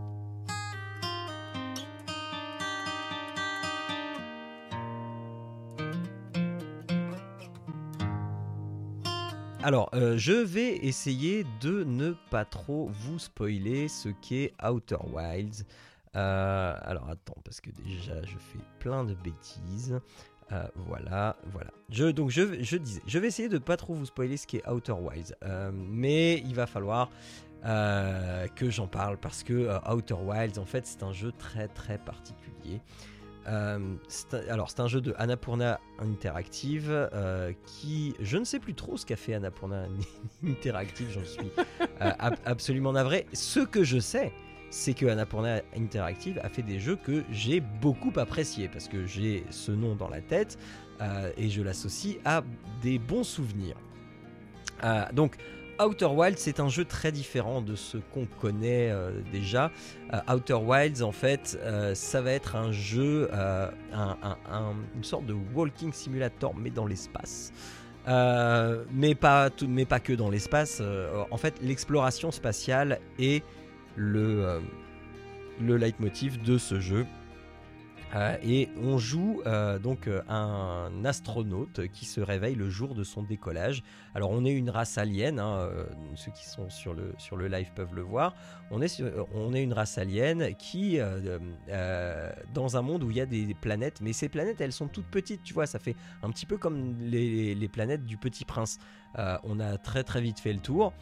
Alors, 9.63 9.89
euh, 9.93 10.17
je 10.17 10.33
vais 10.33 10.75
essayer 10.85 11.45
de 11.61 11.85
ne 11.85 12.11
pas 12.29 12.43
trop 12.43 12.89
vous 12.91 13.17
spoiler 13.17 13.87
ce 13.87 14.09
qu'est 14.09 14.51
Outer 14.61 14.97
Wilds. 15.13 15.63
Euh, 16.17 16.75
alors, 16.81 17.09
attends, 17.09 17.37
parce 17.45 17.61
que 17.61 17.69
déjà, 17.69 18.21
je 18.23 18.37
fais 18.37 18.59
plein 18.79 19.05
de 19.05 19.13
bêtises. 19.13 19.97
Euh, 20.51 20.67
voilà, 20.75 21.37
voilà. 21.53 22.11
Donc, 22.11 22.29
je, 22.29 22.61
je, 22.61 22.75
disais, 22.75 23.01
je 23.07 23.19
vais 23.19 23.27
essayer 23.27 23.47
de 23.47 23.53
ne 23.53 23.59
pas 23.59 23.77
trop 23.77 23.93
vous 23.93 24.05
spoiler 24.05 24.35
ce 24.35 24.47
qu'est 24.47 24.67
Outer 24.67 24.97
Wilds. 24.99 25.33
mais 25.71 26.39
il 26.39 26.55
va 26.55 26.67
falloir 26.67 27.09
que 27.63 28.69
j'en 28.69 28.87
parle 28.87 29.17
parce 29.17 29.43
que 29.43 29.69
Outer 29.89 30.15
Wilds, 30.15 30.59
en 30.59 30.65
fait, 30.65 30.85
c'est 30.85 31.03
un 31.03 31.13
jeu 31.13 31.31
très, 31.31 31.69
très 31.69 31.99
particulier. 31.99 32.81
Euh, 33.47 33.95
alors, 34.49 34.69
c'est 34.69 34.79
un 34.79 34.87
jeu 34.87 35.01
de 35.01 35.13
Annapurna 35.17 35.79
Interactive 35.99 36.89
euh, 36.89 37.51
qui, 37.65 38.15
je 38.19 38.37
ne 38.37 38.43
sais 38.43 38.59
plus 38.59 38.73
trop 38.73 38.97
ce 38.97 39.05
qu'a 39.05 39.15
fait 39.15 39.33
Annapurna 39.33 39.85
Interactive, 40.45 41.09
j'en 41.11 41.23
suis 41.23 41.51
euh, 42.01 42.11
absolument 42.45 42.93
navré. 42.93 43.25
Ce 43.33 43.59
que 43.59 43.83
je 43.83 43.99
sais, 43.99 44.31
c'est 44.69 44.93
que 44.93 45.05
Annapurna 45.05 45.61
Interactive 45.75 46.39
a 46.43 46.49
fait 46.49 46.63
des 46.63 46.79
jeux 46.79 46.95
que 46.95 47.23
j'ai 47.31 47.59
beaucoup 47.59 48.11
appréciés 48.15 48.67
parce 48.67 48.87
que 48.87 49.05
j'ai 49.05 49.43
ce 49.49 49.71
nom 49.71 49.95
dans 49.95 50.09
la 50.09 50.21
tête 50.21 50.57
et 51.37 51.49
je 51.49 51.61
l'associe 51.61 52.15
à 52.23 52.43
des 52.81 52.97
bons 52.97 53.25
souvenirs. 53.25 53.75
donc, 55.11 55.35
Outer 55.79 56.05
Wilds, 56.05 56.37
c'est 56.37 56.59
un 56.59 56.69
jeu 56.69 56.85
très 56.85 57.11
différent 57.11 57.61
de 57.61 57.75
ce 57.75 57.97
qu'on 57.97 58.25
connaît 58.25 58.91
euh, 58.91 59.11
déjà. 59.31 59.71
Euh, 60.13 60.33
Outer 60.33 60.53
Wilds, 60.55 61.01
en 61.01 61.11
fait, 61.11 61.57
euh, 61.61 61.95
ça 61.95 62.21
va 62.21 62.31
être 62.31 62.55
un 62.55 62.71
jeu, 62.71 63.29
une 63.93 65.03
sorte 65.03 65.25
de 65.25 65.35
walking 65.55 65.91
simulator, 65.91 66.53
mais 66.55 66.69
dans 66.69 66.85
l'espace. 66.85 67.51
mais, 68.05 69.15
pas 69.15 69.49
mais 69.67 69.85
pas 69.85 69.99
que 69.99 70.13
dans 70.13 70.29
l'espace. 70.29 70.81
en 71.31 71.37
fait, 71.37 71.55
l'exploration 71.61 72.31
spatiale 72.31 72.99
est 73.17 73.43
le 73.95 74.61
leitmotiv 75.59 76.41
de 76.41 76.57
ce 76.57 76.79
jeu. 76.79 77.05
Euh, 78.15 78.37
et 78.43 78.69
on 78.77 78.97
joue 78.97 79.41
euh, 79.45 79.79
donc 79.79 80.07
euh, 80.07 80.21
un 80.27 81.03
astronaute 81.03 81.87
qui 81.87 82.05
se 82.05 82.21
réveille 82.21 82.55
le 82.55 82.69
jour 82.69 82.93
de 82.93 83.03
son 83.03 83.23
décollage. 83.23 83.83
Alors 84.13 84.29
on 84.29 84.45
est 84.45 84.51
une 84.51 84.69
race 84.69 84.97
alien, 84.97 85.39
hein, 85.39 85.69
ceux 86.15 86.31
qui 86.31 86.45
sont 86.45 86.69
sur 86.69 86.93
le, 86.93 87.13
sur 87.17 87.35
le 87.35 87.47
live 87.47 87.71
peuvent 87.75 87.95
le 87.95 88.03
voir. 88.03 88.35
On 88.69 88.81
est, 88.81 89.01
on 89.33 89.53
est 89.53 89.63
une 89.63 89.73
race 89.73 89.97
alien 89.97 90.53
qui, 90.55 90.99
dans 92.53 92.77
un 92.77 92.81
monde 92.81 93.03
où 93.03 93.09
il 93.09 93.17
y 93.17 93.21
a 93.21 93.25
des, 93.25 93.53
planètes, 93.59 94.01
mais 94.01 94.13
ces 94.13 94.29
planètes 94.29 94.61
elles 94.61 94.71
sont 94.71 94.87
toutes 94.87 95.07
petites, 95.07 95.43
tu 95.43 95.53
vois, 95.53 95.65
ça 95.65 95.79
fait 95.79 95.95
un 96.21 96.29
petit 96.29 96.45
peu 96.45 96.57
comme 96.57 96.95
les, 96.99 97.55
les 97.55 97.67
planètes 97.67 98.05
du 98.05 98.17
Petit 98.17 98.45
Prince. 98.45 98.77
on 99.43 99.59
a 99.59 99.77
très 99.77 100.03
très 100.03 100.21
vite 100.21 100.39
fait 100.39 100.53
le 100.53 100.59
tour. 100.59 100.93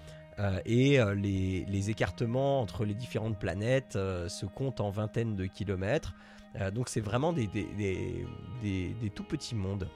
et 0.66 1.00
les, 1.16 1.66
les, 1.66 1.90
écartements 1.90 2.62
entre 2.62 2.86
les 2.86 2.94
différentes 2.94 3.38
planètes 3.38 3.94
se 3.94 4.46
comptent 4.46 4.80
en 4.80 4.90
vingtaines 4.90 5.36
de 5.36 5.46
kilomètres. 5.46 6.16
Euh, 6.60 6.72
donc 6.72 6.90
c'est 6.90 7.02
vraiment 7.02 7.34
des, 7.34 7.48
des, 7.48 9.10
tout 9.14 9.24
petits 9.24 9.56
mondes. 9.56 9.88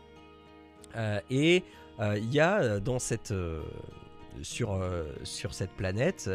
Euh, 0.95 1.19
et 1.29 1.63
euh, 1.99 2.17
il 2.17 2.31
y 2.31 2.39
a 2.39 2.79
dans 2.79 2.99
cette 2.99 3.33
sur, 4.41 4.81
sur 5.23 5.53
cette 5.53 5.71
planète, 5.71 6.29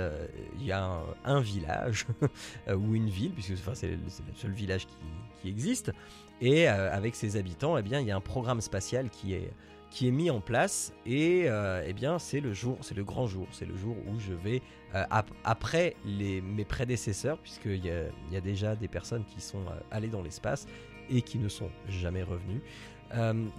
il 0.59 0.64
y 0.64 0.72
a 0.72 1.02
un, 1.24 1.40
village 1.40 2.06
ou 2.68 2.94
une 2.94 3.09
ville, 3.09 3.32
puisque 3.32 3.56
c'est 3.74 3.88
le, 3.88 3.98
seul 4.34 4.52
village 4.52 4.86
qui, 4.86 4.94
qui 5.42 5.48
existe. 5.48 5.92
Et 6.40 6.66
avec 6.68 7.14
ses 7.14 7.36
habitants, 7.36 7.76
eh 7.76 7.82
bien, 7.82 8.01
il 8.01 8.06
y 8.06 8.10
a 8.10 8.16
un 8.16 8.22
programme 8.22 8.62
spatial 8.62 9.10
qui 9.10 9.34
est, 9.34 9.52
qui 9.90 10.06
est 10.06 10.12
mis 10.12 10.30
en 10.30 10.40
place 10.40 10.92
et 11.05 11.44
euh, 11.47 11.82
eh 11.86 11.92
bien 11.92 12.18
c'est 12.18 12.40
le 12.40 12.55
jour, 12.55 12.78
c'est 12.80 12.94
le 12.94 13.05
grand 13.05 13.26
jour, 13.26 13.47
c'est 13.51 13.66
le 13.66 13.76
jour 13.76 13.97
où 14.06 14.18
je 14.20 14.32
vais 14.32 14.62
euh, 14.95 15.05
après 15.45 15.95
mes 16.05 16.65
prédécesseurs, 16.65 17.39
puisqu'il 17.39 17.85
y 17.85 17.93
y 18.33 18.37
a 18.37 18.41
déjà 18.41 18.75
des 18.75 18.89
personnes 18.89 19.25
qui 19.25 19.41
sont 19.41 19.61
euh, 19.61 19.81
allées 19.91 20.09
dans 20.09 20.23
l'espace 20.23 20.67
et 21.09 21.23
qui 21.23 21.39
ne 21.39 21.49
sont 21.49 21.71
jamais 21.89 22.23
revenues. 22.23 22.62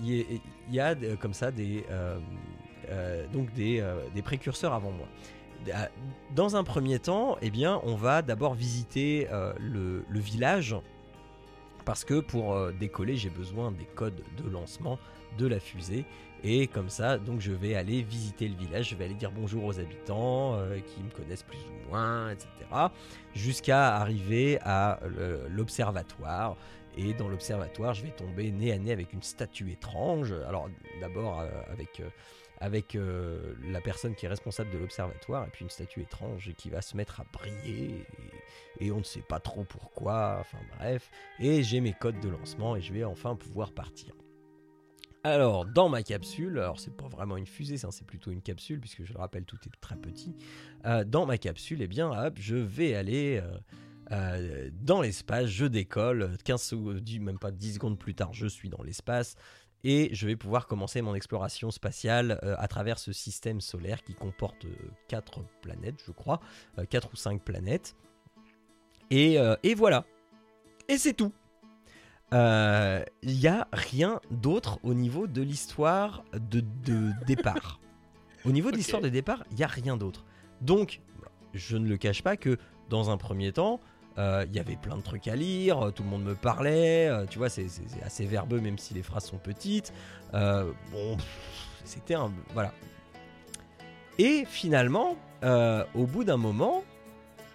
Il 0.04 0.42
y, 0.70 0.80
a 0.80 0.96
comme 1.18 1.34
ça 1.34 1.52
des 1.52 1.84
donc 3.34 3.52
des, 3.54 3.84
précurseurs 4.24 4.74
avant 4.74 4.92
moi. 4.92 5.08
Dans 6.34 6.56
un 6.56 6.64
premier 6.64 7.00
temps, 7.00 7.38
eh 7.42 7.50
bien, 7.50 7.82
on 7.84 7.96
va 7.96 8.22
d'abord 8.22 8.54
visiter 8.54 9.28
le, 9.60 10.06
village 10.10 10.78
parce 11.84 12.06
que 12.06 12.22
pour 12.22 12.72
décoller, 12.72 13.18
j'ai 13.18 13.30
besoin 13.30 13.72
des 13.72 13.84
codes 13.84 14.24
de 14.38 14.50
lancement 14.50 14.98
de 15.38 15.48
la 15.48 15.60
fusée. 15.60 16.06
Et 16.44 16.68
comme 16.68 16.90
ça, 16.90 17.20
donc 17.20 17.40
je 17.40 17.52
vais 17.52 17.76
aller 17.76 18.02
visiter 18.02 18.48
le 18.48 18.56
village, 18.56 18.90
je 18.90 18.96
vais 18.96 19.06
aller 19.06 19.14
dire 19.14 19.32
bonjour 19.32 19.64
aux 19.64 19.80
habitants 19.80 20.56
euh, 20.56 20.80
qui 20.80 21.04
me 21.04 21.12
connaissent 21.12 21.44
plus 21.44 21.60
ou 21.60 21.90
moins, 21.90 22.32
etc. 22.32 22.50
Jusqu'à 23.36 23.96
arriver 23.98 24.58
à 24.64 25.00
l'observatoire. 25.50 26.58
Et 26.98 27.14
dans 27.14 27.30
l'observatoire, 27.30 27.94
je 27.94 28.04
vais 28.04 28.12
tomber 28.12 28.52
nez 28.52 28.74
à 28.74 28.78
nez 28.78 28.92
avec 28.92 29.14
une 29.14 29.22
statue 29.22 29.72
étrange. 29.72 30.34
Alors 30.48 30.68
d'abord 31.00 31.40
euh, 31.40 31.50
avec, 32.60 32.96
euh, 32.96 33.54
la 33.64 33.80
personne 33.80 34.16
qui 34.16 34.26
est 34.26 34.30
responsable 34.30 34.72
de 34.72 34.80
l'observatoire, 34.80 35.46
et 35.46 35.50
puis 35.52 35.64
une 35.64 35.70
statue 35.70 36.02
étrange 36.02 36.52
qui 36.58 36.70
va 36.70 36.82
se 36.82 36.98
mettre 36.98 37.22
à 37.22 37.26
briller, 37.32 38.04
et 38.80 38.92
on 38.92 38.98
ne 38.98 39.04
sait 39.04 39.22
pas 39.22 39.40
trop 39.40 39.64
pourquoi, 39.64 40.38
enfin 40.42 40.58
bref. 40.78 41.12
Et 41.40 41.62
j'ai 41.64 41.82
mes 41.82 41.94
codes 41.94 42.20
de 42.20 42.30
lancement, 42.30 42.76
et 42.76 42.82
je 42.82 42.92
vais 42.92 43.04
enfin 43.04 43.36
pouvoir 43.36 43.72
partir. 43.72 44.14
Alors, 45.24 45.66
dans 45.66 45.88
ma 45.88 46.02
capsule, 46.02 46.58
alors 46.58 46.80
c'est 46.80 46.96
pas 46.96 47.08
vraiment 47.08 47.38
une 47.38 47.46
fusée, 47.46 47.78
c'est 47.78 48.08
plutôt 48.08 48.32
une 48.32 48.42
capsule, 48.42 48.80
puisque 48.80 49.04
je 49.04 49.14
le 49.14 49.20
rappelle, 49.20 49.46
tout 49.46 49.58
est 49.68 49.80
très 49.80 49.96
petit. 49.96 50.36
Euh, 50.86 51.04
dans 51.04 51.28
ma 51.28 51.38
capsule, 51.38 51.82
eh 51.82 51.88
bien, 51.88 52.10
hop, 52.10 52.38
je 52.40 52.56
vais 52.56 52.96
aller 52.96 53.40
euh, 53.40 53.58
euh, 54.12 54.70
dans 54.82 55.00
l'espace, 55.00 55.46
je 55.46 55.66
décolle, 55.66 56.38
15 56.44 56.62
secondes, 56.62 57.02
même 57.20 57.38
pas 57.38 57.52
10 57.52 57.76
secondes 57.76 58.00
plus 58.00 58.16
tard, 58.16 58.34
je 58.34 58.48
suis 58.48 58.70
dans 58.70 58.82
l'espace, 58.82 59.36
et 59.84 60.10
je 60.12 60.26
vais 60.26 60.36
pouvoir 60.36 60.66
commencer 60.66 61.04
mon 61.04 61.14
exploration 61.14 61.70
spatiale 61.70 62.40
à 62.58 62.68
travers 62.68 62.98
ce 62.98 63.14
système 63.14 63.62
solaire 63.62 64.04
qui 64.04 64.16
comporte 64.16 64.66
4 65.08 65.42
planètes, 65.62 66.04
je 66.06 66.12
crois, 66.12 66.40
4 66.90 67.14
ou 67.14 67.16
5 67.16 67.42
planètes. 67.44 67.96
Et 69.10 69.38
voilà. 69.76 70.06
Et 70.88 70.98
c'est 70.98 71.14
tout. 71.14 71.34
Il 72.32 73.06
n'y 73.24 73.48
a 73.48 73.68
rien 73.74 74.20
d'autre 74.32 74.80
au 74.84 74.94
niveau 74.94 75.28
de 75.28 75.42
l'histoire 75.42 76.24
de, 76.34 76.64
départ. 77.26 77.80
au 78.46 78.52
niveau 78.52 78.72
de 78.72 78.78
l'histoire 78.78 79.02
de 79.02 79.10
départ, 79.10 79.44
il 79.52 79.58
n'y 79.58 79.64
a 79.64 79.68
rien 79.68 79.98
d'autre. 79.98 80.26
Donc, 80.62 81.02
je 81.54 81.78
ne 81.78 81.88
le 81.88 81.98
cache 81.98 82.22
pas 82.22 82.38
que 82.38 82.58
dans 82.90 83.10
un 83.10 83.18
premier 83.18 83.52
temps, 83.52 83.80
euh, 84.18 84.46
il 84.48 84.56
y 84.56 84.60
avait 84.60 84.76
plein 84.76 84.98
de 84.98 85.02
trucs 85.02 85.28
à 85.28 85.36
lire, 85.36 85.92
tout 85.96 86.04
le 86.04 86.10
monde 86.10 86.24
me 86.24 86.36
parlait, 86.36 87.08
euh, 87.08 87.26
tu 87.26 87.38
vois, 87.38 87.50
c'est 87.50 87.68
assez 88.04 88.26
verbeux 88.26 88.60
même 88.60 88.78
si 88.78 88.94
les 88.94 89.04
phrases 89.04 89.26
sont 89.26 89.38
petites. 89.38 89.94
Euh, 90.34 90.72
bon, 90.92 91.18
c'était 91.86 92.16
un... 92.16 92.32
Voilà. 92.54 92.74
Et 94.18 94.46
finalement, 94.46 95.18
au 95.96 96.06
bout 96.06 96.24
d'un 96.24 96.38
moment, 96.38 96.84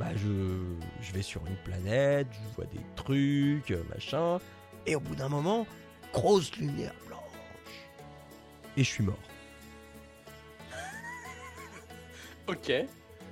bah, 0.01 0.07
je, 0.17 0.59
je, 1.01 1.13
vais 1.13 1.23
sur 1.23 1.41
une 1.47 1.57
planète, 1.57 2.27
je 2.33 2.57
vois 2.57 2.65
des 2.67 2.81
trucs, 2.97 3.73
machin, 3.89 4.39
et 4.87 4.97
au 4.97 5.01
bout 5.01 5.15
d'un 5.15 5.29
moment, 5.29 5.67
grosse 6.13 6.55
lumière 6.57 6.95
blanche. 7.07 7.21
Et 8.77 8.85
je 8.85 8.89
suis 8.89 9.05
mort. 9.05 9.19
ok. 12.49 12.73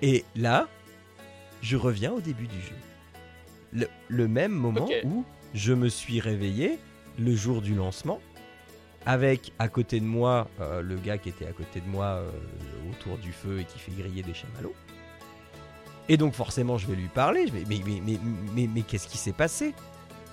Et 0.03 0.25
là, 0.35 0.69
je 1.63 1.77
reviens 1.77 2.13
au 2.13 2.21
début 2.21 2.47
du 2.47 2.61
jeu. 2.61 3.87
Le, 4.09 4.29
même 4.29 4.53
moment 4.53 4.87
où 5.05 5.25
je 5.55 5.73
me 5.73 5.89
suis 5.89 6.21
réveillé 6.21 6.79
le 7.19 7.35
jour 7.35 7.61
du 7.61 7.75
lancement, 7.75 8.21
avec 9.07 9.53
à 9.59 9.69
côté 9.69 9.99
de 10.01 10.05
moi 10.05 10.49
euh, 10.61 10.81
le 10.81 10.97
gars 10.97 11.19
qui 11.19 11.29
était 11.29 11.47
à 11.47 11.53
côté 11.53 11.81
de 11.81 11.87
moi 11.87 12.07
euh, 12.07 12.31
autour 12.91 13.19
du 13.19 13.33
feu 13.33 13.61
et 13.61 13.65
qui 13.65 13.79
fait 13.79 13.93
griller 13.93 14.23
des 14.23 14.35
chamallows. 14.35 14.75
Et 16.09 16.17
donc 16.17 16.35
forcément 16.35 16.79
je 16.79 16.87
vais 16.87 16.95
lui 16.95 17.09
parler, 17.09 17.47
je 17.49 17.53
vais, 17.53 17.65
mais, 17.69 17.81
mais, 17.85 18.01
mais, 18.05 18.19
mais, 18.55 18.69
mais 18.73 18.83
qu'est-ce 18.83 19.09
qui 19.09 19.19
s'est 19.19 19.33
passé? 19.33 19.75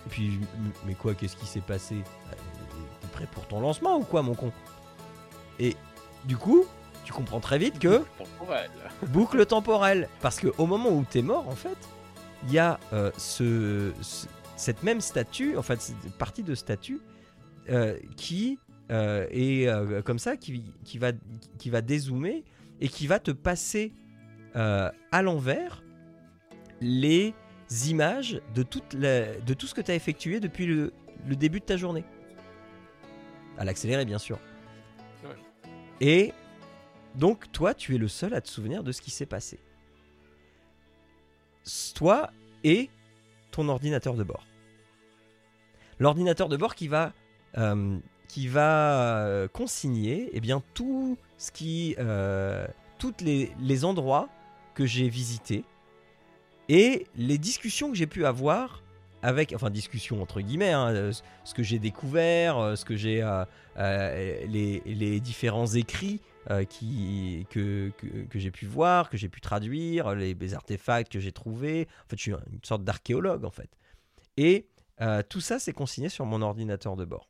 Et 0.06 0.10
puis, 0.10 0.40
mais 0.86 0.95
quoi, 0.95 1.14
qu'est-ce 1.14 1.36
qui 1.36 1.45
s'est 1.45 1.61
passé? 1.61 1.95
Euh, 1.95 2.36
T'es 3.02 3.07
prêt 3.07 3.28
pour 3.32 3.48
ton 3.48 3.60
lancement 3.60 3.98
ou 3.98 4.03
quoi 4.03 4.22
mon 4.22 4.36
con? 4.36 4.52
Et 5.60 5.76
du 6.26 6.38
coup, 6.38 6.65
tu 7.03 7.14
comprends 7.14 7.40
très 7.40 7.57
vite 7.57 7.80
que 7.80 8.03
boucle 9.07 9.45
temporelle. 9.45 10.07
Parce 10.22 10.40
que 10.40 10.48
au 10.57 10.65
moment 10.65 10.90
où 10.90 11.06
tu 11.10 11.19
es 11.19 11.22
mort, 11.22 11.48
en 11.48 11.56
fait, 11.56 11.78
il 12.48 12.53
y 12.53 12.60
a 12.60 12.80
euh, 12.94 13.11
ce, 13.18 13.91
cette 14.56 14.84
même 14.84 15.02
statue, 15.02 15.57
en 15.57 15.61
fait, 15.61 15.82
cette 15.82 16.18
partie 16.18 16.44
de 16.44 16.56
statue 16.56 17.02
euh, 17.69 17.98
qui 18.18 18.60
euh, 18.91 19.28
est 19.30 20.03
comme 20.03 20.19
ça, 20.19 20.38
qui, 20.38 20.64
qui, 20.84 20.98
va, 20.98 21.11
qui 21.57 21.69
va 21.69 21.82
dézoomer 21.82 22.44
et 22.80 22.88
qui 22.88 23.07
va 23.07 23.19
te 23.19 23.32
passer 23.32 23.94
à 24.53 25.22
l'envers 25.22 25.82
les 26.82 27.34
images 27.88 28.41
de, 28.53 28.64
toute 28.64 28.95
de 28.95 29.53
tout 29.53 29.68
ce 29.68 29.73
que 29.73 29.81
tu 29.81 29.91
as 29.91 29.95
effectué 29.95 30.39
depuis 30.39 30.65
le, 30.65 30.93
le, 31.27 31.35
début 31.35 31.60
de 31.60 31.65
ta 31.65 31.77
journée. 31.77 32.03
À 33.57 33.65
l'accéléré, 33.65 34.06
bien 34.06 34.19
sûr. 34.19 34.39
Et 35.99 36.34
donc 37.15 37.52
toi, 37.52 37.73
tu 37.73 37.95
es 37.95 37.98
le 37.98 38.07
seul 38.07 38.34
à 38.34 38.41
te 38.41 38.49
souvenir 38.49 38.84
de 38.84 38.91
ce 38.91 39.02
qui 39.02 39.11
s'est 39.11 39.26
passé. 39.26 39.60
Toi 41.95 42.31
et 42.64 42.89
ton 43.52 43.69
ordinateur 43.69 44.15
de 44.15 44.23
bord. 44.23 44.45
L'ordinateur 45.99 46.49
de 46.49 46.57
bord 46.57 46.73
qui 46.73 46.88
va, 46.88 47.14
euh, 47.57 47.99
qui 48.27 48.48
va 48.48 49.26
euh, 49.26 49.48
consigner 49.48 50.30
eh 50.34 50.39
bien, 50.39 50.64
tout 50.73 51.18
ce 51.38 51.52
qui, 51.52 51.95
euh, 51.99 52.65
les, 53.19 53.52
les, 53.60 53.85
endroits 53.85 54.30
que 54.73 54.85
j'ai 54.85 55.10
visités 55.10 55.64
et 56.72 57.06
les 57.18 57.38
discussions 57.38 57.91
que 57.91 57.98
j'ai 57.98 58.07
pu 58.07 58.26
avoir 58.26 58.81
avec, 59.22 59.53
enfin 59.53 59.69
discussions 59.69 60.22
entre 60.22 60.41
guillemets, 60.41 60.72
hein, 60.72 61.11
ce 61.43 61.53
que 61.53 61.61
j'ai 61.61 61.77
découvert, 61.77 62.76
ce 62.76 62.85
que 62.85 62.95
j'ai, 62.95 63.22
les, 63.77 64.81
les, 64.85 65.19
différents 65.19 65.68
écrits 65.68 66.22
euh, 66.49 66.65
que, 66.65 67.91
que, 67.91 68.39
j'ai 68.39 68.49
pu 68.49 68.65
voir, 68.65 69.10
que 69.10 69.18
j'ai 69.18 69.30
pu 69.30 69.41
traduire, 69.41 70.15
les, 70.15 70.53
artefacts 70.53 71.11
que 71.11 71.19
j'ai 71.19 71.31
trouvés. 71.31 71.88
En 72.06 72.10
fait, 72.10 72.18
je 72.18 72.22
suis 72.22 72.31
une 72.31 72.64
sorte 72.64 72.84
d'archéologue, 72.84 73.45
en 73.45 73.52
fait. 73.52 73.69
Et 74.38 74.68
euh, 75.02 75.22
tout 75.27 75.41
ça, 75.41 75.60
c'est 75.60 75.73
consigné 75.73 76.10
sur 76.10 76.26
mon 76.26 76.41
ordinateur 76.41 76.95
de 76.95 77.06
bord. 77.06 77.30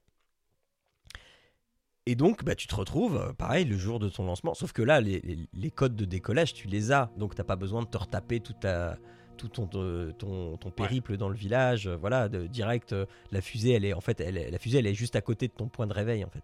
Et 2.06 2.16
donc, 2.16 2.46
bah, 2.46 2.56
tu 2.56 2.68
te 2.68 2.76
retrouves, 2.76 3.18
euh, 3.18 3.34
pareil, 3.34 3.66
le 3.66 3.78
jour 3.78 4.00
de 4.00 4.08
ton 4.08 4.26
lancement. 4.26 4.54
Sauf 4.54 4.72
que 4.72 4.82
là, 4.82 5.02
les, 5.02 5.22
les, 5.54 5.72
codes 5.72 5.96
de 5.96 6.06
décollage, 6.06 6.54
tu 6.54 6.68
les 6.68 6.94
as. 6.94 7.12
Donc, 7.18 7.36
tu 7.36 7.42
n'as 7.42 7.46
pas 7.46 7.58
besoin 7.58 7.82
de 7.82 7.88
te 7.88 7.98
retaper 7.98 8.40
tout, 8.40 8.54
ta, 8.54 8.98
tout 9.38 9.48
ton, 9.48 9.68
ton, 9.68 10.58
ton, 10.58 10.72
périple 10.72 11.18
dans 11.18 11.30
le 11.30 11.36
village. 11.36 11.88
Voilà, 11.88 12.30
de, 12.30 12.48
direct, 12.48 12.96
la 13.32 13.42
fusée, 13.42 13.72
elle 13.74 13.86
est 13.86 13.94
en 13.94 14.02
fait, 14.02 14.20
elle, 14.20 14.50
la 14.52 14.58
fusée, 14.60 14.80
elle 14.80 14.88
est 14.88 14.94
juste 14.94 15.16
à 15.16 15.22
côté 15.22 15.48
de 15.48 15.54
ton 15.54 15.68
point 15.68 15.88
de 15.88 15.94
réveil, 15.94 16.24
en 16.24 16.30
fait. 16.30 16.44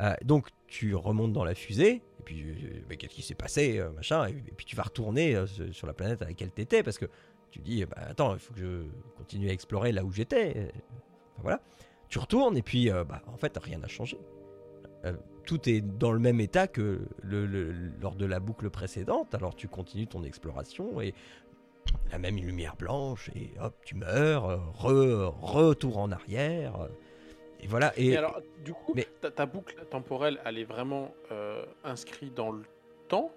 Euh, 0.00 0.14
donc 0.24 0.48
tu 0.66 0.94
remontes 0.94 1.32
dans 1.32 1.44
la 1.44 1.54
fusée, 1.54 1.96
et 2.18 2.22
puis 2.24 2.42
euh, 2.42 2.96
qu'est-ce 2.96 3.14
qui 3.14 3.22
s'est 3.22 3.34
passé, 3.34 3.78
euh, 3.78 3.90
machin, 3.90 4.26
et, 4.26 4.32
puis 4.32 4.64
tu 4.64 4.74
vas 4.74 4.84
retourner 4.84 5.36
sur 5.70 5.86
la 5.86 5.92
planète 5.92 6.22
à 6.22 6.24
laquelle 6.24 6.50
tu 6.54 6.62
étais, 6.62 6.82
parce 6.82 6.98
que 6.98 7.06
tu 7.50 7.60
dis, 7.60 7.84
bah, 7.84 7.96
attends, 8.08 8.32
il 8.34 8.38
faut 8.38 8.54
que 8.54 8.60
je 8.60 8.84
continue 9.16 9.50
à 9.50 9.52
explorer 9.52 9.92
là 9.92 10.04
où 10.04 10.10
j'étais. 10.10 10.72
voilà. 11.38 11.60
Tu 12.08 12.18
retournes, 12.18 12.56
et 12.56 12.62
puis 12.62 12.90
bah, 12.90 13.22
en 13.26 13.36
fait, 13.36 13.56
rien 13.58 13.78
n'a 13.78 13.88
changé. 13.88 14.18
tout 15.44 15.68
est 15.68 15.82
dans 15.82 16.12
le 16.12 16.18
même 16.18 16.40
état 16.40 16.66
que 16.66 17.06
le, 17.22 17.46
lors 18.00 18.14
de 18.14 18.24
la 18.24 18.40
boucle 18.40 18.70
précédente, 18.70 19.34
alors 19.34 19.54
tu 19.54 19.68
continues 19.68 20.06
ton 20.06 20.24
exploration, 20.24 21.00
et 21.02 21.14
la 22.10 22.18
même 22.18 22.36
lumière 22.36 22.76
blanche, 22.76 23.30
et 23.34 23.52
hop, 23.60 23.74
tu 23.84 23.94
meurs, 23.94 24.74
retour 24.74 25.98
en 25.98 26.10
arrière. 26.12 26.88
Et 27.60 27.66
voilà. 27.66 27.92
Et, 27.96 28.16
alors, 28.16 28.40
du 28.64 28.72
coup, 28.72 28.94
ta, 29.20 29.46
boucle 29.46 29.84
temporelle, 29.90 30.40
elle 30.44 30.58
est 30.58 30.64
vraiment 30.64 31.14
euh, 31.30 31.64
inscrite 31.84 32.34
dans 32.34 32.50
le 32.50 32.64
temps? 33.08 33.30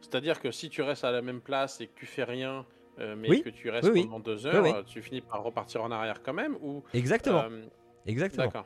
C'est-à-dire 0.00 0.40
que 0.40 0.50
si 0.50 0.70
tu 0.70 0.82
restes 0.82 1.04
à 1.04 1.10
la 1.10 1.22
même 1.22 1.40
place 1.40 1.80
et 1.80 1.88
que 1.88 1.98
tu 1.98 2.06
fais 2.06 2.24
rien, 2.24 2.64
euh, 3.00 3.16
mais 3.16 3.40
que 3.40 3.50
tu 3.50 3.68
restes 3.68 3.92
pendant 3.92 4.20
deux 4.20 4.46
heures, 4.46 4.84
tu 4.84 5.02
finis 5.02 5.20
par 5.20 5.42
repartir 5.42 5.82
en 5.82 5.90
arrière 5.90 6.22
quand 6.22 6.32
même 6.32 6.56
ou 6.62 6.82
Exactement. 6.94 7.44
Euh, 7.50 7.64
Exactement. 8.06 8.64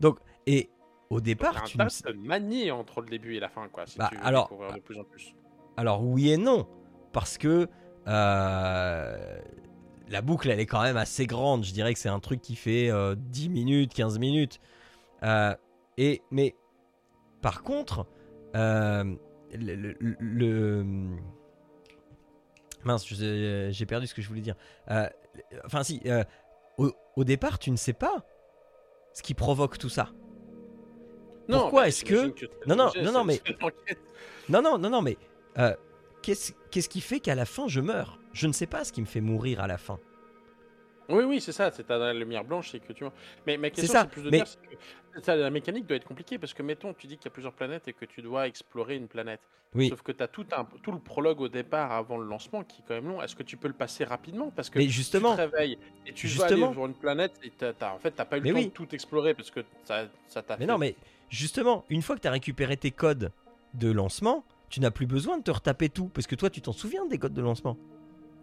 Donc, 0.00 0.18
et 0.46 0.70
au 1.08 1.20
départ, 1.20 1.64
tu 1.64 1.78
me 1.78 2.12
manie 2.14 2.70
entre 2.70 3.00
le 3.00 3.08
début 3.08 3.36
et 3.36 3.40
la 3.40 3.48
fin, 3.48 3.68
quoi. 3.68 3.86
Si 3.86 3.98
bah, 3.98 4.08
tu 4.10 4.18
veux 4.18 4.26
alors, 4.26 4.50
de 4.74 4.80
plus 4.80 4.98
en 4.98 5.04
plus. 5.04 5.34
Alors 5.78 6.02
oui 6.02 6.30
et 6.30 6.36
non, 6.36 6.66
parce 7.12 7.38
que 7.38 7.68
la 10.08 10.22
boucle, 10.22 10.50
elle 10.50 10.60
est 10.60 10.66
quand 10.66 10.82
même 10.82 10.96
assez 10.96 11.26
grande. 11.26 11.64
Je 11.64 11.72
dirais 11.72 11.92
que 11.92 11.98
c'est 11.98 12.08
un 12.08 12.20
truc 12.20 12.40
qui 12.40 12.56
fait 12.56 12.86
10 12.88 12.90
euh, 12.92 13.16
minutes, 13.50 13.94
15 13.94 14.18
minutes. 14.18 14.60
Euh, 15.22 15.54
et, 15.96 16.22
mais 16.30 16.54
par 17.42 17.62
contre, 17.62 18.06
euh, 18.54 19.14
le, 19.52 20.76
Mince, 22.84 23.06
j'ai 23.08 23.86
perdu 23.86 24.06
ce 24.06 24.14
que 24.14 24.22
je 24.22 24.28
voulais 24.28 24.42
dire. 24.42 24.56
enfin, 25.64 25.82
si, 25.82 26.02
au, 26.78 27.24
départ, 27.24 27.58
tu 27.58 27.70
ne 27.70 27.76
sais 27.76 27.92
pas 27.92 28.24
ce 29.12 29.22
qui 29.22 29.34
provoque 29.34 29.78
tout 29.78 29.88
ça. 29.88 30.10
Non, 31.48 31.60
Pourquoi 31.60 31.82
bah, 31.82 31.88
est-ce 31.88 32.04
que... 32.04 32.34
Non, 32.66 32.74
non, 32.74 32.90
non, 33.02 33.12
non, 33.12 33.24
mais... 33.24 33.40
Non, 34.48 34.62
non, 34.62 34.78
non, 34.78 34.90
non, 34.90 35.02
mais 35.02 35.16
qu'est-ce 36.34 36.88
qui 36.88 37.00
fait 37.00 37.20
qu'à 37.20 37.34
la 37.34 37.44
fin 37.44 37.68
je 37.68 37.80
meurs? 37.80 38.18
Je 38.32 38.46
ne 38.46 38.52
sais 38.52 38.66
pas 38.66 38.84
ce 38.84 38.92
qui 38.92 39.00
me 39.00 39.06
fait 39.06 39.20
mourir 39.20 39.60
à 39.60 39.66
la 39.66 39.78
fin. 39.78 39.98
Oui, 41.08 41.24
oui, 41.24 41.40
c'est 41.40 41.52
ça. 41.52 41.70
C'est 41.70 41.88
la 41.88 42.12
lumière 42.12 42.44
blanche, 42.44 42.70
c'est 42.70 42.80
que 42.80 42.92
tu 42.92 43.04
vois. 43.04 43.12
Mais 43.46 43.56
ma 43.56 43.70
question, 43.70 44.00
c'est 44.02 44.10
plus 44.10 44.22
de 44.22 44.30
dire 44.30 44.44
que 44.44 45.30
la 45.30 45.50
mécanique 45.50 45.86
doit 45.86 45.96
être 45.96 46.06
compliquée 46.06 46.38
parce 46.38 46.52
que, 46.52 46.62
mettons, 46.62 46.92
tu 46.94 47.06
dis 47.06 47.16
qu'il 47.16 47.26
y 47.26 47.28
a 47.28 47.30
plusieurs 47.30 47.52
planètes 47.52 47.86
et 47.88 47.92
que 47.92 48.04
tu 48.04 48.22
dois 48.22 48.48
explorer 48.48 48.96
une 48.96 49.08
planète. 49.08 49.40
Oui. 49.74 49.88
Sauf 49.88 50.02
que 50.02 50.12
tu 50.12 50.22
as 50.22 50.28
tout, 50.28 50.46
un, 50.56 50.64
tout 50.82 50.92
le 50.92 50.98
prologue 50.98 51.40
au 51.40 51.48
départ 51.48 51.92
avant 51.92 52.18
le 52.18 52.26
lancement 52.26 52.64
qui 52.64 52.80
est 52.80 52.84
quand 52.86 52.94
même 52.94 53.08
long. 53.08 53.22
Est-ce 53.22 53.36
que 53.36 53.42
tu 53.42 53.56
peux 53.56 53.68
le 53.68 53.74
passer 53.74 54.04
rapidement? 54.04 54.50
Parce 54.50 54.70
que 54.70 54.80
justement, 54.88 55.30
tu 55.30 55.36
te 55.36 55.42
réveilles 55.42 55.78
et 56.06 56.12
tu 56.12 56.28
justement, 56.28 56.48
vas 56.48 56.66
aller 56.66 56.74
sur 56.74 56.86
une 56.86 56.94
planète 56.94 57.40
et 57.42 57.52
en 57.84 57.98
fait, 57.98 58.10
tu 58.10 58.24
pas 58.24 58.38
eu 58.38 58.40
le 58.40 58.52
temps 58.52 58.60
de 58.60 58.66
tout 58.66 58.94
explorer 58.94 59.34
parce 59.34 59.50
que 59.50 59.60
ça 59.84 60.42
t'a 60.42 60.56
Mais 60.56 60.66
non, 60.66 60.78
mais 60.78 60.96
justement, 61.30 61.84
une 61.88 62.02
fois 62.02 62.16
que 62.16 62.22
tu 62.22 62.28
as 62.28 62.32
récupéré 62.32 62.76
tes 62.76 62.90
codes 62.90 63.32
de 63.74 63.90
lancement, 63.90 64.44
tu 64.68 64.80
n'as 64.80 64.90
plus 64.90 65.06
besoin 65.06 65.38
de 65.38 65.42
te 65.42 65.50
retaper 65.50 65.88
tout, 65.88 66.08
parce 66.08 66.26
que 66.26 66.34
toi, 66.34 66.50
tu 66.50 66.60
t'en 66.60 66.72
souviens 66.72 67.06
des 67.06 67.18
codes 67.18 67.34
de 67.34 67.42
lancement. 67.42 67.76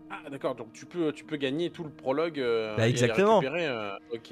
Ah 0.10 0.30
d'accord, 0.30 0.54
donc 0.54 0.72
tu 0.74 0.86
peux, 0.86 1.12
tu 1.12 1.24
peux 1.24 1.38
gagner 1.38 1.72
tout 1.72 1.84
le 1.84 1.90
prologue. 1.90 2.40
Euh, 2.40 2.76
bah, 2.78 2.88
exactement. 2.88 3.42
Euh, 3.44 3.98
ok. 4.14 4.32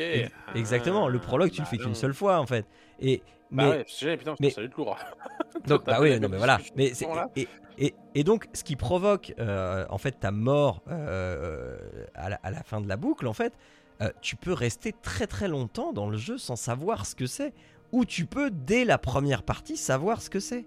exactement, 0.53 1.07
le 1.07 1.19
prologue 1.19 1.49
tu 1.49 1.61
le 1.61 1.65
fais 1.65 1.77
qu'une 1.77 1.95
seule 1.95 2.13
fois 2.13 2.39
en 2.39 2.45
fait. 2.45 2.67
Et 2.99 3.23
bah 3.49 3.63
mais, 3.63 4.05
ouais, 4.05 4.17
putain, 4.17 4.35
mais... 4.39 4.51
ça 4.51 4.61
lourd. 4.61 4.97
donc 5.67 5.85
bah 5.85 5.97
oui, 5.99 6.19
non 6.19 6.29
mais 6.29 6.37
voilà. 6.37 6.59
Mais 6.75 6.91
et, 7.35 7.47
Et, 7.77 7.93
et 8.13 8.23
donc, 8.23 8.47
ce 8.53 8.63
qui 8.63 8.75
provoque 8.75 9.33
euh, 9.39 9.85
en 9.89 9.97
fait 9.97 10.19
ta 10.19 10.31
mort 10.31 10.83
euh, 10.87 11.77
à, 12.13 12.29
la, 12.29 12.35
à 12.43 12.51
la 12.51 12.61
fin 12.63 12.79
de 12.79 12.87
la 12.87 12.95
boucle, 12.95 13.27
en 13.27 13.33
fait, 13.33 13.53
tu 14.21 14.35
peux 14.35 14.53
rester 14.53 14.93
très 15.01 15.25
très 15.25 15.47
longtemps 15.47 15.93
dans 15.93 16.09
le 16.09 16.17
jeu 16.17 16.37
sans 16.37 16.55
savoir 16.55 17.05
ce 17.05 17.15
que 17.15 17.25
c'est. 17.25 17.53
Ou 17.91 18.05
tu 18.05 18.25
peux, 18.25 18.51
dès 18.51 18.85
la 18.85 18.97
première 18.97 19.43
partie, 19.43 19.77
savoir 19.77 20.21
ce 20.21 20.29
que 20.29 20.39
c'est. 20.39 20.65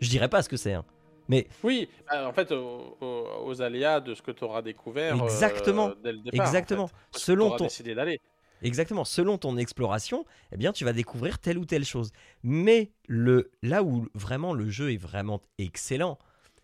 Je 0.00 0.08
dirais 0.08 0.28
pas 0.28 0.42
ce 0.42 0.48
que 0.48 0.56
c'est, 0.56 0.74
hein. 0.74 0.84
mais 1.28 1.46
Oui, 1.62 1.88
bah, 2.10 2.28
en 2.28 2.32
fait, 2.32 2.52
aux, 2.52 3.62
aléas 3.62 4.00
de 4.00 4.14
ce 4.14 4.22
que 4.22 4.30
tu 4.30 4.44
auras 4.44 4.62
découvert 4.62 5.14
euh, 5.20 5.24
Exactement. 5.24 5.92
dès 6.02 6.12
le 6.12 6.18
départ. 6.18 6.40
en 6.40 6.48
Exactement. 6.48 6.86
fait. 6.88 6.94
Selon 7.12 7.56
ton- 7.56 7.64
décidé 7.64 7.94
d'aller. 7.94 8.20
Exactement. 8.62 9.04
Selon 9.04 9.36
ton 9.38 9.56
exploration, 9.58 10.24
eh 10.52 10.56
bien, 10.56 10.72
tu 10.72 10.84
vas 10.84 10.92
découvrir 10.92 11.38
telle 11.38 11.58
ou 11.58 11.64
telle 11.66 11.84
chose. 11.84 12.10
Mais 12.42 12.90
le, 13.06 13.50
là 13.62 13.82
où 13.82 14.08
vraiment 14.14 14.54
le 14.54 14.70
jeu 14.70 14.92
est 14.92 14.96
vraiment 14.96 15.42
excellent, 15.58 16.18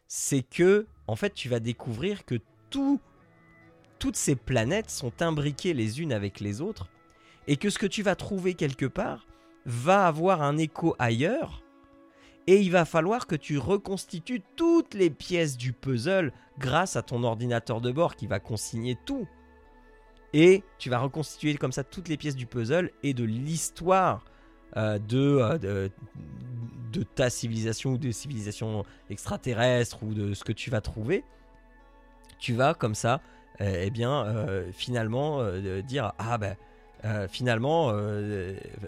c'est 0.08 0.42
que, 0.42 0.86
en 1.06 1.16
fait, 1.16 1.34
tu 1.34 1.48
vas 1.48 1.60
découvrir 1.60 2.24
que 2.24 2.36
tout, 2.70 3.00
toutes 3.98 4.16
ces 4.16 4.36
planètes 4.36 4.90
sont 4.90 5.12
imbriquées 5.22 5.74
les 5.74 6.00
unes 6.00 6.12
avec 6.12 6.40
les 6.40 6.60
autres 6.60 6.88
et 7.46 7.56
que 7.56 7.70
ce 7.70 7.78
que 7.78 7.86
tu 7.86 8.02
vas 8.02 8.14
trouver 8.14 8.54
quelque 8.54 8.86
part 8.86 9.26
va 9.66 10.06
avoir 10.06 10.42
un 10.42 10.56
écho 10.58 10.96
ailleurs. 10.98 11.61
Et 12.46 12.60
il 12.60 12.70
va 12.70 12.84
falloir 12.84 13.26
que 13.26 13.36
tu 13.36 13.58
reconstitues 13.58 14.42
toutes 14.56 14.94
les 14.94 15.10
pièces 15.10 15.56
du 15.56 15.72
puzzle 15.72 16.32
grâce 16.58 16.96
à 16.96 17.02
ton 17.02 17.22
ordinateur 17.22 17.80
de 17.80 17.92
bord 17.92 18.16
qui 18.16 18.26
va 18.26 18.40
consigner 18.40 18.98
tout. 19.04 19.28
Et 20.32 20.64
tu 20.78 20.90
vas 20.90 20.98
reconstituer 20.98 21.54
comme 21.56 21.72
ça 21.72 21.84
toutes 21.84 22.08
les 22.08 22.16
pièces 22.16 22.36
du 22.36 22.46
puzzle 22.46 22.90
et 23.02 23.14
de 23.14 23.24
l'histoire 23.24 24.24
euh, 24.76 24.98
de, 24.98 25.38
euh, 25.38 25.88
de, 26.92 27.02
ta 27.02 27.28
civilisation 27.28 27.92
ou 27.92 27.98
des 27.98 28.12
civilisations 28.12 28.84
extraterrestres 29.10 30.02
ou 30.02 30.14
de 30.14 30.32
ce 30.32 30.44
que 30.44 30.52
tu 30.52 30.70
vas 30.70 30.80
trouver. 30.80 31.24
Tu 32.38 32.54
vas 32.54 32.72
comme 32.72 32.94
ça, 32.94 33.20
euh, 33.60 33.82
eh 33.84 33.90
bien, 33.90 34.26
finalement 34.72 35.46
dire 35.82 36.12
ah 36.18 36.38
ben 36.38 36.56
finalement, 37.28 37.92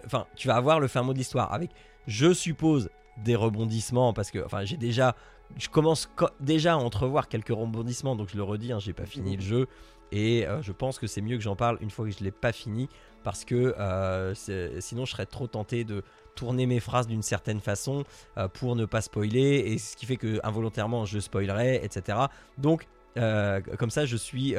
enfin, 0.07 0.27
tu 0.37 0.49
vas 0.49 0.57
avoir 0.57 0.81
le 0.81 0.89
fin 0.89 1.03
mot 1.03 1.13
de 1.13 1.19
l'histoire 1.19 1.53
avec, 1.53 1.71
je 2.07 2.33
suppose, 2.33 2.89
des 3.19 3.37
rebondissements 3.37 4.13
parce 4.13 4.31
que, 4.31 4.45
enfin, 4.45 4.65
j'ai 4.65 4.77
déjà, 4.77 5.15
je 5.57 5.69
commence 5.69 6.07
co- 6.17 6.29
déjà 6.41 6.75
à 6.75 6.77
entrevoir 6.77 7.29
quelques 7.29 7.49
rebondissements, 7.51 8.17
donc 8.17 8.29
je 8.31 8.37
le 8.37 8.43
redis, 8.43 8.73
hein, 8.73 8.79
j'ai 8.81 8.93
pas 8.93 9.07
fini 9.07 9.37
le 9.37 9.43
jeu 9.43 9.69
et 10.13 10.47
euh, 10.47 10.63
je 10.63 10.73
pense 10.73 10.99
que 10.99 11.07
c'est 11.07 11.21
mieux 11.23 11.37
que 11.37 11.43
j'en 11.43 11.57
parle 11.57 11.79
une 11.81 11.91
fois 11.91 12.05
que 12.07 12.11
je 12.13 12.23
l'ai 12.23 12.31
pas 12.31 12.53
fini 12.53 12.89
parce 13.23 13.45
que 13.45 13.75
euh, 13.79 14.35
sinon 14.81 15.05
je 15.07 15.11
serais 15.13 15.27
trop 15.27 15.47
tenté 15.47 15.85
de 15.85 16.03
tourner 16.35 16.67
mes 16.67 16.81
phrases 16.81 17.07
d'une 17.07 17.23
certaine 17.23 17.61
façon 17.61 18.05
euh, 18.37 18.49
pour 18.49 18.77
ne 18.77 18.85
pas 18.85 19.01
spoiler 19.01 19.63
et 19.67 19.79
ce 19.79 19.97
qui 19.97 20.05
fait 20.07 20.17
que 20.17 20.41
involontairement 20.45 21.05
je 21.05 21.19
spoilerai, 21.19 21.81
etc. 21.85 22.19
Donc 22.59 22.87
comme 23.79 23.91
ça, 23.91 24.07
je 24.07 24.17
suis. 24.17 24.57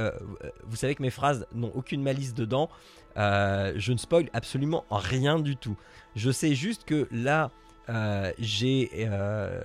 vous 0.66 0.78
savez 0.78 0.96
que 0.96 1.04
mes 1.04 1.10
phrases 1.10 1.46
n'ont 1.54 1.74
aucune 1.76 2.02
malice 2.02 2.34
dedans. 2.34 2.70
Je 3.18 3.92
ne 3.92 3.98
spoil 3.98 4.30
absolument 4.32 4.86
rien 4.90 5.40
du 5.40 5.58
tout. 5.58 5.76
Je 6.16 6.32
sais 6.32 6.56
juste 6.56 6.86
que 6.86 7.10
là, 7.12 7.52
euh, 7.90 8.32
j'ai 8.40 8.90
euh, 8.96 9.62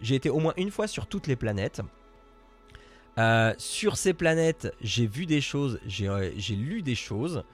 j'ai 0.00 0.14
été 0.14 0.30
au 0.30 0.38
moins 0.38 0.54
une 0.56 0.70
fois 0.70 0.86
sur 0.86 1.06
toutes 1.06 1.26
les 1.26 1.36
planètes. 1.36 1.82
Euh, 3.18 3.52
sur 3.58 3.96
ces 3.96 4.14
planètes, 4.14 4.74
j'ai 4.80 5.06
vu 5.06 5.26
des 5.26 5.40
choses, 5.40 5.78
j'ai 5.86 6.56
lu 6.56 6.80
des 6.82 6.94
choses, 6.94 7.44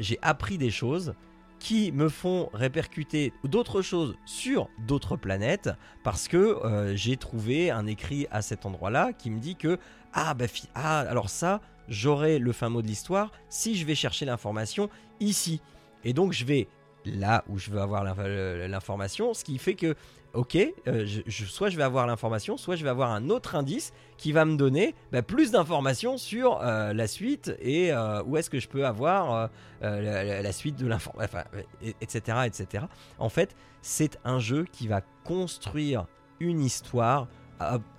j'ai 0.00 0.18
appris 0.22 0.58
des 0.58 0.70
choses 0.70 1.14
qui 1.58 1.92
me 1.92 2.10
font 2.10 2.50
répercuter 2.52 3.32
d'autres 3.44 3.80
choses 3.80 4.16
sur 4.26 4.68
d'autres 4.86 5.16
planètes 5.16 5.70
parce 6.04 6.28
que 6.28 6.92
j'ai 6.94 7.16
trouvé 7.16 7.70
un 7.70 7.86
écrit 7.86 8.26
à 8.30 8.42
cet 8.42 8.66
endroit-là 8.66 9.12
qui 9.14 9.30
me 9.30 9.38
dit 9.38 9.56
que 9.56 9.78
ah 10.12 10.34
bah 10.34 10.46
ah 10.74 11.00
alors 11.00 11.30
ça 11.30 11.62
j'aurai 11.88 12.38
le 12.38 12.52
fin 12.52 12.68
mot 12.68 12.82
de 12.82 12.86
l'histoire 12.86 13.32
si 13.48 13.76
je 13.76 13.86
vais 13.86 13.94
chercher 13.94 14.26
l'information 14.26 14.90
ici 15.20 15.62
et 16.04 16.12
donc 16.12 16.32
je 16.32 16.44
vais 16.44 16.68
là 17.06 17.44
où 17.48 17.58
je 17.58 17.70
veux 17.70 17.80
avoir 17.80 18.04
l'inf- 18.04 18.68
l'information 18.68 19.32
ce 19.34 19.44
qui 19.44 19.58
fait 19.58 19.74
que 19.74 19.94
ok 20.34 20.58
euh, 20.88 21.06
soit 21.28 21.70
je 21.70 21.76
vais 21.76 21.82
avoir 21.82 22.06
l'information 22.06 22.56
soit 22.56 22.76
je 22.76 22.84
vais 22.84 22.90
avoir 22.90 23.10
un 23.12 23.30
autre 23.30 23.54
indice 23.54 23.92
qui 24.18 24.32
va 24.32 24.44
me 24.44 24.56
donner 24.56 24.94
bah, 25.12 25.22
plus 25.22 25.50
d'informations 25.52 26.18
sur 26.18 26.60
euh, 26.62 26.92
la 26.92 27.06
suite 27.06 27.52
et 27.60 27.92
euh, 27.92 28.22
où 28.24 28.36
est-ce 28.36 28.50
que 28.50 28.60
je 28.60 28.68
peux 28.68 28.84
avoir 28.86 29.50
la, 29.80 30.52
suite 30.52 30.76
de 30.76 30.86
l'information, 30.86 31.38
enfin, 31.38 31.44
et- 31.82 31.94
etc., 32.00 32.38
etc. 32.46 32.84
En 33.18 33.28
fait, 33.28 33.54
c'est 33.82 34.18
un 34.24 34.38
jeu 34.38 34.66
qui 34.72 34.88
va 34.88 35.00
construire 35.24 36.06
une 36.40 36.62
histoire 36.62 37.28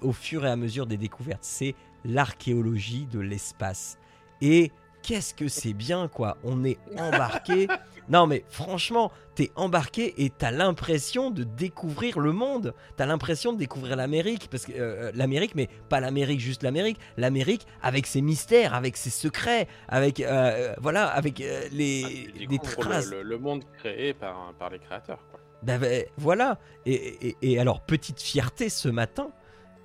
au 0.02 0.12
fur 0.12 0.46
et 0.46 0.50
à 0.50 0.56
mesure 0.56 0.86
des 0.86 0.98
découvertes. 0.98 1.44
C'est 1.44 1.76
l'archéologie 2.04 3.06
de 3.12 3.20
l'espace. 3.20 3.98
Et 4.42 4.72
qu'est-ce 5.08 5.34
que 5.34 5.48
c'est 5.48 5.74
bien, 5.74 6.08
quoi 6.10 6.38
On 6.44 6.64
est 6.66 6.78
embarqué. 6.98 7.68
non, 8.10 8.28
mais 8.28 8.44
franchement, 8.50 9.12
t'es 9.36 9.52
embarqué 9.56 10.14
et 10.24 10.30
t'as 10.30 10.52
l'impression 10.52 11.32
de 11.32 11.44
découvrir 11.44 12.20
le 12.20 12.34
monde. 12.34 12.74
T'as 12.98 13.06
l'impression 13.06 13.54
de 13.54 13.58
découvrir 13.58 13.96
l'Amérique, 13.96 14.50
parce 14.52 14.66
que 14.66 14.74
euh, 14.76 15.12
l'Amérique, 15.16 15.56
mais 15.56 15.70
pas 15.90 16.00
l'Amérique, 16.02 16.40
juste 16.42 16.62
l'Amérique. 16.64 17.00
L'Amérique 17.16 17.66
avec 17.82 18.06
ses 18.06 18.22
mystères, 18.22 18.74
avec 18.74 18.98
ses 18.98 19.10
secrets, 19.10 19.68
avec 19.88 20.20
euh, 20.20 20.74
voilà, 20.82 21.08
avec 21.08 21.40
euh, 21.40 21.62
Ah, 21.66 21.70
les, 21.72 22.28
découvres 22.50 22.76
traces. 22.78 23.10
le, 23.10 23.24
le- 23.24 23.30
le 23.30 23.38
monde 23.38 23.64
créé 23.80 24.14
par, 24.14 24.54
par 24.60 24.70
les 24.70 24.80
créateurs. 24.80 25.20
Quoi. 25.32 25.40
Ben, 25.64 25.80
ben, 25.80 26.06
voilà. 26.18 26.60
Et, 26.86 27.30
et- 27.30 27.38
et 27.42 27.60
alors, 27.60 27.82
petite 27.82 28.22
fierté 28.22 28.70
ce 28.70 28.90
matin, 28.90 29.30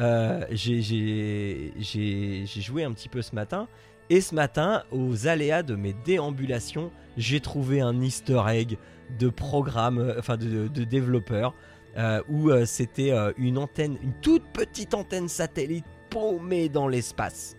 euh, 0.01 0.45
j'ai- 0.51 0.83
j'ai 0.83 1.73
j'ai- 1.79 2.45
j'ai 2.47 2.61
joué 2.61 2.83
un 2.85 2.93
petit 2.93 3.09
peu 3.09 3.23
ce 3.23 3.35
matin. 3.35 3.69
Et 4.11 4.21
ce 4.21 4.35
matin, 4.35 4.83
aux 4.91 5.27
aléas 5.27 5.63
de 5.63 5.75
mes 5.75 5.95
déambulations, 6.05 6.91
j'ai 7.17 7.41
trouvé 7.41 7.81
un 7.81 8.01
easter 8.01 8.43
egg 8.49 8.79
de 9.19 9.29
programme, 9.29 9.99
euh, 9.99 10.19
enfin 10.19 10.37
de, 10.37 10.69
développeur, 10.85 11.55
euh, 11.97 12.23
où 12.29 12.51
euh, 12.51 12.65
c'était 12.65 13.13
une 13.37 13.59
antenne, 13.59 13.99
une 14.03 14.15
toute 14.21 14.45
petite 14.53 14.95
antenne 14.95 15.29
satellite 15.29 15.85
paumée 16.11 16.69
dans 16.69 16.89
l'espace. 16.89 17.57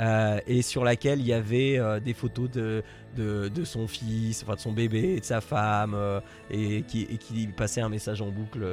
Euh, 0.00 0.40
et 0.46 0.62
sur 0.62 0.82
laquelle 0.82 1.20
il 1.20 1.26
y 1.26 1.32
avait 1.32 1.78
euh, 1.78 2.00
des 2.00 2.14
photos 2.14 2.50
de, 2.50 2.82
de, 3.16 3.64
son 3.64 3.86
fils, 3.86 4.42
enfin 4.42 4.54
de 4.54 4.60
son 4.60 4.72
bébé, 4.72 5.20
de 5.20 5.24
sa 5.24 5.42
femme, 5.42 5.94
euh, 5.94 6.20
et, 6.50 6.82
qui, 6.82 7.02
et 7.02 7.46
passait 7.48 7.82
un 7.82 7.90
message 7.90 8.22
en 8.22 8.30
boucle, 8.30 8.66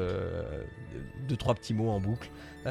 deux, 1.28 1.36
trois 1.36 1.54
petits 1.54 1.74
mots 1.74 1.90
en 1.90 2.00
boucle. 2.00 2.30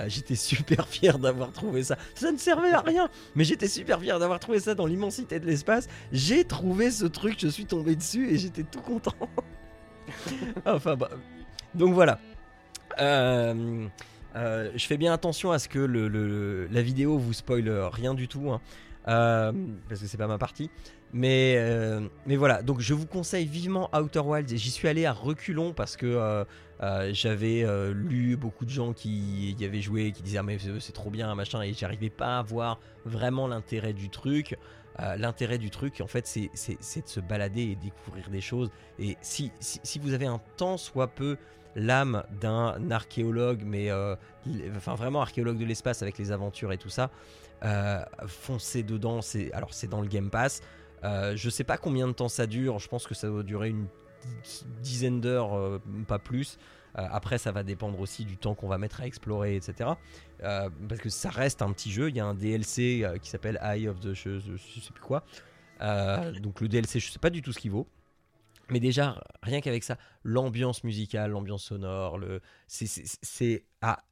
J'étais 0.08 0.34
super 0.36 0.88
fier 0.88 1.18
d'avoir 1.18 1.52
trouvé 1.52 1.82
ça. 1.82 1.96
Ça 2.14 2.32
ne 2.32 2.38
servait 2.38 2.72
à 2.72 2.80
rien, 2.80 3.08
mais 3.34 3.44
j'étais 3.44 3.68
super 3.68 4.00
fier 4.00 4.18
d'avoir 4.18 4.40
trouvé 4.40 4.58
ça 4.60 4.74
dans 4.74 4.86
l'immensité 4.86 5.38
de 5.38 5.46
l'espace. 5.46 5.88
J'ai 6.12 6.44
trouvé 6.44 6.90
ce 6.90 7.04
truc, 7.04 7.36
je 7.38 7.48
suis 7.48 7.66
tombé 7.66 7.94
dessus 7.94 8.30
et 8.30 8.38
j'étais 8.38 8.62
tout 8.62 8.80
content. 8.80 9.14
enfin, 10.64 10.96
bah, 10.96 11.10
donc 11.74 11.92
voilà. 11.92 12.18
Euh, 13.00 13.86
euh, 14.36 14.70
je 14.76 14.86
fais 14.86 14.96
bien 14.96 15.12
attention 15.12 15.50
à 15.50 15.58
ce 15.58 15.68
que 15.68 15.78
le, 15.78 16.08
le- 16.08 16.68
la 16.70 16.82
vidéo 16.82 17.18
vous 17.18 17.32
spoil 17.32 17.68
rien 17.92 18.14
du 18.14 18.28
tout, 18.28 18.50
hein. 18.52 18.60
Euh, 19.08 19.52
parce 19.88 20.00
que 20.00 20.06
c'est 20.08 20.16
pas 20.18 20.26
ma 20.26 20.38
partie. 20.38 20.70
Mais, 21.12 21.54
euh, 21.58 22.08
mais 22.26 22.34
voilà, 22.36 22.62
donc 22.62 22.80
je 22.80 22.92
vous 22.92 23.06
conseille 23.06 23.46
vivement 23.46 23.88
Outer 23.96 24.18
Wilds 24.20 24.52
et 24.52 24.56
j'y 24.56 24.72
suis 24.72 24.88
allé 24.88 25.06
à 25.06 25.12
reculons 25.12 25.72
parce 25.72 25.96
que 25.96 26.44
j'avais 27.12 27.64
lu 27.94 28.36
beaucoup 28.36 28.64
de 28.64 28.70
gens 28.70 28.92
qui 28.92 29.52
y 29.52 29.64
avaient 29.64 29.80
joué, 29.80 30.10
qui 30.10 30.22
disaient 30.22 30.38
ah, 30.38 30.42
mais 30.42 30.58
c'est 30.80 30.92
trop 30.92 31.10
bien 31.10 31.32
machin 31.36 31.62
et 31.62 31.72
j'arrivais 31.72 32.10
pas 32.10 32.38
à 32.38 32.42
voir 32.42 32.80
vraiment 33.04 33.46
l'intérêt 33.46 33.92
du 33.92 34.10
truc. 34.10 34.56
Euh, 34.98 35.14
l'intérêt 35.16 35.58
du 35.58 35.68
truc 35.68 36.00
en 36.00 36.06
fait 36.06 36.26
c'est 36.26 36.50
de 36.50 37.08
se 37.08 37.20
balader 37.20 37.62
et 37.62 37.76
découvrir 37.76 38.30
des 38.30 38.40
choses 38.40 38.70
et 38.98 39.18
si, 39.20 39.52
si, 39.60 39.78
si 39.82 39.98
vous 39.98 40.14
avez 40.14 40.24
un 40.24 40.40
temps 40.56 40.78
soit 40.78 41.08
peu 41.08 41.36
l'âme 41.76 42.24
d'un 42.40 42.90
archéologue 42.90 43.62
mais 43.64 43.90
euh, 43.90 44.16
enfin 44.76 44.94
vraiment 44.96 45.20
archéologue 45.22 45.58
de 45.58 45.64
l'espace 45.64 46.02
avec 46.02 46.18
les 46.18 46.32
aventures 46.32 46.72
et 46.72 46.78
tout 46.78 46.88
ça 46.88 47.10
euh, 47.64 48.02
foncez 48.26 48.82
dedans 48.82 49.22
c'est 49.22 49.52
alors 49.52 49.72
c'est 49.74 49.86
dans 49.86 50.00
le 50.00 50.08
Game 50.08 50.30
Pass 50.30 50.60
euh, 51.04 51.36
je 51.36 51.48
sais 51.50 51.62
pas 51.64 51.76
combien 51.78 52.08
de 52.08 52.12
temps 52.12 52.28
ça 52.28 52.46
dure, 52.48 52.78
je 52.80 52.88
pense 52.88 53.06
que 53.06 53.14
ça 53.14 53.28
doit 53.28 53.42
durer 53.44 53.68
une 53.68 53.86
dizaine 54.82 55.20
d'heures, 55.20 55.78
pas 56.08 56.18
plus. 56.18 56.58
Après, 56.94 57.36
ça 57.36 57.52
va 57.52 57.62
dépendre 57.62 58.00
aussi 58.00 58.24
du 58.24 58.38
temps 58.38 58.54
qu'on 58.54 58.66
va 58.68 58.78
mettre 58.78 59.02
à 59.02 59.06
explorer, 59.06 59.54
etc. 59.54 59.90
Euh, 60.42 60.70
parce 60.88 61.00
que 61.00 61.10
ça 61.10 61.28
reste 61.28 61.60
un 61.60 61.70
petit 61.72 61.92
jeu. 61.92 62.08
Il 62.08 62.16
y 62.16 62.20
a 62.20 62.24
un 62.26 62.34
DLC 62.34 63.06
qui 63.20 63.28
s'appelle 63.28 63.60
Eye 63.62 63.86
of 63.88 64.00
the 64.00 64.14
je, 64.14 64.38
je- 64.40 64.56
je 64.56 64.80
sais 64.80 64.92
plus 64.92 65.02
quoi. 65.04 65.22
Euh, 65.82 66.32
donc 66.40 66.60
le 66.62 66.68
DLC, 66.68 66.98
je 66.98 67.10
sais 67.12 67.18
pas 67.18 67.30
du 67.30 67.42
tout 67.42 67.52
ce 67.52 67.58
qu'il 67.58 67.70
vaut. 67.70 67.86
Mais 68.70 68.80
déjà, 68.80 69.22
rien 69.42 69.60
qu'avec 69.60 69.84
ça, 69.84 69.96
l'ambiance 70.24 70.82
musicale, 70.84 71.30
l'ambiance 71.30 71.64
sonore, 71.64 72.18
le, 72.18 72.40
c'est, 72.66 73.64
ah, 73.80 74.02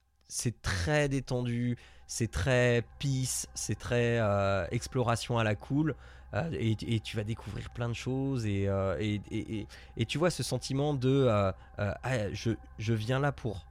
très 0.63 1.09
détendu, 1.09 1.77
c'est 2.07 2.31
très 2.31 2.85
peace, 2.99 3.47
c'est 3.55 3.79
très 3.79 4.19
euh, 4.21 4.67
exploration 4.71 5.39
à 5.39 5.45
la 5.45 5.55
cool. 5.57 5.95
euh, 6.35 6.51
et, 6.53 6.77
tu 7.01 7.17
vas 7.17 7.25
découvrir 7.25 7.71
plein 7.71 7.89
de 7.89 7.95
choses 7.95 8.47
et, 8.47 8.69
euh, 8.69 8.97
et, 9.01 9.21
et- 9.97 10.07
tu 10.07 10.19
vois 10.19 10.31
ce 10.31 10.43
sentiment 10.43 10.95
de 10.95 11.27
ah, 11.79 12.33
je, 12.33 12.93
viens 12.93 13.19
là 13.21 13.33
pour 13.33 13.67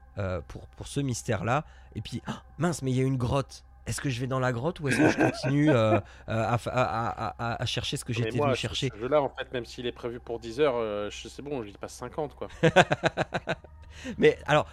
pour, 0.48 0.68
pour 0.68 0.88
ce 0.88 1.00
mystère-là. 1.00 1.66
Et 1.96 2.02
puis, 2.02 2.22
ah, 2.28 2.44
mince, 2.58 2.82
mais 2.82 2.92
il 2.92 2.98
y 2.98 3.02
a 3.02 3.04
une 3.06 3.18
grotte. 3.18 3.64
Est-ce 3.86 4.00
que 4.00 4.10
je 4.10 4.20
vais 4.22 4.28
dans 4.28 4.40
la 4.40 4.54
grotte 4.54 4.80
ou 4.80 4.88
est-ce 4.88 4.98
que 4.98 5.10
je 5.10 5.18
continue 5.18 5.70
euh, 5.70 6.00
à, 6.28 6.54
à- 6.54 6.56
à- 6.56 7.36
à- 7.38 7.62
à 7.62 7.66
chercher 7.66 7.98
ce 7.98 8.06
que 8.06 8.14
j'étais 8.14 8.38
venu 8.40 8.56
chercher 8.56 8.90
ce 8.94 8.98
jeu-là, 8.98 9.22
en 9.22 9.30
fait, 9.30 9.52
même 9.52 9.66
s'il 9.66 9.86
est 9.86 9.92
prévu 9.92 10.20
pour 10.22 10.40
10 10.40 10.60
heures, 10.62 10.76
euh, 10.78 11.10
c'est 11.12 11.42
bon, 11.42 11.62
j'y 11.64 11.74
passe 11.74 11.94
50, 11.96 12.34
quoi. 12.36 12.48
Mais 14.18 14.38
alors, 14.48 14.68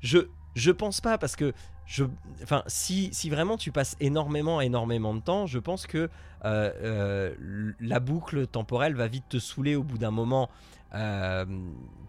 je, 0.00 0.18
je 0.54 0.70
pense 0.70 1.00
pas 1.00 1.18
parce 1.18 1.36
que 1.36 1.52
je, 1.86 2.04
enfin, 2.42 2.62
si, 2.66 3.10
si 3.12 3.30
vraiment 3.30 3.56
tu 3.56 3.72
passes 3.72 3.96
énormément, 4.00 4.60
énormément 4.60 5.14
de 5.14 5.20
temps, 5.20 5.46
je 5.46 5.58
pense 5.58 5.86
que 5.86 5.98
euh, 6.44 6.72
euh, 6.82 7.72
la 7.80 8.00
boucle 8.00 8.46
temporelle 8.46 8.94
va 8.94 9.06
vite 9.08 9.28
te 9.28 9.38
saouler 9.38 9.76
au 9.76 9.82
bout 9.82 9.98
d'un 9.98 10.10
moment. 10.10 10.48
euh, 10.94 11.44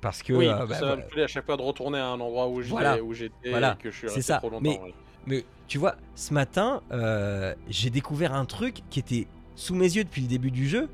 parce 0.02 0.22
que 0.24 0.34
Oui, 0.34 0.48
euh, 0.48 0.58
que 0.64 0.66
bah, 0.70 0.76
ça 0.76 0.82
va 0.82 0.88
voilà. 0.88 1.04
me 1.04 1.10
saouler 1.10 1.24
à 1.24 1.28
chaque 1.28 1.46
fois 1.46 1.58
de 1.58 1.62
retourner 1.62 2.00
à 2.00 2.08
un 2.08 2.20
endroit 2.20 2.48
où 2.50 2.62
j'étais, 2.62 2.72
Voilà. 2.72 3.02
où 3.04 3.14
j'étais 3.14 3.50
Voilà. 3.50 3.76
que 3.76 3.90
je 3.92 3.98
suis 3.98 4.08
resté 4.08 4.22
ça. 4.22 4.38
trop 4.38 4.50
longtemps. 4.50 4.62
Mais-. 4.64 4.94
Mais 5.28 5.46
tu 5.68 5.78
vois, 5.78 5.96
ce 6.16 6.34
matin, 6.34 6.82
euh, 6.92 7.56
j'ai 7.70 7.90
découvert 7.90 8.34
un 8.34 8.46
truc 8.46 8.82
qui 8.90 9.00
était 9.00 9.28
sous 9.56 9.76
mes 9.76 9.96
yeux 9.96 10.04
depuis 10.04 10.22
le 10.22 10.28
début 10.28 10.52
du 10.52 10.68
jeu, 10.68 10.90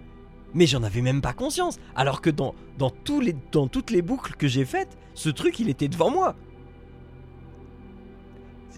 mais 0.54 0.68
j'en 0.68 0.84
avais 0.84 1.02
même 1.02 1.22
pas 1.22 1.34
conscience. 1.34 1.80
Alors 1.96 2.22
que 2.22 2.30
dans, 2.30 2.56
dans, 2.78 2.90
tous 2.90 3.22
les, 3.22 3.36
dans 3.52 3.68
toutes 3.68 3.92
les 3.92 4.02
boucles 4.02 4.36
que 4.36 4.48
j'ai 4.48 4.66
faites, 4.66 4.98
ce 5.14 5.30
truc, 5.30 5.60
il 5.60 5.70
était 5.70 5.88
devant 5.88 6.12
moi. 6.12 6.36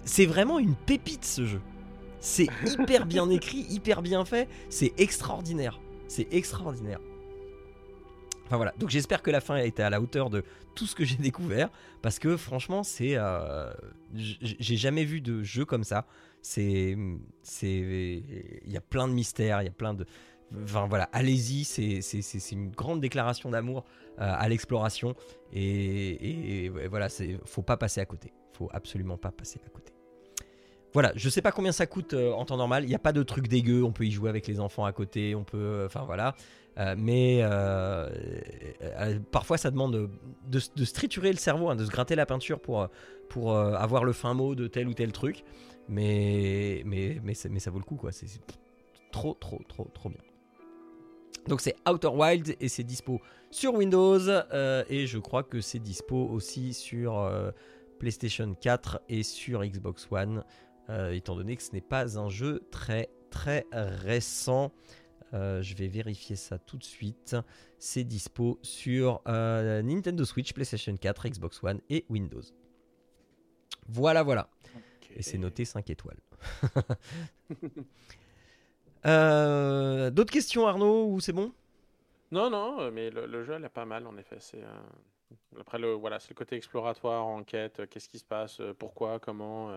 C'est 0.05 0.25
vraiment 0.25 0.59
une 0.59 0.75
pépite 0.75 1.25
ce 1.25 1.45
jeu. 1.45 1.61
C'est 2.19 2.47
hyper 2.65 3.05
bien 3.05 3.29
écrit, 3.29 3.65
hyper 3.69 4.01
bien 4.01 4.25
fait, 4.25 4.47
c'est 4.69 4.93
extraordinaire. 4.97 5.79
C'est 6.07 6.27
extraordinaire. 6.33 6.99
Enfin 8.45 8.57
voilà, 8.57 8.73
donc 8.77 8.89
j'espère 8.89 9.21
que 9.21 9.31
la 9.31 9.39
fin 9.39 9.55
a 9.55 9.63
été 9.63 9.81
à 9.81 9.89
la 9.89 10.01
hauteur 10.01 10.29
de 10.29 10.43
tout 10.75 10.85
ce 10.85 10.95
que 10.95 11.05
j'ai 11.05 11.15
découvert, 11.29 11.69
parce 12.01 12.19
que 12.19 12.37
franchement, 12.37 12.83
c'est... 12.83 13.15
euh, 13.15 13.71
j'ai 14.13 14.77
jamais 14.77 15.05
vu 15.05 15.21
de 15.21 15.43
jeu 15.43 15.65
comme 15.65 15.83
ça. 15.83 16.05
Il 16.57 17.21
y 18.65 18.77
a 18.77 18.81
plein 18.81 19.07
de 19.07 19.13
mystères, 19.13 19.61
il 19.61 19.65
y 19.65 19.69
a 19.69 19.73
plein 19.73 19.93
de... 19.93 20.05
Enfin 20.63 20.85
voilà, 20.87 21.05
allez-y, 21.13 21.63
c'est 21.63 22.51
une 22.51 22.71
grande 22.71 22.99
déclaration 22.99 23.49
d'amour 23.49 23.85
euh, 24.19 24.33
à 24.37 24.49
l'exploration. 24.49 25.15
Et, 25.53 26.65
et 26.65 26.69
ouais, 26.69 26.87
voilà, 26.87 27.07
faut 27.45 27.61
pas 27.61 27.77
passer 27.77 28.01
à 28.01 28.05
côté. 28.05 28.33
Faut 28.53 28.69
absolument 28.73 29.17
pas 29.17 29.31
passer 29.31 29.61
à 29.65 29.69
côté. 29.69 29.93
Voilà, 30.93 31.13
je 31.15 31.29
sais 31.29 31.41
pas 31.41 31.51
combien 31.51 31.71
ça 31.71 31.87
coûte 31.87 32.13
euh, 32.13 32.33
en 32.33 32.45
temps 32.45 32.57
normal. 32.57 32.83
Il 32.83 32.87
n'y 32.87 32.95
a 32.95 32.99
pas 32.99 33.13
de 33.13 33.23
truc 33.23 33.47
dégueu. 33.47 33.83
On 33.83 33.91
peut 33.91 34.05
y 34.05 34.11
jouer 34.11 34.29
avec 34.29 34.47
les 34.47 34.59
enfants 34.59 34.83
à 34.83 34.91
côté. 34.91 35.35
On 35.35 35.43
peut, 35.43 35.57
euh, 35.57 35.85
enfin 35.85 36.03
voilà. 36.05 36.35
Euh, 36.77 36.95
mais 36.97 37.43
parfois 39.31 39.57
ça 39.57 39.71
demande 39.71 39.93
de, 39.93 40.09
de, 40.49 41.29
le 41.29 41.35
cerveau, 41.35 41.69
hein, 41.69 41.75
de 41.75 41.85
se 41.85 41.91
gratter 41.91 42.15
la 42.15 42.25
peinture 42.25 42.59
pour, 42.59 42.87
avoir 43.53 44.03
le 44.03 44.13
fin 44.13 44.33
mot 44.33 44.55
de 44.55 44.67
tel 44.67 44.87
ou 44.87 44.93
tel 44.93 45.11
truc. 45.11 45.43
Mais 45.87 46.83
mais 46.85 47.33
ça 47.33 47.71
vaut 47.71 47.79
le 47.79 47.85
coup 47.85 47.95
quoi. 47.95 48.11
C'est 48.11 48.27
trop 49.11 49.33
trop 49.33 49.61
trop 49.67 49.87
trop 49.93 50.09
bien. 50.09 50.21
Donc 51.47 51.59
c'est 51.59 51.75
Outer 51.89 52.09
Wild 52.09 52.55
et 52.59 52.69
c'est 52.69 52.83
dispo 52.83 53.19
sur 53.49 53.73
Windows 53.73 54.19
et 54.89 55.07
je 55.07 55.17
crois 55.17 55.43
que 55.43 55.59
c'est 55.59 55.79
dispo 55.79 56.29
aussi 56.31 56.73
sur 56.73 57.29
PlayStation 57.99 58.55
4 58.59 59.01
et 59.09 59.23
sur 59.23 59.63
Xbox 59.63 60.07
One, 60.09 60.43
euh, 60.89 61.11
étant 61.11 61.35
donné 61.35 61.55
que 61.55 61.63
ce 61.63 61.71
n'est 61.71 61.81
pas 61.81 62.17
un 62.17 62.29
jeu 62.29 62.67
très 62.71 63.09
très 63.29 63.65
récent. 63.71 64.71
Euh, 65.33 65.61
je 65.61 65.75
vais 65.75 65.87
vérifier 65.87 66.35
ça 66.35 66.59
tout 66.59 66.77
de 66.77 66.83
suite. 66.83 67.35
C'est 67.79 68.03
dispo 68.03 68.59
sur 68.61 69.21
euh, 69.27 69.81
Nintendo 69.81 70.25
Switch, 70.25 70.53
PlayStation 70.53 70.95
4, 70.95 71.29
Xbox 71.29 71.63
One 71.63 71.79
et 71.89 72.05
Windows. 72.09 72.41
Voilà, 73.87 74.23
voilà. 74.23 74.49
Et 75.15 75.23
c'est 75.23 75.37
noté 75.37 75.65
5 75.65 75.89
étoiles. 75.89 76.19
Euh, 79.03 80.11
D'autres 80.11 80.31
questions, 80.31 80.67
Arnaud, 80.67 81.07
ou 81.07 81.19
c'est 81.19 81.33
bon? 81.33 81.51
Non, 82.31 82.51
non, 82.51 82.91
mais 82.91 83.09
le, 83.09 83.25
le 83.25 83.43
jeu, 83.43 83.53
elle 83.53 83.65
est 83.65 83.69
pas 83.69 83.83
mal, 83.83 84.05
en 84.05 84.15
effet. 84.15 84.37
C'est 84.39 84.61
après 85.59 85.79
le 85.79 85.93
voilà, 85.93 86.19
c'est 86.19 86.29
le 86.29 86.35
côté 86.35 86.55
exploratoire, 86.55 87.25
enquête, 87.25 87.81
qu'est-ce 87.89 88.07
qui 88.07 88.19
se 88.19 88.23
passe, 88.23 88.61
pourquoi, 88.77 89.19
comment. 89.19 89.71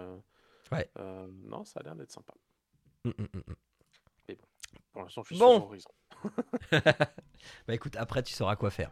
Euh, 0.73 0.77
Ouais. 0.77 0.91
euh, 0.99 1.27
non, 1.45 1.65
ça 1.65 1.81
a 1.81 1.83
l'air 1.83 1.95
d'être 1.97 2.13
sympa. 2.13 2.35
Mm, 3.05 3.11
mm, 3.11 3.23
mm, 3.35 3.39
mm. 3.49 4.35
Pour 4.93 5.03
l'instant, 5.03 5.23
je 5.25 5.35
suis 5.35 5.39
Bon. 5.39 5.57
sur 5.57 5.65
Horizon. 5.67 5.91
Bah 7.67 7.75
écoute, 7.75 7.97
après 7.97 8.23
tu 8.23 8.33
sauras 8.33 8.57
quoi 8.57 8.71
faire. 8.71 8.91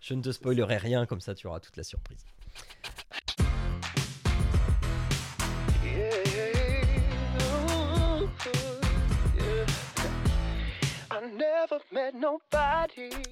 Je 0.00 0.14
ne 0.14 0.22
te 0.22 0.32
spoilerai 0.32 0.76
rien, 0.78 1.06
comme 1.06 1.20
ça 1.20 1.34
tu 1.34 1.46
auras 1.46 1.60
toute 1.60 1.76
la 1.76 1.84
surprise. 1.84 2.24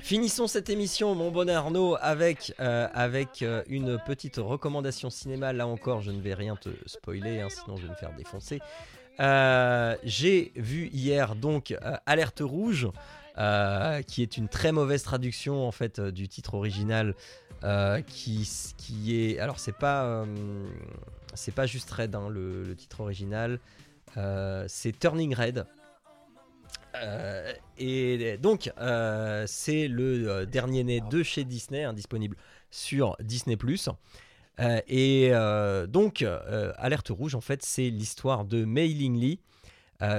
Finissons 0.00 0.46
cette 0.46 0.70
émission, 0.70 1.14
mon 1.14 1.30
bon 1.30 1.48
Arnaud, 1.48 1.96
avec, 2.00 2.54
euh, 2.60 2.88
avec 2.94 3.42
euh, 3.42 3.62
une 3.68 3.98
petite 3.98 4.36
recommandation 4.36 5.10
cinéma. 5.10 5.52
Là 5.52 5.66
encore, 5.66 6.00
je 6.00 6.10
ne 6.10 6.20
vais 6.20 6.34
rien 6.34 6.56
te 6.56 6.70
spoiler, 6.86 7.40
hein, 7.40 7.48
sinon 7.50 7.76
je 7.76 7.82
vais 7.82 7.90
me 7.90 7.94
faire 7.94 8.14
défoncer. 8.14 8.60
Euh, 9.20 9.96
J'ai 10.04 10.52
vu 10.56 10.88
hier 10.88 11.34
donc 11.34 11.76
Alerte 12.06 12.40
Rouge, 12.40 12.88
qui 14.06 14.22
est 14.22 14.36
une 14.36 14.48
très 14.48 14.72
mauvaise 14.72 15.02
traduction 15.02 15.66
en 15.66 15.72
fait 15.72 16.00
du 16.00 16.28
titre 16.28 16.54
original, 16.54 17.14
qui, 18.06 18.48
qui 18.78 19.16
est 19.16 19.38
alors 19.38 19.58
c'est 19.60 19.76
pas 19.76 20.24
c'est 21.34 21.54
pas 21.54 21.66
juste 21.66 21.90
Red 21.90 22.14
hein, 22.14 22.28
le, 22.30 22.74
titre 22.74 23.00
original, 23.00 23.58
c'est 24.66 24.98
Turning 24.98 25.34
Red. 25.34 25.66
Euh, 26.94 27.52
et 27.78 28.36
donc, 28.38 28.70
euh, 28.78 29.44
c'est 29.46 29.88
le 29.88 30.28
euh, 30.28 30.46
dernier 30.46 30.84
né 30.84 31.00
de 31.10 31.22
chez 31.22 31.44
Disney, 31.44 31.84
hein, 31.84 31.92
disponible 31.92 32.36
sur 32.70 33.16
Disney⁇ 33.20 33.56
et 34.86 35.30
donc, 35.88 36.24
Alerte 36.76 37.08
Rouge, 37.08 37.34
en 37.34 37.40
fait, 37.40 37.62
c'est 37.62 37.90
l'histoire 37.90 38.44
de 38.44 38.64
Mei 38.64 38.88
Ling 38.88 39.18
Lee, 39.18 39.40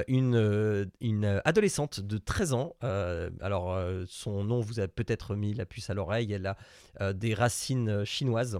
une, 0.07 1.41
adolescente 1.45 1.99
de 2.01 2.17
13 2.17 2.53
ans. 2.53 2.75
Alors, 2.81 3.79
son 4.07 4.43
nom 4.43 4.59
vous 4.59 4.79
a 4.79 4.87
peut-être 4.87 5.35
mis 5.35 5.53
la 5.53 5.65
puce 5.65 5.89
à 5.89 5.93
l'oreille. 5.93 6.33
Elle 6.33 6.55
a 6.99 7.13
des 7.13 7.33
racines 7.33 8.03
chinoises. 8.03 8.59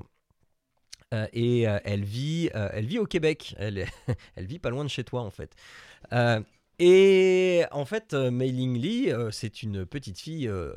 Et 1.34 1.64
elle, 1.64 2.06
vit, 2.06 2.50
elle 2.54 2.86
vit 2.86 3.00
au 3.00 3.06
Québec. 3.06 3.56
Elle 3.60 3.86
vit 4.38 4.60
pas 4.60 4.70
loin 4.70 4.86
de 4.86 4.90
chez 4.90 5.04
toi, 5.04 5.22
en 5.22 5.32
fait. 5.32 5.54
Et 6.80 7.64
en 7.72 7.86
fait, 7.86 8.14
euh, 8.14 8.32
Mei 8.32 8.52
Ling 8.52 8.78
Lee, 8.78 9.12
euh, 9.12 9.30
c'est 9.30 9.62
une 9.62 9.86
petite 9.86 10.20
fille, 10.20 10.48
euh, 10.48 10.74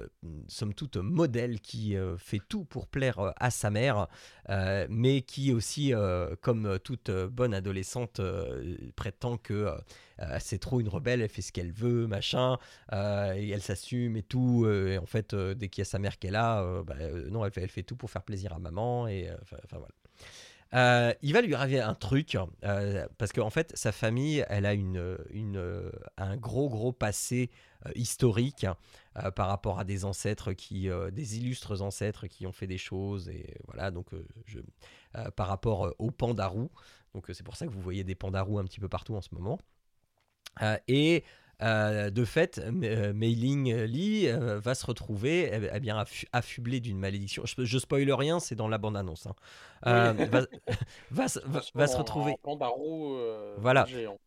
somme 0.47 0.75
toute 0.75 0.99
modèle, 0.99 1.61
qui 1.61 1.97
fait 2.19 2.41
tout 2.49 2.65
pour 2.65 2.87
plaire 2.87 3.33
à 3.37 3.51
sa 3.51 3.71
mère, 3.71 4.09
mais 4.89 5.23
qui 5.23 5.53
aussi, 5.53 5.93
comme 6.43 6.79
toute 6.85 7.11
bonne 7.11 7.55
adolescente, 7.55 8.21
prétend 8.95 9.39
que 9.39 9.69
c'est 10.39 10.59
trop 10.59 10.81
une 10.81 10.89
rebelle, 10.89 11.23
elle 11.23 11.29
fait 11.29 11.43
ce 11.43 11.53
qu'elle 11.53 11.73
veut, 11.73 12.07
machin, 12.07 12.59
et 12.93 13.51
elle 13.51 13.63
s'assume 13.63 14.17
et 14.17 14.23
tout. 14.23 14.67
et 14.69 14.99
en 14.99 15.07
fait, 15.07 15.35
dès 15.35 15.69
qu'il 15.69 15.83
y 15.83 15.87
a 15.87 15.87
sa 15.87 15.99
mère 15.99 16.19
qui 16.19 16.29
est 16.29 16.31
là, 16.31 16.83
bah, 16.83 16.97
non, 17.31 17.45
elle 17.45 17.53
fait, 17.53 17.63
elle 17.63 17.71
fait 17.71 17.83
tout 17.83 17.97
pour 17.97 18.11
faire 18.11 18.23
plaisir 18.23 18.53
à 18.53 18.59
maman, 18.59 19.09
et 19.09 19.31
enfin, 19.43 19.59
voilà. 19.73 19.89
Euh, 20.75 21.15
il 21.23 21.33
va 21.33 21.43
lui 21.43 21.55
arriver 21.55 21.81
un 21.81 21.95
truc 21.95 22.37
euh, 22.65 23.07
parce 23.19 23.33
qu'en 23.33 23.51
fait 23.51 23.71
sa 23.77 23.93
famille 23.93 24.45
elle 24.49 24.67
a 24.67 24.75
une, 24.75 25.17
un 26.17 26.37
gros 26.37 26.69
gros 26.69 26.93
passé 26.93 27.51
euh, 27.87 27.93
historique 27.95 28.67
euh, 29.17 29.31
par 29.31 29.47
rapport 29.47 29.79
à 29.79 29.85
des 29.85 30.05
ancêtres 30.05 30.53
qui 30.55 30.89
des 31.13 31.39
illustres 31.39 31.83
ancêtres 31.83 32.27
qui 32.27 32.49
ont 32.49 32.53
fait 32.53 32.67
des 32.67 32.79
choses 32.79 33.29
et 33.29 33.55
voilà 33.67 33.93
donc 33.93 34.09
je, 34.45 34.59
par 35.37 35.47
rapport 35.47 35.95
aux 35.99 36.11
pandarous 36.11 36.71
donc 37.15 37.31
c'est 37.33 37.45
pour 37.45 37.55
ça 37.55 37.67
que 37.67 37.71
vous 37.71 37.81
voyez 37.81 38.03
des 38.03 38.17
pandarous 38.17 38.59
un 38.59 38.65
petit 38.65 38.81
peu 38.81 38.89
partout 38.89 39.15
en 39.15 39.23
ce 39.23 39.29
moment. 39.33 39.59
Et 40.89 41.25
euh, 41.63 42.11
de 42.11 42.25
fait, 42.25 42.59
euh, 42.59 43.13
Mei 43.15 43.31
Ling 43.31 43.73
Lee 43.85 44.29
euh, 44.29 44.59
va 44.61 44.75
se 44.75 44.85
retrouver 44.87 45.51
eh, 45.53 45.71
eh 45.73 45.81
bien, 45.81 45.97
affu- 46.03 46.27
affublé 46.33 46.81
d'une 46.81 46.99
malédiction. 46.99 47.45
Je, 47.47 47.65
je 47.65 47.79
spoil 47.79 48.11
rien, 48.13 48.41
c'est 48.41 48.55
dans 48.55 48.69
la 48.69 48.79
bande-annonce. 48.79 49.27
hein. 49.27 49.35
Euh, 49.87 50.13
Oui. 50.19 50.27
va, 50.31 50.41
va 51.11 51.29
se- 51.29 51.41
va- 51.47 51.61
va 51.75 51.87
se 51.87 51.97
retrouver. 51.97 52.37
En 52.45 52.59
euh, 53.19 53.55
Voilà. 53.59 53.85
géant. 53.87 54.19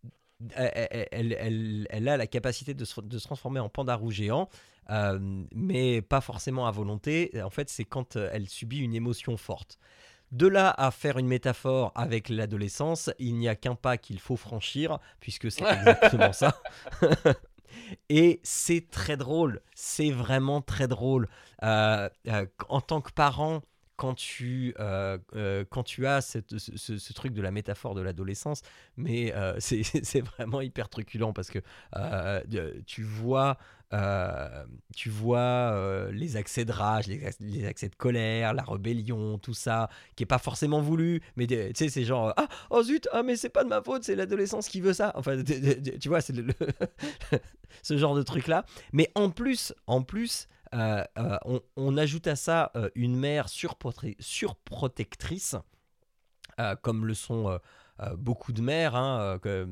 Elle, 0.56 0.88
elle- 0.92 1.08
elle- 1.12 1.34
elle- 1.38 1.88
elle 1.90 2.08
a 2.08 2.16
la 2.18 2.28
capacité 2.28 2.74
de 2.74 2.86
se, 2.86 3.02
de 3.02 3.18
se 3.18 3.26
transformer 3.26 3.60
en 3.60 3.68
pandarou 3.70 4.10
géant, 4.10 4.48
mais 5.54 6.02
pas 6.02 6.22
forcément 6.22 6.66
à 6.68 6.72
volonté. 6.72 7.32
En 7.44 7.50
fait, 7.50 7.70
c'est 7.70 7.86
quand 7.86 8.16
elle 8.16 8.48
subit 8.48 8.80
une 8.80 8.96
émotion 8.96 9.38
forte. 9.38 9.78
De 10.32 10.48
là 10.48 10.74
à 10.78 10.92
faire 10.92 11.18
une 11.18 11.28
métaphore 11.28 11.92
avec 11.96 12.30
l'adolescence, 12.30 13.10
il 13.20 13.36
n'y 13.36 13.48
a 13.48 13.56
qu'un 13.56 13.76
pas 13.76 13.98
qu'il 13.98 14.20
faut 14.20 14.38
franchir, 14.38 15.00
puisque 15.20 15.52
c'est 15.52 15.64
exactement 15.64 16.34
ça. 16.34 16.62
Et 18.10 18.40
c'est 18.44 18.90
très 18.90 19.18
drôle, 19.18 19.62
c'est 19.76 20.12
vraiment 20.12 20.62
très 20.62 20.88
drôle. 20.88 21.28
Euh, 21.64 22.10
euh, 22.28 22.46
en 22.68 22.82
tant 22.82 23.02
que 23.02 23.12
parent, 23.12 23.62
quand 23.96 24.14
tu, 24.14 24.74
quand 24.78 25.84
tu 25.84 26.08
as 26.08 26.22
cette, 26.22 26.58
ce, 26.58 27.14
truc 27.14 27.34
de 27.34 27.42
la 27.42 27.52
métaphore 27.52 27.96
de 27.96 28.02
l'adolescence, 28.02 28.62
mais 28.96 29.34
c'est 29.60 30.22
vraiment 30.22 30.62
hyper 30.62 30.88
truculent 30.88 31.34
parce 31.34 31.50
que 31.50 31.60
tu 32.86 33.04
vois 33.04 33.58
euh, 33.92 34.66
tu 34.96 35.10
vois 35.10 35.40
euh, 35.40 36.12
les 36.12 36.38
accès 36.38 36.64
de 36.64 36.72
rage, 36.72 37.08
les, 37.08 37.66
accès 37.66 37.90
de 37.90 37.96
colère, 37.96 38.54
la 38.54 38.62
rébellion, 38.62 39.40
tout 39.40 39.56
ça, 39.56 39.90
qui 40.16 40.22
est 40.24 40.28
pas 40.28 40.38
forcément 40.38 40.80
voulu, 40.80 41.24
mais 41.36 41.48
tu 41.48 41.56
sais, 41.74 41.90
c'est 41.90 42.04
genre 42.04 42.32
ah 42.38 42.48
oh 42.70 42.84
zut, 42.84 43.08
ah 43.12 43.24
mais 43.24 43.36
c'est 43.36 43.50
pas 43.50 43.64
de 43.64 43.70
ma 43.70 43.82
faute, 43.82 44.04
c'est 44.04 44.16
l'adolescence 44.16 44.68
qui 44.68 44.80
veut 44.80 44.94
ça. 44.94 45.12
Enfin, 45.16 45.44
tu 45.44 46.08
vois, 46.08 46.22
c'est 46.22 46.36
ce 47.82 47.98
genre 47.98 48.14
de 48.16 48.22
truc 48.22 48.48
là. 48.48 48.64
Mais 48.94 49.10
en 49.16 49.32
plus, 49.32 49.74
en 49.88 50.04
plus, 50.04 50.48
euh, 50.76 51.04
on, 51.76 51.98
ajoute 51.98 52.28
à 52.28 52.36
ça 52.36 52.72
une 52.94 53.16
mère 53.16 53.50
surprotectrice, 53.50 55.56
comme 56.84 57.08
le 57.08 57.16
sont 57.16 57.60
beaucoup 58.18 58.54
de 58.54 58.62
mères, 58.62 58.96
hein, 58.96 59.40
euh, 59.46 59.66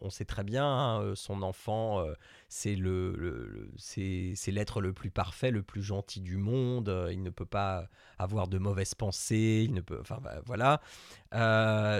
on, 0.00 0.10
sait 0.10 0.24
très 0.24 0.44
bien, 0.44 0.64
hein, 0.64 1.02
euh, 1.02 1.14
son 1.14 1.42
enfant, 1.42 2.04
c'est 2.48 2.76
le, 2.76 3.70
c'est 3.76 4.34
l'être 4.48 4.80
le 4.80 4.92
plus 4.92 5.10
parfait, 5.10 5.50
le 5.50 5.62
plus 5.62 5.82
gentil 5.82 6.20
du 6.20 6.36
monde. 6.36 6.92
il 7.10 7.22
ne 7.22 7.30
peut 7.30 7.46
pas 7.46 7.88
avoir 8.18 8.48
de 8.48 8.58
mauvaises 8.58 8.94
pensées. 8.94 9.62
Il 9.64 9.74
ne 9.74 9.80
peut, 9.80 9.98
enfin 10.00 10.18
bah, 10.22 10.40
voilà. 10.46 10.80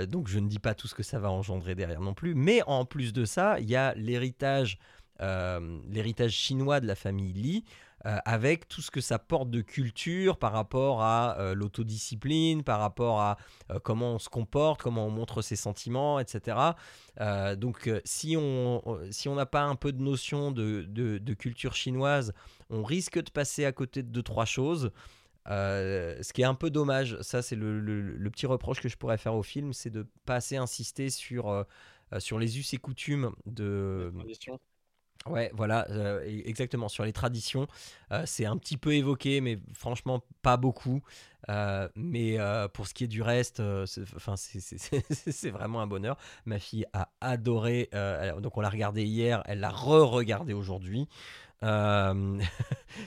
donc 0.07 0.29
je 0.29 0.39
ne 0.39 0.49
dis 0.49 0.59
pas 0.59 0.75
tout 0.75 0.89
ce 0.89 0.95
que 0.95 1.03
ça 1.03 1.19
va 1.19 1.31
engendrer 1.31 1.75
derrière 1.75 2.01
non 2.01 2.15
plus. 2.15 2.35
Mais 2.35 2.63
en 2.67 2.85
plus 2.85 3.13
de 3.13 3.25
ça, 3.25 3.59
il 3.59 3.69
y 3.69 3.77
a 3.77 3.95
l'héritage, 3.95 4.79
l'héritage 5.21 6.33
chinois 6.33 6.81
de 6.81 6.87
la 6.87 6.95
famille 6.95 7.33
Li. 7.33 7.65
Euh, 8.05 8.19
avec 8.27 8.69
tout 8.69 8.83
ce 8.83 8.91
que 8.91 9.01
ça 9.01 9.19
porte 9.19 9.51
de 9.51 9.63
culture 9.63 10.37
par 10.37 10.53
rapport 10.53 11.03
à 11.03 11.39
euh, 11.39 11.55
l'autodiscipline, 11.55 12.63
par 12.63 12.79
rapport 12.79 13.21
à 13.21 13.39
euh, 13.71 13.79
comment 13.83 14.13
on 14.13 14.19
se 14.19 14.29
comporte, 14.29 14.83
comment 14.83 15.07
on 15.07 15.11
montre 15.11 15.41
ses 15.41 15.57
sentiments, 15.57 16.21
etc. 16.21 16.59
donc 17.57 17.91
si 18.05 18.37
on 18.37 18.83
si 19.11 19.31
n'a 19.31 19.47
pas 19.47 19.63
un 19.63 19.77
peu 19.77 19.93
de 19.93 20.03
notion 20.03 20.53
de, 20.53 20.83
de, 20.83 21.35
culture 21.35 21.75
chinoise, 21.75 22.35
on 22.69 22.85
risque 22.85 23.19
de 23.19 23.31
passer 23.31 23.65
à 23.65 23.73
côté 23.73 24.03
de 24.03 24.09
deux, 24.09 24.23
trois 24.23 24.45
choses. 24.45 24.91
ce 25.47 26.33
qui 26.35 26.43
est 26.43 26.45
un 26.45 26.55
peu 26.55 26.69
dommage, 26.69 27.19
ça 27.23 27.41
c'est 27.41 27.57
le, 27.57 27.81
le, 27.81 28.31
petit 28.31 28.47
reproche 28.47 28.81
que 28.81 28.91
je 28.91 28.97
pourrais 28.99 29.19
faire 29.19 29.35
au 29.35 29.43
film, 29.43 29.73
c'est 29.73 29.91
de 29.91 30.07
pas 30.27 30.37
assez 30.37 30.57
insister 30.57 31.09
sur, 31.09 31.65
sur 32.19 32.39
les 32.39 32.59
us 32.59 32.75
et 32.75 32.79
coutumes 32.79 33.33
de, 33.47 34.13
Ouais, 35.29 35.51
voilà, 35.55 35.87
euh, 35.91 36.21
e-, 36.21 36.49
exactement. 36.49 36.89
Sur 36.89 37.05
les 37.05 37.13
traditions, 37.13 37.67
euh, 38.13 38.23
c'est 38.27 38.47
un 38.47 38.57
petit 38.57 38.77
peu 38.77 38.95
évoqué, 38.95 39.41
mais 39.41 39.59
franchement, 39.73 40.23
pas 40.43 40.57
beaucoup. 40.57 41.03
Euh, 41.49 41.89
mais 41.95 42.39
pour 42.73 42.87
ce 42.87 42.95
qui 42.95 43.05
est 43.05 43.09
du 43.09 43.23
reste, 43.23 43.63
c'est 43.87 45.51
vraiment 45.51 45.81
un 45.81 45.87
bonheur. 45.87 46.17
Ma 46.45 46.59
fille 46.59 46.87
a 46.93 47.11
adoré, 47.21 47.89
donc 48.41 48.57
on 48.57 48.61
l'a 48.61 48.71
regardé 48.71 49.05
hier, 49.05 49.43
elle 49.47 49.61
l'a 49.61 49.71
re-regardé 49.71 50.53
aujourd'hui. 50.53 51.09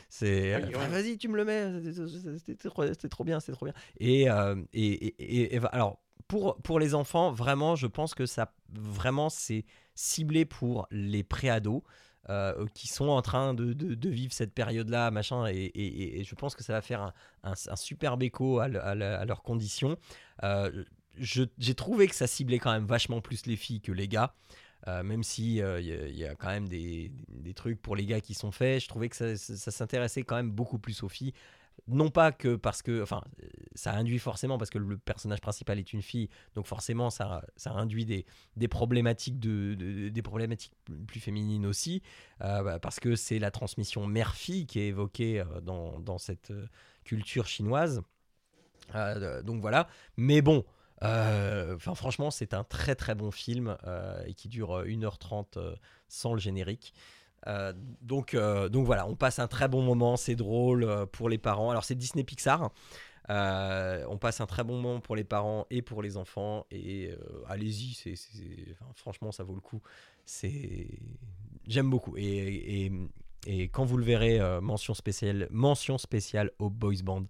c'est 0.09 0.59
vas-y 0.59 1.17
tu 1.19 1.27
me 1.27 1.37
le 1.37 1.45
mets 1.45 1.71
c'était 2.45 2.67
trop, 3.07 3.23
bien 3.23 3.39
c'est 3.39 3.51
trop 3.51 3.65
bien 3.65 3.73
et, 3.99 4.27
et, 4.73 5.55
et, 5.55 5.59
alors 5.71 5.99
pour, 6.27 6.57
pour 6.57 6.79
les 6.79 6.95
enfants 6.95 7.31
vraiment 7.31 7.75
je 7.75 7.85
pense 7.85 8.15
que 8.15 8.25
ça 8.25 8.51
vraiment 8.73 9.29
c'est 9.29 9.65
ciblé 9.93 10.45
pour 10.45 10.87
les 10.89 11.23
préados 11.23 11.83
euh, 12.29 12.67
qui 12.75 12.87
sont 12.87 13.07
en 13.07 13.23
train 13.23 13.55
de, 13.55 14.09
vivre 14.09 14.31
cette 14.31 14.53
période-là, 14.53 15.09
machin, 15.09 15.47
et, 15.47 16.23
je 16.23 16.35
pense 16.35 16.53
que 16.53 16.63
ça 16.63 16.73
va 16.73 16.81
faire 16.81 17.01
un, 17.01 17.13
un, 17.43 17.75
superbe 17.75 18.21
écho 18.21 18.59
à, 18.59 18.67
leurs 18.67 19.41
conditions. 19.41 19.97
Euh, 20.43 20.83
j'ai 21.17 21.73
trouvé 21.73 22.07
que 22.07 22.13
ça 22.13 22.27
ciblait 22.27 22.59
quand 22.59 22.71
même 22.71 22.85
vachement 22.85 23.19
plus 23.19 23.47
les 23.47 23.55
filles 23.55 23.81
que 23.81 23.91
les 23.91 24.07
gars. 24.07 24.35
Euh, 24.87 25.01
même 25.01 25.23
si 25.23 25.55
il 25.57 26.15
y, 26.15 26.23
a 26.25 26.35
quand 26.35 26.49
même 26.49 26.69
des, 26.69 27.11
trucs 27.55 27.81
pour 27.81 27.95
les 27.95 28.05
gars 28.05 28.21
qui 28.21 28.35
sont 28.35 28.51
faits, 28.51 28.83
je 28.83 28.87
trouvais 28.87 29.09
que 29.09 29.35
ça 29.35 29.71
s'intéressait 29.71 30.21
quand 30.21 30.35
même 30.35 30.51
beaucoup 30.51 30.77
plus 30.77 31.01
aux 31.01 31.09
filles 31.09 31.33
non 31.87 32.09
pas 32.09 32.31
que 32.31 32.55
parce 32.55 32.81
que, 32.81 33.01
enfin, 33.01 33.21
ça 33.75 33.93
induit 33.93 34.19
forcément 34.19 34.57
parce 34.57 34.69
que 34.69 34.77
le 34.77 34.97
personnage 34.97 35.41
principal 35.41 35.79
est 35.79 35.93
une 35.93 36.01
fille, 36.01 36.29
donc 36.55 36.65
forcément 36.65 37.09
ça, 37.09 37.43
ça 37.55 37.71
induit 37.71 38.05
des, 38.05 38.25
des 38.55 38.67
problématiques 38.67 39.39
de, 39.39 40.09
des 40.09 40.21
problématiques 40.21 40.73
plus 41.07 41.19
féminines 41.19 41.65
aussi, 41.65 42.01
euh, 42.41 42.63
bah, 42.63 42.79
parce 42.79 42.99
que 42.99 43.15
c'est 43.15 43.39
la 43.39 43.51
transmission 43.51 44.05
mère-fille 44.07 44.65
qui 44.65 44.79
est 44.79 44.87
évoquée 44.87 45.39
euh, 45.39 45.61
dans, 45.61 45.99
dans, 45.99 46.17
cette 46.17 46.51
euh, 46.51 46.67
culture 47.03 47.47
chinoise. 47.47 48.01
donc 49.43 49.61
voilà, 49.61 49.87
mais 50.17 50.41
bon. 50.41 50.65
Enfin, 51.01 51.95
franchement, 51.95 52.29
c'est 52.29 52.53
un 52.53 52.65
très 52.65 52.93
très 52.93 53.15
bon 53.15 53.31
film 53.31 53.77
et 54.25 54.33
qui 54.33 54.49
dure 54.49 54.83
1h30 54.83 55.77
sans 56.09 56.33
le 56.33 56.39
générique. 56.39 56.93
Euh, 57.47 57.73
donc, 58.01 58.33
euh, 58.33 58.69
donc 58.69 58.85
voilà, 58.85 59.07
on 59.07 59.15
passe 59.15 59.39
un 59.39 59.47
très 59.47 59.67
bon 59.67 59.81
moment, 59.81 60.17
c'est 60.17 60.35
drôle 60.35 60.83
euh, 60.83 61.05
pour 61.05 61.29
les 61.29 61.37
parents. 61.37 61.71
Alors 61.71 61.83
c'est 61.83 61.95
Disney 61.95 62.23
Pixar. 62.23 62.71
on 63.29 64.17
passe 64.19 64.41
un 64.41 64.45
très 64.45 64.63
bon 64.63 64.81
moment 64.81 64.99
pour 64.99 65.15
les 65.15 65.23
parents 65.23 65.65
et 65.69 65.81
pour 65.81 66.01
les 66.01 66.17
enfants. 66.17 66.65
Et 66.71 67.11
allez-y, 67.47 67.93
c'est, 67.93 68.15
franchement, 68.95 69.31
ça 69.31 69.43
vaut 69.43 69.55
le 69.55 69.61
coup. 69.61 69.81
C'est, 70.25 70.87
j'aime 71.67 71.89
beaucoup. 71.89 72.15
Et, 72.17 72.85
et, 72.85 72.91
et, 73.47 73.69
quand 73.69 73.85
vous 73.85 73.97
le 73.97 74.05
verrez, 74.05 74.39
mention 74.61 74.93
spéciale, 74.93 75.47
mention 75.51 75.97
spéciale 75.97 76.51
au 76.59 76.69
boys 76.69 77.03
band. 77.03 77.25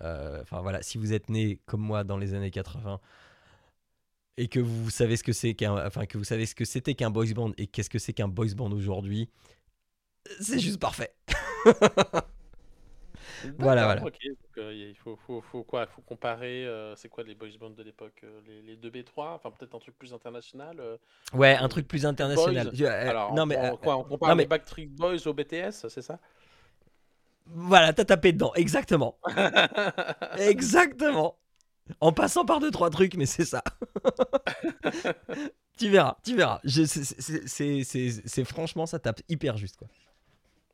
Enfin 0.00 0.60
voilà, 0.62 0.82
si 0.82 0.98
vous 0.98 1.12
êtes 1.12 1.28
né 1.28 1.60
comme 1.66 1.82
moi 1.82 2.04
dans 2.04 2.16
les 2.16 2.34
années 2.34 2.50
80 2.50 3.00
et 4.40 4.48
que 4.48 4.58
vous 4.58 4.88
savez 4.88 5.16
ce 5.18 5.22
que 5.22 5.34
c'est 5.34 5.52
qu'un, 5.52 5.86
enfin 5.86 6.06
que 6.06 6.16
vous 6.16 6.24
savez 6.24 6.46
ce 6.46 6.54
que 6.54 6.64
c'était 6.64 6.94
qu'un 6.94 7.10
boys 7.10 7.34
band 7.34 7.52
et 7.58 7.66
qu'est-ce 7.66 7.90
que 7.90 7.98
c'est 7.98 8.14
qu'un 8.14 8.28
boys 8.28 8.54
band 8.56 8.72
aujourd'hui, 8.72 9.28
c'est 10.40 10.58
juste 10.58 10.80
parfait. 10.80 11.14
voilà, 13.58 13.84
voilà. 13.84 14.02
Euh, 14.58 14.72
il 14.74 14.94
faut, 14.96 15.16
faut, 15.26 15.40
faut, 15.40 15.62
quoi? 15.62 15.86
Faut 15.86 16.02
comparer, 16.02 16.66
euh, 16.66 16.94
c'est 16.96 17.08
quoi 17.08 17.24
les 17.24 17.34
boys 17.34 17.48
bands 17.58 17.70
de 17.70 17.82
l'époque 17.82 18.20
euh, 18.24 18.40
les, 18.46 18.62
les, 18.62 18.76
2B3 18.76 19.34
Enfin, 19.34 19.50
peut-être 19.50 19.74
un 19.74 19.78
truc 19.78 19.96
plus 19.98 20.12
international 20.12 20.98
Ouais, 21.32 21.56
un 21.56 21.68
truc 21.68 21.88
plus 21.88 22.04
international. 22.06 22.70
Alors, 22.84 23.34
non, 23.34 23.46
mais, 23.46 23.56
quoi, 23.82 23.96
on 23.96 24.04
compare 24.04 24.34
les 24.34 24.46
Backstreet 24.46 24.86
Boys 24.86 25.26
au 25.26 25.32
BTS, 25.32 25.88
c'est 25.88 26.02
ça? 26.02 26.18
Voilà, 27.46 27.92
t'as 27.92 28.04
tapé 28.04 28.32
dedans, 28.32 28.52
exactement. 28.54 29.18
exactement. 30.38 31.36
En 32.00 32.12
passant 32.12 32.44
par 32.44 32.60
deux, 32.60 32.70
trois 32.70 32.90
trucs, 32.90 33.16
mais 33.16 33.26
c'est 33.26 33.44
ça. 33.44 33.64
tu 35.78 35.88
verras, 35.88 36.16
tu 36.22 36.36
verras. 36.36 36.60
C'est 36.64 38.44
franchement, 38.44 38.86
ça 38.86 39.00
tape 39.00 39.20
hyper 39.28 39.56
juste. 39.56 39.76
quoi. 39.78 39.88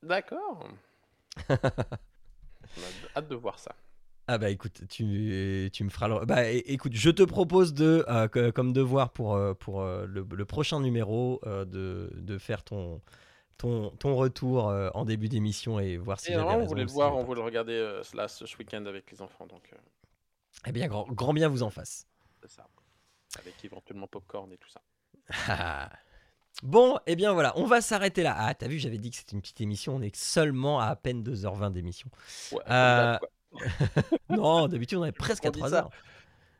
D'accord. 0.07 0.69
hâte 3.17 3.29
de 3.29 3.35
voir 3.35 3.59
ça. 3.59 3.75
Ah 4.29 4.39
bah 4.39 4.51
écoute, 4.51 4.83
tu, 4.89 5.71
tu 5.73 5.85
me 5.85 5.89
feras 5.89 6.09
le... 6.09 6.25
Bah 6.25 6.51
écoute, 6.51 6.95
je 6.95 7.11
te 7.11 7.23
propose 7.23 7.75
de, 7.75 8.05
euh, 8.09 8.51
comme 8.51 8.73
devoir 8.73 9.13
pour, 9.13 9.35
euh, 9.35 9.55
pour 9.55 9.83
euh, 9.83 10.05
le, 10.07 10.45
prochain 10.45 10.81
numéro, 10.81 11.41
de, 11.45 12.11
de, 12.13 12.39
faire 12.39 12.65
ton, 12.65 13.01
ton, 13.57 13.91
ton 13.91 14.17
retour 14.17 14.67
en 14.95 15.05
début 15.05 15.29
d'émission 15.29 15.79
et 15.79 15.97
voir 15.97 16.19
si... 16.19 16.33
Et 16.33 16.37
on 16.37 16.65
voulait 16.65 16.85
le 16.85 16.91
voir, 16.91 17.17
on 17.17 17.23
voulait 17.23 17.41
le 17.41 17.47
regarder 17.47 18.01
là, 18.15 18.27
ce 18.27 18.45
week-end 18.57 18.85
avec 18.87 19.11
les 19.13 19.23
enfants. 19.23 19.47
Donc, 19.47 19.73
eh 20.67 20.73
bien, 20.73 20.89
grand, 20.89 21.07
grand 21.09 21.33
bien 21.33 21.49
vous 21.49 21.63
en 21.63 21.71
fasse. 21.71 22.09
C'est 22.43 22.51
ça. 22.51 22.67
Avec 23.39 23.65
éventuellement 23.65 24.09
popcorn 24.09 24.53
et 24.53 24.59
tout 24.59 24.71
ça. 24.71 25.91
bon, 26.63 26.99
eh 27.07 27.17
bien 27.17 27.33
voilà, 27.33 27.53
on 27.57 27.65
va 27.65 27.81
s'arrêter 27.81 28.23
là. 28.23 28.35
Ah, 28.39 28.55
t'as 28.55 28.69
vu, 28.69 28.79
j'avais 28.79 28.99
dit 28.99 29.11
que 29.11 29.17
c'était 29.17 29.35
une 29.35 29.43
petite 29.43 29.61
émission. 29.61 29.97
On 29.97 30.03
est 30.03 30.15
seulement 30.15 30.81
à 30.81 30.87
à 30.87 30.97
peine 30.97 31.23
2h20 31.23 31.73
d'émission. 31.73 32.09
Ouais, 32.53 32.63
euh... 32.71 33.19
non, 34.31 34.69
d'habitude, 34.69 34.99
on 34.99 35.05
est 35.05 35.13
presque 35.13 35.45
à 35.45 35.51
3h. 35.51 35.89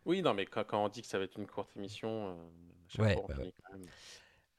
Oui, 0.05 0.23
non, 0.23 0.35
mais 0.35 0.47
quand, 0.47 0.65
quand, 0.65 0.85
on 0.85 0.89
dit 0.89 1.03
que 1.03 1.09
ça 1.09 1.19
va 1.19 1.25
être 1.25 1.39
une 1.39 1.47
courte 1.47 1.71
émission, 1.77 2.37
euh, 2.99 3.03
ouais, 3.03 3.17
ouais. 3.17 3.53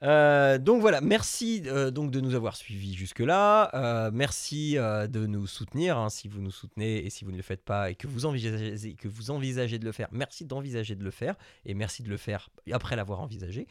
Euh, 0.03 0.59
donc 0.59 0.79
voilà, 0.79 1.01
merci 1.01 1.63
euh, 1.65 1.89
donc 1.89 2.11
de 2.11 2.19
nous 2.19 2.35
avoir 2.35 2.55
suivis 2.55 2.93
jusque-là. 2.93 3.71
Euh, 3.73 4.11
merci 4.13 4.75
de 4.75 5.25
nous 5.25 5.47
soutenir 5.47 5.97
hein, 5.97 6.09
si 6.09 6.27
vous 6.27 6.39
nous 6.39 6.51
soutenez 6.51 7.05
et 7.05 7.09
si 7.09 7.25
vous 7.25 7.31
ne 7.31 7.37
le 7.37 7.43
faites 7.43 7.63
pas 7.63 7.89
et 7.89 7.95
que 7.95 8.07
vous 8.07 8.25
envisagez, 8.25 8.93
que 8.93 9.07
vous 9.07 9.31
envisagez 9.31 9.79
de 9.79 9.85
le 9.85 9.91
faire. 9.91 10.07
Merci 10.11 10.45
d'envisager 10.45 10.95
de 10.95 11.03
le 11.03 11.11
faire 11.11 11.35
et 11.65 11.73
merci 11.73 12.03
de 12.03 12.09
le 12.09 12.17
faire 12.17 12.49
après 12.71 12.95
l'avoir 12.95 13.21
envisagé. 13.21 13.67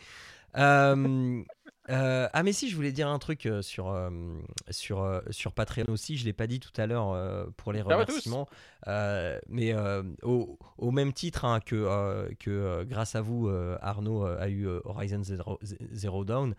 Euh, 1.89 2.29
ah 2.33 2.43
mais 2.43 2.53
si, 2.53 2.69
je 2.69 2.75
voulais 2.75 2.91
dire 2.91 3.07
un 3.09 3.19
truc 3.21 3.47
euh, 3.47 3.63
sur, 3.63 3.91
euh, 3.91 4.11
sur, 4.71 5.03
euh, 5.03 5.21
sur 5.31 5.53
Patreon 5.53 5.85
aussi, 5.89 6.17
je 6.17 6.25
l'ai 6.25 6.33
pas 6.33 6.47
dit 6.49 6.59
tout 6.59 6.73
à 6.81 6.87
l'heure 6.87 7.47
pour 7.57 7.73
les 7.73 7.81
tous. 7.83 7.89
remerciements, 7.89 8.49
mais 9.49 9.75
au, 10.23 10.59
au 10.79 10.91
même 10.91 11.13
titre 11.13 11.45
hein, 11.45 11.61
que, 11.61 12.29
que 12.41 12.83
grâce 12.85 13.15
à 13.15 13.21
vous, 13.21 13.49
Arnaud 13.81 14.25
a 14.27 14.49
eu 14.49 14.67
Horizon 14.85 15.23
Zero, 15.23 15.59
Zero 15.93 16.25
Dawn, 16.25 16.55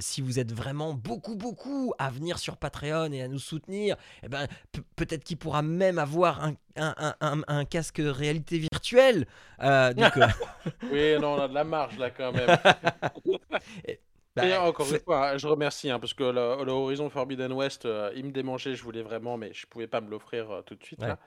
si 0.00 0.20
vous 0.20 0.38
êtes 0.38 0.52
vraiment 0.52 0.94
beaucoup, 0.94 1.36
beaucoup 1.36 1.94
à 1.98 2.10
venir 2.10 2.38
sur 2.38 2.56
Patreon 2.56 3.12
et 3.12 3.22
à 3.22 3.28
nous 3.28 3.38
soutenir, 3.38 3.96
eh 4.22 4.28
ben, 4.28 4.46
pe- 4.72 4.80
peut-être 4.96 5.22
qu'il 5.24 5.36
pourra 5.36 5.62
même 5.62 5.98
avoir 5.98 6.42
un, 6.44 6.54
un, 6.76 7.42
un- 7.46 7.64
casque 7.64 8.00
réalité 8.02 8.58
virtuelle. 8.58 9.26
Donc, 9.60 10.12
Oui, 10.92 11.18
non, 11.20 11.34
on 11.34 11.40
a 11.40 11.48
de 11.48 11.54
la 11.54 11.64
marge 11.64 11.98
là 11.98 12.10
quand 12.10 12.32
même. 12.32 12.48
bah, 14.36 14.46
Et 14.46 14.56
encore 14.56 14.90
une 14.92 15.00
fois, 15.00 15.36
je 15.36 15.46
remercie 15.46 15.90
hein, 15.90 15.98
parce 16.00 16.14
que 16.14 16.24
le, 16.24 16.64
le 16.64 16.72
Horizon 16.72 17.10
Forbidden 17.10 17.52
West, 17.52 17.84
euh, 17.86 18.12
il 18.16 18.24
me 18.26 18.32
démangeait, 18.32 18.74
je 18.74 18.82
voulais 18.82 19.02
vraiment, 19.02 19.36
mais 19.36 19.52
je 19.52 19.66
pouvais 19.66 19.86
pas 19.88 20.00
me 20.00 20.10
l'offrir 20.10 20.50
euh, 20.50 20.62
tout 20.62 20.74
de 20.74 20.84
suite 20.84 21.00
Ouais. 21.00 21.08
là. 21.08 21.18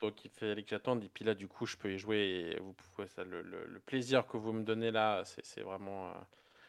Donc 0.00 0.24
il 0.24 0.30
fallait 0.30 0.62
que 0.62 0.70
j'attende. 0.70 1.04
Et 1.04 1.08
puis 1.08 1.24
là, 1.24 1.34
du 1.34 1.48
coup, 1.48 1.66
je 1.66 1.76
peux 1.76 1.92
y 1.92 1.98
jouer. 1.98 2.52
Et 2.56 2.60
vous 2.60 2.72
pouvez, 2.74 3.08
ça, 3.08 3.24
le, 3.24 3.42
le- 3.42 3.66
le 3.66 3.80
plaisir 3.80 4.26
que 4.26 4.36
vous 4.36 4.52
me 4.52 4.64
donnez 4.64 4.90
là, 4.90 5.22
c'est 5.24 5.60
vraiment. 5.62 6.08
euh, 6.10 6.14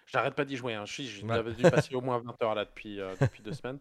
J'arrête 0.07 0.35
pas 0.35 0.43
d'y 0.45 0.57
jouer. 0.57 0.73
Hein. 0.73 0.85
Je 0.85 0.93
suis, 0.93 1.07
j'ai 1.07 1.25
Ouais. 1.25 1.43
dû 1.53 1.63
passer 1.63 1.95
au 1.95 2.01
moins 2.01 2.19
20 2.23 2.41
heures 2.43 2.55
là 2.55 2.65
depuis, 2.65 2.99
euh, 2.99 3.15
depuis 3.19 3.41
deux 3.43 3.53
semaines. 3.53 3.79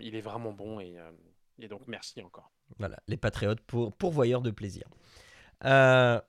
Il 0.00 0.14
est 0.14 0.20
vraiment 0.20 0.52
bon 0.52 0.80
et, 0.80 0.96
et 1.58 1.68
donc 1.68 1.82
merci 1.86 2.22
encore. 2.22 2.50
Voilà, 2.78 2.96
les 3.08 3.16
patriotes 3.16 3.60
pour 3.60 3.92
pourvoyeurs 3.96 4.42
de 4.42 4.50
plaisir. 4.50 4.84
Euh, 5.64 6.20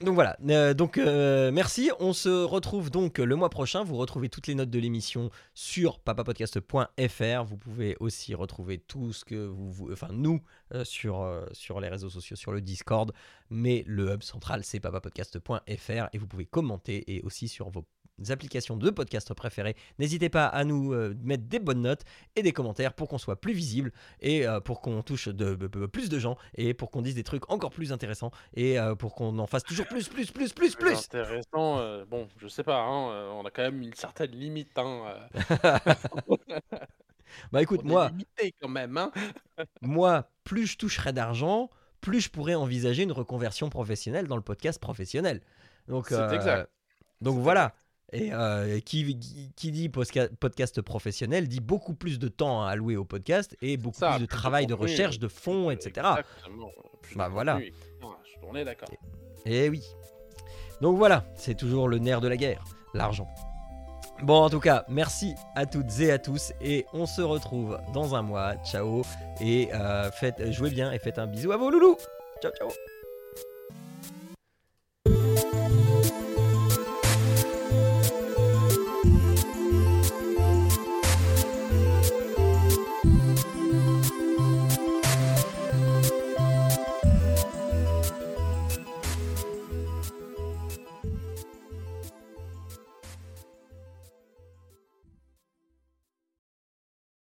donc 0.00 0.14
voilà, 0.14 0.38
euh, 0.48 0.72
donc 0.72 0.96
euh, 0.96 1.50
merci. 1.52 1.90
On 2.00 2.12
se 2.14 2.28
retrouve 2.44 2.90
donc 2.90 3.18
le 3.18 3.36
mois 3.36 3.50
prochain. 3.50 3.84
Vous 3.84 3.96
retrouvez 3.96 4.30
toutes 4.30 4.46
les 4.46 4.54
notes 4.54 4.70
de 4.70 4.78
l'émission 4.78 5.30
sur 5.52 5.98
papapodcast.fr. 6.00 7.44
Vous 7.44 7.56
pouvez 7.58 7.96
aussi 8.00 8.34
retrouver 8.34 8.78
tout 8.78 9.12
ce 9.12 9.24
que 9.26 9.34
vous, 9.46 9.70
vous- 9.70 9.92
enfin 9.92 10.08
nous, 10.10 10.40
euh, 10.74 10.84
sur, 10.84 11.28
sur 11.52 11.80
les 11.80 11.88
réseaux 11.88 12.08
sociaux, 12.08 12.36
sur 12.36 12.52
le 12.52 12.62
Discord. 12.62 13.12
Mais 13.50 13.84
le 13.86 14.12
hub 14.14 14.22
central, 14.22 14.64
c'est 14.64 14.80
papapodcast.fr 14.80 16.08
et 16.12 16.18
vous 16.18 16.26
pouvez 16.26 16.46
commenter 16.46 17.14
et 17.14 17.20
aussi 17.22 17.48
sur 17.48 17.68
vos 17.68 17.84
applications 18.28 18.76
de 18.76 18.90
podcast 18.90 19.32
préférées. 19.34 19.76
N'hésitez 19.98 20.28
pas 20.28 20.46
à 20.46 20.64
nous 20.64 20.92
euh, 20.92 21.14
mettre 21.22 21.44
des 21.44 21.58
bonnes 21.58 21.82
notes 21.82 22.02
et 22.36 22.42
des 22.42 22.52
commentaires 22.52 22.92
pour 22.92 23.08
qu'on 23.08 23.18
soit 23.18 23.40
plus 23.40 23.52
visible 23.52 23.92
et 24.20 24.46
euh, 24.46 24.60
pour 24.60 24.80
qu'on 24.80 25.02
touche 25.02 25.28
de, 25.28 25.54
de- 25.54 25.66
de- 25.68 25.86
plus 25.86 26.08
de 26.08 26.18
gens 26.18 26.36
et 26.56 26.74
pour 26.74 26.90
qu'on 26.90 27.02
dise 27.02 27.14
des 27.14 27.24
trucs 27.24 27.50
encore 27.50 27.70
plus 27.70 27.92
intéressants 27.92 28.30
et 28.54 28.78
euh, 28.78 28.94
pour 28.94 29.14
qu'on 29.14 29.38
en 29.38 29.46
fasse 29.46 29.64
toujours 29.64 29.86
plus, 29.86 30.08
plus, 30.08 30.30
plus, 30.30 30.52
plus, 30.52 30.74
Plus 30.74 30.98
intéressant. 30.98 32.04
bon, 32.06 32.28
je 32.36 32.48
sais 32.48 32.62
pas. 32.64 32.78
hein, 32.80 33.30
on 33.32 33.44
a 33.46 33.50
quand 33.50 33.62
même 33.62 33.80
une 33.82 33.94
certaine 33.94 34.32
limite. 34.32 34.76
Hein, 34.76 35.14
Bah 37.52 37.62
écoute, 37.62 37.80
on 37.84 37.88
moi, 37.88 38.08
limité 38.08 38.54
quand 38.60 38.68
même. 38.68 38.96
Hein. 38.96 39.12
moi, 39.82 40.28
plus 40.44 40.66
je 40.66 40.76
toucherai 40.76 41.12
d'argent, 41.12 41.70
plus 42.00 42.20
je 42.20 42.30
pourrais 42.30 42.54
envisager 42.56 43.04
une 43.04 43.12
reconversion 43.12 43.68
professionnelle 43.70 44.26
dans 44.26 44.36
le 44.36 44.42
podcast 44.42 44.80
professionnel. 44.80 45.40
Donc, 45.86 46.10
exact. 46.12 46.70
Donc 47.20 47.38
voilà. 47.38 47.74
Et 48.12 48.32
euh, 48.32 48.80
qui, 48.80 49.18
qui, 49.18 49.52
qui 49.54 49.70
dit 49.70 49.88
podcast 49.88 50.82
professionnel 50.82 51.46
dit 51.46 51.60
beaucoup 51.60 51.94
plus 51.94 52.18
de 52.18 52.28
temps 52.28 52.64
à 52.64 52.70
allouer 52.70 52.96
au 52.96 53.04
podcast 53.04 53.56
et 53.62 53.76
beaucoup 53.76 53.98
Ça, 53.98 54.10
plus 54.10 54.22
de 54.22 54.26
plus 54.26 54.36
travail 54.36 54.66
de 54.66 54.74
contenu, 54.74 54.90
recherche, 54.90 55.18
de 55.18 55.28
fond, 55.28 55.70
etc. 55.70 56.06
Bah, 57.14 57.28
voilà. 57.28 57.60
On 58.42 58.54
est 58.56 58.64
d'accord. 58.64 58.88
Et 59.46 59.68
oui. 59.68 59.84
Donc 60.80 60.96
voilà, 60.96 61.24
c'est 61.36 61.56
toujours 61.56 61.88
le 61.88 61.98
nerf 61.98 62.20
de 62.20 62.28
la 62.28 62.36
guerre, 62.36 62.64
l'argent. 62.94 63.28
Bon, 64.22 64.42
en 64.42 64.50
tout 64.50 64.60
cas, 64.60 64.84
merci 64.88 65.34
à 65.54 65.66
toutes 65.66 66.00
et 66.00 66.10
à 66.10 66.18
tous. 66.18 66.52
Et 66.60 66.86
on 66.92 67.06
se 67.06 67.22
retrouve 67.22 67.78
dans 67.94 68.14
un 68.14 68.22
mois. 68.22 68.56
Ciao. 68.64 69.02
Et 69.40 69.72
euh, 69.72 70.10
faites, 70.10 70.50
jouez 70.52 70.70
bien 70.70 70.92
et 70.92 70.98
faites 70.98 71.18
un 71.18 71.26
bisou 71.26 71.52
à 71.52 71.56
vos 71.56 71.70
loulous. 71.70 71.96
Ciao, 72.42 72.52
ciao. 72.52 72.68